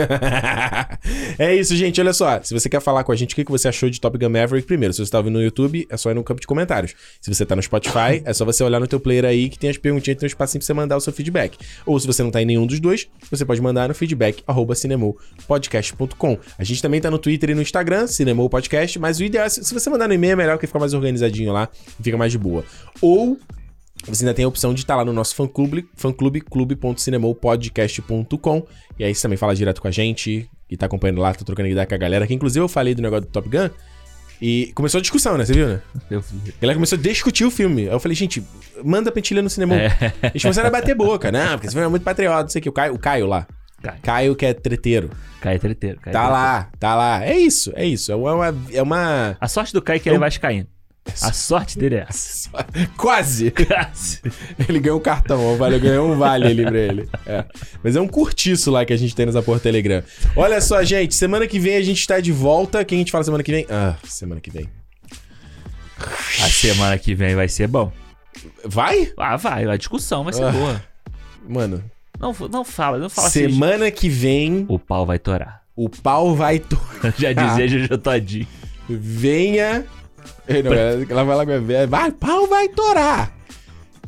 é 1.40 1.56
isso, 1.56 1.76
gente. 1.76 2.00
Olha 2.02 2.14
só. 2.14 2.42
Se 2.44 2.54
você 2.54 2.70
quer 2.70 2.82
falar 2.82 3.04
com 3.04 3.12
a 3.12 3.16
gente, 3.16 3.34
o 3.34 3.36
que 3.36 3.44
você 3.46 3.68
achou 3.68 3.90
de 3.90 4.00
Top 4.00 4.18
Gun 4.18 4.30
Maverick, 4.30 4.68
primeiro, 4.68 4.94
se 4.94 5.04
você 5.04 5.12
tá 5.12 5.18
ouvindo 5.18 5.36
no 5.36 5.44
YouTube, 5.44 5.88
é 5.90 5.98
só 5.98 6.12
ir 6.12 6.14
no 6.14 6.24
campo 6.24 6.42
de 6.42 6.48
comentários. 6.48 6.94
Se 7.22 7.34
você 7.34 7.46
tá 7.46 7.56
no 7.56 7.64
Spotify, 7.64 8.22
é 8.24 8.34
só 8.34 8.46
você 8.46 8.64
olhar 8.64 8.80
no 8.80 8.88
teu 8.88 9.00
player 9.00 9.26
aí 9.26 9.50
que 9.50 9.58
tem 9.58 9.70
as 9.70 9.78
perguntinhas, 9.78 10.20
tem 10.20 10.26
um 10.26 10.28
espacinho 10.28 10.60
pra 10.60 10.66
você 10.66 10.74
mandar 10.74 10.98
o 10.98 11.02
seu 11.02 11.14
feedback. 11.14 11.58
Ou 11.86 12.00
se 12.00 12.06
você 12.06 12.22
não 12.22 12.32
tá 12.32 12.42
em 12.42 12.46
nenhum 12.46 12.68
dos 12.68 12.80
dois, 12.80 13.08
você 13.32 13.46
pode 13.46 13.62
mandar 13.62 13.88
no 13.88 13.96
feedback, 13.96 14.44
arroba 14.46 14.76
cinemopodcast.com. 14.76 16.38
A 16.58 16.64
gente 16.64 16.82
também 16.82 17.02
tá 17.02 17.10
no 17.10 17.18
Twitter 17.18 17.52
e 17.52 17.56
no 17.56 17.62
Instagram, 17.62 18.08
Cinemou 18.08 18.50
Podcast, 18.50 19.00
mas 19.00 19.20
o 19.20 19.24
ideal 19.24 19.46
é, 19.46 19.50
se 19.50 19.64
se 19.70 19.74
você 19.74 19.90
mandar 19.90 20.08
no 20.08 20.14
e-mail, 20.14 20.34
é 20.34 20.36
melhor, 20.36 20.58
que 20.58 20.68
fica 20.68 20.80
mais 20.80 20.94
organizadinho 20.94 21.54
lá 21.54 21.70
e 22.00 22.04
fica 22.04 22.18
mais 22.18 22.32
de 22.32 22.38
boa. 22.38 22.66
Ou 23.02 23.38
você 24.08 24.24
ainda 24.24 24.34
tem 24.34 24.46
a 24.46 24.48
opção 24.48 24.74
de 24.74 24.82
estar 24.82 24.96
lá 24.96 25.04
no 25.06 25.14
nosso 25.14 25.36
fã-clube, 25.36 25.88
fã-clube, 25.96 26.42
clube.cinemopodcast.com. 26.42 28.66
E 28.98 29.04
aí 29.04 29.14
você 29.14 29.22
também 29.22 29.38
fala 29.38 29.54
direto 29.56 29.82
com 29.82 29.88
a 29.88 29.92
gente 29.92 30.50
e 30.70 30.78
tá 30.78 30.86
acompanhando 30.86 31.20
lá, 31.22 31.34
tá 31.34 31.44
trocando 31.46 31.68
ideia 31.70 31.86
com 31.86 31.94
a 31.96 31.98
galera. 31.98 32.26
Que 32.28 32.34
inclusive 32.34 32.64
eu 32.64 32.68
falei 32.70 32.96
do 32.96 33.02
negócio 33.02 33.26
do 33.26 33.32
Top 33.32 33.48
Gun 33.50 33.70
e 34.42 34.72
começou 34.74 35.00
a 35.00 35.02
discussão, 35.02 35.38
né? 35.38 35.46
Você 35.46 35.54
viu, 35.54 35.68
né? 35.68 35.82
Eu 36.10 36.22
vi. 36.22 36.54
A 36.58 36.62
galera 36.62 36.78
começou 36.78 36.98
a 36.98 37.02
discutir 37.02 37.44
o 37.46 37.52
filme. 37.52 37.84
Aí 37.84 37.90
eu 37.94 38.00
falei, 38.00 38.16
gente, 38.16 38.42
manda 38.84 39.12
pentilha 39.12 39.42
no 39.42 39.50
cinema. 39.50 39.76
É. 39.76 39.90
Eles 40.24 40.42
começaram 40.42 40.70
a 40.70 40.72
bater 40.72 40.96
boca, 40.96 41.32
né? 41.32 41.50
Porque 41.52 41.68
esse 41.68 41.74
filme 41.76 41.86
é 41.86 41.90
muito 41.90 42.04
patriota, 42.04 42.44
não 42.44 42.50
sei 42.50 42.60
o 42.60 42.64
que. 42.64 42.70
O 42.70 42.74
Caio, 42.74 42.94
o 42.94 43.00
Caio 43.00 43.28
lá. 43.28 43.46
Cai, 43.82 43.98
Caio 44.02 44.36
que 44.36 44.46
é 44.46 44.54
treteiro. 44.54 45.10
cai 45.40 45.58
treteiro. 45.58 45.98
Cai 46.02 46.12
Tá 46.12 46.20
treteiro. 46.20 46.34
lá, 46.34 46.70
tá 46.80 46.96
lá. 46.96 47.24
É 47.26 47.38
isso, 47.38 47.72
é 47.76 47.86
isso. 47.86 48.12
É 48.12 48.16
uma. 48.16 48.56
É 48.74 48.82
uma... 48.82 49.38
A 49.40 49.48
sorte 49.48 49.72
do 49.74 49.82
Kai 49.82 49.96
é 49.96 50.00
que 50.00 50.10
ele 50.10 50.18
Eu- 50.18 50.20
vai 50.20 50.30
caindo. 50.32 50.68
A 51.22 51.34
sorte 51.34 51.77
dele 51.77 51.95
é 51.95 52.06
essa. 52.10 52.49
Quase! 52.98 53.53
Ele 54.68 54.80
ganhou 54.80 54.99
um 54.99 55.02
cartão, 55.02 55.44
ó, 55.45 55.56
vale, 55.56 55.80
ganhou 55.80 56.11
um 56.11 56.18
vale 56.18 56.48
ali 56.48 56.64
pra 56.65 56.77
ele. 56.77 57.10
É. 57.26 57.45
Mas 57.84 57.95
é 57.95 58.02
um 58.02 58.07
curtiço 58.07 58.72
lá 58.72 58.86
que 58.86 58.94
a 58.94 58.98
gente 58.98 59.15
tem 59.15 59.26
nessa 59.26 59.41
porra 59.41 59.60
Telegram. 59.60 60.03
Olha 60.36 60.60
só, 60.61 60.84
gente, 60.84 61.15
semana 61.15 61.48
que 61.48 61.60
vem 61.60 61.76
a 61.76 61.81
gente 61.81 62.06
tá 62.07 62.19
de 62.19 62.31
volta. 62.31 62.84
Quem 62.86 62.98
a 62.98 62.99
gente 62.99 63.11
fala 63.11 63.23
semana 63.23 63.44
que 63.44 63.52
vem? 63.52 63.65
Ah, 63.69 63.95
semana 64.06 64.40
que 64.41 64.49
vem. 64.52 64.69
A 66.41 66.48
semana 66.49 66.98
que 66.98 67.14
vem 67.14 67.36
vai 67.36 67.48
ser 67.49 67.68
bom. 67.68 67.91
Vai? 68.64 69.11
Ah, 69.18 69.36
vai. 69.36 69.65
A 69.65 69.76
discussão 69.77 70.23
vai 70.23 70.34
ser 70.34 70.44
Ah. 70.45 70.52
boa. 70.52 70.84
Mano, 71.48 71.84
Não, 72.19 72.36
não 72.52 72.64
fala, 72.64 72.98
não 72.98 73.10
fala 73.10 73.27
assim. 73.27 73.49
semana 73.49 73.90
que 73.91 74.07
vem 74.07 74.65
O 74.69 74.77
pau 74.77 75.06
vai 75.06 75.18
torar. 75.19 75.64
o 75.76 75.90
pau 75.90 76.36
vai. 76.36 76.60
To... 76.60 76.80
Já 77.18 77.34
dizia 77.34 77.68
Jojo 77.68 77.98
Todinho. 77.98 78.48
Venha. 78.88 79.86
Não, 80.64 80.74
ela 81.10 81.24
vai 81.24 81.36
lá 81.36 81.44
a 81.44 81.86
Vai, 81.88 82.12
pau 82.12 82.48
vai 82.48 82.68
torar. 82.70 83.40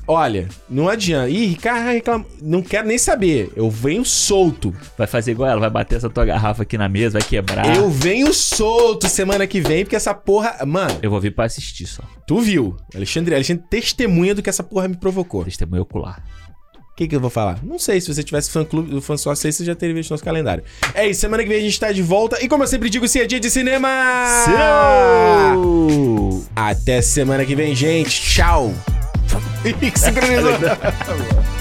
Olha, 0.08 0.50
não 0.70 0.90
adianta. 0.90 1.30
Ih, 1.30 1.46
Ricardo 1.46 1.86
reclama. 1.86 2.26
Não 2.42 2.62
quero 2.62 2.88
nem 2.88 2.98
saber. 2.98 3.52
Eu 3.56 3.70
venho 3.70 4.04
solto. 4.04 4.76
Vai 4.98 5.08
fazer 5.08 5.32
igual 5.32 5.50
ela, 5.50 5.60
vai 5.62 5.70
bater 5.70 5.96
essa 5.96 6.10
tua 6.10 6.26
garrafa 6.26 6.64
aqui 6.64 6.78
na 6.78 6.90
mesa, 6.90 7.20
vai 7.20 7.28
quebrar. 7.28 7.76
Eu 7.76 7.90
venho 7.90 8.34
solto 8.34 9.08
semana 9.08 9.46
que 9.48 9.62
vem, 9.62 9.86
porque 9.86 9.96
essa 9.96 10.14
porra. 10.14 10.66
Mano, 10.66 11.00
Eu 11.02 11.10
vou 11.12 11.22
vir 11.22 11.34
pra 11.34 11.46
assistir 11.46 11.86
só. 11.86 12.04
tu 12.28 12.42
viu. 12.42 12.76
Alexandre, 12.94 13.36
Alexandre 13.36 13.64
testemunha 13.70 14.34
do 14.36 14.42
que 14.42 14.50
essa 14.50 14.64
porra 14.64 14.88
me 14.88 14.98
provocou. 14.98 15.46
Testemunho 15.46 15.84
ocular. 15.84 16.22
O 16.92 16.96
que, 16.96 17.08
que 17.08 17.16
eu 17.16 17.22
vou 17.22 17.30
falar? 17.30 17.64
Não 17.64 17.80
sei, 17.80 18.02
se 18.02 18.14
você 18.14 18.22
tivesse 18.22 18.52
fã 18.52 18.66
clube, 18.66 19.00
fã 19.02 19.18
sócio 19.18 19.48
aí, 19.48 19.54
você 19.54 19.64
já 19.64 19.74
teria 19.74 19.96
visto 19.96 20.12
nosso 20.12 20.24
calendário. 20.24 20.64
É 20.94 21.08
isso, 21.08 21.22
semana 21.22 21.42
que 21.42 21.50
vem 21.50 21.58
a 21.58 21.62
gente 21.62 21.80
tá 21.80 21.92
de 21.92 22.02
volta. 22.02 22.44
E 22.44 22.48
como 22.48 22.64
eu 22.64 22.68
sempre 22.68 22.90
digo, 22.90 23.08
se 23.08 23.22
é 23.22 23.26
dia 23.26 23.40
de 23.40 23.50
cinema! 23.50 23.88
Seu! 24.46 26.46
Até 26.56 27.02
semana 27.02 27.46
que 27.46 27.56
vem, 27.56 27.74
gente. 27.74 28.22
Tchau! 28.22 28.74
Sincronizou. 29.96 30.52